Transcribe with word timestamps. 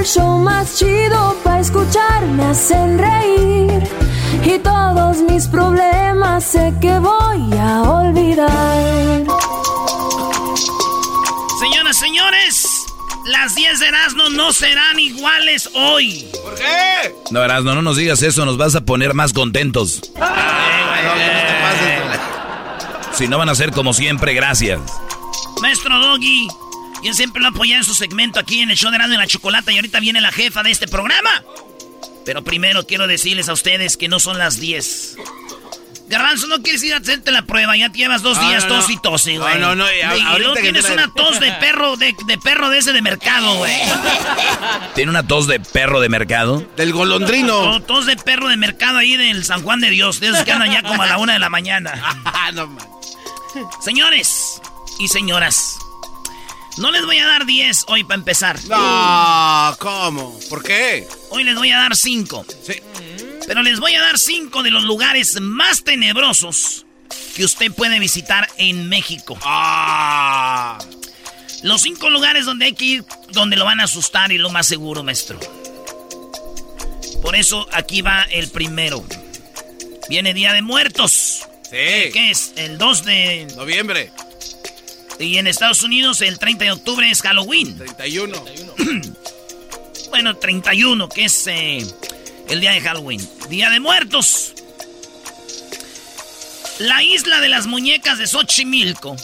el 0.00 0.06
show 0.06 0.38
más 0.38 0.78
chido 0.78 1.36
para 1.44 1.60
escuchar, 1.60 2.24
me 2.26 2.44
hacen 2.44 2.98
reír. 2.98 3.82
Y 4.44 4.58
todos 4.58 5.18
mis 5.18 5.46
problemas 5.46 6.42
sé 6.44 6.72
que 6.80 6.98
voy 6.98 7.58
a 7.58 7.82
olvidar. 7.82 9.24
Señoras, 11.60 11.98
señores, 11.98 12.66
las 13.26 13.54
10 13.54 13.80
de 13.80 13.88
Erasmo 13.88 14.30
no 14.30 14.52
serán 14.52 14.98
iguales 14.98 15.68
hoy. 15.74 16.26
¿Por 16.42 16.54
qué? 16.54 17.14
No, 17.30 17.44
Erasmo, 17.44 17.74
no 17.74 17.82
nos 17.82 17.98
digas 17.98 18.22
eso, 18.22 18.46
nos 18.46 18.56
vas 18.56 18.74
a 18.74 18.80
poner 18.80 19.12
más 19.12 19.34
contentos. 19.34 20.00
Si 23.12 23.28
no 23.28 23.36
van 23.36 23.50
a 23.50 23.54
ser 23.54 23.70
como 23.72 23.92
siempre, 23.92 24.32
gracias. 24.32 24.80
Maestro 25.60 25.98
Doggy, 25.98 26.48
yo 27.02 27.14
siempre 27.14 27.42
lo 27.42 27.48
apoyé 27.48 27.74
en 27.76 27.84
su 27.84 27.94
segmento 27.94 28.38
aquí 28.40 28.60
en 28.60 28.70
el 28.70 28.76
show 28.76 28.90
de 28.90 28.96
Erasmo 28.96 29.14
y 29.14 29.18
la 29.18 29.26
Chocolata 29.26 29.72
y 29.72 29.76
ahorita 29.76 30.00
viene 30.00 30.20
la 30.20 30.32
jefa 30.32 30.62
de 30.62 30.70
este 30.70 30.86
programa. 30.88 31.42
Pero 32.24 32.44
primero 32.44 32.86
quiero 32.86 33.06
decirles 33.06 33.48
a 33.48 33.52
ustedes 33.54 33.96
que 33.96 34.08
no 34.08 34.20
son 34.20 34.38
las 34.38 34.60
10. 34.60 35.16
Garbanzo, 36.08 36.48
no 36.48 36.60
quieres 36.60 36.82
ir 36.82 36.92
a 36.92 36.96
hacerte 36.96 37.30
la 37.30 37.42
prueba, 37.42 37.76
ya 37.76 37.88
te 37.92 37.98
llevas 37.98 38.20
dos 38.22 38.36
No, 38.36 38.48
días 38.48 38.64
no, 38.64 38.70
no. 38.74 38.80
tos 38.80 38.90
y 38.90 39.00
tose, 39.00 39.34
No, 39.34 39.42
güey. 39.42 39.58
no, 39.60 39.76
no, 39.76 39.84
Y, 39.92 40.00
a- 40.00 40.16
y 40.16 40.38
luego 40.40 40.54
tienes 40.54 40.84
una 40.90 41.08
tos 41.14 41.38
de 41.38 41.52
perro, 41.52 41.96
de, 41.96 42.16
de 42.26 42.36
perro 42.36 42.68
de 42.68 42.78
ese 42.78 42.92
de 42.92 43.00
mercado, 43.00 43.54
güey. 43.58 43.72
¿Tiene 44.96 45.10
una 45.10 45.24
tos 45.24 45.46
de 45.46 45.60
perro 45.60 46.00
de 46.00 46.08
mercado? 46.08 46.66
Del 46.76 46.92
golondrino. 46.92 47.64
No, 47.64 47.82
tos 47.82 48.06
de 48.06 48.16
perro 48.16 48.48
de 48.48 48.56
mercado 48.56 48.98
ahí 48.98 49.16
del 49.16 49.44
San 49.44 49.62
Juan 49.62 49.80
de 49.80 49.88
Dios, 49.90 50.18
de 50.18 50.28
esos 50.30 50.42
que 50.44 50.50
andan 50.50 50.72
ya 50.72 50.82
como 50.82 51.00
a 51.00 51.06
la 51.06 51.16
una 51.18 51.32
de 51.34 51.38
la 51.38 51.48
mañana. 51.48 51.92
No, 52.54 52.66
man. 52.66 52.84
Señores 53.80 54.60
y 54.98 55.06
señoras, 55.06 55.78
no 56.78 56.90
les 56.90 57.04
voy 57.04 57.18
a 57.18 57.26
dar 57.26 57.46
10 57.46 57.84
hoy 57.88 58.04
para 58.04 58.16
empezar. 58.16 58.58
No, 58.64 59.76
¿cómo? 59.78 60.38
¿Por 60.48 60.62
qué? 60.62 61.06
Hoy 61.30 61.44
les 61.44 61.56
voy 61.56 61.70
a 61.70 61.78
dar 61.78 61.96
5. 61.96 62.46
Sí. 62.64 62.74
Pero 63.46 63.62
les 63.62 63.80
voy 63.80 63.94
a 63.94 64.00
dar 64.00 64.18
5 64.18 64.62
de 64.62 64.70
los 64.70 64.84
lugares 64.84 65.40
más 65.40 65.82
tenebrosos 65.82 66.86
que 67.34 67.44
usted 67.44 67.72
puede 67.72 67.98
visitar 67.98 68.48
en 68.56 68.88
México. 68.88 69.36
Ah. 69.42 70.78
Los 71.62 71.82
5 71.82 72.08
lugares 72.10 72.46
donde 72.46 72.66
hay 72.66 72.72
que 72.74 72.84
ir, 72.84 73.04
donde 73.32 73.56
lo 73.56 73.64
van 73.64 73.80
a 73.80 73.84
asustar 73.84 74.32
y 74.32 74.38
lo 74.38 74.50
más 74.50 74.66
seguro, 74.66 75.02
maestro. 75.02 75.38
Por 77.22 77.36
eso 77.36 77.66
aquí 77.72 78.02
va 78.02 78.22
el 78.30 78.48
primero. 78.50 79.04
Viene 80.08 80.32
Día 80.32 80.52
de 80.52 80.62
Muertos. 80.62 81.46
Sí. 81.64 82.10
¿Qué 82.12 82.30
es? 82.30 82.52
El 82.56 82.78
2 82.78 83.04
de... 83.04 83.46
Noviembre. 83.56 84.10
Y 85.20 85.36
en 85.36 85.46
Estados 85.46 85.82
Unidos 85.82 86.22
el 86.22 86.38
30 86.38 86.64
de 86.64 86.72
octubre 86.72 87.10
es 87.10 87.20
Halloween. 87.22 87.76
31. 87.76 88.44
Bueno, 90.08 90.34
31, 90.34 91.08
que 91.08 91.26
es 91.26 91.46
eh, 91.46 91.86
el 92.48 92.60
día 92.60 92.72
de 92.72 92.80
Halloween. 92.80 93.20
Día 93.48 93.70
de 93.70 93.78
Muertos. 93.78 94.54
La 96.80 97.04
isla 97.04 97.40
de 97.40 97.48
las 97.48 97.68
muñecas 97.68 98.18
de 98.18 98.26
Xochimilco. 98.26 99.14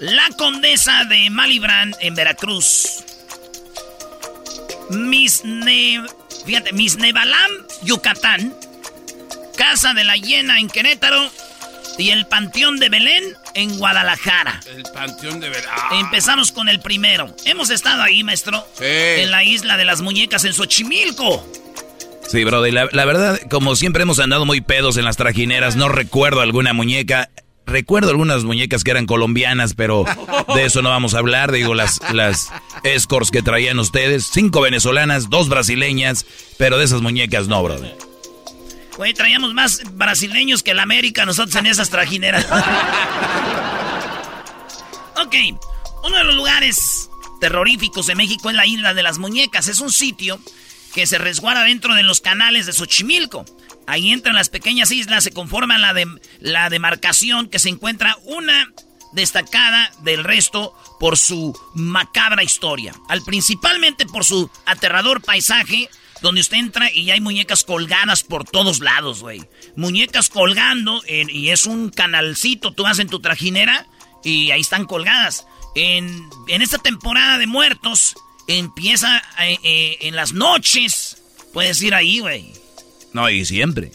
La 0.00 0.26
condesa 0.38 1.04
de 1.04 1.28
Malibran 1.28 1.94
en 2.00 2.14
Veracruz. 2.14 3.04
Misne... 4.88 6.02
Fíjate, 6.46 6.72
Misnebalam, 6.72 7.50
Yucatán. 7.82 8.56
Casa 9.54 9.92
de 9.92 10.04
la 10.04 10.16
Hiena 10.16 10.60
en 10.60 10.68
Querétaro. 10.68 11.30
Y 11.98 12.08
el 12.08 12.26
Panteón 12.26 12.78
de 12.78 12.88
Belén 12.88 13.36
en 13.54 13.78
Guadalajara. 13.78 14.60
El 14.66 14.82
panteón 14.92 15.40
de 15.40 15.48
verdad. 15.48 15.72
Empezamos 15.92 16.52
con 16.52 16.68
el 16.68 16.80
primero. 16.80 17.34
Hemos 17.44 17.70
estado 17.70 18.02
ahí, 18.02 18.22
maestro. 18.22 18.66
Sí. 18.78 18.84
En 18.84 19.30
la 19.30 19.44
isla 19.44 19.76
de 19.76 19.84
las 19.84 20.00
muñecas 20.00 20.44
en 20.44 20.52
Xochimilco. 20.52 21.46
Sí, 22.28 22.42
brother, 22.44 22.72
la, 22.72 22.88
la 22.90 23.04
verdad, 23.04 23.38
como 23.50 23.76
siempre 23.76 24.02
hemos 24.02 24.18
andado 24.18 24.46
muy 24.46 24.60
pedos 24.60 24.96
en 24.96 25.04
las 25.04 25.16
trajineras, 25.16 25.76
no 25.76 25.88
recuerdo 25.88 26.40
alguna 26.40 26.72
muñeca. 26.72 27.30
Recuerdo 27.66 28.10
algunas 28.10 28.44
muñecas 28.44 28.84
que 28.84 28.90
eran 28.90 29.06
colombianas, 29.06 29.72
pero 29.72 30.04
de 30.54 30.64
eso 30.66 30.82
no 30.82 30.90
vamos 30.90 31.14
a 31.14 31.18
hablar. 31.18 31.50
Digo, 31.50 31.74
las, 31.74 31.98
las 32.12 32.50
escorts 32.82 33.30
que 33.30 33.40
traían 33.40 33.78
ustedes, 33.78 34.28
cinco 34.30 34.60
venezolanas, 34.60 35.30
dos 35.30 35.48
brasileñas, 35.48 36.26
pero 36.58 36.76
de 36.76 36.84
esas 36.84 37.00
muñecas 37.00 37.48
no, 37.48 37.62
brother. 37.62 37.96
Güey, 38.96 39.12
traíamos 39.12 39.54
más 39.54 39.82
brasileños 39.92 40.62
que 40.62 40.70
el 40.70 40.78
América 40.78 41.26
nosotros 41.26 41.56
en 41.56 41.66
esas 41.66 41.90
trajineras. 41.90 42.46
ok, 45.16 45.34
uno 46.04 46.16
de 46.16 46.24
los 46.24 46.36
lugares 46.36 47.10
terroríficos 47.40 48.06
de 48.06 48.14
México 48.14 48.50
es 48.50 48.56
la 48.56 48.66
isla 48.66 48.94
de 48.94 49.02
las 49.02 49.18
muñecas. 49.18 49.66
Es 49.66 49.80
un 49.80 49.90
sitio 49.90 50.38
que 50.94 51.06
se 51.06 51.18
resguarda 51.18 51.64
dentro 51.64 51.94
de 51.94 52.04
los 52.04 52.20
canales 52.20 52.66
de 52.66 52.72
Xochimilco. 52.72 53.44
Ahí 53.86 54.12
entran 54.12 54.36
las 54.36 54.48
pequeñas 54.48 54.92
islas, 54.92 55.24
se 55.24 55.32
conforman 55.32 55.82
la, 55.82 55.92
la 56.38 56.70
demarcación 56.70 57.48
que 57.48 57.58
se 57.58 57.68
encuentra 57.68 58.16
una 58.24 58.72
destacada 59.12 59.92
del 60.02 60.24
resto 60.24 60.72
por 61.00 61.18
su 61.18 61.58
macabra 61.74 62.42
historia. 62.42 62.94
Al 63.08 63.22
principalmente 63.22 64.06
por 64.06 64.24
su 64.24 64.50
aterrador 64.66 65.20
paisaje, 65.20 65.90
donde 66.24 66.40
usted 66.40 66.56
entra 66.56 66.90
y 66.90 67.10
hay 67.10 67.20
muñecas 67.20 67.64
colgadas 67.64 68.22
por 68.22 68.44
todos 68.44 68.80
lados, 68.80 69.20
güey. 69.20 69.42
Muñecas 69.76 70.30
colgando 70.30 71.02
en- 71.06 71.28
y 71.30 71.50
es 71.50 71.66
un 71.66 71.90
canalcito, 71.90 72.72
tú 72.72 72.82
vas 72.84 72.98
en 72.98 73.08
tu 73.08 73.20
trajinera 73.20 73.86
y 74.24 74.50
ahí 74.50 74.62
están 74.62 74.86
colgadas. 74.86 75.46
En, 75.76 76.28
en 76.48 76.62
esta 76.62 76.78
temporada 76.78 77.36
de 77.36 77.46
muertos 77.46 78.14
empieza 78.48 79.18
eh, 79.40 79.58
eh, 79.62 79.98
en 80.00 80.16
las 80.16 80.32
noches, 80.32 81.18
puedes 81.52 81.82
ir 81.82 81.94
ahí, 81.94 82.20
güey. 82.20 82.52
No, 83.12 83.28
y 83.28 83.44
siempre. 83.44 83.92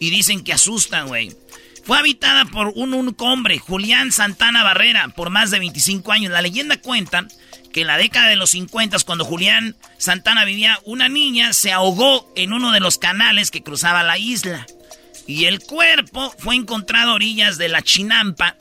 Y 0.00 0.10
dicen 0.10 0.44
que 0.44 0.52
asustan, 0.54 1.08
güey. 1.08 1.36
Fue 1.84 1.98
habitada 1.98 2.46
por 2.46 2.68
un 2.74 2.94
único 2.94 3.26
hombre, 3.26 3.58
Julián 3.58 4.10
Santana 4.12 4.64
Barrera, 4.64 5.08
por 5.14 5.30
más 5.30 5.50
de 5.50 5.58
25 5.60 6.10
años. 6.10 6.32
La 6.32 6.42
leyenda 6.42 6.80
cuenta 6.80 7.28
que 7.76 7.82
en 7.82 7.88
la 7.88 7.98
década 7.98 8.28
de 8.28 8.36
los 8.36 8.52
50, 8.52 8.96
cuando 9.04 9.26
Julián 9.26 9.76
Santana 9.98 10.46
vivía, 10.46 10.80
una 10.86 11.10
niña 11.10 11.52
se 11.52 11.72
ahogó 11.72 12.26
en 12.34 12.54
uno 12.54 12.72
de 12.72 12.80
los 12.80 12.96
canales 12.96 13.50
que 13.50 13.62
cruzaba 13.62 14.02
la 14.02 14.16
isla. 14.16 14.66
Y 15.26 15.44
el 15.44 15.60
cuerpo 15.60 16.34
fue 16.38 16.54
encontrado 16.54 17.10
a 17.10 17.14
orillas 17.16 17.58
de 17.58 17.68
la 17.68 17.82
chinampa 17.82 18.56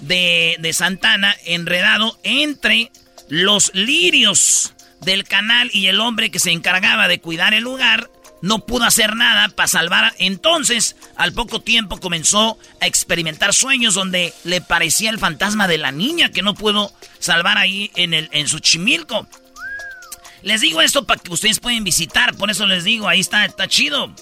de, 0.00 0.56
de 0.60 0.72
Santana, 0.72 1.36
enredado 1.44 2.18
entre 2.22 2.90
los 3.28 3.70
lirios 3.74 4.72
del 5.02 5.24
canal 5.24 5.68
y 5.74 5.88
el 5.88 6.00
hombre 6.00 6.30
que 6.30 6.38
se 6.38 6.50
encargaba 6.50 7.06
de 7.06 7.20
cuidar 7.20 7.52
el 7.52 7.64
lugar 7.64 8.08
no 8.44 8.66
pudo 8.66 8.84
hacer 8.84 9.16
nada 9.16 9.48
para 9.48 9.66
salvar. 9.68 10.14
Entonces, 10.18 10.96
al 11.16 11.32
poco 11.32 11.62
tiempo 11.62 11.98
comenzó 11.98 12.58
a 12.78 12.86
experimentar 12.86 13.54
sueños 13.54 13.94
donde 13.94 14.34
le 14.44 14.60
parecía 14.60 15.08
el 15.08 15.18
fantasma 15.18 15.66
de 15.66 15.78
la 15.78 15.92
niña 15.92 16.28
que 16.30 16.42
no 16.42 16.52
pudo 16.52 16.92
salvar 17.18 17.56
ahí 17.56 17.90
en, 17.96 18.12
el, 18.12 18.28
en 18.32 18.46
su 18.46 18.58
chimilco. 18.58 19.26
Les 20.42 20.60
digo 20.60 20.82
esto 20.82 21.06
para 21.06 21.22
que 21.22 21.32
ustedes 21.32 21.58
pueden 21.58 21.84
visitar, 21.84 22.34
por 22.34 22.50
eso 22.50 22.66
les 22.66 22.84
digo, 22.84 23.08
ahí 23.08 23.20
está, 23.20 23.46
está 23.46 23.66
chido. 23.66 24.14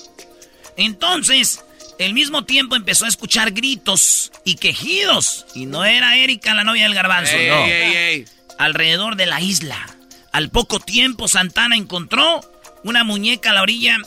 Entonces, 0.77 1.65
al 1.99 2.15
mismo 2.15 2.45
tiempo 2.45 2.77
empezó 2.77 3.07
a 3.07 3.09
escuchar 3.09 3.51
gritos 3.51 4.31
y 4.45 4.55
quejidos. 4.55 5.47
Y 5.53 5.67
no 5.67 5.85
era 5.85 6.17
Erika, 6.17 6.55
la 6.55 6.63
novia 6.63 6.85
del 6.85 6.95
garbanzo, 6.95 7.33
Ey, 7.33 7.49
no. 7.49 7.65
ey, 7.65 7.73
ey, 7.73 7.97
ey. 7.97 8.25
Alrededor 8.57 9.17
de 9.17 9.27
la 9.27 9.41
isla. 9.41 9.85
Al 10.31 10.49
poco 10.51 10.79
tiempo, 10.79 11.27
Santana 11.27 11.75
encontró 11.75 12.41
una 12.85 13.03
muñeca 13.03 13.51
a 13.51 13.55
la 13.55 13.63
orilla 13.63 13.99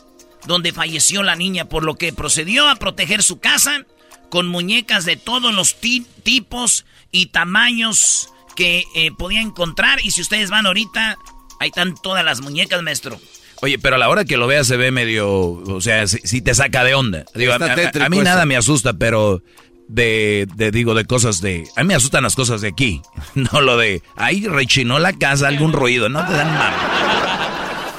donde 0.47 0.73
falleció 0.73 1.23
la 1.23 1.35
niña, 1.35 1.65
por 1.65 1.83
lo 1.83 1.95
que 1.95 2.13
procedió 2.13 2.67
a 2.67 2.75
proteger 2.75 3.23
su 3.23 3.39
casa 3.39 3.85
con 4.29 4.47
muñecas 4.47 5.05
de 5.05 5.15
todos 5.17 5.53
los 5.53 5.75
ti- 5.79 6.05
tipos 6.23 6.85
y 7.11 7.27
tamaños 7.27 8.29
que 8.55 8.83
eh, 8.95 9.11
podía 9.17 9.41
encontrar. 9.41 9.99
Y 10.03 10.11
si 10.11 10.21
ustedes 10.21 10.49
van 10.49 10.65
ahorita, 10.65 11.17
ahí 11.59 11.69
están 11.69 11.95
todas 12.01 12.23
las 12.25 12.41
muñecas, 12.41 12.81
maestro. 12.81 13.19
Oye, 13.61 13.79
pero 13.79 13.95
a 13.95 13.99
la 13.99 14.09
hora 14.09 14.25
que 14.25 14.37
lo 14.37 14.47
veas 14.47 14.67
se 14.67 14.77
ve 14.77 14.91
medio, 14.91 15.29
o 15.31 15.81
sea, 15.81 16.07
sí, 16.07 16.41
te 16.41 16.53
saca 16.53 16.83
de 16.83 16.93
onda. 16.93 17.25
Digo, 17.33 17.53
a, 17.53 18.09
mí 18.09 18.17
nada 18.19 18.45
me 18.45 18.57
asusta, 18.57 18.93
pero 18.93 19.41
de, 19.87 20.47
de, 20.55 20.71
digo, 20.71 20.93
de 20.93 21.05
cosas 21.05 21.39
de... 21.41 21.63
A 21.77 21.83
mí 21.83 21.87
me 21.87 21.95
asustan 21.95 22.23
las 22.23 22.35
cosas 22.35 22.61
de 22.61 22.67
aquí, 22.67 23.01
no 23.35 23.61
lo 23.61 23.77
de... 23.77 24.01
Ahí 24.17 24.45
rechinó 24.45 24.99
la 24.99 25.13
casa, 25.13 25.47
algún 25.47 25.71
ruido, 25.71 26.09
no 26.09 26.25
te 26.27 26.33
dan 26.33 26.53
mal. 26.53 26.73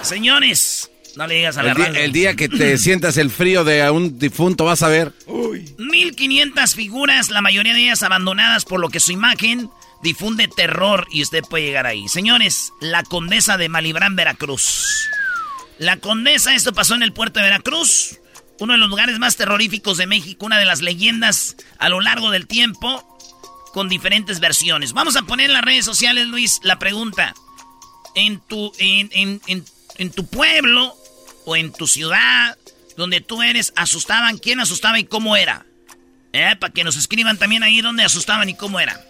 Señores, 0.03 0.91
no 1.17 1.27
le 1.27 1.35
digas 1.37 1.57
a 1.57 1.63
la 1.63 1.71
El 1.73 1.77
día, 1.77 1.87
radio. 1.87 2.01
el 2.01 2.13
día 2.13 2.37
que 2.37 2.49
te 2.49 2.79
sientas 2.79 3.17
el 3.17 3.31
frío 3.31 3.65
de 3.65 3.89
un 3.91 4.19
difunto 4.19 4.65
vas 4.65 4.83
a 4.83 4.89
ver. 4.89 5.13
1500 5.79 6.75
figuras, 6.75 7.31
la 7.31 7.41
mayoría 7.43 7.75
de 7.75 7.81
ellas 7.83 8.03
abandonadas, 8.03 8.65
por 8.65 8.81
lo 8.81 8.89
que 8.89 9.01
su 9.01 9.13
imagen 9.13 9.71
difunde 10.03 10.49
terror 10.49 11.07
y 11.11 11.23
usted 11.23 11.43
puede 11.43 11.65
llegar 11.65 11.87
ahí. 11.87 12.09
Señores, 12.09 12.73
la 12.81 13.03
condesa 13.03 13.57
de 13.57 13.69
Malibrán, 13.69 14.17
Veracruz. 14.17 14.87
La 15.79 15.97
condesa, 15.99 16.55
esto 16.55 16.73
pasó 16.73 16.95
en 16.95 17.03
el 17.03 17.13
puerto 17.13 17.39
de 17.41 17.45
Veracruz, 17.47 18.19
uno 18.61 18.73
de 18.75 18.79
los 18.79 18.89
lugares 18.89 19.19
más 19.19 19.37
terroríficos 19.37 19.99
de 19.99 20.07
México, 20.07 20.47
una 20.47 20.59
de 20.59 20.65
las 20.65 20.81
leyendas 20.81 21.57
a 21.79 21.89
lo 21.89 22.01
largo 22.01 22.31
del 22.31 22.47
tiempo, 22.47 23.05
con 23.75 23.89
diferentes 23.91 24.41
versiones. 24.41 24.93
Vamos 24.95 25.17
a 25.17 25.23
poner 25.23 25.47
en 25.47 25.53
las 25.53 25.62
redes 25.65 25.85
sociales, 25.85 26.27
Luis, 26.29 26.61
la 26.62 26.79
pregunta. 26.79 27.35
En 28.15 28.41
tu, 28.41 28.73
en, 28.79 29.11
en- 29.12 29.41
en- 29.47 29.65
en 29.99 30.11
tu 30.11 30.27
pueblo 30.27 30.95
o 31.47 31.57
en 31.57 31.73
tu 31.73 31.87
ciudad, 31.87 32.59
donde 32.99 33.23
tú 33.23 33.43
eres, 33.43 33.73
asustaban, 33.77 34.37
quién 34.37 34.61
asustaba 34.61 34.99
y 34.99 35.05
cómo 35.05 35.37
era. 35.37 35.65
¿Eh? 36.35 36.55
Para 36.61 36.73
que 36.73 36.85
nos 36.85 36.97
escriban 36.97 37.39
también 37.39 37.63
ahí 37.63 37.81
dónde 37.81 38.03
asustaban 38.03 38.49
y 38.51 38.55
cómo 38.55 38.79
era. 38.79 39.01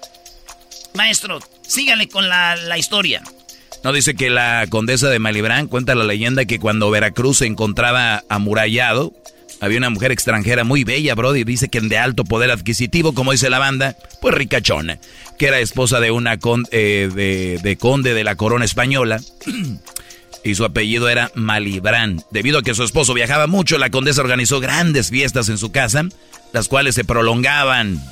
Maestro, 0.94 1.41
sígale 1.67 2.09
con 2.09 2.29
la, 2.29 2.55
la 2.55 2.79
historia. 2.79 3.23
No, 3.83 3.93
dice 3.93 4.15
que 4.15 4.31
la 4.31 4.67
condesa 4.69 5.09
de 5.09 5.19
Malibrán 5.19 5.67
cuenta 5.67 5.94
la 5.94 6.05
leyenda 6.05 6.44
que 6.44 6.61
cuando 6.61 6.91
Veracruz 6.91 7.38
se 7.38 7.47
encontraba 7.47 8.23
amurallado, 8.29 9.12
había 9.61 9.79
una 9.79 9.91
mujer 9.91 10.12
extranjera 10.12 10.65
muy 10.65 10.85
bella, 10.85 11.15
Brody, 11.15 11.44
dice 11.44 11.69
que 11.69 11.81
de 11.81 11.99
alto 11.99 12.25
poder 12.25 12.50
adquisitivo, 12.50 13.15
como 13.15 13.33
dice 13.33 13.49
la 13.49 13.59
banda, 13.59 13.97
pues 14.21 14.35
ricachona, 14.35 14.99
que 15.38 15.47
era 15.47 15.59
esposa 15.59 16.00
de 16.00 16.11
una 16.11 16.38
eh, 16.71 17.11
de, 17.15 17.61
de 17.62 17.77
conde 17.77 18.12
de 18.15 18.25
la 18.25 18.37
corona 18.37 18.65
española. 18.65 19.21
y 20.46 20.54
su 20.54 20.64
apellido 20.64 21.08
era 21.08 21.31
Malibrán. 21.34 22.22
Debido 22.31 22.58
a 22.58 22.62
que 22.62 22.75
su 22.75 22.82
esposo 22.84 23.12
viajaba 23.14 23.46
mucho, 23.46 23.78
la 23.78 23.90
condesa 23.90 24.20
organizó 24.22 24.60
grandes 24.60 25.10
fiestas 25.10 25.48
en 25.48 25.58
su 25.58 25.72
casa, 25.72 26.04
las 26.52 26.69
cuales 26.69 26.94
se 26.94 27.04
prolongaban 27.04 28.02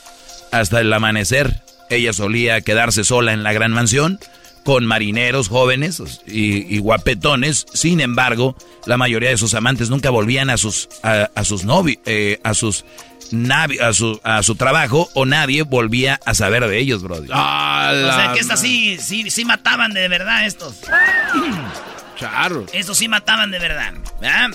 hasta 0.52 0.81
el 0.81 0.92
amanecer. 0.92 1.62
Ella 1.90 2.12
solía 2.12 2.60
quedarse 2.60 3.04
sola 3.04 3.32
en 3.32 3.42
la 3.42 3.52
gran 3.52 3.72
mansión 3.72 4.19
con 4.64 4.86
marineros 4.86 5.48
jóvenes 5.48 6.02
y, 6.26 6.75
y 6.75 6.78
guapetones. 6.78 7.66
Sin 7.75 8.00
embargo, 8.00 8.56
la 8.87 8.96
mayoría 8.96 9.28
de 9.30 9.37
sus 9.37 9.52
amantes 9.54 9.90
nunca 9.90 10.08
volvían 10.10 10.48
a 10.50 10.56
sus 10.56 10.88
a, 11.02 11.28
a 11.34 11.44
sus 11.44 11.64
novios, 11.64 11.98
a 12.42 12.54
sus 12.54 12.84
navi- 13.30 13.78
a 13.80 13.92
su 13.92 14.19
a 14.25 14.42
su 14.42 14.54
trabajo 14.54 15.10
o 15.12 15.26
nadie 15.26 15.62
volvía 15.62 16.19
a 16.25 16.32
saber 16.34 16.66
de 16.66 16.78
ellos, 16.78 17.02
brody. 17.02 17.28
Ah, 17.30 17.92
O 17.92 18.14
sea 18.16 18.32
que 18.32 18.40
estas 18.40 18.60
sí, 18.60 18.96
sí, 18.98 19.30
sí 19.30 19.44
mataban 19.44 19.92
de 19.92 20.08
verdad 20.08 20.46
estos. 20.46 20.76
Charro. 22.31 22.67
Estos 22.73 22.99
sí 22.99 23.09
mataban 23.09 23.50
de 23.50 23.59
verdad. 23.59 23.94
¿verdad? 24.21 24.50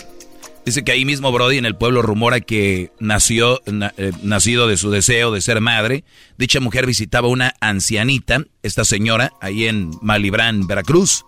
Dice 0.65 0.83
que 0.83 0.91
ahí 0.91 1.05
mismo 1.05 1.31
Brody 1.31 1.57
en 1.57 1.65
el 1.65 1.75
pueblo 1.75 2.01
rumora 2.01 2.41
que 2.41 2.91
nació, 2.99 3.61
na- 3.65 3.93
eh, 3.97 4.11
nacido 4.21 4.67
de 4.67 4.77
su 4.77 4.91
deseo 4.91 5.31
de 5.31 5.41
ser 5.41 5.61
madre. 5.61 6.03
Dicha 6.37 6.59
mujer 6.59 6.85
visitaba 6.85 7.27
una 7.27 7.53
ancianita, 7.61 8.43
esta 8.61 8.83
señora, 8.85 9.31
ahí 9.41 9.67
en 9.67 9.91
Malibrán, 10.01 10.67
Veracruz, 10.67 11.25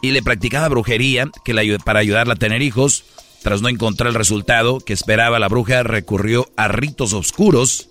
y 0.00 0.12
le 0.12 0.22
practicaba 0.22 0.68
brujería 0.68 1.28
que 1.44 1.52
la 1.52 1.62
para 1.84 2.00
ayudarla 2.00 2.34
a 2.34 2.38
tener 2.38 2.62
hijos. 2.62 3.04
Tras 3.42 3.60
no 3.60 3.68
encontrar 3.68 4.08
el 4.08 4.14
resultado 4.14 4.80
que 4.80 4.94
esperaba, 4.94 5.38
la 5.38 5.48
bruja 5.48 5.82
recurrió 5.82 6.48
a 6.56 6.68
ritos 6.68 7.12
oscuros 7.12 7.90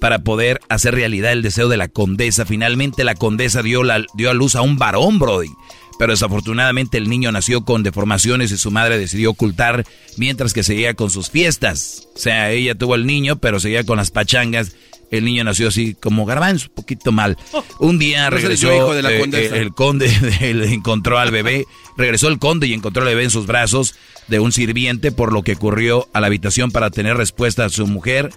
para 0.00 0.20
poder 0.20 0.60
hacer 0.70 0.94
realidad 0.94 1.32
el 1.32 1.42
deseo 1.42 1.68
de 1.68 1.76
la 1.76 1.88
condesa. 1.88 2.46
Finalmente 2.46 3.04
la 3.04 3.14
condesa 3.14 3.62
dio, 3.62 3.82
la, 3.82 4.06
dio 4.14 4.30
a 4.30 4.34
luz 4.34 4.54
a 4.54 4.62
un 4.62 4.78
varón, 4.78 5.18
Brody. 5.18 5.50
Pero 5.98 6.12
desafortunadamente 6.12 6.98
el 6.98 7.08
niño 7.08 7.32
nació 7.32 7.64
con 7.64 7.82
deformaciones 7.82 8.52
y 8.52 8.58
su 8.58 8.70
madre 8.70 8.98
decidió 8.98 9.30
ocultar 9.30 9.84
mientras 10.16 10.52
que 10.52 10.62
seguía 10.62 10.94
con 10.94 11.10
sus 11.10 11.30
fiestas. 11.30 12.08
O 12.14 12.18
sea, 12.18 12.50
ella 12.52 12.74
tuvo 12.74 12.94
el 12.94 13.06
niño, 13.06 13.36
pero 13.36 13.60
seguía 13.60 13.84
con 13.84 13.96
las 13.98 14.10
pachangas. 14.10 14.72
El 15.10 15.24
niño 15.24 15.42
nació 15.42 15.68
así 15.68 15.94
como 15.94 16.26
garbanzo, 16.26 16.66
un 16.68 16.74
poquito 16.74 17.12
mal. 17.12 17.38
Un 17.78 17.98
día 17.98 18.28
regresó, 18.28 18.70
dio 18.70 18.76
hijo 18.76 18.94
de 18.94 19.02
la 19.02 19.10
eh, 19.12 19.24
eh, 19.32 19.50
el 19.54 19.72
conde 19.72 20.10
encontró 20.40 21.18
al 21.18 21.30
bebé. 21.30 21.64
Regresó 21.96 22.28
el 22.28 22.38
conde 22.38 22.66
y 22.66 22.74
encontró 22.74 23.02
al 23.02 23.08
bebé 23.08 23.24
en 23.24 23.30
sus 23.30 23.46
brazos 23.46 23.94
de 24.28 24.38
un 24.38 24.52
sirviente, 24.52 25.10
por 25.10 25.32
lo 25.32 25.42
que 25.42 25.56
corrió 25.56 26.08
a 26.12 26.20
la 26.20 26.26
habitación 26.26 26.70
para 26.70 26.90
tener 26.90 27.16
respuesta 27.16 27.64
a 27.64 27.68
su 27.70 27.86
mujer. 27.86 28.30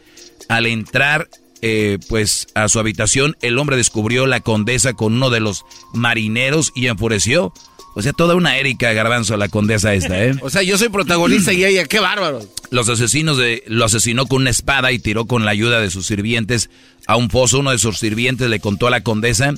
Al 0.47 0.65
entrar, 0.65 1.27
eh, 1.61 1.99
pues, 2.09 2.47
a 2.55 2.67
su 2.69 2.79
habitación, 2.79 3.37
el 3.41 3.59
hombre 3.59 3.77
descubrió 3.77 4.25
la 4.25 4.39
condesa 4.39 4.93
con 4.93 5.13
uno 5.13 5.29
de 5.29 5.39
los 5.39 5.65
marineros 5.93 6.71
y 6.75 6.87
enfureció. 6.87 7.53
O 7.93 8.01
sea, 8.01 8.13
toda 8.13 8.35
una 8.35 8.57
Erika 8.57 8.93
Garbanzo, 8.93 9.35
la 9.37 9.49
condesa 9.49 9.93
esta, 9.93 10.23
¿eh? 10.23 10.35
O 10.41 10.49
sea, 10.49 10.63
yo 10.63 10.77
soy 10.77 10.89
protagonista 10.89 11.51
y 11.53 11.65
ella, 11.65 11.85
qué 11.85 11.99
bárbaro. 11.99 12.41
Los 12.69 12.87
asesinos 12.87 13.37
de, 13.37 13.63
lo 13.67 13.85
asesinó 13.85 14.27
con 14.27 14.41
una 14.41 14.49
espada 14.49 14.91
y 14.91 14.99
tiró 14.99 15.25
con 15.25 15.45
la 15.45 15.51
ayuda 15.51 15.81
de 15.81 15.91
sus 15.91 16.07
sirvientes 16.07 16.69
a 17.05 17.17
un 17.17 17.29
foso. 17.29 17.59
Uno 17.59 17.71
de 17.71 17.77
sus 17.77 17.99
sirvientes 17.99 18.49
le 18.49 18.59
contó 18.61 18.87
a 18.87 18.91
la 18.91 19.01
condesa, 19.01 19.53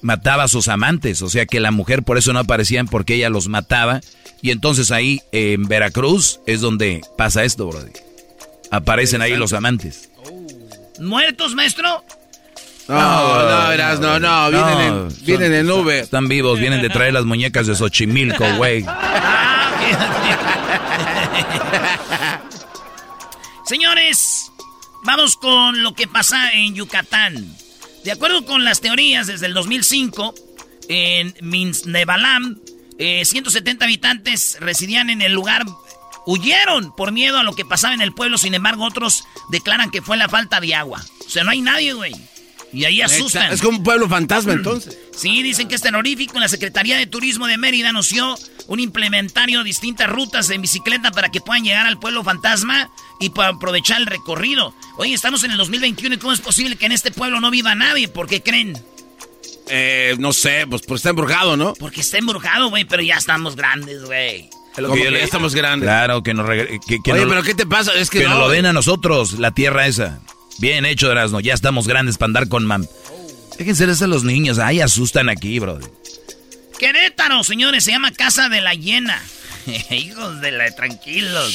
mataba 0.00 0.44
a 0.44 0.48
sus 0.48 0.68
amantes. 0.68 1.20
O 1.20 1.28
sea 1.28 1.44
que 1.44 1.60
la 1.60 1.70
mujer 1.70 2.02
por 2.02 2.16
eso 2.16 2.32
no 2.32 2.38
aparecían 2.38 2.88
porque 2.88 3.14
ella 3.14 3.28
los 3.28 3.48
mataba. 3.48 4.00
Y 4.40 4.50
entonces 4.52 4.90
ahí 4.90 5.20
en 5.32 5.64
Veracruz 5.64 6.40
es 6.46 6.62
donde 6.62 7.02
pasa 7.18 7.44
esto, 7.44 7.66
Brody. 7.66 7.92
Aparecen 8.70 9.20
ahí 9.20 9.36
los 9.36 9.52
amantes. 9.52 10.08
¿Muertos, 11.00 11.54
maestro? 11.54 12.04
No, 12.88 12.94
no, 13.48 13.68
verás, 13.68 13.98
no, 14.00 14.18
no, 14.20 14.50
vienen, 14.50 14.78
No, 14.78 14.80
en, 15.06 15.10
son- 15.10 15.24
vienen 15.26 15.52
en 15.54 15.66
nube. 15.66 15.98
Están 16.00 16.28
vivos, 16.28 16.58
vienen 16.60 16.80
de 16.82 16.88
traer 16.88 17.12
las 17.14 17.24
muñecas 17.24 17.66
de 17.66 17.74
Xochimilco, 17.74 18.44
güey. 18.56 18.84
Señores, 23.66 24.52
vamos 25.04 25.36
con 25.36 25.82
lo 25.82 25.94
que 25.94 26.06
pasa 26.06 26.52
en 26.52 26.74
Yucatán. 26.74 27.56
De 28.04 28.12
acuerdo 28.12 28.44
con 28.44 28.64
las 28.64 28.80
teorías, 28.80 29.26
desde 29.26 29.46
el 29.46 29.54
2005, 29.54 30.34
en 30.88 31.34
Minznebalam, 31.40 32.58
eh, 32.98 33.24
170 33.24 33.84
habitantes 33.84 34.58
residían 34.60 35.10
en 35.10 35.20
el 35.22 35.32
lugar, 35.32 35.64
huyeron 36.26 36.94
por 36.94 37.12
miedo 37.12 37.38
a 37.38 37.42
lo 37.42 37.54
que 37.54 37.64
pasaba 37.64 37.94
en 37.94 38.02
el 38.02 38.12
pueblo, 38.12 38.36
sin 38.36 38.54
embargo 38.54 38.84
otros 38.84 39.24
declaran 39.48 39.90
que 39.90 40.02
fue 40.02 40.16
la 40.16 40.28
falta 40.28 40.60
de 40.60 40.74
agua. 40.74 41.02
O 41.26 41.30
sea, 41.30 41.44
no 41.44 41.50
hay 41.50 41.62
nadie, 41.62 41.94
güey. 41.94 42.12
Y 42.72 42.84
ahí 42.84 43.00
asustan. 43.00 43.52
Es 43.52 43.62
como 43.62 43.78
un 43.78 43.84
pueblo 43.84 44.08
fantasma 44.08 44.52
entonces. 44.52 44.98
Sí, 45.16 45.42
dicen 45.42 45.66
que 45.66 45.76
es 45.76 45.80
terrorífico. 45.80 46.38
La 46.38 46.46
Secretaría 46.46 46.98
de 46.98 47.06
Turismo 47.06 47.46
de 47.46 47.56
Mérida 47.56 47.88
anunció 47.88 48.36
un 48.66 48.80
implementario 48.80 49.64
distintas 49.64 50.10
rutas 50.10 50.50
en 50.50 50.60
bicicleta 50.60 51.10
para 51.10 51.30
que 51.30 51.40
puedan 51.40 51.64
llegar 51.64 51.86
al 51.86 51.98
pueblo 51.98 52.22
fantasma 52.22 52.90
y 53.18 53.30
para 53.30 53.48
aprovechar 53.48 53.98
el 53.98 54.06
recorrido. 54.06 54.74
Oye, 54.98 55.14
estamos 55.14 55.42
en 55.44 55.52
el 55.52 55.56
2021 55.56 56.16
y 56.16 56.18
¿cómo 56.18 56.34
es 56.34 56.42
posible 56.42 56.76
que 56.76 56.84
en 56.84 56.92
este 56.92 57.12
pueblo 57.12 57.40
no 57.40 57.50
viva 57.50 57.74
nadie? 57.74 58.08
¿Por 58.08 58.28
qué 58.28 58.42
creen? 58.42 58.78
Eh, 59.68 60.16
no 60.18 60.34
sé, 60.34 60.66
pues 60.68 60.82
porque 60.82 60.96
está 60.96 61.08
embrujado, 61.08 61.56
¿no? 61.56 61.72
Porque 61.72 62.02
está 62.02 62.18
embrujado, 62.18 62.68
güey, 62.68 62.84
pero 62.84 63.02
ya 63.02 63.16
estamos 63.16 63.56
grandes, 63.56 64.04
güey. 64.04 64.50
Es 64.76 64.82
lo 64.82 64.88
Como 64.88 64.94
que 64.96 65.00
yo 65.00 65.04
que 65.06 65.10
le- 65.12 65.18
ya 65.20 65.24
estamos 65.24 65.54
grandes. 65.54 65.86
Claro, 65.86 66.22
que 66.22 66.34
nos, 66.34 66.46
regre- 66.46 66.80
que, 66.86 67.02
que 67.02 67.12
Oye, 67.12 67.22
nos- 67.22 67.30
pero 67.30 67.42
¿qué 67.42 67.54
te 67.54 67.66
pasa? 67.66 67.92
Es 67.94 68.10
que, 68.10 68.18
que 68.18 68.24
no, 68.24 68.30
nos 68.30 68.38
lo 68.40 68.48
den 68.50 68.66
a 68.66 68.72
nosotros, 68.72 69.34
la 69.38 69.50
tierra 69.52 69.86
esa. 69.86 70.20
Bien 70.58 70.84
hecho, 70.86 71.10
Erasmo. 71.10 71.40
Ya 71.40 71.54
estamos 71.54 71.86
grandes 71.88 72.16
para 72.18 72.26
andar 72.28 72.48
con 72.48 72.64
mam. 72.66 72.86
Déjense 73.58 73.86
de 73.86 74.04
a 74.04 74.06
los 74.08 74.24
niños. 74.24 74.58
Ay, 74.58 74.80
asustan 74.80 75.28
aquí, 75.28 75.58
bro. 75.58 75.78
Querétaro, 76.78 77.42
señores, 77.42 77.84
se 77.84 77.92
llama 77.92 78.12
Casa 78.12 78.48
de 78.48 78.60
la 78.60 78.74
Hiena. 78.74 79.22
Hijos 79.90 80.40
de 80.40 80.52
la... 80.52 80.70
Tranquilos. 80.74 81.54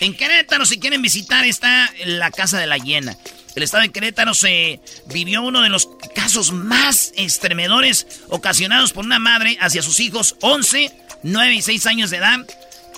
En 0.00 0.14
Querétaro, 0.16 0.66
si 0.66 0.80
quieren 0.80 1.02
visitar, 1.02 1.44
está 1.44 1.92
la 2.04 2.30
Casa 2.30 2.58
de 2.58 2.66
la 2.66 2.78
Hiena. 2.78 3.16
El 3.54 3.62
estado 3.62 3.82
de 3.82 3.90
Querétaro 3.90 4.32
se 4.34 4.80
vivió 5.06 5.42
uno 5.42 5.60
de 5.62 5.68
los 5.68 5.88
casos 6.14 6.52
más 6.52 7.12
estremedores 7.16 8.06
ocasionados 8.28 8.92
por 8.92 9.04
una 9.04 9.18
madre 9.18 9.58
hacia 9.60 9.82
sus 9.82 10.00
hijos, 10.00 10.36
11, 10.40 10.90
9 11.22 11.54
y 11.54 11.62
6 11.62 11.86
años 11.86 12.10
de 12.10 12.18
edad. 12.18 12.38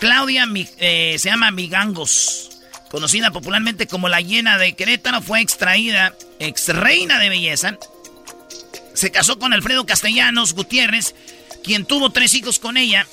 Claudia 0.01 0.47
eh, 0.79 1.17
se 1.19 1.29
llama 1.29 1.51
Migangos, 1.51 2.51
conocida 2.91 3.31
popularmente 3.31 3.87
como 3.87 4.09
la 4.09 4.21
Hiena 4.21 4.59
de 4.59 4.75
Querétaro, 4.75 5.23
fue 5.23 5.41
extraída, 5.41 6.15
ex 6.41 6.69
reina 6.69 7.19
de 7.19 7.29
belleza, 7.29 7.79
se 8.95 9.11
casó 9.11 9.39
con 9.39 9.53
Alfredo 9.53 9.87
Castellanos 9.87 10.55
Gutiérrez, 10.55 11.15
quien 11.65 11.85
tuvo 11.85 12.11
tres 12.11 12.35
hijos 12.35 12.59
con 12.59 12.77
ella, 12.77 13.07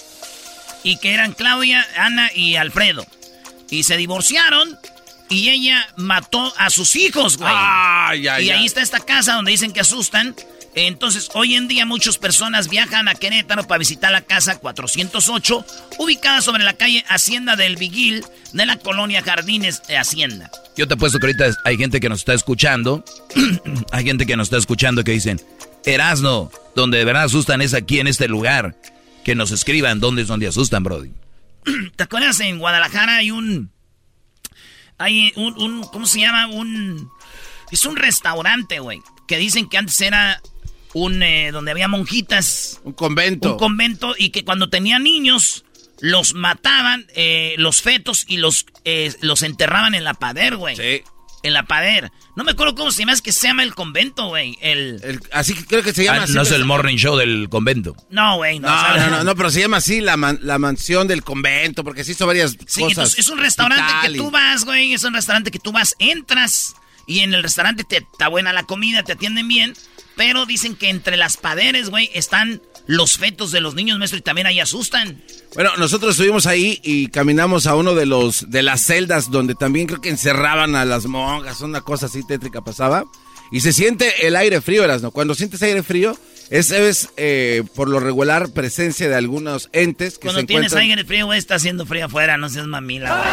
y 0.84 0.98
que 0.98 1.13
eran 1.13 1.34
Claudia, 1.34 1.86
Ana 1.96 2.32
y 2.34 2.56
Alfredo. 2.56 3.06
Y 3.70 3.84
se 3.84 3.98
divorciaron, 3.98 4.78
y 5.30 5.50
ella 5.50 5.88
mató 5.96 6.54
a 6.58 6.70
sus 6.70 6.96
hijos, 6.96 7.38
güey. 7.38 7.51
Ay, 7.54 8.28
ay, 8.28 8.46
y 8.46 8.50
ahí 8.50 8.60
ay. 8.62 8.66
está 8.66 8.82
esta 8.82 9.00
casa 9.00 9.34
donde 9.34 9.51
dicen 9.51 9.72
que 9.72 9.82
asustan. 9.82 10.36
Entonces, 10.76 11.30
hoy 11.34 11.56
en 11.56 11.68
día 11.68 11.86
muchas 11.86 12.18
personas 12.18 12.70
viajan 12.70 13.08
a 13.08 13.16
Querétaro 13.16 13.68
para 13.68 13.80
visitar 13.80 14.12
la 14.12 14.22
casa 14.22 14.60
408, 14.60 15.66
ubicada 15.98 16.42
sobre 16.42 16.64
la 16.64 16.74
calle 16.74 17.04
Hacienda 17.10 17.56
del 17.56 17.76
Vigil 17.76 18.24
de 18.54 18.66
la 18.66 18.78
colonia 18.78 19.22
Jardines 19.24 19.82
de 19.88 19.98
Hacienda. 19.98 20.52
Yo 20.78 20.88
te 20.88 20.94
apuesto 20.94 21.20
que 21.20 21.26
ahorita 21.28 21.46
hay 21.66 21.78
gente 21.78 22.00
que 22.00 22.08
nos 22.10 22.20
está 22.20 22.34
escuchando. 22.34 23.04
hay 23.92 24.06
gente 24.06 24.26
que 24.26 24.38
nos 24.38 24.48
está 24.48 24.58
escuchando 24.58 25.04
que 25.04 25.12
dicen, 25.12 25.42
Erasno, 25.86 26.52
donde 26.76 27.00
de 27.00 27.06
verdad 27.06 27.24
asustan 27.24 27.62
es 27.62 27.74
aquí 27.74 28.00
en 28.00 28.08
este 28.08 28.28
lugar. 28.28 28.76
Que 29.26 29.36
nos 29.36 29.52
escriban 29.52 30.00
dónde 30.00 30.22
es 30.22 30.28
donde 30.30 30.48
asustan, 30.48 30.84
Brody. 30.84 31.12
¿Te 31.96 32.04
acuerdas? 32.04 32.40
En 32.40 32.58
Guadalajara 32.60 33.18
hay 33.18 33.32
un. 33.32 33.72
Hay 34.98 35.34
un, 35.36 35.54
un- 35.60 35.84
¿Cómo 35.84 36.06
se 36.06 36.20
llama? 36.22 36.48
Un. 36.48 37.10
Es 37.72 37.86
un 37.86 37.96
restaurante, 37.96 38.80
güey. 38.80 39.02
Que 39.28 39.38
dicen 39.38 39.68
que 39.70 39.78
antes 39.78 40.00
era 40.02 40.42
un. 41.00 41.22
eh, 41.24 41.51
donde 41.51 41.72
había 41.72 41.88
monjitas. 41.88 42.79
Un 42.84 42.94
convento. 42.94 43.53
Un 43.53 43.58
convento. 43.60 44.15
Y 44.18 44.29
que 44.29 44.44
cuando 44.46 44.70
tenían 44.70 45.03
niños. 45.03 45.63
Los 46.01 46.34
mataban, 46.34 47.08
eh, 47.13 47.56
los 47.58 47.82
fetos, 47.82 48.24
y 48.25 48.38
los, 48.38 48.65
eh, 48.86 49.13
los 49.20 49.41
enterraban 49.44 49.96
en 49.96 50.06
la 50.06 50.13
pader, 50.13 50.56
güey. 50.56 50.77
Sí. 50.77 51.03
En 51.44 51.51
la 51.51 51.63
pader. 51.63 52.10
No 52.38 52.46
me 52.46 52.51
acuerdo 52.51 52.74
cómo 52.74 52.89
se 52.94 53.00
llama, 53.01 53.12
es 53.12 53.22
que 53.22 53.34
se 53.34 53.48
llama 53.48 53.63
el 53.63 53.75
convento, 53.75 54.27
güey. 54.27 54.58
El... 54.62 55.01
El- 55.03 55.20
así 55.34 55.53
que 55.53 55.65
creo 55.65 55.84
que 55.84 55.94
se 55.94 56.06
llama 56.06 56.20
Ah, 56.20 56.24
así, 56.24 56.32
no 56.32 56.44
es 56.44 56.51
el 56.51 56.63
morning 56.63 56.96
show 56.96 57.18
del 57.18 57.50
convento. 57.50 57.98
No, 58.10 58.38
güey, 58.38 58.60
no. 58.60 58.70
No, 58.70 58.79
¿sabes? 58.82 59.03
no, 59.03 59.10
no, 59.10 59.24
no, 59.25 59.36
pero 59.36 59.51
se 59.51 59.60
llama 59.60 59.75
así 59.75 60.00
la, 60.00 60.15
man- 60.15 60.39
la 60.41 60.58
mansión 60.58 61.06
del 61.10 61.22
convento, 61.22 61.84
porque 61.84 62.06
se 62.06 62.13
hizo 62.13 62.25
varias 62.25 62.51
Sí, 62.65 62.79
cosas. 62.79 62.91
entonces 62.91 63.20
es 63.20 63.27
un 63.27 63.39
restaurante 63.39 63.94
que 64.10 64.18
tú 64.18 64.32
vas, 64.32 64.63
güey. 64.63 64.94
Es 64.94 65.03
un 65.03 65.13
restaurante 65.13 65.51
que 65.51 65.60
tú 65.60 65.74
vas, 65.74 65.96
entras 66.00 66.75
y 67.08 67.20
en 67.22 67.34
el 67.34 67.44
restaurante 67.44 67.84
te 67.84 67.98
está 67.98 68.29
buena 68.29 68.53
la 68.53 68.63
comida, 68.63 69.03
te 69.03 69.12
atienden 69.12 69.50
bien. 69.50 69.74
Pero 70.20 70.46
dicen 70.46 70.76
que 70.76 70.90
entre 70.90 71.16
las 71.16 71.38
paderes, 71.38 71.90
güey, 71.90 72.10
están 72.14 72.62
los 72.88 73.18
fetos 73.18 73.54
de 73.54 73.62
los 73.62 73.74
niños, 73.74 73.98
maestro, 74.00 74.20
y 74.20 74.22
también 74.22 74.48
ahí 74.48 74.60
asustan. 74.60 75.24
Bueno, 75.56 75.72
nosotros 75.78 76.12
estuvimos 76.12 76.46
ahí 76.46 76.78
y 76.84 77.08
caminamos 77.08 77.68
a 77.68 77.76
uno 77.76 77.96
de 77.96 78.06
los 78.06 78.52
de 78.52 78.62
las 78.62 78.82
celdas 78.82 79.32
donde 79.32 79.56
también 79.56 79.88
creo 79.88 80.02
que 80.02 80.10
encerraban 80.10 80.76
a 80.76 80.84
las 80.84 81.06
monjas, 81.06 81.62
una 81.62 81.80
cosa 81.80 82.08
así 82.08 82.28
tétrica 82.28 82.60
pasaba. 82.62 83.06
Y 83.50 83.62
se 83.62 83.72
siente 83.72 84.28
el 84.28 84.36
aire 84.36 84.60
frío, 84.60 84.86
¿no? 85.00 85.12
Cuando 85.12 85.36
sientes 85.36 85.62
aire 85.62 85.84
frío, 85.84 86.18
esa 86.50 86.78
es 86.78 87.12
eh, 87.16 87.64
por 87.74 87.88
lo 87.88 88.02
regular 88.02 88.50
presencia 88.50 89.08
de 89.08 89.16
algunos 89.16 89.70
entes 89.72 90.16
que 90.16 90.28
Cuando 90.28 90.42
se 90.42 90.48
tienes 90.48 90.74
encuentran... 90.74 90.90
aire 90.92 91.06
frío, 91.06 91.28
güey, 91.28 91.40
está 91.40 91.56
haciendo 91.56 91.86
frío 91.86 92.08
afuera, 92.08 92.36
no 92.36 92.50
seas 92.50 92.68
mamila, 92.68 93.10
güey. 93.10 93.30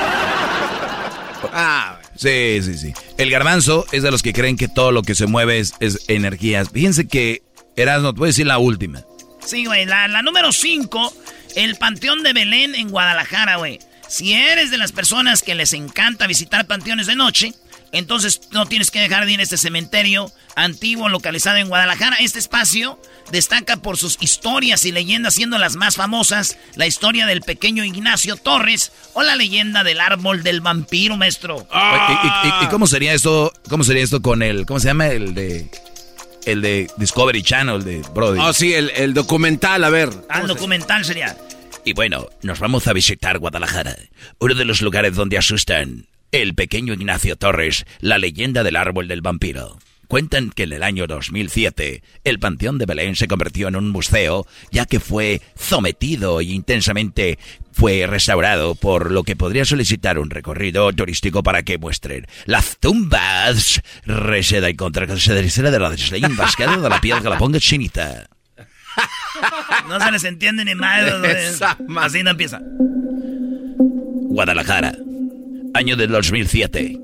Ah, 1.53 1.99
Sí, 2.17 2.61
sí, 2.63 2.79
sí. 2.79 2.93
El 3.19 3.31
garbanzo 3.31 3.87
es 3.93 4.03
de 4.03 4.11
los 4.11 4.23
que 4.23 4.33
creen 4.33 4.57
que 4.57 4.69
todo 4.69 4.93
lo 4.93 5.03
que 5.03 5.15
se 5.15 5.27
mueve 5.27 5.59
es, 5.59 5.75
es 5.81 6.09
energías. 6.09 6.71
Fíjense 6.71 7.07
que, 7.09 7.43
Erasmo, 7.77 8.13
te 8.13 8.19
voy 8.19 8.27
a 8.27 8.31
decir 8.31 8.47
la 8.47 8.59
última. 8.59 9.05
Sí, 9.45 9.65
güey, 9.67 9.87
la, 9.87 10.09
la 10.09 10.23
número 10.23 10.53
5, 10.53 11.15
el 11.57 11.77
Panteón 11.77 12.23
de 12.23 12.33
Belén 12.33 12.75
en 12.75 12.91
Guadalajara, 12.91 13.57
güey. 13.57 13.79
Si 14.09 14.33
eres 14.33 14.71
de 14.71 14.79
las 14.79 14.93
personas 14.93 15.43
que 15.43 15.55
les 15.55 15.73
encanta 15.73 16.27
visitar 16.27 16.67
panteones 16.67 17.07
de 17.07 17.17
noche, 17.17 17.55
entonces 17.99 18.41
no 18.53 18.67
tienes 18.67 18.91
que 18.91 19.01
dejar 19.01 19.27
de 19.27 19.33
ir 19.33 19.41
a 19.41 19.43
este 19.43 19.57
cementerio 19.57 20.31
antiguo 20.55 21.09
localizado 21.09 21.57
en 21.59 21.69
Guadalajara. 21.69 22.17
Este 22.21 22.39
espacio 22.39 23.01
destaca 23.31 23.77
por 23.79 23.97
sus 23.97 24.17
historias 24.21 24.85
y 24.85 24.93
leyendas, 24.93 25.35
siendo 25.35 25.59
las 25.59 25.77
más 25.77 25.97
famosas 25.97 26.57
la 26.77 26.87
historia 26.87 27.27
del 27.27 27.43
pequeño 27.43 27.85
Ignacio 27.85 28.37
Torres 28.37 28.93
o 29.15 29.23
la 29.23 29.37
leyenda 29.37 29.85
del 29.85 30.01
árbol 30.01 30.43
del 30.43 30.61
vampiro, 30.61 31.17
maestro. 31.17 31.67
¿Y, 31.73 32.13
y- 32.13 32.49
y- 32.63 32.65
y 32.65 32.69
cómo 32.69 32.87
sería 32.87 33.13
esto? 33.15 33.53
¿Cómo 33.69 33.85
sería 33.85 34.03
esto 34.05 34.23
con 34.23 34.43
el, 34.43 34.65
cómo 34.67 34.81
se 34.81 34.89
llama 34.89 35.09
el 35.09 35.35
de, 35.35 35.71
el 36.47 36.63
de 36.63 36.91
Discovery 36.97 37.43
Channel 37.43 37.85
de 37.85 38.03
Brody? 38.15 38.41
Oh, 38.41 38.53
sí, 38.53 38.73
el, 38.75 38.91
el 38.97 39.13
documental, 39.15 39.85
a 39.85 39.91
ver. 39.91 40.11
Ah, 40.29 40.41
el 40.41 40.47
documental 40.49 41.05
sería. 41.05 41.37
Y 41.85 41.93
bueno, 41.93 42.27
nos 42.43 42.59
vamos 42.59 42.87
a 42.89 42.93
visitar 42.93 43.39
Guadalajara, 43.39 43.97
uno 44.41 44.55
de 44.55 44.65
los 44.65 44.81
lugares 44.83 45.15
donde 45.15 45.39
asustan. 45.39 46.07
El 46.33 46.55
pequeño 46.55 46.93
Ignacio 46.95 47.37
Torres, 47.37 47.85
la 48.01 48.19
leyenda 48.19 48.63
del 48.63 48.77
árbol 48.77 49.09
del 49.09 49.23
vampiro. 49.23 49.79
Cuentan 50.09 50.51
que 50.51 50.65
en 50.65 50.73
el 50.73 50.83
año 50.85 51.07
2007 51.09 52.03
el 52.23 52.39
Panteón 52.39 52.79
de 52.79 52.87
Belén 52.87 53.17
se 53.17 53.27
convirtió 53.27 53.67
en 53.69 53.75
un 53.75 53.91
museo, 53.91 54.47
ya 54.71 54.87
que 54.87 55.01
fue 55.01 55.41
sometido 55.59 56.41
y 56.41 56.53
intensamente 56.53 57.39
fue 57.73 58.07
restaurado, 58.07 58.77
por 58.77 59.11
lo 59.11 59.25
que 59.25 59.35
podría 59.35 59.65
solicitar 59.65 60.19
un 60.21 60.31
recorrido 60.31 60.93
turístico 60.93 61.43
para 61.43 61.63
que 61.65 61.79
muestren 61.79 62.27
las 62.45 62.79
tumbas. 62.79 63.83
Reseda 64.05 64.71
y 64.71 64.77
contra 64.77 65.07
de 65.71 65.79
leyendas 66.13 66.55
que 66.55 66.67
de 66.83 66.89
la 66.89 67.01
piel 67.01 67.21
que 67.21 67.29
la 67.29 67.39
ponga 67.39 67.59
chinita. 67.61 68.29
No 69.89 70.01
se 70.01 70.11
les 70.11 70.25
entiende 70.25 70.65
ni 70.65 70.75
mal. 70.75 71.21
güey. 71.21 71.31
Esa 71.33 71.77
ma- 71.87 72.07
Así 72.07 72.23
no 72.23 72.31
empieza. 72.31 72.61
Guadalajara, 73.79 74.95
año 75.77 75.95
del 75.95 76.11
2007. 76.11 76.99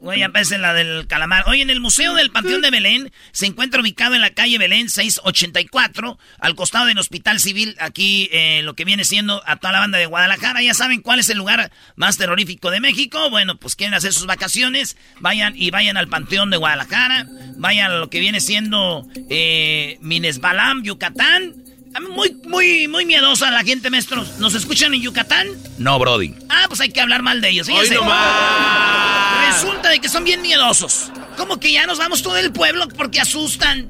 Güey, 0.00 0.22
aparece 0.24 0.58
la 0.58 0.74
del 0.74 1.06
calamar. 1.06 1.44
Hoy 1.46 1.60
en 1.60 1.70
el 1.70 1.78
Museo 1.78 2.14
del 2.14 2.30
Panteón 2.30 2.60
de 2.60 2.70
Belén 2.70 3.12
se 3.30 3.46
encuentra 3.46 3.80
ubicado 3.80 4.14
en 4.16 4.20
la 4.20 4.30
calle 4.30 4.58
Belén 4.58 4.88
684, 4.88 6.18
al 6.40 6.54
costado 6.56 6.86
del 6.86 6.98
Hospital 6.98 7.38
Civil, 7.38 7.76
aquí 7.78 8.28
eh, 8.32 8.62
lo 8.64 8.74
que 8.74 8.84
viene 8.84 9.04
siendo 9.04 9.42
a 9.46 9.56
toda 9.56 9.72
la 9.72 9.78
banda 9.78 9.98
de 9.98 10.06
Guadalajara. 10.06 10.60
Ya 10.60 10.74
saben 10.74 11.02
cuál 11.02 11.20
es 11.20 11.28
el 11.28 11.38
lugar 11.38 11.70
más 11.94 12.16
terrorífico 12.16 12.70
de 12.72 12.80
México. 12.80 13.30
Bueno, 13.30 13.56
pues 13.56 13.76
quieren 13.76 13.94
hacer 13.94 14.12
sus 14.12 14.26
vacaciones, 14.26 14.96
vayan 15.20 15.54
y 15.54 15.70
vayan 15.70 15.96
al 15.96 16.08
Panteón 16.08 16.50
de 16.50 16.56
Guadalajara, 16.56 17.28
vayan 17.58 17.92
a 17.92 17.94
lo 17.96 18.10
que 18.10 18.18
viene 18.18 18.40
siendo 18.40 19.06
eh, 19.30 19.98
Minesbalam, 20.00 20.82
Yucatán. 20.82 21.61
Muy, 22.00 22.36
muy, 22.46 22.88
muy 22.88 23.04
miedosa 23.04 23.50
la 23.50 23.62
gente, 23.62 23.90
maestros. 23.90 24.38
¿Nos 24.38 24.54
escuchan 24.54 24.94
en 24.94 25.02
Yucatán? 25.02 25.48
No, 25.78 25.98
Brody. 25.98 26.34
Ah, 26.48 26.64
pues 26.68 26.80
hay 26.80 26.90
que 26.90 27.00
hablar 27.00 27.22
mal 27.22 27.40
de 27.40 27.50
ellos. 27.50 27.68
¡Hoy 27.68 27.74
fíjense. 27.74 27.94
no 27.96 28.04
más! 28.04 29.62
Resulta 29.62 29.90
de 29.90 29.98
que 30.00 30.08
son 30.08 30.24
bien 30.24 30.40
miedosos. 30.42 31.10
Como 31.36 31.60
que 31.60 31.72
ya 31.72 31.86
nos 31.86 31.98
vamos 31.98 32.22
todo 32.22 32.36
el 32.38 32.52
pueblo 32.52 32.88
porque 32.96 33.20
asustan. 33.20 33.88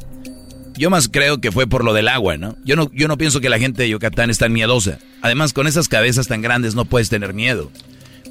Yo 0.74 0.90
más 0.90 1.08
creo 1.08 1.40
que 1.40 1.52
fue 1.52 1.66
por 1.66 1.84
lo 1.84 1.92
del 1.92 2.08
agua, 2.08 2.36
¿no? 2.36 2.56
Yo 2.64 2.76
no, 2.76 2.90
yo 2.92 3.06
no 3.06 3.18
pienso 3.18 3.40
que 3.40 3.48
la 3.48 3.58
gente 3.58 3.82
de 3.82 3.90
Yucatán 3.90 4.30
es 4.30 4.38
tan 4.38 4.52
miedosa. 4.52 4.98
Además, 5.20 5.52
con 5.52 5.66
esas 5.66 5.88
cabezas 5.88 6.26
tan 6.28 6.42
grandes 6.42 6.74
no 6.74 6.84
puedes 6.86 7.08
tener 7.08 7.34
miedo. 7.34 7.70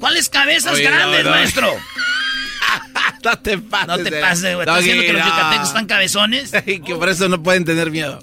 ¿Cuáles 0.00 0.28
cabezas 0.28 0.74
Oye, 0.74 0.84
no, 0.84 0.90
grandes, 0.90 1.24
no. 1.24 1.30
maestro? 1.30 1.68
No 3.24 3.38
te 3.38 3.56
pases. 3.58 3.86
No 3.86 3.98
te 3.98 4.10
pases, 4.10 4.54
güey. 4.54 4.60
¿Estás 4.60 4.78
diciendo 4.78 5.02
que 5.04 5.12
los 5.12 5.24
yucatecos 5.24 5.68
están 5.68 5.86
cabezones? 5.86 6.52
Y 6.66 6.80
que 6.80 6.94
por 6.96 7.08
eso 7.08 7.28
no 7.28 7.40
pueden 7.42 7.64
tener 7.64 7.90
miedo. 7.92 8.18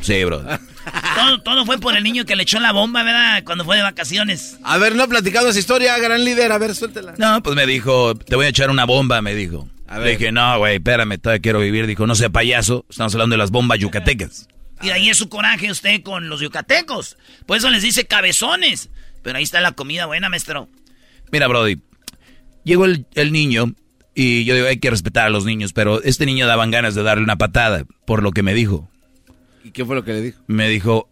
Sí, 0.00 0.22
bro. 0.24 0.44
Todo, 1.14 1.40
todo 1.42 1.64
fue 1.66 1.78
por 1.78 1.96
el 1.96 2.02
niño 2.02 2.24
que 2.24 2.36
le 2.36 2.42
echó 2.42 2.58
la 2.60 2.72
bomba, 2.72 3.02
¿verdad? 3.02 3.42
Cuando 3.44 3.64
fue 3.64 3.76
de 3.76 3.82
vacaciones. 3.82 4.58
A 4.64 4.78
ver, 4.78 4.94
no 4.96 5.04
ha 5.04 5.06
platicado 5.06 5.48
esa 5.48 5.58
historia, 5.58 5.96
gran 5.98 6.24
líder. 6.24 6.50
A 6.52 6.58
ver, 6.58 6.74
suéltela. 6.74 7.14
No, 7.18 7.42
pues 7.42 7.54
me 7.56 7.66
dijo, 7.66 8.14
te 8.14 8.36
voy 8.36 8.46
a 8.46 8.48
echar 8.48 8.70
una 8.70 8.84
bomba, 8.84 9.22
me 9.22 9.34
dijo. 9.34 9.68
A 9.86 9.98
ver. 9.98 10.06
Le 10.06 10.16
dije, 10.16 10.32
no, 10.32 10.58
güey, 10.58 10.76
espérame, 10.76 11.18
todavía 11.18 11.40
quiero 11.40 11.60
vivir. 11.60 11.86
Dijo, 11.86 12.06
no 12.06 12.14
sea 12.14 12.30
payaso, 12.30 12.84
estamos 12.88 13.14
hablando 13.14 13.34
de 13.34 13.38
las 13.38 13.50
bombas 13.50 13.78
yucatecas. 13.78 14.48
Y 14.82 14.90
ahí 14.90 15.08
es 15.08 15.16
su 15.16 15.28
coraje 15.28 15.70
usted 15.70 16.02
con 16.02 16.28
los 16.28 16.40
yucatecos. 16.40 17.16
Por 17.46 17.56
eso 17.56 17.70
les 17.70 17.82
dice 17.82 18.06
cabezones. 18.06 18.90
Pero 19.22 19.38
ahí 19.38 19.44
está 19.44 19.60
la 19.60 19.72
comida 19.72 20.06
buena, 20.06 20.28
maestro. 20.28 20.68
Mira, 21.30 21.46
Brody, 21.46 21.80
llegó 22.64 22.84
el, 22.84 23.06
el 23.14 23.32
niño 23.32 23.72
Y 24.14 24.44
yo 24.44 24.54
digo, 24.54 24.66
hay 24.66 24.78
que 24.78 24.90
respetar 24.90 25.26
a 25.26 25.30
los 25.30 25.44
niños, 25.44 25.72
pero 25.72 26.02
este 26.02 26.26
niño 26.26 26.46
daban 26.46 26.70
ganas 26.70 26.94
de 26.94 27.02
darle 27.02 27.24
una 27.24 27.36
patada, 27.36 27.84
por 28.06 28.22
lo 28.22 28.32
que 28.32 28.42
me 28.42 28.54
dijo. 28.54 28.88
¿Y 29.64 29.70
qué 29.70 29.84
fue 29.84 29.96
lo 29.96 30.04
que 30.04 30.12
le 30.12 30.20
dijo? 30.20 30.40
Me 30.46 30.68
dijo, 30.68 31.08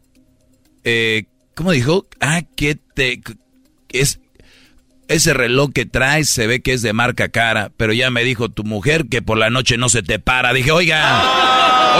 eh, 0.84 1.24
¿cómo 1.54 1.72
dijo? 1.72 2.06
Ah, 2.20 2.42
que 2.54 2.76
te... 2.76 3.20
Es, 3.88 4.20
ese 5.08 5.34
reloj 5.34 5.70
que 5.72 5.86
traes 5.86 6.28
se 6.30 6.46
ve 6.46 6.62
que 6.62 6.72
es 6.72 6.82
de 6.82 6.92
marca 6.92 7.28
cara, 7.28 7.72
pero 7.76 7.92
ya 7.92 8.10
me 8.10 8.24
dijo 8.24 8.50
tu 8.50 8.64
mujer 8.64 9.06
que 9.08 9.22
por 9.22 9.38
la 9.38 9.50
noche 9.50 9.76
no 9.76 9.88
se 9.88 10.02
te 10.02 10.18
para. 10.18 10.52
Dije, 10.52 10.70
oiga, 10.70 11.22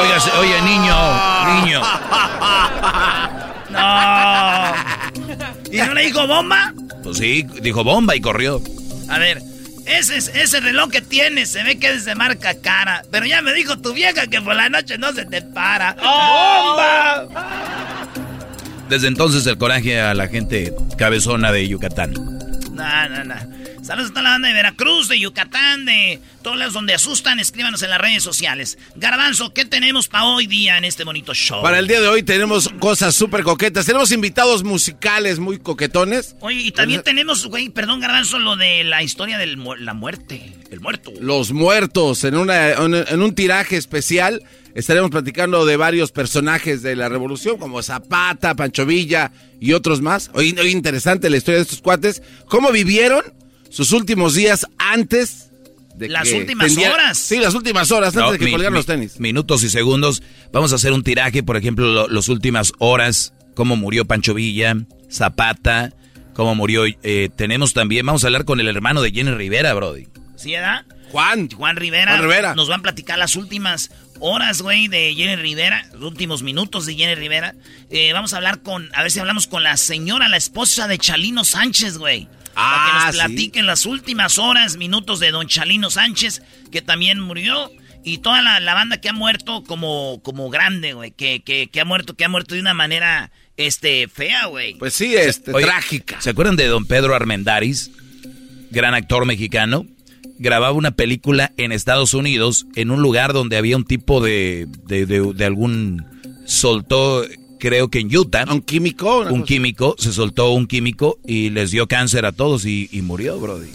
oiga, 0.01 0.19
oye, 0.39 0.63
niño, 0.63 0.97
niño. 1.61 1.81
No. 3.71 4.75
¿Y 5.73 5.77
no 5.79 5.95
le 5.95 6.05
dijo 6.05 6.27
bomba? 6.27 6.75
Pues 7.03 7.19
sí, 7.19 7.45
dijo 7.61 7.83
bomba 7.83 8.15
y 8.15 8.21
corrió. 8.21 8.63
A 9.09 9.19
ver, 9.19 9.43
ese, 9.87 10.17
es- 10.17 10.29
ese 10.35 10.61
reloj 10.61 10.91
que 10.91 11.01
tienes 11.01 11.51
se 11.51 11.63
ve 11.63 11.79
que 11.79 11.91
es 11.91 12.05
de 12.05 12.15
marca 12.15 12.55
cara. 12.55 13.03
Pero 13.11 13.27
ya 13.27 13.43
me 13.43 13.53
dijo 13.55 13.77
tu 13.79 13.93
vieja 13.93 14.27
que 14.27 14.41
por 14.41 14.55
la 14.55 14.69
noche 14.69 14.99
no 14.99 15.13
se 15.13 15.25
te 15.25 15.43
para. 15.43 15.95
¡Bomba! 15.95 17.29
Desde 18.89 19.09
entonces 19.09 19.47
el 19.47 19.57
coraje 19.59 20.01
a 20.01 20.13
la 20.15 20.29
gente 20.29 20.75
cabezona 20.99 21.51
de 21.53 21.67
Yucatán. 21.67 22.13
No, 22.83 23.09
no, 23.09 23.25
no. 23.25 23.85
Saludos 23.85 24.11
a 24.11 24.13
toda 24.13 24.23
la 24.23 24.31
banda 24.31 24.49
de 24.49 24.55
Veracruz, 24.55 25.09
de 25.09 25.19
Yucatán, 25.19 25.85
de 25.85 26.21
todos 26.43 26.57
lados 26.57 26.75
donde 26.75 26.95
asustan. 26.95 27.41
Escríbanos 27.41 27.83
en 27.83 27.91
las 27.91 28.01
redes 28.01 28.23
sociales. 28.23 28.79
Garbanzo, 28.97 29.53
¿qué 29.53 29.65
tenemos 29.65 30.09
para 30.09 30.25
hoy 30.25 30.47
día 30.47 30.79
en 30.79 30.85
este 30.85 31.05
bonito 31.05 31.35
show? 31.35 31.63
Para 31.63 31.79
el 31.79 31.89
día 31.89 32.01
de 32.01 32.09
hoy 32.09 32.23
tenemos 32.23 32.69
cosas 32.81 33.15
súper 33.15 33.43
coquetas. 33.43 33.87
Tenemos 33.87 34.13
invitados 34.13 34.63
musicales 34.63 35.39
muy 35.39 35.59
coquetones. 35.59 36.37
Oye, 36.41 36.61
y 36.61 36.71
también 36.73 37.03
tenemos, 37.03 37.47
güey, 37.47 37.69
perdón, 37.71 38.01
Garbanzo, 38.01 38.39
lo 38.39 38.57
de 38.57 38.85
la 38.85 39.03
historia 39.03 39.39
de 39.39 39.57
la 39.57 39.95
muerte. 39.95 40.53
El 40.71 40.81
muerto. 40.81 41.13
Los 41.21 41.53
muertos 41.53 42.25
en, 42.25 42.37
una, 42.37 42.71
en 42.73 43.23
un 43.23 43.35
tiraje 43.35 43.77
especial. 43.77 44.43
Estaremos 44.75 45.11
platicando 45.11 45.67
de 45.67 45.77
varios 45.77 46.13
personajes 46.13 46.83
de 46.83 46.97
la 46.97 47.09
revolución, 47.09 47.59
como 47.59 47.83
Zapata, 47.83 48.55
Pancho 48.55 48.87
Villa 48.87 49.33
y 49.61 49.73
otros 49.75 50.01
más. 50.01 50.31
Hoy, 50.35 50.57
hoy 50.59 50.71
interesante 50.71 51.29
la 51.31 51.37
historia 51.37 51.59
de 51.59 51.63
estos 51.65 51.83
cuates. 51.83 52.23
¿Cómo 52.47 52.73
vivieron 52.73 53.23
sus 53.69 53.93
últimos 53.93 54.35
días 54.35 54.67
antes 54.79 55.51
de 55.95 56.09
Las 56.09 56.29
que 56.29 56.39
últimas 56.39 56.75
horas. 56.79 57.19
Sí, 57.19 57.37
las 57.39 57.55
últimas 57.55 57.91
horas 57.91 58.09
antes 58.17 58.23
No, 58.23 58.33
de 58.33 58.39
que 58.39 58.47
mi- 58.47 58.51
colgaran 58.53 58.73
mi- 58.73 58.79
los 58.79 58.87
tenis. 58.87 59.21
Minutos 59.21 59.63
y 59.63 59.69
segundos. 59.69 60.23
Vamos 60.53 60.73
a 60.73 60.77
hacer 60.77 60.93
un 60.93 61.03
tiraje, 61.03 61.43
por 61.43 61.57
ejemplo, 61.59 61.87
lo- 61.87 62.09
las 62.09 62.29
últimas 62.29 62.73
horas, 62.79 63.35
cómo 63.55 63.77
murió 63.77 64.07
Pancho 64.07 64.33
Villa, 64.33 64.75
Zapata, 65.11 65.93
cómo 66.33 66.55
murió. 66.55 66.85
eh, 66.87 67.29
tenemos 67.37 67.75
también, 67.75 68.07
vamos 68.07 68.25
a 68.25 68.29
hablar 68.29 68.47
con 68.47 68.59
el 68.59 68.69
hermano 68.69 69.03
de 69.03 69.13
Jenny 69.13 69.33
Rivera, 69.33 69.75
Brody. 69.75 70.09
¿Sí, 70.37 70.55
edad? 70.55 70.87
Juan. 71.11 71.51
Juan 71.51 71.77
Rivera. 71.77 72.13
Juan 72.13 72.23
Rivera. 72.23 72.55
Nos 72.55 72.69
van 72.69 72.81
a 72.81 72.83
platicar 72.85 73.19
las 73.19 73.37
últimas 73.37 73.91
horas, 74.23 74.63
güey, 74.63 74.89
de 74.89 75.15
Jenny 75.15 75.37
Rivera. 75.37 75.87
Los 75.93 76.05
últimos 76.05 76.43
minutos 76.43 76.87
de 76.87 76.95
Jenny 76.95 77.15
Rivera. 77.15 77.55
Eh, 77.91 78.13
vamos 78.13 78.33
a 78.33 78.37
hablar 78.37 78.63
con, 78.63 78.89
a 78.95 79.03
ver 79.03 79.11
si 79.11 79.19
hablamos 79.21 79.47
con 79.47 79.63
la 79.63 79.77
señora, 79.77 80.29
la 80.29 80.37
esposa 80.37 80.87
de 80.89 80.97
Chalino 80.99 81.45
Sánchez, 81.45 81.99
güey. 81.99 82.27
para 82.55 82.85
que 82.85 82.91
Ah, 82.93 83.03
nos 83.07 83.15
sí. 83.17 83.21
platiquen 83.23 83.67
las 83.67 83.87
últimas 83.87 84.39
horas, 84.39 84.77
minutos 84.77 85.21
de 85.21 85.31
don 85.31 85.47
Chalino 85.49 85.91
Sánchez, 85.91 86.43
que 86.71 86.83
también 86.83 87.19
murió. 87.21 87.71
Y 88.05 88.19
toda 88.19 88.43
la, 88.43 88.59
la 88.61 88.75
banda 88.75 89.01
que 89.01 89.09
ha 89.09 89.13
muerto 89.13 89.63
como, 89.65 90.21
como 90.25 90.51
grande, 90.51 90.93
güey. 90.93 91.13
Que, 91.13 91.43
que, 91.43 91.69
que 91.71 91.81
ha 91.81 91.85
muerto, 91.85 92.15
que 92.15 92.25
ha 92.25 92.29
muerto 92.29 92.55
de 92.55 92.61
una 92.61 92.75
manera, 92.75 93.31
este, 93.57 94.09
fea, 94.09 94.47
güey. 94.47 94.75
Pues 94.75 94.93
sí, 94.95 95.15
este, 95.15 95.53
Oye, 95.53 95.67
trágica. 95.67 96.21
¿Se 96.21 96.31
acuerdan 96.31 96.57
de 96.57 96.67
don 96.67 96.85
Pedro 96.87 97.15
Armendáriz? 97.15 97.91
Gran 98.71 98.95
actor 98.95 99.25
mexicano. 99.27 99.87
Grababa 100.43 100.73
una 100.73 100.91
película 100.91 101.53
en 101.57 101.71
Estados 101.73 102.13
Unidos, 102.15 102.67
en 102.75 102.91
un 102.91 103.01
lugar 103.01 103.33
donde 103.33 103.57
había 103.57 103.77
un 103.77 103.85
tipo 103.85 104.21
de, 104.21 104.67
de, 104.87 105.07
de- 105.07 105.33
de 105.33 105.45
algún... 105.45 106.05
Soltó, 106.45 107.25
creo 107.61 107.89
que 107.89 108.01
en 108.01 108.15
Utah, 108.15 108.45
Un 108.51 108.61
químico. 108.63 109.21
un 109.21 109.29
cosa- 109.29 109.45
químico, 109.45 109.95
se 109.99 110.13
soltó 110.13 110.51
un 110.51 110.67
químico 110.67 111.19
y 111.27 111.51
les 111.51 111.71
dio 111.71 111.87
cáncer 111.87 112.27
a 112.27 112.33
todos 112.33 112.67
y, 112.67 112.89
y 112.93 113.01
murió, 113.03 113.39
Brody. 113.39 113.71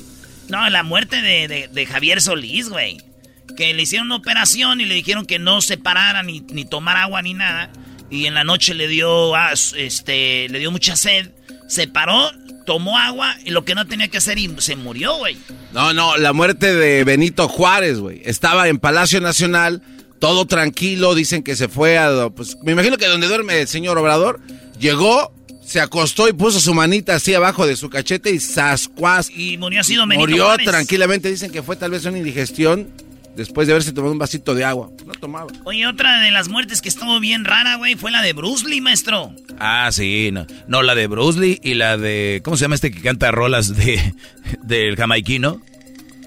No, 0.49 0.69
la 0.69 0.84
muerte 0.84 1.21
de, 1.21 1.47
de- 1.47 1.67
de 1.69 1.86
Javier 1.86 2.21
Solís, 2.21 2.69
güey. 2.69 2.97
Que 3.56 3.73
le 3.73 3.84
hicieron 3.84 4.08
una 4.08 4.17
operación 4.17 4.82
y 4.82 4.86
le 4.86 4.93
dijeron 4.95 5.25
que 5.25 5.39
no 5.39 5.62
se 5.62 5.77
parara 5.77 6.21
ni, 6.21 6.41
ni 6.51 6.65
tomar 6.65 6.97
agua 6.97 7.21
ni 7.21 7.34
nada. 7.34 7.71
Y 8.12 8.25
en 8.25 8.34
la 8.34 8.43
noche 8.43 8.73
le 8.73 8.88
dio, 8.88 9.36
ah, 9.36 9.51
este, 9.53 10.47
le 10.49 10.60
dio 10.60 10.69
mucha 10.71 10.95
sed. 10.95 11.32
Se 11.67 11.88
paró, 11.88 12.32
tomó 12.65 12.97
agua 12.97 13.36
y 13.45 13.51
lo 13.51 13.65
que 13.65 13.75
no 13.75 13.86
tenía 13.88 14.08
que 14.08 14.17
hacer 14.17 14.38
y 14.38 14.53
se 14.60 14.75
murió, 14.75 15.17
güey. 15.17 15.38
No, 15.73 15.93
no, 15.93 16.17
la 16.17 16.34
muerte 16.34 16.73
de 16.73 17.03
Benito 17.03 17.47
Juárez, 17.47 17.99
güey. 17.99 18.21
Estaba 18.25 18.67
en 18.67 18.80
Palacio 18.80 19.21
Nacional, 19.21 19.82
todo 20.19 20.45
tranquilo, 20.45 21.15
dicen 21.15 21.43
que 21.43 21.56
se 21.56 21.67
fue 21.67 21.97
a... 21.97 22.30
Pues 22.30 22.58
me 22.63 22.73
imagino 22.73 22.97
que 22.97 23.08
donde 23.08 23.27
duerme 23.27 23.62
el 23.62 23.67
señor 23.67 23.97
Obrador, 23.97 24.39
llegó, 24.80 25.34
se 25.63 25.80
acostó 25.80 26.27
y 26.27 26.34
puso 26.34 26.60
su 26.60 26.73
manita 26.73 27.15
así 27.15 27.34
abajo 27.34 27.67
de 27.67 27.75
su 27.75 27.89
cachete 27.89 28.32
y 28.32 28.39
sascuas. 28.39 29.30
Y 29.30 29.58
murió 29.58 29.82
así 29.82 29.95
Benito 29.95 30.19
Murió 30.19 30.45
Juárez. 30.45 30.65
tranquilamente, 30.65 31.30
dicen 31.30 31.51
que 31.51 31.63
fue 31.63 31.75
tal 31.75 31.91
vez 31.91 32.06
una 32.06 32.17
indigestión 32.17 32.88
después 33.38 33.67
de 33.67 33.73
haberse 33.73 33.93
tomado 33.93 34.12
un 34.12 34.19
vasito 34.19 34.54
de 34.56 34.65
agua. 34.65 34.89
No 35.06 35.13
tomaba. 35.13 35.47
Oye, 35.63 35.88
otra 35.88 36.19
de 36.19 36.32
las 36.32 36.50
muertes 36.50 36.82
que 36.82 36.89
estuvo 36.89 37.19
bien 37.19 37.45
rara, 37.45 37.76
güey, 37.76 37.95
fue 37.95 38.12
la 38.12 38.21
de 38.21 38.34
Bruce 38.34 38.67
Lee, 38.67 38.82
maestro. 38.82 39.34
Ah, 39.60 39.89
sí, 39.91 40.30
no. 40.34 40.45
No, 40.67 40.82
la 40.82 40.95
de 40.95 41.08
Bruce 41.08 41.39
Lee 41.39 41.60
y 41.63 41.76
la 41.76 41.97
de... 41.97 42.41
¿Cómo 42.43 42.58
se 42.58 42.63
llama 42.63 42.76
este 42.76 42.91
que 42.91 43.02
canta 43.02 43.32
rolas 43.32 43.76
de 43.76 44.13
del 44.63 44.95
jamaiquino? 44.97 45.62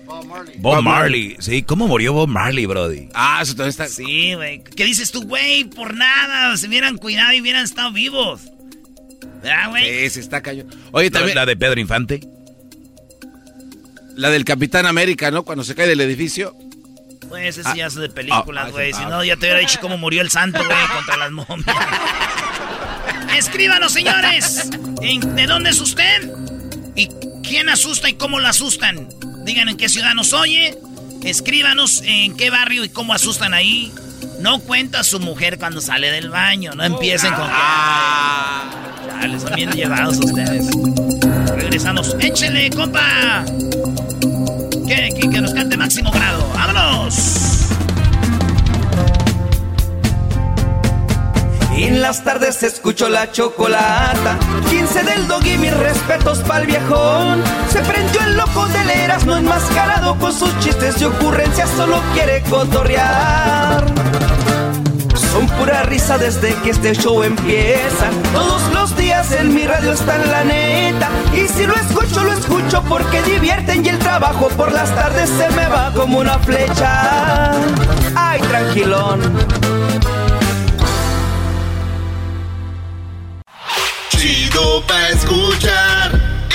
Bob 0.07 0.25
Marley. 0.25 0.55
Bob 0.59 0.75
Bob 0.77 0.83
Marley. 0.83 1.37
Sí, 1.41 1.63
¿cómo 1.63 1.87
murió 1.87 2.13
Bob 2.13 2.29
Marley, 2.29 2.67
Brody? 2.67 3.09
Ah, 3.15 3.41
eso 3.43 3.53
también 3.55 3.71
está... 3.71 3.89
Sí, 3.89 4.35
güey. 4.35 4.63
¿Qué 4.63 4.85
dices 4.85 5.11
tú, 5.11 5.23
güey? 5.23 5.65
Por 5.65 5.95
nada. 5.95 6.57
Se 6.57 6.69
hubieran 6.69 6.97
cuidado 6.97 7.33
y 7.33 7.41
hubieran 7.41 7.65
estado 7.65 7.93
vivos. 7.93 8.43
¿Verdad, 9.43 9.71
güey? 9.71 10.09
Sí, 10.09 10.21
está 10.21 10.41
cayó. 10.41 10.65
Oye, 10.93 11.11
¿La, 11.11 11.19
también 11.19 11.37
la 11.37 11.47
de 11.47 11.57
Pedro 11.57 11.81
Infante? 11.81 12.21
la 14.21 14.29
del 14.31 14.45
Capitán 14.45 14.87
América, 14.87 15.31
¿no? 15.31 15.45
Cuando 15.45 15.65
se 15.65 15.75
cae 15.75 15.87
del 15.89 16.01
edificio. 16.01 16.55
Pues 17.31 17.57
ese 17.57 17.69
Ah, 17.69 17.75
ya 17.77 17.87
es 17.87 17.95
de 17.95 18.09
películas, 18.11 18.67
ah, 18.67 18.71
güey. 18.71 18.93
ah, 18.93 18.97
si 18.99 19.05
ah. 19.05 19.09
no, 19.09 19.25
ya 19.25 19.37
te 19.37 19.47
hubiera 19.47 19.61
dicho 19.61 19.79
cómo 19.81 19.97
murió 19.97 20.21
el 20.21 20.31
santo, 20.31 20.59
güey, 20.63 20.87
contra 20.95 21.17
las 21.17 21.31
momias. 21.31 21.65
Escríbanos, 23.37 23.93
señores. 23.93 24.69
¿En- 25.01 25.37
¿De 25.37 25.47
dónde 25.47 25.71
es 25.71 25.81
usted? 25.81 26.31
¿Y 26.97 27.09
quién 27.43 27.69
asusta 27.69 28.09
y 28.11 28.15
cómo 28.15 28.39
lo 28.41 28.49
asustan? 28.49 29.09
Digan 29.45 29.69
en 29.69 29.77
qué 29.77 29.89
ciudad 29.89 30.13
nos 30.15 30.33
oye. 30.33 30.77
Escríbanos 31.25 32.03
en 32.05 32.37
qué 32.37 32.51
barrio 32.51 32.85
y 32.85 32.89
cómo 32.89 33.15
asustan 33.15 33.55
ahí. 33.55 33.93
No 34.41 34.59
cuenta 34.61 35.05
su 35.05 35.21
mujer 35.21 35.59
cuando 35.59 35.81
sale 35.81 36.11
del 36.11 36.31
baño. 36.31 36.73
No 36.75 36.83
empiecen 36.85 37.33
con 37.35 37.47
que. 37.47 37.53
Ya, 37.53 39.27
les 39.29 39.43
son 39.43 39.55
bien 39.55 39.71
llevados 39.73 40.19
ustedes. 40.19 40.67
Regresamos. 41.55 42.17
¡Échele, 42.21 42.71
compa! 42.71 43.45
Que, 44.91 45.09
que, 45.09 45.41
nos 45.41 45.55
cante 45.55 45.77
máximo 45.77 46.11
grado. 46.11 46.45
¡Vámonos! 46.53 47.69
En 51.77 52.03
las 52.03 52.25
tardes 52.25 52.65
escucho 52.65 53.09
la 53.09 53.31
chocolata 53.31 54.37
15 54.69 55.05
del 55.05 55.29
dog 55.29 55.47
y 55.47 55.59
mis 55.59 55.77
respetos 55.77 56.41
pa'l 56.41 56.67
viejón 56.67 57.41
Se 57.73 57.79
prendió 57.83 58.21
el 58.23 58.37
loco 58.37 58.67
del 58.67 58.91
Erasmo 58.91 59.37
enmascarado 59.37 60.19
Con 60.19 60.33
sus 60.33 60.59
chistes 60.59 61.01
y 61.01 61.05
ocurrencias 61.05 61.71
solo 61.71 62.03
quiere 62.13 62.43
cotorrear 62.51 63.87
Son 65.33 65.47
pura 65.57 65.85
risa 65.85 66.19
desde 66.19 66.53
que 66.65 66.71
este 66.71 66.97
show 66.97 67.23
empieza 67.23 68.11
Todos 68.35 68.61
los 68.75 68.97
en 69.33 69.55
mi 69.55 69.67
radio 69.67 69.93
está 69.93 70.17
en 70.17 70.31
la 70.31 70.45
neta 70.45 71.11
Y 71.33 71.47
si 71.49 71.67
lo 71.67 71.75
escucho, 71.75 72.25
lo 72.25 72.33
escucho 72.33 72.83
porque 72.89 73.23
divierten 73.23 73.85
Y 73.85 73.89
el 73.89 73.99
trabajo 73.99 74.49
por 74.49 74.73
las 74.73 74.95
tardes 74.95 75.29
se 75.31 75.49
me 75.51 75.67
va 75.67 75.93
como 75.95 76.19
una 76.19 76.39
flecha 76.39 77.53
Ay, 78.15 78.41
tranquilón 78.41 79.21
Chido 84.21 84.85
pa' 84.87 85.09
escuchar. 85.09 86.13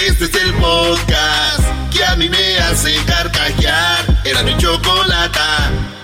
Este 0.07 0.25
es 0.25 0.35
el 0.35 0.53
podcast 0.53 1.63
que 1.91 2.05
a 2.05 2.15
mí 2.15 2.29
me 2.29 2.59
hace 2.59 2.93
carcajear. 3.07 4.05
Era 4.23 4.43
mi 4.43 4.55
chocolata. 4.57 5.94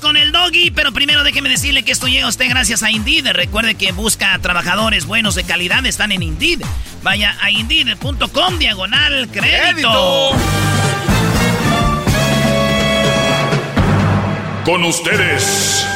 Con 0.00 0.16
el 0.16 0.32
doggy, 0.32 0.70
pero 0.70 0.90
primero 0.92 1.22
déjeme 1.22 1.50
decirle 1.50 1.82
que 1.82 1.92
esto 1.92 2.08
llega 2.08 2.24
a 2.26 2.28
usted 2.28 2.48
gracias 2.48 2.82
a 2.82 2.90
Indeed. 2.90 3.28
Recuerde 3.32 3.74
que 3.74 3.92
busca 3.92 4.38
trabajadores 4.38 5.04
buenos 5.04 5.34
de 5.34 5.44
calidad, 5.44 5.84
están 5.84 6.12
en 6.12 6.22
Indeed. 6.22 6.62
Vaya 7.02 7.36
a 7.40 7.50
Indeed.com, 7.50 8.58
diagonal 8.58 9.28
crédito. 9.30 10.32
Con 14.64 14.84
ustedes. 14.84 15.86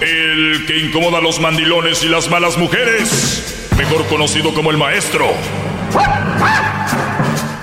El 0.00 0.64
que 0.66 0.78
incomoda 0.80 1.18
a 1.18 1.22
los 1.22 1.40
mandilones 1.40 2.04
y 2.04 2.08
las 2.08 2.28
malas 2.28 2.58
mujeres. 2.58 3.68
Mejor 3.78 4.06
conocido 4.06 4.52
como 4.52 4.70
el 4.70 4.76
maestro. 4.76 5.32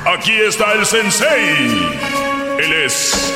Aquí 0.06 0.34
está 0.34 0.74
el 0.74 0.86
sensei. 0.86 2.11
Él 2.64 2.74
es 2.86 3.34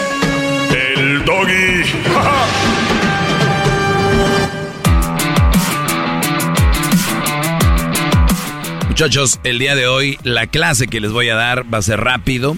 el 0.76 1.26
doggy. 1.26 1.52
Muchachos, 8.88 9.40
el 9.44 9.58
día 9.58 9.76
de 9.76 9.88
hoy 9.88 10.20
la 10.24 10.46
clase 10.46 10.88
que 10.88 11.00
les 11.00 11.12
voy 11.12 11.30
a 11.30 11.36
dar 11.36 11.74
va 11.74 11.80
a 11.80 11.82
ser 11.82 12.02
rápido. 12.02 12.56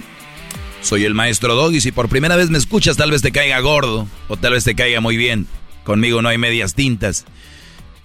Soy 0.82 1.06
el 1.06 1.14
maestro 1.14 1.56
Doggy. 1.56 1.80
Si 1.80 1.94
por 1.94 2.10
primera 2.10 2.36
vez 2.36 2.50
me 2.50 2.58
escuchas, 2.58 2.98
tal 2.98 3.12
vez 3.12 3.22
te 3.22 3.32
caiga 3.32 3.62
gordo 3.62 4.06
o 4.28 4.36
tal 4.36 4.52
vez 4.52 4.66
te 4.66 4.76
caiga 4.76 5.00
muy 5.00 5.16
bien. 5.16 5.48
Conmigo 5.86 6.22
no 6.22 6.28
hay 6.28 6.38
medias 6.38 6.74
tintas. 6.74 7.24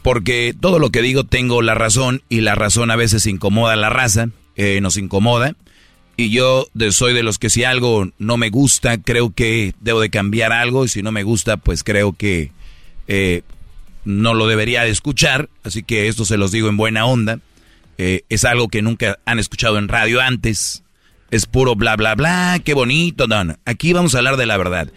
Porque 0.02 0.54
todo 0.58 0.78
lo 0.78 0.90
que 0.90 1.02
digo 1.02 1.24
tengo 1.24 1.62
la 1.62 1.74
razón 1.74 2.22
y 2.28 2.42
la 2.42 2.54
razón 2.54 2.92
a 2.92 2.96
veces 2.96 3.26
incomoda 3.26 3.72
a 3.72 3.76
la 3.76 3.90
raza, 3.90 4.28
eh, 4.54 4.78
nos 4.80 4.98
incomoda. 4.98 5.56
Y 6.22 6.30
yo 6.30 6.68
soy 6.92 7.14
de 7.14 7.24
los 7.24 7.40
que 7.40 7.50
si 7.50 7.64
algo 7.64 8.08
no 8.18 8.36
me 8.36 8.48
gusta, 8.48 8.96
creo 8.98 9.34
que 9.34 9.74
debo 9.80 10.00
de 10.00 10.08
cambiar 10.08 10.52
algo. 10.52 10.84
Y 10.84 10.88
si 10.88 11.02
no 11.02 11.10
me 11.10 11.24
gusta, 11.24 11.56
pues 11.56 11.82
creo 11.82 12.12
que 12.12 12.52
eh, 13.08 13.42
no 14.04 14.32
lo 14.32 14.46
debería 14.46 14.84
de 14.84 14.90
escuchar. 14.90 15.48
Así 15.64 15.82
que 15.82 16.06
esto 16.06 16.24
se 16.24 16.36
los 16.36 16.52
digo 16.52 16.68
en 16.68 16.76
buena 16.76 17.06
onda. 17.06 17.40
Eh, 17.98 18.22
es 18.28 18.44
algo 18.44 18.68
que 18.68 18.82
nunca 18.82 19.18
han 19.24 19.40
escuchado 19.40 19.78
en 19.78 19.88
radio 19.88 20.20
antes. 20.20 20.84
Es 21.32 21.46
puro 21.46 21.74
bla, 21.74 21.96
bla, 21.96 22.14
bla, 22.14 22.60
qué 22.64 22.72
bonito. 22.72 23.26
No. 23.26 23.56
Aquí 23.64 23.92
vamos 23.92 24.14
a 24.14 24.18
hablar 24.18 24.36
de 24.36 24.46
la 24.46 24.56
verdad. 24.56 24.92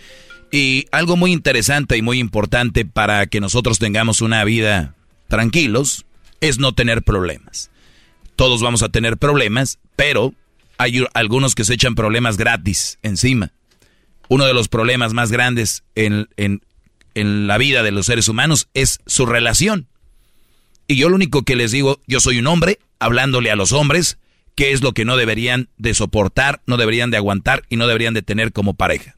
Y 0.52 0.86
algo 0.92 1.18
muy 1.18 1.32
interesante 1.32 1.98
y 1.98 2.04
muy 2.04 2.20
importante 2.20 2.86
para 2.86 3.26
que 3.26 3.42
nosotros 3.42 3.80
tengamos 3.80 4.22
una 4.22 4.44
vida 4.44 4.94
tranquilos 5.28 6.06
es 6.40 6.60
no 6.60 6.74
tener 6.74 7.02
problemas. 7.02 7.72
Todos 8.36 8.62
vamos 8.62 8.84
a 8.84 8.90
tener 8.90 9.18
problemas, 9.18 9.80
pero 9.96 10.32
hay 10.78 11.06
algunos 11.14 11.56
que 11.56 11.64
se 11.64 11.74
echan 11.74 11.96
problemas 11.96 12.38
gratis 12.38 13.00
encima. 13.02 13.52
Uno 14.28 14.46
de 14.46 14.54
los 14.54 14.68
problemas 14.68 15.14
más 15.14 15.32
grandes 15.32 15.84
en, 15.96 16.28
en, 16.38 16.62
en 17.14 17.48
la 17.48 17.58
vida 17.58 17.84
de 17.84 17.92
los 17.92 18.08
seres 18.08 18.28
humanos 18.28 18.70
es 18.74 19.00
su 19.06 19.26
relación. 19.26 19.88
Y 20.88 20.98
yo 20.98 21.10
lo 21.10 21.16
único 21.16 21.44
que 21.44 21.56
les 21.56 21.72
digo, 21.72 22.02
yo 22.08 22.20
soy 22.20 22.40
un 22.40 22.48
hombre 22.48 22.80
hablándole 23.00 23.52
a 23.52 23.56
los 23.56 23.72
hombres 23.72 24.18
qué 24.56 24.72
es 24.72 24.82
lo 24.82 24.94
que 24.94 25.06
no 25.06 25.18
deberían 25.18 25.70
de 25.78 25.94
soportar, 25.94 26.62
no 26.66 26.78
deberían 26.78 27.12
de 27.12 27.18
aguantar 27.18 27.64
y 27.70 27.76
no 27.76 27.88
deberían 27.88 28.14
de 28.14 28.22
tener 28.22 28.52
como 28.52 28.74
pareja. 28.74 29.16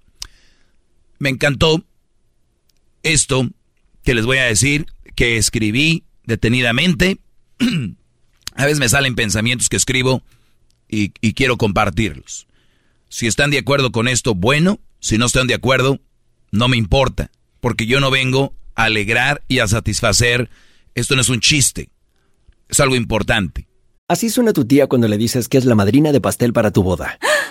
Me 1.20 1.30
encantó 1.30 1.84
esto 3.04 3.48
que 4.04 4.15
les 4.15 4.26
voy 4.26 4.38
a 4.38 4.46
decir, 4.46 4.88
que 5.15 5.38
escribí 5.38 6.04
detenidamente. 6.24 7.17
a 8.56 8.65
veces 8.65 8.80
me 8.80 8.89
salen 8.89 9.15
pensamientos 9.15 9.70
que 9.70 9.78
escribo 9.78 10.24
y, 10.89 11.13
y 11.21 11.34
quiero 11.34 11.58
compartirlos. 11.58 12.47
Si 13.10 13.28
están 13.28 13.52
de 13.52 13.60
acuerdo 13.60 13.91
con 13.91 14.08
esto, 14.08 14.36
bueno. 14.36 14.80
Si 15.00 15.17
no 15.17 15.28
están 15.28 15.47
de 15.47 15.54
acuerdo, 15.54 16.00
no 16.52 16.67
me 16.67 16.78
importa. 16.78 17.32
Porque 17.60 17.86
yo 17.86 18.00
no 18.00 18.12
vengo 18.12 18.54
a 18.76 18.86
alegrar 18.86 19.43
y 19.47 19.60
a 19.60 19.67
satisfacer. 19.67 20.50
Esto 20.95 21.15
no 21.15 21.21
es 21.21 21.30
un 21.30 21.39
chiste. 21.39 21.89
Es 22.69 22.80
algo 22.80 22.95
importante. 22.95 23.67
Así 24.10 24.30
suena 24.30 24.54
tu 24.54 24.65
tía 24.65 24.88
cuando 24.88 25.08
le 25.08 25.17
dices 25.17 25.50
que 25.50 25.58
es 25.58 25.65
la 25.65 25.76
madrina 25.76 26.12
de 26.12 26.21
pastel 26.21 26.54
para 26.54 26.71
tu 26.71 26.84
boda. 26.84 27.19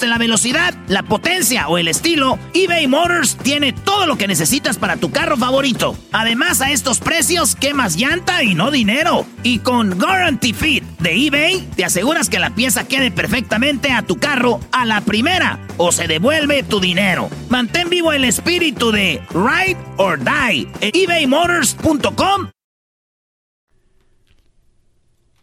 la 0.00 0.18
velocidad, 0.18 0.74
la 0.88 1.02
potencia 1.02 1.68
o 1.68 1.76
el 1.76 1.86
estilo, 1.86 2.38
eBay 2.54 2.86
Motors 2.86 3.36
tiene 3.36 3.72
todo 3.72 4.06
lo 4.06 4.16
que 4.16 4.26
necesitas 4.26 4.78
para 4.78 4.96
tu 4.96 5.10
carro 5.10 5.36
favorito. 5.36 5.96
Además, 6.12 6.60
a 6.60 6.70
estos 6.70 6.98
precios, 6.98 7.54
quemas 7.54 7.96
llanta 7.96 8.42
y 8.42 8.54
no 8.54 8.70
dinero. 8.70 9.26
Y 9.42 9.58
con 9.58 9.98
Guarantee 9.98 10.54
Fit 10.54 10.84
de 10.98 11.26
eBay, 11.26 11.68
te 11.76 11.84
aseguras 11.84 12.28
que 12.28 12.38
la 12.38 12.54
pieza 12.54 12.88
quede 12.88 13.10
perfectamente 13.10 13.92
a 13.92 14.02
tu 14.02 14.16
carro 14.16 14.60
a 14.72 14.86
la 14.86 15.02
primera 15.02 15.60
o 15.76 15.92
se 15.92 16.08
devuelve 16.08 16.62
tu 16.62 16.80
dinero. 16.80 17.28
Mantén 17.50 17.90
vivo 17.90 18.12
el 18.12 18.24
espíritu 18.24 18.90
de 18.90 19.20
Ride 19.30 19.78
or 19.98 20.18
Die 20.18 20.68
en 20.80 20.90
ebaymotors.com. 20.94 22.48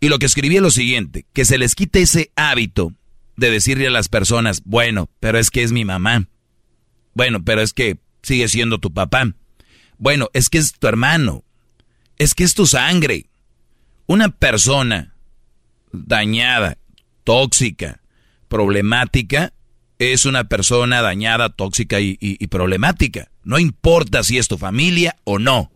Y 0.02 0.08
lo 0.08 0.18
que 0.18 0.26
escribí 0.26 0.56
es 0.56 0.62
lo 0.62 0.72
siguiente, 0.72 1.26
que 1.34 1.44
se 1.44 1.58
les 1.58 1.76
quite 1.76 2.02
ese 2.02 2.32
hábito 2.36 2.94
de 3.39 3.52
decirle 3.52 3.88
a 3.88 3.91
las 3.91 4.10
personas, 4.10 4.62
bueno, 4.65 5.10
pero 5.19 5.39
es 5.39 5.49
que 5.49 5.63
es 5.63 5.71
mi 5.71 5.86
mamá. 5.86 6.28
Bueno, 7.13 7.43
pero 7.43 7.62
es 7.62 7.73
que 7.73 7.97
sigue 8.21 8.47
siendo 8.47 8.80
tu 8.80 8.93
papá. 8.93 9.34
Bueno, 9.97 10.30
es 10.34 10.49
que 10.49 10.58
es 10.58 10.73
tu 10.73 10.88
hermano. 10.88 11.43
Es 12.17 12.36
que 12.36 12.43
es 12.43 12.54
tu 12.54 12.65
sangre. 12.65 13.30
Una 14.06 14.30
persona 14.30 15.15
dañada, 15.91 16.78
tóxica, 17.23 18.02
problemática, 18.47 19.54
es 19.99 20.25
una 20.25 20.45
persona 20.45 21.02
dañada, 21.02 21.49
tóxica 21.49 21.99
y, 21.99 22.17
y, 22.19 22.47
problemática. 22.47 23.30
No 23.43 23.60
importa 23.60 24.23
si 24.23 24.38
es 24.38 24.47
tu 24.47 24.58
familia 24.58 25.17
o 25.25 25.39
no. 25.39 25.71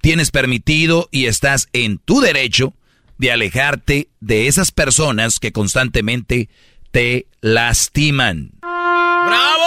Tienes 0.00 0.30
permitido 0.30 1.08
y 1.12 1.26
estás 1.26 1.68
en 1.74 1.98
tu 1.98 2.20
derecho 2.20 2.74
de 3.20 3.30
alejarte 3.30 4.08
de 4.20 4.46
esas 4.46 4.72
personas 4.72 5.40
que 5.40 5.52
constantemente 5.52 6.48
te 6.90 7.26
lastiman. 7.42 8.52
¡Bravo! 8.62 9.64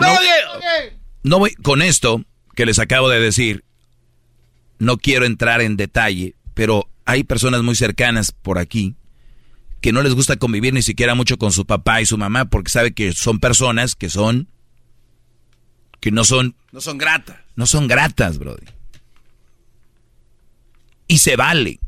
No, 0.00 0.18
no 1.22 1.38
voy 1.38 1.54
con 1.54 1.82
esto 1.82 2.24
que 2.56 2.66
les 2.66 2.80
acabo 2.80 3.08
de 3.08 3.20
decir. 3.20 3.64
No 4.80 4.96
quiero 4.96 5.24
entrar 5.24 5.60
en 5.60 5.76
detalle, 5.76 6.34
pero 6.54 6.88
hay 7.04 7.22
personas 7.22 7.62
muy 7.62 7.76
cercanas 7.76 8.32
por 8.32 8.58
aquí 8.58 8.96
que 9.80 9.92
no 9.92 10.02
les 10.02 10.14
gusta 10.14 10.36
convivir 10.36 10.74
ni 10.74 10.82
siquiera 10.82 11.14
mucho 11.14 11.38
con 11.38 11.52
su 11.52 11.64
papá 11.64 12.00
y 12.00 12.06
su 12.06 12.18
mamá 12.18 12.46
porque 12.46 12.70
sabe 12.70 12.92
que 12.92 13.12
son 13.12 13.38
personas 13.38 13.94
que 13.94 14.10
son 14.10 14.48
que 16.00 16.10
no 16.10 16.24
son... 16.24 16.56
No 16.72 16.80
son 16.80 16.98
gratas. 16.98 17.36
No 17.56 17.66
son 17.66 17.86
gratas, 17.86 18.38
brody. 18.38 18.66
Y 21.06 21.18
se 21.18 21.36
vale. 21.36 21.80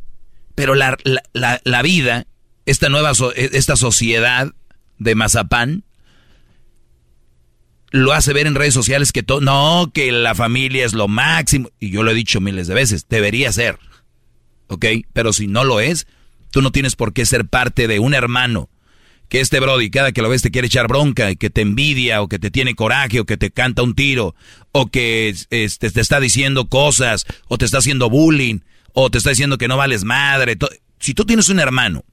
Pero 0.54 0.74
la, 0.74 0.98
la, 1.04 1.22
la, 1.32 1.60
la 1.64 1.82
vida, 1.82 2.26
esta 2.66 2.88
nueva, 2.88 3.14
so, 3.14 3.32
esta 3.32 3.76
sociedad 3.76 4.52
de 4.98 5.14
mazapán, 5.14 5.84
lo 7.90 8.12
hace 8.12 8.32
ver 8.32 8.46
en 8.46 8.54
redes 8.54 8.74
sociales 8.74 9.12
que 9.12 9.22
todo, 9.22 9.40
no, 9.40 9.90
que 9.92 10.12
la 10.12 10.34
familia 10.34 10.84
es 10.84 10.92
lo 10.92 11.08
máximo. 11.08 11.70
Y 11.78 11.90
yo 11.90 12.02
lo 12.02 12.10
he 12.10 12.14
dicho 12.14 12.40
miles 12.40 12.66
de 12.66 12.74
veces, 12.74 13.06
debería 13.08 13.52
ser. 13.52 13.78
¿Ok? 14.68 14.86
Pero 15.12 15.32
si 15.32 15.46
no 15.46 15.64
lo 15.64 15.80
es, 15.80 16.06
tú 16.50 16.62
no 16.62 16.72
tienes 16.72 16.96
por 16.96 17.12
qué 17.12 17.26
ser 17.26 17.46
parte 17.46 17.88
de 17.88 17.98
un 17.98 18.14
hermano 18.14 18.68
que 19.32 19.40
este 19.40 19.60
Brody 19.60 19.88
cada 19.88 20.12
que 20.12 20.20
lo 20.20 20.28
ves 20.28 20.42
te 20.42 20.50
quiere 20.50 20.66
echar 20.66 20.88
bronca 20.88 21.30
y 21.30 21.36
que 21.36 21.48
te 21.48 21.62
envidia 21.62 22.20
o 22.20 22.28
que 22.28 22.38
te 22.38 22.50
tiene 22.50 22.74
coraje 22.74 23.18
o 23.18 23.24
que 23.24 23.38
te 23.38 23.50
canta 23.50 23.82
un 23.82 23.94
tiro 23.94 24.34
o 24.72 24.88
que 24.88 25.34
este, 25.48 25.90
te 25.90 26.00
está 26.02 26.20
diciendo 26.20 26.68
cosas 26.68 27.24
o 27.48 27.56
te 27.56 27.64
está 27.64 27.78
haciendo 27.78 28.10
bullying 28.10 28.58
o 28.92 29.10
te 29.10 29.16
está 29.16 29.30
diciendo 29.30 29.56
que 29.56 29.68
no 29.68 29.78
vales 29.78 30.04
madre. 30.04 30.58
Si 30.98 31.14
tú 31.14 31.24
tienes 31.24 31.48
un 31.48 31.60
hermano 31.60 32.04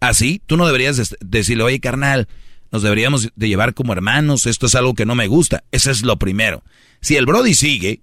así, 0.00 0.42
tú 0.44 0.56
no 0.56 0.66
deberías 0.66 1.14
decirle, 1.20 1.62
oye 1.62 1.78
carnal, 1.78 2.26
nos 2.72 2.82
deberíamos 2.82 3.28
de 3.36 3.48
llevar 3.48 3.72
como 3.72 3.92
hermanos, 3.92 4.46
esto 4.46 4.66
es 4.66 4.74
algo 4.74 4.94
que 4.94 5.06
no 5.06 5.14
me 5.14 5.28
gusta. 5.28 5.62
Eso 5.70 5.92
es 5.92 6.02
lo 6.02 6.16
primero. 6.16 6.64
Si 7.00 7.14
el 7.14 7.26
Brody 7.26 7.54
sigue, 7.54 8.00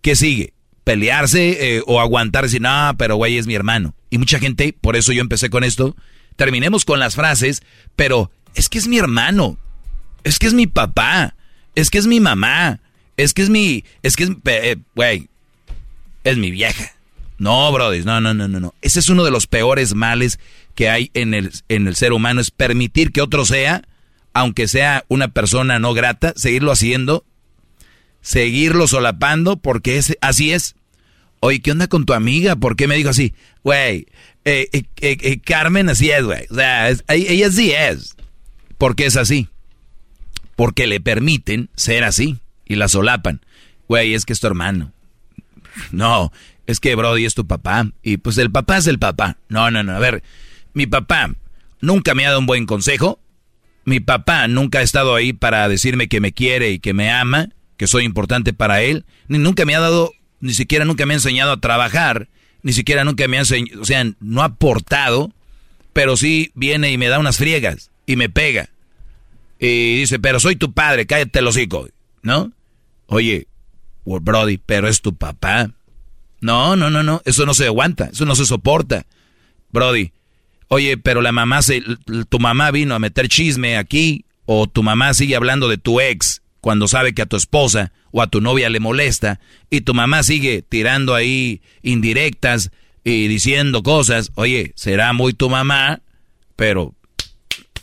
¿qué 0.00 0.14
sigue? 0.14 0.54
pelearse 0.84 1.76
eh, 1.76 1.82
o 1.86 2.00
aguantar 2.00 2.44
y 2.44 2.46
decir, 2.46 2.62
no, 2.62 2.94
pero 2.96 3.16
güey, 3.16 3.36
es 3.36 3.48
mi 3.48 3.54
hermano. 3.54 3.96
Y 4.10 4.18
mucha 4.18 4.38
gente, 4.38 4.72
por 4.72 4.94
eso 4.96 5.12
yo 5.12 5.20
empecé 5.20 5.50
con 5.50 5.64
esto, 5.64 5.96
terminemos 6.40 6.86
con 6.86 6.98
las 6.98 7.16
frases, 7.16 7.62
pero 7.96 8.30
es 8.54 8.70
que 8.70 8.78
es 8.78 8.88
mi 8.88 8.96
hermano, 8.96 9.58
es 10.24 10.38
que 10.38 10.46
es 10.46 10.54
mi 10.54 10.66
papá, 10.66 11.34
es 11.74 11.90
que 11.90 11.98
es 11.98 12.06
mi 12.06 12.18
mamá, 12.18 12.80
es 13.18 13.34
que 13.34 13.42
es 13.42 13.50
mi, 13.50 13.84
es 14.02 14.16
que 14.16 14.24
es, 14.24 14.30
eh, 14.46 14.76
güey, 14.94 15.28
es 16.24 16.38
mi 16.38 16.50
vieja. 16.50 16.94
No, 17.36 17.70
brother, 17.70 18.06
no, 18.06 18.22
no, 18.22 18.32
no, 18.32 18.48
no, 18.48 18.58
no. 18.58 18.74
Ese 18.80 19.00
es 19.00 19.10
uno 19.10 19.22
de 19.22 19.30
los 19.30 19.46
peores 19.46 19.94
males 19.94 20.40
que 20.74 20.88
hay 20.88 21.10
en 21.12 21.34
el, 21.34 21.52
en 21.68 21.86
el 21.86 21.94
ser 21.94 22.14
humano, 22.14 22.40
es 22.40 22.50
permitir 22.50 23.12
que 23.12 23.20
otro 23.20 23.44
sea, 23.44 23.82
aunque 24.32 24.66
sea 24.66 25.04
una 25.08 25.28
persona 25.28 25.78
no 25.78 25.92
grata, 25.92 26.32
seguirlo 26.36 26.72
haciendo, 26.72 27.22
seguirlo 28.22 28.88
solapando, 28.88 29.58
porque 29.58 29.98
es, 29.98 30.16
así 30.22 30.52
es. 30.52 30.74
Oye, 31.40 31.60
¿qué 31.60 31.72
onda 31.72 31.88
con 31.88 32.04
tu 32.04 32.12
amiga? 32.12 32.56
¿Por 32.56 32.76
qué 32.76 32.86
me 32.86 32.96
dijo 32.96 33.10
así? 33.10 33.34
Güey, 33.64 34.06
eh, 34.44 34.68
eh, 34.72 34.84
eh, 35.00 35.40
Carmen 35.40 35.88
así 35.88 36.10
es, 36.10 36.22
güey. 36.22 36.46
O 36.50 36.54
sea, 36.54 36.90
ella 37.08 37.46
así 37.46 37.72
es. 37.72 38.16
¿Por 38.78 38.94
qué 38.94 39.06
es 39.06 39.16
así? 39.16 39.48
Porque 40.56 40.86
le 40.86 41.00
permiten 41.00 41.70
ser 41.74 42.04
así 42.04 42.38
y 42.66 42.76
la 42.76 42.88
solapan. 42.88 43.40
Güey, 43.88 44.14
es 44.14 44.24
que 44.24 44.32
es 44.32 44.40
tu 44.40 44.46
hermano. 44.46 44.92
No, 45.90 46.32
es 46.66 46.80
que 46.80 46.94
Brody 46.94 47.24
es 47.24 47.34
tu 47.34 47.46
papá. 47.46 47.90
Y 48.02 48.18
pues 48.18 48.38
el 48.38 48.50
papá 48.50 48.78
es 48.78 48.86
el 48.86 48.98
papá. 48.98 49.36
No, 49.48 49.70
no, 49.70 49.82
no. 49.82 49.92
A 49.92 49.98
ver, 49.98 50.22
mi 50.74 50.86
papá 50.86 51.34
nunca 51.80 52.14
me 52.14 52.24
ha 52.24 52.28
dado 52.28 52.40
un 52.40 52.46
buen 52.46 52.66
consejo. 52.66 53.18
Mi 53.84 54.00
papá 54.00 54.46
nunca 54.46 54.80
ha 54.80 54.82
estado 54.82 55.14
ahí 55.14 55.32
para 55.32 55.68
decirme 55.68 56.08
que 56.08 56.20
me 56.20 56.32
quiere 56.32 56.70
y 56.70 56.78
que 56.78 56.92
me 56.92 57.10
ama, 57.10 57.48
que 57.76 57.86
soy 57.86 58.04
importante 58.04 58.52
para 58.52 58.82
él. 58.82 59.04
Ni 59.28 59.38
nunca 59.38 59.64
me 59.64 59.74
ha 59.74 59.80
dado, 59.80 60.12
ni 60.40 60.54
siquiera 60.54 60.84
nunca 60.84 61.06
me 61.06 61.14
ha 61.14 61.18
enseñado 61.18 61.52
a 61.52 61.60
trabajar. 61.60 62.28
Ni 62.62 62.72
siquiera 62.72 63.04
nunca 63.04 63.26
me 63.26 63.36
ha 63.36 63.40
enseñado, 63.40 63.80
o 63.80 63.84
sea, 63.84 64.04
no 64.20 64.42
ha 64.42 64.46
aportado, 64.46 65.32
pero 65.92 66.16
sí 66.16 66.52
viene 66.54 66.92
y 66.92 66.98
me 66.98 67.08
da 67.08 67.18
unas 67.18 67.38
friegas 67.38 67.90
y 68.06 68.16
me 68.16 68.28
pega. 68.28 68.68
Y 69.58 70.00
dice, 70.00 70.18
pero 70.18 70.40
soy 70.40 70.56
tu 70.56 70.72
padre, 70.72 71.06
cállate 71.06 71.38
el 71.38 71.46
hocico, 71.46 71.88
¿no? 72.22 72.52
Oye, 73.06 73.46
Brody, 74.04 74.58
pero 74.58 74.88
es 74.88 75.00
tu 75.00 75.14
papá. 75.14 75.70
No, 76.40 76.76
no, 76.76 76.90
no, 76.90 77.02
no, 77.02 77.20
eso 77.24 77.44
no 77.46 77.54
se 77.54 77.66
aguanta, 77.66 78.10
eso 78.12 78.24
no 78.24 78.34
se 78.34 78.46
soporta. 78.46 79.06
Brody, 79.70 80.12
oye, 80.68 80.96
pero 80.96 81.20
la 81.20 81.32
mamá 81.32 81.62
se, 81.62 81.82
tu 82.28 82.38
mamá 82.38 82.70
vino 82.70 82.94
a 82.94 82.98
meter 82.98 83.28
chisme 83.28 83.76
aquí, 83.76 84.24
o 84.46 84.66
tu 84.66 84.82
mamá 84.82 85.14
sigue 85.14 85.36
hablando 85.36 85.68
de 85.68 85.78
tu 85.78 86.00
ex 86.00 86.39
cuando 86.60 86.88
sabe 86.88 87.14
que 87.14 87.22
a 87.22 87.26
tu 87.26 87.36
esposa 87.36 87.92
o 88.10 88.22
a 88.22 88.26
tu 88.26 88.40
novia 88.40 88.68
le 88.68 88.80
molesta, 88.80 89.40
y 89.70 89.82
tu 89.82 89.94
mamá 89.94 90.22
sigue 90.22 90.62
tirando 90.62 91.14
ahí 91.14 91.62
indirectas 91.82 92.70
y 93.04 93.28
diciendo 93.28 93.82
cosas, 93.82 94.30
oye, 94.34 94.72
será 94.76 95.12
muy 95.12 95.32
tu 95.32 95.48
mamá, 95.48 96.02
pero 96.56 96.94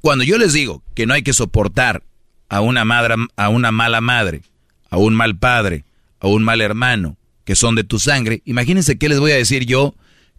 cuando 0.00 0.24
yo 0.24 0.38
les 0.38 0.52
digo 0.52 0.82
que 0.94 1.06
no 1.06 1.14
hay 1.14 1.22
que 1.22 1.32
soportar 1.32 2.02
a 2.48 2.60
una 2.60 2.84
madre, 2.84 3.14
a 3.36 3.48
una 3.48 3.72
mala 3.72 4.00
madre, 4.00 4.42
a 4.90 4.96
un 4.96 5.14
mal 5.14 5.36
padre, 5.36 5.84
a 6.20 6.28
un 6.28 6.42
mal 6.42 6.60
hermano 6.60 7.16
que 7.44 7.56
son 7.56 7.74
de 7.74 7.84
tu 7.84 7.98
sangre, 7.98 8.42
imagínense 8.44 8.98
qué 8.98 9.08
les 9.08 9.20
voy 9.20 9.32
a 9.32 9.36
decir 9.36 9.64
yo 9.64 9.94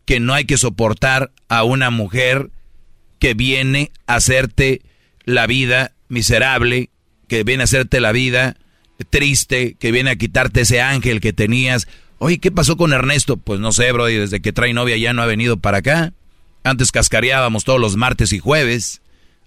que 0.06 0.20
no 0.20 0.34
hay 0.34 0.46
que 0.46 0.58
soportar 0.58 1.32
a 1.50 1.64
una 1.64 1.90
mujer 1.90 2.52
que 3.20 3.34
viene 3.34 3.92
a 4.08 4.16
hacerte 4.16 4.82
la 5.24 5.46
vida 5.46 5.94
miserable, 6.10 6.90
que 7.28 7.44
viene 7.44 7.64
a 7.64 7.66
hacerte 7.66 8.00
la 8.00 8.12
vida 8.12 8.58
triste, 9.06 9.76
que 9.80 9.92
viene 9.92 10.12
a 10.12 10.16
quitarte 10.16 10.62
ese 10.62 10.82
ángel 10.82 11.22
que 11.22 11.34
tenías. 11.34 11.88
Oye, 12.18 12.40
¿qué 12.40 12.52
pasó 12.52 12.76
con 12.78 12.94
Ernesto? 12.94 13.38
Pues 13.38 13.60
no 13.60 13.72
sé, 13.72 13.92
bro, 13.92 14.10
y 14.10 14.16
desde 14.16 14.42
que 14.42 14.52
trae 14.52 14.74
novia 14.74 14.98
ya 14.98 15.14
no 15.14 15.22
ha 15.22 15.26
venido 15.26 15.58
para 15.58 15.78
acá. 15.78 16.14
Antes 16.64 16.92
cascareábamos 16.92 17.64
todos 17.64 17.80
los 17.80 17.96
martes 17.96 18.34
y 18.34 18.40
jueves 18.40 19.02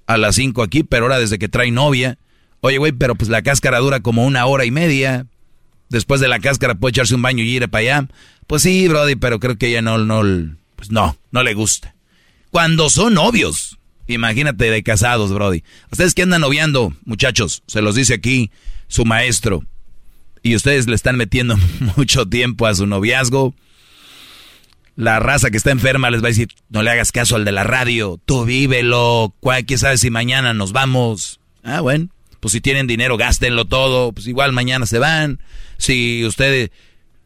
a 0.06 0.16
las 0.16 0.36
5 0.36 0.62
aquí, 0.62 0.82
pero 0.82 1.04
ahora 1.04 1.18
desde 1.18 1.38
que 1.38 1.48
trae 1.48 1.70
novia. 1.70 2.18
Oye, 2.60 2.78
güey, 2.78 2.92
pero 2.92 3.14
pues 3.14 3.28
la 3.28 3.42
cáscara 3.42 3.78
dura 3.78 4.00
como 4.00 4.24
una 4.24 4.46
hora 4.46 4.64
y 4.64 4.70
media. 4.70 5.26
Después 5.90 6.20
de 6.20 6.28
la 6.28 6.40
cáscara 6.40 6.74
puede 6.74 6.92
echarse 6.92 7.14
un 7.14 7.22
baño 7.22 7.44
y 7.44 7.56
ir 7.56 7.68
para 7.68 7.80
allá. 7.80 8.08
Pues 8.46 8.62
sí, 8.62 8.88
Brody, 8.88 9.16
pero 9.16 9.38
creo 9.38 9.58
que 9.58 9.68
ella 9.68 9.82
no, 9.82 9.98
no, 9.98 10.22
pues 10.76 10.90
no, 10.90 11.18
no 11.30 11.42
le 11.42 11.54
gusta. 11.54 11.94
Cuando 12.50 12.88
son 12.88 13.14
novios, 13.14 13.78
imagínate 14.12 14.70
de 14.70 14.82
casados, 14.82 15.32
Brody. 15.32 15.62
Ustedes 15.90 16.14
que 16.14 16.22
andan 16.22 16.40
noviando, 16.40 16.94
muchachos, 17.04 17.62
se 17.66 17.82
los 17.82 17.94
dice 17.94 18.14
aquí 18.14 18.50
su 18.88 19.04
maestro. 19.04 19.62
Y 20.42 20.56
ustedes 20.56 20.86
le 20.86 20.94
están 20.94 21.16
metiendo 21.16 21.56
mucho 21.96 22.26
tiempo 22.28 22.66
a 22.66 22.74
su 22.74 22.86
noviazgo. 22.86 23.54
La 24.96 25.20
raza 25.20 25.50
que 25.50 25.56
está 25.56 25.70
enferma 25.70 26.10
les 26.10 26.22
va 26.22 26.26
a 26.26 26.30
decir, 26.30 26.48
no 26.68 26.82
le 26.82 26.90
hagas 26.90 27.12
caso 27.12 27.36
al 27.36 27.44
de 27.44 27.52
la 27.52 27.64
radio, 27.64 28.20
tú 28.26 28.44
vívelo, 28.44 29.34
quién 29.66 29.78
sabe 29.78 29.96
si 29.96 30.10
mañana 30.10 30.52
nos 30.52 30.72
vamos. 30.72 31.40
Ah, 31.62 31.80
bueno, 31.80 32.08
pues 32.40 32.52
si 32.52 32.60
tienen 32.60 32.86
dinero, 32.86 33.16
gástenlo 33.16 33.64
todo, 33.64 34.12
pues 34.12 34.26
igual 34.26 34.52
mañana 34.52 34.84
se 34.86 34.98
van. 34.98 35.40
Si 35.78 36.24
ustedes... 36.26 36.70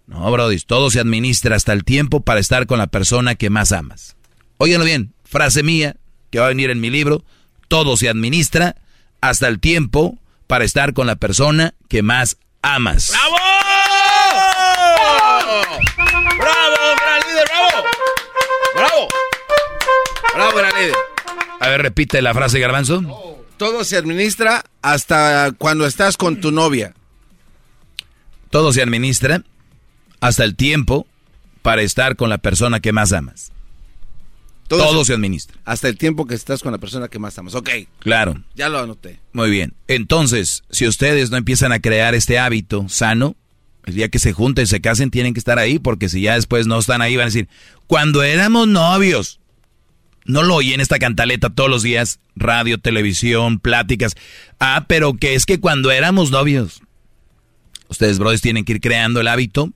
No, 0.06 0.30
Brody, 0.30 0.58
todo 0.60 0.90
se 0.90 1.00
administra 1.00 1.56
hasta 1.56 1.72
el 1.72 1.82
tiempo 1.82 2.20
para 2.20 2.38
estar 2.38 2.66
con 2.66 2.78
la 2.78 2.86
persona 2.86 3.34
que 3.34 3.50
más 3.50 3.72
amas. 3.72 4.14
Óiganlo 4.58 4.84
bien, 4.84 5.12
frase 5.24 5.64
mía, 5.64 5.96
que 6.36 6.40
va 6.40 6.46
a 6.46 6.50
venir 6.50 6.68
en 6.68 6.82
mi 6.82 6.90
libro, 6.90 7.24
todo 7.68 7.96
se 7.96 8.10
administra 8.10 8.76
hasta 9.22 9.48
el 9.48 9.58
tiempo 9.58 10.18
para 10.46 10.66
estar 10.66 10.92
con 10.92 11.06
la 11.06 11.16
persona 11.16 11.72
que 11.88 12.02
más 12.02 12.36
amas. 12.60 13.10
¡Bravo! 13.10 13.36
¡Bravo, 16.36 16.76
gran 17.00 17.20
líder, 17.26 17.44
bravo! 17.48 17.86
¡Bravo! 18.74 19.08
¡Bravo, 20.34 20.58
gran 20.58 20.74
líder! 20.74 20.94
A 21.58 21.68
ver, 21.68 21.80
repite 21.80 22.20
la 22.20 22.34
frase, 22.34 22.58
Garbanzo. 22.58 23.46
Todo 23.56 23.82
se 23.84 23.96
administra 23.96 24.66
hasta 24.82 25.52
cuando 25.56 25.86
estás 25.86 26.18
con 26.18 26.42
tu 26.42 26.52
novia. 26.52 26.92
Todo 28.50 28.74
se 28.74 28.82
administra 28.82 29.42
hasta 30.20 30.44
el 30.44 30.54
tiempo 30.54 31.06
para 31.62 31.80
estar 31.80 32.14
con 32.14 32.28
la 32.28 32.36
persona 32.36 32.80
que 32.80 32.92
más 32.92 33.14
amas. 33.14 33.52
Todo, 34.68 35.04
se, 35.04 35.14
administra. 35.14 35.56
Hasta 35.64 35.88
el 35.88 35.96
tiempo 35.96 36.26
que 36.26 36.34
estás 36.34 36.62
con 36.62 36.72
la 36.72 36.78
persona 36.78 37.08
que 37.08 37.18
más 37.18 37.38
amas. 37.38 37.54
Ok. 37.54 37.70
Claro. 38.00 38.42
Ya 38.54 38.68
lo 38.68 38.78
anoté. 38.78 39.20
Muy 39.32 39.50
bien. 39.50 39.74
Entonces, 39.86 40.64
si 40.70 40.86
ustedes 40.86 41.30
no 41.30 41.36
empiezan 41.36 41.72
a 41.72 41.80
crear 41.80 42.14
este 42.14 42.38
hábito 42.38 42.88
sano, 42.88 43.36
el 43.84 43.94
día 43.94 44.08
que 44.08 44.18
se 44.18 44.32
junten 44.32 44.64
y 44.64 44.66
se 44.66 44.80
casen 44.80 45.10
tienen 45.10 45.34
que 45.34 45.38
estar 45.38 45.58
ahí, 45.58 45.78
porque 45.78 46.08
si 46.08 46.22
ya 46.22 46.34
después 46.34 46.66
no 46.66 46.78
están 46.78 47.02
ahí 47.02 47.16
van 47.16 47.24
a 47.24 47.26
decir, 47.26 47.48
cuando 47.86 48.22
éramos 48.22 48.66
novios, 48.66 49.38
no 50.24 50.42
lo 50.42 50.56
oyen 50.56 50.80
esta 50.80 50.98
cantaleta 50.98 51.50
todos 51.50 51.70
los 51.70 51.82
días, 51.82 52.18
radio, 52.34 52.78
televisión, 52.78 53.60
pláticas. 53.60 54.14
Ah, 54.58 54.86
pero 54.88 55.14
que 55.14 55.34
es 55.34 55.46
que 55.46 55.60
cuando 55.60 55.92
éramos 55.92 56.32
novios, 56.32 56.82
ustedes, 57.88 58.18
brothers, 58.18 58.42
tienen 58.42 58.64
que 58.64 58.72
ir 58.72 58.80
creando 58.80 59.20
el 59.20 59.28
hábito 59.28 59.70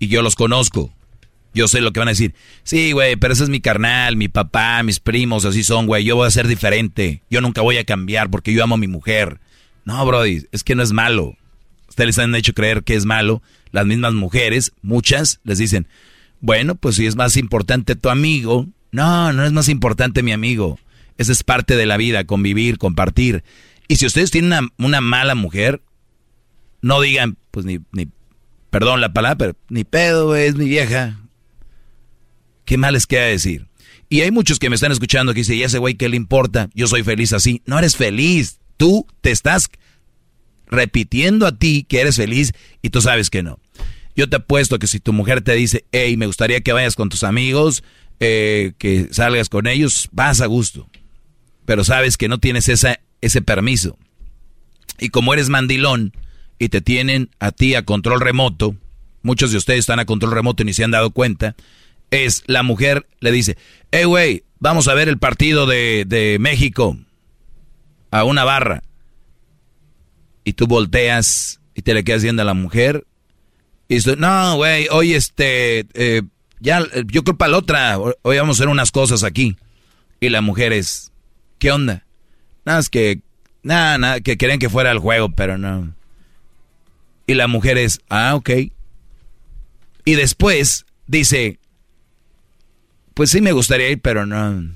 y 0.00 0.08
yo 0.08 0.22
los 0.22 0.34
conozco. 0.34 0.92
Yo 1.54 1.68
sé 1.68 1.80
lo 1.80 1.92
que 1.92 2.00
van 2.00 2.08
a 2.08 2.12
decir. 2.12 2.34
Sí, 2.64 2.92
güey, 2.92 3.16
pero 3.16 3.32
ese 3.32 3.44
es 3.44 3.48
mi 3.48 3.60
carnal, 3.60 4.16
mi 4.16 4.28
papá, 4.28 4.82
mis 4.82 4.98
primos, 4.98 5.44
así 5.44 5.62
son, 5.62 5.86
güey. 5.86 6.04
Yo 6.04 6.16
voy 6.16 6.26
a 6.26 6.30
ser 6.30 6.48
diferente. 6.48 7.22
Yo 7.30 7.40
nunca 7.40 7.62
voy 7.62 7.78
a 7.78 7.84
cambiar 7.84 8.28
porque 8.28 8.52
yo 8.52 8.62
amo 8.64 8.74
a 8.74 8.78
mi 8.78 8.88
mujer. 8.88 9.38
No, 9.84 10.04
Brody, 10.04 10.46
es 10.50 10.64
que 10.64 10.74
no 10.74 10.82
es 10.82 10.92
malo. 10.92 11.36
Ustedes 11.88 12.08
les 12.08 12.18
han 12.18 12.34
hecho 12.34 12.54
creer 12.54 12.82
que 12.82 12.96
es 12.96 13.04
malo. 13.04 13.40
Las 13.70 13.86
mismas 13.86 14.14
mujeres, 14.14 14.72
muchas, 14.82 15.40
les 15.44 15.58
dicen, 15.58 15.86
bueno, 16.40 16.74
pues 16.74 16.96
si 16.96 17.06
es 17.06 17.16
más 17.16 17.36
importante 17.36 17.94
tu 17.94 18.08
amigo. 18.08 18.66
No, 18.90 19.32
no 19.32 19.44
es 19.44 19.52
más 19.52 19.68
importante 19.68 20.22
mi 20.22 20.32
amigo. 20.32 20.78
Esa 21.18 21.32
es 21.32 21.44
parte 21.44 21.76
de 21.76 21.86
la 21.86 21.96
vida, 21.96 22.24
convivir, 22.24 22.78
compartir. 22.78 23.44
Y 23.86 23.96
si 23.96 24.06
ustedes 24.06 24.30
tienen 24.30 24.70
una, 24.78 25.00
mala 25.00 25.34
mujer, 25.34 25.82
no 26.82 27.00
digan, 27.00 27.36
pues 27.50 27.64
ni, 27.66 27.78
ni, 27.92 28.08
perdón 28.70 29.00
la 29.00 29.12
palabra, 29.12 29.36
pero 29.36 29.56
ni 29.68 29.84
pedo, 29.84 30.34
es 30.34 30.56
mi 30.56 30.68
vieja. 30.68 31.18
¿Qué 32.64 32.76
mal 32.76 32.94
les 32.94 33.06
queda 33.06 33.24
decir? 33.24 33.66
Y 34.08 34.20
hay 34.20 34.30
muchos 34.30 34.58
que 34.58 34.68
me 34.68 34.74
están 34.74 34.92
escuchando 34.92 35.34
que 35.34 35.40
dicen, 35.40 35.56
¿y 35.56 35.62
ese 35.62 35.78
güey 35.78 35.94
qué 35.94 36.08
le 36.08 36.16
importa? 36.16 36.70
Yo 36.74 36.86
soy 36.86 37.02
feliz 37.02 37.32
así. 37.32 37.62
No 37.66 37.78
eres 37.78 37.96
feliz. 37.96 38.58
Tú 38.76 39.06
te 39.20 39.30
estás 39.30 39.68
repitiendo 40.66 41.46
a 41.46 41.56
ti 41.56 41.86
que 41.88 42.00
eres 42.00 42.16
feliz 42.16 42.52
y 42.82 42.90
tú 42.90 43.00
sabes 43.00 43.30
que 43.30 43.42
no. 43.42 43.58
Yo 44.16 44.28
te 44.28 44.36
apuesto 44.36 44.78
que 44.78 44.86
si 44.86 45.00
tu 45.00 45.12
mujer 45.12 45.42
te 45.42 45.52
dice, 45.54 45.84
hey, 45.92 46.16
me 46.16 46.26
gustaría 46.26 46.60
que 46.60 46.72
vayas 46.72 46.94
con 46.94 47.08
tus 47.08 47.24
amigos, 47.24 47.82
eh, 48.20 48.72
que 48.78 49.08
salgas 49.10 49.48
con 49.48 49.66
ellos, 49.66 50.08
vas 50.12 50.40
a 50.40 50.46
gusto. 50.46 50.88
Pero 51.64 51.82
sabes 51.82 52.16
que 52.16 52.28
no 52.28 52.38
tienes 52.38 52.68
ese 52.68 53.42
permiso. 53.42 53.98
Y 54.98 55.08
como 55.08 55.34
eres 55.34 55.48
mandilón 55.48 56.12
y 56.58 56.68
te 56.68 56.80
tienen 56.80 57.30
a 57.40 57.50
ti 57.50 57.74
a 57.74 57.84
control 57.84 58.20
remoto, 58.20 58.76
muchos 59.22 59.50
de 59.50 59.56
ustedes 59.56 59.80
están 59.80 59.98
a 59.98 60.04
control 60.04 60.32
remoto 60.32 60.62
y 60.62 60.66
ni 60.66 60.72
se 60.72 60.84
han 60.84 60.92
dado 60.92 61.10
cuenta, 61.10 61.56
es 62.10 62.42
la 62.46 62.62
mujer 62.62 63.06
le 63.20 63.32
dice, 63.32 63.56
hey 63.90 64.04
güey, 64.04 64.44
vamos 64.58 64.88
a 64.88 64.94
ver 64.94 65.08
el 65.08 65.18
partido 65.18 65.66
de, 65.66 66.04
de 66.06 66.38
México 66.40 66.96
a 68.10 68.24
una 68.24 68.44
barra. 68.44 68.82
Y 70.44 70.52
tú 70.52 70.66
volteas 70.66 71.60
Y 71.74 71.82
te 71.82 71.94
le 71.94 72.04
quedas 72.04 72.22
viendo 72.22 72.42
a 72.42 72.44
la 72.44 72.54
mujer. 72.54 73.06
Y 73.88 73.96
dices, 73.96 74.16
no, 74.16 74.56
güey, 74.56 74.86
hoy 74.90 75.14
este, 75.14 75.86
eh, 75.94 76.22
ya, 76.60 76.82
yo 77.06 77.24
creo 77.24 77.36
para 77.36 77.52
la 77.52 77.58
otra, 77.58 77.98
hoy 77.98 78.38
vamos 78.38 78.56
a 78.56 78.58
hacer 78.58 78.68
unas 78.68 78.92
cosas 78.92 79.24
aquí. 79.24 79.56
Y 80.20 80.28
la 80.30 80.40
mujer 80.40 80.72
es, 80.72 81.12
¿qué 81.58 81.70
onda? 81.70 82.06
Nada, 82.64 82.78
es 82.78 82.88
que, 82.88 83.20
nada, 83.62 83.98
nada, 83.98 84.20
que 84.20 84.38
querían 84.38 84.58
que 84.58 84.70
fuera 84.70 84.90
el 84.90 84.98
juego, 84.98 85.30
pero 85.30 85.58
no. 85.58 85.92
Y 87.26 87.34
la 87.34 87.48
mujer 87.48 87.76
es, 87.76 88.00
ah, 88.08 88.34
ok. 88.34 88.50
Y 90.06 90.14
después 90.14 90.86
dice, 91.06 91.58
pues 93.14 93.30
sí 93.30 93.40
me 93.40 93.52
gustaría 93.52 93.90
ir, 93.90 94.00
pero 94.00 94.26
no. 94.26 94.70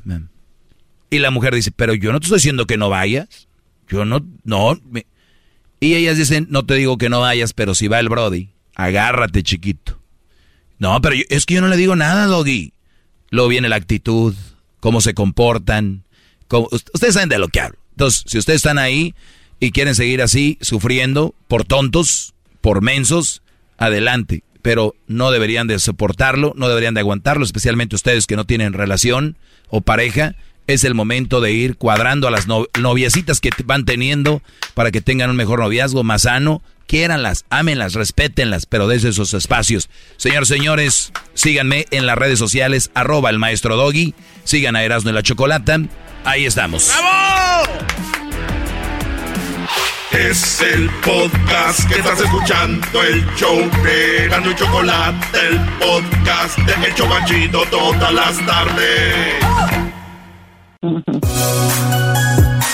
Y 1.11 1.18
la 1.18 1.31
mujer 1.31 1.55
dice, 1.55 1.70
pero 1.70 1.94
yo 1.94 2.12
no 2.12 2.20
te 2.20 2.27
estoy 2.27 2.38
diciendo 2.38 2.66
que 2.66 2.77
no 2.77 2.88
vayas. 2.88 3.48
Yo 3.88 4.05
no, 4.05 4.24
no. 4.44 4.81
Y 5.81 5.94
ellas 5.94 6.16
dicen, 6.16 6.46
no 6.51 6.64
te 6.64 6.74
digo 6.74 6.98
que 6.98 7.09
no 7.09 7.20
vayas, 7.20 7.53
pero 7.53 7.74
si 7.74 7.88
va 7.88 8.01
el 8.01 8.09
Brody, 8.09 8.51
agárrate 8.74 9.42
chiquito. 9.42 10.01
No, 10.79 11.01
pero 11.01 11.16
es 11.29 11.46
que 11.46 11.55
yo 11.55 11.61
no 11.61 11.68
le 11.68 11.77
digo 11.77 11.96
nada, 11.96 12.27
Doggy. 12.27 12.72
Luego 13.31 13.48
viene 13.48 13.68
la 13.68 13.77
actitud, 13.77 14.35
cómo 14.81 15.01
se 15.01 15.14
comportan. 15.14 16.05
ustedes 16.70 17.14
saben 17.14 17.29
de 17.29 17.38
lo 17.38 17.48
que 17.48 17.61
hablo. 17.61 17.79
Entonces, 17.90 18.22
si 18.27 18.38
ustedes 18.38 18.59
están 18.59 18.79
ahí 18.79 19.14
y 19.59 19.72
quieren 19.72 19.94
seguir 19.94 20.22
así, 20.22 20.59
sufriendo 20.61 21.35
por 21.48 21.64
tontos, 21.64 22.35
por 22.61 22.81
mensos, 22.81 23.42
adelante. 23.77 24.44
Pero 24.69 24.95
no 25.07 25.31
deberían 25.31 25.67
de 25.67 25.79
soportarlo, 25.79 26.53
no 26.55 26.69
deberían 26.69 26.93
de 26.93 27.01
aguantarlo, 27.01 27.43
especialmente 27.43 27.97
ustedes 27.97 28.27
que 28.27 28.37
no 28.37 28.45
tienen 28.45 28.75
relación 28.75 29.39
o 29.71 29.81
pareja. 29.81 30.35
Es 30.67 30.85
el 30.85 30.93
momento 30.93 31.41
de 31.41 31.53
ir 31.53 31.77
cuadrando 31.79 32.29
a 32.29 32.31
las 32.31 32.47
noviecitas 32.79 33.41
que 33.41 33.49
van 33.65 33.87
teniendo 33.87 34.43
para 34.75 34.91
que 34.91 35.01
tengan 35.01 35.31
un 35.31 35.37
mejor 35.37 35.61
noviazgo, 35.61 36.05
más 36.05 36.25
sano. 36.25 36.61
Quiéranlas, 36.87 37.47
ámenlas, 37.49 37.95
respétenlas, 37.95 38.67
pero 38.67 38.89
desde 38.89 39.09
esos 39.09 39.33
espacios. 39.33 39.89
Señores, 40.19 40.49
señores, 40.49 41.13
síganme 41.33 41.87
en 41.91 42.05
las 42.05 42.19
redes 42.19 42.39
sociales, 42.39 42.91
arroba 42.93 43.31
el 43.31 43.39
maestro 43.39 43.75
Doggy. 43.75 44.13
Sigan 44.45 44.77
a 44.77 44.85
Erasmo 44.85 45.09
y 45.09 45.15
la 45.15 45.23
Chocolata. 45.23 45.81
Ahí 46.27 46.45
estamos. 46.45 46.93
¡Bravo! 46.95 48.28
Es 50.12 50.62
el 50.62 50.88
podcast 51.05 51.87
que 51.88 51.99
estás 51.99 52.21
escuchando, 52.21 53.03
el 53.03 53.25
show 53.37 53.59
de 53.83 54.31
Chocolate, 54.57 55.38
el 55.49 55.59
podcast 55.79 56.59
de 56.59 56.87
El 56.87 56.94
Chocachito 56.94 57.62
todas 57.71 58.12
las 58.12 58.38
tardes. 58.47 59.35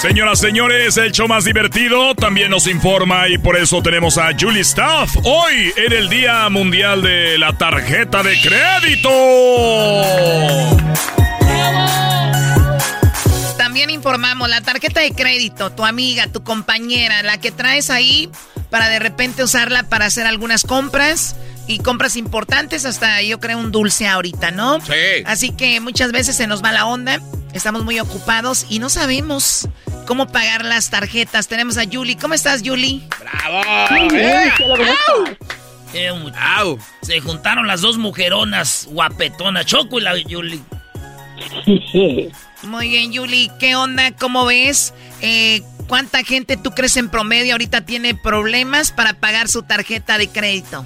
Señoras, 0.00 0.38
señores, 0.38 0.96
el 0.96 1.10
show 1.10 1.26
más 1.26 1.44
divertido 1.44 2.14
también 2.14 2.50
nos 2.50 2.68
informa 2.68 3.28
y 3.28 3.38
por 3.38 3.56
eso 3.56 3.82
tenemos 3.82 4.16
a 4.16 4.30
Julie 4.38 4.60
Staff 4.60 5.16
hoy 5.24 5.72
en 5.76 5.92
el 5.92 6.08
Día 6.08 6.48
Mundial 6.50 7.02
de 7.02 7.38
la 7.38 7.56
Tarjeta 7.58 8.22
de 8.22 8.40
Crédito. 8.40 9.10
También 13.74 13.90
informamos 13.90 14.48
la 14.48 14.60
tarjeta 14.60 15.00
de 15.00 15.10
crédito, 15.10 15.72
tu 15.72 15.84
amiga, 15.84 16.28
tu 16.28 16.44
compañera, 16.44 17.24
la 17.24 17.40
que 17.40 17.50
traes 17.50 17.90
ahí 17.90 18.30
para 18.70 18.88
de 18.88 19.00
repente 19.00 19.42
usarla 19.42 19.82
para 19.82 20.06
hacer 20.06 20.28
algunas 20.28 20.62
compras 20.62 21.34
y 21.66 21.80
compras 21.80 22.14
importantes, 22.14 22.84
hasta 22.84 23.20
yo 23.22 23.40
creo 23.40 23.58
un 23.58 23.72
dulce 23.72 24.06
ahorita, 24.06 24.52
¿no? 24.52 24.80
Sí. 24.80 25.24
Así 25.26 25.50
que 25.50 25.80
muchas 25.80 26.12
veces 26.12 26.36
se 26.36 26.46
nos 26.46 26.62
va 26.62 26.70
la 26.70 26.86
onda, 26.86 27.20
estamos 27.52 27.82
muy 27.82 27.98
ocupados 27.98 28.64
y 28.70 28.78
no 28.78 28.88
sabemos 28.88 29.68
cómo 30.06 30.28
pagar 30.28 30.64
las 30.64 30.90
tarjetas. 30.90 31.48
Tenemos 31.48 31.76
a 31.76 31.82
Julie. 31.92 32.16
¿Cómo 32.16 32.34
estás, 32.34 32.62
Julie? 32.64 33.00
¡Bravo! 33.18 33.60
Eh, 35.94 36.12
au. 36.38 36.78
Se 37.02 37.18
juntaron 37.18 37.66
las 37.66 37.80
dos 37.80 37.98
mujeronas 37.98 38.86
guapetonas, 38.88 39.66
Choco 39.66 39.98
y 39.98 40.02
la 40.02 40.12
Julie. 40.12 40.62
Muy 42.66 42.88
bien, 42.88 43.14
Julie. 43.14 43.50
¿Qué 43.58 43.76
onda? 43.76 44.12
¿Cómo 44.18 44.46
ves? 44.46 44.94
Eh, 45.22 45.60
¿Cuánta 45.88 46.22
gente 46.24 46.56
tú 46.56 46.70
crees 46.70 46.96
en 46.96 47.10
promedio 47.10 47.52
ahorita 47.52 47.84
tiene 47.84 48.14
problemas 48.14 48.90
para 48.90 49.14
pagar 49.14 49.48
su 49.48 49.62
tarjeta 49.62 50.18
de 50.18 50.28
crédito? 50.28 50.84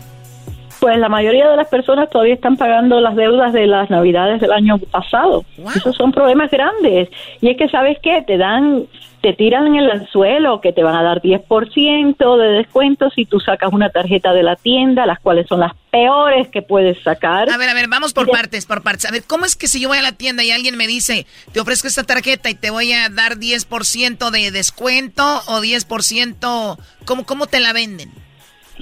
Pues 0.80 0.98
la 0.98 1.08
mayoría 1.08 1.48
de 1.48 1.56
las 1.56 1.68
personas 1.68 2.08
todavía 2.10 2.34
están 2.34 2.56
pagando 2.56 3.00
las 3.00 3.16
deudas 3.16 3.52
de 3.52 3.66
las 3.66 3.90
navidades 3.90 4.40
del 4.40 4.52
año 4.52 4.78
pasado. 4.78 5.44
Esos 5.74 5.96
son 5.96 6.12
problemas 6.12 6.50
grandes. 6.50 7.08
Y 7.40 7.50
es 7.50 7.56
que, 7.56 7.68
¿sabes 7.68 7.98
qué? 8.02 8.22
Te 8.26 8.36
dan, 8.36 8.86
te 9.20 9.32
tiran 9.32 9.66
en 9.66 9.76
el 9.76 9.90
anzuelo 9.90 10.60
que 10.60 10.72
te 10.72 10.82
van 10.82 10.94
a 10.94 11.02
dar 11.02 11.20
10% 11.20 12.36
de 12.36 12.48
descuento 12.58 13.10
si 13.10 13.24
tú 13.24 13.40
sacas 13.40 13.72
una 13.72 13.90
tarjeta 13.90 14.32
de 14.32 14.42
la 14.42 14.56
tienda, 14.56 15.06
las 15.06 15.18
cuales 15.20 15.46
son 15.48 15.60
las 15.60 15.72
peores 15.90 16.48
que 16.48 16.62
puedes 16.62 17.02
sacar. 17.02 17.50
A 17.50 17.56
ver, 17.56 17.68
a 17.68 17.74
ver, 17.74 17.88
vamos 17.88 18.12
por 18.12 18.28
partes, 18.30 18.66
por 18.66 18.82
partes. 18.82 19.06
A 19.06 19.10
ver, 19.10 19.22
¿cómo 19.26 19.44
es 19.44 19.56
que 19.56 19.66
si 19.66 19.80
yo 19.80 19.88
voy 19.88 19.98
a 19.98 20.02
la 20.02 20.12
tienda 20.12 20.44
y 20.44 20.50
alguien 20.50 20.76
me 20.76 20.86
dice, 20.86 21.26
te 21.52 21.60
ofrezco 21.60 21.88
esta 21.88 22.04
tarjeta 22.04 22.48
y 22.50 22.54
te 22.54 22.70
voy 22.70 22.92
a 22.92 23.08
dar 23.08 23.36
10% 23.36 24.30
de 24.30 24.50
descuento 24.50 25.22
o 25.48 25.60
10%, 25.60 26.76
¿cómo, 27.04 27.24
cómo 27.26 27.46
te 27.46 27.60
la 27.60 27.72
venden? 27.72 28.10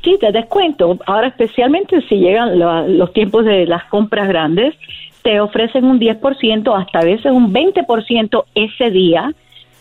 Sí, 0.04 0.16
te 0.20 0.30
descuento. 0.32 0.98
Ahora, 1.06 1.28
especialmente 1.28 2.00
si 2.08 2.16
llegan 2.16 2.58
lo- 2.58 2.86
los 2.86 3.12
tiempos 3.12 3.44
de 3.44 3.66
las 3.66 3.84
compras 3.84 4.28
grandes, 4.28 4.74
te 5.22 5.40
ofrecen 5.40 5.84
un 5.84 5.98
10%, 5.98 6.74
hasta 6.76 6.98
a 7.00 7.04
veces 7.04 7.32
un 7.32 7.52
20% 7.52 8.44
ese 8.54 8.90
día, 8.90 9.32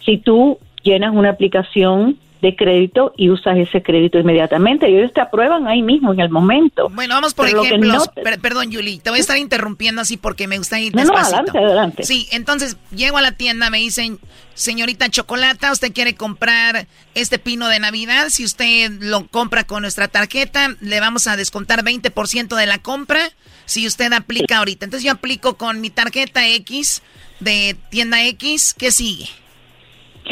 si 0.06 0.18
tú 0.18 0.60
llenas 0.84 1.14
una 1.14 1.32
aplicación 1.32 2.18
de 2.42 2.56
crédito 2.56 3.12
y 3.18 3.32
usas 3.32 3.58
ese 3.58 3.82
crédito 3.82 4.20
inmediatamente. 4.20 4.88
Y 4.88 4.96
ellos 4.98 5.12
te 5.14 5.22
aprueban 5.22 5.66
ahí 5.68 5.82
mismo, 5.82 6.14
en 6.14 6.20
el 6.20 6.30
momento. 6.30 6.90
Bueno, 6.90 7.16
vamos 7.16 7.34
por 7.34 7.48
Pero 7.48 7.64
ejemplos. 7.64 7.94
no 7.96 8.06
te- 8.24 8.38
perdón, 8.38 8.72
Julie, 8.72 9.00
te 9.00 9.10
voy 9.10 9.18
a 9.18 9.22
estar 9.22 9.38
interrumpiendo 9.38 10.02
así 10.02 10.16
porque 10.18 10.48
me 10.48 10.60
gusta 10.60 10.80
ir 10.80 10.94
No, 10.94 11.04
no, 11.06 11.18
adelante, 11.18 11.58
adelante. 11.58 12.04
Sí, 12.04 12.28
entonces 12.32 12.78
llego 12.96 13.18
a 13.18 13.22
la 13.24 13.32
tienda, 13.32 13.72
me 13.72 13.80
dicen, 13.80 14.20
señorita 14.54 15.10
Chocolata, 15.10 15.72
usted 15.72 15.92
quiere 15.92 16.14
comprar 16.14 16.86
este 17.16 17.40
pino 17.40 17.68
de 17.68 17.80
Navidad. 17.80 18.28
Si 18.30 18.44
usted 18.44 18.92
lo 19.00 19.26
compra 19.28 19.64
con 19.64 19.82
nuestra 19.82 20.08
tarjeta, 20.08 20.76
le 20.82 21.00
vamos 21.00 21.26
a 21.26 21.38
descontar 21.38 21.84
20% 21.84 22.56
de 22.56 22.66
la 22.68 22.78
compra 22.78 23.22
si 23.66 23.88
usted 23.88 24.14
aplica 24.14 24.60
ahorita. 24.60 24.86
Entonces 24.86 25.04
yo 25.04 25.14
aplico 25.14 25.56
con 25.56 25.82
mi 25.82 25.90
tarjeta 25.90 26.48
X 26.48 27.02
de 27.40 27.76
tienda 27.90 28.24
X. 28.26 28.76
¿Qué 28.78 28.92
sigue? 28.92 29.26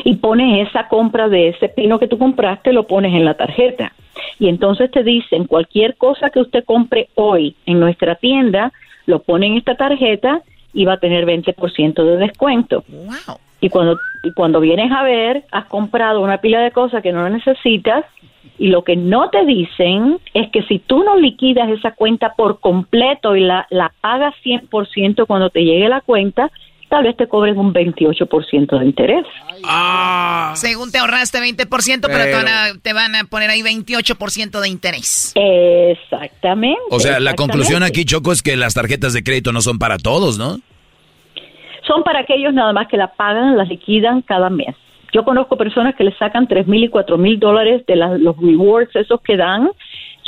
Y 0.04 0.16
pones 0.16 0.68
esa 0.68 0.88
compra 0.88 1.30
de 1.30 1.50
ese 1.50 1.70
pino 1.70 2.00
que 2.00 2.08
tú 2.08 2.18
compraste, 2.18 2.74
lo 2.74 2.88
pones 2.88 3.14
en 3.14 3.26
la 3.26 3.36
tarjeta. 3.36 3.94
Y 4.40 4.50
entonces 4.50 4.92
te 4.92 5.04
dicen, 5.04 5.46
cualquier 5.46 5.96
cosa 5.96 6.30
que 6.30 6.40
usted 6.40 6.64
compre 6.66 7.10
hoy 7.16 7.56
en 7.66 7.80
nuestra 7.80 8.16
tienda, 8.16 8.72
lo 9.06 9.20
pone 9.20 9.48
en 9.48 9.58
esta 9.58 9.76
tarjeta 9.76 10.42
y 10.74 10.86
va 10.86 10.94
a 10.94 11.00
tener 11.00 11.26
20% 11.26 12.04
de 12.04 12.18
descuento. 12.18 12.84
Wow. 12.88 13.38
Y 13.62 13.70
cuando, 13.70 13.98
y 14.24 14.34
cuando 14.34 14.60
vienes 14.60 14.92
a 14.92 15.04
ver, 15.04 15.46
has 15.52 15.66
comprado 15.66 16.22
una 16.22 16.40
pila 16.40 16.60
de 16.60 16.72
cosas 16.72 17.02
que 17.02 17.14
no 17.14 17.30
necesitas 17.30 18.04
y 18.58 18.68
lo 18.68 18.84
que 18.84 18.96
no 18.96 19.30
te 19.30 19.46
dicen 19.46 20.20
es 20.34 20.50
que 20.52 20.64
si 20.64 20.80
tú 20.80 21.04
no 21.04 21.16
liquidas 21.16 21.70
esa 21.70 21.92
cuenta 21.92 22.34
por 22.36 22.60
completo 22.60 23.36
y 23.36 23.42
la, 23.42 23.66
la 23.70 23.94
pagas 24.02 24.36
100% 24.44 25.26
cuando 25.26 25.50
te 25.50 25.64
llegue 25.64 25.88
la 25.88 26.02
cuenta, 26.02 26.52
tal 26.94 27.06
vez 27.06 27.18
te 27.18 27.28
cobren 27.28 27.58
un 27.58 27.74
28% 27.74 28.78
de 28.78 28.86
interés. 28.86 29.26
Según 30.54 30.92
te 30.92 31.00
ahorraste 31.00 31.40
20%, 31.40 32.02
pero, 32.06 32.24
te, 32.24 32.34
van 32.36 32.48
a, 32.48 32.80
te 32.80 32.94
van 32.94 33.16
a 33.16 33.24
poner 33.24 33.50
ahí 33.50 33.64
28% 33.64 34.62
de 34.62 34.70
interés. 34.70 35.34
Exactamente. 35.34 36.80
O 36.92 37.00
sea, 37.00 37.20
la 37.20 37.34
conclusión 37.34 37.82
aquí, 37.82 38.06
Choco, 38.06 38.32
es 38.32 38.44
que 38.44 38.56
las 38.56 38.76
tarjetas 38.76 39.14
de 39.14 39.24
crédito 39.24 39.52
no 39.52 39.62
son 39.62 39.80
para 39.80 39.98
todos, 39.98 40.38
¿no? 40.38 40.60
Son 41.88 42.04
para 42.04 42.20
aquellos 42.20 42.54
nada 42.54 42.74
más 42.74 42.88
que 42.88 42.98
la 42.98 43.08
pagan, 43.08 43.58
las 43.58 43.70
liquidan 43.70 44.22
cada 44.22 44.52
mes. 44.52 44.76
Yo 45.14 45.24
conozco 45.24 45.58
personas 45.58 45.96
que 45.96 46.04
le 46.04 46.16
sacan 46.18 46.48
tres 46.48 46.68
mil 46.68 46.84
y 46.84 46.90
cuatro 46.90 47.18
mil 47.18 47.40
dólares 47.40 47.84
de 47.88 47.96
los 47.96 48.38
rewards 48.38 48.96
esos 48.96 49.20
que 49.22 49.36
dan 49.36 49.68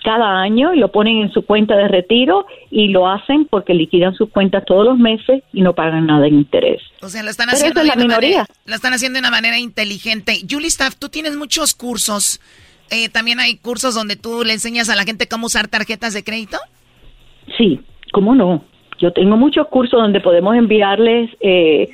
cada 0.05 0.39
año 0.41 0.73
y 0.73 0.79
lo 0.79 0.91
ponen 0.91 1.17
en 1.17 1.31
su 1.33 1.41
cuenta 1.45 1.75
de 1.75 1.87
retiro 1.89 2.45
y 2.71 2.89
lo 2.89 3.10
hacen 3.10 3.45
porque 3.49 3.73
liquidan 3.73 4.13
sus 4.15 4.29
cuentas 4.29 4.63
todos 4.65 4.85
los 4.85 4.97
meses 4.97 5.43
y 5.51 5.62
no 5.62 5.73
pagan 5.73 6.06
nada 6.06 6.27
en 6.27 6.35
interés. 6.35 6.81
O 7.01 7.10
sea, 7.10 7.23
lo 7.23 7.29
están 7.31 7.47
Pero 7.47 7.58
haciendo 7.58 7.79
es 7.81 7.83
de 7.83 7.87
la 7.89 7.93
una 7.95 8.03
minoría. 8.03 8.37
manera, 8.37 8.53
lo 8.65 8.75
están 8.75 8.93
haciendo 8.93 9.17
de 9.17 9.21
una 9.21 9.31
manera 9.31 9.58
inteligente. 9.60 10.37
Julie 10.49 10.67
Staff, 10.67 10.95
tú 10.97 11.10
tienes 11.10 11.35
muchos 11.35 11.73
cursos. 11.73 12.39
Eh, 12.91 13.10
También 13.10 13.39
hay 13.39 13.58
cursos 13.58 13.95
donde 13.95 14.15
tú 14.15 14.43
le 14.45 14.53
enseñas 14.53 14.89
a 14.89 14.95
la 14.95 15.03
gente 15.03 15.27
cómo 15.27 15.47
usar 15.47 15.67
tarjetas 15.67 16.13
de 16.13 16.23
crédito. 16.23 16.58
Sí, 17.58 17.81
¿cómo 18.13 18.35
no? 18.35 18.63
Yo 18.99 19.12
tengo 19.12 19.35
muchos 19.37 19.67
cursos 19.67 19.99
donde 19.99 20.21
podemos 20.21 20.56
enviarles 20.56 21.29
eh, 21.41 21.89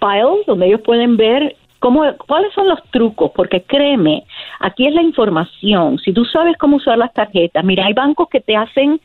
files, 0.00 0.46
donde 0.46 0.66
ellos 0.66 0.80
pueden 0.84 1.16
ver 1.16 1.56
cómo, 1.82 2.04
cuáles 2.28 2.54
son 2.54 2.68
los 2.68 2.80
trucos, 2.92 3.32
porque 3.34 3.62
créeme, 3.62 4.22
aquí 4.60 4.86
es 4.86 4.94
la 4.94 5.02
información. 5.02 5.98
Si 5.98 6.12
tú 6.12 6.24
sabes 6.24 6.56
cómo 6.56 6.76
usar 6.76 6.96
las 6.96 7.12
tarjetas, 7.12 7.64
mira, 7.64 7.86
hay 7.86 7.92
bancos 7.92 8.28
que 8.30 8.40
te 8.40 8.56
hacen, 8.56 9.00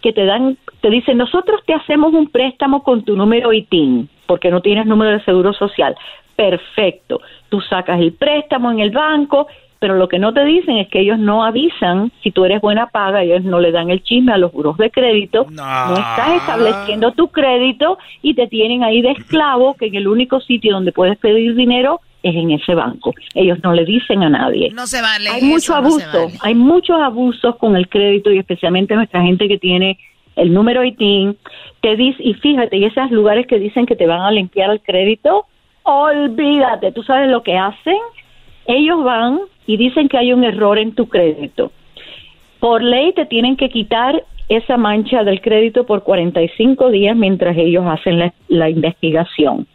que 0.00 0.14
te 0.14 0.24
dan, 0.24 0.56
te 0.80 0.88
dicen, 0.88 1.18
nosotros 1.18 1.60
te 1.66 1.74
hacemos 1.74 2.14
un 2.14 2.28
préstamo 2.28 2.82
con 2.82 3.04
tu 3.04 3.16
número 3.16 3.52
ITIN, 3.52 4.08
porque 4.26 4.50
no 4.50 4.62
tienes 4.62 4.86
número 4.86 5.10
de 5.10 5.24
seguro 5.24 5.52
social. 5.52 5.94
Perfecto. 6.34 7.20
Tú 7.50 7.60
sacas 7.60 8.00
el 8.00 8.14
préstamo 8.14 8.72
en 8.72 8.80
el 8.80 8.92
banco 8.92 9.46
pero 9.78 9.96
lo 9.96 10.06
que 10.06 10.20
no 10.20 10.32
te 10.32 10.44
dicen 10.44 10.76
es 10.76 10.86
que 10.86 11.00
ellos 11.00 11.18
no 11.18 11.44
avisan 11.44 12.12
si 12.22 12.30
tú 12.30 12.44
eres 12.44 12.60
buena 12.60 12.86
paga, 12.86 13.24
ellos 13.24 13.42
no 13.42 13.58
le 13.58 13.72
dan 13.72 13.90
el 13.90 14.00
chisme 14.00 14.32
a 14.32 14.38
los 14.38 14.52
buros 14.52 14.76
de 14.76 14.92
crédito, 14.92 15.48
no, 15.50 15.94
estás 15.94 16.34
estableciendo 16.36 17.10
tu 17.10 17.32
crédito 17.32 17.98
y 18.22 18.34
te 18.34 18.46
tienen 18.46 18.84
ahí 18.84 19.02
de 19.02 19.10
esclavo 19.10 19.74
que 19.74 19.86
en 19.86 19.96
el 19.96 20.06
único 20.06 20.38
sitio 20.38 20.72
donde 20.72 20.92
puedes 20.92 21.18
pedir 21.18 21.56
dinero 21.56 22.00
es 22.22 22.34
en 22.34 22.50
ese 22.52 22.74
banco. 22.74 23.14
Ellos 23.34 23.58
no 23.62 23.72
le 23.72 23.84
dicen 23.84 24.22
a 24.22 24.30
nadie. 24.30 24.70
No 24.72 24.86
se 24.86 25.02
vale. 25.02 25.28
Hay 25.30 25.42
mucho 25.42 25.72
no 25.72 25.78
abuso, 25.78 26.06
vale. 26.12 26.38
hay 26.40 26.54
muchos 26.54 27.00
abusos 27.00 27.56
con 27.56 27.76
el 27.76 27.88
crédito 27.88 28.30
y 28.30 28.38
especialmente 28.38 28.94
nuestra 28.94 29.22
gente 29.22 29.48
que 29.48 29.58
tiene 29.58 29.98
el 30.36 30.52
número 30.52 30.84
ITIN, 30.84 31.36
te 31.80 31.96
dice, 31.96 32.22
y 32.22 32.34
fíjate, 32.34 32.76
y 32.76 32.84
esos 32.84 33.10
lugares 33.10 33.46
que 33.46 33.58
dicen 33.58 33.86
que 33.86 33.96
te 33.96 34.06
van 34.06 34.20
a 34.20 34.30
limpiar 34.30 34.70
el 34.70 34.80
crédito, 34.80 35.46
olvídate, 35.82 36.92
tú 36.92 37.02
sabes 37.02 37.30
lo 37.30 37.42
que 37.42 37.56
hacen, 37.56 37.98
ellos 38.66 39.02
van 39.04 39.40
y 39.66 39.76
dicen 39.76 40.08
que 40.08 40.18
hay 40.18 40.32
un 40.32 40.44
error 40.44 40.78
en 40.78 40.94
tu 40.94 41.08
crédito. 41.08 41.72
Por 42.60 42.82
ley 42.82 43.12
te 43.12 43.26
tienen 43.26 43.56
que 43.56 43.68
quitar 43.68 44.24
esa 44.48 44.76
mancha 44.76 45.24
del 45.24 45.40
crédito 45.40 45.84
por 45.84 46.02
45 46.02 46.90
días 46.90 47.16
mientras 47.16 47.56
ellos 47.56 47.84
hacen 47.86 48.18
la, 48.18 48.32
la 48.48 48.70
investigación. 48.70 49.66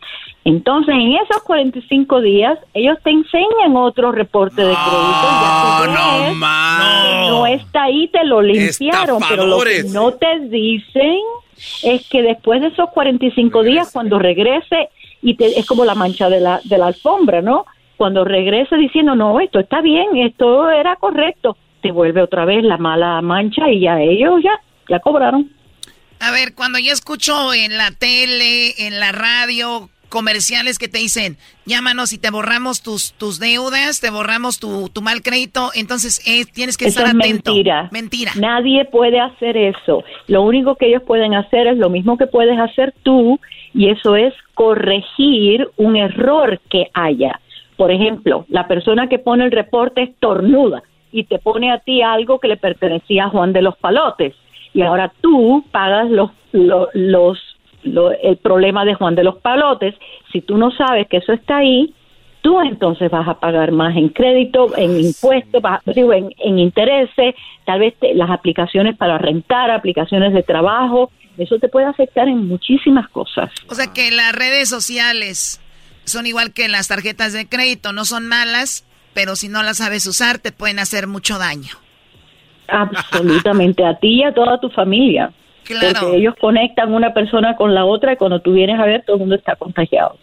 Entonces, 0.47 0.95
en 0.95 1.11
esos 1.11 1.43
45 1.43 2.21
días, 2.21 2.57
ellos 2.73 2.97
te 3.03 3.09
enseñan 3.09 3.75
otro 3.75 4.13
reporte 4.13 4.61
de 4.61 4.73
crédito. 4.73 5.27
ya 5.83 5.87
no 5.87 6.23
ves 6.23 6.35
más. 6.35 7.03
que 7.03 7.29
no 7.29 7.47
está 7.47 7.83
ahí, 7.83 8.07
te 8.07 8.23
lo 8.23 8.41
limpiaron, 8.41 9.21
pero 9.27 9.45
lo 9.45 9.59
que 9.59 9.83
no 9.83 10.13
te 10.13 10.39
dicen 10.47 11.19
es 11.83 12.07
que 12.07 12.21
después 12.21 12.61
de 12.61 12.67
esos 12.67 12.89
45 12.91 13.61
días, 13.63 13.91
cuando 13.91 14.19
regrese, 14.19 14.87
y 15.21 15.35
te, 15.35 15.59
es 15.59 15.65
como 15.65 15.83
la 15.83 15.95
mancha 15.95 16.29
de 16.29 16.39
la, 16.39 16.61
de 16.63 16.77
la 16.77 16.87
alfombra, 16.87 17.41
¿no? 17.41 17.65
Cuando 17.97 18.23
regrese 18.23 18.77
diciendo, 18.77 19.15
no, 19.15 19.41
esto 19.41 19.59
está 19.59 19.81
bien, 19.81 20.15
esto 20.15 20.69
era 20.69 20.95
correcto, 20.95 21.57
te 21.81 21.91
vuelve 21.91 22.21
otra 22.21 22.45
vez 22.45 22.63
la 22.63 22.77
mala 22.77 23.21
mancha 23.21 23.69
y 23.69 23.81
ya 23.81 23.99
ellos 23.99 24.41
ya, 24.41 24.57
ya 24.87 25.01
cobraron. 25.01 25.51
A 26.21 26.31
ver, 26.31 26.55
cuando 26.55 26.79
yo 26.79 26.93
escucho 26.93 27.53
en 27.53 27.77
la 27.77 27.91
tele, 27.91 28.87
en 28.87 29.01
la 29.01 29.11
radio, 29.11 29.89
comerciales 30.09 30.79
que 30.79 30.87
te 30.87 30.97
dicen, 30.99 31.37
llámanos 31.65 32.13
y 32.13 32.17
te 32.17 32.29
borramos 32.29 32.81
tus, 32.81 33.13
tus 33.13 33.39
deudas, 33.39 33.99
te 33.99 34.09
borramos 34.09 34.59
tu, 34.59 34.89
tu 34.89 35.01
mal 35.01 35.21
crédito, 35.21 35.71
entonces 35.75 36.21
eh, 36.27 36.45
tienes 36.45 36.77
que 36.77 36.85
Eso 36.85 36.99
estar 36.99 37.15
es 37.15 37.19
atento. 37.19 37.51
mentira. 37.51 37.89
Mentira. 37.91 38.31
Nadie 38.35 38.85
puede 38.85 39.19
hacer 39.19 39.57
eso. 39.57 40.03
Lo 40.27 40.43
único 40.43 40.75
que 40.75 40.87
ellos 40.87 41.03
pueden 41.03 41.33
hacer 41.33 41.67
es 41.67 41.77
lo 41.77 41.89
mismo 41.89 42.17
que 42.17 42.27
puedes 42.27 42.59
hacer 42.59 42.93
tú, 43.03 43.39
y 43.73 43.89
eso 43.89 44.15
es 44.15 44.33
corregir 44.53 45.69
un 45.77 45.95
error 45.95 46.59
que 46.69 46.87
haya. 46.93 47.39
Por 47.75 47.91
ejemplo, 47.91 48.45
la 48.49 48.67
persona 48.67 49.07
que 49.07 49.19
pone 49.19 49.45
el 49.45 49.51
reporte 49.51 50.01
estornuda 50.01 50.81
y 51.11 51.25
te 51.25 51.37
pone 51.39 51.71
a 51.71 51.79
ti 51.79 52.01
algo 52.01 52.39
que 52.39 52.47
le 52.47 52.57
pertenecía 52.57 53.25
a 53.25 53.29
Juan 53.29 53.53
de 53.53 53.61
los 53.61 53.77
Palotes. 53.77 54.33
Y 54.73 54.81
ahora 54.81 55.11
tú 55.21 55.63
pagas 55.71 56.09
los, 56.09 56.31
los, 56.51 56.89
los, 56.93 57.39
lo- 57.83 58.11
el 58.11 58.37
problema 58.37 58.85
de 58.85 58.93
Juan 58.95 59.15
de 59.15 59.23
los 59.23 59.37
Palotes. 59.37 59.95
Si 60.31 60.41
tú 60.41 60.57
no 60.57 60.71
sabes 60.71 61.07
que 61.07 61.17
eso 61.17 61.33
está 61.33 61.57
ahí, 61.57 61.93
tú 62.41 62.59
entonces 62.61 63.09
vas 63.11 63.27
a 63.27 63.39
pagar 63.39 63.71
más 63.71 63.95
en 63.95 64.09
crédito, 64.09 64.75
en 64.77 64.99
impuestos, 64.99 65.61
vas- 65.61 65.81
digo, 65.85 66.13
en, 66.13 66.29
en 66.37 66.59
intereses, 66.59 67.35
tal 67.65 67.79
vez 67.79 67.93
te- 67.99 68.13
las 68.13 68.29
aplicaciones 68.29 68.95
para 68.97 69.17
rentar, 69.17 69.71
aplicaciones 69.71 70.33
de 70.33 70.43
trabajo, 70.43 71.11
eso 71.37 71.59
te 71.59 71.67
puede 71.69 71.85
afectar 71.87 72.27
en 72.27 72.47
muchísimas 72.47 73.07
cosas. 73.09 73.51
O 73.69 73.75
sea 73.75 73.93
que 73.93 74.09
las 74.11 74.33
redes 74.33 74.69
sociales 74.69 75.61
son 76.05 76.25
igual 76.25 76.53
que 76.53 76.67
las 76.67 76.87
tarjetas 76.87 77.33
de 77.33 77.47
crédito, 77.47 77.91
no 77.93 78.05
son 78.05 78.27
malas, 78.27 78.85
pero 79.13 79.35
si 79.35 79.47
no 79.49 79.61
las 79.63 79.77
sabes 79.77 80.05
usar 80.07 80.39
te 80.39 80.51
pueden 80.51 80.79
hacer 80.79 81.05
mucho 81.07 81.37
daño. 81.37 81.73
Absolutamente, 82.67 83.85
a 83.85 83.95
ti 83.97 84.19
y 84.19 84.23
a 84.23 84.33
toda 84.33 84.59
tu 84.59 84.69
familia. 84.69 85.31
Claro. 85.67 85.99
Porque 86.01 86.17
ellos 86.17 86.35
conectan 86.39 86.93
una 86.93 87.13
persona 87.13 87.55
con 87.55 87.73
la 87.73 87.85
otra 87.85 88.13
y 88.13 88.17
cuando 88.17 88.39
tú 88.39 88.53
vienes 88.53 88.79
a 88.79 88.85
ver, 88.85 89.03
todo 89.05 89.17
el 89.17 89.21
mundo 89.21 89.35
está 89.35 89.55
contagiado. 89.55 90.17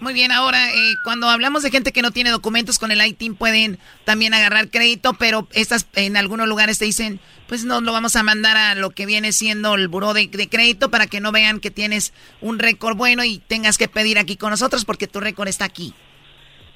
Muy 0.00 0.14
bien, 0.14 0.30
ahora 0.30 0.58
eh, 0.70 0.94
cuando 1.02 1.26
hablamos 1.28 1.64
de 1.64 1.70
gente 1.70 1.90
que 1.90 2.02
no 2.02 2.12
tiene 2.12 2.30
documentos 2.30 2.78
con 2.78 2.92
el 2.92 3.04
ITIN 3.04 3.34
pueden 3.34 3.78
también 4.04 4.32
agarrar 4.32 4.70
crédito, 4.70 5.12
pero 5.18 5.48
estas 5.52 5.88
en 5.96 6.16
algunos 6.16 6.46
lugares 6.46 6.78
te 6.78 6.84
dicen, 6.84 7.18
pues 7.48 7.64
no 7.64 7.80
lo 7.80 7.92
vamos 7.92 8.14
a 8.14 8.22
mandar 8.22 8.56
a 8.56 8.74
lo 8.76 8.90
que 8.90 9.06
viene 9.06 9.32
siendo 9.32 9.74
el 9.74 9.88
buró 9.88 10.14
de, 10.14 10.28
de 10.28 10.48
crédito 10.48 10.88
para 10.90 11.08
que 11.08 11.20
no 11.20 11.32
vean 11.32 11.58
que 11.58 11.72
tienes 11.72 12.14
un 12.40 12.60
récord 12.60 12.96
bueno 12.96 13.24
y 13.24 13.38
tengas 13.38 13.76
que 13.76 13.88
pedir 13.88 14.18
aquí 14.18 14.36
con 14.36 14.50
nosotros 14.50 14.84
porque 14.84 15.08
tu 15.08 15.18
récord 15.18 15.48
está 15.48 15.64
aquí. 15.64 15.92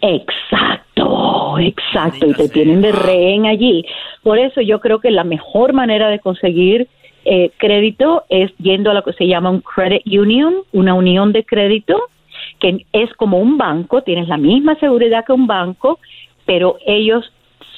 Exacto, 0.01 1.59
exacto, 1.61 2.27
y 2.27 2.35
te 2.35 2.49
tienen 2.49 2.81
de 2.81 2.91
rehén 2.91 3.47
allí. 3.47 3.85
Por 4.25 4.41
eso 4.41 4.61
yo 4.61 4.81
creo 4.81 4.99
que 4.99 5.13
la 5.13 5.23
mejor 5.23 5.75
manera 5.75 6.09
de 6.09 6.19
conseguir 6.19 6.89
eh, 7.25 7.51
crédito 7.57 8.25
es 8.29 8.51
yendo 8.59 8.91
a 8.91 8.95
lo 8.95 9.03
que 9.03 9.13
se 9.13 9.27
llama 9.27 9.51
un 9.51 9.61
credit 9.61 10.07
union, 10.07 10.55
una 10.73 10.95
unión 10.95 11.33
de 11.33 11.45
crédito, 11.45 12.09
que 12.61 12.85
es 12.93 13.13
como 13.15 13.39
un 13.39 13.59
banco, 13.59 14.03
tienes 14.03 14.29
la 14.29 14.37
misma 14.37 14.77
seguridad 14.77 15.25
que 15.25 15.33
un 15.33 15.47
banco, 15.47 15.99
pero 16.45 16.77
ellos 16.87 17.33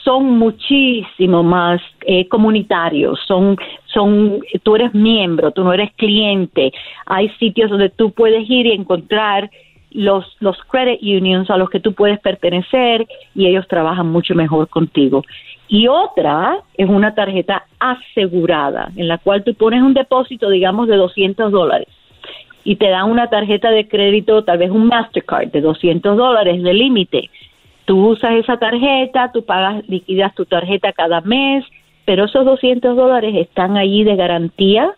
son 0.04 0.38
muchísimo 0.38 1.42
más 1.42 1.80
eh, 2.02 2.28
comunitarios, 2.28 3.18
son, 3.26 3.56
son, 3.86 4.40
tú 4.62 4.76
eres 4.76 4.94
miembro, 4.94 5.50
tú 5.50 5.64
no 5.64 5.72
eres 5.72 5.92
cliente. 5.94 6.72
Hay 7.06 7.30
sitios 7.40 7.70
donde 7.70 7.88
tú 7.88 8.12
puedes 8.12 8.48
ir 8.48 8.66
y 8.66 8.72
encontrar 8.72 9.50
los, 9.90 10.26
los 10.40 10.58
credit 10.64 11.00
unions 11.02 11.48
a 11.50 11.56
los 11.56 11.70
que 11.70 11.80
tú 11.80 11.94
puedes 11.94 12.20
pertenecer 12.20 13.06
y 13.34 13.46
ellos 13.46 13.66
trabajan 13.66 14.08
mucho 14.08 14.34
mejor 14.34 14.68
contigo. 14.68 15.24
Y 15.68 15.88
otra 15.88 16.58
es 16.76 16.88
una 16.88 17.14
tarjeta 17.14 17.64
asegurada, 17.78 18.90
en 18.96 19.08
la 19.08 19.18
cual 19.18 19.44
tú 19.44 19.54
pones 19.54 19.82
un 19.82 19.94
depósito, 19.94 20.50
digamos, 20.50 20.88
de 20.88 20.96
200 20.96 21.50
dólares 21.50 21.88
y 22.64 22.76
te 22.76 22.88
dan 22.88 23.10
una 23.10 23.28
tarjeta 23.28 23.70
de 23.70 23.86
crédito, 23.86 24.42
tal 24.42 24.58
vez 24.58 24.70
un 24.70 24.86
Mastercard 24.86 25.50
de 25.50 25.60
200 25.60 26.16
dólares 26.16 26.62
de 26.62 26.72
límite. 26.72 27.30
Tú 27.84 28.08
usas 28.08 28.32
esa 28.32 28.56
tarjeta, 28.56 29.30
tú 29.32 29.44
pagas, 29.44 29.86
liquidas 29.88 30.34
tu 30.34 30.46
tarjeta 30.46 30.92
cada 30.92 31.20
mes, 31.20 31.64
pero 32.06 32.24
esos 32.24 32.44
200 32.44 32.96
dólares 32.96 33.34
están 33.36 33.76
allí 33.76 34.02
de 34.04 34.16
garantía 34.16 34.92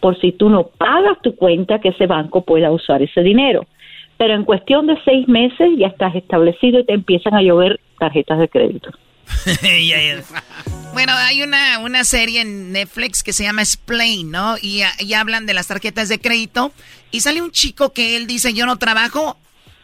por 0.00 0.18
si 0.18 0.32
tú 0.32 0.48
no 0.48 0.68
pagas 0.78 1.20
tu 1.22 1.36
cuenta, 1.36 1.78
que 1.78 1.90
ese 1.90 2.06
banco 2.06 2.42
pueda 2.42 2.70
usar 2.70 3.02
ese 3.02 3.22
dinero. 3.22 3.66
Pero 4.16 4.32
en 4.34 4.44
cuestión 4.44 4.86
de 4.86 4.98
seis 5.04 5.28
meses 5.28 5.70
ya 5.76 5.88
estás 5.88 6.14
establecido 6.14 6.80
y 6.80 6.84
te 6.84 6.94
empiezan 6.94 7.34
a 7.34 7.42
llover 7.42 7.80
tarjetas 7.98 8.38
de 8.38 8.48
crédito. 8.48 8.90
Ya, 9.62 10.00
ya. 10.00 10.22
Bueno, 10.92 11.12
hay 11.14 11.42
una, 11.42 11.78
una 11.78 12.04
serie 12.04 12.40
en 12.40 12.72
Netflix 12.72 13.22
que 13.22 13.32
se 13.32 13.44
llama 13.44 13.62
Explain, 13.62 14.30
¿no? 14.30 14.56
Y, 14.60 14.82
y 14.98 15.14
hablan 15.14 15.46
de 15.46 15.54
las 15.54 15.68
tarjetas 15.68 16.08
de 16.08 16.20
crédito. 16.20 16.72
Y 17.10 17.20
sale 17.20 17.42
un 17.42 17.50
chico 17.50 17.92
que 17.92 18.16
él 18.16 18.26
dice, 18.26 18.52
yo 18.52 18.66
no 18.66 18.76
trabajo 18.76 19.36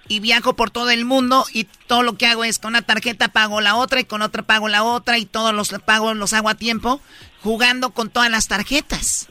y 0.09 0.21
viajo 0.21 0.55
por 0.55 0.71
todo 0.71 0.91
el 0.91 1.05
mundo 1.05 1.45
y 1.53 1.67
todo 1.87 2.03
lo 2.03 2.15
que 2.17 2.27
hago 2.27 2.45
es 2.45 2.59
con 2.59 2.71
una 2.71 2.83
tarjeta 2.83 3.29
pago 3.29 3.61
la 3.61 3.77
otra 3.77 4.01
y 4.01 4.05
con 4.05 4.23
otra 4.23 4.43
pago 4.43 4.69
la 4.69 4.85
otra 4.85 5.19
y 5.19 5.27
todos 5.27 5.53
los 5.53 5.73
pagos 5.85 6.17
los 6.17 6.33
hago 6.33 6.49
a 6.49 6.55
tiempo 6.55 7.01
jugando 7.43 7.91
con 7.91 8.11
todas 8.11 8.31
las 8.31 8.49
tarjetas. 8.49 9.29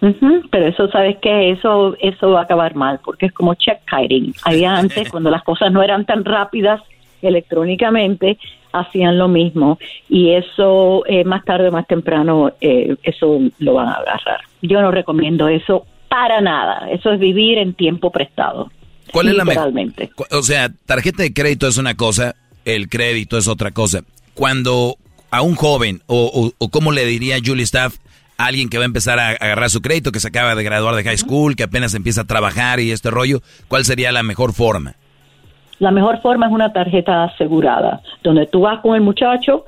Pero 0.00 0.66
eso, 0.66 0.88
¿sabes 0.90 1.16
qué? 1.20 1.50
Eso, 1.50 1.96
eso 2.00 2.30
va 2.30 2.40
a 2.40 2.42
acabar 2.44 2.76
mal, 2.76 3.00
porque 3.04 3.26
es 3.26 3.32
como 3.32 3.54
check 3.54 3.80
kiting. 3.90 4.32
Había 4.44 4.76
antes, 4.76 5.08
cuando 5.10 5.30
las 5.30 5.42
cosas 5.42 5.72
no 5.72 5.82
eran 5.82 6.04
tan 6.04 6.24
rápidas 6.24 6.80
electrónicamente, 7.20 8.38
hacían 8.72 9.18
lo 9.18 9.28
mismo. 9.28 9.78
Y 10.08 10.30
eso, 10.30 11.04
eh, 11.06 11.24
más 11.24 11.44
tarde 11.44 11.68
o 11.68 11.72
más 11.72 11.86
temprano, 11.86 12.52
eh, 12.60 12.96
eso 13.02 13.40
lo 13.58 13.74
van 13.74 13.88
a 13.88 13.94
agarrar. 13.94 14.40
Yo 14.62 14.80
no 14.80 14.90
recomiendo 14.90 15.48
eso 15.48 15.86
para 16.08 16.40
nada. 16.40 16.90
Eso 16.90 17.12
es 17.12 17.20
vivir 17.20 17.58
en 17.58 17.74
tiempo 17.74 18.10
prestado. 18.10 18.70
¿Cuál 19.12 19.28
es 19.28 19.34
la 19.36 19.44
mejor? 19.44 19.72
O 20.32 20.42
sea, 20.42 20.70
tarjeta 20.86 21.22
de 21.22 21.32
crédito 21.32 21.66
es 21.66 21.78
una 21.78 21.94
cosa, 21.94 22.34
el 22.64 22.88
crédito 22.88 23.38
es 23.38 23.48
otra 23.48 23.70
cosa. 23.70 24.02
Cuando 24.34 24.96
a 25.30 25.42
un 25.42 25.54
joven, 25.54 26.02
o, 26.06 26.30
o, 26.32 26.52
o 26.58 26.68
cómo 26.68 26.92
le 26.92 27.04
diría 27.06 27.38
Julie 27.44 27.64
Staff, 27.64 27.96
a 28.38 28.46
alguien 28.46 28.68
que 28.68 28.78
va 28.78 28.84
a 28.84 28.86
empezar 28.86 29.18
a 29.18 29.30
agarrar 29.30 29.68
su 29.68 29.82
crédito, 29.82 30.12
que 30.12 30.20
se 30.20 30.28
acaba 30.28 30.54
de 30.54 30.62
graduar 30.62 30.94
de 30.94 31.02
high 31.02 31.18
school, 31.18 31.56
que 31.56 31.64
apenas 31.64 31.94
empieza 31.94 32.22
a 32.22 32.24
trabajar 32.24 32.80
y 32.80 32.92
este 32.92 33.10
rollo, 33.10 33.42
¿cuál 33.66 33.84
sería 33.84 34.12
la 34.12 34.22
mejor 34.22 34.52
forma? 34.52 34.94
La 35.78 35.90
mejor 35.90 36.20
forma 36.20 36.46
es 36.46 36.52
una 36.52 36.72
tarjeta 36.72 37.24
asegurada, 37.24 38.00
donde 38.22 38.46
tú 38.46 38.62
vas 38.62 38.80
con 38.80 38.94
el 38.94 39.00
muchacho, 39.00 39.64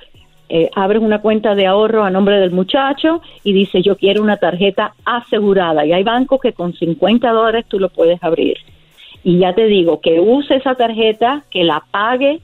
eh, 0.49 0.69
abres 0.75 1.01
una 1.01 1.21
cuenta 1.21 1.55
de 1.55 1.67
ahorro 1.67 2.03
a 2.03 2.11
nombre 2.11 2.41
del 2.41 2.51
muchacho 2.51 3.23
y 3.45 3.53
dices 3.53 3.85
yo 3.85 3.97
quiero 3.97 4.21
una 4.21 4.37
tarjeta 4.37 4.95
asegurada. 5.05 5.87
Y 5.87 5.93
hay 5.93 6.03
bancos 6.03 6.41
que 6.41 6.53
con 6.53 6.75
50 6.75 7.31
dólares 7.31 7.67
tú 7.69 7.79
lo 7.79 7.89
puedes 7.89 8.23
abrir. 8.23 8.57
Y 9.23 9.39
ya 9.39 9.55
te 9.55 9.67
digo, 9.67 10.01
que 10.01 10.19
use 10.19 10.57
esa 10.57 10.75
tarjeta, 10.75 11.45
que 11.51 11.63
la 11.63 11.85
pague 11.91 12.41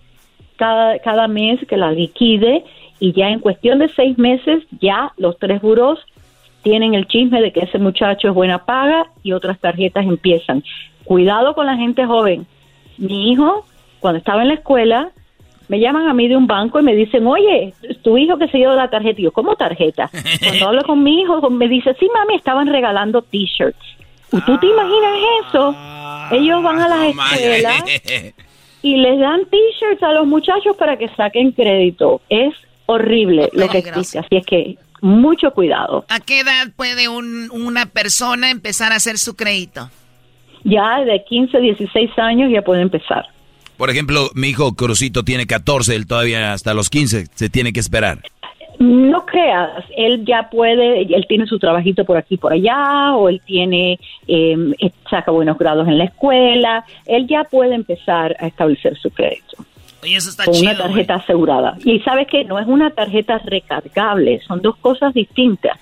cada, 0.57 0.99
cada 1.01 1.27
mes, 1.27 1.59
que 1.67 1.77
la 1.77 1.91
liquide 1.91 2.65
y 3.01 3.13
ya 3.13 3.31
en 3.31 3.41
cuestión 3.41 3.81
de 3.81 3.89
seis 3.89 4.17
meses 4.19 4.63
ya 4.81 5.13
los 5.17 5.39
tres 5.39 5.61
buros 5.61 5.99
tienen 6.63 6.95
el 6.95 7.07
chisme 7.07 7.41
de 7.41 7.53
que 7.53 7.61
ese 7.61 7.79
muchacho 7.79 8.29
es 8.29 8.35
buena 8.35 8.65
paga 8.65 9.07
y 9.23 9.33
otras 9.33 9.59
tarjetas 9.59 10.05
empiezan. 10.05 10.63
Cuidado 11.05 11.55
con 11.55 11.67
la 11.67 11.77
gente 11.77 12.05
joven. 12.07 12.47
Mi 12.99 13.33
hijo, 13.33 13.67
cuando 14.01 14.19
estaba 14.19 14.43
en 14.43 14.49
la 14.49 14.55
escuela, 14.55 15.11
Me 15.69 15.81
llaman 15.81 16.07
a 16.09 16.15
mí 16.15 16.29
de 16.29 16.37
un 16.37 16.47
banco 16.47 16.79
y 16.79 16.85
me 16.85 16.95
dicen, 16.95 17.27
oye, 17.27 17.75
tu 18.05 18.17
hijo 18.17 18.39
que 18.39 18.47
se 18.47 18.59
dio 18.59 18.73
la 18.77 18.89
tarjeta. 18.89 19.21
Y 19.21 19.25
yo, 19.25 19.33
¿cómo 19.33 19.57
tarjeta? 19.57 20.09
Cuando 20.41 20.69
hablo 20.69 20.83
con 20.85 21.03
mi 21.03 21.21
hijo, 21.23 21.51
me 21.51 21.67
dice, 21.67 21.93
sí, 21.99 22.07
mami, 22.15 22.37
estaban 22.37 22.69
regalando 22.69 23.21
t-shirts. 23.23 23.77
¿Y 24.33 24.41
¿Tú 24.43 24.57
te 24.59 24.67
imaginas 24.69 25.13
eso? 25.49 25.75
Ellos 26.31 26.63
van 26.63 26.81
a 26.83 26.87
las 26.89 27.09
escuelas 27.09 27.83
y 28.83 28.97
les 28.97 29.19
dan 29.19 29.41
t-shirts 29.47 30.03
a 30.05 30.13
los 30.13 30.25
muchachos 30.29 30.77
para 30.77 30.97
que 30.97 31.09
saquen 31.17 31.51
crédito. 31.51 32.21
Es 32.29 32.55
horrible 32.87 33.49
lo 33.53 33.69
que 33.69 33.79
existe. 33.79 34.21
Así 34.21 34.37
es 34.37 34.47
que 34.47 34.77
mucho 35.01 35.51
cuidado. 35.51 36.05
¿A 36.09 36.21
qué 36.21 36.41
edad 36.41 36.69
puede 36.77 37.09
un- 37.09 37.51
una 37.51 37.87
persona 37.87 38.51
empezar 38.53 38.93
a 38.93 38.97
hacer 38.97 39.19
su 39.19 39.35
crédito? 39.35 39.91
Ya 40.67 41.05
de 41.05 41.23
15, 41.25 41.61
16 41.61 42.11
años 42.19 42.51
ya 42.53 42.63
puede 42.63 42.83
empezar. 42.83 43.25
Por 43.77 43.89
ejemplo, 43.91 44.31
mi 44.35 44.49
hijo 44.49 44.75
Crucito 44.75 45.23
tiene 45.23 45.47
14, 45.47 45.95
él 45.95 46.07
todavía 46.07 46.53
hasta 46.53 46.75
los 46.75 46.91
15 46.91 47.27
se 47.33 47.49
tiene 47.49 47.73
que 47.73 47.81
esperar. 47.81 48.19
No 48.79 49.25
creas, 49.25 49.85
él 49.97 50.25
ya 50.27 50.51
puede, 50.51 51.03
él 51.03 51.25
tiene 51.29 51.47
su 51.47 51.59
trabajito 51.59 52.05
por 52.05 52.17
aquí 52.17 52.37
por 52.37 52.53
allá, 52.53 53.15
o 53.15 53.29
él 53.29 53.41
tiene, 53.47 53.99
eh, 54.29 54.57
saca 55.09 55.31
buenos 55.31 55.57
grados 55.57 55.89
en 55.89 55.99
la 55.99 56.05
escuela, 56.05 56.85
él 57.07 57.27
ya 57.27 57.45
puede 57.45 57.75
empezar 57.75 58.37
a 58.39 58.47
establecer 58.47 58.99
su 58.99 59.11
crédito 59.11 59.65
Oye, 60.03 60.17
eso 60.17 60.31
está 60.31 60.45
con 60.45 60.55
chido. 60.55 60.73
una 60.73 60.79
tarjeta 60.79 61.15
asegurada. 61.15 61.79
Y 61.85 62.01
sabes 62.01 62.27
que 62.29 62.45
no 62.45 62.59
es 62.59 62.67
una 62.67 62.91
tarjeta 62.91 63.39
recargable, 63.39 64.41
son 64.47 64.61
dos 64.61 64.77
cosas 64.77 65.15
distintas. 65.15 65.79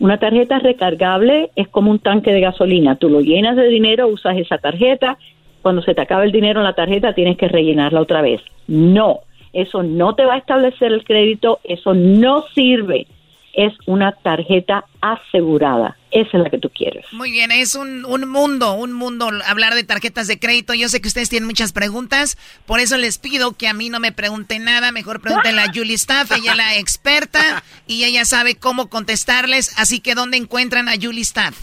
Una 0.00 0.18
tarjeta 0.18 0.58
recargable 0.60 1.50
es 1.56 1.68
como 1.68 1.90
un 1.90 1.98
tanque 1.98 2.32
de 2.32 2.40
gasolina, 2.40 2.96
tú 2.96 3.08
lo 3.08 3.20
llenas 3.20 3.56
de 3.56 3.68
dinero, 3.68 4.08
usas 4.08 4.36
esa 4.36 4.58
tarjeta, 4.58 5.18
cuando 5.60 5.82
se 5.82 5.94
te 5.94 6.00
acaba 6.00 6.24
el 6.24 6.32
dinero 6.32 6.60
en 6.60 6.64
la 6.64 6.72
tarjeta 6.72 7.12
tienes 7.12 7.36
que 7.36 7.48
rellenarla 7.48 8.00
otra 8.00 8.22
vez. 8.22 8.40
No, 8.68 9.20
eso 9.52 9.82
no 9.82 10.14
te 10.14 10.24
va 10.24 10.34
a 10.34 10.38
establecer 10.38 10.92
el 10.92 11.04
crédito, 11.04 11.58
eso 11.62 11.92
no 11.92 12.44
sirve. 12.54 13.06
Es 13.52 13.74
una 13.86 14.12
tarjeta 14.12 14.86
asegurada. 15.02 15.97
Esa 16.10 16.38
es 16.38 16.42
la 16.42 16.50
que 16.50 16.58
tú 16.58 16.70
quieres. 16.70 17.04
Muy 17.12 17.30
bien, 17.30 17.50
es 17.50 17.74
un, 17.74 18.04
un 18.06 18.28
mundo, 18.28 18.72
un 18.74 18.92
mundo 18.92 19.28
hablar 19.46 19.74
de 19.74 19.84
tarjetas 19.84 20.26
de 20.26 20.38
crédito. 20.38 20.72
Yo 20.72 20.88
sé 20.88 21.00
que 21.00 21.08
ustedes 21.08 21.28
tienen 21.28 21.46
muchas 21.46 21.72
preguntas, 21.72 22.38
por 22.66 22.80
eso 22.80 22.96
les 22.96 23.18
pido 23.18 23.52
que 23.52 23.68
a 23.68 23.74
mí 23.74 23.90
no 23.90 24.00
me 24.00 24.12
pregunten 24.12 24.64
nada, 24.64 24.90
mejor 24.90 25.20
pregúntenle 25.20 25.60
a 25.60 25.72
Julie 25.74 25.94
Staff, 25.94 26.32
ella 26.32 26.52
es 26.52 26.56
la 26.56 26.76
experta 26.78 27.62
y 27.86 28.04
ella 28.04 28.24
sabe 28.24 28.54
cómo 28.54 28.88
contestarles, 28.88 29.78
así 29.78 30.00
que 30.00 30.14
¿dónde 30.14 30.38
encuentran 30.38 30.88
a 30.88 30.92
Julie 31.00 31.22
Staff? 31.22 31.58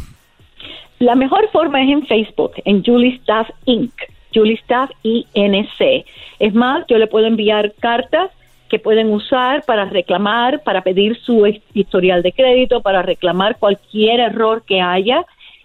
La 1.00 1.16
mejor 1.16 1.50
forma 1.52 1.84
es 1.84 1.90
en 1.90 2.06
Facebook, 2.08 2.54
en 2.64 2.84
Julie 2.84 3.16
Staff 3.18 3.50
Inc., 3.66 3.92
Julie 4.34 4.56
Staff 4.56 4.90
INC. 5.04 6.06
Es 6.40 6.54
más, 6.54 6.86
yo 6.88 6.98
le 6.98 7.08
puedo 7.08 7.26
enviar 7.26 7.74
cartas 7.80 8.30
que 8.70 8.80
pueden 8.80 9.12
usar 9.12 9.64
para 9.66 9.86
reclamar, 9.86 10.64
para 10.64 10.82
pedir 10.82 11.20
su 11.24 11.46
his- 11.46 11.62
historial 11.74 12.24
de 12.24 12.32
crédito, 12.32 12.82
para 12.82 13.02
reclamar 13.02 13.58
cualquier 13.58 14.20
error 14.20 14.64
que 14.68 14.82
haya. 14.82 15.24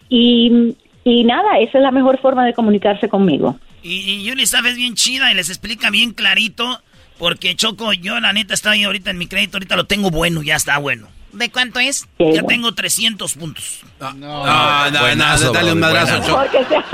Y, 0.08 0.76
y 1.04 1.24
nada, 1.24 1.58
esa 1.60 1.78
es 1.78 1.82
la 1.82 1.90
mejor 1.90 2.18
forma 2.20 2.44
de 2.44 2.52
comunicarse 2.52 3.08
conmigo. 3.08 3.58
Y, 3.82 4.00
y 4.10 4.28
Julie 4.28 4.44
Staff 4.44 4.66
es 4.66 4.76
bien 4.76 4.94
chida 4.94 5.30
y 5.32 5.34
les 5.34 5.48
explica 5.48 5.90
bien 5.90 6.12
clarito, 6.12 6.80
porque 7.18 7.54
Choco, 7.56 7.92
yo 7.94 8.20
la 8.20 8.32
neta 8.32 8.54
estoy 8.54 8.84
ahorita 8.84 9.10
en 9.10 9.18
mi 9.18 9.26
crédito, 9.26 9.56
ahorita 9.56 9.76
lo 9.76 9.84
tengo 9.84 10.10
bueno, 10.10 10.42
ya 10.42 10.56
está 10.56 10.76
bueno. 10.78 11.08
¿De 11.32 11.48
cuánto 11.48 11.78
es? 11.78 12.08
Ya 12.18 12.42
tengo 12.42 12.72
300 12.72 13.34
puntos. 13.34 13.82
No, 14.00 14.12
no, 14.14 14.90
no, 14.90 15.00
Buenazo, 15.00 15.52
dale 15.52 15.72
un 15.72 15.78
madrazo. 15.78 16.20
Choco. 16.26 16.42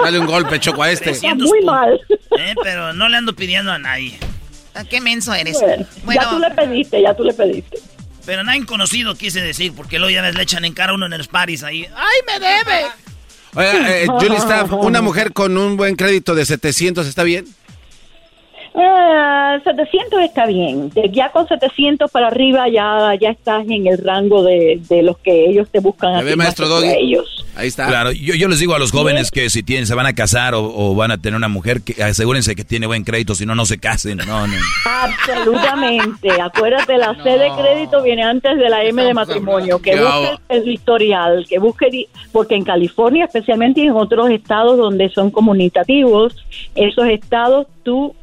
Dale 0.04 0.18
un 0.18 0.26
golpe, 0.26 0.60
Choco, 0.60 0.82
a 0.82 0.90
este. 0.90 1.06
300 1.06 1.48
muy 1.48 1.60
puntos. 1.60 1.74
mal. 1.74 2.00
Eh, 2.38 2.54
pero 2.62 2.92
no 2.92 3.08
le 3.08 3.16
ando 3.16 3.34
pidiendo 3.34 3.72
a 3.72 3.78
nadie. 3.78 4.18
¿A 4.76 4.84
qué 4.84 5.00
menso 5.00 5.32
eres? 5.34 5.58
Bueno, 5.60 5.86
Bueno, 6.04 6.20
ya 6.22 6.30
tú 6.30 6.38
le 6.38 6.50
pediste, 6.50 7.02
ya 7.02 7.14
tú 7.14 7.24
le 7.24 7.32
pediste. 7.34 7.78
pero 8.24 8.44
nadie 8.44 8.64
conocido 8.66 9.14
quise 9.14 9.40
decir, 9.40 9.72
porque 9.74 9.98
luego 9.98 10.10
ya 10.10 10.22
ves, 10.22 10.34
le 10.34 10.42
echan 10.42 10.64
en 10.64 10.72
cara 10.74 10.92
a 10.92 10.94
uno 10.94 11.06
en 11.06 11.16
los 11.16 11.28
paris 11.28 11.62
ahí. 11.62 11.86
¡Ay, 11.94 12.20
me 12.26 12.46
debe! 12.46 12.86
Oiga, 13.54 13.96
eh, 13.96 14.06
Julie 14.20 14.36
Staff, 14.36 14.70
una 14.72 15.00
mujer 15.00 15.32
con 15.32 15.56
un 15.56 15.76
buen 15.76 15.96
crédito 15.96 16.34
de 16.34 16.44
700, 16.44 17.06
¿está 17.06 17.22
bien? 17.22 17.46
Ah, 18.78 19.58
700 19.64 20.20
está 20.20 20.46
bien. 20.46 20.90
Ya 21.12 21.30
con 21.30 21.48
700 21.48 22.10
para 22.10 22.26
arriba 22.26 22.68
ya, 22.68 23.14
ya 23.18 23.30
estás 23.30 23.64
en 23.68 23.86
el 23.86 23.96
rango 23.98 24.42
de, 24.42 24.80
de 24.88 25.02
los 25.02 25.16
que 25.18 25.46
ellos 25.48 25.68
te 25.70 25.80
buscan 25.80 26.14
a 26.14 26.18
¿Me 26.18 26.24
ve, 26.24 26.30
ti 26.32 26.36
más 26.36 26.46
maestro 26.46 26.68
Doggy? 26.68 26.88
ellos. 26.88 27.46
Ahí 27.56 27.68
está. 27.68 27.86
Claro, 27.86 28.12
yo, 28.12 28.34
yo 28.34 28.48
les 28.48 28.58
digo 28.58 28.74
a 28.74 28.78
los 28.78 28.92
jóvenes 28.92 29.30
que 29.30 29.48
si 29.48 29.62
tienen, 29.62 29.86
se 29.86 29.94
van 29.94 30.04
a 30.04 30.12
casar 30.14 30.54
o, 30.54 30.62
o 30.62 30.94
van 30.94 31.10
a 31.10 31.16
tener 31.16 31.38
una 31.38 31.48
mujer, 31.48 31.80
que 31.80 32.02
asegúrense 32.02 32.54
que 32.54 32.64
tiene 32.64 32.86
buen 32.86 33.02
crédito, 33.02 33.34
si 33.34 33.46
no, 33.46 33.54
no 33.54 33.64
se 33.64 33.78
casen. 33.78 34.18
No, 34.18 34.46
no. 34.46 34.56
Absolutamente. 34.84 36.28
Acuérdate, 36.42 36.98
la 36.98 37.14
C 37.22 37.30
de 37.30 37.48
crédito 37.56 38.02
viene 38.02 38.24
antes 38.24 38.58
de 38.58 38.68
la 38.68 38.84
M 38.84 39.02
de 39.02 39.14
matrimonio. 39.14 39.80
Que 39.80 39.96
busque 39.98 40.38
el 40.50 40.68
historial, 40.68 41.46
que 41.48 41.58
busque, 41.58 42.08
porque 42.30 42.56
en 42.56 42.64
California, 42.64 43.24
especialmente 43.24 43.80
y 43.80 43.86
en 43.86 43.92
otros 43.92 44.28
estados 44.30 44.76
donde 44.76 45.08
son 45.08 45.30
comunitativos, 45.30 46.34
esos 46.74 47.06
estados 47.08 47.66
tú 47.82 48.14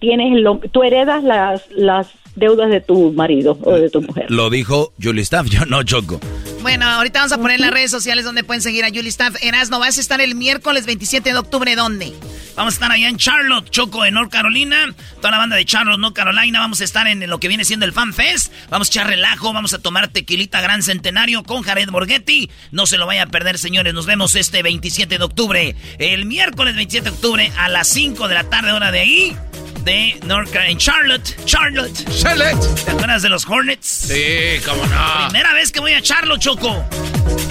tienes, 0.00 0.40
lo, 0.40 0.58
tú 0.72 0.82
heredas 0.82 1.22
las, 1.22 1.62
las 1.70 2.08
deudas 2.34 2.70
de 2.70 2.80
tu 2.80 3.12
marido 3.12 3.58
o 3.62 3.74
de 3.74 3.90
tu 3.90 4.02
mujer. 4.02 4.26
Lo 4.30 4.50
dijo 4.50 4.92
Julie 5.00 5.22
Staff, 5.22 5.46
yo 5.50 5.64
no 5.66 5.82
choco. 5.82 6.20
Bueno, 6.62 6.86
ahorita 6.86 7.20
vamos 7.20 7.32
a 7.32 7.38
poner 7.38 7.56
en 7.56 7.62
las 7.62 7.70
redes 7.70 7.90
sociales 7.90 8.24
donde 8.24 8.44
pueden 8.44 8.60
seguir 8.60 8.84
a 8.84 8.88
Julie 8.88 9.08
Staff. 9.08 9.36
Erasno, 9.42 9.78
vas 9.78 9.96
a 9.96 10.00
estar 10.00 10.20
el 10.20 10.34
miércoles 10.34 10.84
27 10.84 11.32
de 11.32 11.38
octubre, 11.38 11.74
¿dónde? 11.74 12.12
Vamos 12.54 12.74
a 12.74 12.76
estar 12.76 12.92
allá 12.92 13.08
en 13.08 13.16
Charlotte, 13.16 13.70
Choco, 13.70 14.04
en 14.04 14.14
North 14.14 14.30
Carolina. 14.30 14.94
Toda 15.16 15.30
la 15.30 15.38
banda 15.38 15.56
de 15.56 15.64
Charlotte, 15.64 15.98
North 15.98 16.14
Carolina. 16.14 16.60
Vamos 16.60 16.82
a 16.82 16.84
estar 16.84 17.06
en 17.06 17.26
lo 17.30 17.40
que 17.40 17.48
viene 17.48 17.64
siendo 17.64 17.86
el 17.86 17.92
Fan 17.92 18.12
Fest. 18.12 18.52
Vamos 18.68 18.88
a 18.88 18.90
echar 18.90 19.06
relajo, 19.06 19.52
vamos 19.54 19.72
a 19.72 19.78
tomar 19.78 20.08
tequilita 20.08 20.60
Gran 20.60 20.82
Centenario 20.82 21.42
con 21.42 21.62
Jared 21.62 21.88
Borghetti. 21.88 22.50
No 22.70 22.84
se 22.84 22.98
lo 22.98 23.06
vaya 23.06 23.22
a 23.22 23.26
perder, 23.26 23.56
señores. 23.56 23.94
Nos 23.94 24.04
vemos 24.04 24.34
este 24.34 24.62
27 24.62 25.16
de 25.16 25.24
octubre. 25.24 25.74
El 25.98 26.26
miércoles 26.26 26.74
27 26.74 27.08
de 27.08 27.16
octubre 27.16 27.52
a 27.56 27.70
las 27.70 27.88
5 27.88 28.28
de 28.28 28.34
la 28.34 28.44
tarde, 28.44 28.72
hora 28.72 28.92
de 28.92 29.00
ahí. 29.00 29.36
De 29.84 30.20
North 30.24 30.50
Carolina, 30.50 30.72
en 30.72 30.78
Charlotte, 30.78 31.44
Charlotte. 31.46 32.04
Charlotte. 32.18 32.84
¿Te 32.84 32.90
acuerdas 32.90 33.22
de 33.22 33.28
los 33.30 33.46
Hornets? 33.48 33.86
Sí, 33.86 34.60
cómo 34.64 34.84
no. 34.86 35.28
Primera 35.28 35.54
vez 35.54 35.72
que 35.72 35.80
voy 35.80 35.94
a 35.94 36.02
Charlo, 36.02 36.36
Choco. 36.36 36.84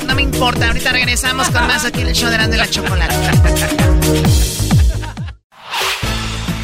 No 0.06 0.16
me 0.16 0.22
importa, 0.22 0.68
ahorita 0.68 0.92
regresamos 0.92 1.50
con 1.50 1.66
más 1.68 1.86
aquí 1.86 2.02
en 2.02 2.08
el 2.08 2.16
show 2.16 2.30
de 2.30 2.36
Erasmo 2.36 2.52
de 2.52 2.58
la 2.58 2.70
Chocolate. 2.70 3.16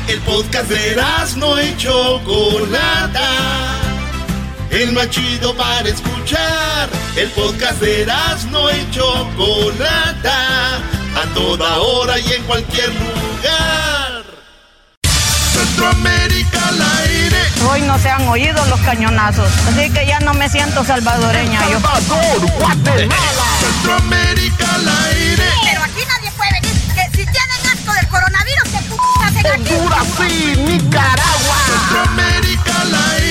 El 0.07 0.19
podcast 0.19 0.69
de 0.69 1.01
no 1.37 1.61
y 1.61 1.75
Chocolata. 1.77 3.29
El 4.69 4.91
más 4.91 5.09
chido 5.09 5.55
para 5.55 5.89
escuchar. 5.89 6.89
El 7.15 7.29
podcast 7.29 7.81
de 7.81 8.05
no 8.51 8.69
y 8.69 8.91
Chocolata. 8.91 10.77
A 10.77 11.33
toda 11.33 11.79
hora 11.79 12.19
y 12.19 12.33
en 12.33 12.43
cualquier 12.43 12.89
lugar. 12.89 14.04
Centroamérica 15.75 16.69
al 16.69 16.81
aire. 17.03 17.37
Hoy 17.69 17.81
no 17.81 17.99
se 17.99 18.09
han 18.09 18.25
oído 18.29 18.65
los 18.67 18.79
cañonazos, 18.79 19.51
así 19.67 19.89
que 19.89 20.07
ya 20.07 20.21
no 20.21 20.33
me 20.33 20.47
siento 20.47 20.85
salvadoreña 20.85 21.59
yo. 21.69 21.79
Centroamérica 23.59 24.75
al 24.75 24.87
aire. 24.87 25.43
Pero 25.65 25.83
aquí 25.83 26.01
nadie 26.07 26.31
puede 26.31 26.51
venir, 26.61 26.75
que 26.95 27.17
si 27.17 27.25
tienen 27.25 27.61
asco 27.73 27.93
del 27.93 28.07
coronavirus, 28.07 28.69
que 28.71 28.79
p 28.87 28.95
hacen 29.21 29.47
aquí? 29.47 29.73
sí, 30.17 30.55
Nicaragua. 30.61 31.57
Centroamérica 31.67 32.81
al 32.81 32.95
aire. 32.95 33.24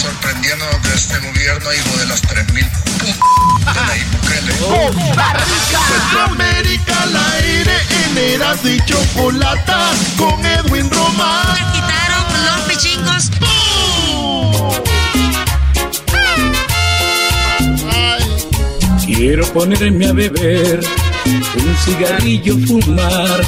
Sorprendiendo 0.00 0.64
de 0.82 0.94
este 0.94 1.18
gobierno, 1.18 1.72
hijo 1.74 1.96
de 1.98 2.06
las 2.06 2.22
3000 2.22 2.64
p 2.64 3.06
de 3.06 3.12
la 3.12 3.94
Bukele. 4.12 4.52
Costa 4.58 5.32
Rica. 5.34 5.80
Centroamérica 5.88 7.02
al 7.02 7.16
aire. 7.34 7.76
En 8.04 8.18
Eras 8.18 8.64
y 8.64 8.80
Chocolata 8.86 9.90
con 10.16 10.44
Edwin 10.46 10.90
Román. 10.90 11.54
quitaron 11.72 12.24
los 12.46 12.60
pichingos. 12.66 13.30
Quiero 19.04 19.46
ponerme 19.52 20.06
a 20.06 20.12
beber, 20.12 20.80
un 21.26 21.76
cigarrillo 21.84 22.56
fumar, 22.66 23.40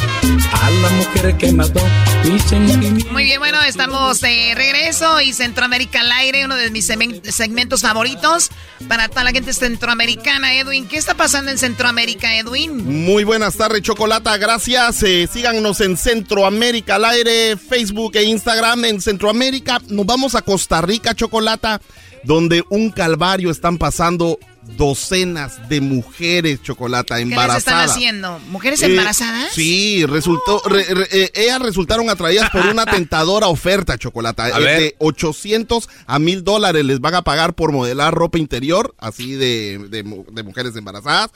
a 0.52 0.70
la 0.70 0.90
mujer 0.90 1.36
que 1.36 1.52
mató 1.52 1.80
mi 2.24 2.38
sentimiento. 2.38 3.12
Muy 3.12 3.24
bien, 3.24 3.38
bueno, 3.40 3.60
estamos 3.62 4.20
de 4.20 4.52
regreso 4.54 5.20
y 5.20 5.32
Centroamérica 5.32 6.00
al 6.00 6.12
aire, 6.12 6.44
uno 6.44 6.56
de 6.56 6.70
mis 6.70 6.86
segmentos 6.86 7.82
favoritos 7.82 8.50
para 8.88 9.08
toda 9.08 9.24
la 9.24 9.32
gente 9.32 9.52
centroamericana. 9.52 10.54
Edwin, 10.54 10.86
¿qué 10.86 10.96
está 10.96 11.14
pasando 11.14 11.50
en 11.50 11.58
Centroamérica, 11.58 12.34
Edwin? 12.36 13.04
Muy 13.04 13.24
buenas 13.24 13.56
tardes, 13.56 13.82
Chocolata. 13.82 14.36
Gracias. 14.36 15.02
Eh, 15.02 15.28
síganos 15.32 15.80
en 15.80 15.96
Centroamérica 15.96 16.96
al 16.96 17.04
aire, 17.04 17.56
Facebook 17.56 18.16
e 18.16 18.24
Instagram 18.24 18.84
en 18.84 19.00
Centroamérica. 19.00 19.80
Nos 19.88 20.06
vamos 20.06 20.34
a 20.34 20.42
Costa 20.42 20.80
Rica, 20.80 21.14
Chocolata, 21.14 21.80
donde 22.24 22.62
un 22.70 22.90
calvario 22.90 23.50
están 23.50 23.78
pasando 23.78 24.38
docenas 24.76 25.68
de 25.68 25.80
mujeres, 25.80 26.62
Chocolata, 26.62 27.16
¿Qué 27.16 27.24
les 27.24 27.30
embarazadas. 27.32 27.58
están 27.58 27.90
haciendo? 27.90 28.38
¿Mujeres 28.50 28.82
Eh, 28.82 28.86
embarazadas? 28.86 29.52
sí, 29.52 30.04
resultó, 30.06 30.62
re- 30.66 30.84
re- 30.94 31.08
eh, 31.12 31.30
ellas 31.34 31.60
resultaron 31.60 32.10
atraídas 32.10 32.50
por 32.50 32.66
una 32.66 32.84
tentadora 32.86 33.48
oferta, 33.48 33.98
Chocolata. 33.98 34.44
A 34.44 34.48
eh, 34.58 34.64
ver. 34.64 34.80
De 34.80 34.94
800 34.98 35.88
a 36.06 36.18
1000 36.18 36.44
dólares 36.44 36.84
les 36.84 37.00
van 37.00 37.14
a 37.14 37.22
pagar 37.22 37.54
por 37.54 37.72
modelar 37.72 38.14
ropa 38.14 38.38
interior, 38.38 38.94
así 38.98 39.32
de, 39.32 39.86
de 39.90 40.02
mu- 40.02 40.24
de 40.30 40.42
mujeres 40.42 40.74
embarazadas. 40.76 41.30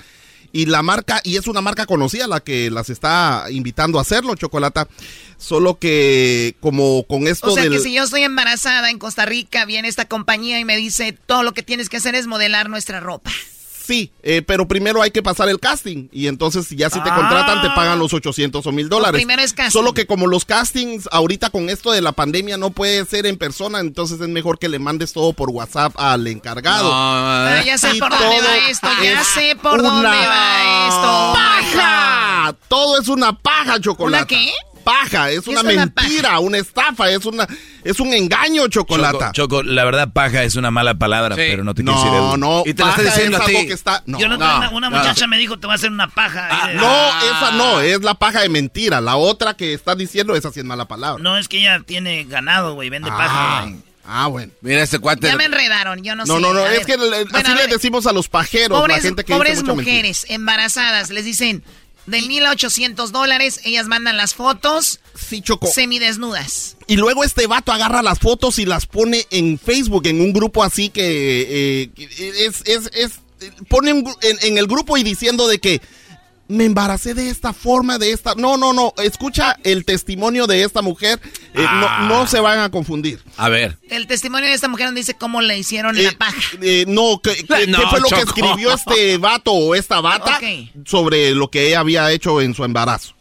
Y 0.56 0.64
la 0.64 0.82
marca, 0.82 1.20
y 1.22 1.36
es 1.36 1.48
una 1.48 1.60
marca 1.60 1.84
conocida 1.84 2.26
la 2.26 2.40
que 2.40 2.70
las 2.70 2.88
está 2.88 3.44
invitando 3.50 3.98
a 3.98 4.00
hacerlo, 4.00 4.36
Chocolata. 4.36 4.88
Solo 5.36 5.78
que 5.78 6.56
como 6.60 7.02
con 7.06 7.28
esto 7.28 7.48
O 7.48 7.54
sea 7.54 7.64
del... 7.64 7.74
que 7.74 7.80
si 7.80 7.92
yo 7.92 8.04
estoy 8.04 8.22
embarazada 8.22 8.88
en 8.88 8.98
Costa 8.98 9.26
Rica, 9.26 9.66
viene 9.66 9.88
esta 9.88 10.06
compañía 10.06 10.58
y 10.58 10.64
me 10.64 10.78
dice, 10.78 11.12
todo 11.12 11.42
lo 11.42 11.52
que 11.52 11.62
tienes 11.62 11.90
que 11.90 11.98
hacer 11.98 12.14
es 12.14 12.26
modelar 12.26 12.70
nuestra 12.70 13.00
ropa. 13.00 13.30
Sí, 13.86 14.10
eh, 14.24 14.42
pero 14.42 14.66
primero 14.66 15.00
hay 15.00 15.12
que 15.12 15.22
pasar 15.22 15.48
el 15.48 15.60
casting 15.60 16.08
y 16.10 16.26
entonces 16.26 16.68
ya 16.70 16.90
si 16.90 17.00
te 17.02 17.08
Ah. 17.10 17.14
contratan 17.14 17.62
te 17.62 17.68
pagan 17.70 17.98
los 18.00 18.12
800 18.12 18.66
o 18.66 18.72
1000 18.72 18.88
dólares. 18.88 19.16
primero 19.16 19.40
es 19.42 19.52
casting. 19.52 19.70
Solo 19.70 19.94
que 19.94 20.06
como 20.06 20.26
los 20.26 20.44
castings 20.44 21.08
ahorita 21.12 21.50
con 21.50 21.68
esto 21.70 21.92
de 21.92 22.00
la 22.00 22.10
pandemia 22.12 22.56
no 22.56 22.70
puede 22.70 23.04
ser 23.06 23.26
en 23.26 23.36
persona, 23.38 23.78
entonces 23.78 24.20
es 24.20 24.28
mejor 24.28 24.58
que 24.58 24.68
le 24.68 24.78
mandes 24.80 25.12
todo 25.12 25.32
por 25.34 25.50
WhatsApp 25.50 25.92
al 25.96 26.26
encargado. 26.26 26.90
Ah, 26.92 27.62
ya 27.64 27.78
sé 27.78 27.94
Y 27.94 28.00
por 28.00 28.10
dónde 28.10 28.26
va 28.40 28.56
esto, 28.68 28.88
ya 29.02 29.20
es 29.20 29.26
sé 29.28 29.56
por 29.62 29.78
una 29.78 29.88
dónde 29.90 30.08
va 30.08 30.88
esto. 30.88 31.32
¡Paja! 31.76 32.54
Todo 32.68 33.00
es 33.00 33.08
una 33.08 33.32
paja, 33.38 33.80
chocolate. 33.80 34.34
¿Una 34.34 34.42
qué? 34.44 34.52
Paja, 34.86 35.30
es 35.32 35.40
¿Qué 35.42 35.50
una 35.50 35.60
es 35.62 35.66
mentira, 35.76 36.38
una 36.38 36.58
estafa, 36.58 37.10
es 37.10 37.26
una 37.26 37.44
es 37.82 37.98
un 37.98 38.12
engaño, 38.14 38.68
chocolate. 38.68 39.18
Choco, 39.18 39.32
Choco, 39.32 39.62
la 39.64 39.84
verdad, 39.84 40.12
paja 40.12 40.44
es 40.44 40.54
una 40.54 40.70
mala 40.70 40.94
palabra, 40.94 41.34
pero 41.34 41.64
no 41.64 41.74
te 41.74 41.82
No, 41.82 41.92
quiero 41.92 42.08
decir 42.12 42.28
eso. 42.28 42.36
no, 42.36 42.60
Y 42.64 42.72
te 42.74 42.82
lo 42.84 42.88
está 42.90 42.96
paja 42.96 43.02
diciendo 43.02 43.36
es 43.38 43.42
a 43.42 43.46
ti. 43.46 43.56
algo 43.56 43.66
que 43.68 43.74
está- 43.74 44.02
no, 44.06 44.18
Yo 44.20 44.28
no, 44.28 44.36
no, 44.36 44.56
una, 44.58 44.70
una 44.70 44.90
no. 44.90 44.96
muchacha 44.96 45.26
me 45.26 45.38
dijo, 45.38 45.58
te 45.58 45.66
voy 45.66 45.72
a 45.72 45.74
hacer 45.74 45.90
una 45.90 46.06
paja. 46.08 46.48
Ah, 46.50 46.70
Y- 46.72 46.76
no, 46.76 47.08
esa 47.36 47.50
no, 47.56 47.80
es 47.80 48.00
la 48.02 48.14
paja 48.14 48.42
de 48.42 48.48
mentira. 48.48 49.00
La 49.00 49.16
otra 49.16 49.54
que 49.54 49.74
estás 49.74 49.98
diciendo, 49.98 50.36
esa 50.36 50.52
sí 50.52 50.60
es 50.60 50.64
mala 50.66 50.86
palabra. 50.86 51.20
No, 51.20 51.36
es 51.36 51.48
que 51.48 51.58
ella 51.58 51.80
tiene 51.84 52.22
ganado, 52.24 52.74
güey, 52.74 52.88
vende 52.88 53.10
Ah, 53.12 53.16
paja. 53.16 53.68
Ah, 54.08 54.28
bueno. 54.28 54.52
Mira 54.60 54.84
este 54.84 55.00
cuate. 55.00 55.26
Ya 55.26 55.34
me 55.36 55.46
enredaron, 55.46 56.00
yo 56.04 56.14
no, 56.14 56.24
No, 56.26 56.36
sé. 56.36 56.40
no, 56.40 56.54
no, 56.54 56.60
A 56.60 56.72
es 56.72 56.78
ver. 56.78 56.86
que 56.86 56.96
le- 56.96 57.24
Bueno, 57.24 57.38
así 57.48 57.54
le 57.56 57.66
decimos 57.66 58.06
a 58.06 58.12
los 58.12 58.28
pajeros, 58.28 58.78
pobres, 58.78 58.98
la 58.98 59.02
gente 59.02 59.24
que 59.24 59.32
pobres 59.34 59.54
dice 59.54 59.62
mucha 59.64 59.74
mentira. 59.74 59.96
mujeres 59.96 60.26
embarazadas, 60.28 61.10
les 61.10 61.24
dicen, 61.24 61.64
de 62.06 62.22
1800 62.22 63.12
dólares, 63.12 63.60
ellas 63.64 63.86
mandan 63.86 64.16
las 64.16 64.34
fotos 64.34 65.00
Sí, 65.14 65.40
Choco. 65.40 65.66
semidesnudas. 65.66 66.76
Y 66.86 66.96
luego 66.96 67.24
este 67.24 67.46
vato 67.46 67.72
agarra 67.72 68.02
las 68.02 68.18
fotos 68.18 68.58
y 68.58 68.66
las 68.66 68.86
pone 68.86 69.26
en 69.30 69.58
Facebook, 69.58 70.06
en 70.06 70.20
un 70.20 70.32
grupo 70.32 70.62
así 70.62 70.88
que 70.88 71.90
eh, 71.90 71.90
es, 72.18 72.62
es, 72.64 72.90
es, 72.94 73.12
pone 73.68 73.90
en, 73.90 74.04
en 74.42 74.58
el 74.58 74.66
grupo 74.66 74.96
y 74.96 75.02
diciendo 75.02 75.48
de 75.48 75.58
que 75.58 75.80
me 76.48 76.64
embaracé 76.64 77.14
de 77.14 77.28
esta 77.28 77.52
forma, 77.52 77.98
de 77.98 78.12
esta... 78.12 78.34
No, 78.36 78.56
no, 78.56 78.72
no, 78.72 78.92
escucha 79.02 79.56
el 79.64 79.84
testimonio 79.84 80.46
de 80.46 80.62
esta 80.62 80.80
mujer, 80.82 81.20
eh, 81.54 81.64
Ah. 81.66 82.06
no, 82.08 82.20
no 82.20 82.26
se 82.26 82.38
van 82.40 82.58
a 82.60 82.70
confundir. 82.70 83.20
A 83.36 83.48
ver. 83.48 83.76
El 83.90 84.06
testimonio 84.06 84.48
de 84.48 84.54
esta 84.54 84.68
mujer 84.68 84.86
donde 84.86 85.00
dice 85.00 85.14
cómo 85.14 85.40
le 85.40 85.58
hicieron 85.58 86.00
la 86.02 86.12
paja. 86.12 86.40
Eh, 86.62 86.84
no, 86.86 87.20
¿qué, 87.22 87.34
qué- 87.44 87.66
No, 87.66 87.78
qué 87.78 87.86
fue 87.88 88.00
lo 88.00 88.08
que 88.08 88.20
escribió 88.20 88.72
este 88.74 89.18
vato 89.18 89.52
o 89.52 89.74
esta 89.74 90.00
bata 90.00 90.38
sobre 90.84 91.32
lo 91.34 91.50
que 91.50 91.68
ella 91.68 91.80
había 91.80 92.10
hecho 92.12 92.40
en 92.40 92.54
su 92.54 92.64
embarazo? 92.64 93.14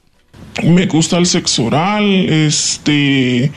Me 0.63 0.85
gusta 0.85 1.17
el 1.17 1.25
sexo 1.25 1.65
oral, 1.65 2.03
este, 2.29 3.51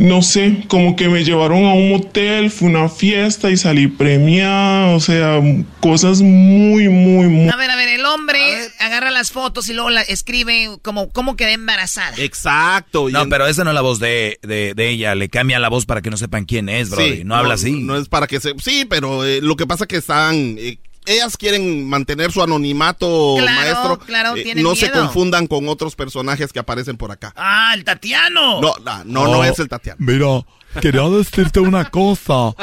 no 0.00 0.22
sé, 0.22 0.64
como 0.66 0.96
que 0.96 1.10
me 1.10 1.24
llevaron 1.24 1.66
a 1.66 1.74
un 1.74 1.90
motel, 1.90 2.50
fue 2.50 2.68
una 2.68 2.88
fiesta 2.88 3.50
y 3.50 3.58
salí 3.58 3.86
premiada, 3.86 4.94
o 4.96 5.00
sea, 5.00 5.42
cosas 5.80 6.22
muy, 6.22 6.88
muy, 6.88 7.28
muy... 7.28 7.50
A 7.50 7.56
ver, 7.56 7.70
a 7.70 7.76
ver, 7.76 7.88
el 7.88 8.06
hombre 8.06 8.40
agarra 8.78 9.10
las 9.10 9.30
fotos 9.30 9.68
y 9.68 9.74
luego 9.74 9.90
la 9.90 10.00
escribe 10.00 10.70
como 10.80 11.10
cómo 11.10 11.36
quedé 11.36 11.52
embarazada. 11.52 12.16
Exacto. 12.16 13.10
No, 13.10 13.28
pero 13.28 13.46
esa 13.46 13.62
no 13.62 13.70
es 13.70 13.74
la 13.74 13.82
voz 13.82 13.98
de, 13.98 14.38
de, 14.42 14.72
de 14.74 14.88
ella. 14.88 15.14
Le 15.14 15.28
cambia 15.28 15.58
la 15.58 15.68
voz 15.68 15.84
para 15.84 16.00
que 16.00 16.08
no 16.08 16.16
sepan 16.16 16.46
quién 16.46 16.70
es, 16.70 16.88
bro. 16.88 17.04
Sí, 17.04 17.20
no, 17.24 17.36
habla 17.36 17.54
así. 17.54 17.72
No 17.72 17.96
es 17.96 18.08
para 18.08 18.26
que 18.26 18.40
se... 18.40 18.54
Sí, 18.58 18.86
pero 18.88 19.26
eh, 19.26 19.40
lo 19.42 19.54
que 19.56 19.66
pasa 19.66 19.84
es 19.84 19.88
que 19.88 19.96
están... 19.98 20.56
eh, 20.58 20.78
ellas 21.06 21.36
quieren 21.36 21.88
mantener 21.88 22.30
su 22.32 22.42
anonimato, 22.42 23.36
Claro, 23.38 23.60
maestro. 23.60 23.98
claro, 24.00 24.36
Eh, 24.36 24.42
tienen 24.44 24.62
no 24.64 24.74
se 24.74 24.86
miedo. 24.90 25.02
confundan 25.04 25.46
con 25.46 25.68
otros 25.68 25.96
personajes 25.96 26.52
que 26.52 26.58
aparecen 26.58 26.96
por 26.96 27.10
acá. 27.10 27.32
Ah, 27.36 27.72
el 27.74 27.84
Tatiano. 27.84 28.60
No, 28.60 28.74
no, 28.84 29.04
no, 29.04 29.24
no 29.28 29.44
es 29.44 29.58
el 29.58 29.68
Tatiano. 29.68 29.96
Mira, 30.00 30.44
quería 30.80 31.02
decirte 31.08 31.60
una 31.60 31.90
cosa. 31.90 32.54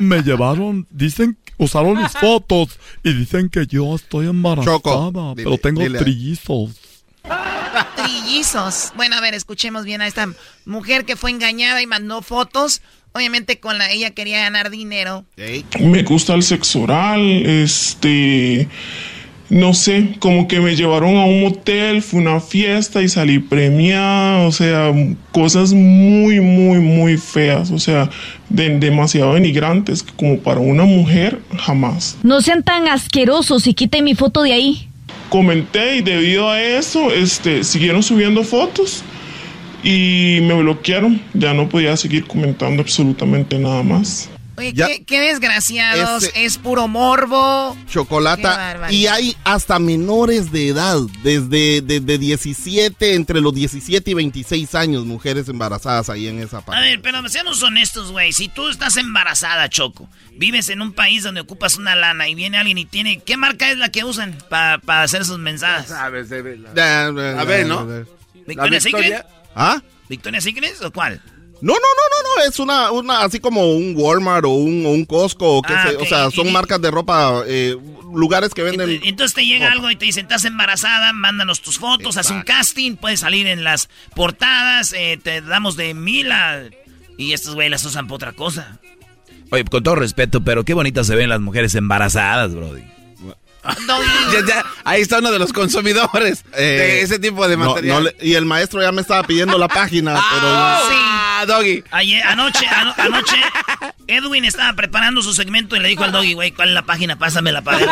Me 0.00 0.22
llevaron, 0.22 0.86
dicen, 0.90 1.36
usaron 1.58 2.00
mis 2.02 2.12
fotos 2.12 2.78
y 3.02 3.12
dicen 3.12 3.48
que 3.50 3.66
yo 3.66 3.94
estoy 3.96 4.28
embarazada, 4.28 4.76
Choco, 4.76 5.12
dile, 5.36 5.44
pero 5.44 5.58
tengo 5.58 5.82
dile. 5.82 5.98
trillizos. 5.98 6.70
Trillizos. 7.96 8.92
Bueno, 8.96 9.16
a 9.16 9.20
ver, 9.20 9.34
escuchemos 9.34 9.84
bien 9.84 10.00
a 10.00 10.06
esta 10.06 10.28
mujer 10.64 11.04
que 11.04 11.16
fue 11.16 11.30
engañada 11.30 11.82
y 11.82 11.86
mandó 11.86 12.22
fotos. 12.22 12.82
Obviamente 13.12 13.58
con 13.60 13.76
la 13.78 13.90
ella 13.90 14.10
quería 14.10 14.38
ganar 14.40 14.70
dinero. 14.70 15.24
Me 15.80 16.02
gusta 16.02 16.34
el 16.34 16.42
sexo 16.42 16.82
oral, 16.82 17.20
este, 17.46 18.68
no 19.48 19.74
sé, 19.74 20.14
como 20.20 20.46
que 20.46 20.60
me 20.60 20.76
llevaron 20.76 21.16
a 21.16 21.24
un 21.24 21.40
motel, 21.40 22.02
fue 22.02 22.20
una 22.20 22.38
fiesta 22.38 23.02
y 23.02 23.08
salí 23.08 23.40
premiada, 23.40 24.46
o 24.46 24.52
sea, 24.52 24.92
cosas 25.32 25.72
muy, 25.72 26.40
muy, 26.40 26.78
muy 26.78 27.16
feas, 27.16 27.72
o 27.72 27.80
sea, 27.80 28.08
de- 28.48 28.78
demasiado 28.78 29.34
denigrantes, 29.34 30.04
como 30.04 30.38
para 30.38 30.60
una 30.60 30.84
mujer, 30.84 31.40
jamás. 31.58 32.16
No 32.22 32.40
sean 32.40 32.62
tan 32.62 32.86
asquerosos 32.88 33.66
y 33.66 33.74
quiten 33.74 34.04
mi 34.04 34.14
foto 34.14 34.42
de 34.42 34.52
ahí. 34.52 34.86
Comenté 35.30 35.96
y 35.96 36.02
debido 36.02 36.48
a 36.48 36.60
eso, 36.62 37.12
este, 37.12 37.64
siguieron 37.64 38.02
subiendo 38.04 38.44
fotos 38.44 39.02
y 39.82 40.40
me 40.42 40.54
bloquearon, 40.54 41.20
ya 41.34 41.54
no 41.54 41.68
podía 41.68 41.96
seguir 41.96 42.26
comentando 42.26 42.82
absolutamente 42.82 43.58
nada 43.58 43.82
más. 43.82 44.28
Oye, 44.56 44.74
Ya- 44.74 44.88
qué, 44.88 45.04
qué 45.04 45.20
desgraciados. 45.20 46.30
Es 46.34 46.58
puro 46.58 46.86
morbo. 46.86 47.74
Chocolata. 47.88 48.76
Y 48.90 49.06
hay 49.06 49.34
hasta 49.42 49.78
menores 49.78 50.52
de 50.52 50.68
edad, 50.68 50.98
desde, 51.22 51.80
desde 51.80 52.18
17, 52.18 53.14
entre 53.14 53.40
los 53.40 53.54
17 53.54 54.10
y 54.10 54.14
26 54.14 54.74
años, 54.74 55.06
mujeres 55.06 55.48
embarazadas 55.48 56.10
ahí 56.10 56.26
en 56.28 56.40
esa 56.42 56.58
A 56.58 56.64
parte. 56.66 56.82
ver, 56.82 57.00
pero 57.00 57.26
seamos 57.30 57.62
honestos, 57.62 58.12
güey. 58.12 58.34
Si 58.34 58.48
tú 58.48 58.68
estás 58.68 58.98
embarazada, 58.98 59.70
Choco, 59.70 60.10
vives 60.36 60.68
en 60.68 60.82
un 60.82 60.92
país 60.92 61.22
donde 61.22 61.40
ocupas 61.40 61.76
una 61.78 61.96
lana 61.96 62.28
y 62.28 62.34
viene 62.34 62.58
alguien 62.58 62.76
y 62.76 62.84
tiene... 62.84 63.20
¿Qué 63.20 63.38
marca 63.38 63.70
es 63.70 63.78
la 63.78 63.90
que 63.90 64.04
usan 64.04 64.36
para 64.50 64.78
hacer 65.02 65.24
sus 65.24 65.38
mensajes? 65.38 65.90
A 65.92 66.10
ver, 66.10 67.66
¿no? 67.66 67.86
¿Victoria 68.46 68.80
Secret? 68.80 69.24
¿Ah? 69.54 69.82
¿Victoria 70.08 70.40
Secret 70.40 70.80
o 70.82 70.90
cuál? 70.90 71.20
No, 71.62 71.74
no, 71.74 71.78
no, 71.78 71.78
no, 71.78 72.36
no, 72.44 72.48
es 72.50 72.58
una, 72.58 72.90
una, 72.90 73.20
así 73.22 73.38
como 73.38 73.72
un 73.74 73.92
Walmart 73.94 74.46
o 74.46 74.48
un, 74.48 74.86
o 74.86 74.90
un 74.90 75.04
Costco, 75.04 75.58
o, 75.58 75.62
qué 75.62 75.74
Ah, 75.74 75.88
sé, 75.90 75.96
ok. 75.96 76.02
o 76.02 76.06
sea, 76.06 76.30
son 76.30 76.48
Y- 76.48 76.52
marcas 76.52 76.80
de 76.80 76.90
ropa, 76.90 77.42
eh, 77.46 77.76
lugares 78.14 78.54
que 78.54 78.62
venden... 78.62 78.98
Entonces 79.04 79.34
te 79.34 79.44
llega 79.44 79.70
algo 79.70 79.90
y 79.90 79.96
te 79.96 80.06
dicen, 80.06 80.22
estás 80.24 80.46
embarazada, 80.46 81.12
mándanos 81.12 81.60
tus 81.60 81.78
fotos, 81.78 82.16
haz 82.16 82.30
un 82.30 82.42
casting, 82.42 82.96
puedes 82.96 83.20
salir 83.20 83.46
en 83.46 83.62
las 83.62 83.90
portadas, 84.16 84.94
eh, 84.94 85.18
te 85.22 85.42
damos 85.42 85.76
de 85.76 85.92
mil 85.92 86.32
a... 86.32 86.62
Y 87.18 87.34
estos 87.34 87.54
güey 87.54 87.68
las 87.68 87.84
usan 87.84 88.06
para 88.06 88.14
otra 88.16 88.32
cosa. 88.32 88.78
Oye, 89.50 89.64
con 89.66 89.82
todo 89.82 89.96
respeto, 89.96 90.42
pero 90.42 90.64
qué 90.64 90.72
bonitas 90.72 91.06
se 91.06 91.14
ven 91.14 91.28
las 91.28 91.40
mujeres 91.40 91.74
embarazadas, 91.74 92.54
brody. 92.54 92.84
Ya, 94.32 94.46
ya, 94.46 94.64
ahí 94.84 95.02
está 95.02 95.18
uno 95.18 95.30
de 95.30 95.38
los 95.38 95.52
consumidores 95.52 96.44
de 96.56 97.02
ese 97.02 97.18
tipo 97.18 97.46
de 97.46 97.54
Eh, 97.54 97.56
no, 97.56 97.64
material. 97.70 97.94
no 97.96 98.00
le- 98.10 98.16
y 98.20 98.34
el 98.34 98.44
maestro 98.46 98.80
ya 98.80 98.92
me 98.92 99.02
estaba 99.02 99.22
pidiendo 99.24 99.58
la 99.58 99.68
página, 99.68 100.12
pero... 100.30 100.46
Ah, 100.46 101.44
Doggy. 101.46 101.82
Ayer, 101.90 102.22
anoche, 102.26 102.66
ano- 102.66 102.94
anoche, 102.98 103.36
Edwin 104.06 104.44
estaba 104.44 104.72
preparando 104.74 105.22
su 105.22 105.32
segmento 105.34 105.74
y 105.76 105.80
le 105.80 105.88
dijo 105.88 106.04
al 106.04 106.12
doggy, 106.12 106.34
güey, 106.34 106.52
¿cuál 106.52 106.68
es 106.68 106.74
la 106.74 106.82
página? 106.82 107.16
Pásamela 107.16 107.62
para 107.62 107.78
ver. 107.78 107.88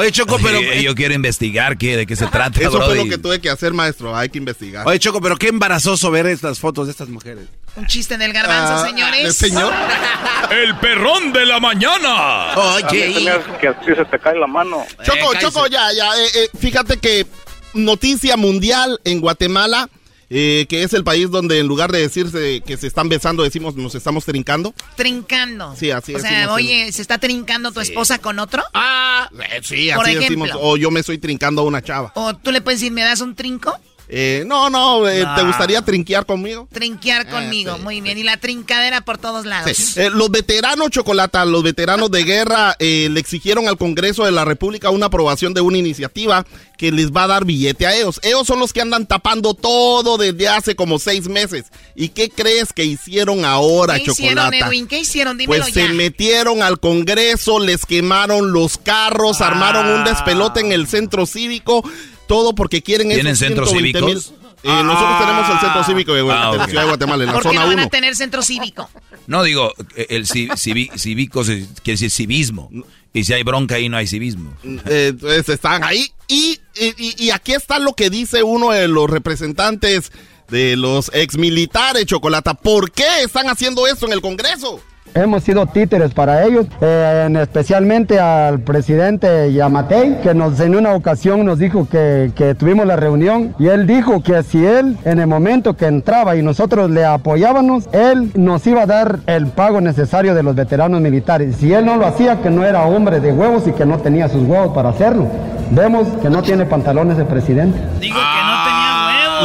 Oye, 0.00 0.12
Choco, 0.12 0.38
pero... 0.42 0.60
Yo 0.60 0.94
quiero 0.94 1.14
investigar 1.14 1.76
qué, 1.78 1.96
de 1.96 2.06
qué 2.06 2.16
se 2.16 2.26
trata, 2.28 2.58
Eso 2.60 2.70
fue 2.72 2.80
brody. 2.80 2.98
lo 2.98 3.04
que 3.10 3.18
tuve 3.18 3.40
que 3.40 3.50
hacer, 3.50 3.72
maestro, 3.72 4.16
hay 4.16 4.28
que 4.28 4.38
investigar. 4.38 4.86
Oye, 4.86 4.98
Choco, 4.98 5.20
pero 5.20 5.36
qué 5.36 5.48
embarazoso 5.48 6.10
ver 6.10 6.26
estas 6.26 6.58
fotos 6.58 6.86
de 6.86 6.92
estas 6.92 7.08
mujeres. 7.08 7.46
Un 7.76 7.86
chiste 7.86 8.16
del 8.18 8.32
garbanzo, 8.32 8.74
Ah, 8.82 8.86
señores. 8.88 9.36
señor? 9.36 9.72
El 10.50 10.76
perrón 10.78 11.32
de 11.32 11.46
la 11.46 11.60
mañana. 11.60 12.54
Oye, 12.56 13.14
que 13.60 13.68
a 13.68 13.78
ti 13.80 13.86
se 13.94 14.04
te 14.06 14.18
cae 14.18 14.36
la 14.38 14.46
mano. 14.46 14.84
Choco, 15.04 15.34
Choco, 15.38 15.66
ya, 15.68 15.92
ya. 15.92 16.10
eh, 16.16 16.26
eh, 16.34 16.48
fíjate 16.58 16.96
que 16.96 17.26
noticia 17.74 18.36
mundial 18.36 19.00
en 19.04 19.20
Guatemala, 19.20 19.88
eh, 20.30 20.66
que 20.68 20.84
es 20.84 20.92
el 20.94 21.02
país 21.04 21.30
donde 21.30 21.58
en 21.58 21.66
lugar 21.66 21.90
de 21.90 21.98
decirse 22.00 22.62
que 22.64 22.76
se 22.76 22.86
están 22.86 23.08
besando, 23.08 23.42
decimos 23.42 23.74
nos 23.74 23.94
estamos 23.94 24.24
trincando. 24.24 24.72
Trincando. 24.96 25.74
Sí, 25.76 25.90
así 25.90 26.14
O 26.14 26.18
sea, 26.20 26.52
oye, 26.52 26.92
¿se 26.92 27.02
está 27.02 27.18
trincando 27.18 27.72
tu 27.72 27.80
esposa 27.80 28.18
con 28.18 28.38
otro? 28.38 28.62
Ah, 28.72 29.28
sí, 29.62 29.90
Por 29.94 30.04
así 30.06 30.16
ejemplo. 30.16 30.44
decimos. 30.44 30.50
O 30.62 30.76
yo 30.76 30.90
me 30.90 31.00
estoy 31.00 31.18
trincando 31.18 31.62
a 31.62 31.64
una 31.64 31.82
chava. 31.82 32.12
O 32.14 32.34
tú 32.36 32.52
le 32.52 32.60
puedes 32.60 32.80
decir, 32.80 32.92
¿me 32.92 33.02
das 33.02 33.20
un 33.20 33.34
trinco? 33.34 33.76
Eh, 34.12 34.42
no, 34.44 34.68
no, 34.70 35.08
eh, 35.08 35.20
¿te 35.20 35.24
Ah. 35.24 35.42
gustaría 35.46 35.82
trinquear 35.82 36.26
conmigo? 36.26 36.66
Trinquear 36.72 37.28
conmigo, 37.30 37.78
muy 37.78 38.00
bien. 38.00 38.18
Y 38.18 38.24
la 38.24 38.38
trincadera 38.38 39.02
por 39.02 39.18
todos 39.18 39.46
lados. 39.46 39.70
Sí. 39.76 40.00
Eh, 40.00 40.10
los 40.10 40.30
veteranos 40.32 40.90
Chocolata, 40.90 41.44
los 41.44 41.62
veteranos 41.62 42.10
de 42.10 42.24
guerra, 42.24 42.74
eh, 42.80 43.08
le 43.10 43.20
exigieron 43.20 43.68
al 43.68 43.76
Congreso 43.78 44.24
de 44.24 44.32
la 44.32 44.44
República 44.44 44.90
una 44.90 45.06
aprobación 45.06 45.54
de 45.54 45.60
una 45.60 45.78
iniciativa 45.78 46.44
que 46.76 46.90
les 46.90 47.12
va 47.12 47.24
a 47.24 47.26
dar 47.28 47.44
billete 47.44 47.86
a 47.86 47.94
ellos. 47.94 48.18
Ellos 48.24 48.46
son 48.48 48.58
los 48.58 48.72
que 48.72 48.80
andan 48.80 49.06
tapando 49.06 49.54
todo 49.54 50.16
desde 50.18 50.48
hace 50.48 50.74
como 50.74 50.98
seis 50.98 51.28
meses. 51.28 51.66
¿Y 51.94 52.08
qué 52.08 52.30
crees 52.30 52.72
que 52.72 52.84
hicieron 52.84 53.44
ahora, 53.44 53.94
¿Qué 53.94 54.10
hicieron, 54.10 54.44
Chocolata? 54.46 54.66
Edwin? 54.66 54.86
¿Qué 54.88 54.98
hicieron? 54.98 55.38
Dímelo 55.38 55.62
Pues 55.62 55.72
ya. 55.74 55.86
se 55.86 55.92
metieron 55.92 56.62
al 56.62 56.80
Congreso, 56.80 57.60
les 57.60 57.86
quemaron 57.86 58.52
los 58.52 58.76
carros, 58.76 59.40
armaron 59.40 59.86
un 59.88 60.02
despelote 60.04 60.60
en 60.60 60.72
el 60.72 60.88
centro 60.88 61.26
cívico, 61.26 61.84
todo 62.30 62.54
porque 62.54 62.80
quieren 62.82 63.08
¿Tienen 63.08 63.34
centros 63.36 63.70
120 63.70 64.02
mil- 64.06 64.20
cívicos? 64.22 64.40
Eh, 64.62 64.68
nosotros 64.84 65.18
tenemos 65.18 65.50
el 65.50 65.58
centro 65.58 65.84
cívico 65.84 66.12
de, 66.14 66.20
Ah. 66.32 66.66
Ciudad 66.68 66.82
de 66.82 66.88
Guatemala, 66.88 67.24
en 67.24 67.26
la 67.28 67.32
¿Por 67.32 67.42
qué 67.42 67.48
zona 67.48 67.60
no 67.62 67.66
van 67.68 67.76
1. 67.78 67.82
a 67.84 67.88
tener 67.88 68.14
centro 68.14 68.42
cívico? 68.42 68.88
No, 69.26 69.42
digo, 69.42 69.72
el 69.96 70.26
ci- 70.26 70.48
civi- 70.50 70.90
cívico 70.98 71.42
quiere 71.42 71.66
decir 71.84 72.10
civismo. 72.10 72.70
Y 73.12 73.24
si 73.24 73.32
hay 73.32 73.42
bronca 73.42 73.74
ahí 73.76 73.88
no 73.88 73.96
hay 73.96 74.06
civismo. 74.06 74.52
Eh, 74.86 75.08
entonces 75.10 75.48
están 75.48 75.82
ahí. 75.82 76.12
Y, 76.28 76.60
y- 76.78 77.24
y 77.24 77.30
aquí 77.30 77.52
está 77.54 77.78
lo 77.80 77.94
que 77.94 78.10
dice 78.10 78.42
uno 78.42 78.70
de 78.70 78.86
los 78.86 79.10
representantes 79.10 80.12
de 80.48 80.76
los 80.76 81.10
exmilitares, 81.14 82.06
Chocolata. 82.06 82.54
¿Por 82.54 82.92
qué 82.92 83.22
están 83.24 83.48
haciendo 83.48 83.86
esto 83.86 84.06
en 84.06 84.12
el 84.12 84.20
Congreso? 84.20 84.80
Hemos 85.14 85.42
sido 85.42 85.66
títeres 85.66 86.14
para 86.14 86.44
ellos, 86.44 86.66
eh, 86.80 87.24
en 87.26 87.36
especialmente 87.36 88.20
al 88.20 88.60
presidente 88.60 89.52
Yamatei, 89.52 90.20
que 90.20 90.34
nos 90.34 90.60
en 90.60 90.76
una 90.76 90.94
ocasión 90.94 91.44
nos 91.44 91.58
dijo 91.58 91.88
que, 91.90 92.30
que 92.34 92.54
tuvimos 92.54 92.86
la 92.86 92.96
reunión 92.96 93.54
y 93.58 93.66
él 93.66 93.86
dijo 93.86 94.22
que 94.22 94.42
si 94.42 94.64
él 94.64 94.96
en 95.04 95.18
el 95.18 95.26
momento 95.26 95.76
que 95.76 95.86
entraba 95.86 96.36
y 96.36 96.42
nosotros 96.42 96.90
le 96.90 97.04
apoyábamos, 97.04 97.88
él 97.92 98.30
nos 98.34 98.66
iba 98.66 98.82
a 98.82 98.86
dar 98.86 99.18
el 99.26 99.48
pago 99.48 99.80
necesario 99.80 100.34
de 100.34 100.42
los 100.42 100.54
veteranos 100.54 101.00
militares. 101.00 101.56
Si 101.56 101.72
él 101.72 101.84
no 101.84 101.96
lo 101.96 102.06
hacía, 102.06 102.40
que 102.40 102.50
no 102.50 102.64
era 102.64 102.84
hombre 102.84 103.20
de 103.20 103.32
huevos 103.32 103.66
y 103.66 103.72
que 103.72 103.86
no 103.86 103.98
tenía 103.98 104.28
sus 104.28 104.42
huevos 104.44 104.72
para 104.74 104.90
hacerlo. 104.90 105.26
Vemos 105.70 106.06
que 106.22 106.30
no 106.30 106.42
tiene 106.42 106.66
pantalones 106.66 107.16
de 107.16 107.24
presidente. 107.24 107.78
Digo 108.00 108.16
que 108.16 108.44
no 108.44 108.64
tenía 108.64 108.79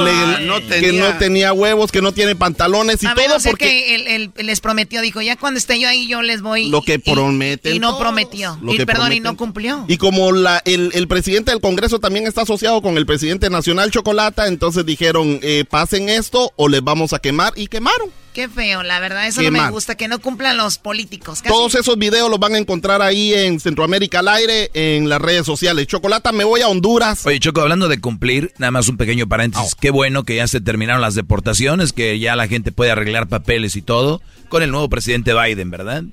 huevos. 0.03 0.63
Le- 0.69 0.79
Que 0.81 0.93
no 0.93 1.17
tenía 1.17 1.53
huevos, 1.53 1.91
que 1.91 2.01
no 2.01 2.11
tiene 2.11 2.35
pantalones 2.35 3.01
y 3.03 3.07
A 3.07 3.13
ver, 3.13 3.27
todo 3.27 3.37
no 3.37 3.43
porque 3.43 3.65
que 3.65 3.95
él, 3.95 4.31
él 4.37 4.45
les 4.47 4.59
prometió, 4.61 5.01
dijo, 5.01 5.21
ya 5.21 5.35
cuando 5.37 5.57
esté 5.57 5.79
yo 5.79 5.87
ahí 5.87 6.07
yo 6.07 6.21
les 6.21 6.41
voy. 6.41 6.69
lo 6.69 6.81
que 6.81 6.95
y- 7.03 7.11
prometen. 7.13 7.75
Y 7.75 7.79
no 7.79 7.97
prometió. 7.97 8.57
lo 8.61 8.73
Y, 8.73 8.77
que 8.77 8.85
perdón, 8.85 9.13
y 9.13 9.19
no 9.19 9.35
cumplió. 9.37 9.85
Y 9.87 9.97
como 9.97 10.31
la, 10.31 10.61
el, 10.65 10.91
el 10.93 11.07
presidente 11.07 11.51
del 11.51 11.61
Congreso 11.61 11.99
también 11.99 12.27
está 12.27 12.41
asociado 12.41 12.81
con 12.81 12.97
el 12.97 13.05
presidente 13.05 13.49
nacional 13.49 13.91
Chocolata, 13.91 14.47
entonces 14.47 14.85
dijeron, 14.85 15.39
eh, 15.41 15.65
pasen 15.69 16.09
esto 16.09 16.51
o 16.55 16.67
les 16.67 16.83
vamos 16.83 17.13
a 17.13 17.19
quemar 17.19 17.53
y 17.55 17.67
quemaron. 17.67 18.09
Qué 18.36 18.49
feo, 18.49 18.83
la 18.83 18.99
verdad, 18.99 19.25
eso 19.27 19.39
Qué 19.39 19.49
no 19.49 19.63
me 19.63 19.69
gusta, 19.71 19.95
que 19.95 20.09
no 20.09 20.19
cumplan 20.19 20.57
los 20.57 20.77
políticos. 20.77 21.41
Casi- 21.41 21.53
Todos 21.55 21.73
esos 21.75 21.97
videos 21.97 22.29
los 22.29 22.38
van 22.38 22.53
a 22.53 22.57
encontrar 22.57 23.01
ahí 23.01 23.33
en 23.33 23.61
Centroamérica 23.61 24.19
al 24.19 24.27
aire, 24.27 24.69
en 24.73 25.07
las 25.07 25.21
redes 25.21 25.45
sociales. 25.45 25.88
Chocolata, 25.88 26.33
me 26.33 26.43
voy 26.43 26.59
a 26.59 26.67
Honduras. 26.67 27.25
Oye, 27.25 27.39
Choco, 27.39 27.61
hablando 27.61 27.88
de 27.88 28.01
cumplir, 28.01 28.51
nada 28.57 28.71
más 28.71 28.89
un 28.89 28.97
pequeño 28.97 29.25
paréntesis. 29.27 29.73
Qué 29.73 29.89
bueno 29.89 30.23
que 30.25 30.36
ya 30.36 30.47
se 30.49 30.59
terminaron 30.59 31.01
las 31.01 31.15
deportaciones, 31.15 31.93
que 31.93 32.19
ya 32.19 32.36
la 32.36 32.49
gente 32.49 32.73
puede 32.73 32.91
arreglar 32.91 33.27
papeles 33.29 33.77
y 33.77 33.81
todo 33.81 34.21
con 34.49 34.61
el 34.63 34.69
nuevo 34.69 34.89
presidente 34.89 35.33
Biden, 35.33 35.71
¿verdad? 35.71 36.03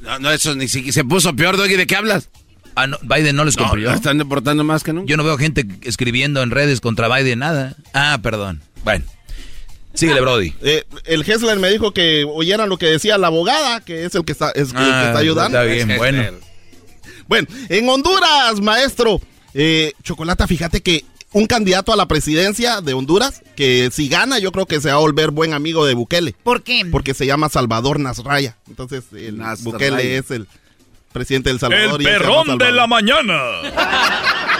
No, 0.00 0.18
no, 0.20 0.30
eso 0.30 0.54
ni 0.54 0.68
siquiera 0.68 0.92
se 0.92 1.04
puso 1.04 1.34
peor, 1.34 1.56
Doggy. 1.56 1.74
¿De 1.74 1.88
qué 1.88 1.96
hablas? 1.96 2.30
Ah, 2.76 2.86
no, 2.86 2.98
Biden 3.02 3.34
no 3.34 3.44
les 3.44 3.56
No, 3.56 3.64
cumplió. 3.64 3.88
la 3.88 3.96
están 3.96 4.18
deportando 4.18 4.62
más 4.62 4.84
que 4.84 4.92
nunca. 4.92 5.08
Yo 5.08 5.16
no 5.16 5.24
veo 5.24 5.36
gente 5.38 5.66
escribiendo 5.82 6.40
en 6.42 6.52
redes 6.52 6.80
contra 6.80 7.08
Biden 7.14 7.40
nada. 7.40 7.74
Ah, 7.94 8.18
perdón. 8.22 8.62
Bueno. 8.84 9.04
Síguele, 9.94 10.20
Brody. 10.20 10.52
Eh, 10.62 10.84
el 11.04 11.22
Hessler 11.22 11.58
me 11.58 11.70
dijo 11.70 11.92
que 11.92 12.24
oyeran 12.28 12.68
lo 12.68 12.76
que 12.78 12.86
decía 12.86 13.16
la 13.18 13.28
abogada, 13.28 13.80
que 13.80 14.04
es 14.04 14.14
el 14.14 14.24
que 14.24 14.32
está, 14.32 14.50
es 14.50 14.68
el 14.68 14.74
que 14.74 14.78
Ah, 14.82 15.04
está 15.06 15.18
ayudando. 15.18 15.58
está 15.60 15.72
bien, 15.72 15.90
Es 15.90 15.98
bueno. 15.98 16.22
Bueno, 17.26 17.46
en 17.70 17.88
Honduras, 17.88 18.60
maestro, 18.60 19.20
eh, 19.54 19.92
Chocolata, 20.02 20.46
fíjate 20.46 20.82
que 20.82 21.04
un 21.32 21.46
candidato 21.46 21.92
a 21.92 21.96
la 21.96 22.06
presidencia 22.06 22.80
de 22.80 22.92
Honduras, 22.94 23.42
que 23.56 23.88
si 23.92 24.08
gana, 24.08 24.38
yo 24.38 24.52
creo 24.52 24.66
que 24.66 24.80
se 24.80 24.88
va 24.88 24.94
a 24.94 24.98
volver 24.98 25.30
buen 25.30 25.52
amigo 25.54 25.86
de 25.86 25.94
Bukele. 25.94 26.34
¿Por 26.42 26.62
qué? 26.62 26.84
Porque 26.90 27.14
se 27.14 27.26
llama 27.26 27.48
Salvador 27.48 27.98
Nasraya. 27.98 28.56
Entonces, 28.68 29.04
el 29.12 29.40
Bukele 29.62 30.16
es 30.18 30.30
el 30.30 30.46
presidente 31.12 31.48
del 31.50 31.58
Salvador. 31.60 31.96
El 31.96 32.02
y 32.02 32.04
perrón 32.04 32.58
de 32.58 32.72
la 32.72 32.86
mañana. 32.86 33.34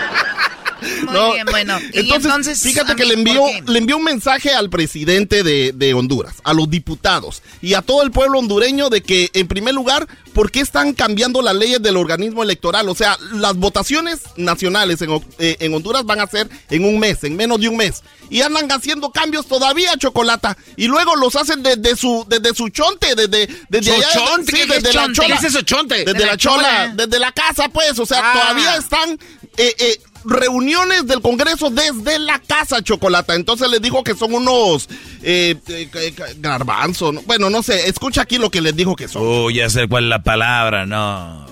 Muy 1.02 1.12
No, 1.14 1.32
bien, 1.32 1.46
bueno. 1.50 1.78
Y 1.92 2.00
Entonces, 2.00 2.24
entonces, 2.26 2.60
fíjate 2.62 2.94
que 2.96 3.04
le 3.04 3.14
envió, 3.14 3.42
le 3.66 3.78
envió 3.78 3.96
un 3.96 4.04
mensaje 4.04 4.50
al 4.54 4.70
presidente 4.70 5.42
de, 5.42 5.72
de 5.74 5.94
Honduras, 5.94 6.36
a 6.44 6.52
los 6.54 6.68
diputados 6.70 7.42
y 7.62 7.74
a 7.74 7.82
todo 7.82 8.02
el 8.02 8.10
pueblo 8.10 8.38
hondureño 8.38 8.90
de 8.90 9.02
que, 9.02 9.30
en 9.34 9.48
primer 9.48 9.74
lugar, 9.74 10.06
¿por 10.32 10.50
qué 10.50 10.60
están 10.60 10.92
cambiando 10.94 11.42
las 11.42 11.54
leyes 11.54 11.80
del 11.82 11.96
organismo 11.96 12.42
electoral? 12.42 12.88
O 12.88 12.94
sea, 12.94 13.16
las 13.32 13.54
votaciones 13.56 14.20
nacionales 14.36 15.00
en, 15.02 15.10
eh, 15.38 15.56
en 15.60 15.74
Honduras 15.74 16.04
van 16.04 16.20
a 16.20 16.26
ser 16.26 16.48
en 16.70 16.84
un 16.84 16.98
mes, 16.98 17.24
en 17.24 17.36
menos 17.36 17.60
de 17.60 17.68
un 17.68 17.76
mes. 17.76 18.02
Y 18.30 18.40
andan 18.40 18.70
haciendo 18.72 19.10
cambios 19.10 19.46
todavía, 19.46 19.92
Chocolata. 19.98 20.56
Y 20.76 20.86
luego 20.86 21.14
los 21.16 21.36
hacen 21.36 21.62
desde 21.62 21.94
su, 21.96 22.24
desde 22.28 22.54
su 22.54 22.68
chonte, 22.70 23.14
desde, 23.14 23.46
desde 23.68 23.90
¿Su 23.90 23.96
allá. 23.96 24.08
chonte? 24.12 24.52
sí, 24.52 24.58
¿Qué 24.62 24.74
desde 24.74 24.88
es 24.88 24.94
la 24.94 25.02
chonte? 25.02 25.14
chola. 25.20 25.28
¿Qué 25.40 25.46
es 25.46 25.54
eso, 25.54 25.62
chonte? 25.62 25.94
Desde 25.98 26.12
De 26.14 26.18
la, 26.20 26.26
la 26.32 26.36
chola, 26.36 26.62
chola. 26.62 26.92
desde 27.06 27.18
la 27.18 27.32
casa, 27.32 27.68
pues. 27.68 27.98
O 27.98 28.06
sea, 28.06 28.20
Ah. 28.24 28.32
todavía 28.32 28.76
están 28.76 29.18
eh, 29.56 29.74
eh, 29.78 30.00
reuniones 30.24 31.06
del 31.06 31.20
Congreso 31.20 31.70
desde 31.70 32.18
la 32.18 32.38
casa, 32.38 32.82
Chocolata. 32.82 33.34
Entonces 33.34 33.68
les 33.70 33.80
dijo 33.80 34.02
que 34.02 34.14
son 34.14 34.34
unos 34.34 34.88
eh, 35.22 35.56
eh, 35.68 35.88
eh, 35.94 36.14
garbanzos. 36.38 37.14
¿no? 37.14 37.22
Bueno, 37.22 37.50
no 37.50 37.62
sé. 37.62 37.88
Escucha 37.88 38.22
aquí 38.22 38.38
lo 38.38 38.50
que 38.50 38.60
les 38.60 38.74
dijo 38.74 38.96
que 38.96 39.08
son. 39.08 39.22
Oh, 39.24 39.50
ya 39.50 39.68
sé 39.70 39.88
cuál 39.88 40.04
es 40.04 40.10
la 40.10 40.22
palabra, 40.22 40.86
no. 40.86 41.46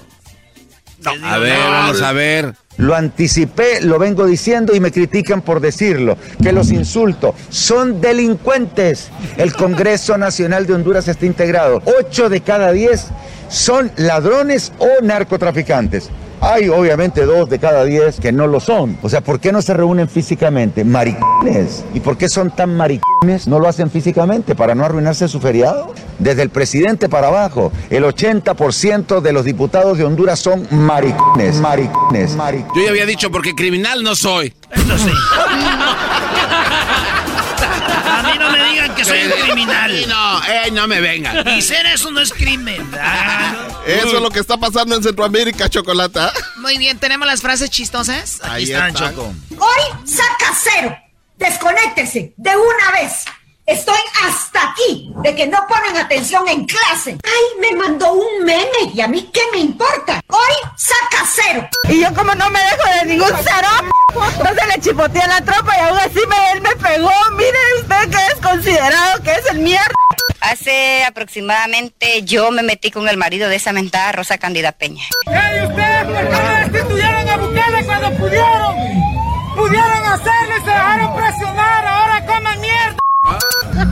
A 1.04 1.38
ver, 1.38 1.58
vamos 1.58 2.02
a 2.02 2.12
ver. 2.12 2.54
Lo 2.78 2.94
anticipé, 2.94 3.82
lo 3.82 3.98
vengo 3.98 4.26
diciendo 4.26 4.74
y 4.74 4.80
me 4.80 4.90
critican 4.90 5.42
por 5.42 5.60
decirlo, 5.60 6.16
que 6.42 6.52
los 6.52 6.70
insulto. 6.70 7.34
Son 7.50 8.00
delincuentes. 8.00 9.10
El 9.36 9.52
Congreso 9.56 10.16
Nacional 10.16 10.66
de 10.66 10.74
Honduras 10.74 11.08
está 11.08 11.26
integrado. 11.26 11.82
Ocho 11.98 12.28
de 12.28 12.40
cada 12.40 12.72
diez 12.72 13.08
son 13.48 13.92
ladrones 13.96 14.72
o 14.78 15.02
narcotraficantes. 15.02 16.08
Hay 16.44 16.68
obviamente 16.68 17.24
dos 17.24 17.48
de 17.48 17.60
cada 17.60 17.84
diez 17.84 18.18
que 18.18 18.32
no 18.32 18.48
lo 18.48 18.58
son. 18.58 18.98
O 19.00 19.08
sea, 19.08 19.20
¿por 19.20 19.38
qué 19.38 19.52
no 19.52 19.62
se 19.62 19.74
reúnen 19.74 20.08
físicamente? 20.08 20.82
Maricones. 20.82 21.84
¿Y 21.94 22.00
por 22.00 22.18
qué 22.18 22.28
son 22.28 22.50
tan 22.50 22.76
maricones? 22.76 23.46
No 23.46 23.60
lo 23.60 23.68
hacen 23.68 23.92
físicamente 23.92 24.56
para 24.56 24.74
no 24.74 24.84
arruinarse 24.84 25.28
su 25.28 25.38
feriado. 25.38 25.94
Desde 26.18 26.42
el 26.42 26.50
presidente 26.50 27.08
para 27.08 27.28
abajo, 27.28 27.70
el 27.90 28.02
80% 28.02 29.20
de 29.20 29.32
los 29.32 29.44
diputados 29.44 29.98
de 29.98 30.04
Honduras 30.04 30.40
son 30.40 30.66
maricones. 30.72 31.60
Maricones. 31.60 32.34
maricones. 32.34 32.74
Yo 32.74 32.82
ya 32.82 32.90
había 32.90 33.06
dicho 33.06 33.30
porque 33.30 33.54
criminal 33.54 34.02
no 34.02 34.16
soy. 34.16 34.52
Eso 34.72 34.98
sí. 34.98 35.12
que 39.02 39.08
soy 39.08 39.32
un 39.32 39.40
criminal. 39.46 39.90
Sí, 39.98 40.06
no, 40.06 40.44
eh, 40.44 40.70
no 40.72 40.86
me 40.88 41.00
vengan. 41.00 41.46
Y 41.48 41.62
ser 41.62 41.86
eso 41.86 42.10
no 42.10 42.20
es 42.20 42.32
crimen. 42.32 42.90
Ah, 43.00 43.54
Eso 43.86 44.16
es 44.16 44.22
lo 44.22 44.30
que 44.30 44.38
está 44.40 44.56
pasando 44.56 44.94
en 44.96 45.02
Centroamérica, 45.02 45.68
Chocolata. 45.68 46.32
Muy 46.56 46.78
bien, 46.78 46.98
tenemos 46.98 47.26
las 47.26 47.40
frases 47.40 47.70
chistosas. 47.70 48.40
Aquí 48.42 48.50
Ahí 48.52 48.62
están, 48.64 48.88
están. 48.90 49.14
Choco. 49.14 49.34
Hoy 49.58 50.06
saca 50.06 50.54
cero. 50.62 50.96
Desconéctese 51.36 52.34
de 52.36 52.50
una 52.56 52.90
vez. 53.00 53.24
Estoy 53.64 53.98
hasta 54.26 54.70
aquí 54.70 55.12
de 55.22 55.34
que 55.36 55.46
no 55.46 55.58
ponen 55.68 55.96
atención 55.96 56.46
en 56.48 56.64
clase. 56.66 57.16
Ay, 57.24 57.60
me 57.60 57.76
mandó 57.76 58.12
un 58.12 58.44
meme 58.44 58.92
y 58.92 59.00
a 59.00 59.06
mí 59.08 59.30
qué 59.32 59.40
me 59.52 59.58
importa. 59.58 60.20
Hoy 60.28 60.70
saca 60.76 61.24
cero. 61.32 61.68
Y 61.88 62.00
yo 62.00 62.12
como 62.14 62.34
no 62.34 62.50
me 62.50 62.58
dejo 62.60 62.98
de 63.00 63.06
ningún 63.06 63.30
cero, 63.42 63.68
entonces 64.14 64.66
le 64.74 64.80
chipoteé 64.80 65.22
a 65.22 65.26
la 65.28 65.40
tropa 65.40 65.76
y 65.76 65.80
aún 65.80 65.98
así 65.98 66.20
me, 66.28 66.52
él 66.52 66.60
me 66.60 66.76
pegó. 66.76 67.10
Mire 67.36 67.58
usted 67.80 68.10
que 68.10 68.26
es 68.26 68.40
considerado 68.40 69.22
que 69.22 69.32
es 69.32 69.50
el 69.50 69.58
mierda. 69.58 69.94
Hace 70.40 71.04
aproximadamente 71.04 72.22
yo 72.24 72.50
me 72.50 72.62
metí 72.62 72.90
con 72.90 73.08
el 73.08 73.16
marido 73.16 73.48
de 73.48 73.56
esa 73.56 73.72
mentada 73.72 74.12
Rosa 74.12 74.38
Cándida 74.38 74.72
Peña. 74.72 75.04
¡Ey, 75.26 75.66
ustedes 75.66 76.04
por 76.04 76.28
qué 76.28 76.42
no 76.42 76.72
destituyeron 76.72 77.28
a 77.28 77.36
Bukele 77.36 77.84
cuando 77.84 78.10
pudieron! 78.18 78.76
¡Pudieron 79.56 80.04
hacerlo 80.06 80.56
y 80.56 80.60
se 80.60 80.70
dejaron 80.70 81.14
presionar! 81.14 81.51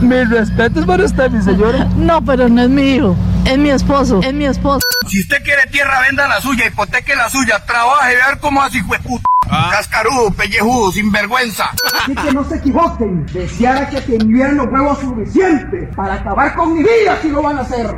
Mis 0.01 0.27
respetos 0.29 0.85
para 0.85 1.05
usted, 1.05 1.29
mi 1.29 1.41
señora. 1.43 1.85
No, 1.95 2.25
pero 2.25 2.49
no 2.49 2.63
es 2.63 2.69
mi 2.69 2.95
hijo. 2.95 3.15
Es 3.45 3.57
mi 3.57 3.69
esposo. 3.69 4.19
Es 4.23 4.33
mi 4.33 4.45
esposo. 4.45 4.81
Si 5.07 5.21
usted 5.21 5.43
quiere 5.43 5.61
tierra, 5.71 6.01
venda 6.01 6.27
la 6.27 6.41
suya, 6.41 6.65
hipoteque 6.65 7.15
la 7.15 7.29
suya, 7.29 7.63
trabaje, 7.65 8.15
ver 8.15 8.39
cómo 8.39 8.61
así 8.63 8.81
fue 8.81 8.97
puta. 8.99 9.23
Cascarudo, 9.71 10.31
pellejudo, 10.31 10.91
sinvergüenza. 10.91 11.69
Así 12.01 12.15
que 12.15 12.31
no 12.31 12.43
se 12.43 12.55
equivoquen. 12.55 13.25
Deseara 13.27 13.89
que 13.89 14.01
tuvieran 14.01 14.57
los 14.57 14.67
huevos 14.67 14.99
suficientes 14.99 15.95
para 15.95 16.15
acabar 16.15 16.55
con 16.55 16.73
mi 16.73 16.83
vida 16.83 17.17
si 17.21 17.29
lo 17.29 17.43
van 17.43 17.59
a 17.59 17.61
hacer. 17.61 17.95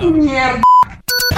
Mierda. 0.00 0.62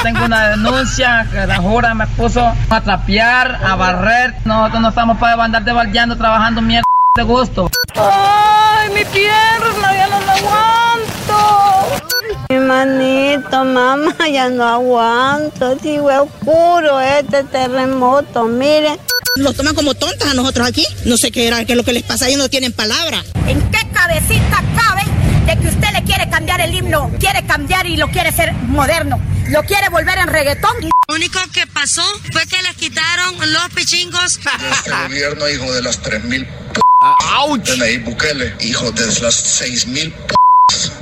Tengo 0.03 0.25
una 0.25 0.49
denuncia 0.49 1.27
que 1.31 1.47
la 1.47 1.57
jura 1.57 1.95
me 1.95 2.07
puso 2.07 2.53
a 2.71 2.81
trapear, 2.81 3.59
a 3.63 3.77
barrer. 3.77 4.35
Nosotros 4.45 4.81
no 4.81 4.89
estamos 4.89 5.19
para 5.19 5.43
andar 5.45 5.65
de 5.65 5.73
baldeando 5.73 6.17
trabajando 6.17 6.63
mierda. 6.63 6.85
De 7.17 7.23
gusto. 7.25 7.71
¡Ay, 7.95 8.91
mi 8.91 9.05
pierna! 9.07 9.95
¡Ya 9.95 10.09
no 10.09 10.21
la 10.21 10.33
aguanto! 10.35 12.05
Mi 12.51 12.57
manito, 12.59 13.65
mamá, 13.65 14.15
ya 14.33 14.49
no 14.49 14.65
aguanto. 14.65 15.79
Sigo 15.81 16.09
oscuro 16.23 17.01
este 17.01 17.45
terremoto, 17.45 18.45
mire. 18.45 18.99
Nos 19.37 19.57
toman 19.57 19.75
como 19.75 19.95
tontas 19.95 20.31
a 20.31 20.35
nosotros 20.35 20.67
aquí. 20.67 20.85
No 21.05 21.17
sé 21.17 21.31
qué 21.31 21.49
era, 21.49 21.65
qué 21.65 21.73
es 21.73 21.77
lo 21.77 21.85
que 21.85 21.93
les 21.93 22.03
pasa, 22.03 22.29
ellos 22.29 22.39
no 22.39 22.49
tienen 22.49 22.73
palabra. 22.73 23.23
¿En 23.47 23.61
qué 23.71 23.81
cabecita 23.93 24.63
cabe 24.77 25.03
de 25.47 25.61
que 25.61 25.69
usted 25.69 25.91
le 25.93 26.03
quiere 26.05 26.29
cambiar 26.31 26.61
el 26.61 26.75
himno? 26.75 27.11
Quiere 27.19 27.45
cambiar 27.47 27.87
y 27.87 27.97
lo 27.97 28.09
quiere 28.09 28.33
ser 28.33 28.53
moderno. 28.53 29.21
Lo 29.49 29.63
quiere 29.63 29.89
volver 29.89 30.19
en 30.19 30.29
reggaetón. 30.29 30.77
Lo 31.09 31.15
único 31.15 31.41
que 31.53 31.67
pasó 31.67 32.05
fue 32.33 32.47
que 32.47 32.63
les 32.63 32.77
quitaron 32.77 33.35
los 33.53 33.69
pichingos. 33.75 34.39
Este 34.73 34.91
gobierno, 34.91 35.49
hijo 35.49 35.73
de 35.73 35.83
las 35.83 36.03
3.000 36.03 36.47
p... 36.47 36.81
Nayib 37.01 38.05
Bukele, 38.05 38.57
hijo 38.61 38.90
de 38.90 39.07
las 39.20 39.62
6.000 39.62 40.12
p... 40.12 40.34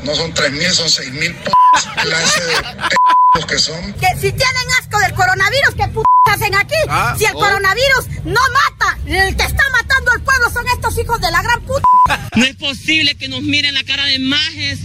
No 0.04 0.14
son 0.14 0.32
3.000, 0.34 0.70
son 0.72 0.88
6.000 0.88 1.34
p... 1.42 1.50
clase 2.02 2.42
de 2.44 3.46
que 3.46 3.58
son. 3.58 3.92
Que 3.94 4.08
si 4.14 4.32
tienen 4.32 4.68
asco 4.80 4.98
del 4.98 5.14
coronavirus, 5.14 5.74
¿qué 5.76 5.88
p 5.88 6.00
hacen 6.30 6.54
aquí? 6.54 6.74
Ah, 6.88 7.14
si 7.18 7.24
el 7.24 7.34
oh. 7.34 7.38
coronavirus 7.38 8.24
no 8.24 8.40
mata, 8.52 8.98
el 9.06 9.36
que 9.36 9.44
está 9.44 9.62
matando 9.70 10.10
al 10.12 10.20
pueblo 10.22 10.50
son 10.50 10.66
estos 10.68 10.98
hijos 10.98 11.20
de 11.20 11.30
la 11.30 11.42
gran 11.42 11.60
puta. 11.62 11.86
No 12.34 12.44
es 12.44 12.56
posible 12.56 13.14
que 13.14 13.28
nos 13.28 13.42
miren 13.42 13.74
la 13.74 13.84
cara 13.84 14.04
de 14.04 14.18
majes. 14.18 14.80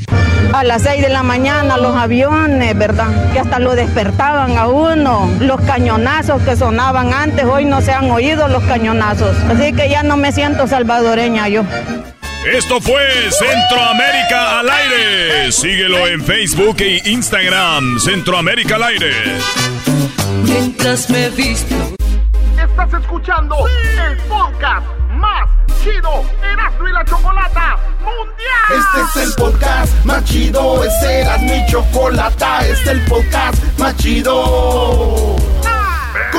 A 0.53 0.63
las 0.63 0.81
6 0.83 1.01
de 1.01 1.09
la 1.09 1.23
mañana 1.23 1.77
los 1.77 1.95
aviones, 1.95 2.77
¿verdad? 2.77 3.31
Que 3.31 3.39
hasta 3.39 3.59
lo 3.59 3.73
despertaban 3.75 4.57
a 4.57 4.67
uno. 4.67 5.29
Los 5.39 5.61
cañonazos 5.61 6.41
que 6.41 6.55
sonaban 6.55 7.13
antes, 7.13 7.45
hoy 7.45 7.65
no 7.65 7.81
se 7.81 7.91
han 7.91 8.11
oído 8.11 8.47
los 8.47 8.63
cañonazos. 8.63 9.35
Así 9.49 9.73
que 9.73 9.89
ya 9.89 10.03
no 10.03 10.17
me 10.17 10.31
siento 10.31 10.67
salvadoreña 10.67 11.47
yo. 11.47 11.63
Esto 12.45 12.81
fue 12.81 13.03
Centroamérica 13.31 14.59
al 14.59 14.69
aire. 14.69 15.51
Síguelo 15.51 16.07
en 16.07 16.23
Facebook 16.23 16.77
e 16.79 16.99
Instagram. 17.05 17.99
Centroamérica 17.99 18.75
al 18.77 18.83
aire. 18.83 19.13
Mientras 20.43 21.07
me 21.11 21.29
visto. 21.29 21.75
Estás 22.57 22.93
escuchando 22.99 23.55
el 23.67 24.17
podcast 24.27 24.87
más 25.11 25.49
chido 25.83 26.25
Erasmo 26.43 26.87
y 26.87 26.91
la 26.91 27.05
Chocolata 27.05 27.77
Mundial. 27.99 28.85
Este 29.03 29.19
es 29.19 29.27
el 29.27 29.33
podcast 29.35 30.05
más 30.05 30.23
chido. 30.25 30.83
Este 30.83 31.21
era 31.21 31.37
mi 31.37 31.65
chocolata. 31.67 32.65
Este 32.65 32.73
es 32.73 32.87
el 32.87 33.01
podcast 33.01 33.63
más 33.77 33.95
chido. 33.97 35.35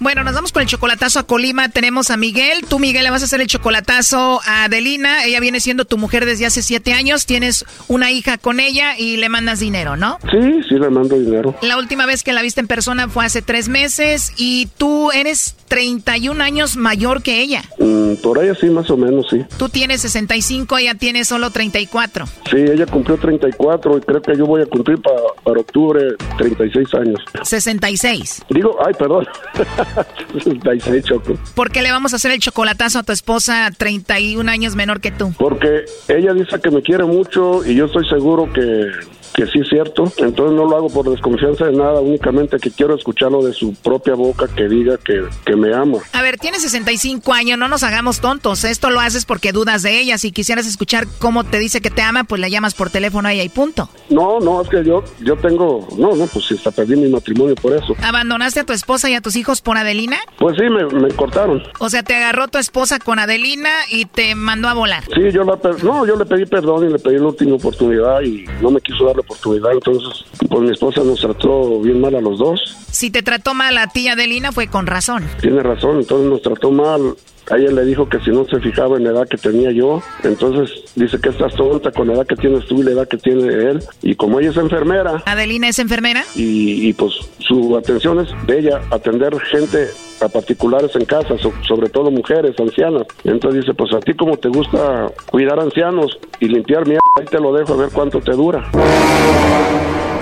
Bueno, 0.00 0.22
nos 0.22 0.34
vamos 0.34 0.52
con 0.52 0.62
el 0.62 0.68
chocolatazo 0.68 1.18
a 1.18 1.24
Colima. 1.24 1.68
Tenemos 1.68 2.10
a 2.10 2.16
Miguel. 2.16 2.64
Tú, 2.68 2.78
Miguel, 2.78 3.02
le 3.04 3.10
vas 3.10 3.22
a 3.22 3.24
hacer 3.24 3.40
el 3.40 3.48
chocolatazo 3.48 4.40
a 4.46 4.64
Adelina. 4.64 5.24
Ella 5.24 5.40
viene 5.40 5.58
siendo 5.60 5.84
tu 5.84 5.98
mujer 5.98 6.24
desde 6.24 6.46
hace 6.46 6.62
siete 6.62 6.92
años. 6.92 7.26
Tienes 7.26 7.64
una 7.88 8.12
hija 8.12 8.38
con 8.38 8.60
ella 8.60 8.96
y 8.96 9.16
le 9.16 9.28
mandas 9.28 9.58
dinero, 9.58 9.96
¿no? 9.96 10.18
Sí, 10.30 10.60
sí, 10.68 10.74
le 10.76 10.88
mando 10.90 11.18
dinero. 11.18 11.56
La 11.62 11.76
última 11.78 12.06
vez 12.06 12.22
que 12.22 12.32
la 12.32 12.42
viste 12.42 12.60
en 12.60 12.68
persona 12.68 13.08
fue 13.08 13.24
hace 13.24 13.42
tres 13.42 13.68
meses 13.68 14.32
y 14.36 14.68
tú 14.78 15.10
eres 15.10 15.56
31 15.68 16.42
años 16.42 16.76
mayor 16.76 17.22
que 17.22 17.40
ella. 17.40 17.62
Mm, 17.78 18.14
por 18.22 18.38
ahí 18.38 18.48
sí, 18.60 18.66
más 18.66 18.90
o 18.90 18.96
menos, 18.96 19.26
sí. 19.30 19.44
Tú 19.58 19.68
tienes 19.68 20.00
65, 20.00 20.78
ella 20.78 20.94
tiene 20.94 21.24
solo 21.24 21.50
34. 21.50 22.26
Sí, 22.50 22.56
ella 22.56 22.86
cumplió 22.86 23.16
34 23.18 23.98
y 23.98 24.00
creo 24.00 24.22
que 24.22 24.36
yo 24.36 24.46
voy 24.46 24.62
a 24.62 24.66
cumplir 24.66 25.00
pa- 25.00 25.10
para 25.44 25.60
octubre 25.60 26.00
36 26.38 26.94
años. 26.94 27.20
66. 27.42 28.42
Digo, 28.50 28.76
ay, 28.84 28.94
perdón. 28.98 29.26
66, 30.32 31.04
Choco. 31.04 31.34
¿Por 31.54 31.70
qué 31.70 31.82
le 31.82 31.90
vamos 31.92 32.12
a 32.12 32.16
hacer 32.16 32.30
el 32.32 32.40
chocolatazo 32.40 32.98
a 32.98 33.02
tu 33.02 33.12
esposa 33.12 33.70
31 33.76 34.50
años 34.50 34.74
menor 34.76 35.00
que 35.00 35.10
tú? 35.10 35.32
Porque 35.38 35.84
ella 36.08 36.32
dice 36.34 36.60
que 36.60 36.70
me 36.70 36.82
quiere 36.82 37.04
mucho 37.04 37.64
y 37.64 37.74
yo 37.74 37.86
estoy 37.86 38.06
seguro 38.08 38.52
que, 38.52 38.86
que 39.34 39.46
sí 39.46 39.60
es 39.60 39.68
cierto. 39.68 40.12
Entonces 40.18 40.56
no 40.56 40.66
lo 40.66 40.76
hago 40.76 40.88
por 40.88 41.08
desconfianza 41.10 41.66
de 41.66 41.76
nada, 41.76 42.00
únicamente 42.00 42.58
que 42.58 42.70
quiero 42.70 42.94
escucharlo 42.94 43.42
de 43.42 43.52
su 43.52 43.74
propia 43.74 44.14
boca 44.14 44.46
que 44.48 44.68
diga 44.68 44.96
que, 44.98 45.24
que 45.44 45.56
me 45.56 45.74
ama. 45.74 45.98
A 46.12 46.22
ver, 46.22 46.38
tienes 46.38 46.62
65 46.62 47.32
años, 47.32 47.58
no 47.58 47.68
nos 47.68 47.82
hagamos 47.82 48.20
tontos. 48.20 48.64
Esto 48.64 48.90
lo 48.90 49.00
haces 49.00 49.24
porque 49.24 49.52
dudas 49.52 49.82
de 49.82 50.00
ella. 50.00 50.18
Si 50.18 50.32
quisieras 50.32 50.66
escuchar 50.66 51.06
cómo 51.18 51.44
te 51.44 51.58
dice 51.58 51.80
que 51.80 51.90
te 51.90 52.02
ama, 52.02 52.24
pues 52.24 52.40
le 52.40 52.50
llamas 52.50 52.74
por 52.74 52.90
teléfono 52.90 53.28
a 53.28 53.32
ella 53.32 53.44
y 53.44 53.48
punto. 53.48 53.88
No, 54.10 54.40
no, 54.40 54.62
es 54.62 54.68
que 54.68 54.84
yo, 54.84 55.02
yo 55.20 55.36
tengo, 55.36 55.86
no, 55.96 56.14
no, 56.14 56.26
pues 56.26 56.50
hasta 56.52 56.70
perdí 56.70 56.96
mi 56.96 57.08
matrimonio 57.08 57.54
por 57.54 57.74
eso. 57.74 57.94
¿Abandonaste 58.02 58.60
a 58.60 58.64
tu 58.64 58.72
esposa 58.72 59.08
y 59.10 59.14
a 59.14 59.20
tus 59.20 59.36
hijos 59.36 59.60
por 59.60 59.76
Adelina? 59.76 60.16
Pues 60.38 60.56
sí, 60.56 60.64
me, 60.64 60.84
me 60.86 61.08
cortaron. 61.14 61.62
O 61.78 61.88
sea, 61.90 62.02
te 62.02 62.14
agarró 62.14 62.48
tu 62.48 62.58
esposa 62.58 62.98
con 62.98 63.18
Adelina 63.18 63.70
y 63.90 64.06
te 64.06 64.34
mandó 64.34 64.68
a 64.68 64.74
volar. 64.74 65.04
Sí, 65.14 65.30
yo 65.32 65.44
la, 65.44 65.58
no, 65.82 66.06
yo 66.06 66.16
le 66.16 66.24
pedí 66.24 66.46
perdón 66.46 66.88
y 66.88 66.92
le 66.92 66.98
pedí 66.98 67.16
la 67.18 67.26
última 67.26 67.56
oportunidad 67.56 68.22
y 68.22 68.44
no 68.60 68.70
me 68.70 68.80
quiso 68.80 69.04
dar 69.04 69.17
la 69.18 69.22
oportunidad. 69.22 69.72
Entonces, 69.72 70.24
pues 70.48 70.60
mi 70.62 70.70
esposa 70.70 71.02
nos 71.04 71.20
trató 71.20 71.80
bien 71.80 72.00
mal 72.00 72.14
a 72.14 72.20
los 72.20 72.38
dos. 72.38 72.76
Si 72.90 73.10
te 73.10 73.22
trató 73.22 73.54
mal 73.54 73.76
a 73.78 73.88
ti, 73.88 74.08
Adelina, 74.08 74.52
fue 74.52 74.68
con 74.68 74.86
razón. 74.86 75.24
Tiene 75.40 75.62
razón, 75.62 75.98
entonces 75.98 76.28
nos 76.30 76.42
trató 76.42 76.70
mal. 76.70 77.14
A 77.50 77.56
ella 77.56 77.70
le 77.70 77.84
dijo 77.86 78.06
que 78.08 78.20
si 78.20 78.30
no 78.30 78.44
se 78.44 78.60
fijaba 78.60 78.98
en 78.98 79.04
la 79.04 79.10
edad 79.10 79.26
que 79.28 79.38
tenía 79.38 79.70
yo, 79.70 80.02
entonces 80.22 80.84
dice 80.96 81.18
que 81.18 81.30
estás 81.30 81.54
tonta 81.54 81.90
con 81.90 82.06
la 82.08 82.14
edad 82.14 82.26
que 82.26 82.36
tienes 82.36 82.66
tú 82.66 82.80
y 82.80 82.82
la 82.82 82.90
edad 82.90 83.08
que 83.08 83.16
tiene 83.16 83.46
él. 83.70 83.82
Y 84.02 84.14
como 84.16 84.38
ella 84.38 84.50
es 84.50 84.56
enfermera 84.58 85.22
¿Adelina 85.24 85.66
es 85.68 85.78
enfermera? 85.78 86.24
y, 86.34 86.86
y, 86.88 86.92
pues 86.92 87.14
su 87.38 87.74
atención 87.76 88.20
es 88.20 88.28
de 88.46 88.58
ella 88.58 88.82
atender 88.90 89.34
gente 89.50 89.88
a 90.20 90.28
particulares 90.28 90.90
en 90.96 91.04
casa, 91.04 91.36
so- 91.38 91.52
sobre 91.66 91.88
todo 91.88 92.10
mujeres, 92.10 92.54
ancianas. 92.58 93.02
Entonces 93.24 93.62
dice, 93.62 93.74
pues 93.74 93.92
a 93.94 94.00
ti 94.00 94.14
como 94.14 94.36
te 94.36 94.48
gusta 94.48 95.06
cuidar 95.30 95.58
ancianos 95.60 96.18
y 96.40 96.48
limpiar 96.48 96.84
mierda, 96.86 97.00
ahí 97.18 97.26
te 97.26 97.38
lo 97.40 97.52
dejo 97.52 97.74
a 97.74 97.76
ver 97.76 97.88
cuánto 97.92 98.20
te 98.20 98.32
dura. 98.32 98.68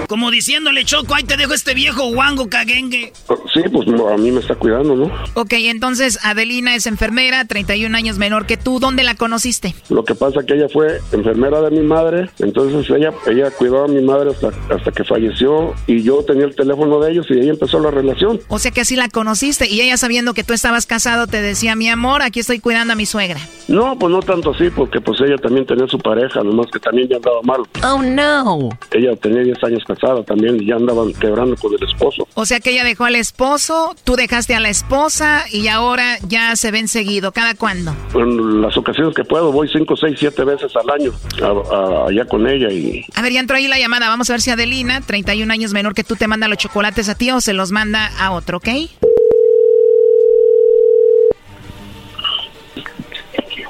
Como 0.08 0.30
diciéndole, 0.30 0.84
Choco, 0.84 1.16
ahí 1.16 1.24
te 1.24 1.36
dejo 1.36 1.52
este 1.52 1.74
viejo 1.74 2.12
guango 2.12 2.48
caguengue. 2.48 3.12
Sí, 3.52 3.62
pues 3.72 3.88
a 3.88 4.16
mí 4.16 4.30
me 4.30 4.38
está 4.38 4.54
cuidando, 4.54 4.94
¿no? 4.94 5.10
Ok, 5.34 5.54
entonces 5.54 6.20
Adelina 6.24 6.76
es 6.76 6.86
enfermera, 6.86 7.44
31 7.44 7.96
años 7.96 8.16
menor 8.16 8.46
que 8.46 8.56
tú. 8.56 8.78
¿Dónde 8.78 9.02
la 9.02 9.16
conociste? 9.16 9.74
Lo 9.88 10.04
que 10.04 10.14
pasa 10.14 10.44
que 10.46 10.54
ella 10.54 10.68
fue 10.72 11.00
enfermera 11.10 11.60
de 11.60 11.72
mi 11.72 11.80
madre, 11.84 12.30
entonces 12.38 12.88
ella 12.88 13.12
ella 13.26 13.50
cuidó 13.50 13.84
a 13.84 13.88
mi 13.88 14.00
madre 14.00 14.30
hasta, 14.30 14.50
hasta 14.72 14.92
que 14.92 15.02
falleció 15.02 15.74
y 15.88 16.02
yo 16.04 16.22
tenía 16.24 16.44
el 16.44 16.54
teléfono 16.54 17.00
de 17.00 17.10
ellos 17.10 17.26
y 17.30 17.40
ahí 17.40 17.48
empezó 17.48 17.80
la 17.80 17.90
relación. 17.90 18.38
O 18.46 18.60
sea 18.60 18.70
que 18.70 18.82
así 18.82 18.94
la 18.94 19.08
conociste 19.08 19.68
y 19.68 19.80
ella 19.86 19.96
sabiendo 19.96 20.34
que 20.34 20.44
tú 20.44 20.52
estabas 20.52 20.86
casado 20.86 21.26
te 21.26 21.40
decía, 21.40 21.74
mi 21.76 21.88
amor, 21.88 22.22
aquí 22.22 22.40
estoy 22.40 22.60
cuidando 22.60 22.92
a 22.92 22.96
mi 22.96 23.06
suegra. 23.06 23.40
No, 23.68 23.98
pues 23.98 24.12
no 24.12 24.20
tanto 24.20 24.50
así, 24.52 24.70
porque 24.70 25.00
pues 25.00 25.20
ella 25.20 25.36
también 25.38 25.66
tenía 25.66 25.86
su 25.88 25.98
pareja, 25.98 26.42
nomás 26.42 26.66
que 26.72 26.78
también 26.78 27.08
ya 27.08 27.16
andaba 27.16 27.40
mal. 27.42 27.62
Oh, 27.82 28.02
no. 28.02 28.68
Ella 28.92 29.16
tenía 29.16 29.42
10 29.42 29.64
años 29.64 29.82
casada 29.86 30.22
también 30.22 30.62
y 30.62 30.66
ya 30.66 30.76
andaban 30.76 31.12
quebrando 31.14 31.56
con 31.56 31.72
el 31.74 31.82
esposo. 31.82 32.28
O 32.34 32.46
sea 32.46 32.60
que 32.60 32.70
ella 32.70 32.84
dejó 32.84 33.04
al 33.06 33.16
esposo, 33.16 33.94
tú 34.04 34.14
dejaste 34.16 34.54
a 34.54 34.60
la 34.60 34.68
esposa 34.68 35.44
y 35.50 35.68
ahora 35.68 36.18
ya 36.28 36.54
se 36.56 36.70
ven 36.70 36.86
seguido. 36.88 37.32
¿Cada 37.32 37.54
cuándo? 37.54 37.94
En 38.14 38.60
las 38.62 38.76
ocasiones 38.76 39.14
que 39.14 39.24
puedo 39.24 39.50
voy 39.52 39.68
5, 39.72 39.96
6, 39.96 40.16
7 40.18 40.44
veces 40.44 40.70
al 40.76 40.90
año 40.90 41.12
a- 41.42 41.74
a- 41.76 42.08
allá 42.08 42.24
con 42.26 42.46
ella 42.46 42.70
y 42.70 43.04
A 43.14 43.22
ver, 43.22 43.32
ya 43.32 43.40
entró 43.40 43.56
ahí 43.56 43.66
la 43.68 43.78
llamada. 43.78 44.08
Vamos 44.08 44.30
a 44.30 44.34
ver 44.34 44.40
si 44.40 44.50
Adelina, 44.50 45.00
31 45.00 45.50
años 45.52 45.72
menor 45.72 45.94
que 45.94 46.04
tú, 46.04 46.14
te 46.16 46.28
manda 46.28 46.48
los 46.48 46.58
chocolates 46.58 47.08
a 47.08 47.14
ti 47.14 47.30
o 47.30 47.40
se 47.40 47.52
los 47.52 47.72
manda 47.72 48.10
a 48.18 48.30
otro, 48.32 48.58
¿ok? 48.58 48.68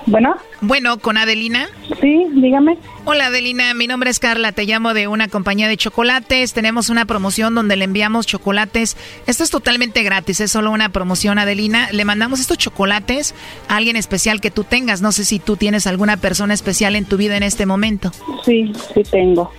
Bueno. 0.07 0.37
Bueno, 0.61 0.99
con 0.99 1.17
Adelina. 1.17 1.67
Sí, 2.01 2.27
dígame. 2.31 2.79
Hola 3.05 3.27
Adelina, 3.27 3.75
mi 3.75 3.87
nombre 3.87 4.11
es 4.11 4.19
Carla, 4.19 4.53
te 4.53 4.65
llamo 4.65 4.95
de 4.95 5.09
una 5.09 5.29
compañía 5.29 5.69
de 5.69 5.77
chocolates. 5.77 6.53
Tenemos 6.53 6.91
una 6.91 7.05
promoción 7.05 7.55
donde 7.55 7.77
le 7.77 7.85
enviamos 7.85 8.27
chocolates. 8.27 8.97
Esto 9.27 9.45
es 9.45 9.51
totalmente 9.51 10.03
gratis, 10.03 10.41
es 10.41 10.53
solo 10.53 10.71
una 10.71 10.91
promoción 10.91 11.39
Adelina. 11.39 11.89
Le 11.91 12.05
mandamos 12.05 12.41
estos 12.41 12.59
chocolates 12.59 13.35
a 13.69 13.77
alguien 13.77 13.97
especial 13.97 14.41
que 14.41 14.51
tú 14.51 14.65
tengas. 14.65 15.03
No 15.03 15.13
sé 15.13 15.25
si 15.25 15.39
tú 15.39 15.57
tienes 15.57 15.87
alguna 15.87 16.17
persona 16.17 16.55
especial 16.55 16.95
en 16.97 17.05
tu 17.05 17.17
vida 17.17 17.37
en 17.37 17.43
este 17.43 17.67
momento. 17.67 18.13
Sí, 18.45 18.73
sí 18.95 19.03
tengo. 19.11 19.53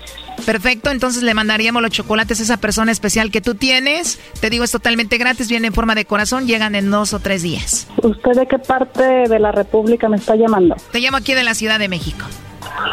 Perfecto, 0.46 0.92
entonces 0.92 1.24
le 1.24 1.34
mandaríamos 1.34 1.82
los 1.82 1.92
chocolates 1.92 2.40
a 2.40 2.44
esa 2.44 2.58
persona 2.58 2.92
especial 2.92 3.32
que 3.32 3.42
tú 3.42 3.56
tienes. 3.56 4.20
Te 4.40 4.50
digo, 4.50 4.64
es 4.64 4.72
totalmente 4.72 5.18
gratis, 5.18 5.50
viene 5.50 5.68
en 5.68 5.74
forma 5.74 5.96
de 5.96 6.06
corazón, 6.06 6.48
llegan 6.48 6.76
en 6.76 6.90
dos 6.90 7.14
o 7.14 7.20
tres 7.20 7.42
días. 7.42 7.88
¿Usted 8.02 8.32
de 8.32 8.48
qué 8.48 8.60
parte 8.60 9.04
de 9.04 9.40
la 9.40 9.52
República 9.52 10.08
me 10.10 10.18
está 10.18 10.36
llamando? 10.36 10.76
Te 10.92 11.00
llamo 11.00 11.18
aquí 11.18 11.34
de 11.34 11.44
la 11.44 11.54
Ciudad 11.54 11.80
de 11.80 11.90
México. 11.90 12.26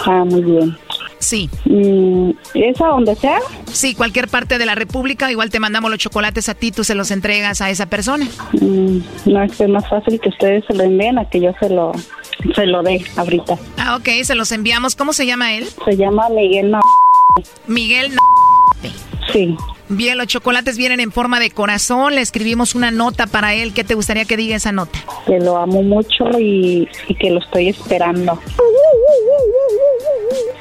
Ah, 0.07 0.25
muy 0.25 0.43
bien. 0.43 0.77
Sí. 1.25 1.49
Mm, 1.65 2.31
¿Es 2.55 2.81
a 2.81 2.89
donde 2.89 3.15
sea? 3.15 3.39
Sí, 3.73 3.95
cualquier 3.95 4.29
parte 4.29 4.59
de 4.59 4.67
la 4.67 4.75
República. 4.75 5.31
Igual 5.31 5.51
te 5.51 5.59
mandamos 5.59 5.91
los 5.91 5.99
chocolates 5.99 6.49
a 6.51 6.55
ti, 6.55 6.71
tú 6.71 6.85
se 6.85 6.95
los 6.95 7.11
entregas 7.11 7.63
a 7.63 7.71
esa 7.71 7.87
persona. 7.87 8.27
Mm, 8.53 8.99
no, 9.27 9.43
es 9.43 9.57
que 9.57 9.65
es 9.65 9.71
más 9.71 9.89
fácil 9.89 10.21
que 10.21 10.29
ustedes 10.29 10.65
se 10.67 10.75
lo 10.75 10.85
envíen 10.85 11.19
a 11.19 11.29
que 11.29 11.41
yo 11.41 11.53
se 11.61 11.71
lo, 11.71 11.93
se 12.55 12.67
lo 12.67 12.83
dé 12.83 13.03
ahorita. 13.17 13.57
Ah, 13.79 13.97
ok, 13.97 14.09
se 14.23 14.35
los 14.35 14.53
enviamos. 14.53 14.97
¿Cómo 14.97 15.13
se 15.13 15.25
llama 15.25 15.55
él? 15.55 15.67
Se 15.85 15.97
llama 15.97 16.29
Miguel 16.29 16.71
Miguel 17.67 18.13
Sí. 19.33 19.57
Bien, 19.89 20.17
los 20.17 20.27
chocolates 20.27 20.77
vienen 20.77 21.01
en 21.01 21.13
forma 21.13 21.41
de 21.41 21.51
corazón. 21.51 22.15
Le 22.15 22.21
escribimos 22.21 22.75
una 22.75 22.91
nota 22.91 23.27
para 23.27 23.55
él. 23.55 23.73
¿Qué 23.75 23.85
te 23.85 23.95
gustaría 23.95 24.25
que 24.25 24.37
diga 24.37 24.57
esa 24.57 24.73
nota? 24.73 24.99
Que 25.27 25.39
lo 25.39 25.57
amo 25.57 25.83
mucho 25.83 26.25
y, 26.39 26.89
y 27.09 27.15
que 27.15 27.31
lo 27.31 27.41
estoy 27.41 27.69
esperando. 27.69 28.39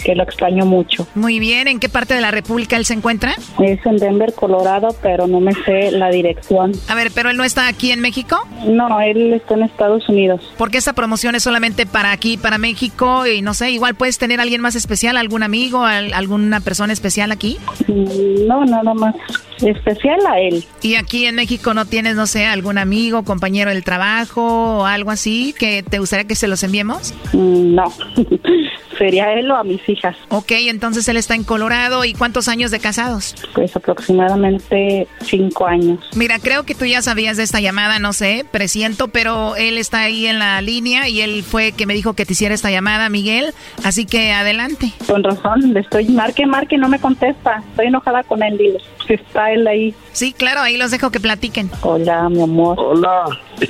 Que 0.04 0.16
lo 0.16 0.24
extraño 0.24 0.66
mucho. 0.66 1.08
Muy 1.16 1.40
bien. 1.40 1.68
¿En 1.68 1.80
qué 1.80 1.90
parte 1.90 2.14
de 2.14 2.22
la 2.22 2.32
República 2.32 2.76
él 2.78 2.86
se 2.86 2.94
encuentra? 2.94 3.34
Es 3.60 3.86
en 3.86 3.98
Denver, 3.98 4.34
Colorado, 4.34 4.90
pero 5.02 5.28
no 5.28 5.40
me 5.40 5.54
sé 5.66 5.92
la 5.92 6.10
dirección. 6.10 6.72
A 6.90 6.96
ver, 6.96 7.12
¿pero 7.14 7.30
él 7.30 7.38
no 7.38 7.44
está 7.44 7.68
aquí 7.68 7.92
en 7.92 8.02
México? 8.02 8.38
No, 8.66 9.00
él 9.02 9.34
está 9.34 9.54
en 9.56 9.64
Estados 9.64 10.08
Unidos. 10.10 10.42
Porque 10.58 10.78
esta 10.78 10.94
promoción 10.94 11.36
es 11.36 11.44
solamente 11.44 11.86
para 11.86 12.12
aquí, 12.12 12.38
para 12.38 12.58
México? 12.58 13.26
Y 13.28 13.42
no 13.42 13.54
sé, 13.54 13.72
igual 13.72 13.96
puedes 13.96 14.18
tener 14.18 14.40
a 14.40 14.44
alguien 14.44 14.62
más 14.62 14.76
especial, 14.76 15.18
algún 15.18 15.44
amigo, 15.44 15.84
al- 15.86 16.14
alguna 16.14 16.60
persona 16.60 16.94
especial 16.94 17.32
aquí. 17.32 17.58
Mm, 17.88 18.48
No, 18.48 18.66
nada 18.66 18.94
más 18.94 19.16
especial 19.62 20.20
a 20.30 20.40
él. 20.40 20.66
¿Y 20.82 20.96
aquí 20.96 21.26
en 21.26 21.36
México 21.36 21.74
no 21.74 21.86
tienes, 21.86 22.16
no 22.16 22.28
sé, 22.28 22.46
algún 22.46 22.78
amigo, 22.78 23.24
compañero 23.24 23.70
del 23.72 23.84
trabajo 23.84 24.80
o 24.80 24.86
algo 24.86 25.12
así 25.12 25.54
que 25.58 25.84
te 25.84 26.00
gustaría 26.00 26.26
que 26.28 26.36
se 26.36 26.48
los 26.48 26.64
enviemos? 26.64 27.14
Mm, 27.34 27.76
No, 27.76 27.86
sería 28.98 29.34
él 29.34 29.48
a 29.56 29.64
mis 29.64 29.88
hijas. 29.88 30.16
Ok, 30.30 30.52
entonces 30.52 31.08
él 31.08 31.18
está 31.18 31.36
en 31.36 31.44
Colorado. 31.44 32.06
¿Y 32.06 32.14
cuántos 32.14 32.48
años 32.48 32.72
de 32.72 32.80
casados? 32.80 33.36
Pues 33.54 33.76
aproximadamente 33.76 35.08
cinco 35.22 35.66
años. 35.68 36.00
Mira, 36.16 36.40
creo 36.40 36.64
que 36.64 36.76
tú 36.76 36.86
ya 36.86 37.02
sabías 37.02 37.38
de 37.38 37.44
esta 37.44 37.60
llamada, 37.60 38.00
no 38.00 38.14
sé, 38.14 38.46
presiento, 38.50 39.08
pero 39.08 39.56
él 39.56 39.78
está 39.78 40.02
ahí 40.02 40.28
en 40.28 40.40
la 40.40 40.62
línea 40.62 41.08
y 41.10 41.22
él 41.22 41.44
fue 41.44 41.72
que 41.72 41.86
me 41.86 41.94
dijo 41.94 42.14
que 42.14 42.26
te 42.26 42.34
hiciera 42.34 42.56
esta 42.56 42.72
llamada, 42.72 43.10
Miguel. 43.10 43.54
Así 43.84 44.06
que 44.06 44.32
adelante. 44.32 44.92
Con 45.08 45.24
razón, 45.24 45.74
le 45.74 45.82
estoy 45.82 46.08
marque, 46.10 46.46
marque, 46.46 46.78
no 46.78 46.90
me 46.90 47.00
contesta. 47.00 47.64
Estoy 47.72 47.88
enojada 47.88 48.24
con 48.24 48.44
él, 48.44 48.58
dile. 48.58 48.80
Está 49.08 49.52
él 49.52 49.68
ahí. 49.68 49.94
Sí, 50.12 50.34
claro, 50.34 50.62
ahí 50.62 50.78
los 50.78 50.92
dejo 50.92 51.12
que 51.12 51.20
platiquen. 51.20 51.70
Hola, 51.82 52.30
mi 52.30 52.42
amor. 52.42 52.78
Hola. 52.80 53.26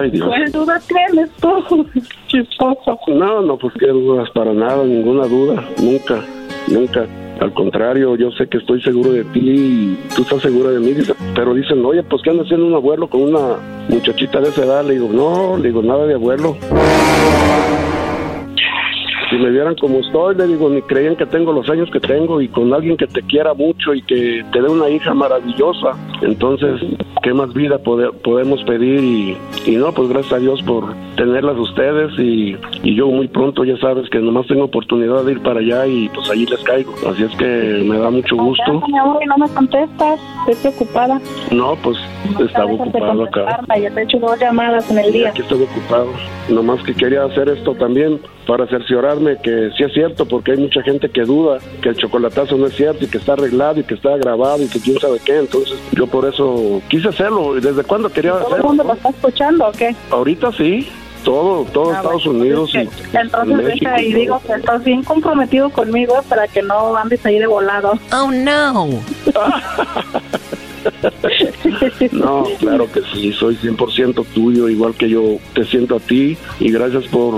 Ay, 0.00 0.10
Dios. 0.10 0.26
¿Cuál 0.26 0.52
duda 0.52 0.80
tienes 0.86 1.30
tú? 1.40 1.86
Chistoso. 2.26 2.98
No, 3.08 3.40
no, 3.40 3.56
pues 3.56 3.74
qué 3.78 3.86
dudas, 3.86 4.28
para 4.30 4.52
nada, 4.52 4.84
ninguna 4.84 5.26
duda, 5.26 5.64
nunca, 5.80 6.24
nunca. 6.66 7.06
Al 7.40 7.54
contrario, 7.54 8.16
yo 8.16 8.32
sé 8.32 8.48
que 8.48 8.58
estoy 8.58 8.82
seguro 8.82 9.12
de 9.12 9.22
ti 9.24 9.40
y 9.40 9.98
tú 10.16 10.22
estás 10.22 10.42
segura 10.42 10.70
de 10.70 10.80
mí, 10.80 10.92
dice, 10.92 11.14
pero 11.36 11.54
dicen, 11.54 11.84
oye, 11.84 12.02
pues 12.02 12.20
¿qué 12.22 12.30
anda 12.30 12.42
haciendo 12.42 12.66
un 12.66 12.74
abuelo 12.74 13.08
con 13.08 13.22
una 13.22 13.56
muchachita 13.88 14.40
de 14.40 14.48
esa 14.48 14.64
edad? 14.64 14.84
Le 14.84 14.94
digo, 14.94 15.08
no, 15.12 15.56
le 15.56 15.68
digo, 15.68 15.80
nada 15.80 16.04
de 16.04 16.14
abuelo. 16.14 16.56
Si 19.30 19.36
me 19.36 19.50
vieran 19.50 19.74
como 19.76 19.98
estoy, 19.98 20.34
le 20.36 20.46
digo, 20.46 20.70
ni 20.70 20.80
creían 20.82 21.14
que 21.16 21.26
tengo 21.26 21.52
los 21.52 21.68
años 21.68 21.90
que 21.90 22.00
tengo 22.00 22.40
y 22.40 22.48
con 22.48 22.72
alguien 22.72 22.96
que 22.96 23.06
te 23.06 23.20
quiera 23.22 23.52
mucho 23.52 23.92
y 23.92 24.00
que 24.02 24.42
te 24.52 24.62
dé 24.62 24.68
una 24.68 24.88
hija 24.88 25.12
maravillosa. 25.12 25.90
Entonces, 26.22 26.80
¿qué 27.22 27.34
más 27.34 27.52
vida 27.52 27.78
pode- 27.82 28.12
podemos 28.24 28.62
pedir? 28.64 29.00
Y, 29.04 29.36
y 29.66 29.76
no, 29.76 29.92
pues 29.92 30.08
gracias 30.08 30.32
a 30.32 30.38
Dios 30.38 30.62
por 30.62 30.94
tenerlas 31.16 31.58
ustedes 31.58 32.18
y, 32.18 32.56
y 32.82 32.94
yo 32.94 33.08
muy 33.08 33.28
pronto, 33.28 33.64
ya 33.64 33.76
sabes 33.78 34.08
que 34.08 34.18
nomás 34.18 34.46
tengo 34.46 34.64
oportunidad 34.64 35.22
de 35.24 35.32
ir 35.32 35.42
para 35.42 35.60
allá 35.60 35.86
y 35.86 36.08
pues 36.08 36.30
allí 36.30 36.46
les 36.46 36.60
caigo. 36.64 36.94
Así 37.10 37.22
es 37.24 37.36
que 37.36 37.84
me 37.86 37.98
da 37.98 38.08
mucho 38.10 38.34
gusto. 38.36 38.82
Mi 38.88 38.98
amor, 38.98 39.20
no 39.26 39.36
me 39.36 39.48
contestas. 39.52 40.20
Estoy 40.48 40.72
preocupada. 40.72 41.20
No, 41.50 41.76
pues 41.82 41.98
estaba 42.40 42.72
ocupado 42.72 43.24
acá. 43.24 43.60
Ya 43.78 43.90
te 43.90 44.00
he 44.00 44.04
hecho 44.04 44.18
dos 44.20 44.38
llamadas 44.40 44.90
en 44.90 44.98
el 44.98 45.08
Y 45.10 45.18
día. 45.18 45.28
aquí 45.30 45.42
estoy 45.42 45.62
ocupado. 45.64 46.08
Nomás 46.48 46.82
que 46.82 46.94
quería 46.94 47.24
hacer 47.24 47.48
esto 47.50 47.74
también 47.74 48.18
para 48.48 48.66
cerciorarme 48.66 49.36
que 49.42 49.70
sí 49.76 49.84
es 49.84 49.92
cierto, 49.92 50.24
porque 50.26 50.52
hay 50.52 50.56
mucha 50.58 50.80
gente 50.82 51.10
que 51.10 51.20
duda 51.20 51.58
que 51.82 51.90
el 51.90 51.96
chocolatazo 51.96 52.56
no 52.56 52.66
es 52.66 52.74
cierto 52.74 53.04
y 53.04 53.08
que 53.08 53.18
está 53.18 53.34
arreglado 53.34 53.78
y 53.78 53.84
que 53.84 53.92
está 53.92 54.16
grabado 54.16 54.62
y 54.62 54.68
que 54.68 54.80
quién 54.80 54.98
sabe 54.98 55.18
qué. 55.22 55.36
Entonces 55.36 55.78
yo 55.92 56.06
por 56.06 56.24
eso 56.24 56.80
quise 56.88 57.08
hacerlo. 57.08 57.58
¿Y 57.58 57.60
desde 57.60 57.84
cuándo 57.84 58.08
quería 58.08 58.30
¿Todo 58.32 58.40
el 58.40 58.46
hacerlo? 58.46 58.68
mundo 58.68 58.84
lo 58.84 58.94
está 58.94 59.10
escuchando 59.10 59.68
o 59.68 59.72
qué? 59.72 59.94
Ahorita 60.10 60.50
sí, 60.52 60.88
todo, 61.24 61.66
todo 61.74 61.90
Ah, 61.92 61.96
Estados 61.98 62.24
bueno, 62.24 62.40
Unidos 62.40 62.70
y 62.74 62.78
Entonces 62.78 63.56
México. 63.56 63.84
deja 63.84 64.00
y 64.02 64.12
digo 64.14 64.40
que 64.46 64.52
estás 64.54 64.82
bien 64.82 65.02
comprometido 65.04 65.68
conmigo 65.68 66.14
para 66.30 66.48
que 66.48 66.62
no 66.62 66.96
andes 66.96 67.24
ahí 67.26 67.38
de 67.38 67.46
volado. 67.46 67.98
Oh, 68.14 68.30
no. 68.30 68.88
No, 72.12 72.44
claro 72.58 72.90
que 72.90 73.00
sí, 73.12 73.32
soy 73.32 73.56
100% 73.56 74.24
tuyo, 74.34 74.68
igual 74.68 74.94
que 74.94 75.08
yo 75.08 75.38
te 75.54 75.64
siento 75.64 75.96
a 75.96 76.00
ti 76.00 76.36
y 76.60 76.70
gracias 76.70 77.06
por 77.06 77.34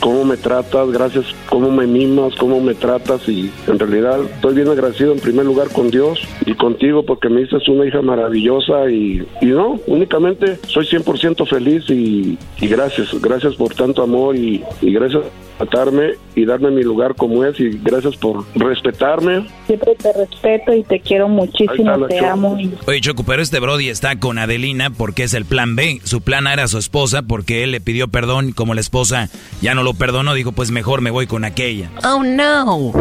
cómo 0.00 0.24
me 0.24 0.36
tratas, 0.36 0.90
gracias 0.90 1.26
cómo 1.48 1.70
me 1.70 1.86
mimas, 1.86 2.34
cómo 2.36 2.60
me 2.60 2.74
tratas 2.74 3.28
y 3.28 3.50
en 3.66 3.78
realidad 3.78 4.20
estoy 4.22 4.54
bien 4.54 4.68
agradecido 4.68 5.12
en 5.12 5.20
primer 5.20 5.44
lugar 5.44 5.68
con 5.68 5.90
Dios 5.90 6.20
y 6.46 6.54
contigo 6.54 7.04
porque 7.04 7.28
me 7.28 7.42
dices 7.42 7.68
una 7.68 7.86
hija 7.86 8.02
maravillosa 8.02 8.90
y, 8.90 9.26
y 9.40 9.46
no, 9.46 9.78
únicamente 9.86 10.58
soy 10.66 10.86
100% 10.86 11.46
feliz 11.48 11.88
y, 11.88 12.38
y 12.60 12.68
gracias, 12.68 13.20
gracias 13.20 13.54
por 13.56 13.74
tanto 13.74 14.02
amor 14.02 14.36
y, 14.36 14.62
y 14.80 14.92
gracias 14.92 15.22
por 15.22 15.68
tratarme 15.68 16.14
y 16.34 16.44
darme 16.44 16.70
mi 16.70 16.82
lugar 16.82 17.14
como 17.14 17.44
es 17.44 17.58
y 17.60 17.70
gracias 17.82 18.16
por 18.16 18.44
respetarme. 18.54 19.46
Siempre 19.66 19.94
te 19.96 20.12
respeto 20.12 20.72
y 20.74 20.82
te 20.82 21.00
quiero 21.00 21.28
muchísimo, 21.28 22.06
te 22.06 22.24
amo. 22.24 22.58
Y 22.58 22.70
Oye, 22.84 23.00
Choco, 23.00 23.22
pero 23.22 23.42
este 23.42 23.60
Brody 23.60 23.88
está 23.88 24.18
con 24.18 24.38
Adelina 24.38 24.90
porque 24.90 25.22
es 25.22 25.34
el 25.34 25.44
plan 25.44 25.76
B. 25.76 26.00
Su 26.02 26.20
plan 26.20 26.48
A 26.48 26.52
era 26.52 26.66
su 26.66 26.78
esposa 26.78 27.22
porque 27.22 27.62
él 27.62 27.70
le 27.70 27.80
pidió 27.80 28.08
perdón 28.08 28.50
como 28.50 28.74
la 28.74 28.80
esposa 28.80 29.28
ya 29.60 29.74
no 29.76 29.84
lo 29.84 29.94
perdonó, 29.94 30.34
dijo, 30.34 30.50
pues 30.50 30.72
mejor 30.72 31.00
me 31.00 31.10
voy 31.10 31.28
con 31.28 31.44
aquella. 31.44 31.90
Oh, 32.02 32.24
no. 32.24 32.92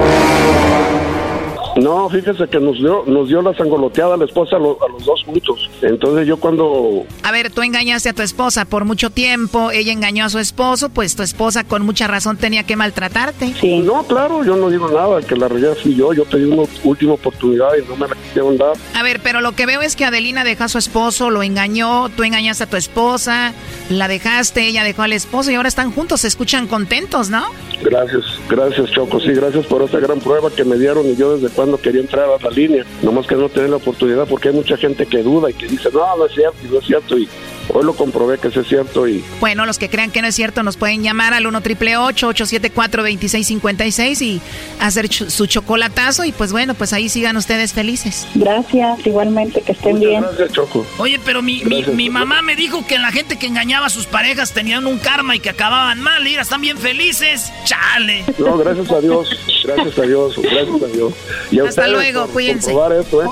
No, 1.77 2.09
fíjese 2.09 2.47
que 2.47 2.59
nos 2.59 2.77
dio, 2.77 3.03
nos 3.07 3.27
dio 3.27 3.41
la 3.41 3.53
sangoloteada 3.55 4.15
a 4.15 4.17
la 4.17 4.25
esposa 4.25 4.57
a, 4.57 4.59
lo- 4.59 4.77
a 4.85 4.91
los 4.91 5.05
dos 5.05 5.23
juntos. 5.25 5.69
Entonces 5.81 6.27
yo 6.27 6.37
cuando 6.37 7.05
A 7.23 7.31
ver, 7.31 7.49
tú 7.51 7.61
engañaste 7.61 8.09
a 8.09 8.13
tu 8.13 8.21
esposa 8.21 8.65
por 8.65 8.85
mucho 8.85 9.09
tiempo, 9.09 9.71
ella 9.71 9.91
engañó 9.93 10.25
a 10.25 10.29
su 10.29 10.39
esposo, 10.39 10.89
pues 10.89 11.15
tu 11.15 11.23
esposa 11.23 11.63
con 11.63 11.85
mucha 11.85 12.07
razón 12.07 12.37
tenía 12.37 12.63
que 12.63 12.75
maltratarte. 12.75 13.53
No, 13.83 14.03
claro, 14.03 14.43
yo 14.43 14.55
no 14.57 14.69
digo 14.69 14.89
nada, 14.89 15.21
que 15.21 15.35
la 15.35 15.47
realidad 15.47 15.77
fui 15.81 15.95
yo, 15.95 16.13
yo 16.13 16.25
pedí 16.25 16.43
una 16.45 16.63
última 16.83 17.13
oportunidad 17.13 17.69
y 17.81 17.87
no 17.87 17.95
me 17.95 18.07
la 18.07 18.15
quisieron 18.15 18.57
dar. 18.57 18.73
A 18.95 19.03
ver, 19.03 19.21
pero 19.23 19.41
lo 19.41 19.53
que 19.53 19.65
veo 19.65 19.81
es 19.81 19.95
que 19.95 20.05
Adelina 20.05 20.43
dejó 20.43 20.65
a 20.65 20.67
su 20.69 20.77
esposo, 20.77 21.29
lo 21.29 21.41
engañó, 21.43 22.09
tú 22.09 22.23
engañaste 22.23 22.65
a 22.65 22.67
tu 22.69 22.77
esposa, 22.77 23.53
la 23.89 24.07
dejaste, 24.07 24.67
ella 24.67 24.83
dejó 24.83 25.03
al 25.03 25.13
esposo 25.13 25.51
y 25.51 25.55
ahora 25.55 25.69
están 25.69 25.91
juntos, 25.91 26.21
se 26.21 26.27
escuchan 26.27 26.67
contentos, 26.67 27.29
¿no? 27.29 27.43
Gracias, 27.83 28.23
gracias 28.47 28.91
Choco, 28.91 29.19
sí, 29.19 29.29
gracias 29.31 29.65
por 29.65 29.81
esa 29.81 29.99
gran 29.99 30.19
prueba 30.19 30.49
que 30.51 30.63
me 30.63 30.77
dieron 30.77 31.05
y 31.07 31.15
yo 31.15 31.35
desde 31.37 31.49
cuando 31.61 31.79
quería 31.79 32.01
entrar 32.01 32.27
a 32.27 32.43
la 32.43 32.49
línea, 32.49 32.83
nomás 33.03 33.27
que 33.27 33.35
no 33.35 33.47
tener 33.47 33.69
la 33.69 33.75
oportunidad 33.75 34.27
porque 34.27 34.49
hay 34.49 34.55
mucha 34.55 34.75
gente 34.77 35.05
que 35.05 35.21
duda 35.21 35.51
y 35.51 35.53
que 35.53 35.67
dice, 35.67 35.89
no, 35.93 36.17
no 36.17 36.25
es 36.25 36.33
cierto, 36.33 36.57
no 36.71 36.79
es 36.79 36.85
cierto, 36.87 37.19
y 37.19 37.29
hoy 37.73 37.83
lo 37.85 37.93
comprobé 37.93 38.37
que 38.37 38.51
sí 38.51 38.59
es 38.59 38.67
cierto 38.67 39.07
y 39.07 39.23
Bueno, 39.39 39.65
los 39.65 39.77
que 39.79 39.89
crean 39.89 40.11
que 40.11 40.21
no 40.21 40.27
es 40.27 40.35
cierto 40.35 40.63
nos 40.63 40.77
pueden 40.77 41.03
llamar 41.03 41.33
al 41.33 41.45
1 41.47 41.61
triple 41.61 41.97
874 41.97 43.03
2656 43.03 44.21
y 44.21 44.41
hacer 44.79 45.07
ch- 45.09 45.29
su 45.29 45.45
chocolatazo 45.45 46.25
y 46.25 46.31
pues 46.31 46.51
bueno, 46.51 46.73
pues 46.73 46.93
ahí 46.93 47.09
sigan 47.09 47.37
ustedes 47.37 47.73
felices. 47.73 48.27
Gracias, 48.35 49.05
igualmente, 49.05 49.61
que 49.61 49.71
estén 49.71 49.99
bien. 49.99 50.21
Gracias, 50.21 50.51
Choco. 50.53 50.85
Oye, 50.97 51.19
pero 51.25 51.41
mi, 51.41 51.63
mi, 51.65 51.83
mi 51.83 52.09
mamá 52.09 52.41
me 52.41 52.55
dijo 52.55 52.85
que 52.87 52.97
la 52.99 53.11
gente 53.11 53.37
que 53.37 53.47
engañaba 53.47 53.87
a 53.87 53.89
sus 53.89 54.05
parejas 54.05 54.51
tenían 54.53 54.85
un 54.85 54.99
karma 54.99 55.35
y 55.35 55.39
que 55.39 55.49
acababan 55.49 56.01
mal. 56.01 56.23
Mira, 56.23 56.41
están 56.41 56.61
bien 56.61 56.77
felices. 56.77 57.51
Chale. 57.65 58.23
No, 58.37 58.57
gracias 58.57 58.91
a 58.91 58.99
Dios, 59.01 59.29
gracias 59.65 59.97
a 59.97 60.01
Dios, 60.03 60.35
gracias 60.41 60.81
a 60.83 60.87
Dios. 60.87 61.13
Y 61.51 61.59
a 61.59 61.63
Hasta 61.63 61.81
ustedes 61.81 61.91
luego, 61.91 62.27
cuídense. 62.27 62.71
esto, 62.99 63.23
¿eh? 63.23 63.27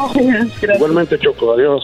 Igualmente, 0.76 1.18
Choco, 1.20 1.54
adiós. 1.54 1.84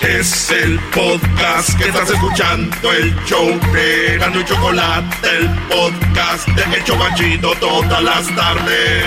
Es 0.00 0.50
el 0.50 0.80
podcast 0.94 1.76
que 1.76 1.84
estás 1.88 2.08
escuchando, 2.08 2.90
el 2.90 3.14
show 3.26 3.46
de 3.70 4.16
Gano 4.16 4.40
y 4.40 4.44
Chocolate, 4.46 5.28
el 5.28 5.50
podcast 5.68 6.48
de 6.48 6.76
El 6.78 6.84
Chocachito 6.84 7.52
todas 7.60 8.02
las 8.02 8.34
tardes. 8.34 9.04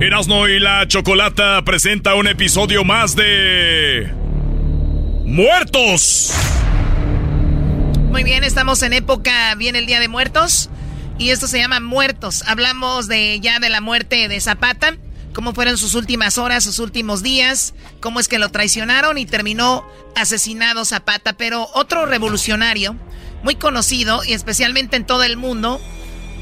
Erasno 0.00 0.46
y 0.46 0.60
la 0.60 0.86
Chocolata 0.86 1.60
presenta 1.64 2.14
un 2.14 2.28
episodio 2.28 2.84
más 2.84 3.16
de. 3.16 4.08
¡Muertos! 5.24 6.32
Muy 8.10 8.22
bien, 8.22 8.44
estamos 8.44 8.80
en 8.84 8.92
época, 8.92 9.56
viene 9.56 9.80
el 9.80 9.86
Día 9.86 9.98
de 9.98 10.06
Muertos. 10.06 10.70
Y 11.18 11.30
esto 11.30 11.48
se 11.48 11.58
llama 11.58 11.80
Muertos. 11.80 12.44
Hablamos 12.46 13.08
de 13.08 13.40
ya 13.40 13.58
de 13.58 13.70
la 13.70 13.80
muerte 13.80 14.28
de 14.28 14.40
Zapata 14.40 14.96
cómo 15.38 15.54
fueron 15.54 15.78
sus 15.78 15.94
últimas 15.94 16.36
horas, 16.36 16.64
sus 16.64 16.80
últimos 16.80 17.22
días, 17.22 17.72
cómo 18.00 18.18
es 18.18 18.26
que 18.26 18.40
lo 18.40 18.48
traicionaron 18.48 19.18
y 19.18 19.24
terminó 19.24 19.86
asesinado 20.16 20.84
Zapata. 20.84 21.34
Pero 21.34 21.68
otro 21.74 22.06
revolucionario, 22.06 22.96
muy 23.44 23.54
conocido 23.54 24.24
y 24.24 24.32
especialmente 24.32 24.96
en 24.96 25.06
todo 25.06 25.22
el 25.22 25.36
mundo, 25.36 25.80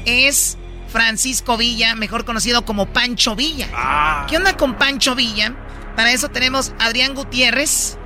es 0.05 0.57
Francisco 0.91 1.57
Villa, 1.57 1.93
mejor 1.93 2.25
conocido 2.25 2.65
como 2.65 2.87
Pancho 2.87 3.35
Villa. 3.35 3.67
Ah. 3.71 4.25
¿Qué 4.27 4.35
onda 4.35 4.57
con 4.57 4.79
Pancho 4.79 5.13
Villa? 5.13 5.53
Para 5.95 6.11
eso 6.11 6.29
tenemos 6.29 6.73
a 6.79 6.85
Adrián 6.85 7.13
Gutiérrez 7.13 7.99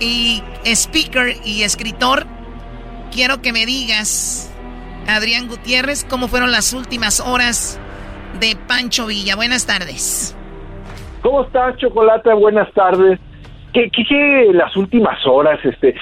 y 0.00 0.42
speaker 0.64 1.36
y 1.44 1.62
escritor. 1.62 2.26
Quiero 3.12 3.40
que 3.40 3.52
me 3.52 3.66
digas, 3.66 4.48
Adrián 5.06 5.46
Gutiérrez, 5.46 6.04
cómo 6.10 6.26
fueron 6.26 6.50
las 6.50 6.72
últimas 6.72 7.20
horas 7.20 7.78
de 8.42 8.56
Pancho 8.66 9.06
Villa. 9.06 9.36
Buenas 9.36 9.66
tardes. 9.66 10.36
¿Cómo 11.22 11.44
estás, 11.44 11.76
Chocolate? 11.76 12.34
Buenas 12.34 12.70
tardes. 12.72 13.20
¿Qué, 13.72 13.88
qué, 13.90 14.50
las 14.52 14.76
últimas 14.76 15.24
horas? 15.24 15.60
este 15.64 15.94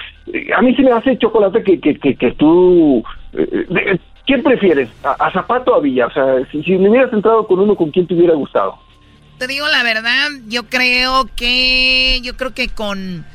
A 0.56 0.62
mí 0.62 0.74
se 0.74 0.82
me 0.82 0.90
hace, 0.90 1.18
Chocolate, 1.18 1.62
que, 1.62 1.78
que, 1.78 2.16
que, 2.16 2.32
tú... 2.32 3.04
Eh, 3.34 3.98
¿Quién 4.26 4.42
prefieres? 4.42 4.88
¿A, 5.04 5.30
Zapato 5.32 5.72
o 5.72 5.74
a 5.74 5.80
Villa? 5.80 6.06
O 6.06 6.12
sea, 6.12 6.24
si, 6.50 6.62
si 6.62 6.78
me 6.78 6.88
hubieras 6.88 7.12
entrado 7.12 7.46
con 7.46 7.60
uno, 7.60 7.76
¿con 7.76 7.90
quién 7.90 8.06
te 8.06 8.14
hubiera 8.14 8.34
gustado? 8.34 8.78
Te 9.38 9.46
digo 9.46 9.68
la 9.68 9.82
verdad, 9.82 10.28
yo 10.48 10.62
creo 10.62 11.26
que... 11.36 12.20
Yo 12.22 12.38
creo 12.38 12.54
que 12.54 12.68
con... 12.68 13.26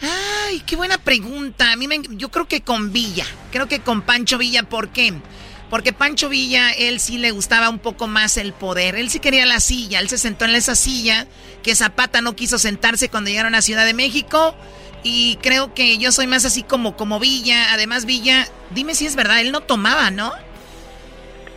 Ay, 0.00 0.62
qué 0.66 0.76
buena 0.76 0.96
pregunta. 0.96 1.72
A 1.72 1.76
mí 1.76 1.88
me, 1.88 2.00
yo 2.12 2.30
creo 2.30 2.46
que 2.46 2.62
con 2.62 2.90
Villa. 2.90 3.24
Creo 3.52 3.68
que 3.68 3.80
con 3.80 4.00
Pancho 4.00 4.38
Villa. 4.38 4.62
¿Por 4.62 4.88
qué? 4.88 5.12
Porque 5.70 5.92
Pancho 5.92 6.28
Villa, 6.28 6.70
él 6.78 7.00
sí 7.00 7.18
le 7.18 7.32
gustaba 7.32 7.68
un 7.68 7.78
poco 7.78 8.06
más 8.06 8.36
el 8.36 8.52
poder. 8.52 8.94
Él 8.94 9.10
sí 9.10 9.18
quería 9.18 9.46
la 9.46 9.60
silla. 9.60 10.00
Él 10.00 10.08
se 10.08 10.18
sentó 10.18 10.44
en 10.44 10.54
esa 10.54 10.74
silla 10.74 11.26
que 11.62 11.74
Zapata 11.74 12.20
no 12.20 12.36
quiso 12.36 12.58
sentarse 12.58 13.08
cuando 13.08 13.30
llegaron 13.30 13.54
a 13.54 13.62
Ciudad 13.62 13.84
de 13.84 13.94
México. 13.94 14.54
Y 15.02 15.38
creo 15.42 15.74
que 15.74 15.98
yo 15.98 16.12
soy 16.12 16.26
más 16.26 16.44
así 16.44 16.62
como, 16.62 16.96
como 16.96 17.18
Villa. 17.18 17.72
Además, 17.72 18.06
Villa, 18.06 18.44
dime 18.74 18.94
si 18.94 19.06
es 19.06 19.16
verdad, 19.16 19.40
él 19.40 19.52
no 19.52 19.60
tomaba, 19.60 20.10
¿no? 20.10 20.32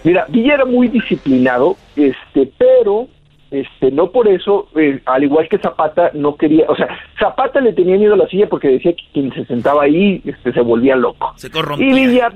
Mira, 0.03 0.25
Villa 0.29 0.55
era 0.55 0.65
muy 0.65 0.87
disciplinado, 0.87 1.75
este, 1.95 2.51
pero 2.57 3.07
este, 3.51 3.91
no 3.91 4.11
por 4.11 4.27
eso, 4.27 4.69
eh, 4.75 5.01
al 5.05 5.23
igual 5.23 5.49
que 5.49 5.57
Zapata, 5.57 6.11
no 6.13 6.35
quería, 6.35 6.65
o 6.69 6.75
sea, 6.75 6.87
Zapata 7.19 7.59
le 7.59 7.73
tenía 7.73 7.97
miedo 7.97 8.13
a 8.13 8.17
la 8.17 8.27
silla 8.27 8.47
porque 8.47 8.69
decía 8.69 8.93
que 8.93 9.03
quien 9.11 9.33
se 9.33 9.45
sentaba 9.45 9.83
ahí 9.83 10.21
este, 10.23 10.53
se 10.53 10.61
volvía 10.61 10.95
loco. 10.95 11.33
Se 11.35 11.49
corrompía. 11.49 11.89
Y 11.89 11.93
Villa, 11.93 12.31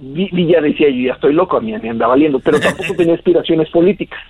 Villa 0.00 0.60
decía, 0.60 0.88
yo 0.90 1.08
ya 1.08 1.12
estoy 1.14 1.32
loco, 1.32 1.56
a 1.56 1.60
mí 1.60 1.72
me 1.72 1.90
anda 1.90 2.06
valiendo, 2.06 2.38
pero 2.38 2.60
tampoco 2.60 2.94
tenía 2.94 3.14
aspiraciones 3.16 3.68
políticas. 3.70 4.20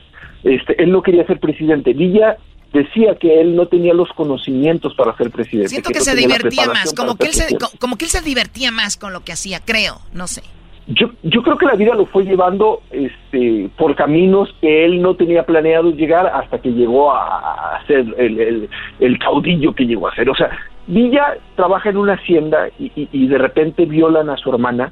Este, 0.42 0.82
él 0.82 0.90
no 0.92 1.02
quería 1.02 1.26
ser 1.26 1.40
presidente. 1.40 1.92
Villa 1.92 2.36
decía 2.72 3.16
que 3.16 3.40
él 3.40 3.56
no 3.56 3.66
tenía 3.66 3.94
los 3.94 4.08
conocimientos 4.10 4.94
para 4.94 5.16
ser 5.16 5.30
presidente. 5.30 5.68
Siento 5.68 5.90
que, 5.90 6.00
se 6.00 6.14
divertía 6.14 6.66
más, 6.66 6.94
como 6.94 7.16
que, 7.16 7.26
él 7.26 7.32
se, 7.32 7.56
como 7.78 7.96
que 7.96 8.04
él 8.04 8.10
se 8.10 8.22
divertía 8.22 8.70
más 8.70 8.96
con 8.96 9.12
lo 9.12 9.20
que 9.20 9.32
hacía, 9.32 9.60
creo, 9.64 10.00
no 10.12 10.26
sé. 10.26 10.42
Yo, 10.86 11.10
yo 11.22 11.42
creo 11.42 11.58
que 11.58 11.66
la 11.66 11.74
vida 11.74 11.94
lo 11.94 12.06
fue 12.06 12.24
llevando 12.24 12.80
este, 12.90 13.68
por 13.76 13.94
caminos 13.94 14.48
que 14.62 14.86
él 14.86 15.02
no 15.02 15.16
tenía 15.16 15.44
planeado 15.44 15.90
llegar 15.90 16.26
hasta 16.28 16.60
que 16.60 16.70
llegó 16.70 17.12
a, 17.12 17.78
ser 17.86 18.06
el, 18.16 18.70
el, 18.98 19.18
caudillo 19.18 19.74
que 19.74 19.84
llegó 19.84 20.08
a 20.08 20.14
ser. 20.14 20.30
O 20.30 20.34
sea, 20.34 20.48
Villa 20.86 21.36
trabaja 21.56 21.90
en 21.90 21.98
una 21.98 22.14
hacienda 22.14 22.68
y, 22.78 22.90
y 22.94 23.26
de 23.26 23.36
repente 23.36 23.84
violan 23.84 24.30
a 24.30 24.38
su 24.38 24.48
hermana 24.48 24.90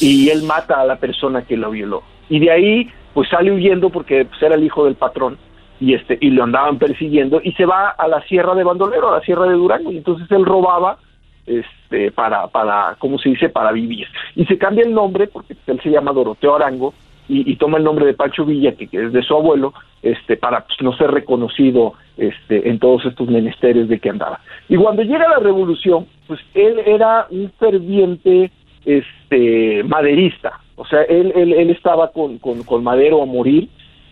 y 0.00 0.28
él 0.30 0.42
mata 0.42 0.80
a 0.80 0.86
la 0.86 0.96
persona 0.96 1.42
que 1.42 1.56
lo 1.56 1.70
violó. 1.70 2.02
Y 2.28 2.40
de 2.40 2.50
ahí, 2.50 2.90
pues 3.14 3.28
sale 3.28 3.52
huyendo 3.52 3.90
porque 3.90 4.24
pues, 4.24 4.42
era 4.42 4.54
el 4.54 4.64
hijo 4.64 4.84
del 4.84 4.96
patrón 4.96 5.38
y 5.80 5.94
este 5.94 6.18
y 6.20 6.30
lo 6.30 6.44
andaban 6.44 6.78
persiguiendo 6.78 7.40
y 7.42 7.52
se 7.52 7.66
va 7.66 7.90
a 7.90 8.08
la 8.08 8.22
sierra 8.22 8.54
de 8.54 8.64
Bandolero, 8.64 9.08
a 9.08 9.18
la 9.18 9.24
sierra 9.24 9.46
de 9.46 9.54
Durango 9.54 9.92
y 9.92 9.98
entonces 9.98 10.30
él 10.30 10.44
robaba 10.44 10.98
este 11.44 12.10
para 12.10 12.48
para 12.48 12.96
cómo 12.98 13.18
se 13.18 13.30
dice 13.30 13.48
para 13.48 13.72
vivir. 13.72 14.06
Y 14.34 14.46
se 14.46 14.58
cambia 14.58 14.84
el 14.84 14.94
nombre 14.94 15.26
porque 15.26 15.54
él 15.66 15.80
se 15.82 15.90
llama 15.90 16.12
Doroteo 16.12 16.56
Arango 16.56 16.94
y, 17.28 17.56
toma 17.56 17.78
el 17.78 17.82
nombre 17.82 18.06
de 18.06 18.14
Pancho 18.14 18.44
Villa 18.44 18.76
que, 18.76 18.88
es 18.92 19.12
de 19.12 19.22
su 19.22 19.34
abuelo 19.34 19.74
este 20.00 20.36
para 20.36 20.64
pues, 20.64 20.80
no 20.80 20.96
ser 20.96 21.10
reconocido 21.10 21.94
este 22.16 22.68
en 22.68 22.78
todos 22.78 23.04
estos 23.04 23.28
menesteres 23.28 23.88
de 23.88 23.98
que 23.98 24.10
andaba. 24.10 24.40
Y 24.68 24.76
cuando 24.76 25.02
llega 25.02 25.28
la 25.28 25.40
revolución 25.40 26.06
pues 26.28 26.40
él 26.54 26.80
era 26.86 27.26
un 27.30 27.50
ferviente 27.58 28.52
este 28.86 29.82
maderista, 29.84 30.60
o 30.76 30.86
sea, 30.86 31.02
él, 31.02 31.32
él, 31.34 31.52
él 31.52 31.70
estaba 31.70 32.12
con, 32.12 32.38
con, 32.38 32.84
Madero 32.84 33.22
a 33.22 33.26
morir 33.26 33.68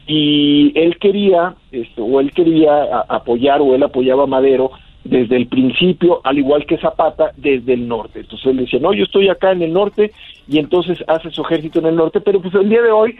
y 0.06 0.72
él 0.74 0.98
quería, 0.98 1.54
este, 1.70 2.00
o 2.00 2.20
él 2.20 2.32
quería 2.32 3.00
apoyar, 3.08 3.60
o 3.60 3.74
él 3.74 3.82
apoyaba 3.82 4.24
a 4.24 4.26
Madero 4.26 4.70
desde 5.04 5.36
el 5.36 5.46
principio, 5.46 6.22
al 6.24 6.38
igual 6.38 6.64
que 6.64 6.78
Zapata, 6.78 7.32
desde 7.36 7.74
el 7.74 7.86
norte. 7.86 8.20
Entonces 8.20 8.46
él 8.46 8.56
decía, 8.56 8.80
no, 8.80 8.94
yo 8.94 9.04
estoy 9.04 9.28
acá 9.28 9.52
en 9.52 9.62
el 9.62 9.74
norte, 9.74 10.12
y 10.48 10.58
entonces 10.58 10.98
hace 11.06 11.30
su 11.30 11.42
ejército 11.42 11.80
en 11.80 11.86
el 11.86 11.96
norte, 11.96 12.22
pero 12.22 12.40
pues 12.40 12.54
el 12.54 12.70
día 12.70 12.80
de 12.80 12.90
hoy, 12.90 13.16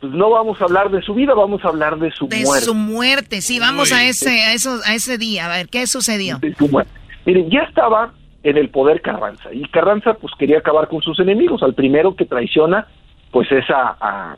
pues 0.00 0.12
no 0.12 0.30
vamos 0.30 0.60
a 0.60 0.64
hablar 0.64 0.90
de 0.90 1.00
su 1.02 1.14
vida, 1.14 1.34
vamos 1.34 1.64
a 1.64 1.68
hablar 1.68 1.98
de 1.98 2.10
su 2.10 2.26
muerte. 2.26 2.44
De 2.44 2.60
su 2.60 2.74
muerte, 2.74 3.40
sí, 3.40 3.60
vamos 3.60 3.92
a 3.92 4.04
ese, 4.04 4.42
a, 4.42 4.52
eso, 4.52 4.80
a 4.84 4.94
ese 4.94 5.18
día, 5.18 5.46
a 5.46 5.56
ver, 5.56 5.68
¿qué 5.68 5.86
sucedió? 5.86 6.38
De 6.38 6.52
su 6.54 6.66
muerte. 6.68 6.90
Miren, 7.24 7.48
ya 7.48 7.60
estaba 7.60 8.12
en 8.42 8.56
el 8.56 8.70
poder 8.70 9.02
Carranza. 9.02 9.52
Y 9.52 9.62
Carranza 9.68 10.14
pues 10.14 10.32
quería 10.38 10.58
acabar 10.58 10.88
con 10.88 11.02
sus 11.02 11.18
enemigos. 11.20 11.62
Al 11.62 11.74
primero 11.74 12.14
que 12.14 12.24
traiciona 12.24 12.86
pues 13.30 13.50
es 13.52 13.68
a, 13.70 13.96
a, 14.00 14.36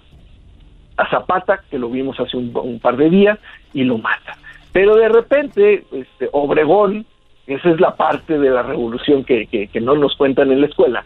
Zapata, 1.11 1.63
que 1.71 1.79
lo 1.79 1.89
vimos 1.89 2.21
hace 2.21 2.37
un, 2.37 2.79
par 2.81 2.97
de 2.97 3.09
días, 3.09 3.39
y 3.73 3.85
lo 3.85 3.97
mata. 3.97 4.37
Pero 4.73 4.97
de 4.97 5.09
repente, 5.09 5.85
este, 5.93 6.29
Obregón, 6.33 7.07
esa 7.47 7.71
es 7.71 7.81
la 7.81 7.97
parte 7.97 8.39
de 8.39 8.51
la 8.51 8.63
revolución 8.63 9.25
que, 9.25 9.47
que, 9.47 9.69
que 9.69 9.81
no 9.81 9.95
nos 9.95 10.15
cuentan 10.17 10.53
en 10.53 10.61
la 10.61 10.67
escuela, 10.67 11.05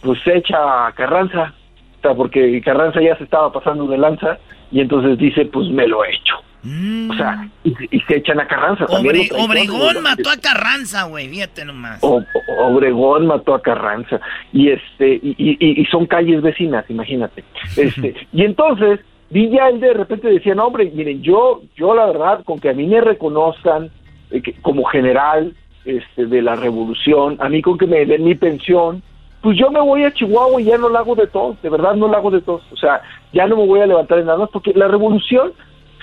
pues 0.00 0.20
se 0.22 0.36
echa 0.36 0.86
a 0.86 0.92
Carranza, 0.92 1.54
o 1.98 2.02
sea, 2.02 2.14
porque 2.14 2.60
Carranza 2.62 3.00
ya 3.00 3.16
se 3.16 3.24
estaba 3.24 3.52
pasando 3.52 3.86
de 3.88 3.98
lanza, 3.98 4.38
y 4.70 4.80
entonces 4.80 5.18
dice, 5.18 5.44
pues 5.46 5.68
me 5.68 5.88
lo 5.88 6.04
he 6.04 6.14
hecho. 6.14 6.36
O 6.64 7.14
sea, 7.14 7.48
y, 7.64 8.00
se 8.06 8.16
echan 8.18 8.38
a 8.38 8.46
Carranza. 8.46 8.84
Obregón 8.86 10.00
mató 10.00 10.30
a 10.30 10.36
Carranza, 10.36 11.04
güey, 11.04 11.28
fíjate 11.28 11.64
nomás. 11.64 12.00
Obregón 12.02 13.26
mató 13.26 13.54
a 13.54 13.62
Carranza. 13.62 14.20
Y 14.52 14.70
este, 14.70 15.14
y, 15.22 15.56
y, 15.58 15.84
son 15.86 16.06
calles 16.06 16.40
vecinas, 16.40 16.84
imagínate. 16.88 17.44
Este, 17.76 18.14
y 18.32 18.44
entonces, 18.44 19.00
Villa 19.30 19.68
él 19.70 19.80
de 19.80 19.94
repente 19.94 20.28
decía, 20.28 20.54
no, 20.54 20.66
hombre, 20.66 20.90
miren, 20.94 21.22
yo, 21.22 21.62
yo 21.74 21.94
la 21.94 22.06
verdad, 22.06 22.44
con 22.44 22.60
que 22.60 22.68
a 22.68 22.74
mí 22.74 22.86
me 22.86 23.00
reconozcan 23.00 23.90
eh, 24.30 24.42
como 24.60 24.84
general 24.84 25.54
este, 25.84 26.26
de 26.26 26.42
la 26.42 26.54
revolución, 26.54 27.38
a 27.40 27.48
mí 27.48 27.60
con 27.60 27.76
que 27.76 27.86
me 27.86 28.04
den 28.04 28.24
mi 28.24 28.34
pensión, 28.34 29.02
pues 29.40 29.58
yo 29.58 29.70
me 29.70 29.80
voy 29.80 30.04
a 30.04 30.12
Chihuahua 30.12 30.60
y 30.60 30.66
ya 30.66 30.78
no 30.78 30.88
la 30.88 31.00
hago 31.00 31.16
de 31.16 31.26
todos, 31.26 31.60
de 31.60 31.70
verdad 31.70 31.94
no 31.94 32.06
la 32.06 32.18
hago 32.18 32.30
de 32.30 32.40
todos. 32.40 32.62
O 32.70 32.76
sea, 32.76 33.00
ya 33.32 33.46
no 33.48 33.56
me 33.56 33.66
voy 33.66 33.80
a 33.80 33.86
levantar 33.86 34.18
en 34.18 34.26
nada 34.26 34.38
más, 34.38 34.50
porque 34.50 34.72
la 34.74 34.86
revolución 34.86 35.52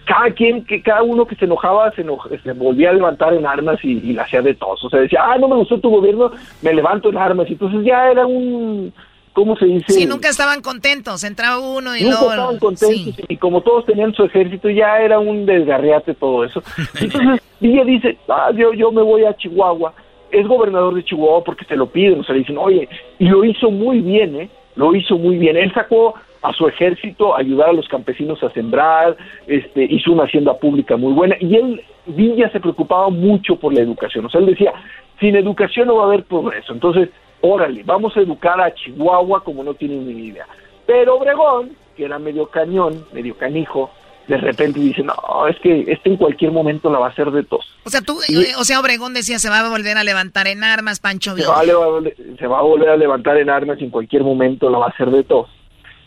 cada 0.09 0.31
quien, 0.31 0.65
que 0.65 0.81
cada 0.81 1.03
uno 1.03 1.27
que 1.27 1.35
se 1.35 1.45
enojaba 1.45 1.91
se, 1.91 2.03
se 2.43 2.53
volvía 2.53 2.89
a 2.89 2.93
levantar 2.93 3.31
en 3.35 3.45
armas 3.45 3.77
y, 3.83 4.11
la 4.13 4.23
hacía 4.23 4.41
de 4.41 4.55
todos. 4.55 4.83
O 4.83 4.89
sea, 4.89 5.01
decía, 5.01 5.19
ah, 5.23 5.37
no 5.37 5.47
me 5.47 5.55
gustó 5.55 5.79
tu 5.79 5.91
gobierno, 5.91 6.31
me 6.63 6.73
levanto 6.73 7.09
en 7.09 7.17
armas. 7.17 7.47
Y 7.47 7.53
entonces 7.53 7.81
ya 7.85 8.09
era 8.09 8.25
un, 8.25 8.91
¿cómo 9.33 9.55
se 9.55 9.65
dice? 9.65 9.93
Sí, 9.93 10.05
nunca 10.07 10.29
estaban 10.29 10.63
contentos, 10.63 11.23
entraba 11.23 11.59
uno 11.59 11.95
y 11.95 12.01
nunca 12.01 12.21
luego... 12.21 12.31
estaban 12.31 12.57
contentos 12.57 13.25
y 13.27 13.37
como 13.37 13.61
todos 13.61 13.85
tenían 13.85 14.11
su 14.15 14.23
ejército 14.23 14.67
ya 14.71 14.99
era 14.99 15.19
un 15.19 15.45
desgarriate 15.45 16.15
todo 16.15 16.43
eso. 16.43 16.63
Entonces 16.99 17.43
Villa 17.59 17.83
dice, 17.83 18.17
ah, 18.29 18.49
yo, 18.55 18.73
yo 18.73 18.91
me 18.91 19.03
voy 19.03 19.25
a 19.25 19.37
Chihuahua 19.37 19.93
es 20.31 20.47
gobernador 20.47 20.93
de 20.93 21.03
Chihuahua 21.03 21.43
porque 21.43 21.65
se 21.65 21.75
lo 21.75 21.87
piden, 21.87 22.19
o 22.19 22.23
sea, 22.23 22.33
le 22.33 22.41
dicen, 22.41 22.57
oye, 22.59 22.87
y 23.17 23.25
lo 23.25 23.43
hizo 23.43 23.71
muy 23.71 23.99
bien, 23.99 24.35
¿eh? 24.35 24.49
Lo 24.75 24.93
hizo 24.93 25.17
muy 25.17 25.37
bien. 25.37 25.57
Él 25.57 25.73
sacó 25.73 26.13
a 26.41 26.53
su 26.53 26.67
ejército 26.67 27.35
a 27.35 27.39
ayudar 27.39 27.69
a 27.69 27.73
los 27.73 27.87
campesinos 27.87 28.41
a 28.43 28.49
sembrar, 28.51 29.17
este, 29.47 29.83
hizo 29.83 30.11
una 30.11 30.23
hacienda 30.23 30.57
pública 30.57 30.97
muy 30.97 31.13
buena, 31.13 31.35
y 31.39 31.55
él, 31.55 31.81
Villa 32.05 32.49
se 32.51 32.59
preocupaba 32.59 33.09
mucho 33.09 33.55
por 33.57 33.73
la 33.73 33.81
educación, 33.81 34.25
o 34.25 34.29
sea, 34.29 34.39
él 34.39 34.47
decía, 34.47 34.73
sin 35.19 35.35
educación 35.35 35.87
no 35.87 35.97
va 35.97 36.03
a 36.03 36.07
haber 36.07 36.23
progreso, 36.23 36.73
entonces, 36.73 37.09
órale, 37.41 37.83
vamos 37.83 38.15
a 38.15 38.21
educar 38.21 38.59
a 38.59 38.73
Chihuahua 38.73 39.43
como 39.43 39.63
no 39.63 39.73
tienen 39.73 40.07
ni 40.07 40.27
idea. 40.27 40.45
Pero 40.85 41.17
Obregón, 41.17 41.71
que 41.95 42.05
era 42.05 42.17
medio 42.17 42.47
cañón, 42.47 43.05
medio 43.13 43.37
canijo, 43.37 43.91
de 44.29 44.37
repente 44.37 44.79
dice, 44.79 45.03
no, 45.03 45.47
es 45.47 45.59
que 45.59 45.85
este 45.87 46.09
en 46.09 46.17
cualquier 46.17 46.51
momento 46.51 46.91
la 46.91 46.99
va 46.99 47.07
a 47.07 47.09
hacer 47.09 47.31
de 47.31 47.43
tos. 47.43 47.65
O 47.83 47.89
sea, 47.89 48.01
tú, 48.01 48.19
o 48.57 48.63
sea, 48.63 48.79
Obregón 48.79 49.13
decía, 49.13 49.39
se 49.39 49.49
va 49.49 49.59
a 49.59 49.69
volver 49.69 49.97
a 49.97 50.03
levantar 50.03 50.47
en 50.47 50.63
armas, 50.63 50.99
Pancho 50.99 51.35
Se 51.35 51.47
va, 51.47 51.59
a, 51.59 51.63
se 51.63 52.47
va 52.47 52.59
a 52.59 52.61
volver 52.61 52.89
a 52.89 52.97
levantar 52.97 53.37
en 53.37 53.49
armas 53.49 53.81
y 53.81 53.85
en 53.85 53.89
cualquier 53.89 54.23
momento 54.23 54.69
la 54.69 54.77
va 54.77 54.85
a 54.85 54.89
hacer 54.89 55.09
de 55.09 55.23
tos. 55.23 55.49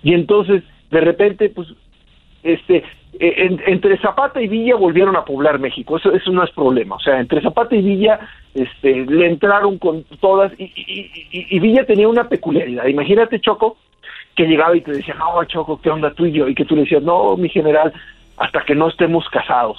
Y 0.03 0.15
entonces, 0.15 0.63
de 0.91 1.01
repente, 1.01 1.49
pues, 1.51 1.69
este, 2.43 2.85
e, 3.19 3.59
entre 3.67 3.99
Zapata 3.99 4.41
y 4.41 4.49
Villa 4.49 4.77
volvieron 4.77 5.17
a 5.17 5.25
poblar 5.25 5.59
México, 5.59 5.97
eso, 5.97 6.13
eso 6.13 6.31
no 6.33 6.43
es 6.43 6.51
problema, 6.51 6.97
o 6.97 7.01
sea, 7.01 7.21
entre 7.21 7.41
Zapata 7.41 7.77
y 7.77 7.83
Villa 7.83 8.19
este, 8.55 9.07
le 9.07 9.27
entraron 9.27 9.79
con 9.79 10.05
todas 10.21 10.53
y, 10.59 10.73
y 11.31 11.59
Villa 11.61 11.85
tenía 11.85 12.09
una 12.09 12.29
peculiaridad, 12.29 12.87
imagínate 12.87 13.41
Choco, 13.41 13.77
que 14.35 14.47
llegaba 14.47 14.77
y 14.77 14.81
te 14.81 14.93
decía, 14.93 15.15
no, 15.15 15.45
Choco, 15.45 15.81
¿qué 15.81 15.91
onda 15.91 16.13
tú 16.15 16.27
y 16.27 16.33
yo? 16.33 16.49
Y 16.49 16.55
que 16.55 16.65
tú 16.65 16.75
le 16.75 16.83
decías, 16.83 17.03
no, 17.03 17.37
mi 17.37 17.49
general, 17.49 17.93
hasta 18.37 18.65
que 18.65 18.75
no 18.75 18.89
estemos 18.89 19.29
casados. 19.29 19.79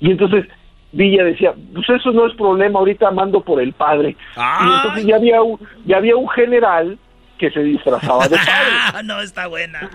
Y 0.00 0.10
entonces 0.10 0.46
Villa 0.92 1.24
decía, 1.24 1.54
pues 1.72 1.88
eso 1.88 2.12
no 2.12 2.26
es 2.26 2.34
problema, 2.34 2.78
ahorita 2.78 3.10
mando 3.10 3.40
por 3.40 3.60
el 3.60 3.72
padre. 3.72 4.16
Y 4.36 4.74
entonces 4.76 5.06
ya 5.06 5.16
había 5.16 5.42
un, 5.42 5.58
ya 5.84 5.98
había 5.98 6.16
un 6.16 6.28
general 6.28 6.98
que 7.38 7.50
se 7.50 7.60
disfrazaba 7.60 8.28
de 8.28 8.36
padre. 8.36 9.02
no, 9.04 9.20
está 9.20 9.46
buena. 9.46 9.90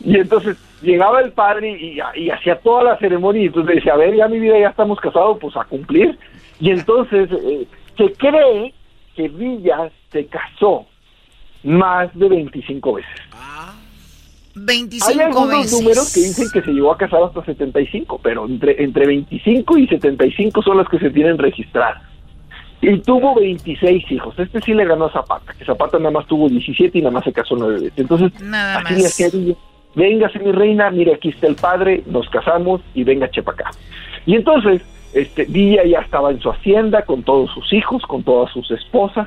Y 0.00 0.16
entonces 0.16 0.56
llegaba 0.82 1.20
el 1.20 1.32
padre 1.32 1.76
y, 1.78 1.98
y, 2.14 2.30
hacía 2.30 2.58
toda 2.60 2.84
la 2.84 2.98
ceremonia 2.98 3.42
y 3.42 3.46
entonces 3.46 3.76
decía, 3.76 3.94
a 3.94 3.96
ver, 3.96 4.14
ya 4.14 4.28
mi 4.28 4.38
vida 4.38 4.58
ya 4.58 4.68
estamos 4.68 5.00
casados, 5.00 5.38
pues 5.40 5.56
a 5.56 5.64
cumplir. 5.64 6.18
Y 6.60 6.70
entonces 6.70 7.28
eh, 7.32 7.66
se 7.96 8.12
cree 8.12 8.72
que 9.14 9.28
Villa 9.28 9.90
se 10.12 10.26
casó 10.26 10.86
más 11.64 12.14
de 12.14 12.28
25 12.28 12.92
veces. 12.94 13.10
25 14.54 15.10
Hay 15.10 15.20
algunos 15.20 15.72
números 15.72 16.14
que 16.14 16.20
dicen 16.20 16.48
que 16.50 16.62
se 16.62 16.70
llegó 16.70 16.92
a 16.92 16.96
casar 16.96 17.22
hasta 17.22 17.44
75, 17.44 18.20
pero 18.22 18.46
entre, 18.46 18.82
entre 18.82 19.06
25 19.06 19.78
y 19.78 19.86
75 19.86 20.62
son 20.62 20.78
las 20.78 20.88
que 20.88 20.98
se 20.98 21.10
tienen 21.10 21.36
registradas. 21.36 22.02
Y 22.80 22.98
tuvo 23.00 23.34
26 23.34 24.12
hijos. 24.12 24.38
Este 24.38 24.60
sí 24.60 24.74
le 24.74 24.84
ganó 24.84 25.06
a 25.06 25.12
Zapata, 25.12 25.52
que 25.54 25.64
Zapata 25.64 25.98
nada 25.98 26.10
más 26.10 26.26
tuvo 26.26 26.48
17 26.48 26.98
y 26.98 27.00
nada 27.00 27.12
más 27.12 27.24
se 27.24 27.32
casó 27.32 27.56
9 27.56 27.74
veces. 27.74 27.92
Entonces, 27.96 28.40
nada 28.42 28.78
así 28.78 28.94
le 28.94 29.06
hacía 29.06 29.28
véngase 29.96 30.38
mi 30.38 30.52
reina, 30.52 30.90
mire 30.90 31.14
aquí 31.14 31.30
está 31.30 31.48
el 31.48 31.56
padre, 31.56 32.04
nos 32.06 32.28
casamos 32.28 32.82
y 32.94 33.02
venga 33.02 33.30
chepa 33.30 33.52
acá. 33.52 33.70
Y 34.26 34.36
entonces, 34.36 34.82
este, 35.14 35.46
Villa 35.46 35.84
ya 35.84 36.00
estaba 36.00 36.30
en 36.30 36.40
su 36.40 36.50
hacienda 36.50 37.02
con 37.02 37.22
todos 37.22 37.50
sus 37.52 37.72
hijos, 37.72 38.02
con 38.02 38.22
todas 38.22 38.52
sus 38.52 38.70
esposas, 38.70 39.26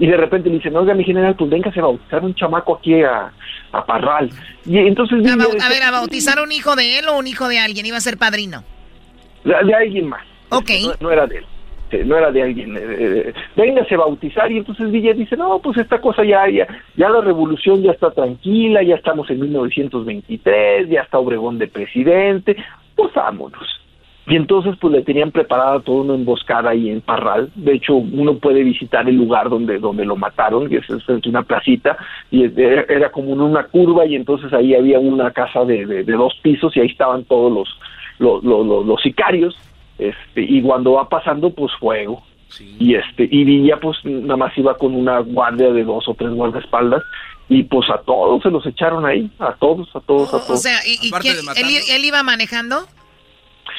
y 0.00 0.06
de 0.06 0.16
repente 0.16 0.48
le 0.48 0.56
dicen, 0.56 0.76
oiga, 0.76 0.94
mi 0.94 1.04
general, 1.04 1.36
pues 1.36 1.48
venga 1.48 1.70
a 1.74 1.80
bautizar 1.80 2.24
un 2.24 2.34
chamaco 2.34 2.76
aquí 2.76 3.02
a, 3.02 3.30
a 3.70 3.84
Parral. 3.84 4.30
Y 4.66 4.78
entonces... 4.78 5.24
A, 5.26 5.34
a, 5.34 5.68
ver, 5.68 5.82
¿a 5.82 5.90
bautizar 5.90 6.40
un 6.40 6.50
hijo 6.50 6.74
de 6.74 6.98
él 6.98 7.08
o 7.08 7.18
un 7.18 7.26
hijo 7.26 7.48
de 7.48 7.58
alguien? 7.58 7.86
¿Iba 7.86 7.98
a 7.98 8.00
ser 8.00 8.16
padrino? 8.16 8.64
De, 9.44 9.54
alguien 9.54 10.08
más. 10.08 10.22
Ok. 10.48 10.70
No, 11.00 11.10
era 11.10 11.26
de 11.26 11.38
él. 11.38 11.44
No 12.04 12.16
era 12.16 12.30
de 12.30 12.42
alguien, 12.42 12.76
eh, 12.76 12.80
eh, 12.80 13.34
véngase 13.56 13.94
a 13.94 13.98
bautizar 13.98 14.50
y 14.50 14.58
entonces 14.58 14.90
Villa 14.90 15.12
dice, 15.12 15.36
no, 15.36 15.58
pues 15.60 15.78
esta 15.78 16.00
cosa 16.00 16.24
ya, 16.24 16.48
ya, 16.48 16.66
ya 16.96 17.08
la 17.08 17.20
revolución 17.20 17.82
ya 17.82 17.92
está 17.92 18.10
tranquila, 18.10 18.82
ya 18.82 18.96
estamos 18.96 19.30
en 19.30 19.40
1923, 19.40 20.88
ya 20.88 21.02
está 21.02 21.18
Obregón 21.18 21.58
de 21.58 21.68
presidente, 21.68 22.56
pues 22.94 23.12
vámonos. 23.14 23.80
Y 24.30 24.36
entonces 24.36 24.76
pues 24.80 24.92
le 24.92 25.02
tenían 25.02 25.32
preparada 25.32 25.80
toda 25.80 26.02
una 26.02 26.14
emboscada 26.14 26.70
ahí 26.70 26.88
en 26.88 27.00
Parral. 27.00 27.50
De 27.56 27.72
hecho, 27.72 27.96
uno 27.96 28.36
puede 28.36 28.62
visitar 28.62 29.08
el 29.08 29.16
lugar 29.16 29.48
donde, 29.48 29.78
donde 29.78 30.04
lo 30.04 30.14
mataron, 30.14 30.68
que 30.68 30.76
es 30.76 30.86
frente 31.04 31.28
una 31.28 31.42
placita, 31.42 31.96
y 32.30 32.44
era 32.44 33.10
como 33.10 33.32
en 33.32 33.40
una 33.40 33.64
curva 33.64 34.06
y 34.06 34.14
entonces 34.14 34.52
ahí 34.52 34.74
había 34.74 35.00
una 35.00 35.32
casa 35.32 35.64
de, 35.64 35.84
de, 35.84 36.04
dos 36.04 36.38
pisos 36.42 36.76
y 36.76 36.80
ahí 36.80 36.86
estaban 36.86 37.24
todos 37.24 37.52
los, 38.20 38.44
los, 38.44 39.02
sicarios. 39.02 39.56
Este, 40.00 40.42
y 40.42 40.62
cuando 40.62 40.92
va 40.92 41.08
pasando, 41.08 41.50
pues 41.50 41.70
fuego. 41.78 42.22
Y 42.78 42.96
este, 42.96 43.28
y 43.30 43.44
Villa 43.44 43.78
pues 43.80 43.98
nada 44.04 44.36
más 44.36 44.58
iba 44.58 44.76
con 44.76 44.94
una 44.94 45.20
guardia 45.20 45.70
de 45.72 45.84
dos 45.84 46.08
o 46.08 46.14
tres 46.14 46.30
guardaespaldas 46.30 47.02
y 47.48 47.62
pues 47.64 47.88
a 47.90 47.98
todos 47.98 48.42
se 48.42 48.50
los 48.50 48.66
echaron 48.66 49.06
ahí, 49.06 49.30
a 49.38 49.52
todos, 49.54 49.88
a 49.94 50.00
todos, 50.00 50.28
a 50.30 50.38
todos. 50.38 50.50
O 50.50 50.56
sea, 50.56 50.78
¿y, 50.84 51.12
él 51.90 52.04
iba 52.04 52.22
manejando? 52.22 52.86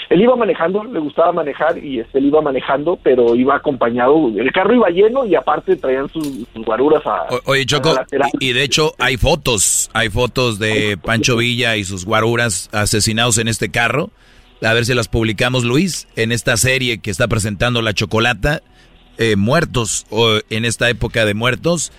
Él 0.10 0.22
iba 0.22 0.36
manejando, 0.36 0.84
le 0.84 1.00
gustaba 1.00 1.32
manejar 1.32 1.78
y 1.78 2.00
este, 2.00 2.20
él 2.20 2.26
iba 2.26 2.42
manejando, 2.42 3.00
pero 3.02 3.34
iba 3.36 3.56
acompañado, 3.56 4.28
el 4.28 4.52
carro 4.52 4.76
iba 4.76 4.90
lleno 4.90 5.26
y 5.26 5.36
aparte 5.36 5.78
traían 5.78 6.10
sus, 6.10 6.46
guaruras 6.54 7.06
a... 7.06 7.28
oye, 7.46 7.66
Choco, 7.66 7.96
y, 8.40 8.52
de 8.52 8.64
hecho 8.64 8.94
hay 9.00 9.18
fotos, 9.18 9.90
hay 9.94 10.10
fotos 10.10 10.60
de 10.60 10.98
Pancho 11.02 11.38
Villa 11.38 11.78
y 11.78 11.86
sus 11.86 12.06
guaruras 12.06 12.70
asesinados 12.74 13.38
en 13.38 13.48
este 13.48 13.72
carro. 13.72 14.10
A 14.64 14.74
ver 14.74 14.86
si 14.86 14.94
las 14.94 15.08
publicamos, 15.08 15.64
Luis, 15.64 16.08
en 16.16 16.32
esta 16.32 16.56
serie 16.56 17.00
que 17.00 17.10
está 17.10 17.28
presentando 17.28 17.82
La 17.82 17.94
Chocolata, 17.94 18.62
eh, 19.18 19.36
muertos, 19.36 20.06
o 20.12 20.40
en 20.52 20.66
esta 20.66 20.90
época 20.90 21.26
de 21.26 21.34
muertos, 21.34 21.92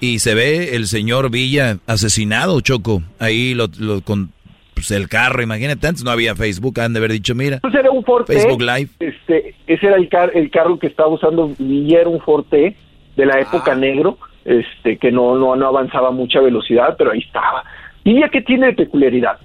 y 0.00 0.18
se 0.18 0.34
ve 0.34 0.76
el 0.76 0.86
señor 0.86 1.30
Villa 1.30 1.78
asesinado, 1.86 2.60
Choco, 2.60 3.02
ahí 3.18 3.54
lo, 3.54 3.68
lo 3.78 4.02
con 4.02 4.32
pues, 4.74 4.90
el 4.90 5.08
carro, 5.08 5.42
imagínate, 5.42 5.86
antes 5.86 6.04
no 6.04 6.10
había 6.10 6.34
Facebook, 6.34 6.78
han 6.80 6.92
de 6.92 6.98
haber 6.98 7.12
dicho, 7.12 7.34
mira. 7.34 7.58
Pues 7.60 7.74
era 7.74 7.90
un 7.90 8.04
Forte. 8.04 8.34
Facebook 8.34 8.62
Live. 8.62 8.90
Este, 8.98 9.54
ese 9.66 9.86
era 9.86 9.96
el, 9.96 10.08
el 10.34 10.50
carro 10.50 10.78
que 10.78 10.88
estaba 10.88 11.08
usando 11.08 11.54
y 11.58 11.94
era 11.94 12.08
un 12.08 12.20
Forte 12.20 12.76
de 13.16 13.26
la 13.26 13.40
época 13.40 13.72
ah. 13.72 13.76
negro, 13.76 14.18
este, 14.44 14.98
que 14.98 15.10
no, 15.10 15.36
no, 15.36 15.56
no 15.56 15.66
avanzaba 15.66 16.10
mucha 16.10 16.40
velocidad, 16.40 16.96
pero 16.98 17.12
ahí 17.12 17.20
estaba. 17.20 17.64
Y 18.04 18.20
ya 18.20 18.28
que 18.28 18.40
tiene 18.40 18.68
de 18.68 18.72
peculiaridad. 18.72 19.38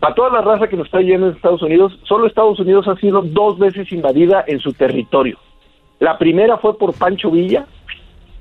Para 0.00 0.14
toda 0.14 0.30
la 0.30 0.42
raza 0.42 0.68
que 0.68 0.76
nos 0.76 0.86
está 0.86 1.00
yendo 1.00 1.28
en 1.28 1.34
Estados 1.34 1.62
Unidos, 1.62 1.98
solo 2.04 2.26
Estados 2.26 2.60
Unidos 2.60 2.86
ha 2.86 2.96
sido 2.96 3.22
dos 3.22 3.58
veces 3.58 3.90
invadida 3.90 4.44
en 4.46 4.60
su 4.60 4.72
territorio. 4.72 5.38
La 5.98 6.18
primera 6.18 6.58
fue 6.58 6.78
por 6.78 6.94
Pancho 6.94 7.30
Villa, 7.30 7.66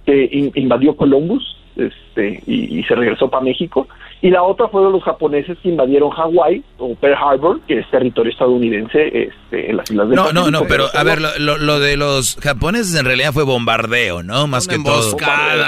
que 0.06 0.52
invadió 0.56 0.96
Columbus, 0.96 1.58
este, 1.76 2.42
y, 2.46 2.84
se 2.84 2.96
regresó 2.96 3.30
para 3.30 3.44
México. 3.44 3.88
Y 4.20 4.32
la 4.32 4.42
otra 4.42 4.68
fueron 4.70 4.94
los 4.94 5.04
japoneses 5.04 5.58
que 5.62 5.70
invadieron 5.70 6.10
Hawái 6.10 6.64
o 6.80 6.96
Pearl 6.96 7.16
Harbor, 7.16 7.62
que 7.68 7.80
es 7.80 7.92
territorio 7.92 8.32
estadounidense 8.32 9.08
este, 9.08 9.70
en 9.70 9.78
las 9.78 9.92
islas 9.92 10.10
de 10.10 10.16
No, 10.16 10.34
no, 10.34 10.50
no, 10.50 10.64
pero 10.68 10.88
a 10.92 11.04
ver, 11.04 11.22
lo, 11.22 11.58
lo, 11.58 11.80
de 11.80 11.98
los 11.98 12.36
japoneses 12.42 12.96
en 12.96 13.06
realidad 13.06 13.32
fue 13.32 13.44
bombardeo, 13.44 14.24
¿no? 14.24 14.48
Más 14.48 14.68
que 14.68 14.80
todo. 14.80 15.18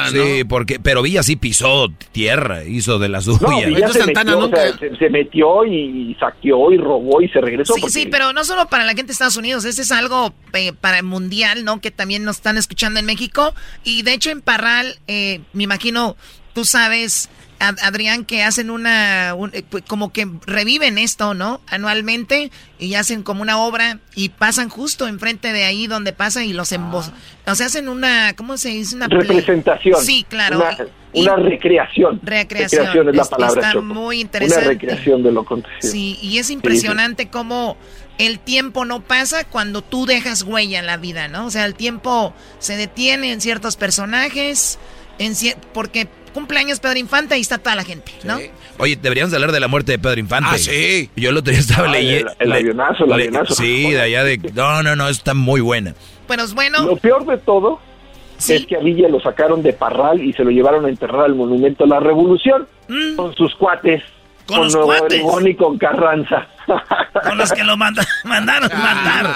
Sí, 0.09 0.43
porque, 0.45 0.79
pero 0.79 1.03
Villa 1.03 1.21
sí 1.21 1.35
pisó 1.35 1.89
tierra, 2.11 2.63
hizo 2.63 2.97
de 2.97 3.09
la 3.09 3.21
suya. 3.21 3.39
No, 3.41 3.57
Villa 3.67 3.89
se, 3.89 4.05
metió, 4.05 4.49
se, 4.97 5.09
metió 5.11 5.65
y 5.65 6.17
saqueó 6.19 6.71
y 6.71 6.77
robó 6.77 7.21
y 7.21 7.29
se 7.29 7.41
regresó. 7.41 7.75
Sí, 7.75 7.83
sí, 7.87 8.07
pero 8.09 8.33
no 8.33 8.43
solo 8.43 8.65
para 8.65 8.83
la 8.83 8.93
gente 8.93 9.07
de 9.07 9.13
Estados 9.13 9.37
Unidos, 9.37 9.63
este 9.65 9.83
es 9.83 9.91
algo 9.91 10.33
eh, 10.53 10.73
para 10.73 10.97
el 10.97 11.03
mundial, 11.03 11.63
¿no? 11.65 11.81
Que 11.81 11.91
también 11.91 12.23
nos 12.23 12.37
están 12.37 12.57
escuchando 12.57 12.99
en 12.99 13.05
México. 13.05 13.53
Y 13.83 14.01
de 14.01 14.13
hecho 14.13 14.31
en 14.31 14.41
Parral, 14.41 14.95
eh, 15.07 15.41
me 15.53 15.63
imagino, 15.63 16.15
tú 16.53 16.65
sabes 16.65 17.29
Adrián, 17.59 18.25
que 18.25 18.43
hacen 18.43 18.69
una, 18.69 19.35
eh, 19.51 19.63
pues, 19.69 19.83
como 19.87 20.11
que 20.11 20.27
reviven 20.45 20.97
esto, 20.97 21.33
¿no? 21.33 21.61
Anualmente 21.67 22.51
y 22.79 22.95
hacen 22.95 23.23
como 23.23 23.41
una 23.41 23.59
obra 23.59 23.99
y 24.15 24.29
pasan 24.29 24.69
justo 24.69 25.07
enfrente 25.07 25.51
de 25.51 25.65
ahí 25.65 25.87
donde 25.87 26.13
pasa 26.13 26.43
y 26.43 26.53
los 26.53 26.71
embos... 26.71 27.11
O 27.45 27.55
sea, 27.55 27.65
hacen 27.65 27.89
una, 27.89 28.33
¿cómo 28.35 28.57
se 28.57 28.69
dice? 28.69 28.95
Una 28.95 29.07
representación. 29.07 29.99
Sí, 30.01 30.23
claro. 30.29 30.63
Una, 31.13 31.35
recreación. 31.37 32.19
Recreación. 32.21 33.09
es 33.09 33.15
la 33.15 33.25
palabra. 33.25 33.67
Está 33.69 33.81
muy 33.81 34.21
interesante. 34.21 34.65
Una 34.65 34.73
recreación 34.73 35.23
de 35.23 35.31
lo 35.31 35.41
acontecido. 35.41 35.91
Sí, 35.91 36.19
y 36.21 36.37
es 36.37 36.51
impresionante 36.51 37.29
cómo 37.29 37.75
el 38.19 38.39
tiempo 38.39 38.85
no 38.85 39.01
pasa 39.01 39.45
cuando 39.45 39.81
tú 39.81 40.05
dejas 40.05 40.43
huella 40.43 40.79
en 40.79 40.85
la 40.85 40.97
vida, 40.97 41.27
¿no? 41.27 41.47
O 41.47 41.49
sea, 41.49 41.65
el 41.65 41.73
tiempo 41.73 42.33
se 42.59 42.77
detiene 42.77 43.31
en 43.31 43.41
ciertos 43.41 43.77
personajes, 43.77 44.77
en 45.17 45.33
porque 45.73 46.07
cumpleaños 46.29 46.79
Pedro 46.79 46.97
Infante, 46.97 47.35
ahí 47.35 47.41
está 47.41 47.57
toda 47.57 47.75
la 47.75 47.83
gente, 47.83 48.11
¿no? 48.23 48.37
Oye, 48.77 48.97
deberíamos 49.01 49.33
hablar 49.33 49.51
de 49.51 49.59
la 49.59 49.67
muerte 49.67 49.91
de 49.93 49.99
Pedro 49.99 50.19
Infante. 50.19 50.49
Ah, 50.51 50.57
sí. 50.57 51.09
Yo 51.15 51.31
lo 51.31 51.43
tenía 51.43 51.59
estaba 51.59 51.87
leyendo. 51.87 52.31
El, 52.39 52.51
avionazo, 52.51 53.05
el 53.05 53.13
avionazo. 53.13 53.55
Sí, 53.55 53.91
de 53.91 54.01
allá 54.01 54.23
de... 54.23 54.37
No, 54.53 54.81
no, 54.83 54.95
no, 54.95 55.09
está 55.09 55.33
muy 55.33 55.61
buena. 55.61 55.93
Pero 56.27 56.43
es 56.43 56.53
bueno... 56.53 56.85
Lo 56.85 56.95
peor 56.95 57.25
de 57.25 57.37
todo 57.37 57.79
es 58.47 58.65
que 58.65 58.75
a 58.75 58.79
Villa 58.79 59.09
lo 59.09 59.19
sacaron 59.19 59.61
de 59.61 59.73
Parral 59.73 60.23
y 60.23 60.33
se 60.33 60.43
lo 60.43 60.51
llevaron 60.51 60.85
a 60.85 60.89
enterrar 60.89 61.25
al 61.25 61.35
Monumento 61.35 61.83
a 61.83 61.87
la 61.87 61.99
Revolución 61.99 62.67
mm. 62.87 63.15
con 63.15 63.35
sus 63.35 63.53
cuates. 63.55 64.03
Con, 64.49 64.63
los 64.63 64.75
cuates. 64.75 65.21
y 65.45 65.55
con 65.55 65.77
Carranza. 65.77 66.47
Con 67.23 67.37
los 67.37 67.51
que 67.51 67.63
lo 67.63 67.77
mandaron 68.25 68.69
matar. 68.83 69.27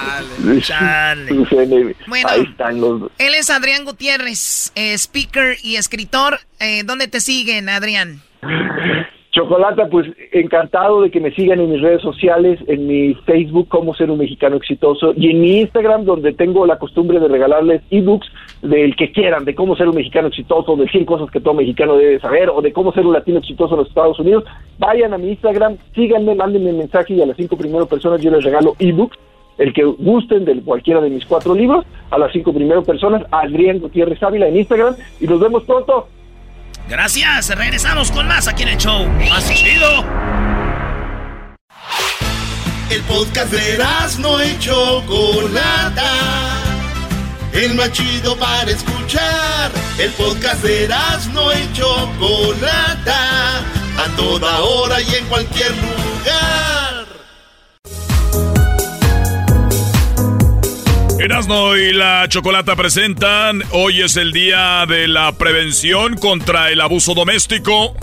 Bueno, 2.08 2.30
Ahí 2.30 2.42
están 2.42 2.80
los... 2.80 3.12
él 3.18 3.36
es 3.36 3.50
Adrián 3.50 3.86
Gutiérrez, 3.86 4.72
eh, 4.76 4.94
speaker 4.94 5.58
y 5.64 5.78
escritor. 5.78 6.40
Eh, 6.60 6.84
¿Dónde 6.84 7.08
te 7.08 7.22
siguen, 7.22 7.70
Adrián? 7.70 8.22
Chocolata, 9.34 9.88
pues 9.88 10.08
encantado 10.32 11.02
de 11.02 11.10
que 11.10 11.20
me 11.20 11.32
sigan 11.32 11.60
en 11.60 11.72
mis 11.72 11.82
redes 11.82 12.04
sociales, 12.04 12.60
en 12.68 12.86
mi 12.86 13.16
Facebook, 13.26 13.68
Cómo 13.68 13.96
ser 13.96 14.12
un 14.12 14.20
mexicano 14.20 14.58
exitoso, 14.58 15.12
y 15.18 15.32
en 15.32 15.42
mi 15.42 15.62
Instagram, 15.62 16.06
donde 16.06 16.34
tengo 16.34 16.68
la 16.68 16.78
costumbre 16.78 17.20
de 17.20 17.28
regalarles 17.28 17.82
ebooks 17.90 18.28
del 18.62 18.96
que 18.96 19.12
quieran, 19.12 19.44
de 19.44 19.56
cómo 19.56 19.76
ser 19.76 19.90
un 19.90 19.96
mexicano 19.96 20.28
exitoso, 20.28 20.76
de 20.76 20.88
100 20.88 21.06
cosas 21.06 21.32
que 21.32 21.42
todo 21.42 21.56
mexicano 21.56 21.96
debe 21.98 22.20
saber, 22.20 22.52
o 22.52 22.62
de 22.62 22.72
cómo 22.72 22.94
ser 22.94 23.08
un 23.08 23.14
latino 23.14 23.40
exitoso 23.40 23.74
en 23.74 23.80
los 23.80 23.88
Estados 23.88 24.20
Unidos. 24.20 24.44
Vayan 24.78 25.16
a 25.16 25.18
mi 25.18 25.30
Instagram, 25.30 25.78
síganme, 25.96 26.36
mándenme 26.36 26.70
un 26.70 26.78
mensaje 26.78 27.16
y 27.16 27.22
a 27.22 27.26
las 27.26 27.36
cinco 27.36 27.58
primeras 27.58 27.88
personas 27.88 28.22
yo 28.22 28.30
les 28.30 28.44
regalo 28.44 28.76
ebooks 28.78 29.18
el 29.58 29.74
que 29.74 29.84
gusten 29.84 30.46
de 30.46 30.62
cualquiera 30.62 31.02
de 31.02 31.10
mis 31.10 31.26
cuatro 31.26 31.56
libros, 31.56 31.86
a 32.12 32.18
las 32.20 32.32
cinco 32.32 32.54
primeras 32.54 32.86
personas, 32.86 33.24
Adrián 33.32 33.80
Gutiérrez 33.80 34.22
Ávila 34.22 34.48
en 34.48 34.58
Instagram, 34.58 34.96
y 35.20 35.26
nos 35.26 35.40
vemos 35.40 35.64
pronto. 35.64 36.08
Gracias, 36.88 37.50
regresamos 37.50 38.12
con 38.12 38.28
más 38.28 38.48
aquí 38.48 38.64
en 38.64 38.70
el 38.70 38.78
show. 38.78 39.08
Más 39.30 39.50
chido. 39.54 40.06
El 42.90 43.02
podcast 43.04 43.52
de 43.52 43.84
no 44.20 44.44
y 44.44 44.60
Chocolata. 44.60 46.12
El 47.54 47.76
más 47.76 47.92
chido 47.94 48.38
para 48.38 48.70
escuchar. 48.70 49.72
El 49.98 50.12
podcast 50.12 50.62
de 50.62 50.90
no 51.32 51.54
y 51.54 51.74
Chocolata. 51.74 53.60
A 53.98 54.16
toda 54.18 54.60
hora 54.60 55.02
y 55.02 55.16
en 55.16 55.26
cualquier 55.28 55.72
lugar. 55.72 56.83
Erasmo 61.24 61.78
y 61.78 61.94
la 61.94 62.28
Chocolata 62.28 62.76
presentan, 62.76 63.64
hoy 63.72 64.02
es 64.02 64.18
el 64.18 64.34
día 64.34 64.86
de 64.86 65.08
la 65.08 65.32
prevención 65.32 66.18
contra 66.18 66.70
el 66.70 66.82
abuso 66.82 67.14
doméstico. 67.14 67.96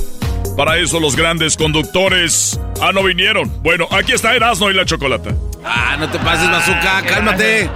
Para 0.56 0.78
eso 0.78 0.98
los 1.00 1.16
grandes 1.16 1.58
conductores 1.58 2.58
ah 2.80 2.92
no 2.94 3.02
vinieron. 3.02 3.62
Bueno, 3.62 3.86
aquí 3.90 4.12
está 4.12 4.34
Erasmo 4.34 4.70
y 4.70 4.72
la 4.72 4.86
Chocolata. 4.86 5.34
Ah, 5.62 5.98
no 6.00 6.10
te 6.10 6.18
pases, 6.18 6.48
Mazuca, 6.48 7.02
cálmate. 7.02 7.68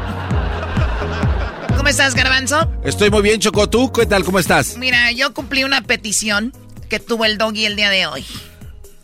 ¿Cómo 1.77 1.91
estás, 1.91 2.15
Garbanzo? 2.15 2.73
Estoy 2.83 3.11
muy 3.11 3.21
bien, 3.21 3.39
Choco. 3.39 3.69
¿Tú 3.69 3.93
qué 3.93 4.07
tal? 4.07 4.25
¿Cómo 4.25 4.39
estás? 4.39 4.79
Mira, 4.79 5.12
yo 5.12 5.35
cumplí 5.35 5.62
una 5.62 5.83
petición 5.83 6.55
que 6.89 7.01
tuvo 7.01 7.27
el 7.27 7.37
doggy 7.37 7.66
el 7.66 7.77
día 7.77 7.91
de 7.91 8.07
hoy. 8.07 8.25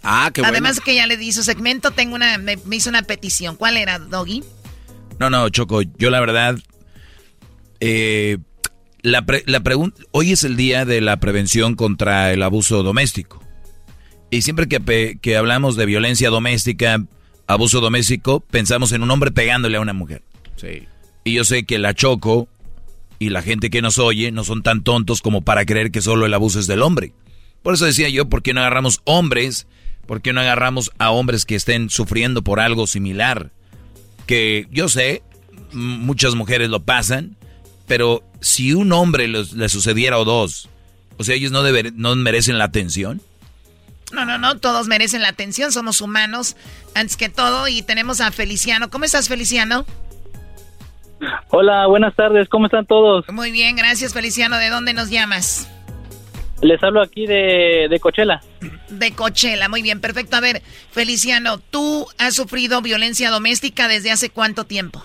Ah, 0.02 0.30
qué 0.32 0.40
bueno. 0.40 0.54
Además 0.54 0.80
que 0.80 0.94
ya 0.94 1.06
le 1.06 1.18
di 1.18 1.32
su 1.32 1.42
segmento, 1.42 1.90
tengo 1.90 2.14
una, 2.14 2.38
me 2.38 2.56
hizo 2.70 2.88
una 2.88 3.02
petición. 3.02 3.56
¿Cuál 3.56 3.76
era, 3.76 3.98
doggy? 3.98 4.42
No, 5.20 5.28
no, 5.28 5.50
Choco, 5.50 5.82
yo 5.82 6.08
la 6.08 6.18
verdad, 6.18 6.58
eh, 7.80 8.38
la, 9.02 9.22
la 9.44 9.60
pregunta, 9.60 10.02
hoy 10.12 10.32
es 10.32 10.44
el 10.44 10.56
día 10.56 10.86
de 10.86 11.02
la 11.02 11.18
prevención 11.18 11.74
contra 11.74 12.32
el 12.32 12.42
abuso 12.42 12.82
doméstico. 12.82 13.38
Y 14.30 14.40
siempre 14.40 14.66
que, 14.66 15.18
que 15.20 15.36
hablamos 15.36 15.76
de 15.76 15.84
violencia 15.84 16.30
doméstica, 16.30 17.04
abuso 17.46 17.82
doméstico, 17.82 18.40
pensamos 18.40 18.92
en 18.92 19.02
un 19.02 19.10
hombre 19.10 19.30
pegándole 19.30 19.76
a 19.76 19.82
una 19.82 19.92
mujer. 19.92 20.22
Sí. 20.56 20.88
Y 21.24 21.34
yo 21.34 21.44
sé 21.44 21.64
que 21.64 21.78
la 21.78 21.92
Choco 21.92 22.48
y 23.18 23.28
la 23.28 23.42
gente 23.42 23.68
que 23.68 23.82
nos 23.82 23.98
oye 23.98 24.32
no 24.32 24.42
son 24.42 24.62
tan 24.62 24.82
tontos 24.82 25.20
como 25.20 25.42
para 25.42 25.66
creer 25.66 25.90
que 25.90 26.00
solo 26.00 26.24
el 26.24 26.32
abuso 26.32 26.58
es 26.58 26.66
del 26.66 26.80
hombre. 26.80 27.12
Por 27.62 27.74
eso 27.74 27.84
decía 27.84 28.08
yo, 28.08 28.30
¿por 28.30 28.42
qué 28.42 28.54
no 28.54 28.60
agarramos 28.60 29.02
hombres? 29.04 29.66
¿Por 30.06 30.22
qué 30.22 30.32
no 30.32 30.40
agarramos 30.40 30.92
a 30.98 31.10
hombres 31.10 31.44
que 31.44 31.56
estén 31.56 31.90
sufriendo 31.90 32.42
por 32.42 32.58
algo 32.58 32.86
similar? 32.86 33.52
Que 34.30 34.68
yo 34.70 34.88
sé, 34.88 35.24
muchas 35.72 36.36
mujeres 36.36 36.70
lo 36.70 36.84
pasan, 36.84 37.34
pero 37.88 38.22
si 38.40 38.74
un 38.74 38.92
hombre 38.92 39.26
le 39.26 39.68
sucediera 39.68 40.20
o 40.20 40.24
dos, 40.24 40.68
o 41.16 41.24
sea, 41.24 41.34
ellos 41.34 41.50
no, 41.50 41.64
no 41.94 42.14
merecen 42.14 42.56
la 42.56 42.66
atención. 42.66 43.20
No, 44.12 44.24
no, 44.24 44.38
no, 44.38 44.56
todos 44.58 44.86
merecen 44.86 45.22
la 45.22 45.30
atención, 45.30 45.72
somos 45.72 46.00
humanos 46.00 46.54
antes 46.94 47.16
que 47.16 47.28
todo 47.28 47.66
y 47.66 47.82
tenemos 47.82 48.20
a 48.20 48.30
Feliciano. 48.30 48.88
¿Cómo 48.88 49.04
estás, 49.04 49.26
Feliciano? 49.26 49.84
Hola, 51.48 51.88
buenas 51.88 52.14
tardes, 52.14 52.48
¿cómo 52.48 52.66
están 52.66 52.86
todos? 52.86 53.24
Muy 53.32 53.50
bien, 53.50 53.74
gracias, 53.74 54.14
Feliciano. 54.14 54.58
¿De 54.58 54.70
dónde 54.70 54.94
nos 54.94 55.10
llamas? 55.10 55.68
Les 56.62 56.82
hablo 56.82 57.00
aquí 57.02 57.26
de, 57.26 57.86
de 57.88 58.00
Coachella. 58.00 58.40
De 58.90 59.12
Coachella, 59.12 59.68
muy 59.68 59.82
bien, 59.82 60.00
perfecto. 60.00 60.36
A 60.36 60.40
ver, 60.40 60.62
Feliciano, 60.90 61.58
¿tú 61.58 62.06
has 62.18 62.34
sufrido 62.34 62.82
violencia 62.82 63.30
doméstica 63.30 63.88
desde 63.88 64.10
hace 64.10 64.30
cuánto 64.30 64.64
tiempo? 64.64 65.02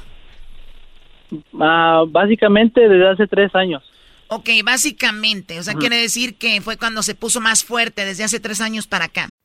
Ah, 1.60 2.04
básicamente 2.08 2.82
desde 2.82 3.10
hace 3.10 3.28
tres 3.28 3.54
años. 3.56 3.84
Ok, 4.28 4.50
básicamente, 4.64 5.60
o 5.60 5.64
sea, 5.64 5.76
quiere 5.76 5.98
decir 5.98 6.36
que 6.36 6.60
fue 6.60 6.78
cuando 6.78 7.04
se 7.04 7.14
puso 7.14 7.42
más 7.42 7.64
fuerte 7.64 8.06
desde 8.06 8.24
hace 8.24 8.40
tres 8.40 8.60
años 8.60 8.88
para 8.88 9.06
acá. 9.06 9.30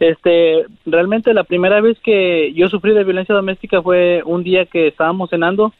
este, 0.00 0.64
realmente 0.86 1.34
la 1.34 1.44
primera 1.44 1.80
vez 1.80 1.98
que 2.00 2.52
yo 2.54 2.68
sufrí 2.68 2.92
de 2.92 3.04
violencia 3.04 3.34
doméstica 3.34 3.82
fue 3.82 4.22
un 4.24 4.44
día 4.44 4.66
que 4.66 4.88
estábamos 4.88 5.30
cenando 5.30 5.72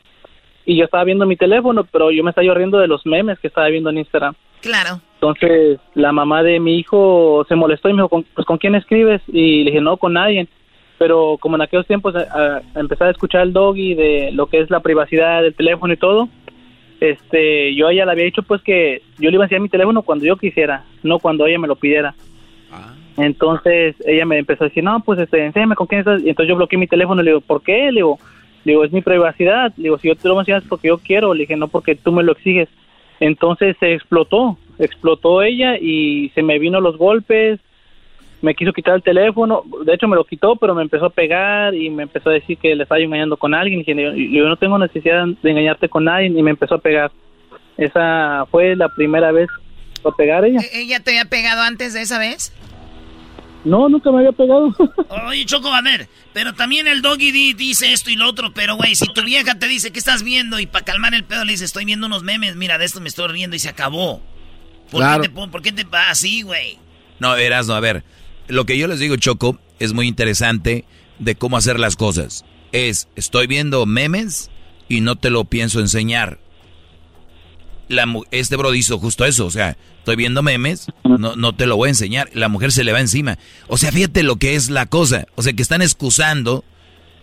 y 0.64 0.76
yo 0.76 0.84
estaba 0.84 1.04
viendo 1.04 1.26
mi 1.26 1.36
teléfono, 1.36 1.84
pero 1.84 2.10
yo 2.10 2.22
me 2.22 2.30
estaba 2.30 2.52
riendo 2.54 2.78
de 2.78 2.88
los 2.88 3.06
memes 3.06 3.38
que 3.38 3.46
estaba 3.46 3.68
viendo 3.68 3.90
en 3.90 3.98
Instagram. 3.98 4.34
Claro. 4.60 5.00
Entonces, 5.14 5.80
la 5.94 6.12
mamá 6.12 6.42
de 6.42 6.60
mi 6.60 6.78
hijo 6.78 7.44
se 7.48 7.54
molestó 7.54 7.88
y 7.88 7.94
me 7.94 8.02
dijo, 8.02 8.22
pues, 8.34 8.46
¿con 8.46 8.58
quién 8.58 8.74
escribes? 8.74 9.22
Y 9.28 9.64
le 9.64 9.70
dije, 9.70 9.80
no, 9.80 9.96
con 9.96 10.12
nadie. 10.12 10.46
Pero 10.98 11.38
como 11.40 11.56
en 11.56 11.62
aquellos 11.62 11.86
tiempos 11.86 12.14
a, 12.16 12.60
empezar 12.74 13.08
a 13.08 13.12
escuchar 13.12 13.42
el 13.42 13.52
doggy 13.52 13.94
de 13.94 14.30
lo 14.32 14.46
que 14.46 14.60
es 14.60 14.68
la 14.68 14.80
privacidad 14.80 15.42
del 15.42 15.54
teléfono 15.54 15.92
y 15.92 15.96
todo, 15.96 16.28
este, 17.00 17.74
yo 17.74 17.86
a 17.86 17.92
ella 17.92 18.04
le 18.04 18.12
había 18.12 18.24
dicho 18.24 18.42
pues 18.42 18.60
que 18.62 19.02
yo 19.18 19.30
le 19.30 19.36
iba 19.36 19.44
a 19.44 19.46
enseñar 19.46 19.62
mi 19.62 19.68
teléfono 19.68 20.02
cuando 20.02 20.24
yo 20.24 20.36
quisiera, 20.36 20.84
no 21.04 21.20
cuando 21.20 21.46
ella 21.46 21.60
me 21.60 21.68
lo 21.68 21.76
pidiera. 21.76 22.14
Entonces 23.18 23.96
ella 24.06 24.24
me 24.24 24.38
empezó 24.38 24.64
a 24.64 24.68
decir, 24.68 24.84
no, 24.84 25.00
pues 25.00 25.18
este, 25.18 25.44
enséñame 25.44 25.74
con 25.74 25.88
quién 25.88 26.00
estás. 26.00 26.22
Y 26.22 26.30
entonces 26.30 26.48
yo 26.48 26.56
bloqueé 26.56 26.78
mi 26.78 26.86
teléfono 26.86 27.20
le 27.20 27.32
digo, 27.32 27.40
¿por 27.40 27.62
qué? 27.62 27.90
Le 27.90 27.98
digo, 27.98 28.18
le 28.64 28.72
digo, 28.72 28.84
es 28.84 28.92
mi 28.92 29.02
privacidad. 29.02 29.72
Le 29.76 29.84
digo, 29.84 29.98
si 29.98 30.08
yo 30.08 30.14
te 30.14 30.28
lo 30.28 30.36
mencionas 30.36 30.64
porque 30.68 30.88
yo 30.88 30.98
quiero. 30.98 31.34
Le 31.34 31.40
dije, 31.40 31.56
no 31.56 31.66
porque 31.66 31.96
tú 31.96 32.12
me 32.12 32.22
lo 32.22 32.32
exiges. 32.32 32.68
Entonces 33.18 33.76
se 33.80 33.92
explotó, 33.92 34.56
explotó 34.78 35.42
ella 35.42 35.76
y 35.78 36.30
se 36.36 36.42
me 36.42 36.60
vino 36.60 36.80
los 36.80 36.96
golpes. 36.96 37.58
Me 38.40 38.54
quiso 38.54 38.72
quitar 38.72 38.94
el 38.94 39.02
teléfono, 39.02 39.64
de 39.84 39.94
hecho 39.94 40.06
me 40.06 40.14
lo 40.14 40.22
quitó, 40.22 40.54
pero 40.54 40.72
me 40.72 40.82
empezó 40.82 41.06
a 41.06 41.10
pegar 41.10 41.74
y 41.74 41.90
me 41.90 42.04
empezó 42.04 42.30
a 42.30 42.34
decir 42.34 42.56
que 42.56 42.76
le 42.76 42.84
estaba 42.84 43.00
engañando 43.00 43.36
con 43.36 43.52
alguien. 43.52 43.82
Y 43.84 44.32
yo 44.32 44.48
no 44.48 44.56
tengo 44.56 44.78
necesidad 44.78 45.26
de 45.26 45.50
engañarte 45.50 45.88
con 45.88 46.04
nadie 46.04 46.28
y 46.28 46.42
me 46.42 46.50
empezó 46.50 46.76
a 46.76 46.78
pegar. 46.78 47.10
Esa 47.76 48.46
fue 48.48 48.76
la 48.76 48.88
primera 48.90 49.32
vez 49.32 49.48
a 50.04 50.12
pegar 50.12 50.44
ella. 50.44 50.60
¿E-, 50.60 50.82
¿Ella 50.82 51.00
te 51.00 51.10
había 51.10 51.24
pegado 51.24 51.62
antes 51.62 51.94
de 51.94 52.02
esa 52.02 52.20
vez? 52.20 52.52
No, 53.64 53.88
nunca 53.88 54.10
me 54.10 54.18
había 54.18 54.32
pegado. 54.32 54.74
Oye, 55.28 55.44
Choco, 55.44 55.68
a 55.68 55.82
ver, 55.82 56.08
pero 56.32 56.54
también 56.54 56.86
el 56.86 57.02
doggy 57.02 57.54
dice 57.54 57.92
esto 57.92 58.10
y 58.10 58.16
lo 58.16 58.28
otro, 58.28 58.52
pero 58.52 58.76
güey, 58.76 58.94
si 58.94 59.06
tu 59.12 59.22
vieja 59.24 59.58
te 59.58 59.66
dice 59.66 59.90
que 59.90 59.98
estás 59.98 60.22
viendo 60.22 60.60
y 60.60 60.66
para 60.66 60.84
calmar 60.84 61.14
el 61.14 61.24
pedo 61.24 61.44
le 61.44 61.52
dice, 61.52 61.64
estoy 61.64 61.84
viendo 61.84 62.06
unos 62.06 62.22
memes, 62.22 62.56
mira, 62.56 62.78
de 62.78 62.84
esto 62.84 63.00
me 63.00 63.08
estoy 63.08 63.28
riendo 63.28 63.56
y 63.56 63.58
se 63.58 63.68
acabó. 63.68 64.22
¿Por, 64.90 65.02
qué, 65.02 65.28
te, 65.28 65.30
¿por 65.30 65.62
qué 65.62 65.72
te 65.72 65.86
así, 65.92 66.42
güey? 66.42 66.78
No, 67.18 67.32
verás, 67.32 67.66
no, 67.66 67.74
a 67.74 67.80
ver, 67.80 68.04
lo 68.46 68.64
que 68.64 68.78
yo 68.78 68.86
les 68.86 69.00
digo, 69.00 69.16
Choco, 69.16 69.58
es 69.78 69.92
muy 69.92 70.06
interesante 70.06 70.84
de 71.18 71.34
cómo 71.34 71.56
hacer 71.56 71.78
las 71.78 71.96
cosas. 71.96 72.44
Es, 72.72 73.08
estoy 73.16 73.46
viendo 73.46 73.84
memes 73.86 74.50
y 74.88 75.00
no 75.00 75.16
te 75.16 75.30
lo 75.30 75.44
pienso 75.44 75.80
enseñar. 75.80 76.38
La, 77.88 78.04
este 78.30 78.56
bro 78.56 78.74
hizo 78.74 78.98
justo 78.98 79.24
eso, 79.24 79.46
o 79.46 79.50
sea, 79.50 79.76
estoy 79.98 80.16
viendo 80.16 80.42
memes, 80.42 80.86
no, 81.04 81.36
no 81.36 81.54
te 81.54 81.66
lo 81.66 81.76
voy 81.76 81.86
a 81.88 81.90
enseñar. 81.90 82.28
La 82.34 82.48
mujer 82.48 82.70
se 82.72 82.84
le 82.84 82.92
va 82.92 83.00
encima. 83.00 83.38
O 83.66 83.78
sea, 83.78 83.90
fíjate 83.92 84.22
lo 84.22 84.36
que 84.36 84.54
es 84.54 84.68
la 84.70 84.86
cosa. 84.86 85.26
O 85.36 85.42
sea, 85.42 85.52
que 85.54 85.62
están 85.62 85.80
excusando, 85.82 86.64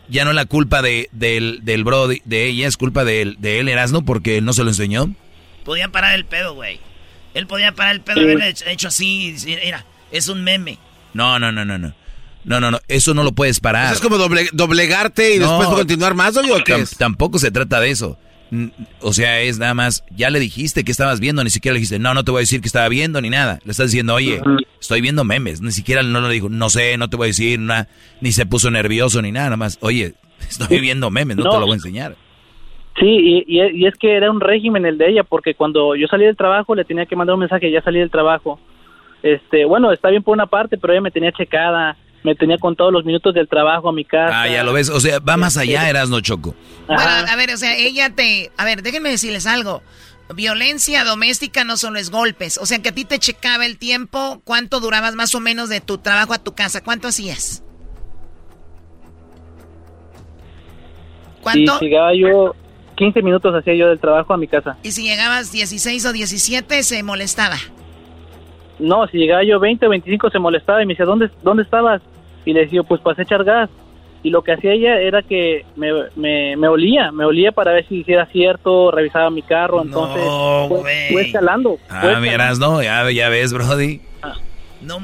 ya 0.10 0.26
no 0.26 0.34
la 0.34 0.46
culpa 0.46 0.82
de, 0.82 1.10
del, 1.12 1.60
del 1.64 1.84
bro 1.84 2.08
de, 2.08 2.22
de 2.26 2.48
ella, 2.48 2.68
es 2.68 2.78
culpa 2.78 3.04
de, 3.06 3.22
él- 3.22 3.38
de 3.40 3.60
él, 3.60 3.70
Erasno, 3.70 4.04
porque 4.06 4.38
él 4.38 4.46
no 4.46 4.54
se 4.54 4.64
lo 4.64 4.70
enseñó. 4.70 5.14
Podía 5.64 5.90
parar 5.90 6.16
el 6.16 6.26
pedo, 6.26 6.54
güey. 6.56 6.80
Él 7.34 7.48
podía 7.48 7.72
parar 7.74 7.96
el 7.96 8.02
pedo 8.02 8.22
y 8.22 8.24
haberle 8.24 8.50
hecho, 8.50 8.66
hecho 8.68 8.88
así 8.88 9.26
y 9.28 9.32
decir, 9.34 9.60
mira, 9.64 9.86
es 10.12 10.28
un 10.30 10.44
meme. 10.44 10.78
No, 11.14 11.38
no, 11.40 11.52
no, 11.52 11.66
no, 11.66 11.78
no. 11.78 11.94
No, 12.44 12.60
no, 12.60 12.70
no, 12.72 12.80
eso 12.88 13.14
no 13.16 13.24
lo 13.24 13.32
puedes 13.34 13.60
parar. 13.60 13.86
Eso 13.88 13.96
es 13.96 14.02
como 14.02 14.18
doble- 14.18 14.50
doblegarte 14.54 15.36
y 15.36 15.40
No. 15.40 15.48
después 15.60 15.70
continuar 15.78 16.14
más, 16.14 16.38
¿o 16.38 16.42
qué 16.64 16.74
Tam- 16.76 16.82
es? 16.82 16.92
Tampoco 16.98 17.40
se 17.40 17.50
trata 17.52 17.80
de 17.80 17.90
eso. 17.90 18.18
O 19.02 19.14
sea, 19.14 19.41
es 19.41 19.60
nada 19.60 19.73
más, 19.73 20.03
ya 20.15 20.30
le 20.30 20.40
dijiste 20.40 20.84
que 20.84 20.91
estabas 20.91 21.19
viendo, 21.19 21.44
ni 21.44 21.49
siquiera 21.49 21.73
le 21.73 21.80
dijiste, 21.80 21.99
no, 21.99 22.14
no 22.14 22.23
te 22.23 22.32
voy 22.32 22.40
a 22.40 22.41
decir 22.41 22.61
que 22.61 22.68
estaba 22.68 22.88
viendo 22.90 23.22
ni 23.22 23.30
nada. 23.30 23.60
Le 23.65 23.72
estás 23.72 23.88
diciendo, 23.91 24.14
oye, 24.15 24.41
estoy 24.80 25.02
viendo 25.02 25.23
memes. 25.23 25.61
Ni 25.61 25.72
siquiera 25.72 26.03
no 26.03 26.22
le 26.22 26.34
dijo, 26.34 26.49
no 26.49 26.69
sé, 26.69 26.98
no 26.98 27.10
te 27.10 27.18
voy 27.18 27.26
a 27.26 27.27
decir 27.27 27.60
nada, 27.60 27.88
ni 28.22 28.32
se 28.32 28.45
puso 28.45 28.69
nervioso 28.72 29.22
ni 29.22 29.32
nada, 29.32 29.45
nada 29.48 29.57
más, 29.57 29.77
oye, 29.82 30.14
estoy 30.49 30.80
viendo 30.80 31.10
memes, 31.11 31.38
no, 31.38 31.44
No. 31.45 31.49
te 31.52 31.60
lo 31.60 31.65
voy 31.65 31.73
a 31.73 31.76
enseñar. 31.76 32.15
Sí, 32.99 33.06
y, 33.07 33.44
y, 33.48 33.61
y 33.84 33.88
es 33.88 33.95
que 33.95 34.15
era 34.15 34.32
un 34.32 34.40
régimen 34.40 34.86
el 34.86 34.98
de 34.98 35.10
ella, 35.10 35.23
porque 35.23 35.53
cuando 35.53 35.95
yo 35.95 36.07
salí 36.07 36.26
del 36.26 36.38
trabajo 36.38 36.76
le 36.76 36.86
tenía 36.86 37.06
que 37.06 37.15
mandar 37.18 37.34
un 37.34 37.41
mensaje, 37.41 37.69
ya 37.69 37.82
salí 37.82 37.99
del 37.99 38.10
trabajo. 38.10 38.60
Este, 39.22 39.65
bueno, 39.65 39.91
está 39.91 40.10
bien 40.10 40.23
por 40.23 40.34
una 40.34 40.45
parte, 40.45 40.77
pero 40.77 40.94
ella 40.94 41.02
me 41.02 41.11
tenía 41.11 41.32
checada, 41.32 41.98
me 42.26 42.35
tenía 42.35 42.57
con 42.57 42.76
todos 42.76 42.91
los 42.91 43.06
minutos 43.06 43.34
del 43.34 43.47
trabajo 43.47 43.88
a 43.88 43.93
mi 43.93 44.03
casa. 44.03 44.41
Ah, 44.41 44.47
ya 44.49 44.64
lo 44.64 44.73
ves, 44.73 44.89
o 44.89 44.99
sea, 44.99 45.19
va 45.19 45.38
más 45.38 45.56
allá, 45.56 45.89
Erasno 45.89 46.19
Choco. 46.19 46.56
Bueno, 46.88 47.03
a 47.03 47.35
ver, 47.35 47.52
o 47.52 47.57
sea, 47.57 47.77
ella 47.77 48.10
te... 48.10 48.52
A 48.57 48.65
ver, 48.65 48.81
déjenme 48.81 49.10
decirles 49.10 49.45
algo. 49.45 49.81
Violencia 50.34 51.03
doméstica 51.03 51.64
no 51.64 51.77
solo 51.77 51.99
es 51.99 52.10
golpes. 52.10 52.57
O 52.57 52.65
sea, 52.65 52.81
que 52.81 52.89
a 52.89 52.91
ti 52.91 53.06
te 53.06 53.19
checaba 53.19 53.65
el 53.65 53.77
tiempo, 53.77 54.41
cuánto 54.43 54.80
durabas 54.80 55.15
más 55.15 55.35
o 55.35 55.39
menos 55.39 55.69
de 55.69 55.81
tu 55.81 55.99
trabajo 55.99 56.34
a 56.34 56.39
tu 56.39 56.56
casa, 56.56 56.84
cuánto 56.84 57.07
hacías. 57.07 57.64
¿Cuánto? 61.41 61.77
Y 61.80 61.85
llegaba 61.85 62.11
yo, 62.15 62.56
15 62.95 63.22
minutos 63.22 63.53
hacía 63.53 63.76
yo 63.76 63.88
del 63.88 63.99
trabajo 63.99 64.34
a 64.34 64.38
mi 64.38 64.47
casa. 64.47 64.77
Y 64.81 64.91
si 64.93 65.03
llegabas 65.03 65.52
16 65.52 66.03
o 66.07 66.11
17, 66.11 66.81
se 66.81 67.03
molestaba. 67.03 67.57
No, 68.80 69.07
si 69.07 69.18
llegaba 69.19 69.43
yo 69.43 69.60
20 69.60 69.85
o 69.85 69.89
25 69.89 70.31
se 70.31 70.39
molestaba 70.39 70.81
y 70.81 70.88
me 70.88 70.93
decía, 70.93 71.06
¿dónde, 71.06 71.30
dónde 71.43 71.64
estabas? 71.64 72.02
Y 72.46 72.54
le 72.54 72.62
decía, 72.62 72.84
pues 72.84 73.02
pasé 73.02 73.22
a 73.22 73.24
echar 73.24 73.44
gas. 73.44 73.70
Y 74.24 74.30
lo 74.32 74.42
que 74.42 74.54
hacía 74.54 74.72
ella 74.74 75.00
era 75.00 75.22
que 75.22 75.66
me, 75.76 75.92
me, 76.16 76.56
me 76.58 76.68
olía, 76.68 77.12
me 77.12 77.26
olía 77.26 77.52
para 77.52 77.74
ver 77.74 77.88
si 77.88 77.98
hiciera 77.98 78.26
cierto, 78.28 78.90
revisaba 78.90 79.30
mi 79.30 79.44
carro, 79.44 79.84
entonces 79.84 80.24
fue, 80.68 81.10
fue 81.12 81.22
escalando. 81.22 81.78
fue 81.78 81.86
Ah, 81.90 81.98
escalando. 82.00 82.22
miras, 82.22 82.60
no, 82.60 82.82
ya, 82.82 83.12
ya 83.12 83.30
ves, 83.30 83.54
Brody. 83.54 84.02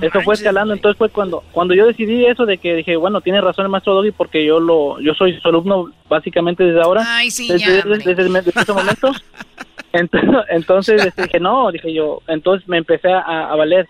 Eso 0.02 0.22
fue 0.22 0.34
escalando, 0.36 0.74
entonces 0.74 0.98
fue 0.98 1.10
cuando 1.10 1.44
cuando 1.52 1.74
yo 1.74 1.88
decidí 1.88 2.26
eso 2.26 2.46
de 2.46 2.58
que 2.60 2.76
dije, 2.76 2.96
bueno, 2.98 3.22
tiene 3.22 3.42
razón 3.42 3.66
el 3.66 3.72
maestro 3.72 3.94
Doggy 3.96 4.12
porque 4.12 4.46
yo 4.46 4.60
lo 4.60 5.00
yo 5.00 5.14
soy 5.16 5.40
su 5.40 5.48
alumno 5.48 5.92
básicamente 6.08 6.64
desde 6.64 6.82
ahora. 6.82 7.04
Ay, 7.08 7.32
sí, 7.32 7.48
desde, 7.48 7.60
ya, 7.66 7.72
desde- 7.74 7.82
hombre. 7.94 8.16
desde- 8.16 8.42
desde 8.42 8.62
ese 8.62 8.74
momento. 8.74 9.12
Ent- 9.94 10.46
Entonces 10.50 11.04
este, 11.06 11.24
dije, 11.24 11.40
no, 11.40 11.72
dije 11.72 11.92
yo, 11.94 12.22
entonces 12.28 12.68
me 12.68 12.78
empecé 12.78 13.12
a, 13.12 13.52
a 13.52 13.56
valer. 13.56 13.88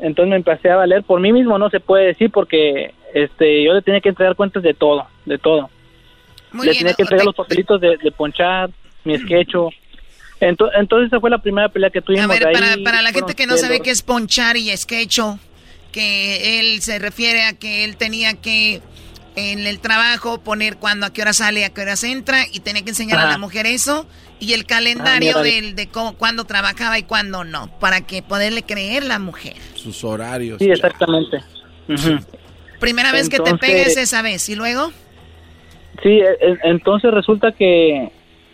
Entonces 0.00 0.30
me 0.30 0.36
empecé 0.36 0.70
a 0.70 0.76
valer 0.76 1.02
por 1.02 1.20
mí 1.20 1.32
mismo, 1.32 1.58
no 1.58 1.70
se 1.70 1.80
puede 1.80 2.06
decir 2.06 2.30
porque 2.30 2.94
este 3.14 3.62
yo 3.64 3.72
le 3.74 3.82
tenía 3.82 4.00
que 4.00 4.08
entregar 4.10 4.34
cuentas 4.36 4.62
de 4.62 4.74
todo, 4.74 5.06
de 5.24 5.38
todo. 5.38 5.70
Muy 6.52 6.66
le 6.66 6.72
bien, 6.72 6.82
tenía 6.82 6.94
que 6.94 7.02
entregar 7.02 7.20
te- 7.20 7.26
los 7.26 7.34
papelitos 7.36 7.80
de, 7.80 7.96
de 7.96 8.12
ponchar, 8.12 8.70
mi 9.04 9.18
sketcho. 9.18 9.70
Ento- 10.40 10.70
Entonces 10.76 11.08
esa 11.08 11.20
fue 11.20 11.30
la 11.30 11.38
primera 11.38 11.68
pelea 11.68 11.90
que 11.90 12.00
tuvimos. 12.02 12.24
A 12.24 12.28
ver, 12.28 12.40
de 12.40 12.48
ahí 12.48 12.54
para, 12.54 12.76
para 12.84 13.02
la 13.02 13.12
gente 13.12 13.34
que 13.34 13.46
no 13.46 13.56
sabe 13.56 13.80
qué 13.80 13.90
es 13.90 14.02
ponchar 14.02 14.56
y 14.56 14.76
sketcho, 14.76 15.38
que 15.92 16.58
él 16.60 16.80
se 16.82 16.98
refiere 16.98 17.42
a 17.44 17.52
que 17.56 17.84
él 17.84 17.96
tenía 17.96 18.34
que 18.34 18.80
en 19.36 19.66
el 19.66 19.80
trabajo 19.80 20.38
poner 20.40 20.76
cuándo, 20.76 21.06
a 21.06 21.12
qué 21.12 21.22
hora 21.22 21.32
sale, 21.32 21.64
a 21.64 21.70
qué 21.70 21.80
horas 21.82 22.04
entra 22.04 22.44
y 22.52 22.60
tenía 22.60 22.82
que 22.82 22.90
enseñar 22.90 23.18
a 23.20 23.26
la 23.26 23.38
mujer 23.38 23.66
eso 23.66 24.06
y 24.40 24.52
el 24.52 24.66
calendario 24.66 25.32
Ah, 25.38 25.42
mira. 25.42 25.54
del, 25.54 25.74
de 25.76 25.88
cómo, 25.88 26.14
cuándo 26.16 26.44
trabajaba 26.44 26.98
y 26.98 27.02
cuándo 27.04 27.44
no, 27.44 27.68
para 27.80 28.00
que 28.02 28.22
poderle 28.22 28.62
creer 28.62 29.04
la 29.04 29.18
mujer. 29.18 29.54
Sus 29.74 30.02
horarios. 30.04 30.58
Sí, 30.58 30.70
exactamente. 30.70 31.38
Primera 32.80 33.12
vez 33.12 33.28
que 33.28 33.38
te 33.40 33.56
pegues 33.56 33.96
esa 33.96 34.22
vez 34.22 34.48
y 34.48 34.56
luego... 34.56 34.90
Sí, 36.02 36.08
e- 36.10 36.22
e- 36.40 36.58
entonces 36.64 37.10
resulta 37.12 37.52
que, 37.52 38.10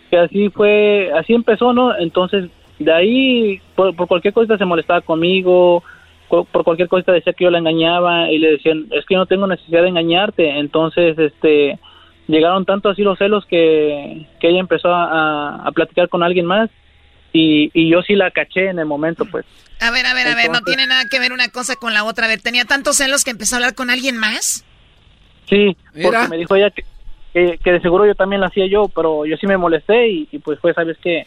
que 0.09 0.17
así 0.17 0.49
fue, 0.49 1.11
así 1.17 1.33
empezó, 1.33 1.73
¿no? 1.73 1.97
Entonces, 1.97 2.49
de 2.79 2.93
ahí, 2.93 3.61
por, 3.75 3.95
por 3.95 4.07
cualquier 4.07 4.33
cosa 4.33 4.57
se 4.57 4.65
molestaba 4.65 5.01
conmigo, 5.01 5.83
co- 6.27 6.45
por 6.45 6.63
cualquier 6.63 6.87
cosa 6.87 7.11
decía 7.11 7.33
que 7.33 7.43
yo 7.45 7.49
la 7.51 7.57
engañaba 7.57 8.29
y 8.31 8.37
le 8.37 8.51
decían, 8.51 8.85
es 8.91 9.05
que 9.05 9.15
yo 9.15 9.19
no 9.19 9.25
tengo 9.25 9.47
necesidad 9.47 9.81
de 9.81 9.89
engañarte. 9.89 10.59
Entonces, 10.59 11.17
este, 11.17 11.79
llegaron 12.31 12.65
tanto 12.65 12.89
así 12.89 13.01
los 13.03 13.17
celos 13.17 13.45
que, 13.45 14.25
que 14.39 14.49
ella 14.49 14.59
empezó 14.59 14.93
a, 14.93 15.65
a 15.67 15.71
platicar 15.71 16.09
con 16.09 16.23
alguien 16.23 16.45
más 16.45 16.69
y, 17.33 17.69
y 17.73 17.89
yo 17.89 18.01
sí 18.01 18.15
la 18.15 18.31
caché 18.31 18.69
en 18.69 18.79
el 18.79 18.85
momento, 18.85 19.25
pues. 19.25 19.45
A 19.79 19.89
ver, 19.91 20.05
a 20.05 20.13
ver, 20.13 20.27
a 20.27 20.35
ver, 20.35 20.49
no 20.51 20.61
tiene 20.61 20.85
nada 20.87 21.05
que 21.09 21.19
ver 21.19 21.33
una 21.33 21.49
cosa 21.49 21.75
con 21.75 21.93
la 21.93 22.03
otra. 22.03 22.25
A 22.25 22.27
ver, 22.27 22.41
¿tenía 22.41 22.65
tantos 22.65 22.97
celos 22.97 23.23
que 23.23 23.31
empezó 23.31 23.55
a 23.55 23.57
hablar 23.57 23.73
con 23.75 23.89
alguien 23.89 24.15
más? 24.17 24.63
Sí, 25.49 25.75
Mira. 25.93 26.09
porque 26.11 26.27
me 26.29 26.37
dijo 26.37 26.55
ella 26.55 26.69
que, 26.69 26.83
que, 27.33 27.57
que 27.63 27.71
de 27.71 27.81
seguro 27.81 28.05
yo 28.05 28.13
también 28.15 28.41
lo 28.41 28.47
hacía 28.47 28.67
yo, 28.67 28.87
pero 28.89 29.25
yo 29.25 29.35
sí 29.37 29.47
me 29.47 29.57
molesté 29.57 30.07
y, 30.09 30.27
y 30.31 30.37
pues 30.39 30.59
fue, 30.59 30.73
¿sabes 30.73 30.97
qué? 31.01 31.25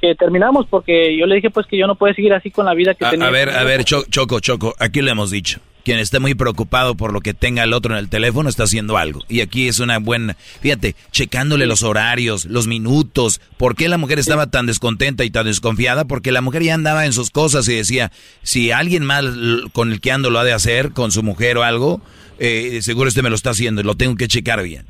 Que 0.00 0.14
terminamos 0.14 0.66
porque 0.68 1.16
yo 1.16 1.26
le 1.26 1.36
dije 1.36 1.50
pues 1.50 1.66
que 1.66 1.76
yo 1.78 1.86
no 1.86 1.94
puedo 1.96 2.12
seguir 2.14 2.32
así 2.34 2.50
con 2.50 2.66
la 2.66 2.74
vida 2.74 2.94
que 2.94 3.04
A, 3.06 3.10
tenía. 3.10 3.26
a 3.26 3.30
ver, 3.30 3.50
a 3.50 3.64
ver, 3.64 3.84
Cho- 3.84 4.04
Choco, 4.10 4.38
Choco, 4.40 4.74
aquí 4.78 5.00
le 5.02 5.10
hemos 5.10 5.30
dicho. 5.30 5.58
Quien 5.88 6.00
esté 6.00 6.18
muy 6.20 6.34
preocupado 6.34 6.96
por 6.96 7.14
lo 7.14 7.22
que 7.22 7.32
tenga 7.32 7.64
el 7.64 7.72
otro 7.72 7.94
en 7.94 7.98
el 7.98 8.10
teléfono 8.10 8.50
está 8.50 8.64
haciendo 8.64 8.98
algo. 8.98 9.22
Y 9.26 9.40
aquí 9.40 9.68
es 9.68 9.80
una 9.80 9.98
buena, 9.98 10.34
fíjate, 10.60 10.94
checándole 11.12 11.64
los 11.64 11.82
horarios, 11.82 12.44
los 12.44 12.66
minutos. 12.66 13.40
¿Por 13.56 13.74
qué 13.74 13.88
la 13.88 13.96
mujer 13.96 14.18
estaba 14.18 14.48
tan 14.48 14.66
descontenta 14.66 15.24
y 15.24 15.30
tan 15.30 15.46
desconfiada? 15.46 16.04
Porque 16.04 16.30
la 16.30 16.42
mujer 16.42 16.62
ya 16.62 16.74
andaba 16.74 17.06
en 17.06 17.14
sus 17.14 17.30
cosas 17.30 17.66
y 17.70 17.74
decía, 17.76 18.12
si 18.42 18.70
alguien 18.70 19.02
mal 19.02 19.70
con 19.72 19.90
el 19.90 20.02
que 20.02 20.12
ando 20.12 20.28
lo 20.28 20.38
ha 20.38 20.44
de 20.44 20.52
hacer, 20.52 20.92
con 20.92 21.10
su 21.10 21.22
mujer 21.22 21.56
o 21.56 21.62
algo, 21.62 22.02
eh, 22.38 22.80
seguro 22.82 23.08
este 23.08 23.22
me 23.22 23.30
lo 23.30 23.36
está 23.36 23.48
haciendo 23.48 23.80
y 23.80 23.84
lo 23.84 23.94
tengo 23.94 24.14
que 24.14 24.28
checar 24.28 24.62
bien. 24.62 24.84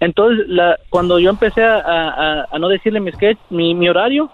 Entonces, 0.00 0.46
la, 0.48 0.80
cuando 0.90 1.20
yo 1.20 1.30
empecé 1.30 1.62
a, 1.62 1.76
a- 1.78 2.48
a 2.50 2.58
no 2.58 2.68
decirle 2.68 2.98
mi 2.98 3.12
sketch, 3.12 3.38
mi, 3.50 3.72
mi 3.76 3.88
horario, 3.88 4.32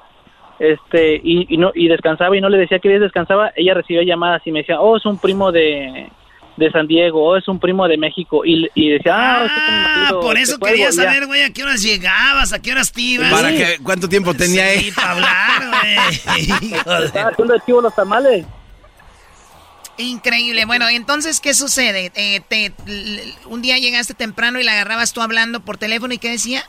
este, 0.59 1.17
y, 1.17 1.47
y 1.53 1.57
no 1.57 1.71
y 1.75 1.89
descansaba 1.89 2.37
y 2.37 2.41
no 2.41 2.49
le 2.49 2.59
decía 2.59 2.79
que 2.79 2.89
descansaba, 2.99 3.53
ella 3.57 3.75
recibía 3.75 4.03
llamadas 4.05 4.43
y 4.45 4.53
me 4.53 4.61
decía, 4.61 4.81
oh, 4.81 4.97
es 4.97 5.07
un 5.07 5.19
primo 5.19 5.53
de, 5.53 6.11
de 6.57 6.71
San 6.73 6.87
Diego, 6.87 7.23
oh, 7.25 7.37
es 7.37 7.47
un 7.49 7.61
primo 7.61 7.87
de 7.87 7.97
México, 7.97 8.45
y, 8.45 8.69
y 8.75 8.91
decía, 8.91 9.15
ah, 9.17 9.47
este 9.47 9.73
marido, 9.73 10.21
Por 10.21 10.37
eso 10.37 10.59
cuelgo", 10.59 10.75
quería 10.77 10.93
saber, 10.93 11.27
güey, 11.27 11.43
a 11.45 11.53
qué 11.53 11.63
horas 11.63 11.83
llegabas, 11.83 12.53
a 12.53 12.61
qué 12.61 12.73
horas 12.73 12.93
te 12.93 13.01
ibas. 13.01 13.33
¿Para 13.33 13.51
qué? 13.51 13.79
¿Cuánto 13.83 14.09
tiempo 14.09 14.35
tenía 14.35 14.69
Sí, 14.75 14.89
él? 14.89 14.95
para 14.95 15.11
hablar, 15.13 15.63
Estaba 17.05 17.29
haciendo 17.31 17.55
de 17.55 17.61
chivo 17.65 17.81
los 17.81 17.95
tamales. 17.95 18.45
Increíble. 20.01 20.65
Bueno, 20.65 20.89
entonces, 20.89 21.41
¿qué 21.41 21.55
sucede? 21.55 22.13
Eh, 22.15 22.41
te, 22.49 22.73
un 23.47 23.63
día 23.63 23.79
llegaste 23.79 24.15
temprano 24.15 24.61
y 24.61 24.65
la 24.65 24.73
agarrabas 24.73 25.13
tú 25.13 25.21
hablando 25.23 25.61
por 25.61 25.77
teléfono 25.77 26.15
y 26.15 26.19
¿qué 26.19 26.31
decía? 26.31 26.63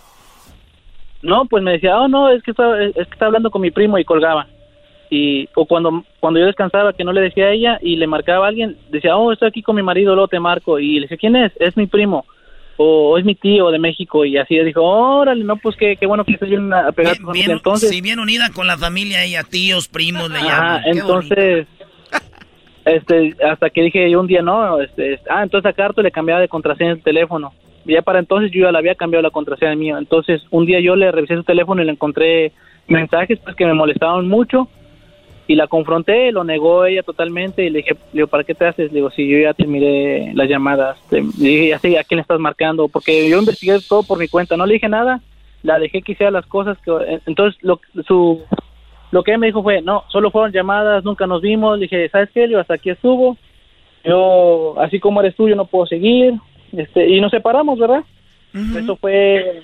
No, 1.22 1.46
pues 1.46 1.64
me 1.64 1.74
decía, 1.74 2.00
oh, 2.00 2.08
no, 2.08 2.30
es 2.30 2.41
que 2.44 2.52
está, 2.52 2.82
es 2.82 2.94
que 2.94 3.14
está 3.14 3.26
hablando 3.26 3.52
con 3.52 3.62
mi 3.62 3.72
primo 3.72 3.98
y 3.98 4.06
colgaba. 4.06 4.48
Y, 5.10 5.50
o 5.56 5.66
cuando, 5.66 6.04
cuando 6.20 6.40
yo 6.40 6.46
descansaba, 6.46 6.94
que 6.94 7.04
no 7.04 7.12
le 7.12 7.22
decía 7.22 7.46
a 7.46 7.52
ella 7.52 7.80
y 7.82 7.96
le 7.96 8.08
marcaba 8.08 8.46
a 8.46 8.50
alguien, 8.50 8.78
decía, 8.90 9.18
oh, 9.18 9.32
estoy 9.32 9.50
aquí 9.50 9.64
con 9.64 9.76
mi 9.76 9.82
marido, 9.82 10.14
luego 10.14 10.28
te 10.28 10.40
marco. 10.40 10.80
Y 10.80 10.96
le 10.96 11.02
decía, 11.02 11.18
¿quién 11.18 11.36
es? 11.36 11.52
Es 11.60 11.76
mi 11.76 11.88
primo. 11.88 12.26
O 12.78 13.18
es 13.18 13.26
mi 13.26 13.36
tío 13.36 13.72
de 13.72 13.80
México. 13.80 14.24
Y 14.24 14.38
así 14.38 14.58
dijo, 14.60 14.82
órale, 14.82 15.44
no, 15.44 15.58
pues 15.58 15.76
qué, 15.76 15.98
qué 15.98 16.06
bueno 16.06 16.24
que 16.24 16.34
estés 16.34 16.50
bien 16.50 16.72
apegado 16.72 17.16
a 17.16 17.18
tu 17.18 17.26
familia". 17.26 17.48
Bien, 17.48 17.58
Entonces, 17.58 17.90
sí, 17.90 18.02
bien 18.02 18.20
unida 18.20 18.52
con 18.54 18.68
la 18.68 18.78
familia, 18.78 19.24
ella, 19.24 19.44
tíos, 19.44 19.88
primos, 19.88 20.30
le 20.30 20.40
llaman. 20.40 20.84
Bonito. 20.84 21.02
entonces, 21.02 21.68
este, 22.86 23.36
hasta 23.44 23.70
que 23.70 23.82
dije 23.82 24.10
yo 24.10 24.20
un 24.20 24.28
día, 24.28 24.41
no, 24.41 24.80
este, 24.80 25.16
este, 25.16 25.30
ah, 25.30 25.44
entonces 25.44 25.70
a 25.70 25.74
Carto 25.74 26.02
le 26.02 26.12
cambiaba 26.12 26.41
de 26.41 26.48
contraseña 26.48 26.91
el 26.91 27.04
teléfono. 27.04 27.54
Ya 27.94 28.02
para 28.02 28.20
entonces 28.20 28.52
yo 28.52 28.64
ya 28.64 28.72
le 28.72 28.78
había 28.78 28.95
cambiado 28.95 29.24
la 29.24 29.32
contraseña 29.32 29.76
mía. 29.76 29.98
Entonces, 29.98 30.41
un 30.52 30.66
día 30.66 30.80
yo 30.80 30.95
le 30.95 31.11
revisé 31.11 31.36
su 31.36 31.44
teléfono 31.44 31.82
y 31.82 31.86
le 31.86 31.91
encontré 31.91 32.52
mensajes 32.88 33.40
pues 33.40 33.56
que 33.56 33.66
me 33.66 33.74
molestaban 33.74 34.28
mucho 34.28 34.68
y 35.49 35.56
la 35.56 35.68
confronté, 35.68 36.32
lo 36.32 36.44
negó 36.44 36.86
ella 36.86 37.02
totalmente 37.02 37.66
y 37.66 37.72
le 37.72 37.80
dije, 37.80 37.94
le 37.94 38.20
digo, 38.20 38.28
¿para 38.28 38.44
qué 38.44 38.53
te 38.53 38.68
haces? 38.68 38.91
Le 38.91 38.98
digo, 38.98 39.10
si 39.10 39.28
yo 39.28 39.40
ya 39.40 39.56
te 39.56 39.66
miré 39.66 40.32
las 40.36 40.48
llamadas, 40.48 40.99
le 41.10 41.22
dije, 41.22 41.70
ya 41.70 41.80
sé 41.80 41.98
a 41.98 42.03
quién 42.03 42.20
estás 42.20 42.40
marcando, 42.40 42.88
porque 42.88 43.28
yo 43.28 43.40
investigué 43.40 43.80
todo 43.88 44.03
por 44.03 44.20
mi 44.20 44.28
cuenta, 44.28 44.56
no 44.57 44.68
le 44.68 44.76
dije 44.76 44.88
nada, 44.88 45.22
la 45.64 45.80
dejé 45.80 46.03
que 46.03 46.11
hiciera 46.11 46.30
las 46.30 46.45
cosas 46.45 46.78
que, 46.86 46.91
entonces 47.26 47.60
lo, 47.64 47.80
su, 48.07 48.44
lo 49.10 49.24
que 49.24 49.32
ella 49.32 49.40
me 49.40 49.48
dijo 49.48 49.64
fue, 49.64 49.82
no, 49.82 50.03
solo 50.10 50.30
fueron 50.30 50.52
llamadas, 50.52 51.03
nunca 51.03 51.26
nos 51.26 51.41
vimos, 51.41 51.80
le 51.80 51.86
dije, 51.86 52.10
¿sabes 52.10 52.30
qué? 52.32 52.41
Le 52.41 52.49
digo, 52.49 52.60
hasta 52.60 52.76
aquí 52.76 52.91
estuvo, 52.91 53.36
yo, 54.03 54.76
así 54.80 54.99
como 54.99 55.20
eres 55.22 55.36
tú, 55.36 55.49
yo 55.49 55.56
no 55.56 55.66
puedo 55.66 55.88
seguir, 55.88 56.36
este, 56.74 57.08
y 57.10 57.20
nos 57.22 57.32
separamos, 57.32 57.78
¿verdad? 57.80 58.04
Eso 58.78 58.96
fue 58.96 59.62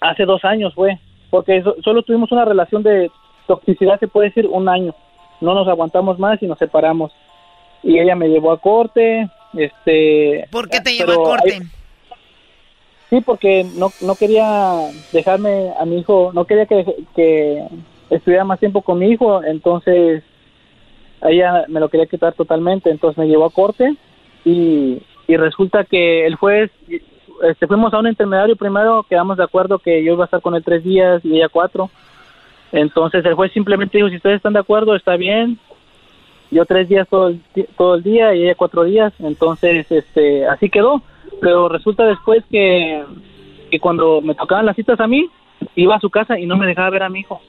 hace 0.00 0.24
dos 0.24 0.44
años, 0.44 0.74
fue, 0.74 0.98
porque 1.30 1.62
so- 1.62 1.76
solo 1.82 2.02
tuvimos 2.02 2.30
una 2.32 2.44
relación 2.44 2.82
de 2.82 3.10
toxicidad, 3.46 3.98
se 4.00 4.08
puede 4.08 4.28
decir, 4.28 4.46
un 4.46 4.68
año. 4.68 4.94
No 5.40 5.54
nos 5.54 5.68
aguantamos 5.68 6.18
más 6.18 6.42
y 6.42 6.46
nos 6.46 6.58
separamos. 6.58 7.12
Y 7.82 7.98
ella 7.98 8.14
me 8.16 8.28
llevó 8.28 8.52
a 8.52 8.58
corte, 8.60 9.28
este... 9.54 10.46
¿Por 10.50 10.68
qué 10.68 10.80
te 10.80 10.94
llevó 10.94 11.12
a 11.12 11.16
corte? 11.16 11.54
hay- 11.54 11.60
Sí, 13.10 13.20
porque 13.20 13.64
no, 13.76 13.90
no 14.00 14.16
quería 14.16 14.72
dejarme 15.12 15.70
a 15.78 15.84
mi 15.84 15.98
hijo, 15.98 16.32
no 16.34 16.46
quería 16.46 16.66
que, 16.66 16.84
que 17.14 17.64
estuviera 18.10 18.44
más 18.44 18.58
tiempo 18.58 18.82
con 18.82 18.98
mi 18.98 19.10
hijo, 19.10 19.44
entonces 19.44 20.24
ella 21.22 21.64
me 21.68 21.80
lo 21.80 21.88
quería 21.90 22.06
quitar 22.06 22.32
totalmente, 22.32 22.90
entonces 22.90 23.18
me 23.18 23.28
llevó 23.28 23.44
a 23.44 23.50
corte 23.50 23.94
y, 24.44 25.00
y 25.26 25.36
resulta 25.36 25.84
que 25.84 26.26
el 26.26 26.34
juez, 26.36 26.70
este, 27.42 27.66
fuimos 27.66 27.92
a 27.94 27.98
un 27.98 28.08
intermediario 28.08 28.56
primero, 28.56 29.04
quedamos 29.08 29.36
de 29.36 29.44
acuerdo 29.44 29.78
que 29.78 30.02
yo 30.04 30.12
iba 30.12 30.24
a 30.24 30.26
estar 30.26 30.40
con 30.40 30.54
él 30.54 30.64
tres 30.64 30.84
días 30.84 31.24
y 31.24 31.36
ella 31.36 31.48
cuatro, 31.48 31.90
entonces 32.72 33.24
el 33.24 33.34
juez 33.34 33.52
simplemente 33.52 33.98
dijo, 33.98 34.08
si 34.08 34.16
ustedes 34.16 34.36
están 34.36 34.52
de 34.52 34.60
acuerdo, 34.60 34.94
está 34.94 35.16
bien, 35.16 35.58
yo 36.50 36.64
tres 36.64 36.88
días 36.88 37.08
todo 37.08 37.28
el, 37.28 37.40
todo 37.76 37.96
el 37.96 38.02
día 38.02 38.34
y 38.34 38.44
ella 38.44 38.54
cuatro 38.54 38.84
días, 38.84 39.12
entonces 39.20 39.90
este 39.90 40.46
así 40.46 40.68
quedó, 40.68 41.02
pero 41.40 41.68
resulta 41.68 42.04
después 42.04 42.44
que, 42.50 43.02
que 43.70 43.80
cuando 43.80 44.20
me 44.20 44.34
tocaban 44.34 44.66
las 44.66 44.76
citas 44.76 45.00
a 45.00 45.06
mí, 45.06 45.28
iba 45.74 45.96
a 45.96 46.00
su 46.00 46.10
casa 46.10 46.38
y 46.38 46.46
no 46.46 46.56
me 46.56 46.66
dejaba 46.66 46.90
ver 46.90 47.02
a 47.04 47.08
mi 47.08 47.20
hijo. 47.20 47.40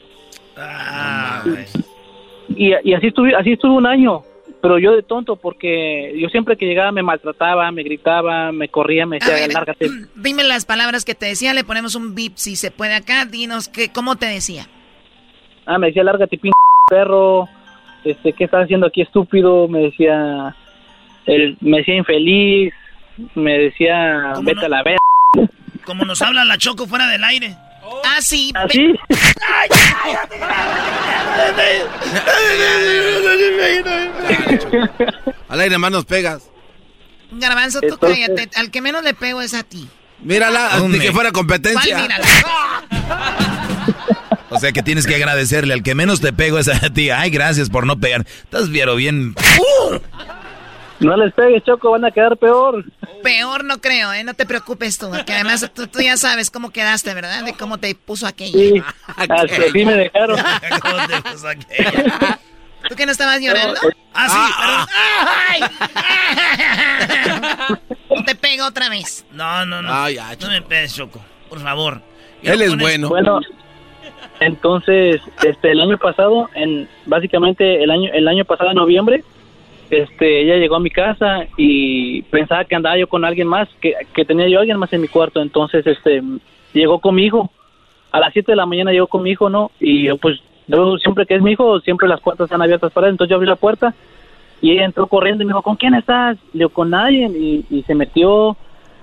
y, 2.50 2.74
y 2.84 2.94
así 2.94 3.08
estuve, 3.08 3.36
así 3.36 3.54
estuve 3.54 3.74
un 3.74 3.86
año, 3.86 4.22
pero 4.66 4.80
yo 4.80 4.96
de 4.96 5.04
tonto 5.04 5.36
porque 5.36 6.12
yo 6.18 6.28
siempre 6.30 6.58
que 6.58 6.66
llegaba 6.66 6.92
me 6.92 7.04
maltrataba, 7.04 7.72
me 7.72 7.84
gritaba, 7.84 8.52
me 8.52 8.68
corría, 8.68 9.06
me 9.06 9.20
decía, 9.20 9.48
lárgate. 9.48 9.92
Dime 10.16 10.44
las 10.44 10.66
palabras 10.66 11.06
que 11.06 11.14
te 11.14 11.28
decía, 11.28 11.54
le 11.54 11.64
ponemos 11.64 11.94
un 11.94 12.16
bip 12.16 12.34
si 12.38 12.56
se 12.56 12.72
puede 12.72 12.96
acá. 12.96 13.26
Dinos 13.26 13.70
que, 13.70 13.90
cómo 13.90 14.16
te 14.16 14.26
decía. 14.26 14.66
Ah, 15.68 15.78
me 15.78 15.88
decía, 15.88 16.04
lárgate, 16.04 16.40
p 16.40 16.50
perro, 16.90 17.48
este, 18.04 18.34
¿qué 18.34 18.46
estás 18.46 18.64
haciendo 18.64 18.88
aquí, 18.88 19.04
estúpido? 19.04 19.68
Me 19.68 19.82
decía, 19.82 20.56
el, 21.28 21.58
me 21.62 21.78
decía 21.78 21.98
infeliz, 21.98 22.74
me 23.36 23.60
decía, 23.60 24.34
vete 24.42 24.66
a 24.66 24.70
la 24.70 24.82
verga. 24.82 24.98
Como 25.86 26.06
nos 26.06 26.24
habla 26.24 26.44
la 26.44 26.58
Choco 26.58 26.88
fuera 26.88 27.06
del 27.06 27.24
aire. 27.24 27.56
Ah, 28.04 28.20
sí. 28.22 28.52
¿Así? 28.56 28.94
Al 35.50 35.60
aire 35.60 35.78
más 35.78 35.92
nos 35.92 36.06
pegas. 36.06 36.44
Garbanzo, 37.32 37.82
tú 37.82 37.88
Entonces- 37.94 38.20
cállate. 38.28 38.50
Al 38.60 38.72
que 38.72 38.82
menos 38.82 39.04
le 39.04 39.14
pego 39.14 39.42
es 39.42 39.54
a 39.54 39.64
ti. 39.64 39.88
Mírala, 40.22 40.80
ni 40.88 41.00
que 41.00 41.12
fuera 41.12 41.32
competencia. 41.32 41.98
¿Cuál 41.98 42.02
mírala? 42.02 42.26
O 44.52 44.60
sea 44.60 44.72
que 44.72 44.84
tienes 44.84 45.06
que 45.06 45.16
agradecerle. 45.16 45.74
Al 45.74 45.84
que 45.84 45.96
menos 45.96 46.22
te 46.22 46.32
pego 46.32 46.60
es 46.60 46.70
a 46.70 46.90
ti. 46.92 47.10
Ay, 47.10 47.30
gracias 47.30 47.70
por 47.70 47.86
no 47.86 48.00
pegar. 48.00 48.26
Estás 48.44 48.70
viero 48.70 48.96
bien. 48.96 49.36
No 51.00 51.18
les 51.18 51.34
pegues, 51.34 51.64
Choco, 51.64 51.92
van 51.92 52.06
a 52.06 52.12
quedar 52.12 52.38
peor. 52.38 52.86
Peor 53.22 53.66
no 53.66 53.80
creo, 53.82 54.14
¿eh? 54.14 54.24
No 54.24 54.34
te 54.34 54.46
preocupes 54.46 54.98
tú. 54.98 55.12
Que 55.26 55.34
además 55.34 55.70
tú, 55.74 55.88
tú 55.88 56.00
ya 56.00 56.16
sabes 56.16 56.50
cómo 56.50 56.72
quedaste, 56.72 57.14
¿verdad? 57.14 57.44
De 57.44 57.54
cómo 57.54 57.78
te 57.78 57.94
puso 57.96 58.26
aquella. 58.28 58.58
Sí, 58.58 58.82
hasta 59.08 59.34
así 59.36 59.86
me 59.86 59.94
dejaron. 59.94 60.40
¿Tú 62.88 62.96
que 62.96 63.06
no 63.06 63.12
estabas 63.12 63.42
llorando? 63.42 63.80
Ah, 64.14 64.86
sí, 65.58 65.64
No 68.16 68.24
te 68.24 68.36
pego 68.36 68.66
otra 68.68 68.90
vez. 68.90 69.26
No, 69.32 69.66
no, 69.66 69.82
no. 69.82 69.92
Ay, 69.92 70.16
ya, 70.16 70.36
no 70.40 70.50
me 70.50 70.62
pegues, 70.62 70.96
Choco. 70.96 71.20
Por 71.50 71.60
favor. 71.62 72.02
Él 72.44 72.62
es 72.62 72.78
bueno. 72.78 73.10
Bueno, 73.10 73.42
entonces, 74.40 75.20
este, 75.44 75.72
el 75.72 75.82
año 75.82 75.98
pasado, 75.98 76.50
en 76.54 76.88
básicamente 77.06 77.84
el 77.84 77.90
año, 77.90 78.12
el 78.14 78.28
año 78.28 78.46
pasado 78.46 78.70
en 78.70 78.76
noviembre, 78.76 79.24
este, 79.90 80.42
ella 80.42 80.58
llegó 80.58 80.76
a 80.76 80.80
mi 80.80 80.90
casa 80.90 81.46
y 81.58 82.22
pensaba 82.24 82.66
que 82.66 82.76
andaba 82.76 82.98
yo 82.98 83.08
con 83.08 83.26
alguien 83.26 83.48
más, 83.48 83.68
que, 83.82 83.94
que 84.14 84.26
tenía 84.26 84.48
yo 84.48 84.60
alguien 84.60 84.78
más 84.78 84.92
en 84.94 85.02
mi 85.02 85.08
cuarto, 85.08 85.42
entonces, 85.42 85.86
este, 85.86 86.22
llegó 86.74 87.00
con 87.00 87.16
mi 87.16 87.26
hijo. 87.26 87.52
A 88.12 88.20
las 88.20 88.34
7 88.34 88.52
de 88.52 88.56
la 88.56 88.66
mañana 88.66 88.92
llegó 88.92 89.08
con 89.08 89.24
mi 89.24 89.32
hijo, 89.32 89.50
¿no? 89.50 89.72
Y 89.80 90.04
yo, 90.04 90.18
pues, 90.18 90.40
yo 90.68 90.98
siempre 90.98 91.26
que 91.26 91.36
es 91.36 91.42
mi 91.42 91.52
hijo, 91.52 91.80
siempre 91.82 92.08
las 92.08 92.22
puertas 92.22 92.46
están 92.46 92.62
abiertas 92.62 92.92
para 92.92 93.08
él, 93.08 93.14
entonces 93.14 93.30
yo 93.30 93.36
abrí 93.36 93.48
la 93.48 93.56
puerta 93.56 93.94
y 94.62 94.72
ella 94.72 94.86
entró 94.86 95.08
corriendo 95.08 95.44
y 95.44 95.46
me 95.46 95.52
dijo, 95.52 95.62
¿con 95.62 95.76
quién 95.76 95.94
estás? 95.96 96.38
Le 96.54 96.60
digo, 96.60 96.70
con 96.70 96.90
nadie, 96.90 97.28
y, 97.28 97.66
y 97.70 97.84
se 97.84 97.94
metió 97.94 98.58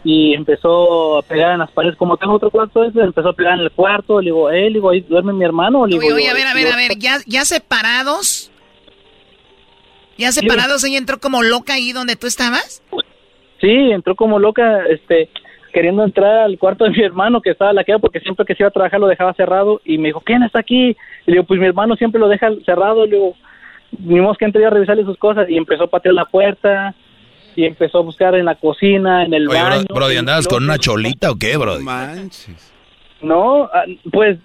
y 0.05 0.35
empezó 0.35 1.19
a 1.19 1.23
pegar 1.23 1.53
en 1.53 1.61
las 1.61 1.71
paredes, 1.71 1.97
como 1.97 2.17
tengo 2.17 2.35
otro 2.35 2.51
cuarto, 2.51 2.83
ese, 2.85 3.01
empezó 3.01 3.29
a 3.29 3.33
pegar 3.33 3.55
en 3.55 3.61
el 3.61 3.71
cuarto, 3.71 4.21
le 4.21 4.27
digo, 4.27 4.51
eh, 4.51 4.65
le 4.65 4.75
digo, 4.75 4.91
ahí 4.91 5.01
duerme 5.01 5.33
mi 5.33 5.45
hermano, 5.45 5.87
le 5.87 5.93
digo, 5.93 6.15
Oye, 6.15 6.25
oye, 6.25 6.31
a 6.31 6.35
ver, 6.35 6.47
a 6.47 6.55
ver, 6.55 6.73
a 6.73 6.77
ver. 6.77 6.99
¿Ya, 6.99 7.19
ya 7.27 7.45
separados? 7.45 8.52
¿Ya 10.19 10.33
separados? 10.33 10.85
Ella 10.85 10.99
entró 10.99 11.19
como 11.19 11.43
loca 11.43 11.75
ahí 11.75 11.93
donde 11.93 12.17
tú 12.17 12.27
estabas. 12.27 12.83
Sí, 13.61 13.69
entró 13.69 14.17
como 14.17 14.39
loca, 14.39 14.85
este, 14.87 15.31
queriendo 15.73 16.05
entrar 16.05 16.41
al 16.41 16.59
cuarto 16.59 16.85
de 16.85 16.91
mi 16.91 17.03
hermano 17.03 17.41
que 17.41 17.51
estaba 17.51 17.73
laqueado 17.73 18.01
porque 18.01 18.21
siempre 18.21 18.45
que 18.45 18.55
se 18.55 18.63
iba 18.63 18.69
a 18.69 18.73
trabajar 18.73 19.01
lo 19.01 19.07
dejaba 19.07 19.35
cerrado 19.35 19.81
y 19.85 19.99
me 19.99 20.09
dijo, 20.09 20.21
¿quién 20.21 20.43
está 20.43 20.61
aquí? 20.61 20.91
Y 20.91 20.97
le 21.27 21.33
digo, 21.33 21.45
pues 21.45 21.59
mi 21.59 21.67
hermano 21.67 21.97
siempre 21.97 22.21
lo 22.21 22.29
deja 22.29 22.51
cerrado, 22.65 23.07
le 23.07 23.17
digo, 23.17 23.37
ni 23.99 24.21
modo 24.21 24.35
que 24.35 24.45
entre 24.45 24.65
a 24.65 24.71
revisarle 24.71 25.05
sus 25.05 25.17
cosas 25.19 25.49
y 25.49 25.57
empezó 25.57 25.85
a 25.85 25.91
patear 25.91 26.15
la 26.15 26.25
puerta 26.25 26.95
y 27.55 27.65
empezó 27.65 27.99
a 27.99 28.03
buscar 28.03 28.35
en 28.35 28.47
la 28.47 28.55
cocina, 28.55 29.25
en 29.25 29.35
el 29.35 29.49
Oye, 29.49 29.63
baño. 29.63 29.85
bro, 29.85 29.97
Brody, 29.97 30.17
¿andabas 30.17 30.49
con 30.49 30.65
una 30.65 30.79
cholita 30.79 31.31
o 31.31 31.37
qué, 31.37 31.57
Brody? 31.57 31.85
No, 33.21 33.65
ah, 33.65 33.85
pues 34.11 34.39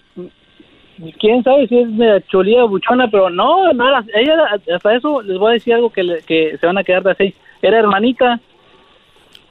quién 1.19 1.43
sabe 1.43 1.67
si 1.67 1.77
es 1.79 1.97
de 1.97 2.23
cholía 2.29 2.63
o 2.65 2.69
buchona, 2.69 3.09
pero 3.09 3.29
no, 3.29 3.71
no 3.73 3.87
era, 3.87 4.03
ella 4.15 4.33
hasta 4.75 4.95
eso 4.95 5.21
les 5.21 5.37
voy 5.37 5.51
a 5.51 5.53
decir 5.53 5.73
algo 5.73 5.89
que, 5.91 6.03
le- 6.03 6.21
que 6.23 6.57
se 6.59 6.65
van 6.65 6.77
a 6.77 6.83
quedar 6.83 7.03
de 7.03 7.15
seis. 7.15 7.33
Era 7.61 7.79
hermanita. 7.79 8.39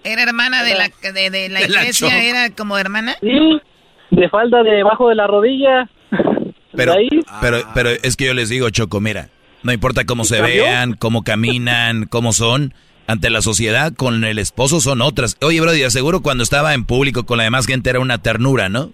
Era 0.04 0.22
hermana 0.22 0.62
de 0.62 0.74
la, 0.74 0.88
de, 1.12 1.30
de 1.30 1.48
la 1.48 1.60
De 1.60 1.66
iglesia, 1.66 2.22
era 2.24 2.50
como 2.54 2.78
hermana. 2.78 3.16
Sí, 3.20 3.60
de 4.10 4.28
falda 4.28 4.62
debajo 4.62 5.08
de 5.08 5.14
la 5.16 5.26
rodilla. 5.26 5.88
Pero, 6.72 6.92
ahí. 6.92 7.08
pero, 7.40 7.58
pero 7.74 7.90
es 7.90 8.16
que 8.16 8.26
yo 8.26 8.34
les 8.34 8.48
digo, 8.48 8.68
Choco, 8.70 9.00
mira, 9.00 9.30
no 9.62 9.72
importa 9.72 10.04
cómo 10.04 10.24
se 10.24 10.36
cambió? 10.38 10.62
vean, 10.64 10.92
cómo 10.92 11.22
caminan, 11.24 12.04
cómo 12.06 12.32
son, 12.32 12.74
ante 13.06 13.30
la 13.30 13.40
sociedad, 13.40 13.92
con 13.94 14.22
el 14.24 14.38
esposo 14.38 14.80
son 14.80 15.00
otras. 15.00 15.36
Oye, 15.42 15.60
Brody, 15.60 15.82
aseguro 15.84 16.20
cuando 16.20 16.44
estaba 16.44 16.74
en 16.74 16.84
público 16.84 17.24
con 17.24 17.38
la 17.38 17.44
demás 17.44 17.66
gente 17.66 17.88
era 17.90 17.98
una 18.00 18.18
ternura, 18.18 18.68
¿no? 18.68 18.90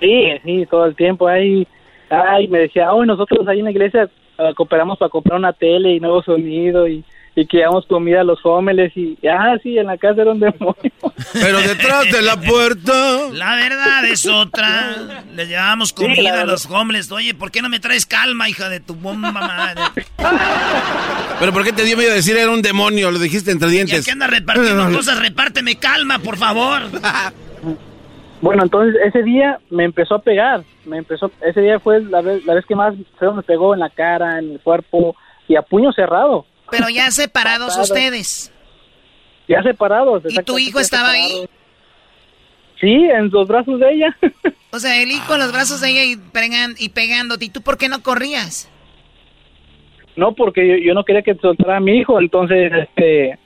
Sí, 0.00 0.24
sí, 0.44 0.66
todo 0.70 0.86
el 0.86 0.96
tiempo 0.96 1.28
ahí. 1.28 1.66
Ay, 2.08 2.48
me 2.48 2.58
decía, 2.60 2.92
hoy 2.92 3.06
nosotros 3.06 3.46
ahí 3.46 3.58
en 3.60 3.66
la 3.66 3.70
iglesia 3.70 4.08
ah, 4.38 4.50
cooperamos 4.56 4.98
para 4.98 5.10
comprar 5.10 5.38
una 5.38 5.52
tele 5.52 5.92
y 5.94 6.00
nuevo 6.00 6.22
sonido 6.22 6.88
y, 6.88 7.04
y 7.36 7.46
que 7.46 7.60
damos 7.60 7.86
comida 7.86 8.22
a 8.22 8.24
los 8.24 8.40
homeless 8.42 8.96
y, 8.96 9.16
ah, 9.28 9.56
sí, 9.62 9.78
en 9.78 9.86
la 9.86 9.96
casa 9.96 10.22
era 10.22 10.32
un 10.32 10.40
demonio. 10.40 10.74
Pero 11.32 11.60
detrás 11.60 12.10
de 12.10 12.22
la 12.22 12.36
puerta. 12.40 13.28
La 13.32 13.54
verdad 13.54 14.04
es 14.06 14.26
otra. 14.26 15.22
Les 15.36 15.48
llevamos 15.48 15.90
Sí, 15.90 15.94
comida 15.94 16.40
a 16.40 16.44
los 16.44 16.66
homeless. 16.66 17.12
Oye, 17.12 17.34
¿por 17.34 17.52
qué 17.52 17.62
no 17.62 17.68
me 17.68 17.78
traes 17.78 18.06
calma, 18.06 18.48
hija 18.48 18.68
de 18.68 18.80
tu 18.80 18.94
bomba 18.94 19.30
madre? 19.30 19.80
Pero 21.38 21.52
¿por 21.52 21.62
qué 21.64 21.72
te 21.72 21.84
dio 21.84 21.96
miedo 21.96 22.12
decir 22.12 22.36
era 22.36 22.50
un 22.50 22.62
demonio? 22.62 23.10
Lo 23.10 23.18
dijiste 23.18 23.50
entre 23.52 23.68
¿Y 23.68 23.72
dientes. 23.72 24.04
qué 24.04 24.10
andas 24.10 24.30
repartiendo 24.30 24.90
cosas? 24.96 25.18
Repárteme 25.20 25.76
calma, 25.76 26.18
por 26.18 26.36
favor. 26.36 26.82
Bueno, 28.40 28.62
entonces 28.62 29.00
ese 29.04 29.22
día 29.22 29.60
me 29.68 29.84
empezó 29.84 30.14
a 30.14 30.22
pegar, 30.22 30.62
me 30.86 30.98
empezó, 30.98 31.30
ese 31.42 31.60
día 31.60 31.78
fue 31.78 32.02
la 32.02 32.22
vez, 32.22 32.44
la 32.46 32.54
vez 32.54 32.64
que 32.64 32.74
más 32.74 32.94
feo 33.18 33.34
me 33.34 33.42
pegó 33.42 33.74
en 33.74 33.80
la 33.80 33.90
cara, 33.90 34.38
en 34.38 34.52
el 34.52 34.60
cuerpo 34.60 35.14
y 35.46 35.56
a 35.56 35.62
puño 35.62 35.92
cerrado. 35.92 36.46
Pero 36.70 36.88
ya 36.88 37.10
separados 37.10 37.76
ustedes. 37.76 38.52
Ya 39.46 39.62
separados. 39.62 40.22
¿Y 40.28 40.36
tu 40.42 40.58
hijo 40.58 40.80
estaba 40.80 41.10
ahí? 41.10 41.48
Sí, 42.80 42.88
en 42.88 43.28
los 43.30 43.46
brazos 43.46 43.78
de 43.78 43.92
ella. 43.92 44.16
O 44.72 44.78
sea, 44.78 45.02
el 45.02 45.10
hijo 45.10 45.34
en 45.34 45.40
los 45.40 45.50
brazos 45.50 45.80
de 45.80 45.90
ella 45.90 46.04
y, 46.04 46.14
pegan, 46.16 46.76
y 46.78 46.90
pegándote. 46.90 47.46
¿Y 47.46 47.48
tú 47.48 47.60
por 47.60 47.76
qué 47.76 47.88
no 47.88 48.04
corrías? 48.04 48.70
No, 50.14 50.32
porque 50.32 50.64
yo, 50.64 50.76
yo 50.76 50.94
no 50.94 51.02
quería 51.02 51.22
que 51.22 51.34
soltara 51.34 51.78
a 51.78 51.80
mi 51.80 51.98
hijo, 51.98 52.20
entonces, 52.20 52.72
este, 52.72 53.36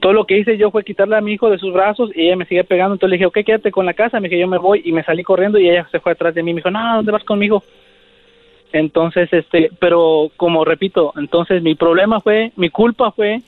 todo 0.00 0.12
lo 0.12 0.24
que 0.24 0.38
hice 0.38 0.58
yo 0.58 0.70
fue 0.70 0.84
quitarle 0.84 1.16
a 1.16 1.20
mi 1.20 1.32
hijo 1.32 1.50
de 1.50 1.58
sus 1.58 1.72
brazos 1.72 2.10
y 2.14 2.26
ella 2.26 2.36
me 2.36 2.44
sigue 2.44 2.64
pegando, 2.64 2.94
entonces 2.94 3.10
le 3.10 3.16
dije, 3.16 3.26
ok, 3.26 3.38
quédate 3.44 3.70
con 3.70 3.86
la 3.86 3.94
casa, 3.94 4.20
me 4.20 4.28
dije, 4.28 4.40
yo 4.40 4.48
me 4.48 4.58
voy. 4.58 4.82
Y 4.84 4.92
me 4.92 5.04
salí 5.04 5.22
corriendo 5.22 5.58
y 5.58 5.68
ella 5.68 5.86
se 5.90 6.00
fue 6.00 6.12
atrás 6.12 6.34
de 6.34 6.42
mí, 6.42 6.52
me 6.52 6.58
dijo, 6.58 6.70
no, 6.70 6.96
¿dónde 6.96 7.12
vas 7.12 7.24
conmigo? 7.24 7.62
Entonces, 8.72 9.32
este, 9.32 9.70
pero 9.78 10.30
como 10.36 10.64
repito, 10.64 11.12
entonces 11.16 11.62
mi 11.62 11.74
problema 11.74 12.20
fue, 12.20 12.52
mi 12.56 12.70
culpa 12.70 13.10
fue 13.12 13.42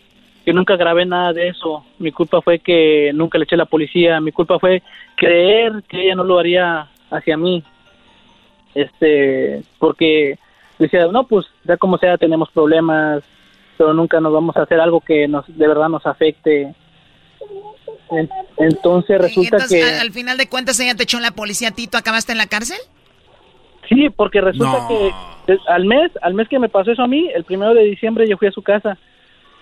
que 0.44 0.52
nunca 0.52 0.76
grabé 0.76 1.06
nada 1.06 1.32
de 1.32 1.48
eso, 1.48 1.84
mi 1.98 2.12
culpa 2.12 2.42
fue 2.42 2.58
que 2.58 3.10
nunca 3.14 3.38
le 3.38 3.44
eché 3.44 3.54
a 3.54 3.58
la 3.58 3.64
policía, 3.64 4.20
mi 4.20 4.32
culpa 4.32 4.58
fue 4.58 4.82
creer 5.16 5.82
que 5.88 6.02
ella 6.04 6.16
no 6.16 6.24
lo 6.24 6.38
haría 6.38 6.88
hacia 7.10 7.38
mí, 7.38 7.64
este, 8.74 9.62
porque 9.78 10.38
decía, 10.78 11.06
no, 11.06 11.24
pues 11.24 11.46
ya 11.64 11.78
como 11.78 11.96
sea 11.96 12.18
tenemos 12.18 12.50
problemas, 12.50 13.24
pero 13.76 13.92
nunca 13.94 14.20
nos 14.20 14.32
vamos 14.32 14.56
a 14.56 14.62
hacer 14.62 14.80
algo 14.80 15.00
que 15.00 15.26
nos 15.28 15.44
de 15.46 15.68
verdad 15.68 15.88
nos 15.88 16.04
afecte. 16.06 16.74
En- 18.10 18.28
entonces 18.58 19.18
resulta 19.20 19.56
Entonces, 19.56 19.84
que... 19.84 20.00
al 20.00 20.10
final 20.12 20.36
de 20.36 20.48
cuentas, 20.48 20.78
ella 20.80 20.94
te 20.94 21.04
echó 21.04 21.16
en 21.16 21.22
la 21.22 21.30
policía 21.32 21.68
a 21.68 21.72
ti, 21.72 21.86
¿tú 21.86 21.96
acabaste 21.96 22.32
en 22.32 22.38
la 22.38 22.46
cárcel? 22.46 22.78
Sí, 23.88 24.08
porque 24.10 24.40
resulta 24.40 24.78
No. 24.80 24.88
que 24.88 25.58
al 25.68 25.84
mes, 25.84 26.10
al 26.22 26.34
mes 26.34 26.48
que 26.48 26.58
me 26.58 26.68
pasó 26.68 26.90
eso 26.92 27.02
a 27.02 27.08
mí, 27.08 27.28
el 27.34 27.44
primero 27.44 27.74
de 27.74 27.82
diciembre 27.84 28.28
yo 28.28 28.36
fui 28.38 28.48
a 28.48 28.52
su 28.52 28.62
casa 28.62 28.96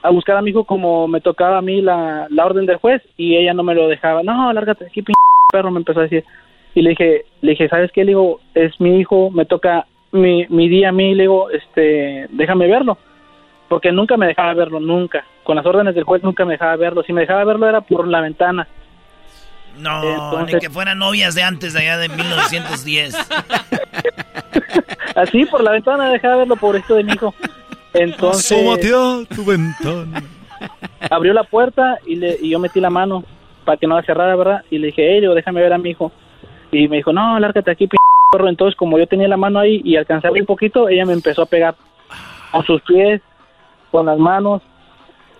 a 0.02 0.10
buscar 0.10 0.36
a 0.36 0.43
mi 0.43 0.51
hijo 0.51 0.64
como 0.64 1.06
me 1.09 1.20
tocaba 1.20 1.59
a 1.59 1.62
mí 1.62 1.80
la, 1.80 2.26
la 2.30 2.44
orden 2.44 2.66
del 2.66 2.76
juez 2.76 3.02
y 3.16 3.36
ella 3.36 3.55
no 3.55 3.62
me 3.62 3.74
lo 3.74 3.89
dejaba. 3.89 4.22
No, 4.22 4.52
lárgate 4.52 4.86
aquí, 4.86 5.02
p 5.02 5.12
perro, 5.52 5.70
me 5.70 5.78
empezó 5.78 6.01
a 6.01 6.05
decir. 6.05 6.24
Y 6.74 6.82
le 6.82 6.90
dije, 6.90 7.26
le 7.40 7.51
dije, 7.51 7.68
¿sabes 7.68 7.90
qué? 7.93 8.01
Le 8.05 8.09
digo, 8.12 8.40
es 8.55 8.80
mi 8.80 8.98
hijo, 8.98 9.30
me 9.30 9.44
toca 9.44 9.86
mi, 10.12 10.47
mi 10.48 10.68
día 10.68 10.89
a 10.89 10.93
mí, 10.93 11.14
le 11.14 11.24
digo, 11.24 11.51
este, 11.51 12.26
déjame 12.30 12.66
verlo. 12.68 12.97
Porque 13.72 13.90
nunca 13.90 14.18
me 14.18 14.26
dejaba 14.26 14.52
verlo, 14.52 14.80
nunca. 14.80 15.24
Con 15.44 15.56
las 15.56 15.64
órdenes 15.64 15.94
del 15.94 16.04
juez 16.04 16.22
nunca 16.22 16.44
me 16.44 16.52
dejaba 16.52 16.76
verlo. 16.76 17.02
Si 17.04 17.14
me 17.14 17.22
dejaba 17.22 17.42
verlo 17.44 17.66
era 17.66 17.80
por 17.80 18.06
la 18.06 18.20
ventana. 18.20 18.68
No, 19.78 20.02
Entonces- 20.02 20.56
ni 20.56 20.60
que 20.60 20.68
fueran 20.68 20.98
novias 20.98 21.34
de 21.34 21.42
antes, 21.42 21.72
de 21.72 21.80
allá 21.80 21.96
de 21.96 22.10
1910. 22.10 23.16
Así, 25.16 25.46
por 25.46 25.64
la 25.64 25.70
ventana 25.70 26.10
dejaba 26.10 26.36
verlo, 26.36 26.56
pobrecito 26.56 26.96
de 26.96 27.04
mi 27.04 27.14
hijo. 27.14 27.34
Entonces... 27.94 28.58
tu 29.34 29.42
ventana. 29.42 30.22
abrió 31.10 31.32
la 31.32 31.44
puerta 31.44 31.96
y, 32.04 32.16
le, 32.16 32.36
y 32.42 32.50
yo 32.50 32.58
metí 32.58 32.78
la 32.78 32.90
mano 32.90 33.24
para 33.64 33.78
que 33.78 33.86
no 33.86 33.96
la 33.96 34.02
cerrara, 34.02 34.36
¿verdad? 34.36 34.64
Y 34.68 34.76
le 34.76 34.88
dije, 34.88 35.14
hey, 35.14 35.26
déjame 35.34 35.62
ver 35.62 35.72
a 35.72 35.78
mi 35.78 35.92
hijo. 35.92 36.12
Y 36.70 36.88
me 36.88 36.96
dijo, 36.96 37.14
no, 37.14 37.40
lárgate 37.40 37.70
aquí, 37.70 37.86
p. 37.86 37.96
Entonces, 38.46 38.76
como 38.76 38.98
yo 38.98 39.06
tenía 39.06 39.28
la 39.28 39.38
mano 39.38 39.60
ahí 39.60 39.80
y 39.82 39.96
alcancé 39.96 40.26
a 40.26 40.28
abrir 40.28 40.42
un 40.42 40.46
poquito, 40.46 40.90
ella 40.90 41.06
me 41.06 41.14
empezó 41.14 41.40
a 41.40 41.46
pegar 41.46 41.74
con 42.50 42.66
sus 42.66 42.82
pies, 42.82 43.22
con 43.93 44.06
las 44.06 44.19
manos. 44.19 44.62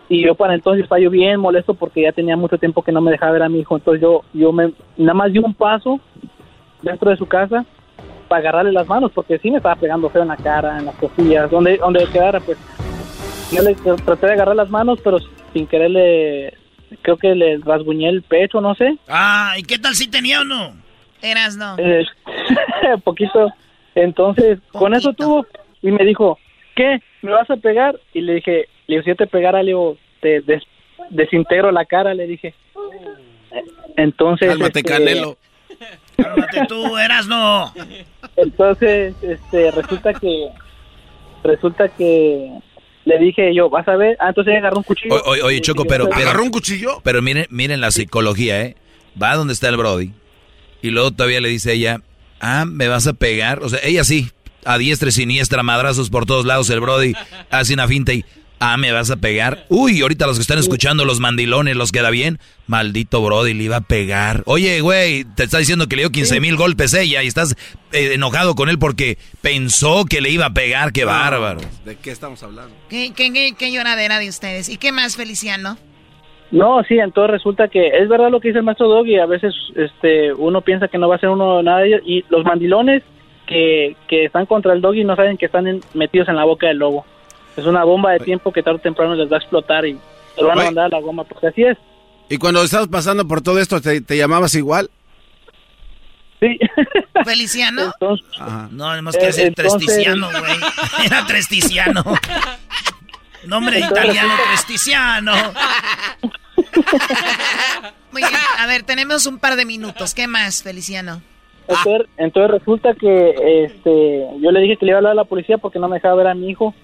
Y 0.09 0.25
yo 0.25 0.35
para 0.35 0.55
entonces 0.55 0.85
estaba 0.85 1.01
yo 1.01 1.11
bien 1.11 1.41
molesto 1.41 1.75
porque 1.75 2.03
ya 2.03 2.13
tenía 2.13 2.37
mucho 2.37 2.59
tiempo 2.59 2.83
que 2.83 2.93
no 2.93 3.01
me 3.01 3.11
dejaba 3.11 3.33
ver 3.33 3.43
a 3.43 3.49
mi 3.49 3.61
hijo. 3.61 3.77
Entonces 3.77 4.03
yo, 4.03 4.23
yo 4.33 4.53
me, 4.53 4.73
nada 4.97 5.15
más 5.15 5.33
di 5.33 5.39
un 5.39 5.55
paso 5.55 5.99
dentro 6.83 7.11
de 7.11 7.17
su 7.17 7.27
casa 7.27 7.65
para 8.29 8.41
agarrarle 8.41 8.73
las 8.73 8.87
manos 8.87 9.11
porque 9.15 9.39
sí 9.39 9.51
me 9.51 9.57
estaba 9.57 9.75
pegando 9.77 10.11
feo 10.11 10.23
en 10.23 10.29
la 10.29 10.37
cara, 10.37 10.79
en 10.79 10.87
las 10.87 10.95
costillas, 10.97 11.51
donde, 11.51 11.79
donde 11.79 12.07
quedara, 12.13 12.39
pues. 12.41 12.59
Yo 13.51 13.63
le 13.63 13.75
traté 13.75 14.27
de 14.27 14.33
agarrar 14.33 14.57
las 14.57 14.71
manos, 14.71 14.99
pero 15.05 15.19
sin 15.53 15.67
querer 15.67 15.91
le, 15.91 16.55
creo 17.03 17.17
que 17.17 17.35
le 17.35 17.59
rasguñé 17.59 18.09
el 18.09 18.23
pecho, 18.23 18.61
no 18.61 18.75
sé. 18.75 18.97
Ah, 19.09 19.55
¿y 19.59 19.63
qué 19.63 19.79
tal 19.79 19.95
si 19.95 20.11
tenía 20.11 20.41
o 20.41 20.45
no? 20.45 20.73
Eras 21.21 21.57
no. 21.57 21.77
Eh, 21.79 22.05
poquito. 23.05 23.51
Entonces, 23.95 24.59
con 24.73 24.95
eso 24.95 25.13
tuvo 25.13 25.47
y 25.83 25.91
me 25.91 26.05
dijo, 26.05 26.39
¿qué? 26.77 26.99
¿Me 27.23 27.31
vas 27.33 27.49
a 27.51 27.57
pegar? 27.57 27.99
Y 28.15 28.21
le 28.23 28.35
dije, 28.35 28.69
le 28.87 28.95
digo, 28.97 29.03
si 29.05 29.11
yo 29.11 29.17
te 29.17 29.27
pegara, 29.27 29.63
le 29.63 29.69
digo, 29.69 29.97
te 30.21 30.41
des- 30.43 30.63
desintegro 31.11 31.71
la 31.73 31.85
cara, 31.85 32.15
le 32.15 32.27
dije. 32.27 32.55
Entonces, 33.97 34.49
Cálmate, 34.49 34.79
este, 34.81 34.91
Canelo. 34.91 35.37
Cálmate 36.17 36.67
tú, 36.69 36.97
eras 36.99 37.27
no. 37.27 37.73
Entonces, 38.37 39.15
este, 39.23 39.71
resulta 39.71 40.15
que, 40.15 40.49
resulta 41.45 41.89
que 41.89 42.51
le 43.05 43.19
dije 43.19 43.53
yo, 43.55 43.69
vas 43.69 43.87
a 43.89 43.97
ver, 43.97 44.17
ah, 44.21 44.29
entonces 44.29 44.53
ella 44.53 44.61
agarró 44.61 44.79
un 44.79 44.85
cuchillo. 44.85 45.15
O- 45.17 45.31
Oye, 45.31 45.43
oye, 45.43 45.61
Choco, 45.61 45.85
pero... 45.85 46.09
pero 46.09 46.17
¿Agarró 46.23 46.45
un 46.45 46.51
cuchillo? 46.51 47.01
Pero 47.03 47.21
miren, 47.21 47.47
miren 47.51 47.81
la 47.81 47.91
psicología, 47.91 48.63
¿eh? 48.63 48.77
Va 49.21 49.35
donde 49.35 49.53
está 49.53 49.69
el 49.69 49.77
Brody. 49.77 50.13
Y 50.81 50.91
luego 50.91 51.11
todavía 51.11 51.41
le 51.41 51.49
dice 51.49 51.73
ella, 51.73 52.01
ah, 52.41 52.65
¿me 52.67 52.89
vas 52.89 53.07
a 53.07 53.13
pegar? 53.13 53.61
O 53.63 53.69
sea, 53.69 53.81
ella 53.83 54.05
sí, 54.05 54.31
a 54.65 54.79
diestra 54.79 55.09
y 55.09 55.13
siniestra, 55.13 55.63
madrazos 55.63 56.11
por 56.11 56.27
todos 56.27 56.45
lados. 56.45 56.71
El 56.71 56.81
Brody 56.81 57.15
hace 57.51 57.75
una 57.75 57.89
finta 57.89 58.13
y, 58.13 58.25
ah, 58.61 58.77
¿me 58.77 58.93
vas 58.93 59.11
a 59.11 59.17
pegar? 59.17 59.65
Uy, 59.69 60.01
ahorita 60.01 60.27
los 60.27 60.37
que 60.37 60.43
están 60.43 60.59
escuchando, 60.59 61.05
los 61.05 61.21
mandilones, 61.21 61.77
los 61.77 61.93
queda 61.93 62.11
bien. 62.11 62.39
Maldito 62.67 63.23
Brody, 63.23 63.55
le 63.55 63.65
iba 63.65 63.77
a 63.77 63.81
pegar. 63.81 64.43
Oye, 64.47 64.81
güey, 64.81 65.25
te 65.25 65.45
está 65.45 65.59
diciendo 65.59 65.87
que 65.89 65.97
le 65.97 66.03
dio 66.03 66.11
15 66.11 66.41
mil 66.41 66.57
golpes 66.57 66.95
ella 66.95 67.23
y 67.23 67.27
estás 67.27 67.57
eh, 67.93 68.15
enojado 68.15 68.55
con 68.55 68.69
él 68.69 68.79
porque 68.79 69.19
pensó 69.41 70.05
que 70.05 70.21
le 70.21 70.31
iba 70.31 70.47
a 70.47 70.55
pegar. 70.55 70.93
¡Qué 70.93 71.05
bárbaro! 71.05 71.61
¿De 71.85 71.97
qué 71.97 72.11
estamos 72.11 72.43
hablando? 72.43 72.75
¿Qué, 72.89 73.13
qué, 73.15 73.33
qué, 73.33 73.55
qué 73.59 73.73
lloradera 73.73 74.19
de 74.19 74.29
ustedes? 74.29 74.69
¿Y 74.69 74.77
qué 74.77 74.93
más, 74.93 75.17
Feliciano? 75.17 75.77
No, 76.53 76.83
sí, 76.85 76.99
entonces 76.99 77.31
resulta 77.31 77.69
que 77.69 77.89
es 77.89 78.09
verdad 78.11 78.31
lo 78.31 78.39
que 78.39 78.49
dice 78.49 78.59
el 78.59 78.65
maestro 78.65 78.87
Doggy, 78.87 79.19
a 79.19 79.25
veces 79.25 79.55
este 79.75 80.35
uno 80.35 80.61
piensa 80.61 80.87
que 80.87 80.99
no 80.99 81.09
va 81.09 81.17
a 81.17 81.19
ser 81.19 81.31
uno 81.31 81.63
nada 81.63 81.79
de 81.79 81.89
ellos, 81.89 82.01
y 82.05 82.25
los 82.29 82.45
mandilones 82.45 83.03
que, 83.47 83.97
que 84.09 84.25
están 84.27 84.47
contra 84.47 84.73
el 84.73 84.81
Doggy 84.81 85.05
no 85.05 85.17
saben 85.17 85.37
que 85.37 85.47
están 85.47 85.67
en- 85.67 85.81
metidos 85.95 86.29
en 86.29 86.37
la 86.37 86.45
boca 86.45 86.67
del 86.69 86.79
lobo. 86.79 87.05
Es 87.57 87.65
una 87.67 87.85
bomba 87.85 88.13
de 88.13 88.21
tiempo 88.21 88.53
que 88.53 88.63
tarde 88.63 88.79
o 88.79 88.81
temprano 88.83 89.15
les 89.15 89.31
va 89.31 89.37
a 89.37 89.41
explotar 89.41 89.85
y 89.87 89.99
se 90.35 90.41
lo 90.43 90.49
van 90.49 90.61
a 90.61 90.65
mandar 90.65 90.87
a 90.87 90.89
la 90.89 91.01
goma, 91.01 91.25
porque 91.25 91.49
así 91.49 91.63
es. 91.65 91.77
¿Y 92.31 92.39
cuando 92.39 92.63
estabas 92.63 92.89
pasando 92.89 93.27
por 93.29 93.43
todo 93.43 93.59
esto, 93.59 93.81
te, 93.81 94.01
te 94.01 94.17
llamabas 94.17 94.55
igual? 94.55 94.91
Sí. 96.41 96.59
¿Feliciano? 97.25 97.93
No, 98.71 98.89
además 98.91 99.17
que 99.17 99.27
Eh, 99.27 99.47
entonces- 99.49 99.55
tresticiano, 99.55 100.31
güey. 100.31 100.57
Era 101.07 101.27
tresticiano. 101.27 102.03
Nombre 103.47 103.79
Entonces- 103.81 104.05
italiano, 104.05 104.33
tresticiano. 104.49 105.33
Muy 108.13 108.23
bien, 108.23 108.41
a 108.59 108.67
ver, 108.67 108.83
tenemos 108.83 109.27
un 109.27 109.39
par 109.39 109.57
de 109.57 109.65
minutos. 109.65 110.15
¿Qué 110.15 110.27
más, 110.27 110.63
Feliciano? 110.63 111.23
Entonces, 111.69 112.09
entonces 112.17 112.51
resulta 112.51 112.95
que 112.95 113.65
este 113.65 114.27
yo 114.41 114.51
le 114.51 114.61
dije 114.61 114.77
que 114.77 114.87
le 114.87 114.91
iba 114.93 114.97
a 114.97 115.01
hablar 115.01 115.13
a 115.13 115.17
la 115.17 115.25
policía 115.25 115.59
porque 115.59 115.79
no 115.79 115.89
me 115.89 115.97
dejaba 115.97 116.15
ver 116.17 116.27
a 116.29 116.35
mi 116.35 116.49
hijo 116.51 116.75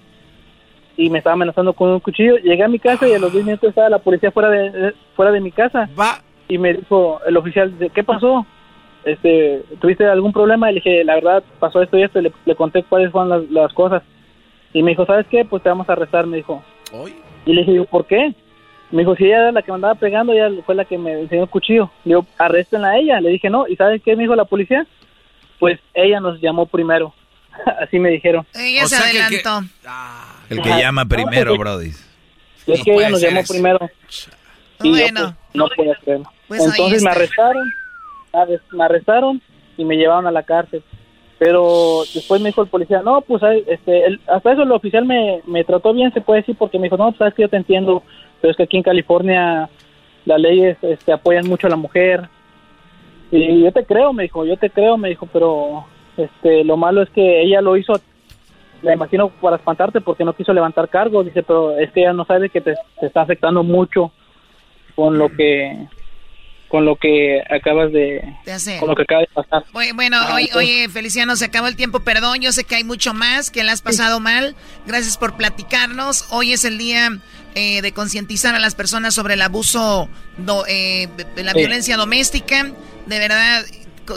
y 0.97 1.09
me 1.09 1.17
estaba 1.19 1.33
amenazando 1.33 1.73
con 1.73 1.89
un 1.89 1.99
cuchillo. 1.99 2.37
Llegué 2.37 2.63
a 2.63 2.67
mi 2.67 2.79
casa 2.79 3.07
y 3.07 3.13
a 3.13 3.19
los 3.19 3.31
10 3.31 3.45
minutos 3.45 3.69
estaba 3.69 3.89
la 3.89 3.99
policía 3.99 4.31
fuera 4.31 4.49
de 4.49 4.69
de- 4.71 4.93
fuera 5.15 5.31
de 5.31 5.41
mi 5.41 5.51
casa. 5.51 5.89
Y 6.47 6.57
me 6.57 6.73
dijo 6.73 7.19
el 7.27 7.37
oficial, 7.37 7.73
¿qué 7.93 8.03
pasó? 8.03 8.45
Este, 9.05 9.63
¿tuviste 9.79 10.05
algún 10.05 10.33
problema? 10.33 10.69
Y 10.69 10.73
le 10.75 10.79
dije, 10.81 11.03
la 11.03 11.15
verdad, 11.15 11.43
pasó 11.59 11.81
esto 11.81 11.97
y 11.97 12.03
esto. 12.03 12.19
Y 12.19 12.23
le, 12.23 12.31
le 12.45 12.55
conté 12.55 12.83
cuáles 12.83 13.11
fueron 13.11 13.29
las, 13.29 13.49
las 13.49 13.73
cosas. 13.73 14.03
Y 14.73 14.83
me 14.83 14.91
dijo, 14.91 15.05
¿sabes 15.05 15.25
qué? 15.27 15.45
Pues 15.45 15.63
te 15.63 15.69
vamos 15.69 15.87
a 15.89 15.93
arrestar, 15.93 16.25
me 16.27 16.37
dijo. 16.37 16.61
Y 17.45 17.53
le 17.53 17.63
dije, 17.63 17.83
¿por 17.89 18.05
qué? 18.05 18.33
Me 18.91 19.03
dijo, 19.03 19.15
si 19.15 19.25
ella 19.25 19.37
era 19.39 19.51
la 19.51 19.61
que 19.61 19.71
me 19.71 19.75
andaba 19.75 19.95
pegando, 19.95 20.33
ella 20.33 20.49
fue 20.65 20.73
la 20.75 20.85
que 20.85 20.97
me 20.97 21.13
enseñó 21.21 21.43
el 21.43 21.49
cuchillo. 21.49 21.91
Le 22.05 22.09
digo, 22.15 22.25
arréstenla 22.37 22.89
a 22.89 22.97
ella. 22.97 23.21
Le 23.21 23.29
dije, 23.29 23.49
no. 23.49 23.67
¿Y 23.67 23.75
sabes 23.75 24.01
qué 24.03 24.15
me 24.15 24.23
dijo 24.23 24.35
la 24.35 24.45
policía? 24.45 24.87
Pues 25.59 25.79
ella 25.93 26.19
nos 26.19 26.41
llamó 26.41 26.65
primero. 26.65 27.13
Así 27.81 27.99
me 27.99 28.09
dijeron. 28.09 28.45
Ella 28.55 28.85
se 28.87 28.95
adelantó. 28.95 29.61
El 30.49 30.61
que 30.61 30.69
llama 30.69 31.05
primero, 31.05 31.55
Brody. 31.57 31.91
Es 32.67 32.83
que 32.83 32.93
ella 32.93 33.09
nos 33.09 33.21
llamó 33.21 33.41
primero. 33.47 33.79
Y 34.81 34.91
yo, 34.91 34.91
Bueno. 34.91 35.35
pues, 35.51 35.55
no 35.55 35.67
podía 35.75 35.95
creerlo. 36.03 36.31
Pues 36.47 36.65
Entonces 36.65 37.03
me 37.03 37.11
arrestaron, 37.11 37.71
¿sabes? 38.31 38.61
me 38.71 38.83
arrestaron 38.83 39.41
y 39.77 39.85
me 39.85 39.97
llevaron 39.97 40.25
a 40.25 40.31
la 40.31 40.43
cárcel. 40.43 40.81
Pero 41.37 42.01
después 42.13 42.41
me 42.41 42.49
dijo 42.49 42.61
el 42.63 42.67
policía, 42.69 43.01
no, 43.03 43.21
pues 43.21 43.41
este, 43.67 44.05
el- 44.05 44.19
hasta 44.27 44.51
eso 44.53 44.63
el 44.63 44.71
oficial 44.71 45.05
me, 45.05 45.41
me 45.45 45.63
trató 45.63 45.93
bien, 45.93 46.11
se 46.13 46.21
puede 46.21 46.41
decir, 46.41 46.55
porque 46.57 46.77
me 46.77 46.85
dijo, 46.85 46.97
no, 46.97 47.05
pues 47.11 47.17
sabes 47.19 47.33
que 47.33 47.43
yo 47.43 47.49
te 47.49 47.55
entiendo, 47.57 48.03
pero 48.41 48.51
es 48.51 48.57
que 48.57 48.63
aquí 48.63 48.77
en 48.77 48.83
California 48.83 49.69
las 50.25 50.39
leyes 50.39 50.77
este, 50.81 51.11
apoyan 51.11 51.47
mucho 51.47 51.67
a 51.67 51.69
la 51.69 51.75
mujer. 51.75 52.27
Y 53.31 53.61
yo 53.63 53.71
te 53.71 53.85
creo, 53.85 54.11
me 54.13 54.23
dijo, 54.23 54.45
yo 54.45 54.57
te 54.57 54.69
creo, 54.69 54.97
me 54.97 55.09
dijo, 55.09 55.27
pero 55.31 55.85
este, 56.17 56.63
lo 56.63 56.77
malo 56.77 57.01
es 57.01 57.09
que 57.11 57.41
ella 57.41 57.61
lo 57.61 57.77
hizo, 57.77 57.93
me 58.81 58.93
imagino, 58.93 59.29
para 59.29 59.57
espantarte 59.57 60.01
porque 60.01 60.23
no 60.23 60.33
quiso 60.33 60.51
levantar 60.53 60.89
cargos, 60.89 61.25
dice, 61.25 61.43
pero 61.43 61.77
es 61.77 61.91
que 61.91 62.01
ella 62.01 62.13
no 62.13 62.25
sabe 62.25 62.49
que 62.49 62.61
te, 62.61 62.73
te 62.99 63.05
está 63.05 63.21
afectando 63.21 63.63
mucho 63.63 64.11
con 64.95 65.17
lo 65.17 65.29
que 65.29 65.87
con 66.69 66.85
lo 66.85 66.95
que 66.97 67.41
acabas 67.49 67.91
de 67.91 68.21
De 68.45 68.51
hacer. 68.51 68.79
con 68.79 68.89
lo 68.89 68.95
que 68.95 69.01
acaba 69.01 69.21
de 69.21 69.27
pasar. 69.33 69.63
Bueno, 69.73 70.17
Ah, 70.21 70.35
oye, 70.35 70.49
oye, 70.55 70.87
Feliciano, 70.89 71.35
se 71.35 71.45
acabó 71.45 71.67
el 71.67 71.75
tiempo, 71.75 71.99
perdón, 72.01 72.41
yo 72.41 72.51
sé 72.51 72.63
que 72.63 72.75
hay 72.75 72.83
mucho 72.83 73.13
más, 73.13 73.49
que 73.49 73.63
le 73.63 73.71
has 73.71 73.81
pasado 73.81 74.19
mal. 74.19 74.55
Gracias 74.85 75.17
por 75.17 75.35
platicarnos. 75.35 76.31
Hoy 76.31 76.53
es 76.53 76.65
el 76.65 76.77
día 76.77 77.09
eh, 77.59 77.81
de 77.81 77.91
concientizar 77.91 78.55
a 78.55 78.59
las 78.59 78.73
personas 78.73 79.13
sobre 79.13 79.33
el 79.33 79.41
abuso, 79.41 80.07
do- 80.37 80.63
eh, 80.67 81.09
la 81.35 81.51
Sí. 81.51 81.57
violencia 81.59 81.97
doméstica. 81.97 82.71
De 83.05 83.19
verdad, 83.19 83.65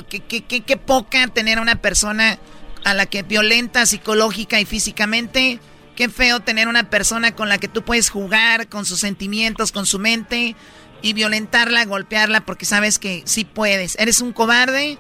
qué 0.09 0.77
poca 0.77 1.27
tener 1.29 1.59
a 1.59 1.63
una 1.63 1.77
persona 1.77 2.39
a 2.85 2.95
la 2.95 3.07
que 3.07 3.23
violenta 3.23 3.85
psicológica 3.87 4.61
y 4.61 4.65
físicamente. 4.65 5.59
Qué 5.97 6.09
feo 6.09 6.41
tener 6.41 6.69
una 6.69 6.89
persona 6.89 7.35
con 7.35 7.49
la 7.49 7.59
que 7.59 7.69
tú 7.69 7.83
puedes 7.83 8.11
jugar 8.11 8.69
con 8.69 8.87
sus 8.87 9.01
sentimientos, 9.01 9.73
con 9.73 9.87
su 9.87 9.99
mente 9.99 10.57
y 11.03 11.13
violentarla, 11.13 11.85
golpearla 11.85 12.43
porque 12.47 12.65
sabes 12.65 12.99
que 12.99 13.23
sí 13.27 13.45
puedes. 13.45 13.97
¿Eres 13.99 14.21
un 14.21 14.33
cobarde 14.33 14.99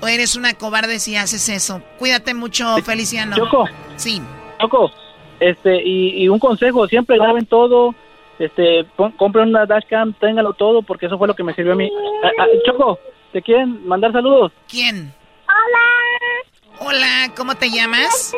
o 0.00 0.08
eres 0.08 0.36
una 0.36 0.52
cobarde 0.54 0.98
si 1.00 1.16
haces 1.16 1.48
eso? 1.48 1.80
Cuídate 1.98 2.34
mucho, 2.34 2.76
Feliciano. 2.84 3.36
Choco. 3.36 3.64
Sí. 3.96 4.20
Choco, 4.60 4.90
este 5.40 5.82
y, 5.82 6.22
y 6.24 6.28
un 6.28 6.38
consejo, 6.38 6.86
siempre 6.88 7.16
graben 7.18 7.46
todo, 7.46 7.94
este 8.38 8.84
pon- 8.96 9.12
compren 9.12 9.48
una 9.48 9.66
dashcam, 9.66 10.12
ténganlo 10.14 10.52
todo 10.54 10.82
porque 10.82 11.06
eso 11.06 11.18
fue 11.18 11.28
lo 11.28 11.34
que 11.34 11.44
me 11.44 11.54
sirvió 11.54 11.72
a 11.72 11.76
mí. 11.76 11.90
Ah, 12.24 12.30
ah, 12.40 12.46
Choco, 12.66 12.98
¿te 13.32 13.42
quieren 13.42 13.86
mandar 13.86 14.12
saludos? 14.12 14.52
¿Quién? 14.68 15.12
Hola. 15.46 16.88
Hola, 16.90 17.32
¿cómo 17.36 17.54
te 17.54 17.70
llamas? 17.70 18.34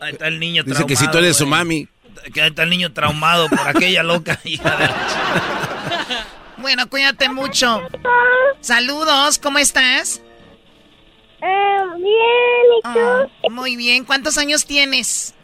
Ahí 0.00 0.12
está 0.12 0.28
el 0.28 0.38
niño 0.38 0.62
Dice 0.62 0.84
que 0.86 0.94
si 0.96 1.10
tú 1.10 1.18
eres 1.18 1.36
su 1.36 1.46
mami. 1.46 1.88
Que 2.34 2.42
ahí 2.42 2.48
está 2.48 2.64
el 2.64 2.70
niño 2.70 2.92
traumado 2.92 3.48
por 3.48 3.66
aquella 3.68 4.02
loca 4.02 4.38
hija 4.44 4.76
de... 4.76 4.88
Bueno, 6.58 6.88
cuídate 6.88 7.28
mucho. 7.28 7.82
Saludos, 8.60 9.38
¿cómo 9.38 9.58
estás? 9.58 10.22
Eh, 11.42 11.76
bien, 11.96 12.66
¿y 12.78 12.82
tú? 12.82 13.30
Oh, 13.42 13.50
muy 13.50 13.76
bien. 13.76 14.04
¿Cuántos 14.04 14.38
años 14.38 14.64
tienes? 14.66 15.34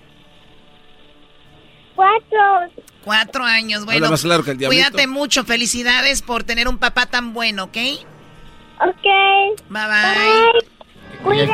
Cuatro. 1.95 2.85
Cuatro 3.05 3.45
años. 3.45 3.85
Bueno, 3.85 4.09
más 4.11 4.23
claro 4.23 4.43
que 4.45 4.53
el 4.53 4.59
diablito. 4.59 4.85
cuídate 4.91 5.07
mucho. 5.07 5.45
Felicidades 5.45 6.23
por 6.23 6.45
tener 6.45 6.69
un 6.69 6.79
papá 6.79 7.07
tan 7.07 7.33
bueno, 7.35 7.65
¿ok? 7.65 7.77
Ok. 8.81 9.61
Bye 9.69 9.83
bye. 9.87 11.23
Cuídate. 11.23 11.53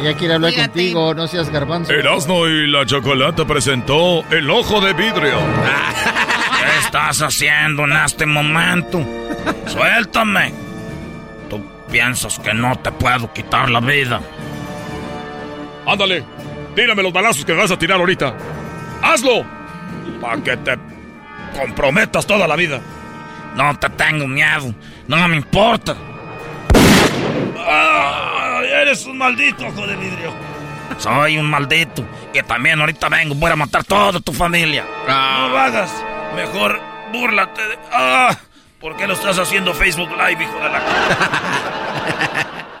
Ella 0.00 0.16
quiere 0.16 0.34
hablar 0.34 0.52
Cuídate. 0.52 0.68
contigo, 0.70 1.14
no 1.14 1.26
seas 1.26 1.50
garbanzo. 1.50 1.92
Erasmo 1.92 2.46
y 2.46 2.66
la 2.68 2.86
Chocolata 2.86 3.46
presentó 3.46 4.24
El 4.30 4.48
Ojo 4.50 4.80
de 4.80 4.92
Vidrio. 4.92 5.38
¿Qué 5.38 6.78
estás 6.84 7.20
haciendo 7.22 7.84
en 7.84 7.92
este 7.92 8.26
momento? 8.26 9.04
Suéltame. 9.66 10.52
Piensas 11.90 12.38
que 12.38 12.54
no 12.54 12.78
te 12.78 12.92
puedo 12.92 13.32
quitar 13.32 13.68
la 13.68 13.80
vida. 13.80 14.20
Ándale, 15.86 16.24
tírame 16.74 17.02
los 17.02 17.12
balazos 17.12 17.44
que 17.44 17.52
vas 17.52 17.70
a 17.70 17.78
tirar 17.78 17.98
ahorita. 17.98 18.34
¡Hazlo! 19.02 19.44
Para 20.20 20.42
que 20.42 20.56
te 20.58 20.78
comprometas 21.58 22.26
toda 22.26 22.46
la 22.46 22.56
vida. 22.56 22.80
No 23.56 23.76
te 23.78 23.88
tengo 23.90 24.28
miedo. 24.28 24.72
No 25.08 25.28
me 25.28 25.36
importa. 25.36 25.96
¡Ah! 27.58 28.60
Eres 28.82 29.04
un 29.06 29.18
maldito 29.18 29.66
ojo 29.66 29.86
de 29.86 29.96
vidrio. 29.96 30.32
Soy 30.98 31.38
un 31.38 31.50
maldito. 31.50 32.04
Y 32.32 32.42
también 32.42 32.80
ahorita 32.80 33.08
vengo. 33.08 33.34
Voy 33.34 33.50
a 33.50 33.56
matar 33.56 33.84
toda 33.84 34.20
tu 34.20 34.32
familia. 34.32 34.84
No 35.08 35.48
lo 35.48 35.58
hagas. 35.58 35.90
Mejor 36.36 36.80
búrlate 37.12 37.66
de... 37.66 37.78
¡Ah! 37.92 38.36
¿Por 38.80 38.96
qué 38.96 39.06
lo 39.06 39.12
estás 39.12 39.38
haciendo 39.38 39.74
Facebook 39.74 40.10
Live, 40.10 40.42
hijo 40.42 40.54
de 40.54 40.70
la... 40.70 40.80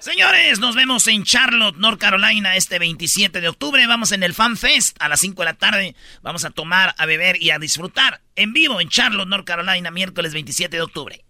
Señores, 0.00 0.58
nos 0.58 0.74
vemos 0.74 1.06
en 1.08 1.24
Charlotte, 1.24 1.76
North 1.76 2.00
Carolina, 2.00 2.56
este 2.56 2.78
27 2.78 3.42
de 3.42 3.48
octubre. 3.50 3.86
Vamos 3.86 4.12
en 4.12 4.22
el 4.22 4.32
Fan 4.32 4.56
Fest 4.56 4.96
a 4.98 5.10
las 5.10 5.20
5 5.20 5.42
de 5.42 5.44
la 5.44 5.54
tarde. 5.54 5.94
Vamos 6.22 6.46
a 6.46 6.50
tomar, 6.50 6.94
a 6.96 7.04
beber 7.04 7.36
y 7.42 7.50
a 7.50 7.58
disfrutar 7.58 8.22
en 8.34 8.54
vivo 8.54 8.80
en 8.80 8.88
Charlotte, 8.88 9.28
North 9.28 9.44
Carolina, 9.46 9.90
miércoles 9.90 10.32
27 10.32 10.74
de 10.74 10.82
octubre. 10.82 11.22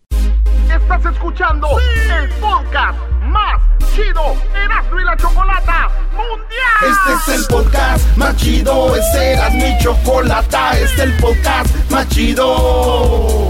Estás 0.72 1.04
escuchando 1.04 1.66
el 1.80 2.28
podcast 2.34 2.96
más 3.22 3.60
chido 3.92 4.36
Erasmo 4.54 5.00
y 5.00 5.04
la 5.04 5.16
Chocolata 5.16 5.88
Mundial. 6.12 6.92
Este 6.92 7.32
es 7.32 7.40
el 7.40 7.46
podcast 7.48 8.16
más 8.16 8.36
chido, 8.36 8.94
este 8.94 9.32
era 9.32 9.50
mi 9.50 9.76
chocolata, 9.82 10.78
este 10.78 10.84
es 10.84 10.98
el 11.00 11.16
podcast 11.16 11.90
más 11.90 12.08
chido. 12.08 13.49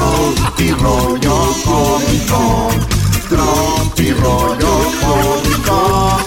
Tropi 0.00 0.70
rollo 0.70 1.54
cómico. 1.62 2.70
Tropi 3.28 4.12
rollo 4.12 4.90
cómico. 4.98 6.24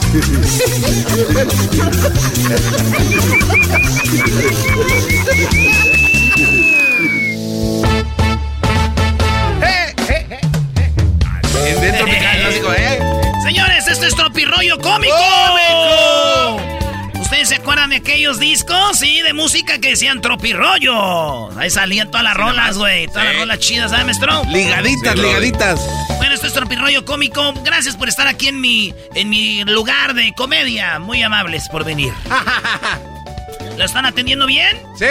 Dentro 11.82 12.74
¿eh? 12.74 13.00
Señores, 13.42 13.88
esto 13.88 14.06
es 14.06 14.16
Tropirollo 14.16 14.78
Cómico. 14.80 15.16
¿Ustedes 17.34 17.50
se 17.50 17.56
acuerdan 17.56 17.90
de 17.90 17.96
aquellos 17.96 18.40
discos? 18.40 19.00
Sí, 19.00 19.24
de 19.24 19.34
música 19.34 19.80
que 19.80 19.90
decían 19.90 20.22
Tropirollo. 20.22 21.50
Ahí 21.58 21.72
salían 21.72 22.12
todas 22.12 22.24
las 22.24 22.38
rolas, 22.38 22.78
güey. 22.78 23.08
Todas 23.08 23.26
las 23.26 23.36
rolas 23.38 23.58
chidas, 23.58 23.90
¿sabes, 23.90 24.06
maestro? 24.06 24.44
Ligaditas, 24.50 25.16
ligaditas. 25.18 25.82
Bueno, 26.18 26.36
esto 26.36 26.46
es 26.46 26.54
Tropirollo 26.54 27.06
Cómico. 27.06 27.56
Gracias 27.64 27.98
por 27.98 28.08
estar 28.08 28.28
aquí 28.28 28.50
en 28.50 28.62
mi, 28.62 28.94
en 29.16 29.32
mi 29.32 29.64
lugar 29.64 30.14
de 30.14 30.32
comedia. 30.34 31.00
Muy 31.00 31.24
amables 31.24 31.68
por 31.70 31.84
venir. 31.84 32.14
¿Lo 33.80 33.84
están 33.84 34.06
atendiendo 34.06 34.46
bien? 34.46 34.78
¡Sí! 35.00 35.08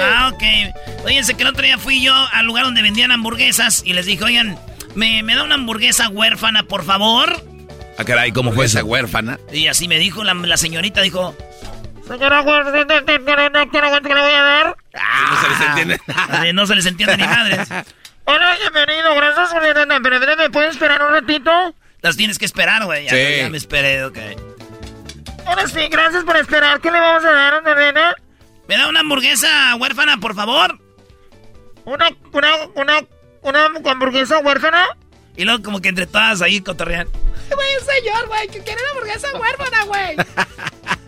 Ah, 0.00 0.30
ok. 0.32 1.04
Fíjense 1.04 1.34
que 1.34 1.42
el 1.42 1.48
otro 1.48 1.64
día 1.64 1.78
fui 1.78 2.00
yo 2.00 2.14
al 2.14 2.46
lugar 2.46 2.64
donde 2.64 2.80
vendían 2.80 3.10
hamburguesas 3.10 3.82
y 3.84 3.94
les 3.94 4.06
dije, 4.06 4.22
oigan, 4.22 4.56
¿me, 4.94 5.24
me 5.24 5.34
da 5.34 5.42
una 5.42 5.56
hamburguesa 5.56 6.08
huérfana, 6.10 6.62
por 6.62 6.84
favor? 6.84 7.42
Ah, 8.02 8.04
caray, 8.04 8.32
¿cómo 8.32 8.50
fue 8.52 8.64
Esa 8.64 8.82
huérfana. 8.82 9.38
Y 9.52 9.68
así 9.68 9.86
me 9.86 9.96
dijo 9.98 10.24
la, 10.24 10.34
la 10.34 10.56
señorita, 10.56 11.02
dijo, 11.02 11.36
Señora, 12.08 12.42
¿quiere 12.42 14.00
que 14.02 14.08
le 14.08 14.20
voy 14.20 14.32
a 14.32 14.42
dar? 14.42 14.76
no 15.30 15.40
se 15.40 15.48
les 15.48 15.60
entiende 15.68 16.00
"Ah, 16.08 16.44
no 16.52 16.66
se 16.66 16.74
les 16.74 16.86
entiende 16.86 17.16
ni 17.16 17.22
madres. 17.22 17.68
Hola, 18.24 18.56
bienvenido, 18.58 19.14
gracias 19.14 19.50
por 19.52 19.62
Pero, 19.62 20.20
pero, 20.20 20.36
¿me 20.36 20.50
puedes 20.50 20.72
esperar 20.72 21.00
un 21.02 21.12
ratito? 21.12 21.50
Las 22.00 22.16
tienes 22.16 22.38
que 22.40 22.44
esperar, 22.44 22.84
güey. 22.86 23.04
Ya, 23.04 23.10
Sí. 23.10 23.36
ya 23.42 23.48
me 23.50 23.56
esperé, 23.56 24.04
ok. 24.04 24.18
Ahora 25.46 25.68
sí, 25.68 25.86
gracias 25.88 26.24
por 26.24 26.36
esperar. 26.36 26.80
¿Qué 26.80 26.90
le 26.90 26.98
vamos 26.98 27.24
a 27.24 27.30
dar, 27.30 27.62
nena? 27.76 28.16
¿Me 28.68 28.76
da 28.78 28.88
una 28.88 29.00
hamburguesa 29.00 29.76
huérfana, 29.76 30.16
por 30.18 30.34
favor? 30.34 30.76
¿Una, 31.84 32.08
una, 32.32 32.50
una, 32.74 33.00
una 33.42 33.70
hamburguesa 33.92 34.38
huérfana? 34.38 34.86
Y 35.36 35.44
luego 35.44 35.62
como 35.62 35.80
que 35.80 35.88
entre 35.88 36.06
todas 36.06 36.42
ahí 36.42 36.60
cotorrean. 36.60 37.06
Güey, 37.54 37.76
un 37.80 37.84
señor, 37.86 38.26
güey, 38.28 38.48
que 38.48 38.60
quiere 38.62 38.80
una 38.82 38.90
hamburguesa 38.92 39.28
huérfana, 39.38 39.84
güey. 39.84 40.16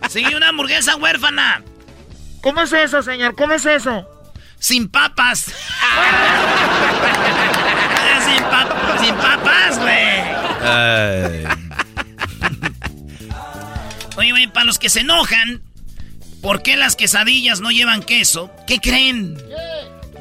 Sí, 0.09 0.23
una 0.35 0.49
hamburguesa 0.49 0.95
huérfana. 0.97 1.63
¿Cómo 2.41 2.61
es 2.61 2.71
eso, 2.71 3.01
señor? 3.01 3.35
¿Cómo 3.35 3.53
es 3.53 3.65
eso? 3.65 4.07
Sin 4.59 4.87
papas. 4.87 5.39
sin, 8.25 8.43
pa- 8.43 8.97
sin 9.03 9.15
papas, 9.15 9.79
güey. 9.79 10.23
Oye, 14.17 14.31
güey, 14.31 14.47
para 14.47 14.65
los 14.65 14.79
que 14.79 14.89
se 14.89 15.01
enojan, 15.01 15.61
¿por 16.41 16.61
qué 16.61 16.77
las 16.77 16.95
quesadillas 16.95 17.59
no 17.59 17.71
llevan 17.71 18.01
queso? 18.03 18.51
¿Qué 18.67 18.79
creen? 18.79 19.37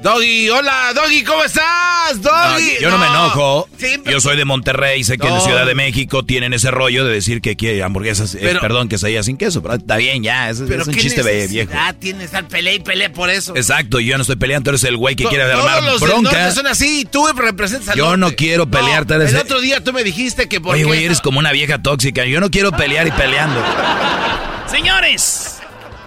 Doggy, 0.04 0.50
hola, 0.50 0.92
Doggy, 0.94 1.24
¿cómo 1.24 1.42
estás? 1.44 2.20
Doggy. 2.20 2.74
No, 2.74 2.80
yo 2.82 2.90
no, 2.90 2.98
me 2.98 3.06
enojo. 3.06 3.66
Sí, 3.78 3.96
pero- 4.04 4.10
Yo 4.10 4.20
soy 4.20 4.36
de 4.36 4.44
Monterrey, 4.44 5.02
sé 5.02 5.16
que 5.16 5.26
en 5.26 5.32
la 5.32 5.38
No. 5.38 5.44
Ciudad 5.46 5.64
de 5.64 5.74
México 5.74 6.22
tienen 6.26 6.52
ese 6.52 6.70
rollo 6.70 7.06
de 7.06 7.14
decir 7.14 7.40
que 7.40 7.56
quiere 7.56 7.82
hamburguesas, 7.82 8.34
eh, 8.34 8.40
Pero- 8.42 8.60
perdón, 8.60 8.90
quesadillas 8.90 9.24
sin 9.24 9.38
queso, 9.38 9.62
pero 9.62 9.76
está 9.76 9.96
bien 9.96 10.22
ya, 10.22 10.50
es, 10.50 10.60
Pero 10.68 10.82
es 10.82 10.88
un 10.88 10.94
chiste 10.94 11.22
viejo. 11.22 11.70
necesidad 11.70 11.96
tienes 11.98 12.24
estar 12.26 12.46
pelea 12.48 12.74
y 12.74 12.80
pelea 12.80 13.10
por 13.14 13.30
eso. 13.30 13.56
Exacto, 13.56 13.98
yo 13.98 14.18
no 14.18 14.20
estoy 14.20 14.36
peleando, 14.36 14.64
tú 14.64 14.70
eres 14.72 14.84
el 14.84 14.98
güey 14.98 15.16
que 15.16 15.24
To- 15.24 15.30
quiere 15.30 15.44
Todos 15.50 15.64
armar 15.64 15.82
los 15.84 16.00
bronca. 16.02 16.50
son 16.50 16.66
así, 16.66 17.08
tú 17.10 17.26
representas 17.34 17.88
al 17.88 17.96
Yo 17.96 18.04
norte. 18.14 18.18
no 18.20 18.36
quiero 18.36 18.70
pelear, 18.70 19.06
eres 19.10 19.30
El 19.32 19.38
otro 19.38 19.62
día 19.62 19.82
tú 19.82 19.94
me 19.94 20.04
dijiste 20.04 20.50
que 20.50 20.60
por 20.60 20.74
Oye, 20.74 20.82
qué 20.82 20.86
güey, 20.86 21.04
eres 21.04 21.22
como 21.22 21.38
una 21.38 21.52
vieja 21.52 21.80
tóxica. 21.80 22.26
Yo 22.26 22.40
no 22.40 22.50
quiero 22.50 22.72
pelear 22.72 23.06
y 23.06 23.10
peleando. 23.12 23.58
Señores, 24.70 25.60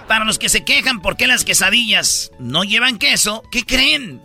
para 0.08 0.24
los 0.24 0.38
que 0.38 0.48
se 0.48 0.64
quejan 0.64 1.00
por 1.00 1.16
qué 1.16 1.26
las 1.28 1.44
quesadillas 1.44 2.32
no 2.38 2.64
llevan 2.64 2.98
queso, 2.98 3.44
¿qué 3.52 3.64
creen? 3.64 4.20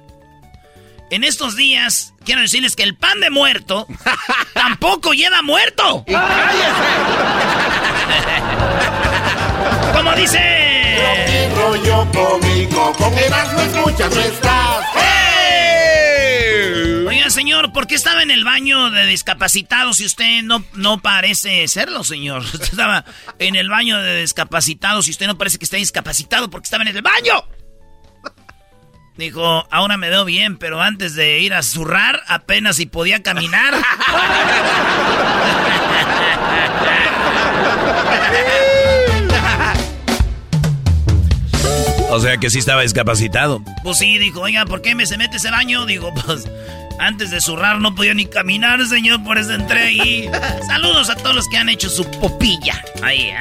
En 1.12 1.24
estos 1.24 1.56
días, 1.56 2.14
quiero 2.26 2.42
decirles 2.42 2.76
que 2.76 2.82
el 2.82 2.96
pan 2.96 3.20
de 3.20 3.30
muerto 3.30 3.86
tampoco 4.54 5.14
lleva 5.14 5.44
muerto. 5.44 6.06
Como 9.94 10.16
dice... 10.16 10.40
cómico, 12.12 12.94
con 12.98 13.14
Erasmo 13.14 13.60
escuchas 13.62 14.16
no 14.16 14.22
estás. 14.22 15.03
Oiga, 17.24 17.32
señor, 17.32 17.72
¿por 17.72 17.88
qué 17.88 17.96
estaba 17.96 18.22
en 18.22 18.32
el 18.32 18.44
baño 18.44 18.90
de 18.90 19.06
discapacitados 19.06 19.96
si 19.96 20.06
usted 20.06 20.44
no, 20.44 20.62
no 20.74 21.02
parece 21.02 21.66
serlo, 21.70 22.04
señor? 22.04 22.42
Usted 22.42 22.64
estaba 22.64 23.06
en 23.40 23.56
el 23.56 23.70
baño 23.70 23.98
de 24.02 24.20
discapacitados 24.20 25.08
y 25.08 25.12
usted 25.12 25.28
no 25.28 25.38
parece 25.38 25.58
que 25.58 25.64
esté 25.64 25.78
discapacitado 25.78 26.50
porque 26.50 26.66
estaba 26.66 26.84
en 26.84 26.90
el 26.90 27.02
baño. 27.02 27.46
Dijo, 29.16 29.66
ahora 29.72 29.96
me 29.96 30.10
veo 30.10 30.26
bien, 30.26 30.58
pero 30.58 30.82
antes 30.82 31.16
de 31.16 31.40
ir 31.40 31.54
a 31.54 31.64
zurrar, 31.64 32.22
apenas 32.28 32.76
si 32.76 32.88
podía 32.88 33.24
caminar. 33.24 33.74
O 42.14 42.20
sea 42.20 42.38
que 42.38 42.50
sí 42.50 42.60
estaba 42.60 42.82
discapacitado. 42.84 43.62
Pues 43.84 43.98
sí, 43.98 44.18
dijo, 44.20 44.42
oiga, 44.42 44.66
¿por 44.66 44.82
qué 44.82 44.94
me 44.96 45.06
se 45.06 45.18
mete 45.18 45.38
ese 45.38 45.50
baño? 45.52 45.86
Digo, 45.86 46.14
pues 46.14 46.46
antes 47.00 47.32
de 47.32 47.42
zurrar 47.42 47.80
no 47.82 47.96
podía 47.96 48.14
ni 48.14 48.26
caminar, 48.28 48.86
señor, 48.86 49.24
por 49.24 49.38
eso 49.40 49.54
entré 49.54 49.80
ahí. 49.82 50.30
Saludos 50.68 51.10
a 51.10 51.16
todos 51.16 51.36
los 51.36 51.48
que 51.50 51.58
han 51.58 51.70
hecho 51.70 51.90
su 51.90 52.06
popilla. 52.12 52.80
Ahí, 53.02 53.32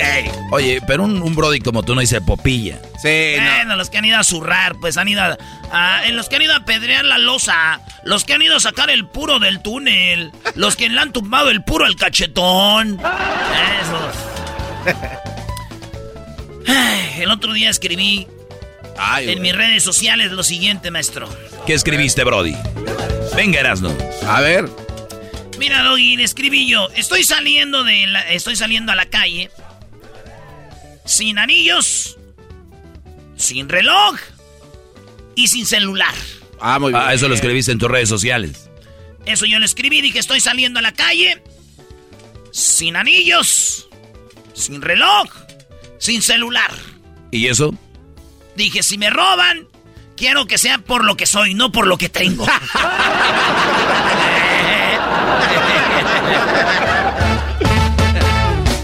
¿eh? 0.00 0.32
Oye, 0.50 0.80
pero 0.86 1.04
un, 1.04 1.22
un 1.22 1.34
brody 1.34 1.60
como 1.60 1.82
tú 1.82 1.94
no 1.94 2.00
dice 2.00 2.20
popilla. 2.22 2.78
Sí, 3.02 3.34
Bueno, 3.36 3.76
los 3.76 3.90
que 3.90 3.98
han 3.98 4.04
ido 4.06 4.18
a 4.18 4.24
zurrar, 4.24 4.76
pues 4.80 4.96
han 4.96 5.08
ido 5.08 5.20
a, 5.22 5.36
a- 5.70 6.06
en 6.06 6.16
los 6.16 6.28
que 6.28 6.36
han 6.36 6.42
ido 6.42 6.54
a 6.56 6.60
pedrear 6.64 7.04
la 7.04 7.18
losa, 7.18 7.80
los 8.04 8.24
que 8.24 8.32
han 8.32 8.42
ido 8.42 8.56
a 8.56 8.60
sacar 8.60 8.88
el 8.90 9.06
puro 9.06 9.38
del 9.40 9.60
túnel, 9.60 10.32
los 10.54 10.74
que 10.76 10.88
le 10.88 10.98
han 11.00 11.12
tumbado 11.12 11.50
el 11.50 11.62
puro 11.62 11.84
al 11.84 11.96
cachetón. 11.96 12.98
Esos. 13.82 15.31
Ay, 16.66 17.22
El 17.22 17.30
otro 17.30 17.52
día 17.52 17.70
escribí 17.70 18.26
en 19.20 19.42
mis 19.42 19.54
redes 19.54 19.82
sociales 19.82 20.32
lo 20.32 20.42
siguiente, 20.42 20.90
maestro. 20.90 21.28
¿Qué 21.66 21.74
escribiste, 21.74 22.24
brody? 22.24 22.54
Venga, 23.36 23.60
Erasno. 23.60 23.96
A 24.26 24.40
ver. 24.40 24.68
Mira, 25.58 25.82
Doggy, 25.82 26.16
le 26.16 26.24
escribí 26.24 26.68
yo. 26.68 26.88
Estoy 26.94 27.24
saliendo 27.24 27.84
de 27.84 28.06
la, 28.06 28.20
estoy 28.32 28.56
saliendo 28.56 28.92
a 28.92 28.96
la 28.96 29.06
calle 29.06 29.50
sin 31.04 31.38
anillos, 31.38 32.18
sin 33.36 33.68
reloj 33.68 34.16
y 35.34 35.48
sin 35.48 35.66
celular. 35.66 36.14
Ah, 36.60 36.78
muy 36.78 36.92
bien. 36.92 37.02
Ah, 37.04 37.14
eso 37.14 37.28
lo 37.28 37.34
escribiste 37.34 37.72
en 37.72 37.78
tus 37.78 37.90
redes 37.90 38.08
sociales. 38.08 38.70
Eso 39.24 39.46
yo 39.46 39.58
le 39.58 39.66
escribí, 39.66 40.00
dije, 40.00 40.18
estoy 40.18 40.40
saliendo 40.40 40.78
a 40.80 40.82
la 40.82 40.92
calle 40.92 41.42
sin 42.50 42.96
anillos, 42.96 43.88
sin 44.52 44.82
reloj, 44.82 45.28
sin 46.02 46.20
celular. 46.20 46.72
¿Y 47.30 47.46
eso? 47.46 47.72
Dije, 48.56 48.82
si 48.82 48.98
me 48.98 49.08
roban, 49.08 49.68
quiero 50.16 50.46
que 50.46 50.58
sea 50.58 50.78
por 50.78 51.04
lo 51.04 51.16
que 51.16 51.26
soy, 51.26 51.54
no 51.54 51.70
por 51.70 51.86
lo 51.86 51.96
que 51.96 52.08
tengo. 52.08 52.44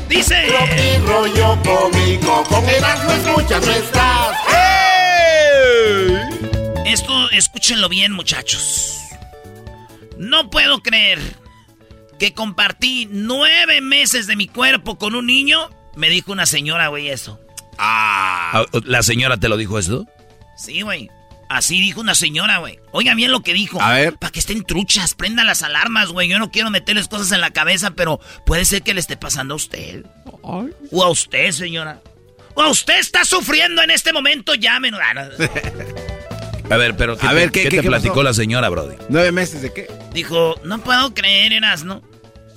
Dice. 0.08 0.46
Tropi 0.46 0.98
rollo 1.08 1.58
cómico, 1.64 2.44
con 2.44 2.64
Erasmo 2.68 3.10
escuchas 3.10 3.66
no 3.66 3.72
estás. 3.72 4.36
Esto, 6.86 7.30
escúchenlo 7.32 7.88
bien, 7.88 8.12
muchachos. 8.12 8.96
No 10.18 10.50
puedo 10.50 10.84
creer 10.84 11.18
que 12.20 12.32
compartí 12.32 13.08
nueve 13.10 13.80
meses 13.80 14.28
de 14.28 14.36
mi 14.36 14.46
cuerpo 14.46 14.98
con 14.98 15.16
un 15.16 15.26
niño. 15.26 15.68
Me 15.98 16.08
dijo 16.08 16.32
una 16.32 16.46
señora, 16.46 16.88
güey, 16.88 17.08
eso. 17.08 17.40
Ah, 17.76 18.64
¿La 18.84 19.02
señora 19.02 19.36
te 19.36 19.48
lo 19.48 19.56
dijo 19.56 19.78
esto? 19.78 20.06
Sí, 20.56 20.82
güey. 20.82 21.10
Así 21.48 21.80
dijo 21.80 22.00
una 22.00 22.14
señora, 22.14 22.58
güey. 22.58 22.78
Oiga 22.92 23.14
bien 23.14 23.32
lo 23.32 23.40
que 23.42 23.52
dijo. 23.54 23.80
A 23.80 23.94
ver. 23.94 24.14
Para 24.18 24.30
que 24.30 24.38
estén 24.38 24.62
truchas, 24.64 25.14
prendan 25.14 25.46
las 25.46 25.62
alarmas, 25.62 26.10
güey. 26.10 26.28
Yo 26.28 26.38
no 26.38 26.50
quiero 26.50 26.70
meterles 26.70 27.08
cosas 27.08 27.32
en 27.32 27.40
la 27.40 27.50
cabeza, 27.50 27.92
pero 27.92 28.20
puede 28.46 28.64
ser 28.64 28.82
que 28.82 28.94
le 28.94 29.00
esté 29.00 29.16
pasando 29.16 29.54
a 29.54 29.56
usted. 29.56 30.04
O 30.42 31.02
a 31.02 31.08
usted, 31.10 31.50
señora. 31.52 32.00
O 32.54 32.62
a 32.62 32.68
usted 32.68 32.98
está 32.98 33.24
sufriendo 33.24 33.82
en 33.82 33.90
este 33.90 34.12
momento, 34.12 34.54
llámenos. 34.54 35.00
Ah, 35.02 35.14
no. 35.14 36.74
A 36.74 36.76
ver, 36.76 36.96
pero 36.96 37.16
¿qué 37.16 37.26
A 37.26 37.30
te, 37.30 37.34
ver, 37.34 37.50
¿qué- 37.50 37.62
qué 37.62 37.68
qué- 37.70 37.76
te 37.78 37.82
qué 37.82 37.88
platicó 37.88 38.14
pasó? 38.16 38.22
la 38.24 38.34
señora, 38.34 38.68
brody? 38.68 38.96
¿Nueve 39.08 39.32
meses 39.32 39.62
de 39.62 39.72
qué? 39.72 39.88
Dijo, 40.12 40.60
no 40.64 40.78
puedo 40.80 41.14
creer, 41.14 41.54
Erasno. 41.54 42.02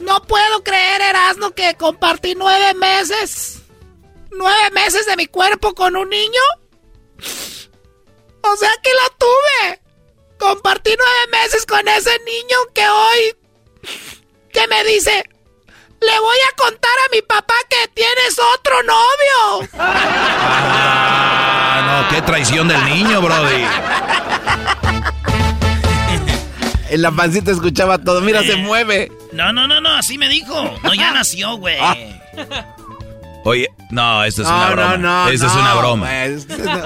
No 0.01 0.21
puedo 0.23 0.63
creer, 0.63 1.01
Erasmo, 1.01 1.51
que 1.51 1.75
compartí 1.75 2.35
nueve 2.35 2.73
meses. 2.73 3.61
¿Nueve 4.31 4.71
meses 4.71 5.05
de 5.05 5.15
mi 5.15 5.27
cuerpo 5.27 5.73
con 5.73 5.95
un 5.95 6.09
niño? 6.09 6.41
O 8.41 8.55
sea 8.55 8.71
que 8.81 8.91
lo 8.91 9.09
tuve. 9.17 9.81
Compartí 10.39 10.95
nueve 10.97 11.27
meses 11.31 11.65
con 11.65 11.87
ese 11.87 12.19
niño 12.25 12.57
que 12.73 12.87
hoy... 12.87 13.35
que 14.51 14.67
me 14.67 14.83
dice... 14.83 15.23
Le 16.01 16.19
voy 16.19 16.37
a 16.51 16.55
contar 16.55 16.91
a 17.05 17.09
mi 17.13 17.21
papá 17.21 17.53
que 17.69 17.87
tienes 17.89 18.35
otro 18.55 18.81
novio. 18.81 19.69
Ah, 19.77 21.83
no, 21.85 22.07
qué 22.09 22.23
traición 22.23 22.67
del 22.67 22.83
niño, 22.85 23.21
brody. 23.21 23.63
En 26.91 27.01
la 27.01 27.11
pancita 27.11 27.51
escuchaba 27.51 27.97
todo. 27.97 28.21
Mira, 28.21 28.43
se 28.43 28.57
mueve. 28.57 29.11
No, 29.33 29.51
no, 29.53 29.67
no, 29.67 29.79
no, 29.81 29.89
así 29.95 30.17
me 30.17 30.27
dijo. 30.29 30.77
No, 30.83 30.93
ya 30.93 31.11
nació, 31.13 31.55
güey. 31.57 31.77
Oye, 33.43 33.69
no, 33.89 34.23
esto 34.23 34.43
es 34.43 34.47
No, 34.47 34.55
una 34.55 34.65
no, 34.69 34.71
broma. 34.75 34.97
no, 34.97 35.27
Esto 35.29 35.47
es 35.47 35.53
no, 35.55 35.61
una 35.61 35.73
broma. 35.73 36.07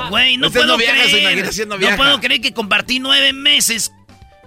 güey, 0.10 0.34
es 0.34 0.40
no- 0.40 0.48
no 0.48 0.52
puedo 0.54 0.68
no 0.68 0.78
viaja, 0.78 1.02
creer. 1.04 1.68
no 1.68 1.78
no 1.78 1.98
puedo 1.98 2.20
creer 2.22 2.40
que 2.40 2.54
compartí 2.54 3.00
nueve 3.00 3.34
meses 3.34 3.92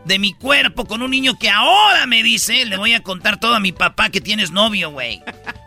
de 0.07 0.19
mi 0.19 0.33
cuerpo 0.33 0.87
con 0.87 1.03
un 1.03 1.11
niño 1.11 1.39
que 1.39 1.51
ahora 1.51 2.07
me 2.07 2.23
dice, 2.23 2.65
le 2.65 2.79
voy 2.79 2.95
a 2.95 3.03
contar 3.03 3.39
todo 3.39 3.55
a 3.55 3.61
mi 3.61 3.73
papá 3.73 4.09
que 4.09 4.23
tienes 4.23 4.51
novio, 4.53 4.91
güey. 4.91 5.23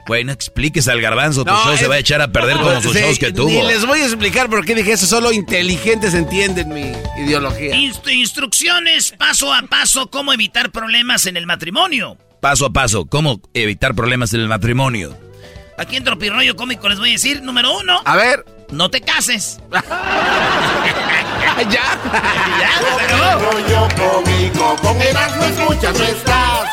Güey, 0.08 0.24
no 0.24 0.32
expliques 0.32 0.88
al 0.88 1.00
garbanzo, 1.02 1.44
tu 1.46 1.52
No, 1.52 1.64
show 1.64 1.78
se 1.78 1.88
va 1.88 1.96
a 1.96 2.00
echar 2.00 2.22
a 2.22 2.32
perder 2.32 2.58
como 2.58 2.82
sus 2.82 2.94
Sí, 2.94 3.00
shows 3.00 3.20
que 3.20 3.32
tuvo. 3.32 3.48
Ni 3.50 3.62
les 3.62 3.86
voy 3.86 4.00
a 4.02 4.06
explicar 4.06 4.50
por 4.50 4.66
qué 4.66 4.74
dije 4.76 4.94
eso. 4.94 5.06
Solo 5.06 5.32
inteligentes 5.32 6.14
entienden 6.14 6.70
mi 6.70 6.92
ideología. 7.24 7.76
Inst- 7.76 8.12
instrucciones 8.12 9.12
paso 9.18 9.54
a 9.54 9.62
paso 9.64 10.08
cómo 10.08 10.34
evitar 10.34 10.72
problemas 10.72 11.26
en 11.28 11.38
el 11.38 11.46
matrimonio. 11.46 12.18
Paso 12.42 12.66
a 12.66 12.72
paso, 12.72 13.06
¿cómo 13.06 13.40
evitar 13.54 13.94
problemas 13.94 14.34
en 14.34 14.40
el 14.42 14.48
matrimonio? 14.48 15.16
Aquí 15.78 15.96
en 15.96 16.04
Tropirroyo 16.04 16.56
Cómico 16.56 16.90
les 16.90 17.00
voy 17.00 17.10
a 17.10 17.14
decir, 17.14 17.42
número 17.44 17.78
uno. 17.78 18.02
A 18.06 18.16
ver. 18.16 18.44
No 18.72 18.90
te 18.90 19.02
cases. 19.02 19.60
ya. 19.72 19.82
ya, 21.70 21.90
se 22.98 23.06
acabó. 23.06 23.52
Rollo 23.52 23.88
cómico, 23.98 24.76
con 24.82 25.02
Erasmo 25.02 25.44
escuchas 25.44 25.98
no 26.00 26.06
estás. 26.06 26.70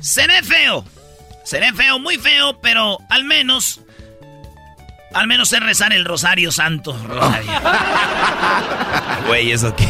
Seré 0.00 0.42
feo. 0.42 0.84
Seré 1.44 1.72
feo, 1.72 1.98
muy 1.98 2.16
feo, 2.18 2.58
pero 2.60 2.98
al 3.08 3.24
menos. 3.24 3.80
Al 5.14 5.26
menos 5.26 5.48
sé 5.48 5.58
rezar 5.60 5.92
el 5.92 6.04
Rosario 6.04 6.52
Santo. 6.52 6.96
Rosario. 7.06 7.50
Güey, 9.26 9.52
¿eso 9.52 9.74
qué? 9.76 9.88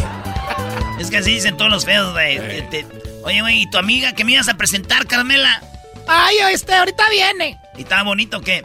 es 0.99 1.11
que 1.11 1.19
así 1.19 1.33
dicen 1.35 1.57
todos 1.57 1.71
los 1.71 1.85
feos, 1.85 2.13
güey. 2.13 2.37
Que 2.39 2.63
te- 2.71 2.87
Oye, 3.25 3.41
güey, 3.41 3.63
¿y 3.63 3.71
tu 3.71 3.79
amiga 3.79 4.13
que 4.15 4.25
me 4.25 4.33
ibas 4.33 4.49
a 4.49 4.55
presentar, 4.55 5.07
Carmela? 5.07 5.63
Ay, 6.09 6.37
este, 6.53 6.75
ahorita 6.75 7.05
viene. 7.11 7.59
¿Y 7.77 7.83
estaba 7.83 8.03
bonito 8.03 8.39
o 8.39 8.41
qué? 8.41 8.63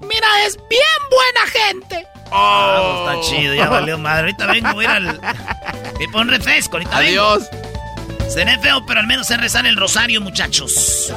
Mira, 0.00 0.26
es 0.46 0.56
bien 0.68 0.82
buena 1.10 1.46
gente. 1.50 2.06
Ah, 2.30 3.06
pues 3.14 3.18
está 3.28 3.36
chido, 3.36 3.54
ya 3.54 3.68
valió 3.68 3.98
madre. 3.98 4.22
Ahorita 4.22 4.46
vengo, 4.46 4.72
voy 4.74 4.84
a 4.86 4.90
ir 4.90 5.08
al. 5.08 5.20
Me 5.98 6.08
pon 6.08 6.28
refresco, 6.28 6.76
ahorita 6.76 6.98
vengo. 6.98 7.22
Adiós. 7.22 7.48
Seré 8.32 8.58
feo, 8.60 8.86
pero 8.86 9.00
al 9.00 9.06
menos 9.06 9.26
sé 9.26 9.36
rezar 9.36 9.66
el 9.66 9.76
rosario, 9.76 10.22
muchachos. 10.22 11.12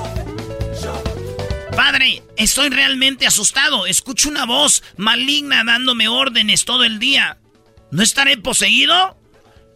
Padre, 1.74 2.24
estoy 2.36 2.70
realmente 2.70 3.26
asustado. 3.26 3.86
Escucho 3.86 4.28
una 4.28 4.46
voz 4.46 4.84
maligna 4.98 5.64
dándome 5.64 6.10
órdenes 6.10 6.66
todo 6.66 6.84
el 6.84 7.00
día. 7.00 7.38
¿No 7.90 8.04
estaré 8.04 8.38
poseído? 8.38 9.18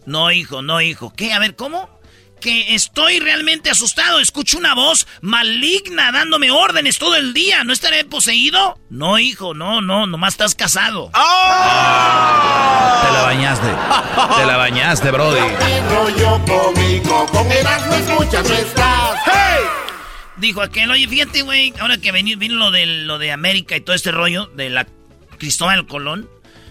No, 0.06 0.34
hijo, 0.34 0.62
no, 0.62 0.82
hijo. 0.82 1.14
¿Qué? 1.16 1.32
A 1.32 1.40
ver, 1.40 1.56
¿cómo? 1.56 1.99
Que 2.40 2.74
estoy 2.76 3.20
realmente 3.20 3.70
asustado. 3.70 4.20
Escucho 4.20 4.58
una 4.58 4.74
voz 4.74 5.08
maligna 5.22 6.12
dándome 6.12 6.52
órdenes 6.52 6.98
todo 6.98 7.16
el 7.16 7.34
día. 7.34 7.64
¿No 7.64 7.74
estaré 7.74 8.06
poseído? 8.06 8.80
No, 8.90 9.20
hijo, 9.20 9.54
no, 9.54 9.82
no, 9.82 10.08
nomás 10.08 10.34
estás 10.36 10.56
casado. 10.56 11.12
¡Oh! 11.14 13.02
Te 13.06 13.12
la 13.14 13.22
bañaste. 13.24 13.68
Te 14.38 14.46
la 14.46 14.58
bañaste, 14.58 15.12
brody. 15.12 15.40
Rollo 15.90 16.42
cómico, 16.46 17.26
con 17.28 17.52
Erasmo 17.52 17.94
escuchas 17.96 18.50
no 18.50 18.56
estás. 18.56 19.20
Dijo 20.38 20.62
aquel, 20.62 20.90
oye, 20.90 21.08
fíjate, 21.08 21.42
güey, 21.42 21.74
ahora 21.82 21.98
que 21.98 22.14
vino 22.14 22.56
lo 22.56 22.72
de, 22.72 22.86
lo 22.86 23.20
de 23.20 23.34
América 23.34 23.76
y 23.76 23.82
todo 23.82 23.94
este 23.94 24.12
rollo 24.12 24.46
de 24.56 24.70
la 24.70 24.88
Cristóbal 25.38 25.86
Colón. 25.86 26.30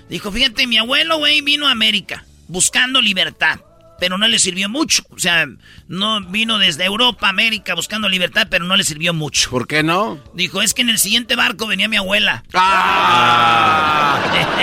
Dijo, 0.08 0.32
fíjate, 0.32 0.66
mi 0.66 0.78
abuelo, 0.78 1.18
güey, 1.18 1.42
vino 1.42 1.68
a 1.68 1.72
América 1.72 2.24
buscando 2.48 3.00
libertad, 3.00 3.60
pero 3.98 4.16
no 4.18 4.28
le 4.28 4.38
sirvió 4.38 4.68
mucho. 4.68 5.02
O 5.10 5.18
sea, 5.18 5.46
no 5.88 6.20
vino 6.22 6.58
desde 6.58 6.84
Europa 6.84 7.26
a 7.26 7.30
América 7.30 7.74
buscando 7.74 8.08
libertad, 8.08 8.46
pero 8.50 8.64
no 8.64 8.76
le 8.76 8.84
sirvió 8.84 9.12
mucho. 9.14 9.50
¿Por 9.50 9.66
qué 9.66 9.82
no? 9.82 10.18
Dijo, 10.34 10.62
es 10.62 10.74
que 10.74 10.82
en 10.82 10.88
el 10.90 10.98
siguiente 10.98 11.36
barco 11.36 11.66
venía 11.66 11.88
mi 11.88 11.96
abuela. 11.96 12.44
¡Ah! 12.52 14.20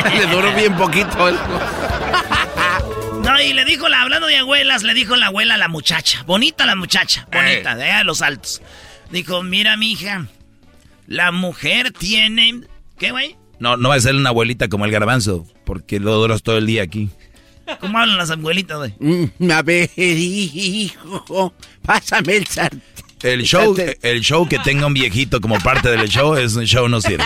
Le 0.18 0.26
duró 0.28 0.54
bien 0.56 0.76
poquito. 0.76 1.28
el- 1.28 1.38
No, 3.24 3.42
y 3.42 3.54
le 3.54 3.66
dijo, 3.66 3.90
la, 3.90 4.04
hablando 4.04 4.28
de 4.28 4.38
abuelas, 4.38 4.84
le 4.84 4.94
dijo 4.94 5.16
la 5.16 5.28
abuela 5.28 5.56
a 5.56 5.58
la 5.58 5.68
muchacha. 5.68 6.22
Bonita 6.28 6.66
la 6.68 6.76
muchacha, 6.76 7.28
bonita, 7.34 7.76
de 7.76 7.84
allá 7.86 7.98
de 8.00 8.04
los 8.04 8.22
altos. 8.22 8.62
Dijo, 9.10 9.42
mira, 9.42 9.76
mija, 9.78 10.28
la 11.08 11.32
mujer 11.32 11.92
tiene... 11.92 12.62
¿Qué, 13.00 13.10
güey? 13.10 13.36
No, 13.60 13.78
no 13.78 13.90
va 13.90 13.96
a 13.96 14.00
ser 14.00 14.14
una 14.16 14.30
abuelita 14.30 14.68
como 14.68 14.86
el 14.86 14.92
garbanzo, 14.92 15.48
porque 15.66 16.00
lo 16.00 16.14
duras 16.14 16.44
todo 16.44 16.58
el 16.60 16.68
día 16.68 16.84
aquí. 16.84 17.10
¿Cómo 17.80 17.98
hablan 17.98 18.18
las 18.18 18.32
abuelitas, 18.32 18.78
güey? 18.78 18.94
Mm, 19.00 19.52
A 19.52 19.62
ver, 19.62 19.90
hijo, 19.98 21.54
pásame 21.86 22.38
el 22.38 22.48
sartén. 22.48 22.82
El 23.24 23.44
show, 23.44 23.76
el 24.04 24.22
show 24.22 24.48
que 24.48 24.60
tenga 24.60 24.86
un 24.86 24.94
viejito 24.94 25.42
como 25.42 25.58
parte 25.60 25.90
del 25.90 26.08
show 26.10 26.36
es 26.36 26.56
un 26.56 26.66
show 26.66 26.88
no 26.88 27.02
sirve. 27.02 27.24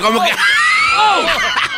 ¿Cómo 0.00 0.22
que? 0.22 0.30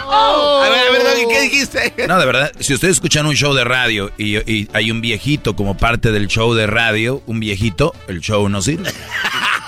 A 0.07 0.69
ver, 0.71 0.89
a 0.89 0.91
ver, 0.93 1.27
¿qué 1.29 1.41
dijiste? 1.43 1.95
No, 2.09 2.19
de 2.19 2.27
verdad, 2.27 2.53
si 2.61 2.75
ustedes 2.75 2.97
escuchan 2.97 3.27
un 3.27 3.35
show 3.37 3.55
de 3.55 3.65
radio 3.65 4.11
y, 4.19 4.37
y 4.51 4.69
hay 4.73 4.91
un 4.91 5.01
viejito 5.01 5.55
como 5.55 5.77
parte 5.77 6.11
del 6.13 6.27
show 6.29 6.55
de 6.55 6.67
radio, 6.67 7.23
un 7.27 7.41
viejito, 7.41 7.95
el 8.09 8.21
show 8.21 8.49
no 8.49 8.61
sirve. 8.63 8.91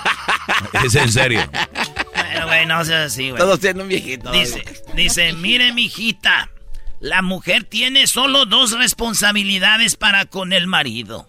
es 0.85 0.95
en 0.95 1.11
serio. 1.11 1.49
Bueno, 2.15 2.47
güey, 2.47 2.65
no 2.65 2.83
seas 2.85 3.13
así, 3.13 3.29
güey. 3.29 3.39
Todos 3.41 3.59
tienen 3.59 3.81
un 3.83 3.87
viejito. 3.87 4.31
Dice, 4.31 4.63
dice, 4.95 5.33
mire, 5.33 5.71
mijita, 5.73 6.49
la 6.99 7.21
mujer 7.21 7.63
tiene 7.63 8.07
solo 8.07 8.45
dos 8.45 8.71
responsabilidades 8.71 9.95
para 9.95 10.25
con 10.25 10.53
el 10.53 10.67
marido. 10.67 11.27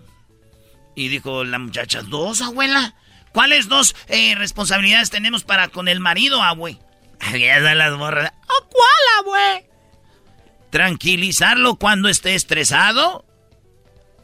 Y 0.95 1.09
dijo 1.09 1.45
la 1.45 1.59
muchacha, 1.59 2.03
¿dos, 2.03 2.43
abuela? 2.43 2.95
¿Cuáles 3.33 3.69
dos 3.69 3.95
eh, 4.09 4.35
responsabilidades 4.35 5.11
tenemos 5.11 5.45
para 5.45 5.69
con 5.69 5.89
el 5.89 6.01
marido, 6.01 6.43
abue? 6.43 6.79
Las 7.33 7.99
morras. 7.99 8.33
¿A 8.33 8.65
cuál, 8.69 9.19
abue? 9.21 9.71
Tranquilizarlo 10.71 11.77
cuando 11.77 12.09
esté 12.09 12.35
estresado. 12.35 13.25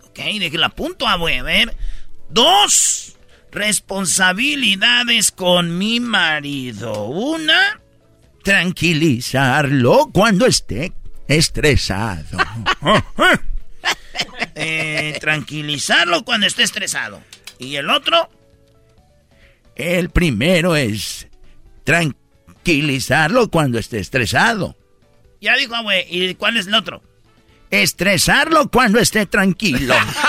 Ok, 0.08 0.18
déjela 0.38 0.70
punto, 0.70 1.06
abue. 1.06 1.38
A 1.38 1.42
ver. 1.42 1.76
Dos 2.30 3.16
responsabilidades 3.52 5.30
con 5.30 5.78
mi 5.78 6.00
marido. 6.00 7.04
Una, 7.04 7.80
tranquilizarlo 8.42 10.10
cuando 10.12 10.46
esté 10.46 10.92
estresado. 11.28 12.38
Eh, 14.54 15.18
tranquilizarlo 15.20 16.24
cuando 16.24 16.46
esté 16.46 16.62
estresado. 16.62 17.20
Y 17.58 17.74
el 17.74 17.90
otro, 17.90 18.30
el 19.74 20.10
primero 20.10 20.76
es 20.76 21.26
tranquilizarlo 21.82 23.50
cuando 23.50 23.80
esté 23.80 23.98
estresado. 23.98 24.76
Ya 25.40 25.56
dijo, 25.56 25.74
güey. 25.82 26.06
¿Y 26.08 26.36
cuál 26.36 26.56
es 26.56 26.68
el 26.68 26.74
otro? 26.74 27.02
Estresarlo 27.70 28.70
cuando 28.70 29.00
esté 29.00 29.26
tranquilo. 29.26 29.94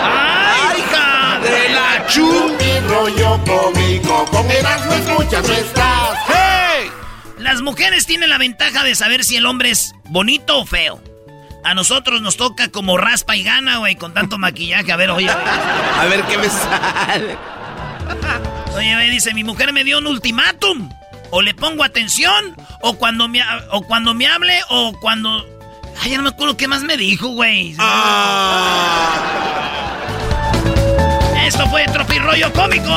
¡Ay, 0.00 0.80
hija 0.80 1.40
de 1.42 1.68
la 1.70 2.06
chu! 2.06 2.52
rollo 2.92 3.40
cómico, 3.44 4.24
con 4.30 4.50
Erasmo 4.50 4.92
escuchas 4.94 5.48
no. 5.48 5.91
Las 7.42 7.60
mujeres 7.60 8.06
tienen 8.06 8.30
la 8.30 8.38
ventaja 8.38 8.84
de 8.84 8.94
saber 8.94 9.24
si 9.24 9.36
el 9.36 9.46
hombre 9.46 9.70
es 9.70 9.96
bonito 10.04 10.58
o 10.58 10.64
feo. 10.64 11.02
A 11.64 11.74
nosotros 11.74 12.22
nos 12.22 12.36
toca 12.36 12.68
como 12.68 12.96
raspa 12.96 13.34
y 13.34 13.42
gana, 13.42 13.78
güey, 13.78 13.96
con 13.96 14.14
tanto 14.14 14.38
maquillaje. 14.38 14.92
A 14.92 14.96
ver, 14.96 15.10
oye. 15.10 15.28
A 15.28 16.04
ver 16.04 16.22
qué 16.22 16.38
me 16.38 16.48
sale. 16.48 17.36
Oye, 18.76 18.94
güey, 18.94 19.10
dice, 19.10 19.34
mi 19.34 19.42
mujer 19.42 19.72
me 19.72 19.82
dio 19.82 19.98
un 19.98 20.06
ultimátum. 20.06 20.88
O 21.30 21.42
le 21.42 21.52
pongo 21.52 21.82
atención, 21.82 22.56
o 22.80 22.94
cuando 22.94 23.26
me, 23.26 23.40
o 23.70 23.82
cuando 23.82 24.14
me 24.14 24.28
hable, 24.28 24.60
o 24.68 24.92
cuando... 25.00 25.44
Ay, 26.00 26.12
ya 26.12 26.18
no 26.18 26.22
me 26.22 26.28
acuerdo 26.28 26.56
qué 26.56 26.68
más 26.68 26.82
me 26.82 26.96
dijo, 26.96 27.28
güey. 27.28 27.74
Esto 31.44 31.66
fue 31.70 31.86
Tropirollo 31.86 32.52
Cómico. 32.52 32.96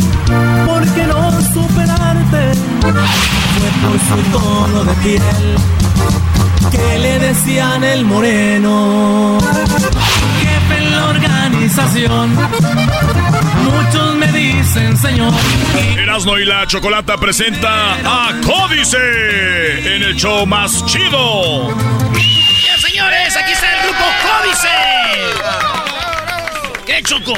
porque 0.65 1.03
no 1.07 1.41
superarte 1.41 2.53
fue 2.81 3.69
por 3.81 3.99
su 3.99 4.17
tono 4.31 4.83
de 4.83 4.93
piel 4.95 5.21
que 6.71 6.99
le 6.99 7.19
decían 7.19 7.83
el 7.83 8.05
moreno. 8.05 9.37
Jefe 10.41 10.77
en 10.77 10.91
la 10.91 11.05
organización, 11.07 12.35
muchos 13.63 14.15
me 14.15 14.31
dicen 14.31 14.97
señor. 14.97 15.33
Erasmo 15.97 16.37
y 16.37 16.45
la 16.45 16.65
Chocolata 16.67 17.17
presenta 17.17 17.95
a 17.95 18.33
Códice 18.45 19.95
en 19.95 20.03
el 20.03 20.15
show 20.15 20.45
más 20.45 20.85
chido. 20.85 21.69
Ya, 22.65 22.77
señores, 22.87 23.35
aquí 23.35 23.51
está 23.51 23.67
el 23.73 23.81
grupo 23.87 24.05
Códice. 24.23 24.69
¿Qué 26.85 27.01
choco? 27.03 27.33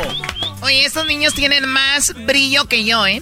Oye, 0.64 0.86
estos 0.86 1.06
niños 1.06 1.34
tienen 1.34 1.68
más 1.68 2.14
brillo 2.26 2.66
que 2.70 2.86
yo, 2.86 3.06
¿eh? 3.06 3.22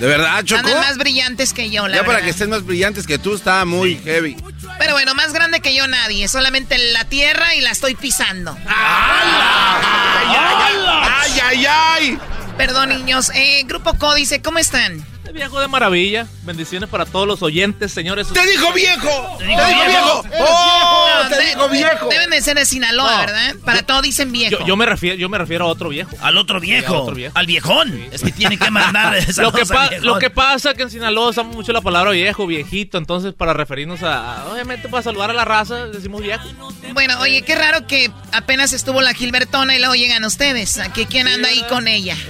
¿De 0.00 0.06
verdad, 0.06 0.42
Choco? 0.44 0.66
Andan 0.66 0.80
más 0.80 0.98
brillantes 0.98 1.52
que 1.52 1.70
yo, 1.70 1.86
la 1.86 1.96
Ya 1.98 2.02
para 2.02 2.14
verdad. 2.14 2.24
que 2.24 2.30
estén 2.30 2.50
más 2.50 2.64
brillantes 2.64 3.06
que 3.06 3.18
tú, 3.18 3.36
está 3.36 3.64
muy 3.64 3.96
heavy. 4.04 4.36
Pero 4.80 4.94
bueno, 4.94 5.14
más 5.14 5.32
grande 5.32 5.60
que 5.60 5.74
yo 5.76 5.86
nadie. 5.86 6.26
Solamente 6.26 6.76
la 6.92 7.04
tierra 7.04 7.54
y 7.54 7.60
la 7.60 7.70
estoy 7.70 7.94
pisando. 7.94 8.56
¡Ay, 8.66 10.36
ay, 10.36 11.40
ay! 11.40 11.66
ay! 11.66 12.18
Perdón, 12.56 12.88
niños. 12.88 13.30
Eh, 13.34 13.62
Grupo 13.66 13.94
Códice, 13.96 14.42
¿cómo 14.42 14.58
están? 14.58 15.04
Viejo 15.38 15.60
de 15.60 15.68
maravilla. 15.68 16.26
Bendiciones 16.42 16.88
para 16.88 17.06
todos 17.06 17.26
los 17.26 17.42
oyentes, 17.42 17.92
señores. 17.92 18.26
¡Te 18.32 18.44
dijo 18.44 18.72
viejo! 18.72 19.36
¡Te 19.38 19.44
dijo 19.46 19.62
viejo! 19.66 20.24
¡Oh, 20.40 21.08
te 21.28 21.36
de- 21.36 21.46
dijo 21.46 21.68
viejo! 21.68 22.08
Deben 22.08 22.30
de 22.30 22.42
ser 22.42 22.56
de 22.56 22.66
Sinaloa, 22.66 23.12
No. 23.12 23.18
¿verdad? 23.20 23.54
Para 23.64 23.82
todo 23.82 24.02
dicen 24.02 24.32
viejo. 24.32 24.58
Yo, 24.58 24.66
yo 24.66 24.76
me 24.76 24.84
refiero, 24.84 25.16
yo 25.16 25.28
me 25.28 25.38
refiero 25.38 25.66
a 25.66 25.68
otro 25.68 25.90
viejo. 25.90 26.10
Al 26.20 26.36
otro 26.38 26.60
Sí, 26.60 26.72
al 26.74 26.80
viejo. 26.80 27.02
otro 27.02 27.14
viejo. 27.14 27.32
Al 27.38 27.46
viejón. 27.46 28.04
Es 28.10 28.22
que 28.22 28.32
tiene 28.32 28.58
que 28.58 28.68
mandar 28.70 29.14
esa 29.16 29.42
Lo 29.42 29.52
que, 29.52 29.64
pa- 29.64 29.90
lo 30.00 30.18
que 30.18 30.28
pasa 30.30 30.70
es 30.72 30.76
que 30.76 30.82
en 30.82 30.90
Sinaloa 30.90 31.28
usamos 31.28 31.54
mucho 31.54 31.72
la 31.72 31.82
palabra 31.82 32.10
viejo, 32.10 32.46
viejito. 32.46 32.98
Entonces, 32.98 33.32
para 33.32 33.52
referirnos 33.54 34.02
a, 34.02 34.42
a- 34.42 34.46
obviamente, 34.52 34.88
para 34.88 35.04
saludar 35.04 35.30
a 35.30 35.34
la 35.34 35.44
raza, 35.44 35.86
decimos 35.86 36.20
viejo. 36.20 36.48
Bueno, 36.94 37.18
oye, 37.20 37.42
qué 37.42 37.54
raro 37.54 37.86
que 37.86 38.10
apenas 38.32 38.72
estuvo 38.72 39.00
la 39.02 39.14
Gilbertona 39.14 39.76
y 39.76 39.78
luego 39.78 39.94
llegan 39.94 40.24
ustedes. 40.24 40.78
¿A 40.78 40.92
que 40.92 41.06
quién 41.06 41.28
anda 41.28 41.48
ahí 41.48 41.64
con 41.68 41.86
ella? 41.86 42.16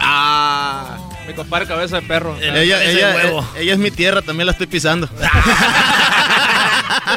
Ah, 0.00 0.96
mi 1.26 1.34
compadre 1.34 1.66
cabeza 1.66 2.00
de 2.00 2.06
perro. 2.06 2.36
Ella, 2.40 2.82
ella, 2.82 3.14
ella 3.56 3.72
es 3.72 3.78
mi 3.78 3.90
tierra, 3.90 4.22
también 4.22 4.46
la 4.46 4.52
estoy 4.52 4.66
pisando. 4.66 5.08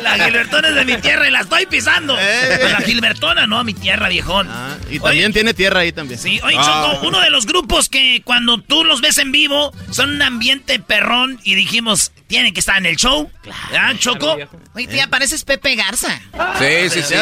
La 0.02 0.18
Gilbertona 0.18 0.70
es 0.70 0.76
de 0.76 0.86
mi 0.86 0.98
tierra 0.98 1.28
y 1.28 1.32
la 1.32 1.42
estoy 1.42 1.66
pisando. 1.66 2.16
La 2.16 2.82
Gilbertona, 2.86 3.48
no, 3.48 3.64
mi 3.64 3.74
tierra, 3.74 4.10
viejón. 4.10 4.50
Y 4.90 5.00
también 5.00 5.34
tiene 5.34 5.54
tierra 5.54 5.82
ahí 5.82 5.92
también. 5.92 6.20
Sí, 6.20 6.40
oye, 6.44 6.56
Choco, 6.56 7.08
uno 7.08 7.20
de 7.22 7.30
los 7.30 7.46
grupos 7.46 7.90
que 7.90 8.22
cuando 8.24 8.60
tú 8.62 8.84
los 8.84 9.02
ves 9.02 9.18
en 9.18 9.32
vivo 9.32 9.74
son 9.92 10.16
un 10.16 10.22
ambiente 10.22 10.80
perrón 10.80 11.40
y 11.44 11.56
dijimos, 11.56 12.12
tienen 12.28 12.54
que 12.54 12.60
estar 12.60 12.78
en 12.78 12.86
el 12.86 12.98
show. 12.98 13.30
Claro, 13.42 13.98
Choco? 13.98 14.38
Oye, 14.74 14.88
tía, 14.88 15.08
pareces 15.08 15.44
Pepe 15.44 15.76
Garza. 15.76 16.20
Sí, 16.60 16.90
sí, 16.90 17.02
sí. 17.04 17.16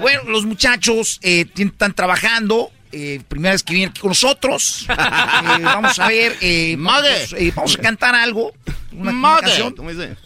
Bueno, 0.00 0.22
los 0.26 0.44
muchachos 0.44 1.18
eh, 1.22 1.46
están 1.56 1.92
trabajando. 1.94 2.70
Eh, 2.92 3.20
primera 3.28 3.52
vez 3.52 3.62
que 3.62 3.72
vienen 3.74 3.90
aquí 3.90 4.00
con 4.00 4.10
nosotros. 4.10 4.86
Eh, 4.98 5.62
vamos 5.62 5.98
a 5.98 6.08
ver. 6.08 6.36
eh, 6.40 6.74
vamos, 6.78 7.32
eh, 7.36 7.52
vamos 7.54 7.76
a 7.78 7.82
cantar 7.82 8.14
algo. 8.14 8.52
Una, 8.92 9.02
una 9.02 9.12
Mague. 9.12 9.40
canción. 9.46 9.74
¿Cómo 9.74 9.90
dice? 9.90 10.16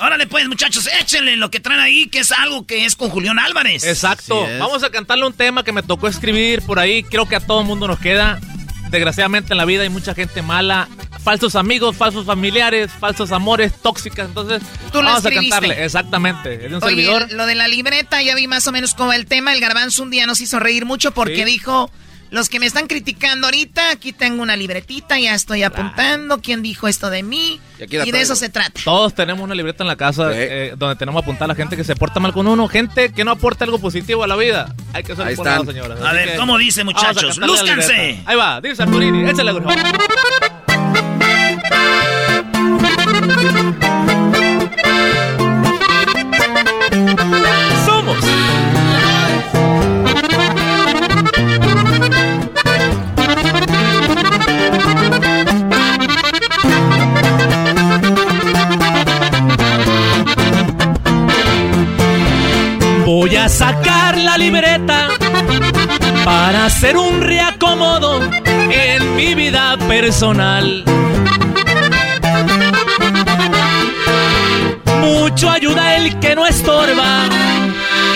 Órale, 0.00 0.26
pues, 0.26 0.46
muchachos, 0.48 0.88
échenle 1.00 1.36
lo 1.36 1.50
que 1.50 1.60
traen 1.60 1.80
ahí, 1.80 2.06
que 2.08 2.20
es 2.20 2.32
algo 2.32 2.66
que 2.66 2.84
es 2.84 2.96
con 2.96 3.10
Julián 3.10 3.38
Álvarez. 3.38 3.84
Exacto. 3.84 4.46
Vamos 4.58 4.82
a 4.84 4.90
cantarle 4.90 5.26
un 5.26 5.32
tema 5.32 5.62
que 5.64 5.72
me 5.72 5.82
tocó 5.82 6.08
escribir 6.08 6.62
por 6.62 6.78
ahí. 6.78 7.02
Creo 7.02 7.26
que 7.28 7.36
a 7.36 7.40
todo 7.40 7.62
mundo 7.64 7.86
nos 7.86 7.98
queda. 7.98 8.40
Desgraciadamente 8.90 9.52
en 9.52 9.58
la 9.58 9.64
vida 9.64 9.82
hay 9.82 9.88
mucha 9.88 10.14
gente 10.14 10.42
mala. 10.42 10.88
Falsos 11.26 11.56
amigos, 11.56 11.96
falsos 11.96 12.24
familiares, 12.24 12.88
falsos 13.00 13.32
amores, 13.32 13.72
tóxicas. 13.82 14.28
Entonces, 14.28 14.62
Tú 14.92 15.02
vamos 15.02 15.26
a 15.26 15.30
cantarle. 15.32 15.84
Exactamente. 15.84 16.54
Es 16.54 16.70
de 16.70 16.76
un 16.76 16.84
Oye, 16.84 17.02
servidor. 17.04 17.32
lo 17.32 17.46
de 17.46 17.56
la 17.56 17.66
libreta, 17.66 18.22
ya 18.22 18.36
vi 18.36 18.46
más 18.46 18.64
o 18.68 18.70
menos 18.70 18.94
como 18.94 19.12
el 19.12 19.26
tema. 19.26 19.52
El 19.52 19.60
garbanzo 19.60 20.04
un 20.04 20.10
día 20.12 20.24
nos 20.28 20.40
hizo 20.40 20.60
reír 20.60 20.84
mucho 20.86 21.10
porque 21.10 21.38
Sí. 21.38 21.44
dijo, 21.44 21.90
los 22.30 22.48
que 22.48 22.60
me 22.60 22.66
están 22.66 22.86
criticando 22.86 23.48
ahorita, 23.48 23.90
aquí 23.90 24.12
tengo 24.12 24.40
una 24.40 24.54
libretita, 24.54 25.18
ya 25.18 25.34
estoy 25.34 25.64
apuntando 25.64 26.40
quién 26.40 26.62
dijo 26.62 26.86
esto 26.86 27.10
de 27.10 27.24
mí. 27.24 27.60
Y 27.80 27.82
aquí 27.82 27.96
la 27.96 28.04
Y 28.04 28.06
de 28.06 28.12
traigo. 28.12 28.22
eso 28.24 28.36
se 28.36 28.48
trata. 28.48 28.80
Todos 28.84 29.12
tenemos 29.12 29.42
una 29.42 29.54
libreta 29.56 29.82
en 29.82 29.88
la 29.88 29.96
casa 29.96 30.30
eh, 30.32 30.74
donde 30.78 30.94
tenemos 30.94 31.20
apuntar 31.20 31.46
a 31.46 31.48
la 31.48 31.54
gente 31.56 31.76
que 31.76 31.82
se 31.82 31.96
porta 31.96 32.20
mal 32.20 32.32
con 32.32 32.46
uno, 32.46 32.68
gente 32.68 33.12
que 33.12 33.24
no 33.24 33.32
aporta 33.32 33.64
algo 33.64 33.80
positivo 33.80 34.22
a 34.22 34.28
la 34.28 34.36
vida. 34.36 34.72
Hay 34.92 35.02
que 35.02 35.16
ser 35.16 35.26
señoras. 35.34 36.00
A 36.00 36.06
Así 36.10 36.16
ver, 36.18 36.30
que 36.32 36.36
¿cómo 36.36 36.56
dice, 36.56 36.84
muchachos? 36.84 37.36
¡Lúzcanse! 37.38 38.22
Ahí 38.26 38.36
va, 38.36 38.60
dice 38.60 38.84
Arturini, 38.84 39.28
échale, 39.28 39.52
por 39.52 39.64
Voy 63.06 63.34
a 63.36 63.48
sacar 63.48 64.16
la 64.18 64.36
libreta 64.36 65.08
para 66.24 66.66
hacer 66.66 66.96
un 66.96 67.20
reacomodo 67.20 68.20
en 68.70 69.16
mi 69.16 69.34
vida 69.34 69.76
personal. 69.88 70.84
Mucho 75.00 75.50
ayuda 75.50 75.96
el 75.96 76.18
que 76.20 76.34
no 76.34 76.46
estorba 76.46 77.24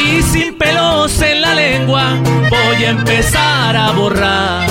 y 0.05 0.23
sin 0.23 0.57
pelos 0.59 1.21
en 1.23 1.41
la 1.41 1.55
lengua 1.55 2.17
voy 2.51 2.85
a 2.85 2.91
empezar 2.91 3.77
a 3.77 3.93
borrar. 3.93 4.67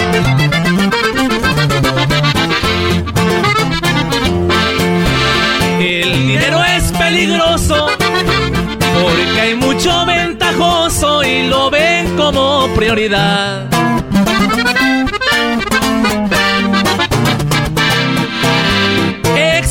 El 5.79 6.27
dinero 6.27 6.63
es 6.65 6.91
peligroso 6.91 7.87
porque 9.01 9.41
hay 9.41 9.55
mucho 9.55 10.05
ventajoso 10.05 11.23
y 11.23 11.47
lo 11.47 11.69
ven 11.69 12.15
como 12.17 12.67
prioridad. 12.75 13.78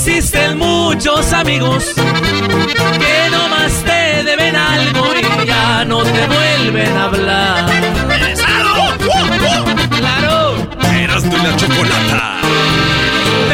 Existen 0.08 0.56
muchos 0.56 1.34
amigos 1.34 1.92
que 1.94 3.30
nomás 3.30 3.72
te 3.84 4.24
deben 4.24 4.56
algo 4.56 5.04
y 5.14 5.46
ya 5.46 5.84
no 5.84 6.02
te 6.02 6.26
vuelven 6.26 6.96
a 6.96 7.04
hablar. 7.04 7.70
¡Claro! 9.98 10.66
Eras 10.98 11.22
tú 11.24 11.36
la 11.36 11.54
chocolata. 11.56 12.40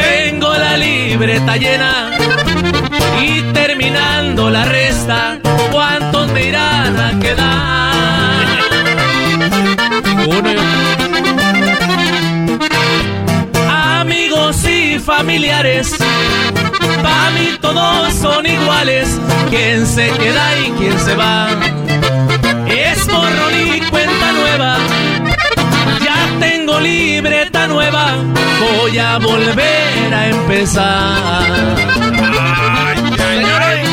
Tengo 0.01 0.53
la 0.53 0.77
libreta 0.77 1.57
llena 1.57 2.11
y 3.21 3.41
terminando 3.51 4.49
la 4.49 4.63
resta, 4.63 5.39
¿cuántos 5.73 6.31
me 6.31 6.47
irán 6.47 6.97
a 6.97 7.19
quedar? 7.19 7.74
Familiares, 15.05 15.95
para 17.03 17.29
mí 17.31 17.57
todos 17.61 18.13
son 18.15 18.45
iguales, 18.45 19.07
quién 19.51 19.85
se 19.85 20.09
queda 20.09 20.59
y 20.59 20.71
quién 20.71 20.99
se 20.99 21.15
va. 21.15 21.47
Es 22.67 23.05
borrón 23.07 23.53
y 23.53 23.81
cuenta 23.91 24.31
nueva, 24.31 24.77
ya 26.03 26.39
tengo 26.39 26.79
libreta 26.79 27.67
nueva, 27.67 28.15
voy 28.59 28.97
a 28.97 29.17
volver 29.19 30.13
a 30.13 30.27
empezar. 30.29 31.75
Oye, 33.27 33.84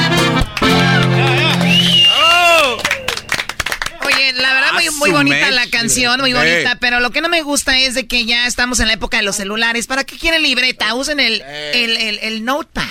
bonita 5.12 5.50
la 5.50 5.66
canción, 5.68 6.20
muy 6.20 6.32
bonita, 6.32 6.76
pero 6.80 7.00
lo 7.00 7.10
que 7.10 7.20
no 7.20 7.28
me 7.28 7.42
gusta 7.42 7.78
es 7.78 7.94
de 7.94 8.06
que 8.06 8.24
ya 8.24 8.46
estamos 8.46 8.80
en 8.80 8.88
la 8.88 8.94
época 8.94 9.18
de 9.18 9.22
los 9.22 9.36
celulares. 9.36 9.86
¿Para 9.86 10.04
qué 10.04 10.18
quieren 10.18 10.42
libreta? 10.42 10.94
Usen 10.94 11.20
el, 11.20 11.42
el, 11.42 11.96
el, 11.96 12.18
el 12.22 12.44
notepad. 12.44 12.82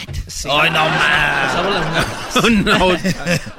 Ay, 0.49 0.71
no 0.71 0.89
más. 0.89 1.53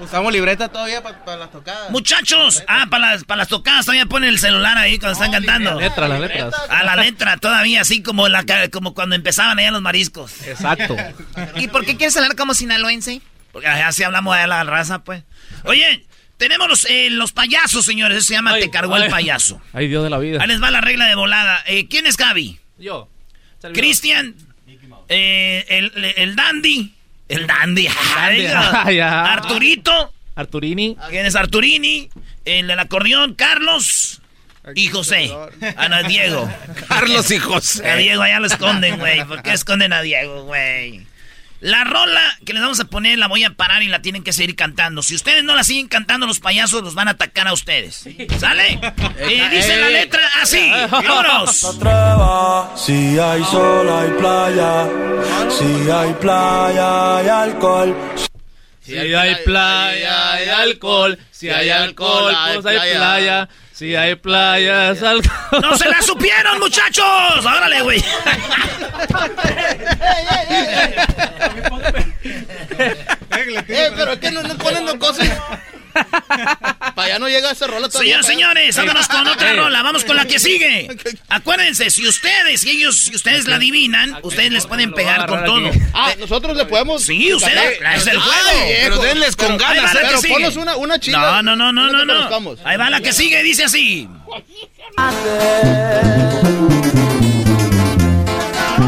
Usamos 0.01 0.33
libreta 0.33 0.69
todavía 0.69 1.03
para 1.03 1.37
las 1.37 1.51
tocadas. 1.51 1.91
Muchachos, 1.91 2.63
ah, 2.69 2.87
para 2.91 3.13
las, 3.13 3.25
para 3.25 3.39
las 3.39 3.49
tocadas 3.49 3.85
todavía 3.85 4.07
ponen 4.07 4.31
el 4.31 4.39
celular 4.39 4.77
ahí 4.79 4.99
cuando 4.99 5.13
están 5.13 5.33
cantando. 5.33 5.75
La 5.75 5.89
letra, 5.89 6.09
las 6.09 6.21
letras. 6.21 6.55
A 6.69 6.83
la 6.83 6.97
letra 6.97 7.37
todavía, 7.37 7.83
así 7.83 8.03
como 8.03 8.29
la 8.29 8.45
como 8.71 8.95
cuando 8.95 9.15
empezaban 9.15 9.59
allá 9.59 9.71
los 9.71 9.83
mariscos. 9.83 10.33
Exacto. 10.47 10.97
¿Y 11.57 11.69
por 11.69 11.85
qué 11.85 11.97
quieres 11.97 12.17
hablar 12.17 12.37
como 12.37 12.55
sinaloense? 12.55 13.21
Porque 13.53 13.69
así 13.69 14.03
hablamos 14.03 14.37
de 14.37 14.47
la 14.47 14.65
raza, 14.65 15.05
pues. 15.05 15.25
Oye, 15.65 16.07
tenemos 16.43 16.69
los, 16.69 16.85
eh, 16.86 17.09
los 17.10 17.31
payasos, 17.31 17.85
señores. 17.85 18.19
Eso 18.19 18.27
se 18.27 18.35
llama 18.35 18.59
Te 18.59 18.69
cargó 18.69 18.97
el 18.97 19.05
ay. 19.05 19.10
payaso. 19.10 19.60
Ay, 19.73 19.86
Dios 19.86 20.02
de 20.02 20.10
la 20.10 20.19
vida. 20.19 20.40
Ahí 20.43 20.48
les 20.48 20.60
va 20.60 20.73
la 20.73 20.81
regla 20.81 21.06
de 21.06 21.14
volada. 21.14 21.62
Eh, 21.66 21.86
¿Quién 21.86 22.05
es 22.06 22.16
Gaby? 22.16 22.59
Yo. 22.78 23.09
Cristian. 23.73 24.35
eh, 25.09 25.64
el, 25.69 25.93
el 26.16 26.35
Dandy. 26.35 26.93
El 27.28 27.47
Dandy. 27.47 27.86
Ay. 28.16 28.98
Arturito. 29.01 30.12
Arturini. 30.35 30.97
¿Quién 31.10 31.27
es 31.27 31.36
Arturini? 31.36 32.09
El 32.44 32.66
del 32.66 32.78
acordeón, 32.81 33.35
Carlos. 33.35 34.20
Y 34.74 34.89
José. 34.89 35.31
Ah, 35.77 35.89
no, 35.89 36.02
Diego. 36.09 36.52
Carlos 36.89 37.31
y 37.31 37.39
José. 37.39 37.89
A 37.89 37.97
Diego 37.97 38.23
allá 38.23 38.40
lo 38.40 38.47
esconden, 38.47 38.98
güey. 38.98 39.24
¿Por 39.27 39.43
qué 39.43 39.52
esconden 39.52 39.93
a 39.93 40.02
Diego, 40.02 40.43
güey? 40.44 41.06
La 41.63 41.85
rola 41.85 42.21
que 42.45 42.53
les 42.53 42.61
vamos 42.61 42.81
a 42.81 42.87
poner 42.87 43.21
la 43.21 43.29
voy 43.29 43.45
a 43.45 43.51
parar 43.51 43.85
y 43.85 43.87
la 43.87 44.03
tienen 44.03 44.25
que 44.25 44.33
seguir 44.33 44.57
cantando. 44.57 45.01
Si 45.01 45.15
ustedes 45.15 45.45
no 45.45 45.55
la 45.55 45.63
siguen 45.63 45.87
cantando, 45.87 46.27
los 46.27 46.41
payasos 46.41 46.83
los 46.83 46.97
van 46.97 47.07
a 47.07 47.13
atacar 47.13 47.47
a 47.47 47.53
ustedes. 47.53 48.05
¿Sale? 48.41 48.81
Y 49.31 49.49
dice 49.49 49.77
la 49.77 49.89
letra 49.89 50.21
así. 50.43 50.73
¡Vámonos! 50.91 51.79
Si 52.77 53.17
hay 53.19 53.45
sol, 53.45 53.89
hay 53.89 54.11
playa. 54.19 54.89
Si 55.51 55.91
hay 55.91 56.13
playa, 56.15 57.19
hay 57.19 57.29
alcohol. 57.29 57.97
Si 58.81 58.97
hay 58.97 59.37
playa, 59.45 60.33
hay 60.33 60.49
alcohol. 60.49 61.17
Si 61.31 61.49
hay 61.49 61.71
alcohol, 61.71 62.35
pues 62.55 62.67
hay 62.67 62.97
playa. 62.97 63.49
Si 63.83 63.97
hay 63.97 64.15
playas, 64.15 65.03
alcohol. 65.03 65.61
¡No 65.61 65.77
se 65.77 65.89
la 65.89 66.01
supieron, 66.03 66.61
muchachos! 66.61 67.05
¡Órale, 67.45 67.83
güey! 67.83 68.01
Eh, 73.69 73.91
pero 73.97 74.21
que 74.21 74.31
no, 74.31 74.43
no 74.43 74.57
ponen 74.57 74.99
cosas. 74.99 75.29
Para 75.93 77.06
allá 77.06 77.19
no 77.19 77.28
llega 77.28 77.51
esa 77.51 77.66
rola 77.66 77.89
todavía. 77.89 78.23
Señores, 78.23 78.74
señores, 78.74 78.77
vámonos 78.77 79.09
con 79.09 79.27
otra 79.27 79.52
rola, 79.55 79.82
vamos 79.82 80.05
con 80.05 80.16
la 80.16 80.24
que 80.24 80.39
sigue. 80.39 80.89
Acuérdense, 81.28 81.90
si 81.90 82.06
ustedes 82.06 82.64
y 82.64 82.70
ellos, 82.70 82.98
si 82.98 83.14
ustedes 83.14 83.47
la 83.47 83.56
adivinan, 83.56 84.19
ustedes 84.23 84.52
les 84.52 84.66
pueden 84.66 84.93
pegar 84.93 85.27
con 85.27 85.44
todo. 85.44 85.70
Ah, 85.94 86.12
nosotros 86.19 86.56
le 86.56 86.66
podemos. 86.66 87.02
Sí, 87.02 87.32
ustedes, 87.32 87.78
es 87.97 88.06
el 88.06 88.19
juego. 88.19 88.51
Pero 88.82 88.98
denles 88.98 89.36
con 89.36 89.56
ganas, 89.56 89.94
¿eh? 89.94 89.98
Pero 90.02 90.20
ponnos 90.23 90.56
una, 90.56 90.77
una 90.77 90.98
chila. 90.98 91.43
No, 91.43 91.56
no, 91.56 91.73
no, 91.73 91.90
no, 91.90 92.05
no. 92.05 92.56
Ahí 92.64 92.77
va 92.77 92.90
la 92.90 93.01
que 93.01 93.12
sigue, 93.12 93.43
dice 93.43 93.64
así. 93.64 94.09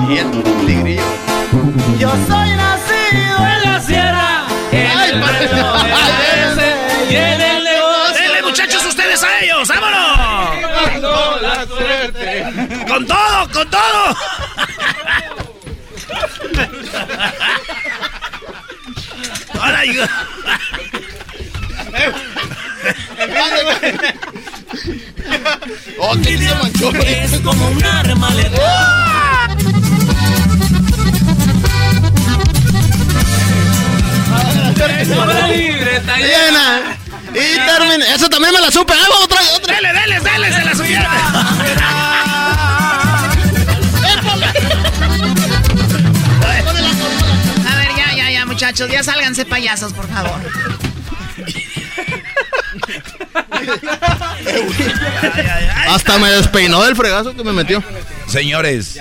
Y 0.08 0.18
el 0.18 0.30
tigrillo. 0.42 1.02
Yo 1.98 2.10
soy 2.28 2.50
nacido 2.50 3.36
en 3.38 3.62
la 3.72 3.80
sierra. 3.80 4.46
Ay, 4.72 5.10
En 5.10 5.10
el 5.10 5.20
el 7.16 7.64
negocio. 7.64 8.22
Denle, 8.22 8.42
muchachos, 8.42 8.84
ustedes 8.84 9.22
a 9.22 9.40
ellos, 9.40 9.68
vámonos. 9.68 11.00
Con 11.00 11.42
la 11.42 11.66
suerte. 11.66 12.46
Con 12.88 13.06
todo, 13.06 13.50
con 13.52 13.70
todo. 13.70 14.16
Ahora. 19.60 19.82
Oh, 25.98 26.14
se 26.22 26.54
manchó. 26.54 26.90
Es 26.90 27.40
como 27.40 27.68
un 27.68 27.84
arma 27.84 28.30
Llena. 36.18 37.03
Y 37.34 37.56
termina. 37.66 38.14
Eso 38.14 38.28
también 38.28 38.52
me 38.54 38.60
la 38.60 38.70
supe. 38.70 38.94
Va 38.94 39.24
otra, 39.24 39.40
otra. 39.56 39.74
Dele, 39.74 39.92
dele, 39.92 40.20
dele, 40.20 40.52
se 40.52 40.64
la 40.64 40.74
subieron. 40.74 41.06
A 47.66 47.76
ver, 47.76 47.88
ya, 47.96 48.14
ya, 48.16 48.30
ya, 48.30 48.46
muchachos, 48.46 48.88
ya 48.90 49.02
sálganse 49.02 49.44
payasos, 49.44 49.92
por 49.92 50.08
favor. 50.08 50.40
Hasta 55.88 56.18
me 56.18 56.30
despeinó 56.30 56.82
del 56.82 56.96
fregazo 56.96 57.34
que 57.34 57.44
me 57.44 57.52
metió. 57.52 57.82
Señores, 58.28 58.98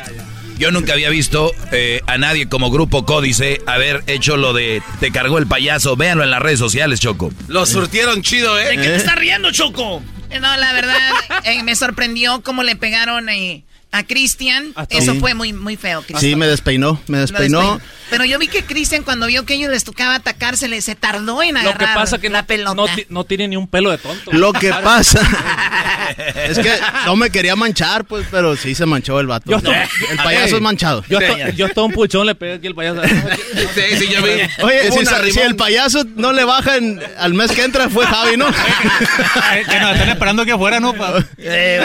yo 0.58 0.72
nunca 0.72 0.94
había 0.94 1.10
visto 1.10 1.52
eh, 1.72 2.02
a 2.08 2.18
nadie 2.18 2.48
como 2.50 2.72
Grupo 2.72 3.06
Códice 3.06 3.62
haber 3.66 4.04
hecho 4.08 4.38
lo 4.38 4.54
de 4.54 4.82
te 5.00 5.12
cargó 5.12 5.38
el 5.38 5.48
payaso. 5.48 5.96
Véanlo 5.96 6.24
en 6.24 6.32
las 6.32 6.42
redes 6.42 6.60
sociales, 6.60 7.00
Choco. 7.00 7.32
Lo 7.48 7.66
surtieron 7.66 8.22
chido, 8.22 8.56
¿De 8.56 8.74
¿eh? 8.74 8.78
qué 8.78 8.88
te 8.90 8.96
estás 8.96 9.16
riendo, 9.16 9.52
Choco? 9.52 10.02
No, 10.42 10.58
la 10.58 10.74
verdad, 10.74 11.12
eh, 11.44 11.62
me 11.64 11.76
sorprendió 11.76 12.42
cómo 12.42 12.64
le 12.64 12.76
pegaron. 12.76 13.30
eh, 13.30 13.64
a 13.94 14.04
Cristian. 14.04 14.74
A 14.76 14.86
Eso 14.90 15.14
sí. 15.14 15.20
fue 15.20 15.34
muy, 15.36 15.54
muy 15.54 15.78
feo, 15.78 16.00
Cristian. 16.02 16.20
Sí, 16.20 16.36
me 16.36 16.48
despeinó, 16.48 17.00
me 17.08 17.18
Lo 17.20 17.22
despeinó. 17.22 17.60
despeinó. 17.60 17.82
Pero 18.10 18.26
yo 18.26 18.38
vi 18.38 18.48
que 18.48 18.64
Cristian, 18.64 19.04
cuando 19.04 19.26
vio 19.28 19.46
que 19.46 19.54
ellos 19.56 19.72
les 19.72 19.84
tocaba 19.86 20.16
atacarse, 20.16 20.82
se 20.82 20.96
tardó 20.96 21.42
en 21.42 21.54
Lo 21.56 21.62
agarrar 21.62 21.90
que 21.90 21.96
pasa 21.96 22.18
que 22.20 22.30
la 22.30 22.42
no, 22.42 22.48
pelota. 22.48 22.74
no, 22.76 22.88
ti- 22.88 23.06
no 23.10 23.24
tiene 23.24 23.48
ni 23.48 23.56
un 23.56 23.68
pelo 23.68 23.90
de 23.92 23.98
tonto. 23.98 24.32
Lo 24.34 24.52
que 24.54 24.70
pasa 24.84 25.20
es 26.36 26.60
que 26.60 26.72
no 27.06 27.16
me 27.16 27.30
quería 27.30 27.56
manchar, 27.56 28.06
pues, 28.06 28.26
pero 28.30 28.56
sí 28.56 28.76
se 28.76 28.86
manchó 28.86 29.20
el 29.20 29.28
vato. 29.28 29.50
Yo 29.50 29.58
estoy- 29.58 29.74
el 30.12 30.18
payaso 30.18 30.56
es 30.58 30.62
manchado. 30.62 31.04
Yo, 31.10 31.20
estoy- 31.20 31.54
yo 31.56 31.66
estoy 31.68 31.86
un 31.86 31.92
puchón, 31.92 32.26
le 32.28 32.36
pegué 32.36 32.54
aquí 32.54 32.68
el 32.68 32.76
payaso. 32.76 33.02
Sí, 33.04 33.98
sí, 33.98 34.08
yo 34.12 34.22
vi. 34.22 34.32
Oye, 34.64 34.92
si, 34.92 35.06
sa- 35.06 35.20
el 35.44 35.56
payaso 35.56 36.04
no 36.16 36.34
le 36.34 36.44
baja 36.44 36.78
en- 36.78 37.02
al 37.18 37.34
mes 37.34 37.52
que 37.52 37.64
entra, 37.64 37.90
fue 37.90 38.06
Javi, 38.06 38.38
¿no? 38.38 38.48
que 39.70 39.80
nos 39.80 39.92
están 39.94 40.10
esperando 40.10 40.46
que 40.46 40.52
afuera, 40.52 40.80
¿no? 40.80 40.94
Eh. 41.38 41.82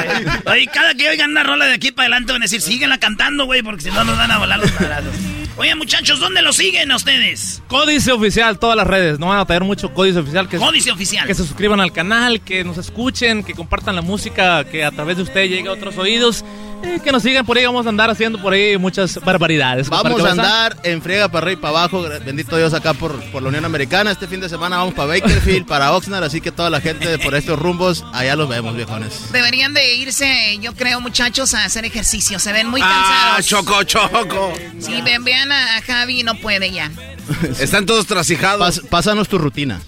Oye, 0.47 0.67
cada 0.73 0.95
que 0.95 1.09
oigan 1.09 1.31
una 1.31 1.43
rola 1.43 1.67
de 1.67 1.75
aquí 1.75 1.91
para 1.99 2.07
adelante 2.07 2.33
van 2.33 2.43
a 2.43 2.45
decir, 2.45 2.61
síguenla 2.61 2.99
cantando, 2.99 3.45
güey, 3.45 3.61
porque 3.61 3.83
si 3.83 3.91
no 3.91 4.05
nos 4.05 4.17
van 4.17 4.31
a 4.31 4.39
volar 4.39 4.61
los 4.61 4.73
madrazos. 4.81 5.17
Oye, 5.57 5.75
muchachos, 5.75 6.21
¿dónde 6.21 6.43
lo 6.43 6.53
siguen 6.53 6.93
a 6.93 6.97
ustedes? 6.97 7.61
Códice 7.67 8.13
oficial, 8.13 8.61
todas 8.61 8.77
las 8.77 8.87
redes. 8.87 9.19
No 9.19 9.27
van 9.27 9.41
a 9.41 9.45
tener 9.45 9.65
mucho 9.65 9.93
códice 9.93 10.21
oficial. 10.21 10.49
Que, 10.49 10.59
Códice 10.59 10.93
oficial. 10.93 11.27
Que 11.27 11.35
se 11.35 11.45
suscriban 11.45 11.81
al 11.81 11.91
canal, 11.91 12.41
que 12.41 12.63
nos 12.63 12.79
escuchen, 12.79 13.43
que 13.43 13.55
compartan 13.55 13.97
la 13.97 14.03
música, 14.03 14.63
que 14.63 14.85
a 14.85 14.93
través 14.93 15.17
de 15.17 15.25
usted 15.25 15.49
llegue 15.49 15.69
a 15.69 15.73
otros 15.73 15.99
oídos. 15.99 16.45
Eh, 16.83 17.01
que 17.03 17.13
nos 17.13 17.23
sigan 17.23 17.45
por 17.45 17.57
ahí. 17.57 17.65
Vamos 17.65 17.87
a 17.87 17.89
andar 17.89 18.11
haciendo 18.11 18.41
por 18.41 18.53
ahí 18.53 18.77
muchas 18.79 19.19
barbaridades. 19.25 19.89
Vamos 19.89 20.15
¿Para 20.21 20.29
a 20.29 20.33
andar 20.33 20.77
en 20.85 21.03
friega 21.03 21.29
para 21.29 21.45
arriba 21.47 21.59
y 21.59 21.63
para 21.63 21.79
abajo. 21.79 22.03
Bendito 22.25 22.57
Dios 22.57 22.73
acá 22.75 22.95
por, 22.95 23.19
por 23.31 23.43
la 23.43 23.49
Unión 23.49 23.65
Americana. 23.65 24.11
Este 24.11 24.27
fin 24.27 24.41
de 24.41 24.49
semana 24.49 24.77
vamos 24.79 24.95
para 24.95 25.09
Bakerfield, 25.09 25.67
para 25.67 25.93
Oxnard. 25.93 26.25
Así 26.25 26.41
que 26.41 26.53
toda 26.53 26.71
la 26.71 26.81
gente 26.81 27.19
por 27.19 27.35
estos 27.35 27.59
rumbos, 27.59 28.05
allá 28.13 28.37
los 28.37 28.49
vemos, 28.49 28.75
viejones. 28.77 29.33
Deberían 29.33 29.75
de 29.75 29.95
irse, 29.97 30.59
yo 30.61 30.75
creo, 30.75 31.01
muchachos, 31.01 31.55
a 31.55 31.65
hacer 31.65 31.85
ejercicio. 31.85 32.39
Se 32.39 32.53
ven 32.53 32.69
muy 32.69 32.81
Ah, 32.83 33.37
cansados. 33.39 33.47
choco, 33.47 33.83
choco. 33.85 34.53
Sí, 34.79 35.01
ven, 35.03 35.25
vean 35.25 35.51
a, 35.53 35.77
a 35.77 35.83
Javi, 35.83 36.23
no 36.23 36.35
puede 36.37 36.71
ya. 36.71 36.91
Están 37.61 37.87
todos 37.87 38.07
trasijados. 38.07 38.81
pásanos 38.91 39.29
tu 39.29 39.39
rutina. 39.39 39.81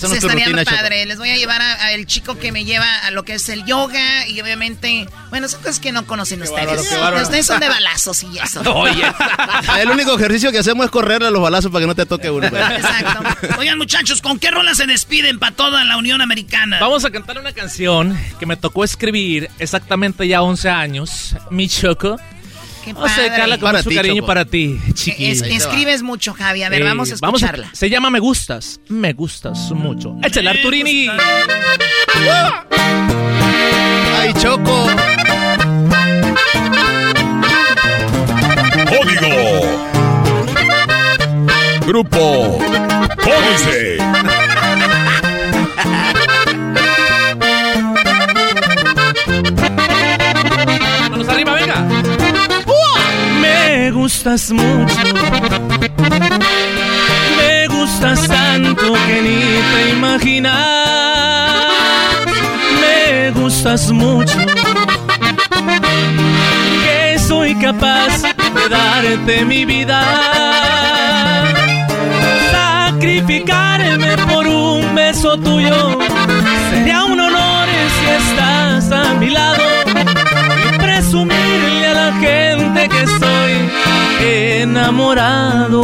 Se 0.00 0.06
Pásanos 0.06 0.20
tu 0.20 0.26
estaría 0.26 0.44
rutina, 0.46 0.64
Choco. 0.64 0.76
padre. 0.76 1.06
Les 1.06 1.18
voy 1.18 1.30
a 1.30 1.36
llevar 1.36 1.60
a- 1.62 1.86
al 1.88 2.06
chico 2.06 2.38
que 2.38 2.52
me 2.52 2.64
lleva 2.64 2.98
a 2.98 3.10
lo 3.10 3.24
que 3.24 3.34
es 3.34 3.48
el 3.48 3.64
yoga 3.64 4.26
y 4.28 4.40
obviamente, 4.40 5.06
bueno, 5.30 5.48
son 5.48 5.60
cosas 5.60 5.80
que 5.80 5.92
no 5.92 6.06
conocen 6.06 6.42
ustedes. 6.42 6.66
bárbaro, 6.66 6.82
qué 6.88 6.96
bárbaro. 6.96 7.22
Ustedes 7.24 7.46
son 7.46 7.60
de 7.60 7.68
balazos 7.68 8.22
y 8.22 8.38
eso. 8.38 8.62
El 9.78 9.90
único 9.90 10.14
ejercicio 10.14 10.52
que 10.52 10.58
hacemos 10.58 10.86
es 10.86 10.90
correrle 10.90 11.28
a 11.28 11.30
los 11.30 11.42
balazos 11.42 11.70
para 11.70 11.82
que 11.82 11.86
no 11.86 11.94
te 11.94 12.06
toque 12.06 12.30
uno. 12.30 12.48
pues. 12.50 12.62
Oigan, 13.58 13.78
muchachos, 13.78 14.20
¿con 14.22 14.38
qué 14.38 14.50
rola 14.50 14.74
se 14.74 14.86
despiden 14.86 15.38
para 15.38 15.54
toda 15.54 15.84
la 15.84 15.96
Unión 15.96 16.20
Americana? 16.20 16.78
Vamos 16.80 17.04
a 17.04 17.10
cantar 17.10 17.38
una 17.38 17.52
canción 17.52 18.16
que 18.38 18.46
me 18.46 18.56
tocó 18.56 18.84
escribir 18.84 19.50
exactamente 19.58 20.26
ya 20.28 20.42
11 20.42 20.68
años. 20.70 21.36
Mi 21.50 21.68
Choco. 21.68 22.18
Qué 22.84 22.92
Vamos 22.92 23.12
a 23.16 23.20
dedicarla 23.22 23.58
con 23.58 23.70
padre. 23.70 23.82
mucho 23.84 23.96
cariño 23.96 24.26
para 24.26 24.44
ti, 24.44 24.78
chiquita. 24.94 25.30
Es- 25.30 25.42
escribes 25.42 26.02
mucho, 26.02 26.34
Javi. 26.34 26.62
A 26.64 26.68
ver, 26.68 26.82
Eh, 26.82 26.84
vamos 26.84 27.10
a 27.10 27.14
escucharla. 27.14 27.68
se 27.72 27.88
llama 27.88 28.10
Me 28.10 28.18
Gustas. 28.18 28.80
Me 28.88 29.12
gustas 29.12 29.70
mucho. 29.70 30.16
Échale, 30.22 30.50
Arturini. 30.50 31.08
¡Ay, 34.18 34.32
Choco! 34.40 34.86
Código. 38.88 39.88
Grupo 41.86 42.58
Códice. 43.22 43.98
Gustas 54.02 54.50
mucho. 54.50 54.96
Me 57.38 57.68
gustas 57.68 58.26
tanto 58.26 58.94
que 59.06 59.22
ni 59.22 59.40
te 59.72 59.90
imaginas. 59.90 60.56
Me 62.80 63.30
gustas 63.30 63.92
mucho. 63.92 64.38
Que 66.82 67.16
soy 67.16 67.54
capaz 67.54 68.22
de 68.22 68.68
darte 68.68 69.44
mi 69.44 69.64
vida. 69.64 70.00
Sacrificarme 72.50 74.16
por 74.28 74.48
un 74.48 74.96
beso 74.96 75.38
tuyo. 75.38 75.98
Sería 76.70 77.04
un 77.04 77.20
honor 77.20 77.68
si 77.94 78.04
estás 78.20 78.90
a 78.90 79.14
mi 79.14 79.30
lado 79.30 79.81
enamorado. 84.22 85.82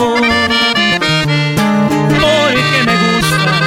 Porque 2.24 2.78
me 2.86 2.94
gustas, 3.05 3.60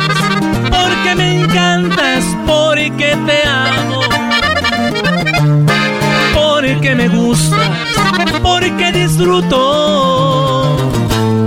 porque 0.70 1.16
me 1.16 1.28
encantas, 1.42 2.24
porque 2.46 3.18
te 3.28 3.38
amo. 3.48 4.02
Porque 6.34 6.96
me 6.96 7.08
gustas, 7.10 7.70
porque 8.42 8.92
disfruto 8.92 10.42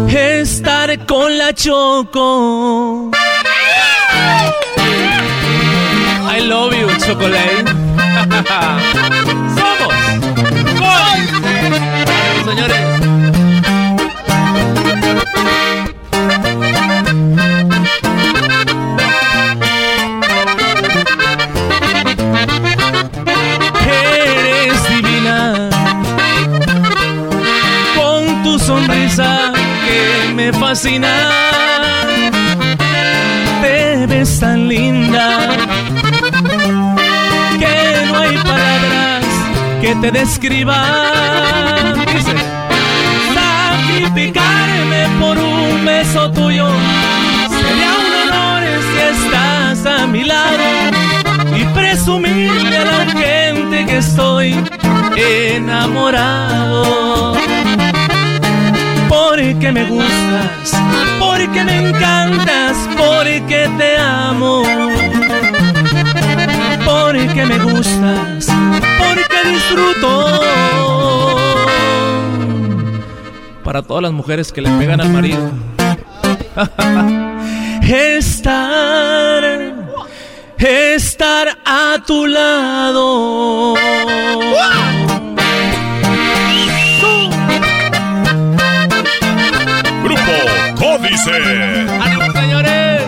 estar 0.09 1.07
con 1.07 1.39
la 1.39 1.53
Choco. 1.53 3.11
I 6.29 6.41
love 6.41 6.75
you, 6.75 6.89
chocolate. 6.99 7.65
¡Somos! 9.57 9.95
¡Gol! 10.79 11.21
Señores. 12.45 13.04
Te 33.62 34.06
ves 34.06 34.39
tan 34.39 34.69
linda 34.69 35.56
que 37.59 38.06
no 38.06 38.19
hay 38.19 38.36
palabras 38.36 39.24
que 39.81 39.94
te 40.02 40.11
describan. 40.11 41.94
Dice, 42.12 42.35
sacrificarme 43.35 45.09
por 45.19 45.39
un 45.39 45.86
beso 45.86 46.31
tuyo 46.32 46.69
sería 47.48 47.93
un 48.05 48.12
honor 48.28 48.62
si 48.93 48.98
estás 49.15 49.86
a 49.86 50.06
mi 50.06 50.24
lado 50.24 50.59
y 51.56 51.65
presumirle 51.73 52.77
a 52.77 52.85
la 52.85 53.06
gente 53.11 53.86
que 53.86 53.97
estoy 53.97 54.55
enamorado. 55.16 57.35
Porque 59.09 59.73
me 59.73 59.85
gustas, 59.85 60.73
porque 61.19 61.65
me 61.65 61.89
encantas, 61.89 62.77
porque 62.97 63.71
te 63.79 63.97
amo. 63.99 64.63
Porque 66.85 67.47
me 67.47 67.59
gustas, 67.59 68.49
porque 68.99 69.49
disfruto. 69.51 70.41
Para 73.63 73.83
todas 73.83 74.03
las 74.03 74.13
mujeres 74.13 74.53
que 74.53 74.61
le 74.61 74.71
pegan 74.79 75.01
al 75.01 75.11
marido. 75.11 75.51
Estar, 77.83 79.45
estar 80.59 81.59
a 81.65 81.99
tu 82.07 82.27
lado. 82.27 83.75
¡Ánimo, 91.16 92.32
señores! 92.32 93.03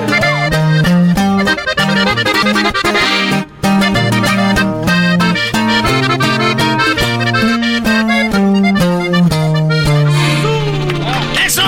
¡Eso! 11.44 11.62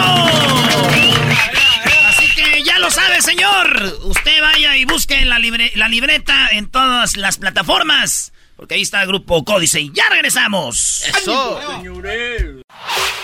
Así 2.08 2.26
que 2.34 2.62
ya 2.64 2.78
lo 2.78 2.90
sabe, 2.90 3.20
señor. 3.22 3.98
Usted 4.04 4.40
vaya 4.42 4.76
y 4.76 4.84
busque 4.84 5.24
la, 5.24 5.38
libre- 5.38 5.72
la 5.74 5.88
libreta 5.88 6.48
en 6.50 6.68
todas 6.68 7.16
las 7.16 7.38
plataformas. 7.38 8.32
Porque 8.58 8.74
ahí 8.74 8.82
está 8.82 9.00
el 9.00 9.08
grupo 9.08 9.42
Códice. 9.42 9.80
Y 9.80 9.90
ya 9.94 10.10
regresamos. 10.10 11.04
Eso. 11.06 11.60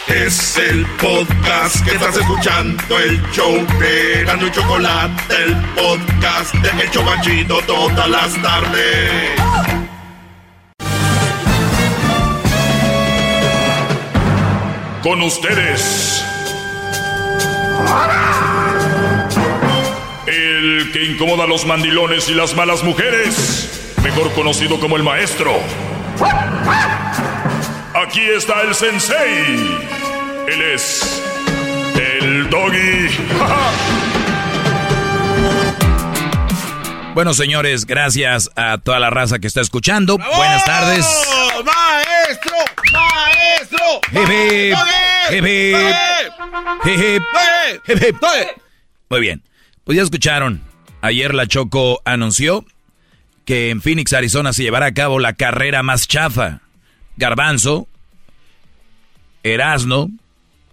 Es 0.07 0.57
el 0.57 0.87
podcast 0.97 1.85
que 1.85 1.97
estás 1.97 2.17
escuchando, 2.17 2.99
el 2.99 3.21
show 3.33 3.55
de 3.79 4.25
Gano 4.25 4.47
y 4.47 4.51
Chocolate, 4.53 5.35
el 5.45 5.55
podcast 5.75 6.55
de 6.55 6.83
El 6.83 6.91
Chobachito 6.91 7.61
todas 7.67 8.09
las 8.09 8.41
tardes. 8.41 9.41
con 15.05 15.21
ustedes. 15.21 16.25
El 20.27 20.91
que 20.93 21.05
incomoda 21.05 21.45
a 21.45 21.47
los 21.47 21.67
mandilones 21.67 22.31
y 22.31 22.35
las 22.35 22.57
malas 22.57 22.83
mujeres, 22.83 23.84
mejor 24.05 24.31
conocido 24.35 24.79
como 24.79 24.97
el 24.97 25.03
maestro. 25.03 25.53
Aquí 27.95 28.21
está 28.21 28.61
el 28.61 28.75
sensei. 28.75 29.79
Él 30.47 30.63
es 30.75 31.23
el 31.97 32.49
doggy. 32.51 33.09
Bueno, 37.15 37.33
señores, 37.33 37.87
gracias 37.87 38.51
a 38.57 38.79
toda 38.79 38.99
la 38.99 39.09
raza 39.09 39.39
que 39.39 39.47
está 39.47 39.61
escuchando. 39.61 40.19
Buenas 40.19 40.65
tardes. 40.65 41.07
¡Maestro! 41.65 42.57
¡Maestro! 42.93 43.79
Hip, 44.11 44.75
hip, 45.31 45.45
hip, 46.85 47.23
hip, 47.87 48.03
hip. 48.03 48.23
Muy 49.09 49.21
bien. 49.21 49.45
Pues 49.85 49.97
ya 49.97 50.03
escucharon. 50.03 50.61
Ayer 51.03 51.35
la 51.35 51.47
Choco 51.47 52.03
anunció 52.05 52.65
que 53.45 53.71
en 53.71 53.81
Phoenix, 53.81 54.13
Arizona 54.13 54.53
se 54.53 54.63
llevará 54.63 54.87
a 54.87 54.95
cabo 54.95 55.19
la 55.19 55.35
carrera 55.35 55.83
más 55.83 56.09
chafa. 56.09 56.61
Garbanzo, 57.17 57.89
Erasno, 59.43 60.11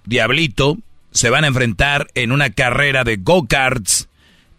Diablito 0.05 0.77
se 1.11 1.29
van 1.29 1.43
a 1.43 1.47
enfrentar 1.47 2.07
en 2.15 2.31
una 2.31 2.49
carrera 2.49 3.03
de 3.03 3.17
go-karts 3.17 4.07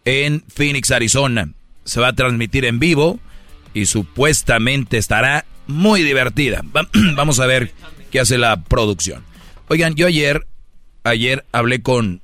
en 0.05 0.43
Phoenix, 0.48 0.90
Arizona 0.90 1.48
se 1.84 2.01
va 2.01 2.09
a 2.09 2.12
transmitir 2.14 2.64
en 2.64 2.78
vivo 2.78 3.18
y 3.74 3.86
supuestamente 3.86 4.98
estará 4.98 5.44
muy 5.66 6.02
divertida. 6.02 6.62
Vamos 7.16 7.40
a 7.40 7.47
ver 7.47 7.72
qué 8.10 8.20
hace 8.20 8.39
la 8.39 8.62
producción. 8.62 9.24
Oigan, 9.68 9.94
yo 9.94 10.06
ayer, 10.06 10.47
ayer 11.05 11.44
hablé 11.52 11.82
con 11.82 12.20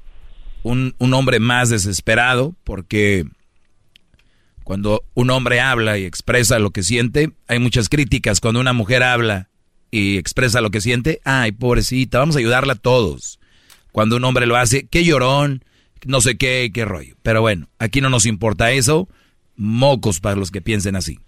un, 0.62 0.94
un 0.98 1.14
hombre 1.14 1.40
más 1.40 1.70
desesperado 1.70 2.54
porque 2.64 3.24
cuando 4.68 5.02
un 5.14 5.30
hombre 5.30 5.62
habla 5.62 5.96
y 5.96 6.04
expresa 6.04 6.58
lo 6.58 6.72
que 6.72 6.82
siente, 6.82 7.30
hay 7.46 7.58
muchas 7.58 7.88
críticas. 7.88 8.38
Cuando 8.38 8.60
una 8.60 8.74
mujer 8.74 9.02
habla 9.02 9.48
y 9.90 10.18
expresa 10.18 10.60
lo 10.60 10.70
que 10.70 10.82
siente, 10.82 11.22
ay, 11.24 11.52
pobrecita, 11.52 12.18
vamos 12.18 12.36
a 12.36 12.40
ayudarla 12.40 12.74
a 12.74 12.76
todos. 12.76 13.40
Cuando 13.92 14.16
un 14.16 14.24
hombre 14.24 14.44
lo 14.44 14.56
hace, 14.56 14.86
qué 14.86 15.04
llorón, 15.04 15.64
no 16.04 16.20
sé 16.20 16.36
qué, 16.36 16.70
qué 16.74 16.84
rollo. 16.84 17.16
Pero 17.22 17.40
bueno, 17.40 17.70
aquí 17.78 18.02
no 18.02 18.10
nos 18.10 18.26
importa 18.26 18.70
eso 18.70 19.08
mocos 19.56 20.20
para 20.20 20.36
los 20.36 20.50
que 20.50 20.60
piensen 20.60 20.96
así. 20.96 21.18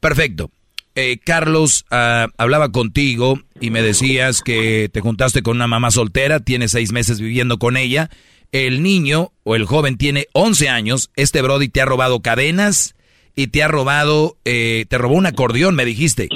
Perfecto. 0.00 0.50
Eh, 0.96 1.20
Carlos, 1.24 1.86
ah, 1.92 2.26
hablaba 2.38 2.72
contigo 2.72 3.40
y 3.60 3.70
me 3.70 3.82
decías 3.82 4.42
que 4.42 4.90
te 4.92 5.00
juntaste 5.00 5.42
con 5.42 5.54
una 5.54 5.68
mamá 5.68 5.92
soltera, 5.92 6.40
tienes 6.40 6.72
seis 6.72 6.90
meses 6.90 7.20
viviendo 7.20 7.56
con 7.60 7.76
ella. 7.76 8.10
El 8.54 8.84
niño 8.84 9.32
o 9.42 9.56
el 9.56 9.64
joven 9.64 9.98
tiene 9.98 10.28
11 10.32 10.68
años. 10.68 11.10
Este 11.16 11.42
Brody 11.42 11.68
te 11.68 11.80
ha 11.80 11.86
robado 11.86 12.20
cadenas 12.20 12.94
y 13.34 13.48
te 13.48 13.64
ha 13.64 13.66
robado, 13.66 14.36
eh, 14.44 14.84
te 14.88 14.96
robó 14.96 15.16
un 15.16 15.26
acordeón, 15.26 15.74
me 15.74 15.84
dijiste. 15.84 16.28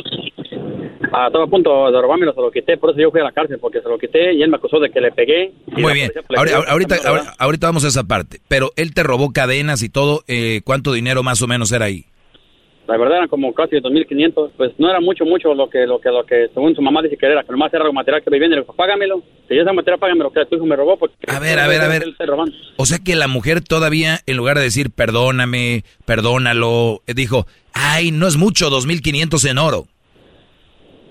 Ah, 1.12 1.28
estaba 1.28 1.44
a 1.44 1.46
punto 1.46 1.92
de 1.92 2.02
robármelo, 2.02 2.34
se 2.34 2.40
lo 2.40 2.50
quité, 2.50 2.76
por 2.76 2.90
eso 2.90 2.98
yo 2.98 3.12
fui 3.12 3.20
a 3.20 3.24
la 3.24 3.30
cárcel, 3.30 3.60
porque 3.60 3.80
se 3.80 3.88
lo 3.88 3.96
quité 3.98 4.34
y 4.34 4.42
él 4.42 4.50
me 4.50 4.56
acusó 4.56 4.80
de 4.80 4.90
que 4.90 5.00
le 5.00 5.12
pegué. 5.12 5.52
Muy 5.68 5.92
bien, 5.92 6.10
ahorita, 6.36 6.96
ahorita, 7.38 7.66
vamos 7.68 7.84
a 7.84 7.88
esa 7.88 8.02
parte, 8.02 8.40
pero 8.48 8.72
él 8.74 8.94
te 8.94 9.04
robó 9.04 9.32
cadenas 9.32 9.84
y 9.84 9.88
todo, 9.88 10.24
eh, 10.26 10.62
¿cuánto 10.64 10.92
dinero 10.92 11.22
más 11.22 11.40
o 11.40 11.46
menos 11.46 11.70
era 11.70 11.84
ahí? 11.84 12.06
La 12.88 12.96
verdad 12.96 13.18
eran 13.18 13.28
como 13.28 13.52
casi 13.52 13.76
2.500, 13.76 14.52
pues 14.56 14.72
no 14.78 14.88
era 14.88 14.98
mucho, 14.98 15.26
mucho 15.26 15.52
lo 15.52 15.68
que, 15.68 15.86
lo 15.86 16.00
que, 16.00 16.08
lo 16.08 16.24
que 16.24 16.48
según 16.54 16.74
su 16.74 16.80
mamá 16.80 17.02
dice 17.02 17.18
que 17.18 17.26
era, 17.26 17.44
que 17.44 17.52
nomás 17.52 17.72
era 17.74 17.82
algo 17.82 17.92
material 17.92 18.22
que 18.22 18.30
me 18.30 18.38
viene, 18.38 18.54
le 18.54 18.62
dijo, 18.62 18.72
págamelo, 18.72 19.22
si 19.46 19.58
ese 19.58 19.70
material 19.70 19.98
págamelo, 19.98 20.32
que 20.32 20.46
tu 20.46 20.56
hijo 20.56 20.64
me 20.64 20.74
robó, 20.74 20.96
porque... 20.96 21.14
A 21.26 21.38
ver, 21.38 21.58
a 21.58 21.68
ver, 21.68 21.82
a 21.82 21.88
ver, 21.88 22.02
o 22.78 22.86
sea 22.86 22.98
que 22.98 23.14
la 23.14 23.28
mujer 23.28 23.60
todavía, 23.60 24.20
en 24.24 24.38
lugar 24.38 24.56
de 24.56 24.62
decir, 24.62 24.90
perdóname, 24.90 25.84
perdónalo, 26.06 27.02
eh, 27.06 27.12
dijo, 27.14 27.46
ay, 27.74 28.10
no 28.10 28.26
es 28.26 28.38
mucho, 28.38 28.70
2.500 28.70 29.50
en 29.50 29.58
oro. 29.58 29.84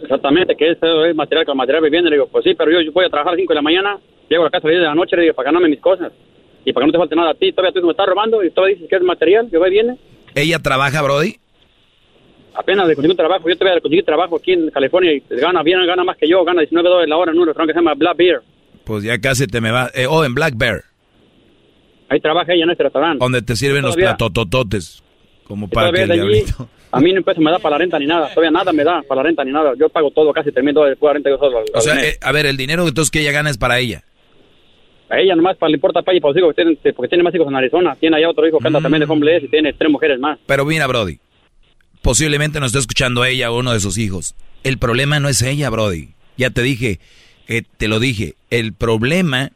Exactamente, 0.02 0.56
que 0.56 0.72
es 0.72 1.16
material 1.16 1.46
con 1.46 1.58
material 1.58 1.84
viviendo. 1.84 2.10
Le 2.10 2.16
digo, 2.16 2.28
pues 2.28 2.44
sí, 2.44 2.56
pero 2.56 2.72
yo, 2.72 2.92
voy 2.92 3.06
a 3.06 3.10
trabajar 3.10 3.34
a 3.34 3.36
las 3.36 3.42
5 3.42 3.54
de 3.54 3.56
la 3.56 3.62
mañana, 3.62 4.00
llego 4.28 4.42
a 4.42 4.46
la 4.46 4.50
casa 4.50 4.68
a 4.68 4.70
las 4.70 4.78
10 4.78 4.82
de 4.82 4.88
la 4.88 4.96
noche, 4.96 5.16
le 5.16 5.22
digo, 5.24 5.36
para 5.36 5.48
ganarme 5.48 5.70
mis 5.70 5.80
cosas. 5.80 6.12
Y 6.66 6.74
para 6.74 6.84
que 6.84 6.88
no 6.88 6.92
te 6.94 6.98
falte 6.98 7.16
nada 7.16 7.32
a 7.32 7.36
ti, 7.36 7.52
todavía 7.52 7.80
tú 7.80 7.86
me 7.86 7.92
estás 7.92 8.08
robando 8.08 8.44
y 8.44 8.50
todavía 8.50 8.76
dices 8.76 8.90
que 8.90 8.96
es 8.96 9.04
material, 9.04 9.48
yo 9.52 9.60
voy 9.60 9.70
viene. 9.70 9.98
¿Ella 10.34 10.60
trabaja, 10.60 11.04
Brody? 11.04 11.38
Apenas 12.58 12.88
de 12.88 12.96
conseguir 12.96 13.16
trabajo, 13.16 13.48
yo 13.48 13.56
todavía 13.56 13.76
de 13.76 13.82
conseguir 13.82 14.04
trabajo 14.04 14.36
aquí 14.38 14.54
en 14.54 14.72
California 14.72 15.14
y 15.14 15.24
gana 15.30 15.62
bien, 15.62 15.86
gana 15.86 16.04
más 16.04 16.18
que 16.18 16.28
yo, 16.28 16.44
gana 16.44 16.62
19 16.62 16.90
dólares 16.90 17.10
la 17.10 17.18
hora 17.18 17.32
en 17.32 17.38
un 17.38 17.46
restaurante 17.46 17.74
que 17.74 17.80
se 17.80 17.84
llama 17.84 17.94
Black 17.94 18.18
Bear. 18.18 18.42
Pues 18.84 19.04
ya 19.04 19.20
casi 19.20 19.46
te 19.46 19.62
me 19.62 19.70
va. 19.70 19.92
Eh, 19.94 20.08
oh, 20.10 20.26
en 20.26 20.34
Black 20.34 20.56
Bear. 20.58 20.84
Ahí 22.10 22.20
trabaja 22.20 22.54
ella 22.54 22.64
en 22.64 22.72
este 22.72 22.84
restaurante. 22.84 23.24
Donde 23.24 23.42
te 23.42 23.56
sirven 23.56 23.84
los 23.84 23.96
platotototes. 23.96 25.04
Como 25.44 25.70
para 25.70 25.92
que 25.92 26.04
el 26.04 26.12
diablito. 26.12 26.68
A 26.92 27.00
mí 27.00 27.12
no 27.14 27.22
peso 27.22 27.42
me 27.42 27.52
da 27.52 27.60
para 27.60 27.76
la 27.76 27.80
renta 27.80 28.00
ni 28.00 28.06
nada, 28.06 28.30
todavía 28.30 28.50
nada 28.50 28.72
me 28.72 28.84
da 28.84 29.02
para 29.02 29.22
la 29.22 29.28
renta 29.28 29.44
ni 29.44 29.52
nada. 29.52 29.74
Yo 29.78 29.90
pago 29.90 30.10
todo, 30.10 30.32
casi 30.32 30.52
termino 30.52 30.84
de 30.84 30.98
la 31.00 31.14
renta 31.14 31.30
yo 31.30 31.38
solo. 31.38 31.64
O 31.74 31.82
sea, 31.82 32.02
eh, 32.02 32.18
a 32.22 32.32
ver, 32.32 32.46
el 32.46 32.56
dinero 32.56 32.88
entonces 32.88 33.12
que 33.12 33.20
ella 33.20 33.34
gana 33.34 33.50
es 33.50 33.58
para 33.58 33.78
ella. 33.78 34.04
A 35.10 35.20
ella 35.20 35.36
nomás 35.36 35.58
para, 35.58 35.70
le 35.70 35.76
importa 35.76 36.02
para 36.02 36.14
ella, 36.14 36.22
para 36.22 36.34
los 36.34 36.58
hijos, 36.58 36.76
porque 36.96 37.10
tiene 37.10 37.24
más 37.24 37.36
hijos 37.36 37.48
en 37.48 37.56
Arizona. 37.56 37.96
Tiene 38.00 38.18
allá 38.18 38.30
otro 38.30 38.48
hijo 38.48 38.60
que 38.60 38.68
anda 38.68 38.82
también 38.82 39.06
de 39.06 39.12
homeless 39.12 39.44
y 39.44 39.48
tiene 39.50 39.74
tres 39.74 39.92
mujeres 39.92 40.20
más. 40.20 40.40
Pero 40.46 40.66
mira, 40.66 40.88
Brody, 40.88 41.20
posiblemente 42.08 42.62
nos 42.62 42.68
está 42.68 42.80
escuchando 42.80 43.26
ella 43.26 43.52
o 43.52 43.60
uno 43.60 43.74
de 43.74 43.82
sus 43.82 43.98
hijos. 43.98 44.34
El 44.64 44.78
problema 44.78 45.20
no 45.20 45.28
es 45.28 45.42
ella, 45.42 45.70
Brody. 45.70 46.12
Ya 46.38 46.52
te 46.52 46.62
dije, 46.62 47.02
eh, 47.50 47.64
te 47.76 47.90
lo 47.90 48.00
dije. 48.00 48.36
El 48.50 48.72
problema 48.72 49.52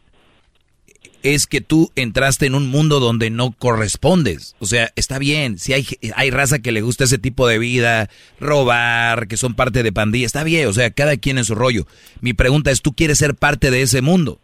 es 1.23 1.47
que 1.47 1.61
tú 1.61 1.93
entraste 1.95 2.47
en 2.47 2.55
un 2.55 2.67
mundo 2.67 2.99
donde 2.99 3.29
no 3.29 3.53
correspondes. 3.53 4.57
O 4.59 4.65
sea, 4.65 4.91
está 4.97 5.17
bien, 5.17 5.59
si 5.59 5.71
hay, 5.71 5.87
hay 6.13 6.29
raza 6.29 6.59
que 6.59 6.73
le 6.73 6.81
gusta 6.81 7.05
ese 7.05 7.17
tipo 7.17 7.47
de 7.47 7.57
vida, 7.57 8.09
robar, 8.41 9.29
que 9.29 9.37
son 9.37 9.53
parte 9.53 9.81
de 9.81 9.93
pandilla, 9.93 10.25
está 10.25 10.43
bien, 10.43 10.67
o 10.67 10.73
sea, 10.73 10.91
cada 10.91 11.15
quien 11.15 11.37
en 11.37 11.45
su 11.45 11.55
rollo. 11.55 11.87
Mi 12.19 12.33
pregunta 12.33 12.69
es, 12.69 12.81
¿tú 12.81 12.91
quieres 12.91 13.17
ser 13.17 13.33
parte 13.33 13.71
de 13.71 13.81
ese 13.81 14.01
mundo? 14.01 14.41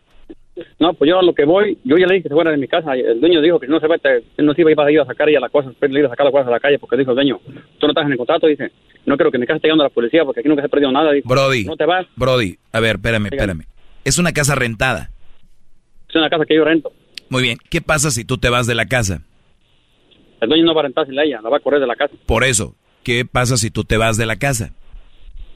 No, 0.80 0.94
pues 0.94 1.10
yo 1.10 1.20
a 1.20 1.24
lo 1.24 1.34
que 1.34 1.46
voy, 1.46 1.78
yo 1.84 1.98
ya 1.98 2.08
le 2.08 2.16
dije 2.16 2.24
que 2.24 2.30
se 2.30 2.36
fuera 2.36 2.52
de 2.52 2.58
mi 2.58 2.68
casa, 2.68 2.94
el 2.94 3.20
dueño 3.20 3.42
dijo 3.42 3.60
que 3.60 3.68
no 3.68 3.80
se 3.80 3.88
va, 3.88 3.98
no 4.38 4.54
se 4.54 4.62
iba 4.62 4.84
a 4.84 4.92
ir 4.92 5.00
a 5.00 5.06
sacar 5.06 5.30
ya 5.30 5.40
las 5.40 5.52
cosas, 5.52 5.74
pero 5.80 5.94
le 5.94 6.00
iba 6.00 6.08
a 6.08 6.12
sacar 6.12 6.26
las 6.26 6.32
cosas 6.32 6.48
a 6.48 6.52
la 6.52 6.60
calle 6.60 6.80
porque 6.80 6.98
dijo 6.98 7.12
el 7.12 7.16
dueño, 7.16 7.40
tú 7.80 7.88
no 7.88 7.90
estás 7.90 8.06
en 8.06 8.12
el 8.12 8.18
contrato, 8.18 8.48
dice, 8.48 8.72
no 9.06 9.18
creo 9.18 9.32
que 9.32 9.38
mi 9.38 9.46
casa 9.46 9.58
esté 9.58 9.68
llegando 9.68 9.84
a 9.84 9.88
la 9.88 9.94
policía 9.94 10.26
porque 10.26 10.42
aquí 10.42 10.50
nunca 10.50 10.62
se 10.62 10.68
ha 10.68 10.70
perdido 10.70 10.92
nada. 10.92 11.12
Brody, 11.24 11.66
no 11.66 11.78
te 11.78 11.86
vas. 11.86 12.06
Brody, 12.16 12.58
a 12.72 12.80
ver, 12.80 12.96
espérame, 12.98 13.28
espérame. 13.28 13.66
Es 14.04 14.18
una 14.18 14.32
casa 14.32 14.56
rentada. 14.56 15.12
Es 16.10 16.16
una 16.16 16.30
casa 16.30 16.46
que 16.46 16.56
yo 16.56 16.64
rento. 16.64 16.92
Muy 17.30 17.44
bien. 17.44 17.58
¿Qué 17.70 17.82
pasa 17.82 18.12
si 18.12 18.24
tú 18.24 18.38
te 18.38 18.50
vas 18.50 18.68
de 18.68 18.76
la 18.76 18.86
casa? 18.86 19.22
El 20.40 20.50
dueño 20.50 20.66
no 20.66 20.74
va 20.74 20.82
a 20.82 20.84
rentar 20.84 21.06
sin 21.06 21.18
ella, 21.20 21.42
la 21.42 21.50
va 21.50 21.58
a 21.58 21.60
correr 21.60 21.80
de 21.80 21.88
la 21.88 21.96
casa. 21.96 22.14
Por 22.26 22.44
eso, 22.44 22.76
¿qué 23.04 23.26
pasa 23.26 23.58
si 23.58 23.72
tú 23.72 23.84
te 23.84 23.98
vas 23.98 24.18
de 24.18 24.26
la 24.26 24.36
casa? 24.36 24.74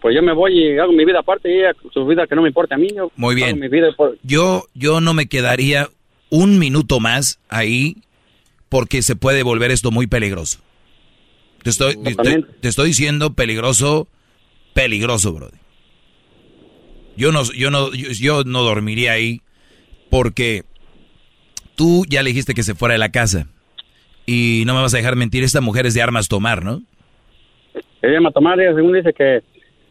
Pues 0.01 0.15
yo 0.15 0.23
me 0.23 0.33
voy 0.33 0.57
y 0.57 0.79
hago 0.79 0.91
mi 0.91 1.05
vida 1.05 1.19
aparte 1.19 1.49
y 1.49 1.59
ella, 1.59 1.73
su 1.93 2.05
vida 2.07 2.25
que 2.25 2.35
no 2.35 2.41
me 2.41 2.47
importa 2.47 2.73
a 2.73 2.77
mí. 2.79 2.87
Yo 2.93 3.11
Muy 3.15 3.35
bien. 3.35 3.59
Mi 3.59 3.67
vida 3.67 3.89
yo, 4.23 4.65
yo 4.73 4.99
no 4.99 5.13
me 5.13 5.27
quedaría 5.27 5.89
un 6.31 6.57
minuto 6.57 6.99
más 6.99 7.39
ahí 7.49 7.97
porque 8.67 9.03
se 9.03 9.15
puede 9.15 9.43
volver 9.43 9.69
esto 9.69 9.91
muy 9.91 10.07
peligroso. 10.07 10.59
Te 11.61 11.69
estoy, 11.69 11.95
te, 11.97 12.67
estoy 12.67 12.87
diciendo 12.87 13.33
peligroso, 13.33 14.07
peligroso, 14.73 15.33
brother. 15.33 15.59
Yo 17.15 17.31
no, 17.31 17.43
yo 17.53 17.69
no, 17.69 17.93
yo 17.93 18.43
no 18.43 18.63
dormiría 18.63 19.11
ahí 19.11 19.41
porque 20.09 20.63
tú 21.75 22.05
ya 22.09 22.23
le 22.23 22.29
dijiste 22.29 22.55
que 22.55 22.63
se 22.63 22.73
fuera 22.73 22.93
de 22.93 22.99
la 22.99 23.11
casa. 23.11 23.47
Y 24.25 24.63
no 24.65 24.73
me 24.73 24.81
vas 24.81 24.95
a 24.95 24.97
dejar 24.97 25.15
mentir, 25.15 25.43
esta 25.43 25.61
mujer 25.61 25.85
es 25.85 25.93
de 25.93 26.01
armas 26.01 26.27
tomar, 26.27 26.63
¿no? 26.63 26.81
Ella 28.01 28.19
me 28.19 28.31
tomar, 28.31 28.57
según 28.57 28.93
dice 28.93 29.13
que, 29.13 29.41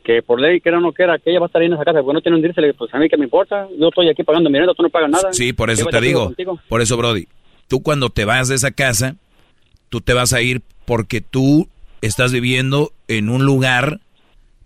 que 0.05 0.23
por 0.23 0.41
ley, 0.41 0.61
que 0.61 0.69
era 0.69 0.79
o 0.79 0.81
no 0.81 0.93
quiera, 0.93 1.19
que 1.19 1.31
ella 1.31 1.41
va 1.41 1.47
a 1.47 1.49
estar 1.49 1.61
ahí 1.61 1.67
en 1.67 1.75
esa 1.75 1.85
casa, 1.85 2.01
porque 2.03 2.15
no 2.15 2.21
tiene 2.21 2.37
un 2.37 2.43
dirse, 2.43 2.75
pues 2.75 2.93
a 2.95 2.99
mí 2.99 3.09
que 3.09 3.17
me 3.17 3.25
importa, 3.25 3.69
yo 3.79 3.89
estoy 3.89 4.09
aquí 4.09 4.23
pagando 4.25 4.51
mi 4.51 4.55
dinero, 4.55 4.75
tú 4.75 4.83
no 4.83 4.91
pagas 4.91 5.11
nada. 5.11 5.33
Sí, 5.33 5.53
por 5.53 5.71
eso 5.71 5.87
te 5.87 6.01
digo, 6.01 6.33
por 6.69 6.81
eso, 6.81 6.97
Brody, 6.97 7.27
tú 7.69 7.83
cuando 7.83 8.11
te 8.11 8.25
vas 8.25 8.49
de 8.49 8.55
esa 8.55 8.71
casa, 8.71 9.17
tú 9.89 10.01
te 10.01 10.13
vas 10.15 10.33
a 10.33 10.41
ir 10.41 10.63
porque 10.85 11.21
tú 11.21 11.69
estás 12.01 12.33
viviendo 12.33 12.93
en 13.09 13.29
un 13.29 13.45
lugar 13.45 14.01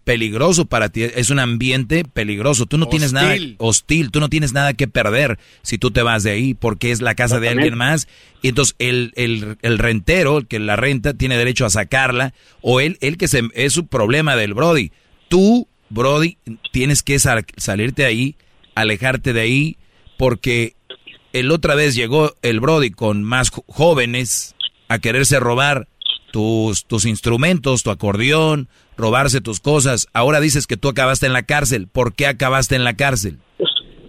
peligroso 0.05 0.67
para 0.67 0.91
ti, 0.91 1.03
es 1.03 1.31
un 1.31 1.39
ambiente 1.39 2.05
peligroso. 2.05 2.67
Tú 2.67 2.79
no 2.79 2.87
tienes 2.87 3.13
nada 3.13 3.35
hostil, 3.59 4.11
tú 4.11 4.21
no 4.21 4.29
tienes 4.29 4.53
nada 4.53 4.75
que 4.75 4.87
perder 4.87 5.39
si 5.63 5.79
tú 5.79 5.91
te 5.91 6.03
vas 6.03 6.23
de 6.23 6.31
ahí 6.31 6.55
porque 6.55 6.91
es 6.91 7.01
la 7.01 7.15
casa 7.15 7.41
de 7.41 7.49
alguien 7.49 7.77
más. 7.77 8.07
Y 8.43 8.49
entonces 8.49 8.77
el, 8.79 9.13
el, 9.17 9.57
el, 9.63 9.79
rentero, 9.79 10.39
el 10.39 10.47
que 10.47 10.59
la 10.59 10.77
renta, 10.77 11.15
tiene 11.15 11.39
derecho 11.39 11.65
a 11.65 11.71
sacarla 11.71 12.35
o 12.61 12.81
él, 12.81 12.99
él 13.01 13.17
que 13.17 13.29
se, 13.29 13.43
es 13.55 13.73
su 13.73 13.87
problema 13.87 14.37
del 14.37 14.55
Brody. 14.55 14.93
Tú, 15.35 15.67
Brody, 15.91 16.37
tienes 16.71 17.03
que 17.03 17.19
salirte 17.19 18.03
de 18.03 18.07
ahí, 18.07 18.35
alejarte 18.77 19.33
de 19.33 19.41
ahí 19.41 19.77
porque 20.17 20.75
el 21.33 21.51
otra 21.51 21.75
vez 21.75 21.97
llegó 21.97 22.31
el 22.43 22.61
Brody 22.61 22.93
con 22.93 23.25
más 23.25 23.51
jóvenes 23.67 24.55
a 24.87 25.01
quererse 25.01 25.41
robar 25.41 25.89
tus, 26.33 26.87
tus 26.87 27.05
instrumentos, 27.05 27.83
tu 27.83 27.91
acordeón, 27.91 28.69
robarse 28.97 29.41
tus 29.41 29.59
cosas. 29.59 30.07
Ahora 30.15 30.39
dices 30.39 30.69
que 30.69 30.77
tú 30.77 30.89
acabaste 30.89 31.27
en 31.27 31.33
la 31.33 31.43
cárcel. 31.43 31.89
¿Por 31.93 32.15
qué 32.15 32.29
acabaste 32.29 32.77
en 32.77 32.85
la 32.85 32.95
cárcel? 32.95 33.39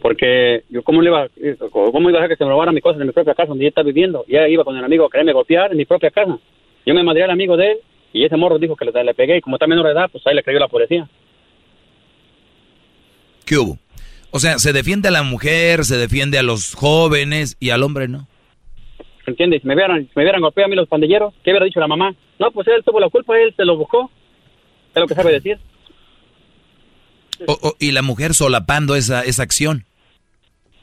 Porque 0.03 0.61
yo, 0.69 0.83
¿cómo 0.83 1.01
le 1.01 1.09
iba, 1.09 1.27
cómo 1.71 2.07
iba 2.11 2.19
a 2.19 2.21
dejar 2.21 2.29
que 2.29 2.35
se 2.37 2.43
me 2.43 2.51
robaran 2.51 2.75
mis 2.75 2.83
cosas 2.83 3.01
en 3.01 3.07
mi 3.07 3.13
propia 3.13 3.33
casa 3.33 3.49
donde 3.49 3.63
yo 3.63 3.69
estaba 3.69 3.87
viviendo? 3.87 4.25
Ya 4.27 4.47
iba 4.47 4.63
con 4.63 4.77
el 4.77 4.83
amigo 4.83 5.07
a 5.07 5.09
quererme 5.09 5.33
golpear 5.33 5.71
en 5.71 5.77
mi 5.77 5.85
propia 5.85 6.11
casa. 6.11 6.37
Yo 6.85 6.93
me 6.93 7.01
madré 7.01 7.23
al 7.23 7.31
amigo 7.31 7.57
de 7.57 7.71
él 7.71 7.77
y 8.17 8.25
ese 8.25 8.37
morro 8.37 8.57
dijo 8.59 8.75
que 8.75 8.85
le, 8.85 9.03
le 9.03 9.13
pegué 9.13 9.37
y 9.37 9.41
como 9.41 9.55
está 9.57 9.67
menor 9.67 9.85
de 9.85 9.91
edad, 9.91 10.09
pues 10.11 10.25
ahí 10.25 10.33
le 10.35 10.43
creyó 10.43 10.59
la 10.59 10.67
policía. 10.67 11.07
¿Qué 13.45 13.57
hubo? 13.57 13.77
O 14.31 14.39
sea, 14.39 14.57
se 14.59 14.73
defiende 14.73 15.07
a 15.07 15.11
la 15.11 15.23
mujer, 15.23 15.85
se 15.85 15.97
defiende 15.97 16.37
a 16.39 16.43
los 16.43 16.73
jóvenes 16.75 17.57
y 17.59 17.69
al 17.69 17.83
hombre 17.83 18.07
no. 18.07 18.27
¿Entiendes? 19.27 19.63
Me 19.65 19.73
hubieran, 19.73 20.09
me 20.15 20.23
hubieran 20.23 20.41
golpeado 20.41 20.65
a 20.67 20.69
mí 20.69 20.75
los 20.75 20.87
pandilleros, 20.87 21.33
¿qué 21.43 21.51
hubiera 21.51 21.65
dicho 21.65 21.79
la 21.79 21.87
mamá? 21.87 22.15
No, 22.39 22.51
pues 22.51 22.67
él 22.67 22.83
tuvo 22.85 22.99
la 22.99 23.09
culpa, 23.09 23.37
él 23.39 23.53
se 23.55 23.65
lo 23.65 23.77
buscó. 23.77 24.11
Es 24.93 25.01
lo 25.01 25.07
que 25.07 25.15
sabe 25.15 25.31
decir. 25.31 25.57
O- 27.47 27.57
o- 27.69 27.75
y 27.79 27.91
la 27.91 28.01
mujer 28.01 28.33
solapando 28.33 28.95
esa, 28.95 29.23
esa 29.23 29.43
acción. 29.43 29.85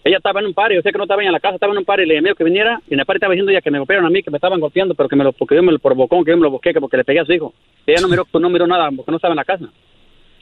Ella 0.05 0.17
estaba 0.17 0.41
en 0.41 0.47
un 0.47 0.55
par, 0.55 0.73
yo 0.73 0.81
sé 0.83 0.91
que 0.91 0.99
no 0.99 1.05
estaba 1.05 1.23
en 1.23 1.31
la 1.31 1.39
casa, 1.39 1.55
estaba 1.55 1.73
en 1.73 1.79
un 1.79 1.85
par 1.85 2.01
y 2.01 2.07
le 2.07 2.15
llamé 2.17 2.35
que 2.35 2.43
viniera 2.43 2.81
y 2.91 2.95
en 2.95 3.01
el 3.01 3.07
par 3.07 3.17
estaba 3.17 3.33
diciendo 3.35 3.53
ella 3.53 3.61
que 3.61 3.71
me 3.71 3.79
golpearon 3.79 4.05
a 4.07 4.11
mí, 4.11 4.23
que 4.23 4.31
me 4.33 4.39
estaban 4.39 4.59
golpeando, 4.59 4.95
pero 4.95 5.09
que 5.09 5.15
me 5.17 5.23
lo, 5.23 5.33
porque 5.33 5.55
yo 5.55 5.63
me 5.63 5.71
lo 5.71 5.79
provocó, 5.79 6.25
que 6.25 6.33
yo 6.33 6.37
me 6.37 6.43
lo 6.43 6.51
busqué, 6.51 6.73
que 6.73 6.81
porque 6.81 6.97
le 6.97 7.05
pegué 7.05 7.21
a 7.21 7.25
su 7.25 7.33
hijo. 7.33 7.55
Ella 7.87 8.01
no 8.01 8.09
miró, 8.09 8.27
no 8.33 8.51
miró 8.51 8.67
nada, 8.67 8.91
porque 8.97 9.11
no 9.13 9.17
estaba 9.19 9.33
en 9.33 9.37
la 9.37 9.45
casa. 9.45 9.67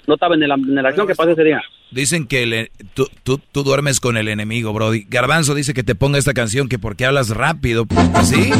No 0.06 0.14
estaba 0.14 0.34
en 0.34 0.48
la, 0.48 0.54
en 0.54 0.74
la 0.76 0.88
acción 0.88 1.06
que 1.06 1.14
pasó 1.14 1.30
ese 1.30 1.44
día. 1.44 1.60
Dicen 1.90 2.26
que 2.26 2.46
le- 2.46 2.70
tú, 2.94 3.06
tú, 3.22 3.38
tú 3.52 3.62
duermes 3.62 4.00
con 4.00 4.16
el 4.16 4.28
enemigo, 4.28 4.72
Brody. 4.72 5.04
Garbanzo 5.08 5.54
dice 5.54 5.74
que 5.74 5.82
te 5.84 5.94
ponga 5.94 6.18
esta 6.18 6.32
canción 6.32 6.68
que 6.68 6.78
porque 6.78 7.04
hablas 7.04 7.28
rápido. 7.28 7.84
Y 7.84 8.50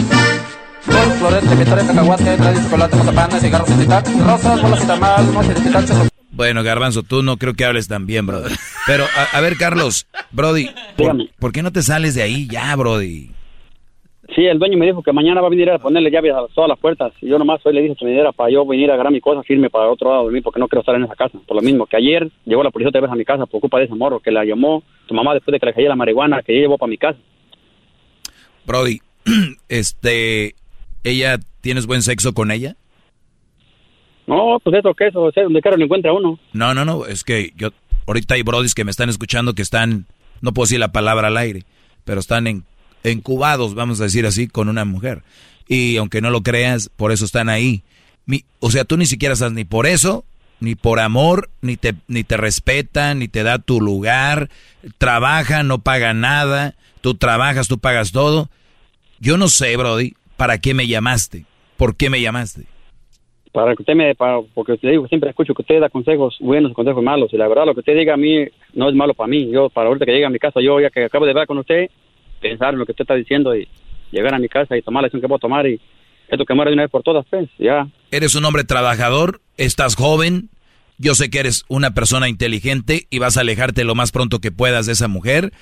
tamal, 4.87 6.10
Bueno, 6.32 6.62
Garbanzo, 6.62 7.02
tú 7.02 7.23
no 7.23 7.36
creo 7.36 7.55
que 7.55 7.65
hables 7.65 7.89
tan 7.89 8.07
bien, 8.07 8.27
Brody. 8.27 8.55
Pero, 8.86 9.05
a, 9.05 9.36
a 9.36 9.40
ver, 9.40 9.57
Carlos, 9.57 10.07
Brody, 10.31 10.70
¿por, 10.97 11.16
por 11.39 11.52
qué 11.52 11.62
no 11.62 11.73
te 11.73 11.82
sales 11.82 12.15
de 12.15 12.23
ahí 12.23 12.47
ya, 12.48 12.74
Brody? 12.77 13.31
Sí, 14.35 14.47
el 14.47 14.61
dueño 14.61 14.78
me 14.78 14.86
dijo 14.86 15.02
que 15.02 15.12
mañana 15.12 15.40
va 15.40 15.48
a 15.48 15.51
venir 15.51 15.70
a 15.70 15.78
ponerle 15.78 16.11
llaves 16.11 16.32
a 16.32 16.47
todas 16.55 16.69
las 16.69 16.78
puertas. 16.78 17.12
Y 17.20 17.28
yo 17.28 17.39
nomás 17.39 17.61
hoy 17.65 17.74
le 17.74 17.82
dije 17.82 17.97
que 17.98 18.05
me 18.05 18.12
diera 18.12 18.31
para 18.31 18.51
yo 18.51 18.65
venir 18.65 18.90
a 18.90 18.94
agarrar 18.94 19.12
mi 19.12 19.20
cosa, 19.20 19.43
firme 19.43 19.70
para 19.70 19.90
otro 19.90 20.11
lado 20.11 20.28
de 20.28 20.32
mí, 20.32 20.40
porque 20.40 20.61
no 20.61 20.69
quiero 20.69 20.81
estar 20.81 20.94
en 20.94 21.02
esa 21.02 21.16
casa. 21.16 21.39
Por 21.47 21.57
lo 21.57 21.62
mismo 21.62 21.86
que 21.86 21.97
ayer 21.97 22.31
llegó 22.44 22.62
la 22.62 22.70
policía 22.70 22.90
otra 22.90 23.01
vez 23.01 23.11
a 23.11 23.16
mi 23.16 23.24
casa 23.24 23.47
por 23.47 23.61
culpa 23.61 23.78
de 23.78 23.86
ese 23.86 23.94
morro 23.94 24.20
que 24.20 24.31
la 24.31 24.44
llamó 24.44 24.85
tu 25.09 25.15
mamá 25.15 25.35
después 25.35 25.52
de 25.52 25.59
que 25.59 25.66
le 25.66 25.74
cayó 25.74 25.89
la 25.89 25.97
marihuana 25.97 26.43
que 26.43 26.52
ella 26.52 26.62
llevó 26.62 26.78
para 26.78 26.90
mi 26.90 26.97
casa. 26.97 27.19
Brody, 28.66 29.01
este, 29.69 30.55
¿ella 31.02 31.39
tienes 31.61 31.86
buen 31.86 32.02
sexo 32.02 32.32
con 32.32 32.52
ella? 32.52 32.77
No, 34.31 34.59
pues 34.62 34.77
eso 34.78 34.94
que 34.94 35.09
eso, 35.09 35.23
o 35.23 35.32
sea, 35.32 35.43
donde 35.43 35.61
quiero 35.61 35.77
lo 35.77 35.85
encuentra 35.85 36.12
uno. 36.12 36.39
No, 36.52 36.73
no, 36.73 36.85
no, 36.85 37.05
es 37.07 37.24
que 37.24 37.52
yo, 37.57 37.70
ahorita 38.07 38.35
hay 38.35 38.43
brodis 38.43 38.74
que 38.74 38.85
me 38.85 38.90
están 38.93 39.09
escuchando 39.09 39.55
que 39.55 39.62
están, 39.62 40.07
no 40.40 40.52
puedo 40.55 40.66
decir 40.66 40.78
la 40.78 40.93
palabra 40.93 41.28
al 41.28 41.36
aire, 41.36 41.65
pero 42.05 42.20
están 42.20 42.47
en, 42.47 42.65
encubados, 43.02 43.74
vamos 43.74 44.01
a 44.01 44.05
decir 44.05 44.27
así, 44.27 44.47
con 44.47 44.69
una 44.69 44.85
mujer. 44.85 45.23
Y 45.66 45.97
aunque 45.97 46.20
no 46.20 46.31
lo 46.31 46.43
creas, 46.43 46.90
por 46.97 47.12
eso 47.12 47.24
están 47.24 47.48
ahí. 47.48 47.82
Mi- 48.27 48.44
o 48.61 48.70
sea, 48.70 48.85
tú 48.85 48.97
ni 48.97 49.07
siquiera 49.07 49.32
estás 49.35 49.52
ni 49.52 49.65
por 49.65 49.86
eso, 49.86 50.24
ni 50.61 50.74
por 50.77 51.01
amor, 51.01 51.51
ni 51.61 51.77
te, 51.77 51.94
ni 52.07 52.23
te 52.23 52.36
respeta, 52.36 53.15
ni 53.15 53.27
te 53.28 53.43
da 53.43 53.59
tu 53.59 53.81
lugar, 53.81 54.48
trabaja, 54.98 55.62
no 55.62 55.78
paga 55.81 56.15
nada, 56.15 56.74
tú 57.01 57.15
trabajas, 57.15 57.66
tú 57.69 57.78
pagas 57.78 58.12
todo. 58.12 58.48
Yo 59.19 59.36
no 59.36 59.48
sé, 59.48 59.77
Brody, 59.77 60.15
¿para 60.36 60.59
qué 60.59 60.74
me 60.74 60.86
llamaste? 60.86 61.47
¿Por 61.77 61.97
qué 61.97 62.11
me 62.11 62.20
llamaste? 62.20 62.65
Para 63.53 63.75
que 63.75 63.83
usted 63.83 63.95
me, 63.95 64.15
para, 64.15 64.41
porque 64.55 64.79
digo, 64.81 65.09
siempre 65.09 65.31
escucho 65.31 65.55
que 65.55 65.63
usted 65.63 65.81
da 65.81 65.89
consejos 65.89 66.37
buenos 66.41 66.71
y 66.71 66.75
consejos 66.75 67.03
malos. 67.03 67.33
Y 67.33 67.37
la 67.37 67.49
verdad, 67.49 67.67
lo 67.67 67.75
que 67.75 67.81
usted 67.81 67.97
diga 67.97 68.15
a 68.15 68.17
mí 68.17 68.47
no 68.75 68.89
es 68.89 68.95
malo 68.95 69.15
para 69.15 69.29
mí. 69.29 69.51
Yo, 69.51 69.69
para 69.69 69.89
ahorita 69.89 70.07
que 70.07 70.13
llegue 70.13 70.27
a 70.27 70.31
mi 70.31 70.39
casa, 70.39 70.61
yo 70.61 70.81
ya 70.81 70.91
que 70.91 71.05
acabo 71.05 71.27
de 71.27 71.35
ver 71.35 71.47
con 71.47 71.59
usted, 71.59 71.91
pensar 72.41 72.75
en 72.75 72.79
lo 72.79 72.87
que 72.87 72.93
usted 72.93 73.03
está 73.03 73.15
diciendo 73.15 73.55
y 73.57 73.69
llegar 74.13 74.35
a 74.35 74.39
mi 74.39 74.49
casa 74.49 74.77
y 74.77 74.83
tomar 74.83 75.03
la 75.03 75.07
decisión 75.07 75.29
que 75.29 75.35
a 75.35 75.39
tomar 75.39 75.67
y 75.67 75.81
esto 76.29 76.45
que 76.45 76.55
muere 76.55 76.71
de 76.71 76.75
una 76.75 76.83
vez 76.85 76.91
por 76.91 77.03
todas, 77.03 77.27
pues, 77.29 77.49
ya. 77.59 77.89
Eres 78.11 78.37
un 78.37 78.45
hombre 78.45 78.65
trabajador, 78.65 79.41
estás 79.57 79.97
joven, 79.97 80.49
yo 80.99 81.15
sé 81.15 81.29
que 81.29 81.41
eres 81.41 81.65
una 81.69 81.93
persona 81.93 82.29
inteligente 82.29 83.07
y 83.11 83.19
vas 83.19 83.37
a 83.37 83.41
alejarte 83.41 83.85
lo 83.85 83.95
más 83.95 84.13
pronto 84.13 84.39
que 84.39 84.53
puedas 84.53 84.87
de 84.87 84.93
esa 84.93 85.09
mujer 85.09 85.53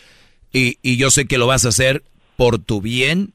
y, 0.52 0.78
y 0.82 0.98
yo 0.98 1.10
sé 1.10 1.26
que 1.26 1.38
lo 1.38 1.46
vas 1.46 1.64
a 1.64 1.68
hacer 1.68 2.02
por 2.36 2.58
tu 2.58 2.80
bien. 2.80 3.32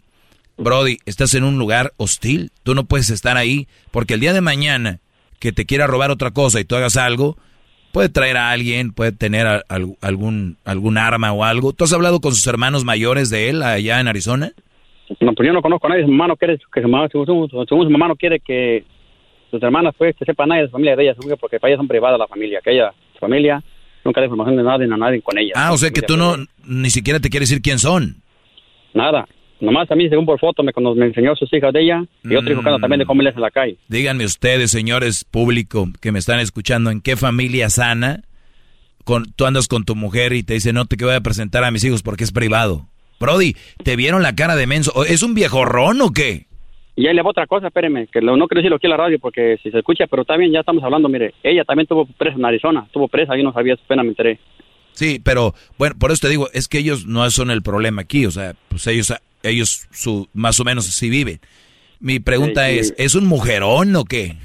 Brody, 0.58 0.98
estás 1.06 1.34
en 1.34 1.44
un 1.44 1.58
lugar 1.58 1.94
hostil, 1.98 2.52
tú 2.64 2.76
no 2.76 2.84
puedes 2.86 3.10
estar 3.10 3.38
ahí 3.38 3.68
porque 3.92 4.14
el 4.14 4.20
día 4.20 4.34
de 4.34 4.42
mañana 4.42 5.00
que 5.40 5.52
te 5.52 5.66
quiera 5.66 5.88
robar 5.88 6.12
otra 6.12 6.32
cosa 6.32 6.60
y 6.60 6.64
tú 6.66 6.76
hagas 6.76 6.96
algo, 6.96 7.38
puede 7.92 8.10
traer 8.10 8.38
a 8.38 8.52
alguien, 8.52 8.92
puede 8.94 9.12
tener 9.12 9.46
a- 9.48 9.64
algún, 10.02 10.58
algún 10.64 10.98
arma 10.98 11.32
o 11.34 11.44
algo. 11.44 11.74
¿Tú 11.74 11.84
has 11.84 11.94
hablado 11.94 12.22
con 12.22 12.34
sus 12.34 12.46
hermanos 12.48 12.86
mayores 12.86 13.30
de 13.30 13.50
él 13.50 13.62
allá 13.64 14.00
en 14.00 14.08
Arizona? 14.08 14.52
No, 15.20 15.34
pues 15.34 15.46
yo 15.48 15.54
no 15.54 15.62
conozco 15.62 15.88
a 15.88 15.90
nadie. 15.92 16.04
Su 16.06 16.12
mamá 16.12 16.28
no 16.30 16.38
quiere 16.38 16.58
que 16.74 16.82
su 16.82 16.88
mamá, 16.88 17.08
según, 17.12 17.26
según- 17.50 17.68
según 17.68 17.86
su 17.86 17.90
mamá 17.92 18.08
no 18.08 18.16
quiere 18.16 18.40
que 18.40 18.86
sus 19.52 19.62
hermanas, 19.62 19.94
pues, 19.98 20.16
que 20.18 20.26
sepa 20.26 20.46
nadie 20.46 20.62
de 20.62 20.68
la 20.68 20.72
familia 20.72 20.96
de 20.96 21.04
ella, 21.04 21.14
según 21.16 21.32
que 21.32 21.38
porque 21.38 21.60
para 21.60 21.72
ellas 21.72 21.80
son 21.80 21.88
privadas 21.88 22.18
la 22.18 22.28
familia, 22.28 22.60
que 22.64 22.72
ella, 22.72 22.94
su 23.14 23.20
familia, 23.20 23.62
nunca 24.06 24.22
da 24.22 24.26
información 24.26 24.56
de 24.58 24.64
nadie 24.64 24.86
a 24.86 24.98
nadie 24.98 25.22
con 25.22 25.38
ella. 25.38 25.52
Ah, 25.56 25.74
o 25.74 25.78
sea 25.78 25.92
que 25.92 26.02
tú 26.02 26.16
no, 26.18 26.36
ni 26.66 26.90
siquiera 26.90 27.20
te 27.20 27.30
quieres 27.30 27.50
decir 27.50 27.62
quién 27.62 27.80
son. 27.80 28.16
Nada. 28.94 29.28
Nomás 29.64 29.90
a 29.90 29.95
mí, 29.95 30.10
según 30.10 30.26
por 30.26 30.40
foto, 30.40 30.61
me, 30.61 30.72
me 30.95 31.06
enseñó 31.06 31.35
sus 31.35 31.52
hijas 31.53 31.72
de 31.73 31.81
ella 31.84 32.03
y 32.23 32.35
otro 32.35 32.52
hijo 32.52 32.61
que 32.61 32.69
anda 32.69 32.80
también 32.80 32.99
de 32.99 33.06
familias 33.06 33.35
en 33.35 33.41
la 33.41 33.52
calle. 33.52 33.77
Díganme 33.88 34.26
ustedes, 34.26 34.72
señores 34.72 35.23
público 35.23 35.88
que 36.02 36.11
me 36.11 36.19
están 36.19 36.40
escuchando, 36.40 36.91
¿en 36.91 37.02
qué 37.02 37.15
familia 37.15 37.69
sana 37.69 38.23
con, 39.03 39.31
tú 39.34 39.45
andas 39.45 39.68
con 39.68 39.85
tu 39.85 39.95
mujer 39.95 40.34
y 40.34 40.44
te 40.44 40.53
dice, 40.56 40.73
no 40.73 40.85
te 40.85 40.95
voy 41.03 41.14
a 41.15 41.22
presentar 41.22 41.64
a 41.64 41.72
mis 41.72 41.84
hijos 41.84 42.03
porque 42.03 42.23
es 42.23 42.31
privado? 42.31 42.88
Brody, 43.19 43.56
¿te 43.84 43.95
vieron 43.95 44.22
la 44.22 44.35
cara 44.35 44.56
de 44.56 44.68
menso? 44.68 44.91
¿O 44.95 45.06
¿Es 45.06 45.23
un 45.23 45.34
viejorrón 45.34 46.02
o 46.02 46.11
qué? 46.11 46.48
Y 46.95 47.07
ahí 47.07 47.15
le 47.15 47.22
va 47.23 47.31
otra 47.31 47.48
cosa, 47.48 47.68
espéreme, 47.68 48.07
que 48.07 48.22
lo- 48.22 48.38
no 48.38 48.48
quiero 48.48 48.60
decirlo 48.60 48.76
aquí 48.76 48.85
en 48.88 48.91
la 48.91 48.98
radio 48.98 49.18
porque 49.18 49.57
si 49.64 49.72
se 49.72 49.80
escucha, 49.80 50.06
pero 50.07 50.26
bien, 50.38 50.52
ya 50.52 50.60
estamos 50.60 50.84
hablando, 50.84 51.10
mire, 51.10 51.34
ella 51.41 51.64
también 51.64 51.88
tuvo 51.88 52.06
presa 52.06 52.38
en 52.38 52.45
Arizona, 52.45 52.85
tuvo 52.91 53.07
presa, 53.07 53.35
yo 53.35 53.44
no 53.44 53.53
sabía, 53.53 53.76
su 53.76 53.84
pena 53.88 54.03
me 54.03 54.10
enteré. 54.10 54.40
Sí, 54.91 55.19
pero 55.23 55.56
bueno, 55.80 55.95
por 55.98 56.11
eso 56.11 56.22
te 56.22 56.30
digo, 56.30 56.49
es 56.53 56.68
que 56.68 56.77
ellos 56.77 57.07
no 57.07 57.27
son 57.31 57.49
el 57.49 57.64
problema 57.64 58.03
aquí, 58.03 58.27
o 58.27 58.31
sea, 58.31 58.53
pues 58.68 58.85
ellos, 58.85 59.11
ellos 59.44 59.88
su, 59.91 60.28
más 60.34 60.60
o 60.60 60.64
menos 60.64 60.86
sí 60.86 61.10
viven. 61.10 61.40
Mi 61.99 62.20
pregunta 62.20 62.68
Sí, 62.68 62.74
sí. 62.74 62.80
es, 62.80 62.94
¿es 62.98 63.15
un 63.15 63.26
mujerón 63.28 63.95
o 63.95 64.06
qué? 64.06 64.36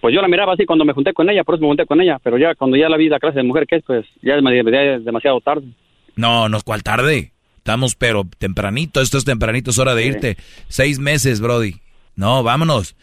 Pues 0.00 0.14
yo 0.14 0.20
la 0.20 0.28
miraba 0.28 0.52
así 0.52 0.66
cuando 0.66 0.84
me 0.84 0.92
junté 0.92 1.14
con 1.14 1.30
ella, 1.30 1.44
por 1.44 1.54
eso 1.54 1.62
me 1.62 1.68
junté 1.68 1.86
con 1.86 2.00
ella, 2.00 2.18
pero 2.22 2.36
ya 2.36 2.54
cuando 2.54 2.76
ya 2.76 2.88
la 2.90 2.96
vi 2.98 3.08
la 3.08 3.18
clase 3.18 3.38
de 3.38 3.44
mujer 3.44 3.66
que 3.66 3.76
es, 3.76 3.84
pues 3.86 4.04
ya 4.22 4.34
es, 4.34 4.98
es 4.98 5.04
demasiado 5.04 5.40
tarde. 5.40 5.66
No, 6.14 6.48
no, 6.48 6.60
¿cuál 6.60 6.82
tarde? 6.82 7.32
Estamos, 7.56 7.94
pero 7.96 8.28
tempranito, 8.36 9.00
esto 9.00 9.16
es 9.16 9.24
tempranito, 9.24 9.70
es 9.70 9.78
hora 9.78 9.94
de 9.94 10.06
irte. 10.06 10.36
Seis 10.68 10.98
meses, 10.98 11.40
Brody. 11.40 11.76
No, 12.16 12.42
vámonos. 12.42 12.94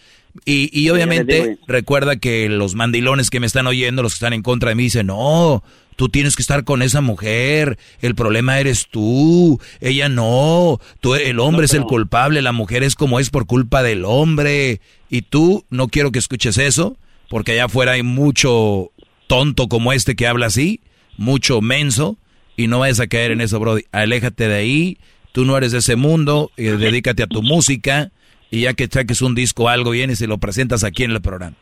Y, 0.46 0.70
y 0.72 0.90
obviamente 0.92 1.44
digo, 1.48 1.60
recuerda 1.68 2.18
que 2.18 2.48
los 2.48 2.76
mandilones 2.76 3.30
que 3.32 3.40
me 3.40 3.48
están 3.48 3.66
oyendo, 3.68 4.04
los 4.04 4.14
que 4.14 4.18
están 4.18 4.34
en 4.34 4.44
contra 4.44 4.70
de 4.70 4.76
mí, 4.76 4.84
dicen, 4.84 5.08
no, 5.08 5.64
tú 6.02 6.10
tienes 6.10 6.36
que 6.36 6.42
estar 6.42 6.64
con 6.64 6.82
esa 6.82 7.00
mujer, 7.00 7.78
el 8.02 8.16
problema 8.16 8.60
eres 8.60 8.88
tú, 8.88 9.62
ella 9.82 10.10
no, 10.10 10.80
tú, 11.00 11.14
el 11.14 11.40
hombre 11.40 11.66
es 11.66 11.76
el 11.76 11.84
culpable, 11.84 12.42
la 12.42 12.54
mujer 12.54 12.82
es 12.82 12.96
como 12.96 13.20
es 13.20 13.30
por 13.30 13.46
culpa 13.46 13.84
del 13.84 14.04
hombre. 14.06 14.82
Y 15.12 15.22
tú, 15.22 15.64
no 15.70 15.90
quiero 15.90 16.12
que 16.12 16.18
escuches 16.18 16.58
eso, 16.58 16.98
porque 17.30 17.52
allá 17.52 17.66
afuera 17.66 17.92
hay 17.92 18.02
mucho 18.02 18.90
tonto 19.28 19.68
como 19.68 19.94
este 19.94 20.16
que 20.16 20.26
habla 20.26 20.48
así, 20.48 20.80
mucho 21.18 21.62
menso, 21.62 22.18
y 22.58 22.66
no 22.66 22.80
vayas 22.80 23.00
a 23.00 23.06
caer 23.06 23.30
en 23.30 23.40
eso, 23.40 23.60
Brody. 23.60 23.84
Aléjate 23.92 24.48
de 24.48 24.56
ahí, 24.56 24.98
tú 25.34 25.46
no 25.46 25.56
eres 25.56 25.72
de 25.72 25.78
ese 25.78 25.98
mundo, 25.98 26.50
eh, 26.58 26.72
dedícate 26.80 27.22
a 27.22 27.28
tu 27.28 27.44
música, 27.44 28.10
y 28.50 28.62
ya 28.62 28.74
que 28.74 28.88
saques 28.88 29.22
un 29.22 29.36
disco 29.36 29.66
o 29.66 29.68
algo, 29.68 29.92
vienes 29.92 30.20
y 30.20 30.26
lo 30.26 30.40
presentas 30.40 30.84
aquí 30.84 31.04
en 31.04 31.12
el 31.12 31.22
programa. 31.22 31.58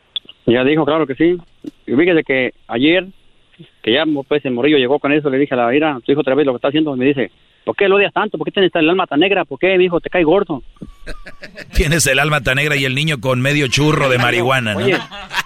Ya 0.46 0.64
dijo, 0.64 0.86
claro 0.86 1.06
que 1.06 1.14
sí. 1.14 1.36
Y 1.86 1.94
fíjese 1.94 2.24
que 2.24 2.54
ayer, 2.68 3.06
que 3.82 3.92
ya 3.92 4.04
pues 4.28 4.44
el 4.44 4.52
morillo 4.52 4.76
llegó 4.78 4.98
con 4.98 5.12
eso, 5.12 5.30
le 5.30 5.38
dije 5.38 5.54
a 5.54 5.58
la 5.58 5.74
ira, 5.74 5.98
tu 6.04 6.12
hijo 6.12 6.20
otra 6.20 6.34
vez 6.34 6.46
lo 6.46 6.52
que 6.52 6.56
está 6.56 6.68
haciendo, 6.68 6.94
me 6.96 7.04
dice, 7.06 7.30
¿por 7.64 7.76
qué 7.76 7.88
lo 7.88 7.96
odias 7.96 8.12
tanto? 8.12 8.38
¿Por 8.38 8.44
qué 8.46 8.50
tienes 8.52 8.70
el 8.74 8.88
alma 8.88 9.06
tan 9.06 9.20
negra? 9.20 9.44
¿Por 9.44 9.58
qué, 9.58 9.76
mi 9.78 9.84
hijo, 9.86 10.00
te 10.00 10.10
cae 10.10 10.24
gordo? 10.24 10.62
Tienes 11.74 12.06
el 12.06 12.18
alma 12.18 12.40
tan 12.40 12.56
negra 12.56 12.76
y 12.76 12.84
el 12.84 12.94
niño 12.94 13.20
con 13.20 13.40
medio 13.40 13.66
churro 13.68 14.08
de 14.08 14.18
marihuana, 14.18 14.74
¿no? 14.74 14.80
Oye, 14.84 14.96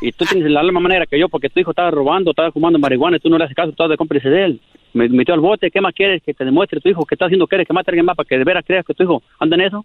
y 0.00 0.12
tú 0.12 0.24
tienes 0.24 0.46
el 0.46 0.56
alma 0.56 0.80
más 0.80 0.90
negra 0.90 1.06
que 1.06 1.18
yo 1.18 1.28
porque 1.28 1.48
tu 1.48 1.60
hijo 1.60 1.70
estaba 1.70 1.90
robando, 1.90 2.30
estaba 2.32 2.50
fumando 2.52 2.78
marihuana 2.78 3.16
y 3.16 3.20
tú 3.20 3.28
no 3.30 3.38
le 3.38 3.44
haces 3.44 3.56
caso, 3.56 3.70
estás 3.70 3.88
de 3.88 3.96
cómplice 3.96 4.28
de 4.28 4.44
él. 4.44 4.60
Me 4.92 5.08
metió 5.08 5.34
al 5.34 5.40
bote, 5.40 5.70
¿qué 5.70 5.80
más 5.80 5.94
quieres? 5.94 6.22
Que 6.22 6.34
te 6.34 6.44
demuestre 6.44 6.80
tu 6.80 6.88
hijo 6.88 7.04
que 7.04 7.14
está 7.14 7.24
haciendo, 7.26 7.46
¿quieres 7.46 7.66
que 7.66 7.72
mate 7.72 7.90
a 7.90 7.92
alguien 7.92 8.06
más 8.06 8.16
para 8.16 8.28
que 8.28 8.38
de 8.38 8.44
veras 8.44 8.64
creas 8.66 8.84
que 8.84 8.94
tu 8.94 9.02
hijo 9.04 9.22
anda 9.40 9.56
en 9.56 9.62
eso? 9.62 9.84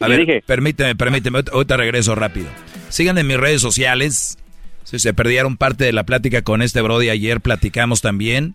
A 0.00 0.08
ver, 0.08 0.42
permíteme, 0.46 0.94
permíteme, 0.96 1.38
ahorita- 1.38 1.52
ahorita 1.52 1.76
regreso 1.76 2.14
rápido. 2.14 2.46
Síganme 2.88 3.20
en 3.20 3.26
mis 3.26 3.36
redes 3.36 3.60
sociales. 3.60 4.38
Si 4.84 4.98
se 4.98 5.14
perdieron 5.14 5.56
parte 5.56 5.84
de 5.84 5.92
la 5.92 6.04
plática 6.04 6.42
con 6.42 6.62
este 6.62 6.80
Brody, 6.80 7.10
ayer 7.10 7.40
platicamos 7.40 8.00
también. 8.00 8.54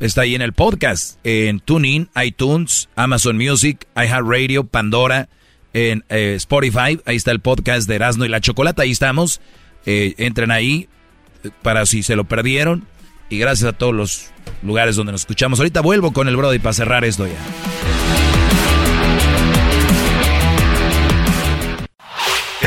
Está 0.00 0.22
ahí 0.22 0.34
en 0.34 0.42
el 0.42 0.52
podcast, 0.52 1.18
en 1.24 1.60
TuneIn, 1.60 2.08
iTunes, 2.22 2.88
Amazon 2.96 3.36
Music, 3.36 3.86
iHeartRadio, 3.94 4.64
Pandora, 4.64 5.28
en 5.72 6.04
eh, 6.08 6.34
Spotify. 6.36 7.00
Ahí 7.04 7.16
está 7.16 7.30
el 7.30 7.40
podcast 7.40 7.88
de 7.88 7.94
Erasmo 7.94 8.24
y 8.24 8.28
la 8.28 8.40
Chocolata. 8.40 8.82
Ahí 8.82 8.90
estamos. 8.90 9.40
Eh, 9.86 10.14
entren 10.18 10.50
ahí 10.50 10.88
eh, 11.44 11.50
para 11.62 11.86
si 11.86 12.02
se 12.02 12.16
lo 12.16 12.24
perdieron. 12.24 12.86
y 13.30 13.38
gracias 13.38 13.68
a 13.68 13.72
todos 13.72 13.94
los 13.94 14.30
lugares 14.62 14.96
donde 14.96 15.12
nos 15.12 15.22
escuchamos. 15.22 15.58
Ahorita 15.58 15.80
vuelvo 15.80 16.12
con 16.12 16.28
el 16.28 16.36
Brody 16.36 16.58
para 16.58 16.72
cerrar 16.72 17.04
esto 17.04 17.26
ya. 17.26 18.33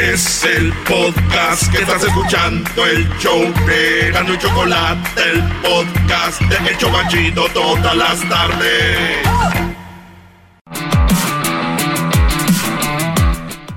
Es 0.01 0.43
el 0.43 0.71
podcast 0.87 1.71
que 1.71 1.79
estás 1.79 2.03
escuchando, 2.03 2.85
el 2.85 3.09
show 3.17 3.41
de 3.65 4.09
y 4.09 4.37
Chocolate, 4.37 5.21
el 5.33 5.41
podcast 5.63 6.39
de 6.39 6.69
El 6.69 6.77
Chobachito 6.77 7.47
todas 7.51 7.97
las 7.97 8.29
tardes. 8.29 9.27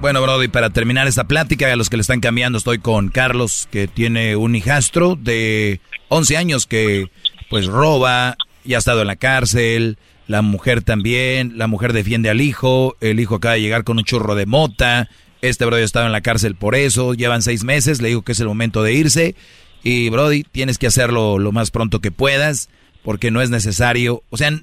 Bueno, 0.01 0.21
Brody, 0.21 0.49
para 0.49 0.69
terminar 0.69 1.09
esta 1.09 1.25
plática, 1.25 1.73
a 1.73 1.77
los 1.77 1.89
que 1.89 1.97
le 1.97 2.03
están 2.03 2.21
cambiando, 2.21 2.59
estoy 2.59 2.81
con 2.81 3.09
Carlos, 3.09 3.67
que 3.71 3.89
tiene 3.89 4.37
un 4.37 4.55
hijastro 4.55 5.17
de 5.17 5.81
11 6.09 6.37
años 6.37 6.67
que 6.67 7.11
pues 7.49 7.67
roba, 7.67 8.37
ya 8.65 8.77
ha 8.77 8.79
estado 8.79 9.01
en 9.01 9.07
la 9.07 9.17
cárcel, 9.17 9.97
la 10.27 10.43
mujer 10.43 10.83
también, 10.83 11.57
la 11.57 11.67
mujer 11.67 11.95
defiende 11.95 12.29
al 12.29 12.43
hijo, 12.43 12.97
el 13.01 13.21
hijo 13.21 13.37
acaba 13.37 13.55
de 13.55 13.63
llegar 13.63 13.85
con 13.85 13.97
un 13.97 14.05
churro 14.05 14.35
de 14.35 14.45
mota, 14.45 15.09
este 15.43 15.65
Brody 15.65 15.83
estaba 15.83 16.07
en 16.07 16.12
la 16.12 16.21
cárcel 16.21 16.55
por 16.55 16.75
eso, 16.75 17.15
llevan 17.15 17.43
seis 17.43 17.65
meses, 17.65 18.01
le 18.01 18.09
digo 18.09 18.23
que 18.23 18.33
es 18.33 18.41
el 18.41 18.47
momento 18.47 18.83
de 18.83 18.95
irse, 18.95 19.35
y 19.83 20.09
Brody, 20.11 20.45
tienes 20.45 20.79
que 20.79 20.87
hacerlo 20.87 21.39
lo 21.39 21.53
más 21.53 21.71
pronto 21.71 22.01
que 22.01 22.11
puedas, 22.11 22.69
porque 23.03 23.31
no 23.31 23.41
es 23.41 23.51
necesario, 23.51 24.23
o 24.31 24.37
sea, 24.37 24.61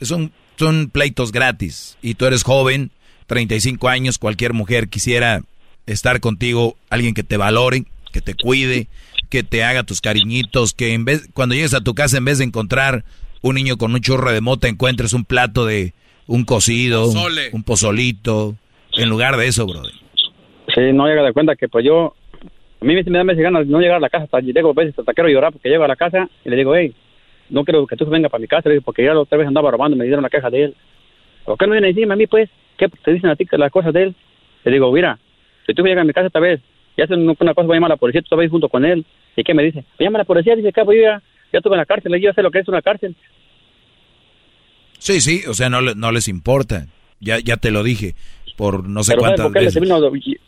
son, 0.00 0.32
son 0.56 0.90
pleitos 0.90 1.32
gratis, 1.32 1.96
y 2.02 2.14
tú 2.14 2.26
eres 2.26 2.42
joven, 2.42 2.90
35 3.26 3.88
años, 3.88 4.18
cualquier 4.18 4.54
mujer 4.54 4.88
quisiera 4.88 5.42
estar 5.86 6.20
contigo, 6.20 6.76
alguien 6.88 7.14
que 7.14 7.22
te 7.22 7.36
valore, 7.36 7.84
que 8.12 8.20
te 8.20 8.34
cuide, 8.34 8.88
que 9.28 9.42
te 9.42 9.64
haga 9.64 9.84
tus 9.84 10.00
cariñitos, 10.00 10.74
que 10.74 10.94
en 10.94 11.04
vez, 11.04 11.28
cuando 11.32 11.54
llegues 11.54 11.74
a 11.74 11.80
tu 11.80 11.94
casa, 11.94 12.18
en 12.18 12.24
vez 12.24 12.38
de 12.38 12.44
encontrar 12.44 13.04
un 13.42 13.54
niño 13.54 13.78
con 13.78 13.94
un 13.94 14.00
churro 14.00 14.32
de 14.32 14.40
mota, 14.40 14.68
encuentres 14.68 15.12
un 15.12 15.24
plato 15.24 15.64
de 15.64 15.94
un 16.26 16.44
cocido, 16.44 17.10
un 17.52 17.62
pozolito, 17.62 18.56
en 18.92 19.08
lugar 19.08 19.36
de 19.36 19.48
eso, 19.48 19.66
brother. 19.66 19.92
Sí, 20.74 20.92
no 20.92 21.06
llega 21.06 21.22
de 21.22 21.32
cuenta 21.32 21.56
que 21.56 21.68
pues 21.68 21.84
yo, 21.84 22.14
a 22.80 22.84
mí 22.84 22.94
me 22.94 23.02
da 23.02 23.24
meses 23.24 23.42
ganas 23.42 23.66
no 23.66 23.80
llegar 23.80 23.96
a 23.96 24.00
la 24.00 24.10
casa, 24.10 24.24
hasta 24.24 24.40
llego 24.40 24.70
a 24.70 24.74
veces 24.74 24.98
hasta 24.98 25.12
quiero 25.12 25.28
llorar 25.28 25.52
porque 25.52 25.68
llego 25.68 25.84
a 25.84 25.88
la 25.88 25.96
casa 25.96 26.28
y 26.44 26.50
le 26.50 26.56
digo, 26.56 26.74
hey, 26.74 26.94
no 27.48 27.64
quiero 27.64 27.86
que 27.86 27.96
tú 27.96 28.06
vengas 28.06 28.30
para 28.30 28.40
mi 28.40 28.46
casa, 28.46 28.68
le 28.68 28.76
digo, 28.76 28.84
porque 28.84 29.04
ya 29.04 29.18
otra 29.18 29.38
vez 29.38 29.46
andaba 29.46 29.70
robando, 29.70 29.96
me 29.96 30.04
dieron 30.04 30.22
la 30.22 30.30
caja 30.30 30.50
de 30.50 30.64
él. 30.64 30.76
¿Por 31.44 31.58
qué 31.58 31.66
no 31.66 31.72
viene 31.72 31.88
encima 31.88 32.14
a 32.14 32.16
mí, 32.16 32.26
pues? 32.26 32.48
¿Qué 32.78 32.88
te 32.88 33.12
dicen 33.12 33.30
a 33.30 33.36
ti 33.36 33.44
que 33.44 33.58
las 33.58 33.72
cosas 33.72 33.92
de 33.92 34.04
él? 34.04 34.14
Le 34.64 34.72
digo, 34.72 34.92
mira, 34.92 35.18
si 35.66 35.74
tú 35.74 35.82
llegas 35.82 36.02
a 36.02 36.04
mi 36.04 36.12
casa 36.12 36.28
esta 36.28 36.40
vez 36.40 36.60
y 36.96 37.02
haces 37.02 37.16
una 37.16 37.34
cosa, 37.34 37.66
voy 37.66 37.74
a 37.74 37.76
llamar 37.76 37.92
a 37.92 37.94
la 37.94 37.98
policía, 37.98 38.22
tú 38.22 38.34
estás 38.34 38.50
junto 38.50 38.68
con 38.68 38.84
él. 38.84 39.04
¿Y 39.36 39.42
qué 39.42 39.54
me 39.54 39.62
dice? 39.62 39.84
Llama 39.98 40.18
a 40.18 40.22
la 40.22 40.24
policía, 40.24 40.54
dice, 40.54 40.72
cabo, 40.72 40.92
yo 40.92 41.02
ya, 41.02 41.22
ya 41.52 41.58
estuve 41.58 41.74
en 41.74 41.78
la 41.78 41.86
cárcel, 41.86 42.20
yo 42.20 42.32
sé 42.32 42.42
lo 42.42 42.50
que 42.50 42.60
es 42.60 42.68
una 42.68 42.82
cárcel. 42.82 43.16
Sí, 44.98 45.20
sí, 45.20 45.42
o 45.48 45.54
sea, 45.54 45.70
no, 45.70 45.80
no 45.80 46.12
les 46.12 46.28
importa. 46.28 46.86
Ya, 47.20 47.38
ya 47.38 47.56
te 47.56 47.70
lo 47.70 47.82
dije, 47.82 48.14
por 48.60 48.86
no 48.86 49.02
sé 49.02 49.12
Pero 49.12 49.22
¿sabes 49.22 49.40
cuántas 49.40 49.52
veces. 49.54 49.72
se, 49.72 49.80
vino, 49.80 49.96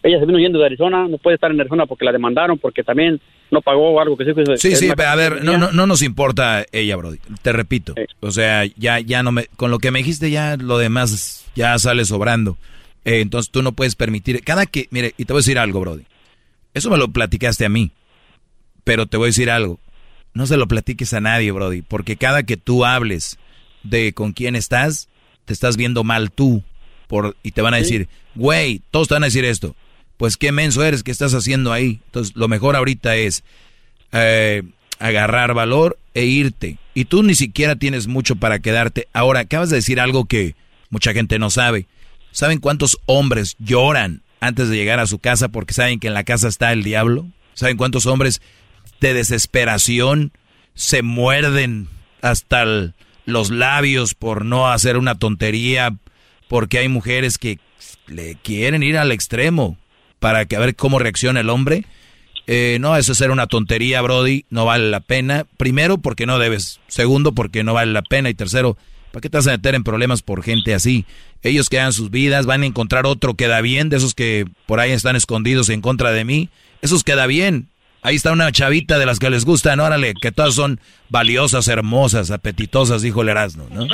ella 0.03 0.21
se 0.21 0.27
vino 0.27 0.39
yendo 0.39 0.59
de 0.59 0.67
Arizona, 0.67 1.09
no 1.09 1.17
puede 1.17 1.37
estar 1.37 1.51
en 1.51 1.59
Arizona 1.59 1.87
porque 1.87 2.05
la 2.05 2.13
demandaron, 2.13 2.59
porque 2.59 2.85
también 2.85 3.19
no 3.51 3.63
pagó 3.63 3.99
algo 4.03 4.19
que 4.19 4.27
sí. 4.27 4.35
que 4.35 4.59
Sí, 4.59 4.77
sí, 4.77 4.91
a 4.91 5.15
ver, 5.15 5.43
no, 5.43 5.57
no 5.57 5.87
nos 5.87 6.03
importa 6.03 6.67
ella, 6.73 6.95
Brody. 6.97 7.17
Te 7.41 7.53
repito. 7.53 7.95
O 8.21 8.31
sea, 8.31 8.67
ya, 8.77 9.01
ya 9.01 9.23
no 9.23 9.33
me, 9.33 9.47
con 9.57 9.71
lo 9.71 9.79
que 9.79 9.91
me 9.91 10.01
dijiste 10.01 10.31
ya 10.31 10.59
lo 10.59 10.77
demás 10.77 11.51
ya 11.57 11.79
sale 11.79 12.05
sobrando. 12.05 12.59
Eh, 13.07 13.23
entonces 13.23 13.51
tú 13.51 13.63
no 13.63 13.73
puedes 13.73 13.97
permitir, 13.97 14.45
cada 14.45 14.67
que, 14.67 14.89
mire, 14.91 15.15
y 15.17 15.25
te 15.25 15.33
voy 15.33 15.39
a 15.39 15.45
decir 15.45 15.59
algo, 15.59 15.81
Brody. 15.81 16.05
Eso 16.75 16.91
me 16.91 16.99
lo 16.99 17.09
platicaste 17.09 17.65
a 17.65 17.71
mí. 17.71 17.93
Pero 18.85 19.07
te 19.07 19.17
voy 19.17 19.27
a 19.27 19.29
decir 19.29 19.49
algo. 19.49 19.81
No 20.35 20.45
se 20.45 20.59
lo 20.59 20.69
platiques 20.69 21.15
a 21.15 21.23
nadie, 21.23 21.51
Brody, 21.51 21.81
porque 21.81 22.17
cada 22.17 22.43
que 22.43 22.59
tú 22.59 22.85
hables 22.85 23.39
de 23.85 24.13
con 24.13 24.33
quién 24.33 24.55
estás, 24.55 25.09
te 25.47 25.55
estás 25.55 25.79
viendo 25.79 26.05
mal 26.05 26.31
tú. 26.31 26.63
Por, 27.13 27.37
y 27.43 27.51
te 27.51 27.61
van 27.61 27.75
a 27.75 27.77
decir, 27.77 28.09
güey, 28.35 28.81
todos 28.91 29.09
te 29.09 29.13
van 29.13 29.23
a 29.23 29.27
decir 29.27 29.45
esto. 29.45 29.77
Pues 30.17 30.39
qué 30.39 30.51
menso 30.51 30.83
eres, 30.83 31.03
¿qué 31.03 31.11
estás 31.11 31.35
haciendo 31.35 31.71
ahí? 31.71 32.01
Entonces, 32.07 32.35
lo 32.35 32.49
mejor 32.49 32.75
ahorita 32.75 33.17
es 33.17 33.45
eh, 34.13 34.63
agarrar 34.99 35.53
valor 35.53 35.99
e 36.15 36.25
irte. 36.25 36.79
Y 36.95 37.05
tú 37.05 37.23
ni 37.23 37.35
siquiera 37.35 37.77
tienes 37.77 38.07
mucho 38.07 38.37
para 38.37 38.61
quedarte. 38.61 39.09
Ahora, 39.13 39.41
acabas 39.41 39.69
de 39.69 39.77
decir 39.77 40.01
algo 40.01 40.25
que 40.25 40.55
mucha 40.89 41.13
gente 41.13 41.39
no 41.39 41.51
sabe. 41.51 41.85
¿Saben 42.31 42.61
cuántos 42.61 42.97
hombres 43.05 43.57
lloran 43.59 44.23
antes 44.41 44.71
de 44.71 44.77
llegar 44.77 44.99
a 44.99 45.07
su 45.07 45.19
casa 45.19 45.49
porque 45.49 45.75
saben 45.75 46.01
que 46.01 46.07
en 46.09 46.15
la 46.15 46.25
casa 46.25 46.49
está 46.49 46.73
el 46.73 46.83
diablo? 46.83 47.27
¿Saben 47.53 47.77
cuántos 47.77 48.07
hombres 48.07 48.41
de 49.03 49.13
desesperación 49.13 50.33
se 50.75 51.03
muerden 51.03 51.89
hasta 52.23 52.63
el- 52.63 52.95
los 53.27 53.51
labios 53.51 54.15
por 54.15 54.47
no 54.47 54.73
hacer 54.73 54.97
una 54.97 55.17
tontería? 55.19 55.95
Porque 56.53 56.77
hay 56.77 56.89
mujeres 56.89 57.39
que 57.39 57.59
le 58.07 58.35
quieren 58.35 58.83
ir 58.83 58.99
al 58.99 59.11
extremo 59.11 59.79
para 60.19 60.45
que 60.45 60.55
a 60.55 60.59
ver 60.59 60.77
cómo 60.77 60.99
reacciona 60.99 61.41
el 61.41 61.49
hombre. 61.49 61.87
Eh, 62.47 62.77
no, 62.79 62.95
eso 62.95 63.13
es 63.13 63.19
ser 63.19 63.31
una 63.31 63.47
tontería, 63.47 64.03
Brody. 64.03 64.45
No 64.51 64.67
vale 64.67 64.91
la 64.91 65.01
pena. 65.01 65.47
Primero, 65.57 65.97
porque 65.97 66.27
no 66.27 66.39
debes. 66.39 66.79
Segundo, 66.89 67.33
porque 67.33 67.65
no 67.65 67.73
vale 67.73 67.93
la 67.93 68.03
pena. 68.03 68.29
Y 68.29 68.35
tercero, 68.35 68.77
¿para 69.13 69.23
qué 69.23 69.31
te 69.31 69.39
vas 69.39 69.47
a 69.47 69.53
meter 69.53 69.75
en 69.75 69.83
problemas 69.83 70.21
por 70.21 70.43
gente 70.43 70.75
así? 70.75 71.07
Ellos 71.43 71.71
que 71.71 71.81
hagan 71.81 71.95
sus 71.95 72.11
vidas, 72.11 72.45
van 72.45 72.65
a 72.65 72.67
encontrar 72.67 73.07
otro 73.07 73.33
que 73.33 73.49
da 73.49 73.63
bien, 73.63 73.89
de 73.89 73.97
esos 73.97 74.13
que 74.13 74.45
por 74.67 74.79
ahí 74.79 74.91
están 74.91 75.17
escondidos 75.17 75.71
en 75.71 75.81
contra 75.81 76.13
de 76.13 76.27
mí. 76.27 76.51
Esos 76.83 77.03
queda 77.03 77.27
bien. 77.27 77.69
Ahí 78.03 78.17
está 78.17 78.31
una 78.31 78.53
chavita 78.53 78.99
de 78.99 79.07
las 79.07 79.21
que 79.21 79.31
les 79.31 79.47
gustan, 79.47 79.81
órale, 79.81 80.13
que 80.21 80.33
todas 80.33 80.55
son 80.55 80.81
valiosas, 81.09 81.67
hermosas, 81.69 82.31
apetitosas, 82.31 83.01
dijo 83.01 83.23
el 83.23 83.31
Erasmo, 83.31 83.69
¿no? 83.71 83.87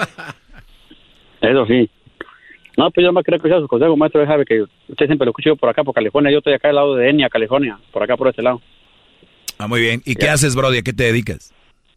Eso 1.40 1.64
sí. 1.66 1.89
No, 2.78 2.90
pues 2.92 3.05
yo 3.05 3.12
más 3.12 3.24
creo 3.24 3.40
que 3.40 3.48
sea 3.48 3.59
su 3.59 3.66
consejo, 3.66 3.96
maestro. 3.96 4.24
Sabe 4.24 4.44
que 4.44 4.62
usted 4.62 5.06
siempre 5.06 5.24
lo 5.26 5.32
escucho 5.32 5.56
por 5.56 5.68
acá, 5.68 5.82
por 5.82 5.92
California. 5.92 6.30
Yo 6.30 6.38
estoy 6.38 6.52
acá 6.55 6.68
al 6.68 6.76
lado 6.76 6.94
de 6.94 7.10
Enia, 7.10 7.28
California, 7.28 7.76
por 7.92 8.05
acá, 8.05 8.16
por 8.16 8.28
este 8.28 8.40
lado. 8.40 8.60
Ah, 9.59 9.66
muy 9.66 9.80
bien. 9.80 10.00
¿Y 10.05 10.14
qué 10.14 10.28
haces, 10.28 10.55
Brody? 10.55 10.78
¿A 10.78 10.82
qué 10.82 10.92
te 10.92 11.02
dedicas? 11.02 11.52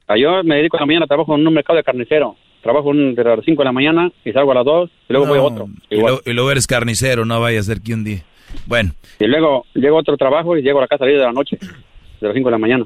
Ah, 0.07 0.17
Yo 0.17 0.43
me 0.43 0.55
dedico 0.55 0.77
a 0.77 0.79
la 0.79 0.87
mañana, 0.87 1.05
trabajo 1.05 1.35
en 1.35 1.45
un 1.45 1.53
mercado 1.53 1.77
de 1.77 1.83
carnicero. 1.83 2.35
Trabajo 2.63 2.89
un- 2.89 3.13
de 3.13 3.23
las 3.23 3.45
5 3.45 3.61
de 3.61 3.65
la 3.65 3.71
mañana 3.71 4.11
y 4.25 4.31
salgo 4.31 4.51
a 4.51 4.55
las 4.55 4.65
2 4.65 4.89
y 5.07 5.13
luego 5.13 5.27
voy 5.27 5.37
a 5.37 5.43
otro. 5.43 5.67
Y, 5.91 5.97
lo- 6.01 6.21
y 6.25 6.33
luego 6.33 6.49
eres 6.51 6.65
carnicero, 6.65 7.25
no 7.25 7.39
vaya 7.39 7.59
a 7.59 7.63
ser 7.63 7.81
que 7.81 7.93
un 7.93 8.03
día. 8.03 8.23
Bueno, 8.65 8.91
Y 9.19 9.25
luego 9.27 9.65
llego 9.75 9.97
a 9.97 9.99
otro 10.01 10.17
trabajo 10.17 10.57
y 10.57 10.63
llego 10.63 10.79
a 10.79 10.81
la 10.81 10.87
casa 10.87 11.03
a 11.03 11.07
las 11.07 11.11
10 11.13 11.19
de 11.21 11.25
la 11.27 11.31
noche, 11.31 11.57
de 11.59 12.27
las 12.27 12.33
5 12.35 12.49
de 12.49 12.51
la 12.51 12.57
mañana. 12.57 12.85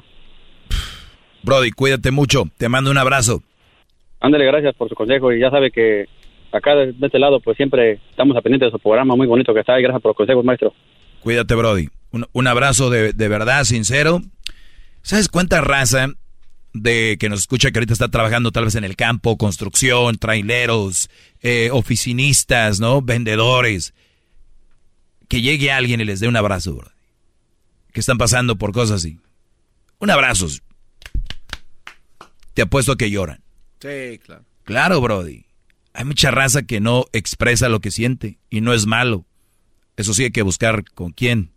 Brody, 1.44 1.72
cuídate 1.72 2.12
mucho. 2.12 2.44
Te 2.58 2.68
mando 2.70 2.92
un 2.92 2.98
abrazo. 2.98 3.42
Ándale, 4.20 4.46
gracias 4.46 4.76
por 4.76 4.90
su 4.90 4.96
consejo 4.96 5.32
y 5.32 5.40
ya 5.40 5.50
sabe 5.50 5.72
que 5.72 6.06
acá 6.56 6.76
de, 6.76 6.96
este 7.02 7.20
lado 7.20 7.40
pues 7.40 7.58
siempre 7.58 8.00
estamos 8.10 8.36
a 8.38 8.42
pendiente 8.42 8.66
de 8.66 8.72
su 8.72 8.80
programa 8.80 9.16
muy 9.16 9.28
bonito 9.28 9.54
que 9.54 9.60
está 9.60 9.80
y 9.80 9.84
gracias 9.84 10.02
por 10.02 10.10
los 10.10 10.18
consejos, 10.18 10.44
maestro. 10.44 10.74
Cuídate, 11.22 11.56
Brody. 11.56 11.90
Un, 12.12 12.26
un 12.32 12.48
abrazo 12.48 12.90
de, 12.90 13.14
de 13.14 13.28
verdad, 13.28 13.64
sincero. 13.64 14.22
¿Sabes 15.02 15.28
cuánta 15.28 15.62
raza 15.62 16.10
de 16.76 17.18
que 17.20 17.30
nos 17.30 17.40
escucha 17.42 17.72
que 17.72 17.80
ahorita 17.80 17.94
está 17.94 18.10
trabajando 18.10 18.52
tal 18.52 18.66
vez 18.66 18.76
en 18.76 18.84
el 18.84 18.96
campo, 18.96 19.38
construcción, 19.38 20.18
traileros, 20.18 21.10
eh, 21.42 21.70
oficinistas, 21.72 22.80
¿no? 22.80 23.02
Vendedores. 23.02 23.94
Que 25.28 25.42
llegue 25.42 25.72
alguien 25.72 26.02
y 26.02 26.06
les 26.06 26.20
dé 26.20 26.28
un 26.28 26.36
abrazo, 26.36 26.76
Brody. 26.76 26.94
Que 27.94 28.02
están 28.02 28.18
pasando 28.18 28.58
por 28.58 28.74
cosas 28.74 28.98
así. 28.98 29.20
Un 30.00 30.10
abrazo. 30.10 30.48
Te 32.54 32.62
apuesto 32.62 32.92
a 32.92 32.98
que 32.98 33.10
lloran. 33.10 33.42
Sí, 33.80 34.20
claro. 34.24 34.44
Claro, 34.64 35.02
Brody. 35.02 35.45
Hay 35.96 36.04
mucha 36.04 36.30
raza 36.30 36.64
que 36.64 36.82
no 36.82 37.06
expresa 37.14 37.70
lo 37.70 37.80
que 37.80 37.90
siente 37.90 38.38
y 38.50 38.62
no 38.62 38.74
es 38.74 38.86
malo. 38.86 39.26
Eso 39.96 40.14
sí 40.14 40.24
hay 40.24 40.32
que 40.32 40.42
buscar 40.42 40.84
con 40.94 41.12
quién. 41.12 41.52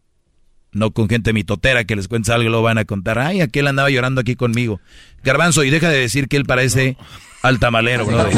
No 0.70 0.92
con 0.92 1.08
gente 1.08 1.32
mitotera 1.32 1.84
que 1.84 1.96
les 1.96 2.08
cuentes 2.08 2.32
algo 2.32 2.48
y 2.48 2.52
lo 2.52 2.62
van 2.62 2.78
a 2.78 2.84
contar. 2.84 3.18
Ay, 3.18 3.40
aquel 3.40 3.66
andaba 3.66 3.90
llorando 3.90 4.20
aquí 4.20 4.36
conmigo. 4.36 4.80
Garbanzo, 5.24 5.64
y 5.64 5.70
deja 5.70 5.88
de 5.88 5.98
decir 5.98 6.28
que 6.28 6.36
él 6.36 6.44
parece 6.44 6.96
al 7.42 7.58
tamalero, 7.58 8.06
Brody. 8.06 8.32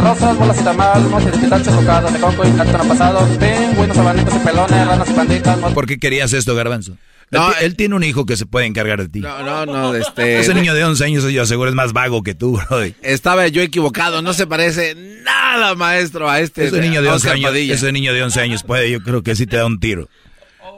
Rosas, 0.00 0.36
bolas 0.36 0.60
y 0.60 0.64
tamal, 0.64 1.02
moches 1.08 1.32
de 1.32 1.38
pitacho, 1.38 1.70
tocado 1.72 2.10
de 2.10 2.20
coco 2.20 2.46
y 2.46 2.52
cartón 2.52 2.88
pasado, 2.88 3.38
pingüinos, 3.38 3.98
abanitos 3.98 4.34
y 4.34 4.38
pelones, 4.38 4.86
ranas 4.86 5.10
y 5.10 5.12
panditas, 5.14 5.58
¿Por 5.72 5.86
qué 5.86 5.98
querías 5.98 6.32
esto, 6.32 6.54
Garbanzo? 6.54 6.96
Él, 7.30 7.40
ti- 7.58 7.64
él 7.64 7.76
tiene 7.76 7.94
un 7.94 8.02
hijo 8.04 8.26
que 8.26 8.36
se 8.36 8.46
puede 8.46 8.66
encargar 8.66 9.00
de 9.00 9.08
ti. 9.08 9.20
No, 9.20 9.42
no, 9.44 9.66
no, 9.66 9.94
este... 9.94 10.40
Ese 10.40 10.52
niño 10.54 10.74
de 10.74 10.84
11 10.84 11.04
años, 11.04 11.24
yo 11.30 11.42
aseguro, 11.42 11.68
es 11.70 11.76
más 11.76 11.92
vago 11.92 12.22
que 12.22 12.34
tú, 12.34 12.60
Brody. 12.68 12.94
Estaba 13.02 13.46
yo 13.48 13.62
equivocado, 13.62 14.20
no 14.22 14.32
se 14.34 14.46
parece 14.46 14.94
nada, 15.24 15.74
maestro, 15.74 16.28
a 16.28 16.40
este. 16.40 16.66
Ese 16.66 16.80
niño 16.80 17.02
de 17.02 17.08
11 17.08 17.16
Oscar 17.16 17.32
años, 17.34 17.50
Padilla. 17.50 17.74
ese 17.74 17.92
niño 17.92 18.12
de 18.12 18.22
11 18.22 18.40
años 18.40 18.62
puede, 18.62 18.90
yo 18.90 19.00
creo 19.02 19.22
que 19.22 19.34
sí 19.36 19.46
te 19.46 19.56
da 19.56 19.66
un 19.66 19.78
tiro. 19.80 20.08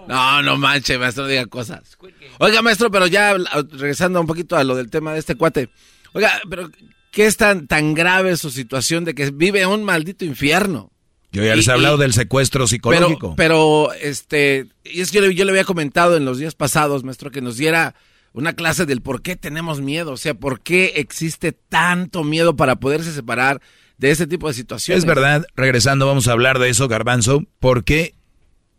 No, 0.09 0.43
no 0.43 0.57
manche, 0.57 0.99
maestro, 0.99 1.25
no 1.25 1.29
diga 1.31 1.47
cosas. 1.47 1.97
Oiga, 2.39 2.61
maestro, 2.63 2.91
pero 2.91 3.07
ya 3.07 3.35
regresando 3.71 4.21
un 4.21 4.27
poquito 4.27 4.57
a 4.57 4.65
lo 4.65 4.75
del 4.77 4.91
tema 4.91 5.13
de 5.13 5.21
este 5.21 5.37
cuate. 5.37 5.69
Oiga, 6.13 6.41
pero 6.51 6.71
¿qué 7.11 7.27
es 7.27 7.37
tan, 7.37 7.67
tan 7.67 7.95
grave 7.95 8.37
su 8.37 8.51
situación 8.51 9.05
de 9.05 9.15
que 9.15 9.31
vive 9.31 9.65
un 9.67 9.85
maldito 9.85 10.25
infierno? 10.25 10.92
Yo 11.33 11.43
ya 11.43 11.57
les 11.57 11.67
he 11.67 11.73
hablado 11.73 11.97
y- 11.97 12.01
del 12.01 12.13
secuestro 12.13 12.61
Pero, 12.61 12.69
psicológico. 12.69 13.35
pero, 13.37 13.93
este, 13.95 14.67
y 14.85 15.01
es 15.01 15.11
que 15.11 15.17
yo, 15.19 15.27
le- 15.27 15.35
yo 15.35 15.45
le 15.45 15.51
había 15.51 15.65
comentado 15.65 16.17
en 16.17 16.25
los 16.25 16.39
días 16.39 16.55
pasados, 16.55 17.05
maestro, 17.05 17.31
que 17.31 17.41
nos 17.41 17.57
diera 17.57 17.95
una 18.35 18.53
clase 18.55 18.87
del 18.87 19.01
por 19.03 19.23
qué 19.23 19.37
tenemos 19.37 19.81
miedo, 19.81 20.13
o 20.13 20.17
sea, 20.17 20.35
por 20.35 20.61
qué 20.61 20.93
existe 20.97 21.53
tanto 21.53 22.23
miedo 22.25 22.55
para 22.57 22.77
poderse 22.77 23.13
separar 23.13 23.61
de 23.99 24.11
ese 24.11 24.27
tipo 24.27 24.49
de 24.49 24.55
situaciones. 24.55 25.05
Es 25.05 25.09
verdad, 25.09 25.47
regresando 25.55 26.07
vamos 26.07 26.29
a 26.29 26.33
hablar 26.33 26.59
de 26.59 26.69
eso, 26.69 26.89
Garbanzo, 26.89 27.45
porque 27.61 28.15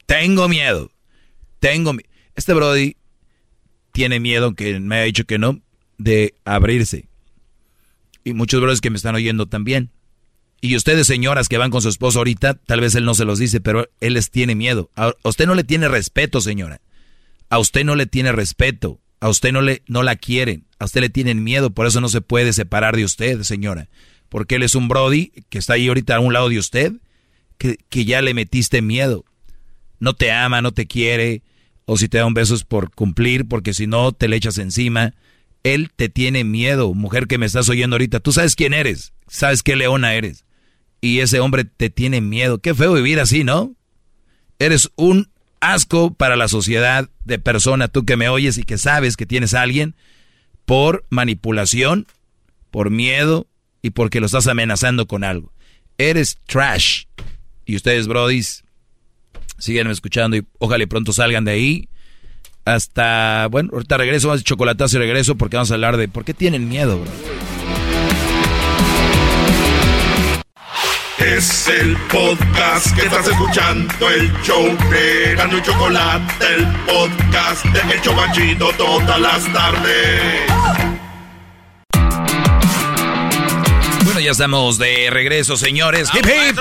tengo 0.05 0.47
miedo. 0.49 0.91
Tengo 1.59 1.93
Este 2.35 2.53
Brody 2.53 2.97
tiene 3.93 4.19
miedo, 4.19 4.53
que 4.53 4.79
me 4.79 4.97
ha 4.97 5.03
dicho 5.03 5.23
que 5.25 5.37
no, 5.37 5.61
de 5.97 6.35
abrirse. 6.45 7.07
Y 8.23 8.33
muchos 8.33 8.59
brothers 8.59 8.81
que 8.81 8.89
me 8.89 8.97
están 8.97 9.15
oyendo 9.15 9.45
también. 9.45 9.91
Y 10.65 10.77
ustedes, 10.77 11.07
señoras 11.07 11.49
que 11.49 11.57
van 11.57 11.71
con 11.71 11.81
su 11.81 11.89
esposo 11.89 12.19
ahorita, 12.19 12.53
tal 12.53 12.79
vez 12.79 12.95
él 12.95 13.03
no 13.03 13.15
se 13.15 13.25
los 13.25 13.37
dice, 13.37 13.59
pero 13.59 13.89
él 13.99 14.13
les 14.13 14.31
tiene 14.31 14.55
miedo. 14.55 14.89
A 14.95 15.13
usted 15.25 15.45
no 15.45 15.55
le 15.55 15.65
tiene 15.65 15.89
respeto, 15.89 16.39
señora. 16.39 16.79
A 17.49 17.59
usted 17.59 17.83
no 17.83 17.97
le 17.97 18.05
tiene 18.05 18.31
respeto. 18.31 19.01
A 19.19 19.27
usted 19.27 19.51
no, 19.51 19.61
le, 19.61 19.81
no 19.87 20.03
la 20.03 20.15
quieren. 20.15 20.63
A 20.79 20.85
usted 20.85 21.01
le 21.01 21.09
tienen 21.09 21.43
miedo. 21.43 21.71
Por 21.71 21.85
eso 21.85 21.99
no 21.99 22.07
se 22.07 22.21
puede 22.21 22.53
separar 22.53 22.95
de 22.95 23.03
usted, 23.03 23.41
señora. 23.41 23.89
Porque 24.29 24.55
él 24.55 24.63
es 24.63 24.73
un 24.73 24.87
Brody 24.87 25.33
que 25.49 25.57
está 25.57 25.73
ahí 25.73 25.89
ahorita 25.89 26.15
a 26.15 26.21
un 26.21 26.31
lado 26.31 26.47
de 26.47 26.59
usted, 26.59 26.93
que, 27.57 27.75
que 27.89 28.05
ya 28.05 28.21
le 28.21 28.33
metiste 28.33 28.81
miedo. 28.81 29.25
No 29.99 30.13
te 30.13 30.31
ama, 30.31 30.61
no 30.61 30.71
te 30.71 30.87
quiere. 30.87 31.41
O 31.83 31.97
si 31.97 32.07
te 32.07 32.19
da 32.19 32.25
un 32.25 32.35
beso 32.35 32.55
es 32.55 32.63
por 32.63 32.89
cumplir, 32.89 33.49
porque 33.49 33.73
si 33.73 33.85
no, 33.85 34.13
te 34.13 34.29
le 34.29 34.37
echas 34.37 34.57
encima. 34.59 35.13
Él 35.63 35.91
te 35.93 36.07
tiene 36.07 36.45
miedo, 36.45 36.93
mujer 36.93 37.27
que 37.27 37.37
me 37.37 37.47
estás 37.47 37.67
oyendo 37.67 37.95
ahorita. 37.95 38.21
Tú 38.21 38.31
sabes 38.31 38.55
quién 38.55 38.73
eres. 38.73 39.11
Sabes 39.27 39.61
qué 39.61 39.75
leona 39.75 40.13
eres 40.13 40.45
y 41.03 41.19
ese 41.19 41.41
hombre 41.41 41.65
te 41.65 41.89
tiene 41.89 42.21
miedo. 42.21 42.59
Qué 42.59 42.73
feo 42.73 42.93
vivir 42.93 43.19
así, 43.19 43.43
¿no? 43.43 43.75
Eres 44.57 44.89
un 44.95 45.29
asco 45.59 46.13
para 46.13 46.37
la 46.37 46.47
sociedad 46.47 47.09
de 47.25 47.39
persona, 47.39 47.89
tú 47.89 48.05
que 48.05 48.15
me 48.15 48.29
oyes 48.29 48.57
y 48.57 48.63
que 48.63 48.77
sabes 48.77 49.17
que 49.17 49.25
tienes 49.25 49.53
a 49.53 49.63
alguien 49.63 49.95
por 50.63 51.03
manipulación, 51.09 52.07
por 52.71 52.89
miedo 52.89 53.47
y 53.81 53.89
porque 53.89 54.21
lo 54.21 54.27
estás 54.27 54.47
amenazando 54.47 55.05
con 55.05 55.25
algo. 55.25 55.51
Eres 55.97 56.37
trash. 56.45 57.03
Y 57.65 57.75
ustedes, 57.75 58.07
brodis, 58.07 58.63
siguen 59.57 59.87
escuchando 59.87 60.37
y 60.37 60.45
ojalá 60.57 60.87
pronto 60.87 61.11
salgan 61.11 61.43
de 61.43 61.51
ahí. 61.51 61.89
Hasta, 62.63 63.49
bueno, 63.51 63.71
ahorita 63.73 63.97
regreso, 63.97 64.29
más 64.29 64.41
chocolatazo 64.41 64.95
y 64.95 64.99
regreso 64.99 65.35
porque 65.35 65.57
vamos 65.57 65.71
a 65.71 65.73
hablar 65.73 65.97
de 65.97 66.07
por 66.07 66.23
qué 66.23 66.33
tienen 66.33 66.69
miedo, 66.69 66.97
bro. 67.01 67.92
Es 71.19 71.67
el 71.67 71.95
podcast 72.11 72.95
que 72.95 73.05
estás 73.05 73.27
escuchando, 73.27 74.09
el 74.09 74.31
show 74.41 74.65
de 74.89 75.35
Gano 75.35 75.57
y 75.57 75.61
Chocolate, 75.61 76.45
el 76.55 76.67
podcast 76.85 77.65
de 77.65 77.95
Hecho 77.95 78.11
Chocachito 78.11 78.71
todas 78.77 79.19
las 79.19 79.53
tardes. 79.53 80.41
Bueno, 84.03 84.19
ya 84.19 84.31
estamos 84.31 84.79
de 84.79 85.09
regreso, 85.11 85.55
señores. 85.55 86.09
¡Hip, 86.13 86.25
hip! 86.25 86.57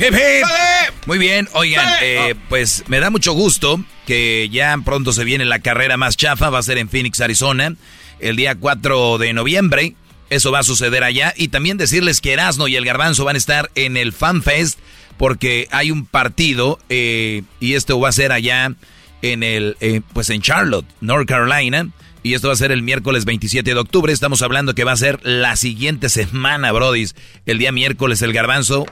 ¡Hip, 0.00 0.14
hip! 0.14 1.06
Muy 1.06 1.18
bien, 1.18 1.48
oigan, 1.52 1.86
eh, 2.02 2.34
pues 2.48 2.84
me 2.88 2.98
da 3.00 3.10
mucho 3.10 3.32
gusto 3.32 3.80
que 4.06 4.48
ya 4.50 4.76
pronto 4.84 5.12
se 5.12 5.24
viene 5.24 5.44
la 5.44 5.60
carrera 5.60 5.96
más 5.96 6.16
chafa, 6.16 6.50
va 6.50 6.58
a 6.58 6.62
ser 6.62 6.78
en 6.78 6.88
Phoenix, 6.88 7.20
Arizona, 7.20 7.74
el 8.18 8.36
día 8.36 8.56
4 8.56 9.18
de 9.18 9.32
noviembre. 9.32 9.94
Eso 10.30 10.52
va 10.52 10.60
a 10.60 10.64
suceder 10.64 11.04
allá. 11.04 11.32
Y 11.36 11.48
también 11.48 11.76
decirles 11.78 12.20
que 12.20 12.32
Erasmo 12.32 12.68
y 12.68 12.76
el 12.76 12.84
Garbanzo 12.84 13.24
van 13.24 13.36
a 13.36 13.38
estar 13.38 13.70
en 13.74 13.96
el 13.96 14.12
Fan 14.12 14.42
Fest 14.42 14.78
porque 15.16 15.68
hay 15.70 15.90
un 15.90 16.06
partido 16.06 16.78
eh, 16.88 17.42
y 17.60 17.74
esto 17.74 17.98
va 17.98 18.08
a 18.08 18.12
ser 18.12 18.32
allá 18.32 18.72
en 19.20 19.42
el, 19.42 19.76
eh, 19.80 20.00
pues 20.12 20.30
en 20.30 20.40
Charlotte, 20.40 20.86
North 21.00 21.28
Carolina. 21.28 21.88
Y 22.22 22.34
esto 22.34 22.48
va 22.48 22.54
a 22.54 22.56
ser 22.56 22.72
el 22.72 22.82
miércoles 22.82 23.24
27 23.24 23.74
de 23.74 23.78
octubre. 23.78 24.12
Estamos 24.12 24.42
hablando 24.42 24.74
que 24.74 24.84
va 24.84 24.92
a 24.92 24.96
ser 24.96 25.20
la 25.22 25.56
siguiente 25.56 26.08
semana, 26.08 26.72
Brodis. 26.72 27.14
El 27.46 27.58
día 27.58 27.72
miércoles 27.72 28.22
el 28.22 28.32
Garbanzo, 28.32 28.86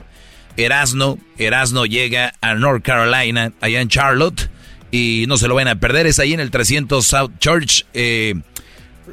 Erasno, 0.55 1.19
Erasno 1.37 1.85
llega 1.85 2.33
a 2.41 2.55
North 2.55 2.83
Carolina, 2.83 3.53
allá 3.61 3.81
en 3.81 3.89
Charlotte. 3.89 4.49
Y 4.91 5.25
no 5.27 5.37
se 5.37 5.47
lo 5.47 5.55
van 5.55 5.67
a 5.67 5.79
perder. 5.79 6.07
Es 6.07 6.19
ahí 6.19 6.33
en 6.33 6.39
el 6.39 6.51
300 6.51 7.05
South 7.05 7.31
Church. 7.39 7.85
Eh, 7.93 8.35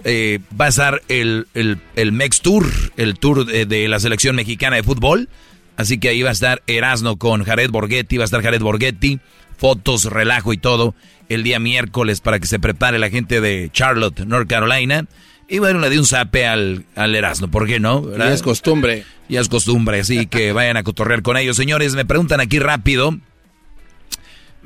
eh, 0.05 0.41
va 0.59 0.67
a 0.67 0.69
estar 0.69 1.03
el, 1.09 1.47
el, 1.55 2.13
Mex 2.13 2.41
Tour, 2.41 2.67
el 2.97 3.19
tour 3.19 3.47
de, 3.47 3.89
la 3.89 4.01
selección 4.01 4.37
mexicana 4.37 4.77
de 4.77 4.83
fútbol. 4.83 5.29
Así 5.77 5.99
que 5.99 6.09
ahí 6.09 6.23
va 6.23 6.31
a 6.31 6.33
estar 6.33 6.63
Erasno 6.67 7.17
con 7.17 7.45
Jared 7.45 7.71
Borghetti, 7.71 8.17
va 8.17 8.25
a 8.25 8.27
estar 8.27 8.43
Jared 8.43 8.61
Borghetti, 8.61 9.19
fotos, 9.57 10.05
relajo 10.05 10.53
y 10.53 10.57
todo, 10.57 10.95
el 11.29 11.43
día 11.43 11.59
miércoles 11.59 12.21
para 12.21 12.39
que 12.39 12.47
se 12.47 12.61
prepare 12.61 12.99
la 12.99 13.11
gente 13.11 13.41
de 13.41 13.71
Charlotte, 13.73 14.21
North 14.21 14.49
Carolina. 14.49 15.07
Y 15.49 15.59
bueno, 15.59 15.81
le 15.81 15.91
di 15.91 15.99
un 15.99 16.07
zape 16.07 16.47
al, 16.47 16.85
al 16.95 17.15
Erasmo, 17.15 17.49
¿por 17.49 17.67
qué 17.67 17.81
no? 17.81 18.17
Ya 18.17 18.33
es 18.33 18.43
costumbre. 18.43 19.05
Ya 19.29 19.41
es 19.41 19.49
costumbre, 19.49 20.01
así 20.01 20.27
que 20.27 20.53
vayan 20.53 20.77
a 20.77 20.83
cotorrear 20.83 21.23
con 21.23 21.37
ellos. 21.37 21.57
Señores, 21.57 21.95
me 21.95 22.05
preguntan 22.05 22.41
aquí 22.41 22.59
rápido 22.59 23.19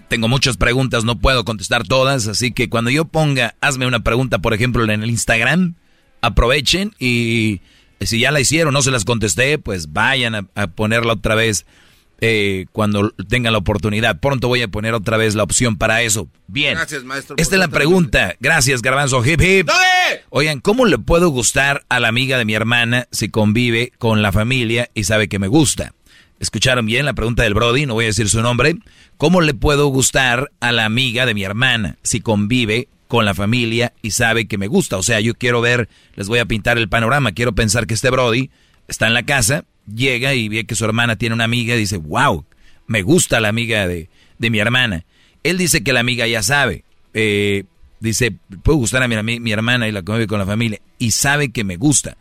tengo 0.09 0.29
muchas 0.29 0.57
preguntas, 0.57 1.05
no 1.05 1.19
puedo 1.19 1.45
contestar 1.45 1.87
todas, 1.87 2.27
así 2.27 2.53
que 2.53 2.69
cuando 2.69 2.91
yo 2.91 3.05
ponga, 3.05 3.55
hazme 3.61 3.87
una 3.87 4.01
pregunta, 4.01 4.39
por 4.39 4.55
ejemplo, 4.55 4.85
en 4.85 5.03
el 5.03 5.11
Instagram, 5.11 5.75
aprovechen 6.21 6.95
y 6.99 7.61
si 8.01 8.20
ya 8.20 8.31
la 8.31 8.41
hicieron, 8.41 8.73
no 8.73 8.83
se 8.83 8.91
las 8.91 9.05
contesté, 9.05 9.59
pues 9.59 9.93
vayan 9.93 10.49
a, 10.55 10.67
ponerla 10.69 11.15
otra 11.15 11.35
vez 11.35 11.67
eh, 12.20 12.67
cuando 12.73 13.11
tengan 13.28 13.53
la 13.53 13.59
oportunidad. 13.59 14.20
Pronto 14.20 14.49
voy 14.49 14.62
a 14.62 14.69
poner 14.69 14.95
otra 14.95 15.17
vez 15.17 15.35
la 15.35 15.43
opción 15.43 15.77
para 15.77 16.03
eso. 16.03 16.28
Bien. 16.47 16.75
Gracias, 16.75 17.05
maestro. 17.05 17.37
Esta 17.39 17.57
es 17.57 17.61
la 17.61 17.69
pregunta. 17.69 18.37
Gracias, 18.41 18.83
Garbanzo. 18.83 19.25
Hip, 19.25 19.41
hip. 19.41 19.69
Oigan, 20.31 20.61
¿cómo 20.61 20.87
le 20.87 20.99
puedo 20.99 21.28
gustar 21.31 21.85
a 21.89 22.01
la 22.01 22.09
amiga 22.09 22.39
de 22.39 22.45
mi 22.45 22.55
hermana 22.55 23.09
si 23.11 23.28
convive 23.28 23.93
con 23.99 24.23
la 24.23 24.33
familia 24.33 24.91
y 24.95 25.05
sabe 25.05 25.28
que 25.28 25.39
me 25.39 25.49
gusta? 25.49 25.93
Escucharon 26.41 26.86
bien 26.86 27.05
la 27.05 27.15
pregunta 27.15 27.42
del 27.42 27.55
Brody, 27.55 27.86
no 27.86 27.94
voy 27.94 28.05
a 28.05 28.08
decir 28.08 28.28
su 28.28 28.41
nombre. 28.41 28.76
¿Cómo 29.17 29.41
le 29.41 29.55
puedo 29.55 29.89
gustar 29.89 30.52
a 30.60 30.70
la 30.70 30.84
amiga 30.84 31.26
de 31.26 31.34
mi 31.34 31.42
hermana 31.42 31.99
si 32.02 32.20
convive 32.20 32.89
con 33.08 33.25
la 33.25 33.34
familia 33.34 33.92
y 34.02 34.12
sabe 34.12 34.47
que 34.47 34.58
me 34.58 34.68
gusta? 34.68 34.97
O 34.97 35.02
sea, 35.02 35.18
yo 35.20 35.34
quiero 35.34 35.60
ver, 35.60 35.89
les 36.15 36.28
voy 36.28 36.39
a 36.39 36.47
pintar 36.47 36.78
el 36.78 36.89
panorama, 36.89 37.33
quiero 37.33 37.55
pensar 37.55 37.89
que 37.89 37.94
este 37.94 38.10
Brody 38.10 38.50
está 38.86 39.08
en 39.08 39.15
la 39.15 39.25
casa, 39.25 39.65
llega 39.92 40.34
y 40.34 40.49
ve 40.49 40.65
que 40.65 40.76
su 40.76 40.84
hermana 40.84 41.17
tiene 41.17 41.34
una 41.34 41.44
amiga 41.44 41.75
y 41.75 41.78
dice, 41.78 41.97
wow, 41.97 42.44
me 42.86 43.02
gusta 43.02 43.41
la 43.41 43.49
amiga 43.49 43.89
de, 43.89 44.08
mi 44.39 44.60
hermana. 44.60 45.05
Él 45.42 45.58
dice 45.58 45.83
que 45.83 45.92
la 45.92 46.00
amiga 46.00 46.26
ya 46.28 46.44
sabe, 46.44 46.84
eh, 47.15 47.65
dice, 47.99 48.36
puedo 48.62 48.78
gustar 48.78 49.02
a 49.02 49.08
mi, 49.08 49.41
mi 49.41 49.50
hermana 49.50 49.89
y 49.89 49.92
la 49.92 50.02
convive 50.02 50.28
con 50.28 50.39
la 50.39 50.47
familia 50.47 50.81
y 51.00 51.10
sabe 51.10 51.50
que 51.50 51.65
me 51.65 51.76
gusta. 51.76 52.17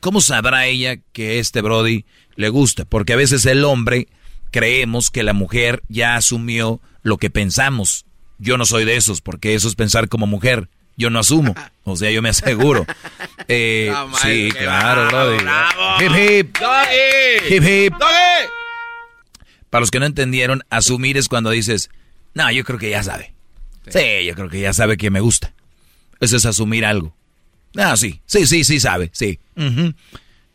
¿Cómo 0.00 0.20
sabrá 0.20 0.66
ella 0.66 0.98
que 1.12 1.40
este 1.40 1.60
Brody 1.60 2.04
le 2.38 2.48
gusta? 2.50 2.84
Porque 2.84 3.14
a 3.14 3.16
veces 3.16 3.44
el 3.46 3.64
hombre 3.64 4.06
creemos 4.52 5.10
que 5.10 5.24
la 5.24 5.32
mujer 5.32 5.82
ya 5.88 6.14
asumió 6.14 6.80
lo 7.02 7.18
que 7.18 7.30
pensamos. 7.30 8.06
Yo 8.38 8.56
no 8.56 8.64
soy 8.64 8.84
de 8.84 8.96
esos, 8.96 9.20
porque 9.20 9.56
eso 9.56 9.66
es 9.66 9.74
pensar 9.74 10.08
como 10.08 10.28
mujer. 10.28 10.68
Yo 10.96 11.10
no 11.10 11.18
asumo. 11.18 11.56
O 11.82 11.96
sea, 11.96 12.12
yo 12.12 12.22
me 12.22 12.30
aseguro. 12.30 12.86
Eh, 13.50 13.90
sí, 14.20 14.50
claro, 14.50 15.08
Brody. 15.08 15.38
Hip 16.04 16.12
hip. 16.14 16.58
Hip 17.48 17.62
hip. 17.62 17.94
Para 19.70 19.80
los 19.80 19.90
que 19.90 20.00
no 20.00 20.04
entendieron, 20.04 20.64
asumir 20.68 21.16
es 21.16 21.30
cuando 21.30 21.48
dices, 21.48 21.88
no, 22.34 22.52
yo 22.52 22.62
creo 22.62 22.78
que 22.78 22.90
ya 22.90 23.02
sabe. 23.02 23.32
Sí, 23.88 24.26
yo 24.26 24.34
creo 24.34 24.50
que 24.50 24.60
ya 24.60 24.74
sabe 24.74 24.98
que 24.98 25.08
me 25.08 25.20
gusta. 25.20 25.54
Eso 26.20 26.36
es 26.36 26.44
asumir 26.44 26.84
algo. 26.84 27.16
Ah, 27.74 27.96
sí, 27.96 28.20
sí, 28.26 28.46
sí, 28.46 28.64
sí 28.64 28.80
sabe, 28.80 29.08
sí. 29.14 29.40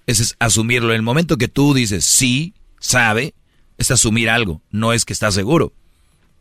Ese 0.08 0.24
es 0.24 0.36
asumirlo. 0.40 0.90
En 0.90 0.98
el 0.98 1.02
momento 1.02 1.38
que 1.38 1.48
tú 1.48 1.74
dices 1.74 2.06
sí, 2.06 2.54
sabe, 2.80 3.34
es 3.78 3.92
asumir 3.92 4.30
algo, 4.30 4.62
no 4.72 4.94
es 4.94 5.06
que 5.06 5.14
estás 5.14 5.34
seguro. 5.34 5.74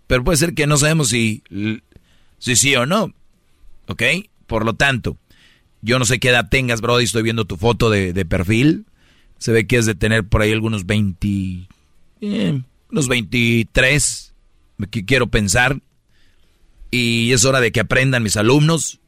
Pero 0.06 0.24
puede 0.24 0.36
ser 0.38 0.54
que 0.54 0.66
no 0.66 0.76
sabemos 0.76 1.08
si, 1.08 1.42
si 2.38 2.56
sí 2.56 2.74
o 2.76 2.86
no. 2.86 3.12
¿Ok? 3.88 4.02
Por 4.46 4.64
lo 4.64 4.74
tanto, 4.74 5.16
yo 5.80 5.98
no 5.98 6.04
sé 6.04 6.20
qué 6.20 6.28
edad 6.28 6.48
tengas, 6.48 6.80
Brody, 6.80 7.04
estoy 7.04 7.22
viendo 7.22 7.44
tu 7.44 7.56
foto 7.56 7.90
de, 7.90 8.24
perfil. 8.24 8.86
Se 9.38 9.52
ve 9.52 9.66
que 9.66 9.76
es 9.76 9.86
de 9.86 9.94
tener 9.94 10.24
por 10.26 10.42
ahí 10.42 10.52
algunos 10.52 10.86
20, 10.86 11.68
eh, 12.20 12.62
unos 12.90 13.08
23, 13.08 14.34
que 14.90 15.04
quiero 15.04 15.28
pensar. 15.28 15.80
Y 16.90 17.32
es 17.32 17.44
hora 17.44 17.60
de 17.60 17.72
que 17.72 17.80
aprendan 17.80 18.22
mis 18.22 18.36
alumnos 18.36 19.00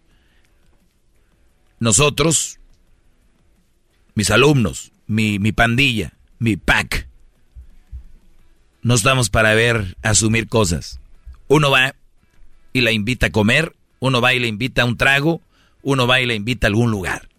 nosotros, 1.78 2.58
mis 4.15 4.31
alumnos, 4.31 4.93
mi, 5.07 5.39
mi 5.39 5.52
pandilla, 5.52 6.12
mi 6.39 6.57
pack, 6.57 7.09
no 8.84 8.94
estamos 8.94 9.31
para 9.31 9.55
ver, 9.55 9.97
asumir 10.02 10.47
cosas. 10.47 11.01
Uno 11.49 11.70
va 11.70 11.94
y 12.75 12.83
la 12.83 12.93
invita 12.93 13.26
a 13.26 13.31
comer, 13.31 13.75
uno 13.99 14.20
va 14.20 14.34
y 14.34 14.39
le 14.39 14.47
invita 14.47 14.83
a 14.83 14.84
un 14.84 14.99
trago, 14.99 15.41
uno 15.83 16.07
va 16.07 16.20
y 16.20 16.26
le 16.26 16.34
invita 16.34 16.67
a 16.67 16.68
algún 16.68 16.91
lugar. 16.91 17.31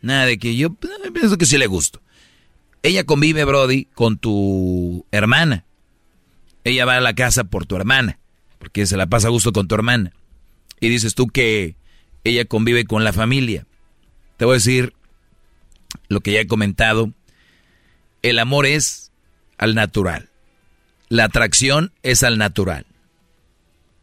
Nada 0.00 0.24
de 0.24 0.38
que 0.38 0.56
yo 0.56 0.74
pienso 1.12 1.36
que 1.36 1.44
sí 1.44 1.58
le 1.58 1.66
gusto. 1.66 2.00
Ella 2.82 3.04
convive, 3.04 3.44
Brody, 3.44 3.84
con 3.94 4.16
tu 4.16 5.04
hermana. 5.12 5.66
Ella 6.64 6.86
va 6.86 6.96
a 6.96 7.00
la 7.00 7.14
casa 7.14 7.44
por 7.44 7.66
tu 7.66 7.76
hermana, 7.76 8.18
porque 8.58 8.86
se 8.86 8.96
la 8.96 9.06
pasa 9.06 9.28
a 9.28 9.30
gusto 9.30 9.52
con 9.52 9.68
tu 9.68 9.74
hermana. 9.74 10.12
Y 10.80 10.88
dices 10.88 11.14
tú 11.14 11.28
que 11.28 11.76
ella 12.24 12.46
convive 12.46 12.86
con 12.86 13.04
la 13.04 13.12
familia. 13.12 13.66
Te 14.38 14.46
voy 14.46 14.54
a 14.54 14.54
decir 14.54 14.94
lo 16.08 16.20
que 16.20 16.32
ya 16.32 16.40
he 16.40 16.46
comentado. 16.46 17.12
El 18.22 18.38
amor 18.38 18.66
es 18.66 19.10
al 19.58 19.74
natural. 19.74 20.28
La 21.08 21.24
atracción 21.24 21.92
es 22.02 22.22
al 22.22 22.38
natural. 22.38 22.86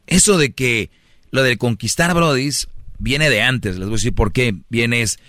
Eso 0.08 0.38
de 0.38 0.52
que 0.52 0.90
lo 1.32 1.44
de 1.44 1.58
conquistar 1.58 2.14
brodis 2.14 2.68
viene 2.98 3.30
de 3.30 3.42
antes. 3.42 3.78
Les 3.78 3.88
voy 3.88 3.96
a 3.96 3.98
decir 3.98 4.14
por 4.14 4.32
qué. 4.32 4.56
Viene 4.70 5.02
es, 5.02 5.20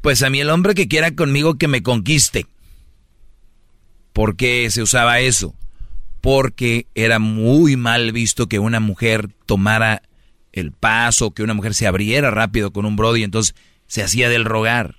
pues 0.00 0.22
a 0.22 0.30
mí 0.30 0.40
el 0.40 0.50
hombre 0.50 0.74
que 0.74 0.88
quiera 0.88 1.14
conmigo 1.14 1.56
que 1.56 1.68
me 1.68 1.82
conquiste. 1.82 2.46
¿Por 4.12 4.36
qué 4.36 4.68
se 4.70 4.82
usaba 4.82 5.20
eso? 5.20 5.54
Porque 6.20 6.86
era 6.94 7.18
muy 7.18 7.76
mal 7.76 8.12
visto 8.12 8.48
que 8.48 8.58
una 8.58 8.80
mujer 8.80 9.28
tomara 9.46 10.02
el 10.52 10.72
paso, 10.72 11.32
que 11.32 11.42
una 11.42 11.54
mujer 11.54 11.74
se 11.74 11.86
abriera 11.86 12.30
rápido 12.30 12.72
con 12.72 12.84
un 12.84 12.96
brody, 12.96 13.22
entonces 13.22 13.54
se 13.86 14.02
hacía 14.02 14.28
del 14.28 14.44
rogar. 14.44 14.96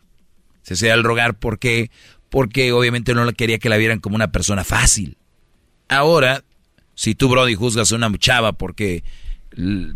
Se 0.70 0.76
hacía 0.76 0.92
del 0.92 1.04
rogar 1.04 1.34
porque 1.34 1.90
porque 2.30 2.72
obviamente 2.74 3.16
no 3.16 3.32
quería 3.34 3.58
que 3.58 3.70
la 3.70 3.78
vieran 3.78 4.00
como 4.00 4.16
una 4.16 4.32
persona 4.32 4.64
fácil. 4.64 5.18
Ahora, 5.88 6.44
si 6.94 7.16
tú 7.16 7.28
brody 7.28 7.56
juzgas 7.56 7.92
a 7.92 7.96
una 7.96 8.16
chava 8.20 8.54
porque 8.54 9.04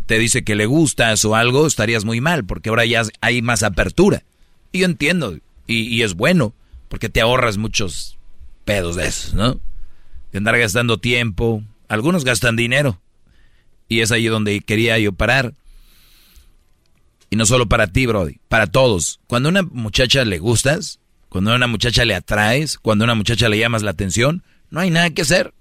te 0.08 0.18
dice 0.18 0.44
que 0.44 0.56
le 0.56 0.66
gustas 0.66 1.24
o 1.26 1.36
algo, 1.36 1.68
estarías 1.68 2.06
muy 2.06 2.22
mal, 2.22 2.44
porque 2.44 2.70
ahora 2.70 2.86
ya 2.86 3.04
hay 3.22 3.44
más 3.44 3.62
apertura. 3.62 4.24
Y 4.72 4.80
yo 4.80 4.86
entiendo, 4.86 5.38
y, 5.68 5.82
y 5.96 6.02
es 6.02 6.16
bueno, 6.16 6.56
porque 6.90 7.08
te 7.08 7.22
ahorras 7.22 7.58
muchos 7.58 8.18
pedos 8.66 8.96
de 8.96 9.06
esos, 9.06 9.36
¿no? 9.36 9.60
De 10.32 10.40
andar 10.40 10.58
gastando 10.58 10.98
tiempo, 10.98 11.62
algunos 11.88 12.26
gastan 12.26 12.56
dinero, 12.56 13.00
y 13.88 14.00
es 14.00 14.12
ahí 14.12 14.26
donde 14.26 14.60
quería 14.62 14.98
yo 14.98 15.14
parar. 15.14 15.54
Y 17.34 17.36
no 17.36 17.48
solo 17.48 17.68
para 17.68 17.88
ti, 17.88 18.06
Brody, 18.06 18.38
para 18.48 18.68
todos. 18.68 19.20
Cuando 19.26 19.50
a 19.50 19.54
una 19.54 19.64
muchacha 19.64 20.24
le 20.24 20.38
gustas, 20.38 21.00
cuando 21.30 21.52
a 21.52 21.56
una 21.56 21.66
muchacha 21.66 22.06
le 22.06 22.14
atraes, 22.14 22.78
cuando 22.78 23.06
a 23.06 23.08
una 23.08 23.16
muchacha 23.16 23.50
le 23.50 23.58
llamas 23.58 23.82
la 23.82 23.90
atención, 23.90 24.44
no 24.70 24.82
hay 24.82 24.92
nada 24.92 25.10
que 25.10 25.24
hacer. 25.24 25.52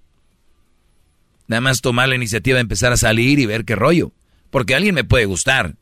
Nada 1.47 1.63
más 1.63 1.81
tomar 1.81 2.11
la 2.11 2.15
iniciativa 2.15 2.57
de 2.57 2.61
empezar 2.61 2.93
a 2.93 2.99
salir 2.99 3.39
y 3.39 3.47
ver 3.47 3.65
qué 3.65 3.75
rollo. 3.75 4.13
Porque 4.51 4.75
alguien 4.75 4.95
me 4.95 5.05
puede 5.05 5.25
gustar. 5.25 5.77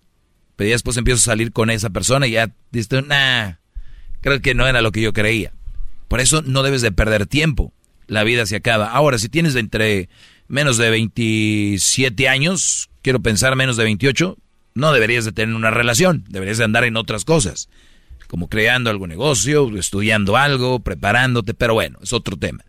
Pero 0.55 0.69
ya 0.69 0.75
después 0.77 0.97
empiezo 0.97 1.19
a 1.19 1.33
salir 1.33 1.51
con 1.51 1.71
esa 1.71 1.91
persona 1.91 2.29
y 2.29 2.31
ya 2.31 2.55
dices, 2.71 3.05
nah, 3.05 3.55
creo 4.21 4.41
que 4.41 4.55
no 4.55 4.69
era 4.69 4.83
lo 4.83 4.93
que 4.93 5.01
yo 5.01 5.13
creía. 5.13 5.53
Por 6.07 6.21
eso 6.21 6.41
no 6.41 6.63
debes 6.63 6.83
de 6.83 6.93
perder 6.93 7.27
tiempo. 7.27 7.73
La 8.07 8.23
vida 8.23 8.47
se 8.47 8.55
acaba. 8.55 8.93
Ahora, 8.93 9.19
si 9.19 9.29
tienes 9.29 9.57
entre 9.57 10.09
menos 10.47 10.77
de 10.77 10.89
27 10.89 12.29
años, 12.29 12.91
quiero 13.03 13.19
pensar 13.19 13.57
menos 13.57 13.77
de 13.77 13.83
28, 13.83 14.39
no 14.81 14.93
deberías 14.93 15.25
de 15.25 15.33
tener 15.33 15.55
una 15.55 15.71
relación, 15.71 16.25
deberías 16.29 16.59
de 16.59 16.65
andar 16.65 16.85
en 16.85 16.97
otras 16.97 17.25
cosas, 17.25 17.69
como 18.27 18.49
creando 18.49 18.91
algún 18.91 19.11
negocio, 19.11 19.77
estudiando 19.79 20.37
algo, 20.37 20.81
preparándote, 20.81 21.55
pero 21.55 21.75
bueno, 21.75 21.99
es 22.03 22.13
otro 22.13 22.37
tema. 22.37 22.65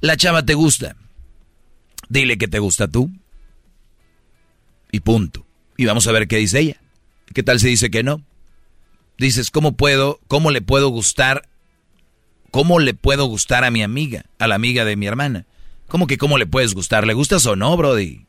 La 0.00 0.16
chava 0.16 0.44
te 0.44 0.54
gusta, 0.54 0.96
dile 2.08 2.38
que 2.38 2.48
te 2.48 2.58
gusta 2.58 2.88
tú 2.88 3.10
y 4.92 5.00
punto. 5.00 5.46
Y 5.76 5.84
vamos 5.84 6.06
a 6.06 6.12
ver 6.12 6.28
qué 6.28 6.36
dice 6.36 6.60
ella. 6.60 6.80
¿Qué 7.34 7.42
tal 7.42 7.60
si 7.60 7.68
dice 7.68 7.90
que 7.90 8.02
no? 8.02 8.22
Dices, 9.18 9.50
¿cómo 9.50 9.76
puedo, 9.76 10.20
cómo 10.28 10.50
le 10.50 10.62
puedo 10.62 10.88
gustar, 10.88 11.48
cómo 12.50 12.78
le 12.78 12.94
puedo 12.94 13.26
gustar 13.26 13.64
a 13.64 13.70
mi 13.70 13.82
amiga, 13.82 14.26
a 14.38 14.46
la 14.46 14.54
amiga 14.54 14.84
de 14.84 14.96
mi 14.96 15.06
hermana? 15.06 15.46
¿Cómo 15.88 16.06
que 16.06 16.18
cómo 16.18 16.38
le 16.38 16.46
puedes 16.46 16.74
gustar? 16.74 17.06
¿Le 17.06 17.14
gustas 17.14 17.46
o 17.46 17.56
no, 17.56 17.76
Brody? 17.76 18.25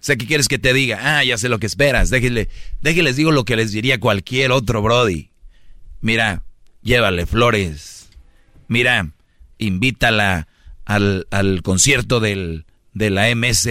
Sé 0.00 0.16
que 0.16 0.26
quieres 0.26 0.48
que 0.48 0.58
te 0.58 0.72
diga, 0.72 0.98
ah, 1.02 1.24
ya 1.24 1.38
sé 1.38 1.48
lo 1.48 1.58
que 1.58 1.66
esperas. 1.66 2.10
Déjenle, 2.10 2.48
déjenles 2.80 3.16
digo 3.16 3.32
lo 3.32 3.44
que 3.44 3.56
les 3.56 3.72
diría 3.72 3.98
cualquier 3.98 4.52
otro 4.52 4.80
Brody. 4.80 5.30
Mira, 6.00 6.44
llévale 6.82 7.26
flores. 7.26 8.10
Mira, 8.68 9.10
invítala 9.58 10.46
al, 10.84 11.26
al 11.30 11.62
concierto 11.62 12.20
del, 12.20 12.64
de 12.92 13.10
la 13.10 13.34
MS. 13.34 13.68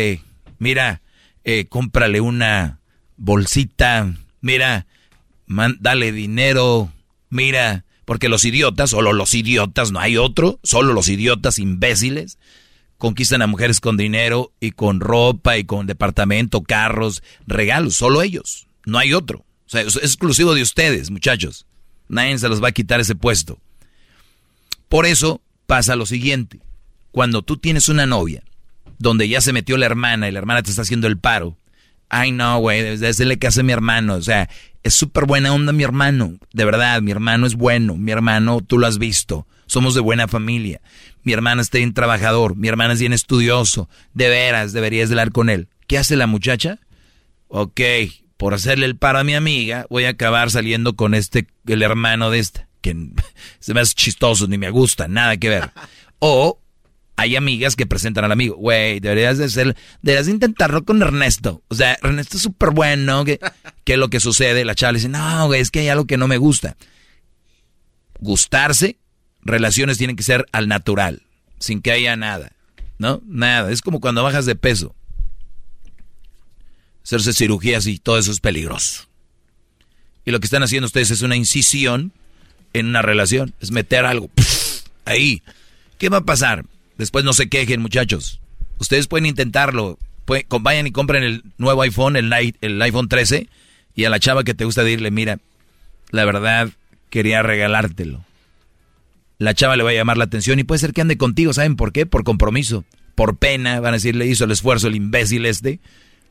Mira, 0.60 1.02
eh, 1.44 1.66
cómprale 1.70 2.20
una 2.20 2.82
bolsita. 3.16 4.14
Mira, 4.42 4.86
dale 5.80 6.12
dinero. 6.12 6.92
Mira, 7.30 7.86
porque 8.04 8.28
los 8.28 8.44
idiotas, 8.44 8.90
solo 8.90 9.14
los 9.14 9.34
idiotas, 9.34 9.92
no 9.92 10.00
hay 10.00 10.18
otro, 10.18 10.60
solo 10.64 10.94
los 10.94 11.08
idiotas 11.08 11.58
imbéciles 11.60 12.38
conquistan 12.98 13.42
a 13.42 13.48
mujeres 13.48 13.80
con 13.80 13.98
dinero 13.98 14.52
y 14.60 14.72
con 14.72 15.00
ropa 15.00 15.58
y 15.58 15.64
con 15.64 15.88
departamento, 15.88 16.64
carros, 16.64 17.24
regalos, 17.46 17.96
solo 17.96 18.22
ellos, 18.22 18.68
no 18.86 18.98
hay 18.98 19.14
otro. 19.14 19.40
O 19.40 19.70
sea, 19.70 19.82
es 19.82 19.96
exclusivo 19.98 20.54
de 20.56 20.62
ustedes, 20.62 21.12
muchachos. 21.12 21.66
Nadie 22.08 22.38
se 22.38 22.48
los 22.48 22.64
va 22.64 22.70
a 22.70 22.74
quitar 22.74 23.00
ese 23.00 23.16
puesto. 23.16 23.60
Por 24.88 25.06
eso 25.06 25.42
pasa 25.66 25.96
lo 25.96 26.06
siguiente. 26.06 26.62
Cuando 27.12 27.42
tú 27.42 27.58
tienes 27.58 27.90
una 27.90 28.06
novia 28.06 28.44
donde 28.98 29.28
ya 29.28 29.42
se 29.42 29.54
metió 29.54 29.78
la 29.78 29.86
hermana 29.86 30.28
y 30.28 30.32
la 30.32 30.40
hermana 30.40 30.64
te 30.64 30.70
está 30.70 30.84
haciendo 30.84 31.08
el 31.08 31.18
paro. 31.18 31.58
Ay, 32.10 32.32
no, 32.32 32.60
güey, 32.60 32.98
desde 32.98 33.26
le 33.26 33.38
que 33.38 33.48
hace 33.48 33.64
mi 33.64 33.74
hermano. 33.74 34.16
O 34.16 34.22
sea, 34.22 34.50
es 34.84 34.94
súper 34.94 35.26
buena 35.26 35.54
onda 35.54 35.74
mi 35.74 35.84
hermano. 35.84 36.38
De 36.54 36.66
verdad, 36.66 37.02
mi 37.02 37.12
hermano 37.12 37.46
es 37.46 37.56
bueno. 37.56 37.96
Mi 37.96 38.12
hermano, 38.12 38.62
tú 38.62 38.78
lo 38.78 38.88
has 38.88 38.98
visto. 38.98 39.46
Somos 39.66 39.94
de 39.94 40.02
buena 40.02 40.30
familia. 40.30 40.80
Mi 41.28 41.34
hermana 41.34 41.62
está 41.62 41.78
bien 41.78 41.94
trabajador. 41.94 42.56
Mi 42.56 42.70
hermana 42.70 42.94
es 42.94 43.02
bien 43.02 43.12
estudioso. 43.12 43.90
De 44.14 44.30
veras, 44.30 44.72
deberías 44.72 45.10
hablar 45.10 45.34
con 45.34 45.50
él. 45.50 45.68
¿Qué 45.86 45.98
hace 45.98 46.16
la 46.16 46.26
muchacha? 46.26 46.80
Ok, 47.50 47.82
por 48.38 48.54
hacerle 48.54 48.86
el 48.86 48.96
paro 48.96 49.20
a 49.20 49.26
mi 49.26 49.34
amiga, 49.34 49.86
voy 49.90 50.06
a 50.06 50.12
acabar 50.12 50.50
saliendo 50.52 50.96
con 50.96 51.14
este, 51.14 51.46
el 51.66 51.84
hermano 51.84 52.30
de 52.30 52.40
esta. 52.40 52.70
Que 52.80 52.96
se 53.60 53.74
me 53.74 53.82
hace 53.82 53.94
chistoso, 53.94 54.48
ni 54.48 54.58
me 54.58 54.70
gusta, 54.70 55.10
nada 55.10 55.36
que 55.36 55.50
ver. 55.50 55.70
O 56.20 56.62
hay 57.18 57.36
amigas 57.36 57.76
que 57.76 57.86
presentan 57.86 58.24
al 58.24 58.32
amigo, 58.32 58.56
güey, 58.56 59.02
deberías 59.02 59.38
de 59.38 59.50
ser, 59.50 59.76
deberías 60.02 60.28
de 60.28 60.32
intentarlo 60.32 60.86
con 60.86 61.02
Ernesto. 61.02 61.62
O 61.68 61.76
sea, 61.76 61.98
Ernesto 62.04 62.38
es 62.38 62.44
súper 62.44 62.70
bueno, 62.70 63.26
¿qué, 63.26 63.38
¿qué 63.84 63.94
es 63.94 64.00
lo 64.00 64.10
que 64.10 64.22
sucede? 64.22 64.64
La 64.64 64.76
chava 64.76 64.94
le 64.94 65.00
dice, 65.00 65.10
no, 65.10 65.48
güey, 65.48 65.60
es 65.60 65.72
que 65.72 65.80
hay 65.82 65.90
algo 65.90 66.08
que 66.08 66.16
no 66.16 66.30
me 66.30 66.38
gusta. 66.38 66.78
Gustarse, 68.18 68.98
relaciones 69.42 69.98
tienen 69.98 70.16
que 70.16 70.24
ser 70.24 70.46
al 70.52 70.68
natural, 70.68 71.24
sin 71.60 71.82
que 71.82 71.92
haya 71.92 72.16
nada, 72.16 72.52
¿no? 72.98 73.22
Nada, 73.26 73.72
es 73.72 73.82
como 73.82 74.00
cuando 74.00 74.24
bajas 74.24 74.46
de 74.46 74.56
peso. 74.56 74.96
Hacerse 77.04 77.34
cirugías 77.34 77.88
y 77.88 78.00
todo 78.00 78.18
eso 78.18 78.32
es 78.32 78.40
peligroso. 78.40 79.08
Y 80.26 80.32
lo 80.32 80.40
que 80.40 80.46
están 80.46 80.64
haciendo 80.64 80.88
ustedes 80.88 81.12
es 81.12 81.22
una 81.22 81.38
incisión 81.38 82.12
en 82.74 82.88
una 82.88 83.02
relación, 83.02 83.54
es 83.62 83.72
meter 83.72 84.06
algo 84.06 84.30
ahí. 85.06 85.42
¿Qué 85.98 86.10
va 86.10 86.18
a 86.18 86.26
pasar? 86.26 86.66
Después 86.98 87.24
no 87.24 87.34
se 87.34 87.48
quejen, 87.48 87.82
muchachos. 87.82 88.40
Ustedes 88.78 89.08
pueden 89.08 89.26
intentarlo. 89.26 89.98
vayan 90.62 90.88
y 90.88 90.92
compren 90.92 91.24
el 91.24 91.44
nuevo 91.58 91.82
iPhone, 91.82 92.16
el, 92.16 92.32
el 92.62 92.82
iPhone 92.82 93.08
13, 93.08 93.48
y 93.96 94.04
a 94.04 94.10
la 94.10 94.20
chava 94.20 94.44
que 94.44 94.54
te 94.54 94.66
gusta 94.66 94.84
decirle, 94.84 95.12
mira, 95.12 95.40
la 96.12 96.26
verdad, 96.26 96.70
quería 97.10 97.42
regalártelo. 97.42 98.27
La 99.40 99.54
chava 99.54 99.76
le 99.78 99.84
va 99.84 99.92
a 99.92 99.94
llamar 99.94 100.18
la 100.18 100.24
atención 100.24 100.60
y 100.60 100.64
puede 100.64 100.80
ser 100.80 100.94
que 100.94 101.02
ande 101.02 101.18
contigo, 101.18 101.54
¿saben 101.54 101.76
por 101.76 101.92
qué? 101.92 102.06
Por 102.06 102.24
compromiso. 102.24 102.86
Por 103.16 103.38
pena, 103.38 103.80
van 103.80 103.94
a 103.94 103.98
decirle, 103.98 104.26
hizo 104.26 104.46
el 104.46 104.52
esfuerzo 104.52 104.88
el 104.88 104.96
imbécil 104.96 105.46
este, 105.46 105.80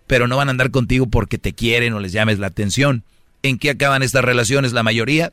pero 0.07 0.29
no 0.29 0.37
van 0.37 0.49
a 0.49 0.53
andar 0.53 0.71
contigo 0.71 1.07
porque 1.07 1.39
te 1.39 1.53
quieren 1.53 1.93
o 1.93 2.01
les 2.01 2.13
llames 2.13 2.39
la 2.39 2.49
atención. 2.49 3.05
¿En 3.43 3.59
qué 3.59 3.71
acaban 3.71 4.03
estas 4.03 4.25
relaciones 4.25 4.73
la 4.73 4.83
mayoría? 4.83 5.33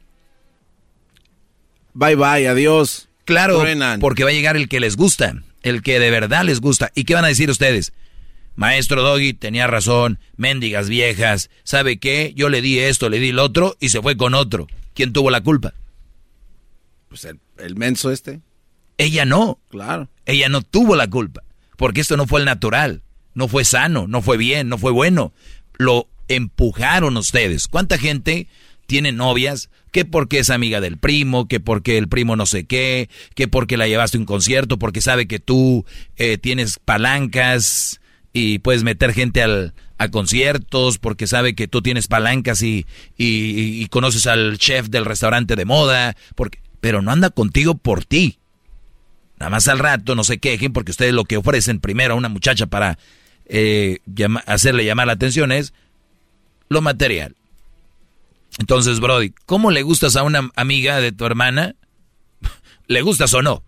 Bye 1.93 2.15
bye, 2.15 2.47
adiós. 2.47 3.09
Claro, 3.25 3.63
porque 3.99 4.23
va 4.23 4.31
a 4.31 4.33
llegar 4.33 4.57
el 4.57 4.67
que 4.67 4.79
les 4.79 4.97
gusta, 4.97 5.41
el 5.61 5.81
que 5.81 5.99
de 5.99 6.11
verdad 6.11 6.43
les 6.43 6.59
gusta. 6.59 6.91
¿Y 6.93 7.05
qué 7.05 7.13
van 7.13 7.25
a 7.25 7.29
decir 7.29 7.49
ustedes? 7.49 7.93
Maestro 8.55 9.01
Doggy 9.01 9.33
tenía 9.33 9.65
razón, 9.65 10.19
mendigas 10.35 10.89
viejas, 10.89 11.49
¿sabe 11.63 11.97
qué? 11.97 12.33
Yo 12.35 12.49
le 12.49 12.61
di 12.61 12.79
esto, 12.79 13.09
le 13.09 13.19
di 13.19 13.29
el 13.29 13.39
otro 13.39 13.75
y 13.79 13.89
se 13.89 14.01
fue 14.01 14.17
con 14.17 14.35
otro. 14.35 14.67
¿Quién 14.93 15.13
tuvo 15.13 15.31
la 15.31 15.41
culpa? 15.41 15.73
Pues 17.13 17.25
el, 17.25 17.39
el 17.59 17.75
menso 17.75 18.09
este. 18.09 18.41
Ella 18.97 19.23
no. 19.23 19.59
Claro. 19.69 20.09
Ella 20.25 20.49
no 20.49 20.63
tuvo 20.63 20.95
la 20.95 21.07
culpa, 21.07 21.43
porque 21.77 22.01
esto 22.01 22.17
no 22.17 22.25
fue 22.25 22.39
el 22.39 22.47
natural, 22.47 23.03
no 23.35 23.47
fue 23.47 23.65
sano, 23.65 24.07
no 24.07 24.23
fue 24.23 24.35
bien, 24.35 24.67
no 24.67 24.79
fue 24.79 24.91
bueno. 24.91 25.31
Lo 25.77 26.09
empujaron 26.27 27.15
ustedes. 27.15 27.67
¿Cuánta 27.67 27.99
gente 27.99 28.47
tiene 28.87 29.11
novias 29.11 29.69
que 29.91 30.05
porque 30.05 30.39
es 30.39 30.49
amiga 30.49 30.81
del 30.81 30.97
primo, 30.97 31.47
que 31.47 31.59
porque 31.59 31.99
el 31.99 32.07
primo 32.07 32.35
no 32.35 32.47
sé 32.47 32.65
qué, 32.65 33.11
que 33.35 33.47
porque 33.47 33.77
la 33.77 33.87
llevaste 33.87 34.17
a 34.17 34.21
un 34.21 34.25
concierto, 34.25 34.79
porque 34.79 34.99
sabe 34.99 35.27
que 35.27 35.37
tú 35.37 35.85
eh, 36.15 36.39
tienes 36.39 36.79
palancas 36.79 38.01
y 38.33 38.57
puedes 38.57 38.83
meter 38.83 39.13
gente 39.13 39.43
al, 39.43 39.75
a 39.99 40.09
conciertos, 40.09 40.97
porque 40.97 41.27
sabe 41.27 41.55
que 41.55 41.67
tú 41.67 41.81
tienes 41.81 42.07
palancas 42.07 42.61
y, 42.63 42.85
y, 43.17 43.85
conoces 43.87 44.27
al 44.27 44.57
chef 44.57 44.89
del 44.89 45.05
restaurante 45.05 45.55
de 45.55 45.65
moda, 45.65 46.15
porque, 46.35 46.59
pero 46.83 47.01
no 47.01 47.11
anda 47.11 47.29
contigo 47.29 47.75
por 47.75 48.03
ti. 48.03 48.39
Nada 49.39 49.49
más 49.49 49.69
al 49.69 49.79
rato 49.79 50.15
no 50.15 50.25
se 50.25 50.39
quejen 50.39 50.73
porque 50.73 50.91
ustedes 50.91 51.13
lo 51.13 51.23
que 51.23 51.37
ofrecen 51.37 51.79
primero 51.79 52.13
a 52.13 52.17
una 52.17 52.27
muchacha 52.27 52.65
para 52.67 52.99
eh, 53.45 53.99
hacerle 54.47 54.83
llamar 54.83 55.07
la 55.07 55.13
atención 55.13 55.53
es 55.53 55.73
lo 56.67 56.81
material 56.81 57.37
Entonces, 58.59 58.99
Brody, 58.99 59.33
¿cómo 59.45 59.71
le 59.71 59.81
gustas 59.81 60.17
a 60.17 60.23
una 60.23 60.49
amiga 60.57 60.99
de 60.99 61.13
tu 61.13 61.25
hermana? 61.25 61.75
¿Le 62.87 63.01
gustas 63.01 63.33
o 63.33 63.41
no? 63.41 63.63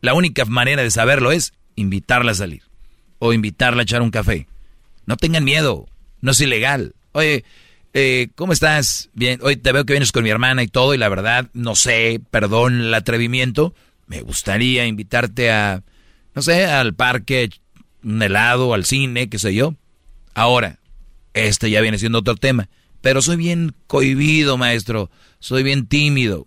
La 0.00 0.14
única 0.14 0.46
manera 0.46 0.82
de 0.82 0.90
saberlo 0.90 1.32
es 1.32 1.52
invitarla 1.76 2.32
a 2.32 2.36
salir 2.36 2.62
o 3.18 3.34
invitarla 3.34 3.82
a 3.82 3.84
echar 3.84 4.00
un 4.00 4.10
café. 4.10 4.46
No 5.04 5.18
tengan 5.18 5.44
miedo, 5.44 5.88
no 6.22 6.30
es 6.30 6.40
ilegal. 6.40 6.94
Oye, 7.12 7.44
eh, 7.92 8.28
¿cómo 8.34 8.52
estás? 8.52 9.10
Bien, 9.14 9.40
hoy 9.42 9.56
te 9.56 9.72
veo 9.72 9.84
que 9.84 9.92
vienes 9.92 10.12
con 10.12 10.24
mi 10.24 10.30
hermana 10.30 10.62
y 10.62 10.68
todo, 10.68 10.94
y 10.94 10.98
la 10.98 11.08
verdad, 11.08 11.48
no 11.52 11.74
sé, 11.74 12.20
perdón 12.30 12.80
el 12.80 12.94
atrevimiento, 12.94 13.74
me 14.06 14.22
gustaría 14.22 14.86
invitarte 14.86 15.50
a, 15.50 15.82
no 16.34 16.42
sé, 16.42 16.66
al 16.66 16.94
parque, 16.94 17.50
un 18.02 18.22
helado, 18.22 18.74
al 18.74 18.84
cine, 18.84 19.28
qué 19.28 19.38
sé 19.38 19.54
yo. 19.54 19.74
Ahora, 20.34 20.78
este 21.34 21.70
ya 21.70 21.80
viene 21.80 21.98
siendo 21.98 22.18
otro 22.18 22.36
tema, 22.36 22.68
pero 23.00 23.22
soy 23.22 23.36
bien 23.36 23.74
cohibido, 23.86 24.56
maestro, 24.56 25.10
soy 25.38 25.62
bien 25.62 25.86
tímido. 25.86 26.46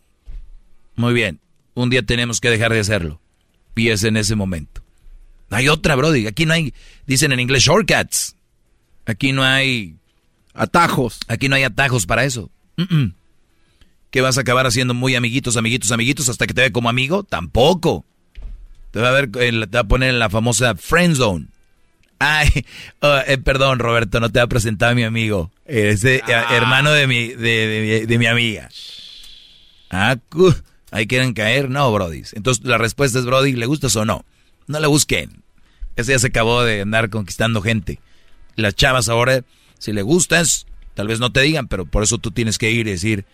Muy 0.96 1.14
bien, 1.14 1.40
un 1.74 1.90
día 1.90 2.04
tenemos 2.04 2.40
que 2.40 2.50
dejar 2.50 2.72
de 2.74 2.80
hacerlo. 2.80 3.20
Y 3.76 3.90
es 3.90 4.04
en 4.04 4.18
ese 4.18 4.36
momento. 4.36 4.84
No 5.50 5.58
hay 5.58 5.68
otra, 5.68 5.96
Brody. 5.96 6.28
Aquí 6.28 6.46
no 6.46 6.54
hay, 6.54 6.74
dicen 7.08 7.32
en 7.32 7.40
inglés, 7.40 7.64
shortcuts. 7.64 8.36
Aquí 9.06 9.32
no 9.32 9.44
hay 9.44 9.96
atajos. 10.54 11.20
Aquí 11.28 11.50
no 11.50 11.56
hay 11.56 11.64
atajos 11.64 12.06
para 12.06 12.24
eso. 12.24 12.50
¿Qué 14.12 14.22
vas 14.22 14.38
a 14.38 14.42
acabar 14.42 14.68
haciendo 14.68 14.94
muy 14.94 15.16
amiguitos, 15.16 15.58
amiguitos, 15.58 15.92
amiguitos 15.92 16.30
hasta 16.30 16.48
que 16.48 16.54
te 16.54 16.62
ve 16.62 16.72
como 16.72 16.90
amigo? 16.90 17.24
Tampoco. 17.24 18.06
Te 18.92 19.00
va 19.00 19.10
a, 19.10 19.12
ver, 19.12 19.32
te 19.32 19.52
va 19.52 19.80
a 19.80 19.88
poner 19.88 20.10
en 20.10 20.20
la 20.20 20.30
famosa 20.30 20.76
friend 20.76 21.16
zone. 21.16 21.48
Ay, 22.20 22.50
oh, 23.02 23.20
eh, 23.26 23.38
perdón, 23.38 23.80
Roberto, 23.80 24.20
no 24.20 24.32
te 24.32 24.40
ha 24.40 24.48
presentado 24.48 24.92
a 24.92 24.96
mi 24.96 25.04
amigo. 25.04 25.52
Ese 25.66 26.22
ah. 26.28 26.56
hermano 26.56 26.92
de 26.92 27.08
mi, 27.08 27.30
de, 27.30 28.06
de 28.08 28.18
mi 28.18 28.28
amiga. 28.28 28.70
Ah, 29.90 30.18
ahí 30.92 31.08
quieren 31.08 31.34
caer. 31.34 31.70
No, 31.70 31.92
Brody. 31.92 32.24
Entonces 32.34 32.64
la 32.66 32.78
respuesta 32.78 33.20
es, 33.20 33.26
Brody, 33.26 33.54
¿le 33.54 33.66
gustas 33.66 33.96
o 33.96 34.06
no? 34.06 34.26
No 34.68 34.80
le 34.80 34.88
busquen. 34.88 35.44
Ese 35.96 36.14
ya 36.14 36.20
se 36.20 36.28
acabó 36.28 36.64
de 36.64 36.82
andar 36.82 37.10
conquistando 37.10 37.62
gente. 37.62 38.00
Las 38.56 38.76
chavas 38.76 39.10
ahora, 39.10 39.44
si 39.84 39.92
le 39.92 40.02
gustas, 40.02 40.66
tal 40.94 41.08
vez 41.10 41.20
no 41.20 41.34
te 41.34 41.42
digan, 41.42 41.68
pero 41.68 41.86
por 41.86 42.04
eso 42.04 42.18
tú 42.18 42.32
tienes 42.32 42.58
que 42.58 42.72
ir 42.72 42.88
y 42.88 42.92
decir, 42.92 43.26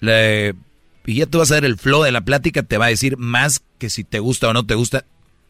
y 0.00 1.14
ya 1.14 1.26
tú 1.26 1.36
vas 1.36 1.50
a 1.50 1.56
ver 1.56 1.66
el 1.66 1.76
flow 1.76 2.02
de 2.02 2.12
la 2.12 2.22
plática, 2.22 2.62
te 2.62 2.78
va 2.78 2.86
a 2.86 2.88
decir 2.88 3.18
más 3.18 3.60
que 3.76 3.90
si 3.90 4.04
te 4.04 4.18
gusta 4.18 4.48
o 4.48 4.54
no 4.54 4.64
te 4.64 4.74
gusta, 4.74 5.04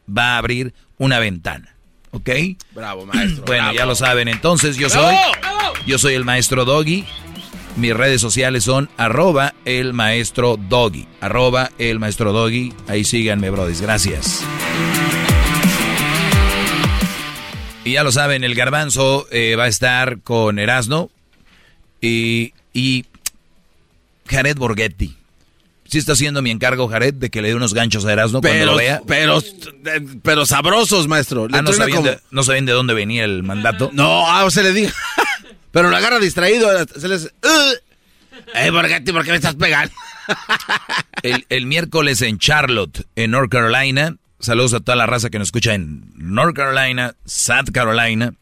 va 0.05 0.33
a 0.33 0.37
abrir 0.37 0.73
una 0.97 1.17
ventana. 1.19 1.77
¿Ok? 2.11 2.29
Bravo, 2.75 3.05
maestro. 3.05 3.43
bueno, 3.47 3.71
ya 3.71 3.85
lo 3.85 3.95
saben. 3.95 4.27
Entonces, 4.27 4.75
yo 4.75 4.89
soy. 4.89 5.15
Yo 5.87 5.97
soy 5.97 6.15
el 6.15 6.25
maestro 6.25 6.65
Doggy. 6.65 7.05
Mis 7.77 7.95
redes 7.95 8.19
sociales 8.19 8.65
son 8.65 8.89
arroba 8.97 9.53
el 9.63 9.93
maestro 9.93 10.57
Doggy. 10.57 11.07
Arroba 11.21 11.71
el 11.77 11.99
maestro 11.99 12.33
Doggy. 12.33 12.73
Ahí 12.87 13.05
síganme, 13.05 13.49
brodis. 13.49 13.79
Gracias. 13.79 14.43
Y 17.83 17.93
ya 17.93 18.03
lo 18.03 18.11
saben, 18.11 18.43
el 18.43 18.55
garbanzo 18.55 19.27
eh, 19.31 19.55
va 19.55 19.65
a 19.65 19.67
estar 19.67 20.19
con 20.21 20.59
Erasno 20.59 21.09
y, 22.01 22.53
y 22.73 23.05
Jared 24.27 24.57
Borghetti. 24.57 25.15
Sí 25.85 25.97
está 25.97 26.11
haciendo 26.11 26.43
mi 26.43 26.51
encargo, 26.51 26.87
Jared, 26.87 27.15
de 27.15 27.31
que 27.31 27.41
le 27.41 27.47
dé 27.47 27.55
unos 27.55 27.73
ganchos 27.73 28.05
a 28.05 28.13
Erasmo 28.13 28.41
cuando 28.41 28.65
lo 28.67 28.75
vea. 28.75 29.01
Pero, 29.07 29.41
pero 30.21 30.45
sabrosos, 30.45 31.07
maestro. 31.07 31.47
Ah, 31.51 31.63
no, 31.63 31.73
sabían 31.73 32.03
de, 32.03 32.19
no, 32.29 32.43
sabían 32.43 32.67
de, 32.67 32.73
dónde 32.73 32.93
venía 32.93 33.23
el 33.23 33.41
mandato. 33.41 33.89
No, 33.91 34.29
ah, 34.29 34.47
se 34.51 34.61
le 34.61 34.71
diga. 34.71 34.93
pero 35.71 35.89
lo 35.89 35.97
agarra 35.97 36.19
distraído. 36.19 36.69
Se 36.95 37.07
les... 37.07 37.33
Eh, 38.53 38.69
Borghetti, 38.69 39.11
¿por 39.11 39.23
qué 39.23 39.31
me 39.31 39.37
estás 39.37 39.55
pegando? 39.55 39.91
el, 41.23 41.45
el 41.49 41.65
miércoles 41.65 42.21
en 42.21 42.37
Charlotte, 42.37 43.07
en 43.15 43.31
North 43.31 43.51
Carolina, 43.51 44.15
Saludos 44.39 44.73
a 44.73 44.79
toda 44.79 44.95
la 44.95 45.05
raza 45.05 45.29
que 45.29 45.37
nos 45.37 45.49
escucha 45.49 45.73
en 45.73 46.13
North 46.15 46.55
Carolina, 46.55 47.15
South 47.25 47.71
Carolina. 47.73 48.33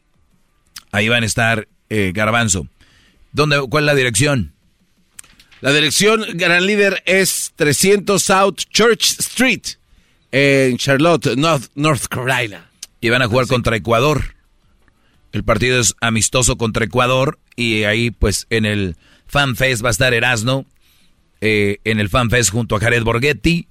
Ahí 0.92 1.10
van 1.10 1.24
a 1.24 1.26
estar 1.26 1.68
eh, 1.90 2.12
Garbanzo. 2.14 2.68
¿Dónde, 3.32 3.60
¿Cuál 3.68 3.86
es 3.86 3.88
la 3.88 3.96
dirección? 3.96 4.54
La 5.60 5.74
dirección, 5.74 6.24
gran 6.36 6.68
líder, 6.68 7.02
es 7.08 7.52
300 7.56 8.22
South 8.22 8.58
Church 8.72 9.20
Street 9.20 9.64
en 10.32 10.78
Charlotte, 10.78 11.36
North, 11.36 11.72
North 11.74 12.06
Carolina. 12.06 12.70
Y 13.02 13.10
van 13.10 13.24
a 13.24 13.28
jugar 13.28 13.48
contra 13.48 13.76
Ecuador. 13.76 14.36
El 15.32 15.44
partido 15.44 15.80
es 15.80 15.96
amistoso 16.00 16.58
contra 16.58 16.86
Ecuador 16.86 17.40
y 17.56 17.84
ahí 17.84 18.12
pues 18.12 18.46
en 18.52 18.66
el 18.66 18.98
Fan 19.26 19.56
Fest 19.56 19.84
va 19.84 19.90
a 19.90 19.92
estar 19.92 20.14
Erasno, 20.14 20.66
eh, 21.42 21.80
en 21.86 22.00
el 22.00 22.10
Fan 22.10 22.30
Fest 22.30 22.52
junto 22.52 22.76
a 22.76 22.80
Jared 22.80 23.04
Borghetti 23.04 23.68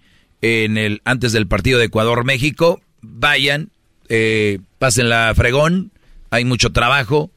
en 0.46 0.78
el 0.78 1.02
antes 1.04 1.32
del 1.32 1.46
partido 1.46 1.78
de 1.78 1.86
Ecuador-México. 1.86 2.80
Vayan, 3.00 3.70
eh, 4.08 4.60
pasen 4.78 5.08
la 5.08 5.32
fregón, 5.34 5.92
hay 6.30 6.44
mucho 6.44 6.72
trabajo, 6.72 7.30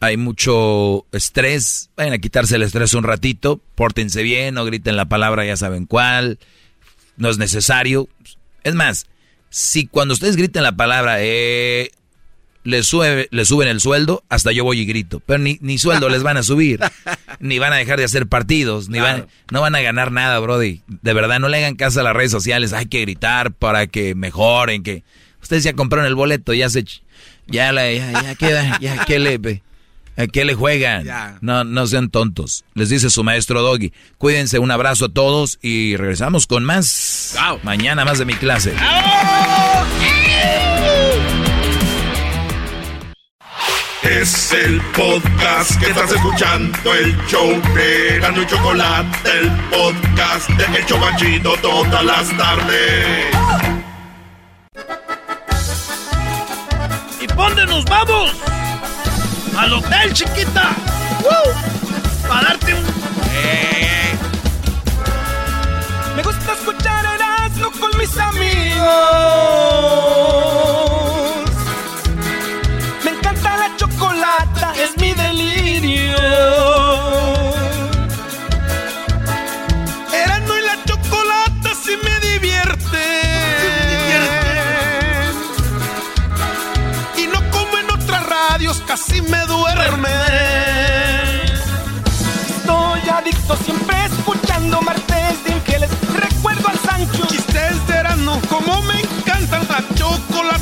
hay 0.00 0.16
mucho 0.16 1.06
estrés, 1.12 1.90
vayan 1.96 2.14
a 2.14 2.18
quitarse 2.18 2.56
el 2.56 2.62
estrés 2.62 2.94
un 2.94 3.04
ratito, 3.04 3.60
pórtense 3.74 4.22
bien, 4.22 4.54
no 4.54 4.64
griten 4.64 4.96
la 4.96 5.06
palabra, 5.06 5.44
ya 5.44 5.56
saben 5.56 5.86
cuál, 5.86 6.38
no 7.16 7.28
es 7.28 7.38
necesario. 7.38 8.08
Es 8.62 8.74
más, 8.74 9.06
si 9.50 9.86
cuando 9.86 10.14
ustedes 10.14 10.36
griten 10.36 10.62
la 10.62 10.76
palabra, 10.76 11.16
eh, 11.20 11.90
les, 12.66 12.86
sube, 12.86 13.28
les 13.30 13.48
suben 13.48 13.68
el 13.68 13.80
sueldo, 13.80 14.24
hasta 14.28 14.52
yo 14.52 14.64
voy 14.64 14.80
y 14.80 14.86
grito. 14.86 15.20
Pero 15.24 15.38
ni, 15.38 15.58
ni 15.60 15.78
sueldo 15.78 16.08
les 16.08 16.22
van 16.22 16.36
a 16.36 16.42
subir, 16.42 16.80
ni 17.40 17.58
van 17.58 17.72
a 17.72 17.76
dejar 17.76 17.98
de 17.98 18.04
hacer 18.04 18.26
partidos, 18.26 18.88
ni 18.88 18.98
van, 18.98 19.26
no 19.50 19.60
van 19.60 19.74
a 19.74 19.80
ganar 19.80 20.10
nada, 20.10 20.38
Brody. 20.40 20.82
De 20.86 21.12
verdad, 21.12 21.38
no 21.38 21.48
le 21.48 21.58
hagan 21.58 21.76
caso 21.76 22.00
a 22.00 22.02
las 22.02 22.14
redes 22.14 22.32
sociales, 22.32 22.72
hay 22.72 22.86
que 22.86 23.00
gritar 23.00 23.52
para 23.52 23.86
que 23.86 24.14
mejoren, 24.14 24.82
que 24.82 25.04
ustedes 25.40 25.62
ya 25.64 25.74
compraron 25.74 26.06
el 26.06 26.16
boleto, 26.16 26.52
ya 26.52 26.68
se 26.68 26.84
ya 27.46 27.72
la, 27.72 27.92
ya, 27.92 28.22
ya 28.22 28.34
queda, 28.34 28.78
ya 28.80 29.04
que 29.04 29.20
le 29.20 29.62
¿A 30.18 30.26
qué 30.26 30.46
le 30.46 30.54
juegan? 30.54 31.06
No, 31.42 31.64
no 31.64 31.86
sean 31.86 32.08
tontos. 32.08 32.64
Les 32.74 32.88
dice 32.88 33.10
su 33.10 33.22
maestro 33.22 33.60
Doggy. 33.60 33.92
Cuídense, 34.16 34.58
un 34.58 34.70
abrazo 34.70 35.06
a 35.06 35.08
todos 35.10 35.58
y 35.60 35.96
regresamos 35.96 36.46
con 36.46 36.64
más. 36.64 37.36
Mañana 37.62 38.04
más 38.06 38.18
de 38.18 38.24
mi 38.24 38.32
clase. 38.34 38.72
Es 44.08 44.52
el 44.52 44.80
podcast 44.92 45.80
que 45.80 45.86
estás 45.86 46.12
escuchando, 46.12 46.94
el 46.94 47.16
show 47.26 47.60
de 47.74 48.20
Gano 48.20 48.40
y 48.40 48.46
Chocolate, 48.46 49.30
el 49.38 49.50
podcast 49.68 50.48
de 50.50 50.78
El 50.78 50.86
Chocachito 50.86 51.56
todas 51.56 52.04
las 52.04 52.36
tardes. 52.36 53.26
¿Y 57.20 57.26
dónde 57.26 57.66
nos 57.66 57.84
vamos? 57.86 58.30
Al 59.58 59.72
hotel, 59.72 60.12
chiquita. 60.12 60.70
Para 62.28 62.48
darte 62.48 62.74
un... 62.74 62.84
Me 66.14 66.22
gusta 66.22 66.52
escuchar 66.52 67.04
Erasmo 67.06 67.72
con 67.80 67.98
mis 67.98 68.16
amigos. 68.16 68.86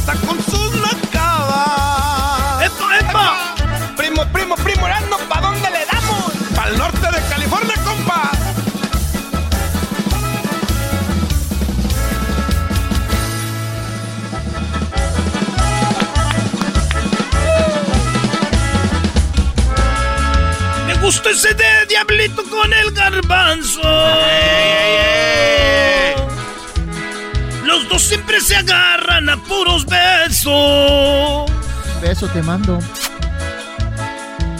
Chocolata 0.04 0.26
con 0.26 0.42
sus 0.42 0.72
nacadas. 0.80 2.70
Primo, 3.96 4.24
primo, 4.32 4.54
primo, 4.56 4.86
Erasmo, 4.86 5.16
¿pa' 5.28 5.40
dónde 5.40 5.70
le 5.70 5.86
damos? 5.86 6.32
Al 6.58 6.78
norte 6.78 7.06
de 7.10 7.28
California, 7.28 7.74
compa. 7.84 8.30
Me 20.86 20.94
gusta 20.94 21.30
ese 21.30 21.54
de 21.54 21.86
diablito 21.88 22.42
con 22.50 22.72
el 22.72 22.90
garbanzo. 22.92 23.80
Los 27.64 27.88
dos 27.88 28.02
siempre 28.02 28.40
se 28.40 28.56
agarran 28.56 28.93
a 29.14 29.36
puros 29.48 29.86
besos. 29.86 31.50
Beso 32.02 32.26
te 32.28 32.42
mando. 32.42 32.78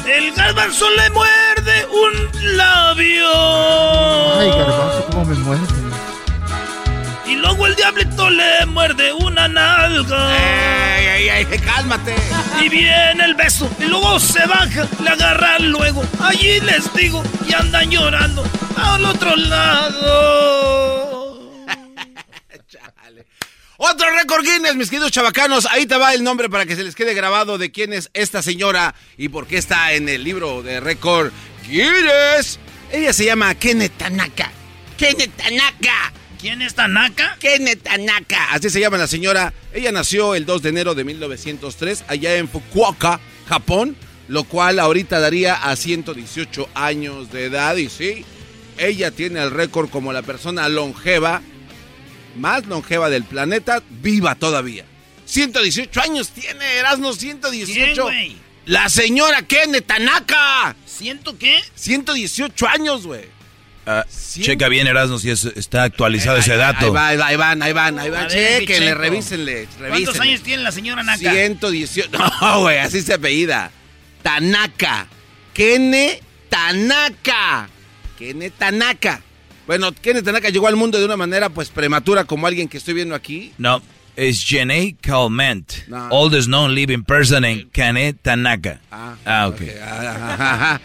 El 0.07 0.33
garbanzo 0.33 0.86
le 0.91 1.10
muerde 1.10 1.44
muerde 1.65 1.86
un 1.86 2.57
labio. 2.57 4.39
Ay, 4.39 4.49
garbanzo, 4.49 5.07
cómo 5.10 5.24
me 5.24 5.34
muerde. 5.36 5.65
Y 7.26 7.36
luego 7.36 7.66
el 7.66 7.74
diablito 7.74 8.31
le 8.31 8.66
muerde 8.66 9.12
una 9.12 9.49
nalga. 9.49 10.99
¡Ey, 10.99 11.28
ey, 11.28 11.47
ey! 11.50 11.58
¡Cálmate! 11.58 12.15
Y 12.62 12.68
viene 12.68 13.24
el 13.24 13.34
beso. 13.34 13.68
Y 13.81 13.84
luego 13.84 14.18
se 14.20 14.47
baja, 14.47 14.86
le 15.02 15.10
agarran 15.10 15.70
luego. 15.70 16.02
Allí 16.20 16.60
les 16.60 16.92
digo, 16.94 17.23
y 17.49 17.55
andan 17.55 17.91
llorando 17.91 18.44
al 18.76 19.05
otro 19.05 19.34
lado. 19.36 20.64
Otro 24.05 24.18
récord 24.18 24.44
Guinness, 24.44 24.76
mis 24.76 24.91
queridos 24.91 25.12
chavacanos. 25.12 25.65
Ahí 25.65 25.86
te 25.86 25.97
va 25.97 26.12
el 26.12 26.23
nombre 26.23 26.50
para 26.50 26.66
que 26.66 26.76
se 26.76 26.84
les 26.84 26.94
quede 26.94 27.15
grabado 27.15 27.57
de 27.57 27.73
quién 27.73 27.94
es 27.94 28.10
esta 28.12 28.42
señora 28.42 28.94
y 29.16 29.31
por 29.31 29.47
qué 29.47 29.57
está 29.57 29.94
en 29.94 30.10
el 30.10 30.23
libro 30.24 30.62
de 30.62 30.78
récord 30.78 31.33
Guinness. 31.66 32.58
Ella 32.92 33.15
se 33.15 33.24
llama 33.24 33.55
Kenneth 33.55 33.97
Tanaka. 33.97 34.52
Kenneth 34.99 35.34
Tanaka. 35.39 36.12
¿Quién 36.39 36.60
es 36.60 36.74
Tanaka? 36.74 37.39
Kenneth 37.41 37.83
Tanaka. 37.83 38.52
Así 38.52 38.68
se 38.68 38.78
llama 38.78 38.99
la 38.99 39.07
señora. 39.07 39.55
Ella 39.73 39.91
nació 39.91 40.34
el 40.34 40.44
2 40.44 40.60
de 40.60 40.68
enero 40.68 40.94
de 40.94 41.05
1903 41.05 42.05
allá 42.07 42.36
en 42.36 42.47
Fukuoka, 42.47 43.20
Japón, 43.49 43.97
lo 44.28 44.44
cual 44.44 44.81
ahorita 44.81 45.18
daría 45.18 45.55
a 45.55 45.74
118 45.76 46.68
años 46.74 47.33
de 47.33 47.47
edad. 47.47 47.76
Y 47.76 47.89
sí, 47.89 48.26
ella 48.76 49.12
tiene 49.12 49.41
el 49.41 49.50
récord 49.50 49.89
como 49.89 50.12
la 50.12 50.20
persona 50.20 50.68
longeva, 50.68 51.41
más 52.37 52.67
longeva 52.67 53.11
del 53.11 53.25
planeta, 53.25 53.83
viva 53.91 54.35
todavía. 54.35 54.85
118 55.27 56.01
años 56.03 56.31
tiene, 56.31 56.65
Erasmo, 56.77 57.13
118. 57.13 57.93
¿Quién, 57.93 58.03
güey? 58.03 58.37
La 58.67 58.89
señora 58.89 59.43
Kenneth 59.43 59.87
Tanaka. 59.87 60.75
¿Siento 60.87 61.37
qué? 61.39 61.63
118 61.75 62.67
años, 62.69 63.07
güey. 63.07 63.25
Ah, 63.87 64.07
checa 64.41 64.69
bien, 64.69 64.87
Erasmo, 64.87 65.19
si 65.19 65.29
es- 65.31 65.45
está 65.45 65.83
actualizado 65.83 66.39
ese 66.39 66.57
dato. 66.57 66.87
Ahí 66.87 66.91
va, 66.93 67.09
ahí 67.09 67.17
va, 67.17 67.27
ahí 67.29 67.37
van, 67.37 67.63
ahí 67.63 67.73
van, 67.73 67.99
ahí 67.99 68.09
van. 68.11 68.29
Chequenle, 68.29 68.89
Checo. 68.89 68.99
revísenle, 69.01 69.55
¿Cuántos 69.67 69.81
revísenle. 69.91 70.23
años 70.23 70.41
tiene 70.43 70.63
la 70.63 70.73
señora 70.73 71.03
Naka? 71.03 71.19
118. 71.33 72.11
No, 72.41 72.61
güey, 72.61 72.79
así 72.79 73.03
se 73.03 73.13
apellida. 73.15 73.71
Tanaka. 74.23 75.07
Kene 75.53 76.21
Tanaka. 76.49 77.69
Kene 78.19 78.51
Tanaka. 78.51 79.21
Bueno, 79.67 79.93
Kene 79.94 80.23
Tanaka 80.23 80.51
llegó 80.51 80.68
al 80.68 80.76
mundo 80.76 80.99
de 80.99 81.05
una 81.07 81.17
manera 81.17 81.49
pues 81.49 81.68
prematura 81.70 82.25
como 82.25 82.47
alguien 82.47 82.68
que 82.68 82.76
estoy 82.78 82.94
viendo 82.94 83.15
aquí. 83.15 83.52
No, 83.59 83.81
es 84.17 84.44
Jenny 84.44 84.94
Calment, 85.01 85.73
No. 85.89 86.09
oldest 86.10 86.47
known 86.49 86.75
living 86.75 87.02
person 87.02 87.44
en 87.44 87.68
Kane 87.70 88.12
Tanaka. 88.12 88.81
Ah, 88.91 89.49
ok. 89.49 89.60
Ajá. 89.83 90.81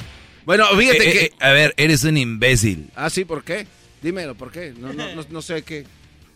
Bueno, 0.45 0.66
fíjate 0.77 1.09
Eh, 1.09 1.11
que... 1.14 1.19
eh, 1.25 1.32
a 1.41 1.51
ver, 1.51 1.74
eres 1.77 2.03
un 2.06 2.17
imbécil. 2.17 2.90
Ah, 2.95 3.09
sí, 3.09 3.25
¿por 3.25 3.43
qué? 3.43 3.67
Dímelo, 4.01 4.33
¿por 4.35 4.51
qué? 4.51 4.74
No, 4.80 4.93
no, 4.93 5.14
no, 5.14 5.25
no 5.30 5.41
sé 5.41 5.56
a 5.56 5.61
qué, 5.61 5.85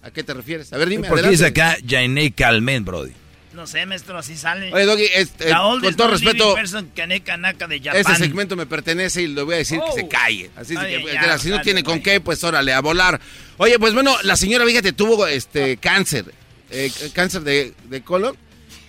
a 0.03 0.11
qué 0.11 0.21
te 0.23 0.33
refieres. 0.33 0.71
A 0.73 0.77
ver, 0.77 0.89
dime, 0.89 1.07
¿Por 1.07 1.19
qué 1.21 1.27
adelante. 1.27 1.45
es 1.45 1.49
acá 1.49 1.77
Jenny 1.87 2.29
Calment, 2.31 2.85
Brody? 2.85 3.13
No 3.53 3.67
sé, 3.67 3.85
maestro, 3.85 4.17
así 4.17 4.35
sale. 4.35 4.73
Oye, 4.73 4.85
Doggy, 4.85 5.05
este, 5.13 5.49
con 5.51 5.95
todo 5.95 6.07
respeto. 6.09 6.55
Ese 6.57 8.15
segmento 8.15 8.55
me 8.55 8.65
pertenece 8.65 9.21
y 9.21 9.27
le 9.27 9.43
voy 9.43 9.55
a 9.55 9.57
decir 9.59 9.79
que 9.79 10.01
se 10.01 10.07
calle. 10.07 10.49
Así 10.55 10.75
Ay, 10.77 11.03
que, 11.03 11.13
ya, 11.13 11.37
si 11.37 11.49
no 11.49 11.55
dale, 11.55 11.63
tiene 11.63 11.83
con 11.83 12.01
qué, 12.01 12.19
pues 12.19 12.43
órale, 12.43 12.73
a 12.73 12.81
volar. 12.81 13.19
Oye, 13.57 13.77
pues 13.77 13.93
bueno, 13.93 14.15
la 14.23 14.35
señora, 14.35 14.65
fíjate, 14.65 14.93
tuvo 14.93 15.27
este 15.27 15.77
cáncer. 15.77 16.25
eh, 16.71 16.91
cáncer 17.13 17.41
de, 17.43 17.73
de 17.89 18.01
colon. 18.01 18.35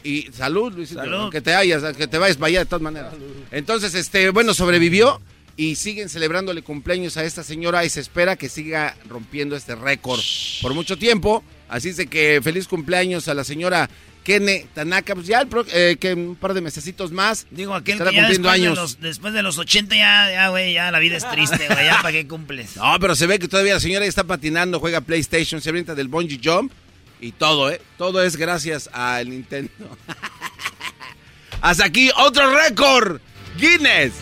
Y 0.03 0.29
salud, 0.33 0.73
Luisito. 0.75 1.01
Salud. 1.01 1.31
Que 1.31 1.41
te 1.41 1.55
hayas, 1.55 1.97
que 1.97 2.07
te 2.07 2.19
vayas 2.19 2.37
para 2.37 2.49
allá 2.49 2.59
de 2.61 2.67
todas 2.67 2.83
maneras. 2.83 3.13
Entonces, 3.51 3.95
este, 3.95 4.31
bueno, 4.31 4.53
sobrevivió 4.55 5.21
y 5.57 5.77
siguen 5.77 6.09
celebrándole 6.09 6.63
cumpleaños 6.63 7.17
a 7.17 7.25
esta 7.25 7.43
señora 7.43 7.85
y 7.85 7.91
se 7.91 8.01
espera 8.01 8.37
que 8.37 8.49
siga 8.49 8.97
rompiendo 9.09 9.57
este 9.57 9.75
récord 9.75 10.21
por 10.63 10.75
mucho 10.75 10.99
tiempo. 10.99 11.43
Así 11.69 11.89
es 11.91 11.97
de 11.97 12.07
que 12.07 12.41
feliz 12.43 12.69
cumpleaños 12.69 13.29
a 13.29 13.35
la 13.35 13.45
señora 13.45 13.89
Kene 14.25 14.67
Tanaka. 14.75 15.15
Pues 15.15 15.27
ya 15.27 15.41
el 15.43 15.47
pro- 15.49 15.67
eh, 15.73 15.97
que 16.01 16.15
un 16.15 16.35
par 16.35 16.55
de 16.55 16.61
mesecitos 16.63 17.13
más. 17.13 17.47
Digo, 17.51 17.75
aquel 17.75 17.93
estará 17.95 18.11
que 18.11 18.17
ya 18.17 18.23
cumpliendo 18.23 18.49
después, 18.49 18.63
años. 18.63 18.77
De 18.77 18.83
los, 18.83 19.01
después 19.01 19.35
de 19.35 19.43
los 19.43 19.59
80 19.59 19.95
ya, 19.95 20.31
ya, 20.33 20.49
güey, 20.49 20.73
ya 20.73 20.91
la 20.91 20.99
vida 20.99 21.17
es 21.17 21.31
triste, 21.31 21.69
güey, 21.69 21.85
ya 21.85 21.99
para 22.03 22.13
qué 22.13 22.27
cumples. 22.27 22.77
No, 22.77 22.97
pero 22.99 23.15
se 23.15 23.27
ve 23.27 23.39
que 23.39 23.47
todavía 23.49 23.75
la 23.75 23.81
señora 23.81 24.05
está 24.07 24.25
patinando, 24.25 24.81
juega 24.81 25.01
PlayStation, 25.01 25.61
se 25.61 25.69
avienta 25.71 25.95
del 25.95 26.09
bungee 26.09 26.41
jump 26.43 26.73
y 27.21 27.33
todo, 27.33 27.71
¿eh? 27.71 27.81
Todo 27.99 28.23
es 28.23 28.37
gracias 28.37 28.91
al 28.93 29.29
Nintendo. 29.31 29.71
Hasta 31.61 31.85
aquí 31.85 32.11
otro 32.17 32.55
récord. 32.55 33.21
Guinness. 33.59 34.13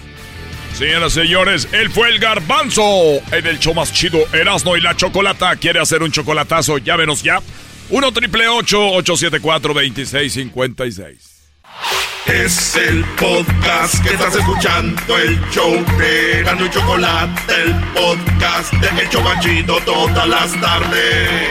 Señoras 0.76 1.12
y 1.12 1.20
señores, 1.20 1.68
él 1.72 1.90
fue 1.90 2.08
el 2.08 2.18
garbanzo 2.18 2.82
en 3.30 3.46
el 3.46 3.58
show 3.58 3.74
más 3.74 3.92
chido 3.92 4.18
Erasno 4.32 4.76
y 4.76 4.80
la 4.80 4.96
Chocolata. 4.96 5.54
¿Quiere 5.56 5.80
hacer 5.80 6.02
un 6.02 6.10
chocolatazo? 6.10 6.78
Llámenos 6.78 7.22
ya. 7.22 7.40
1 7.92 8.12
triple 8.12 8.48
874 8.48 9.74
2656. 9.74 11.52
Es 12.24 12.76
el 12.76 13.04
podcast 13.20 14.02
que 14.02 14.14
estás 14.14 14.34
escuchando, 14.34 15.18
el 15.18 15.38
show 15.50 15.72
de 15.98 16.42
Gano 16.42 16.64
y 16.64 16.70
Chocolate, 16.70 17.52
el 17.52 17.74
podcast 17.92 18.72
de 18.72 19.02
El 19.02 19.10
Chobachito 19.10 19.76
todas 19.84 20.26
las 20.26 20.58
tardes. 20.58 21.50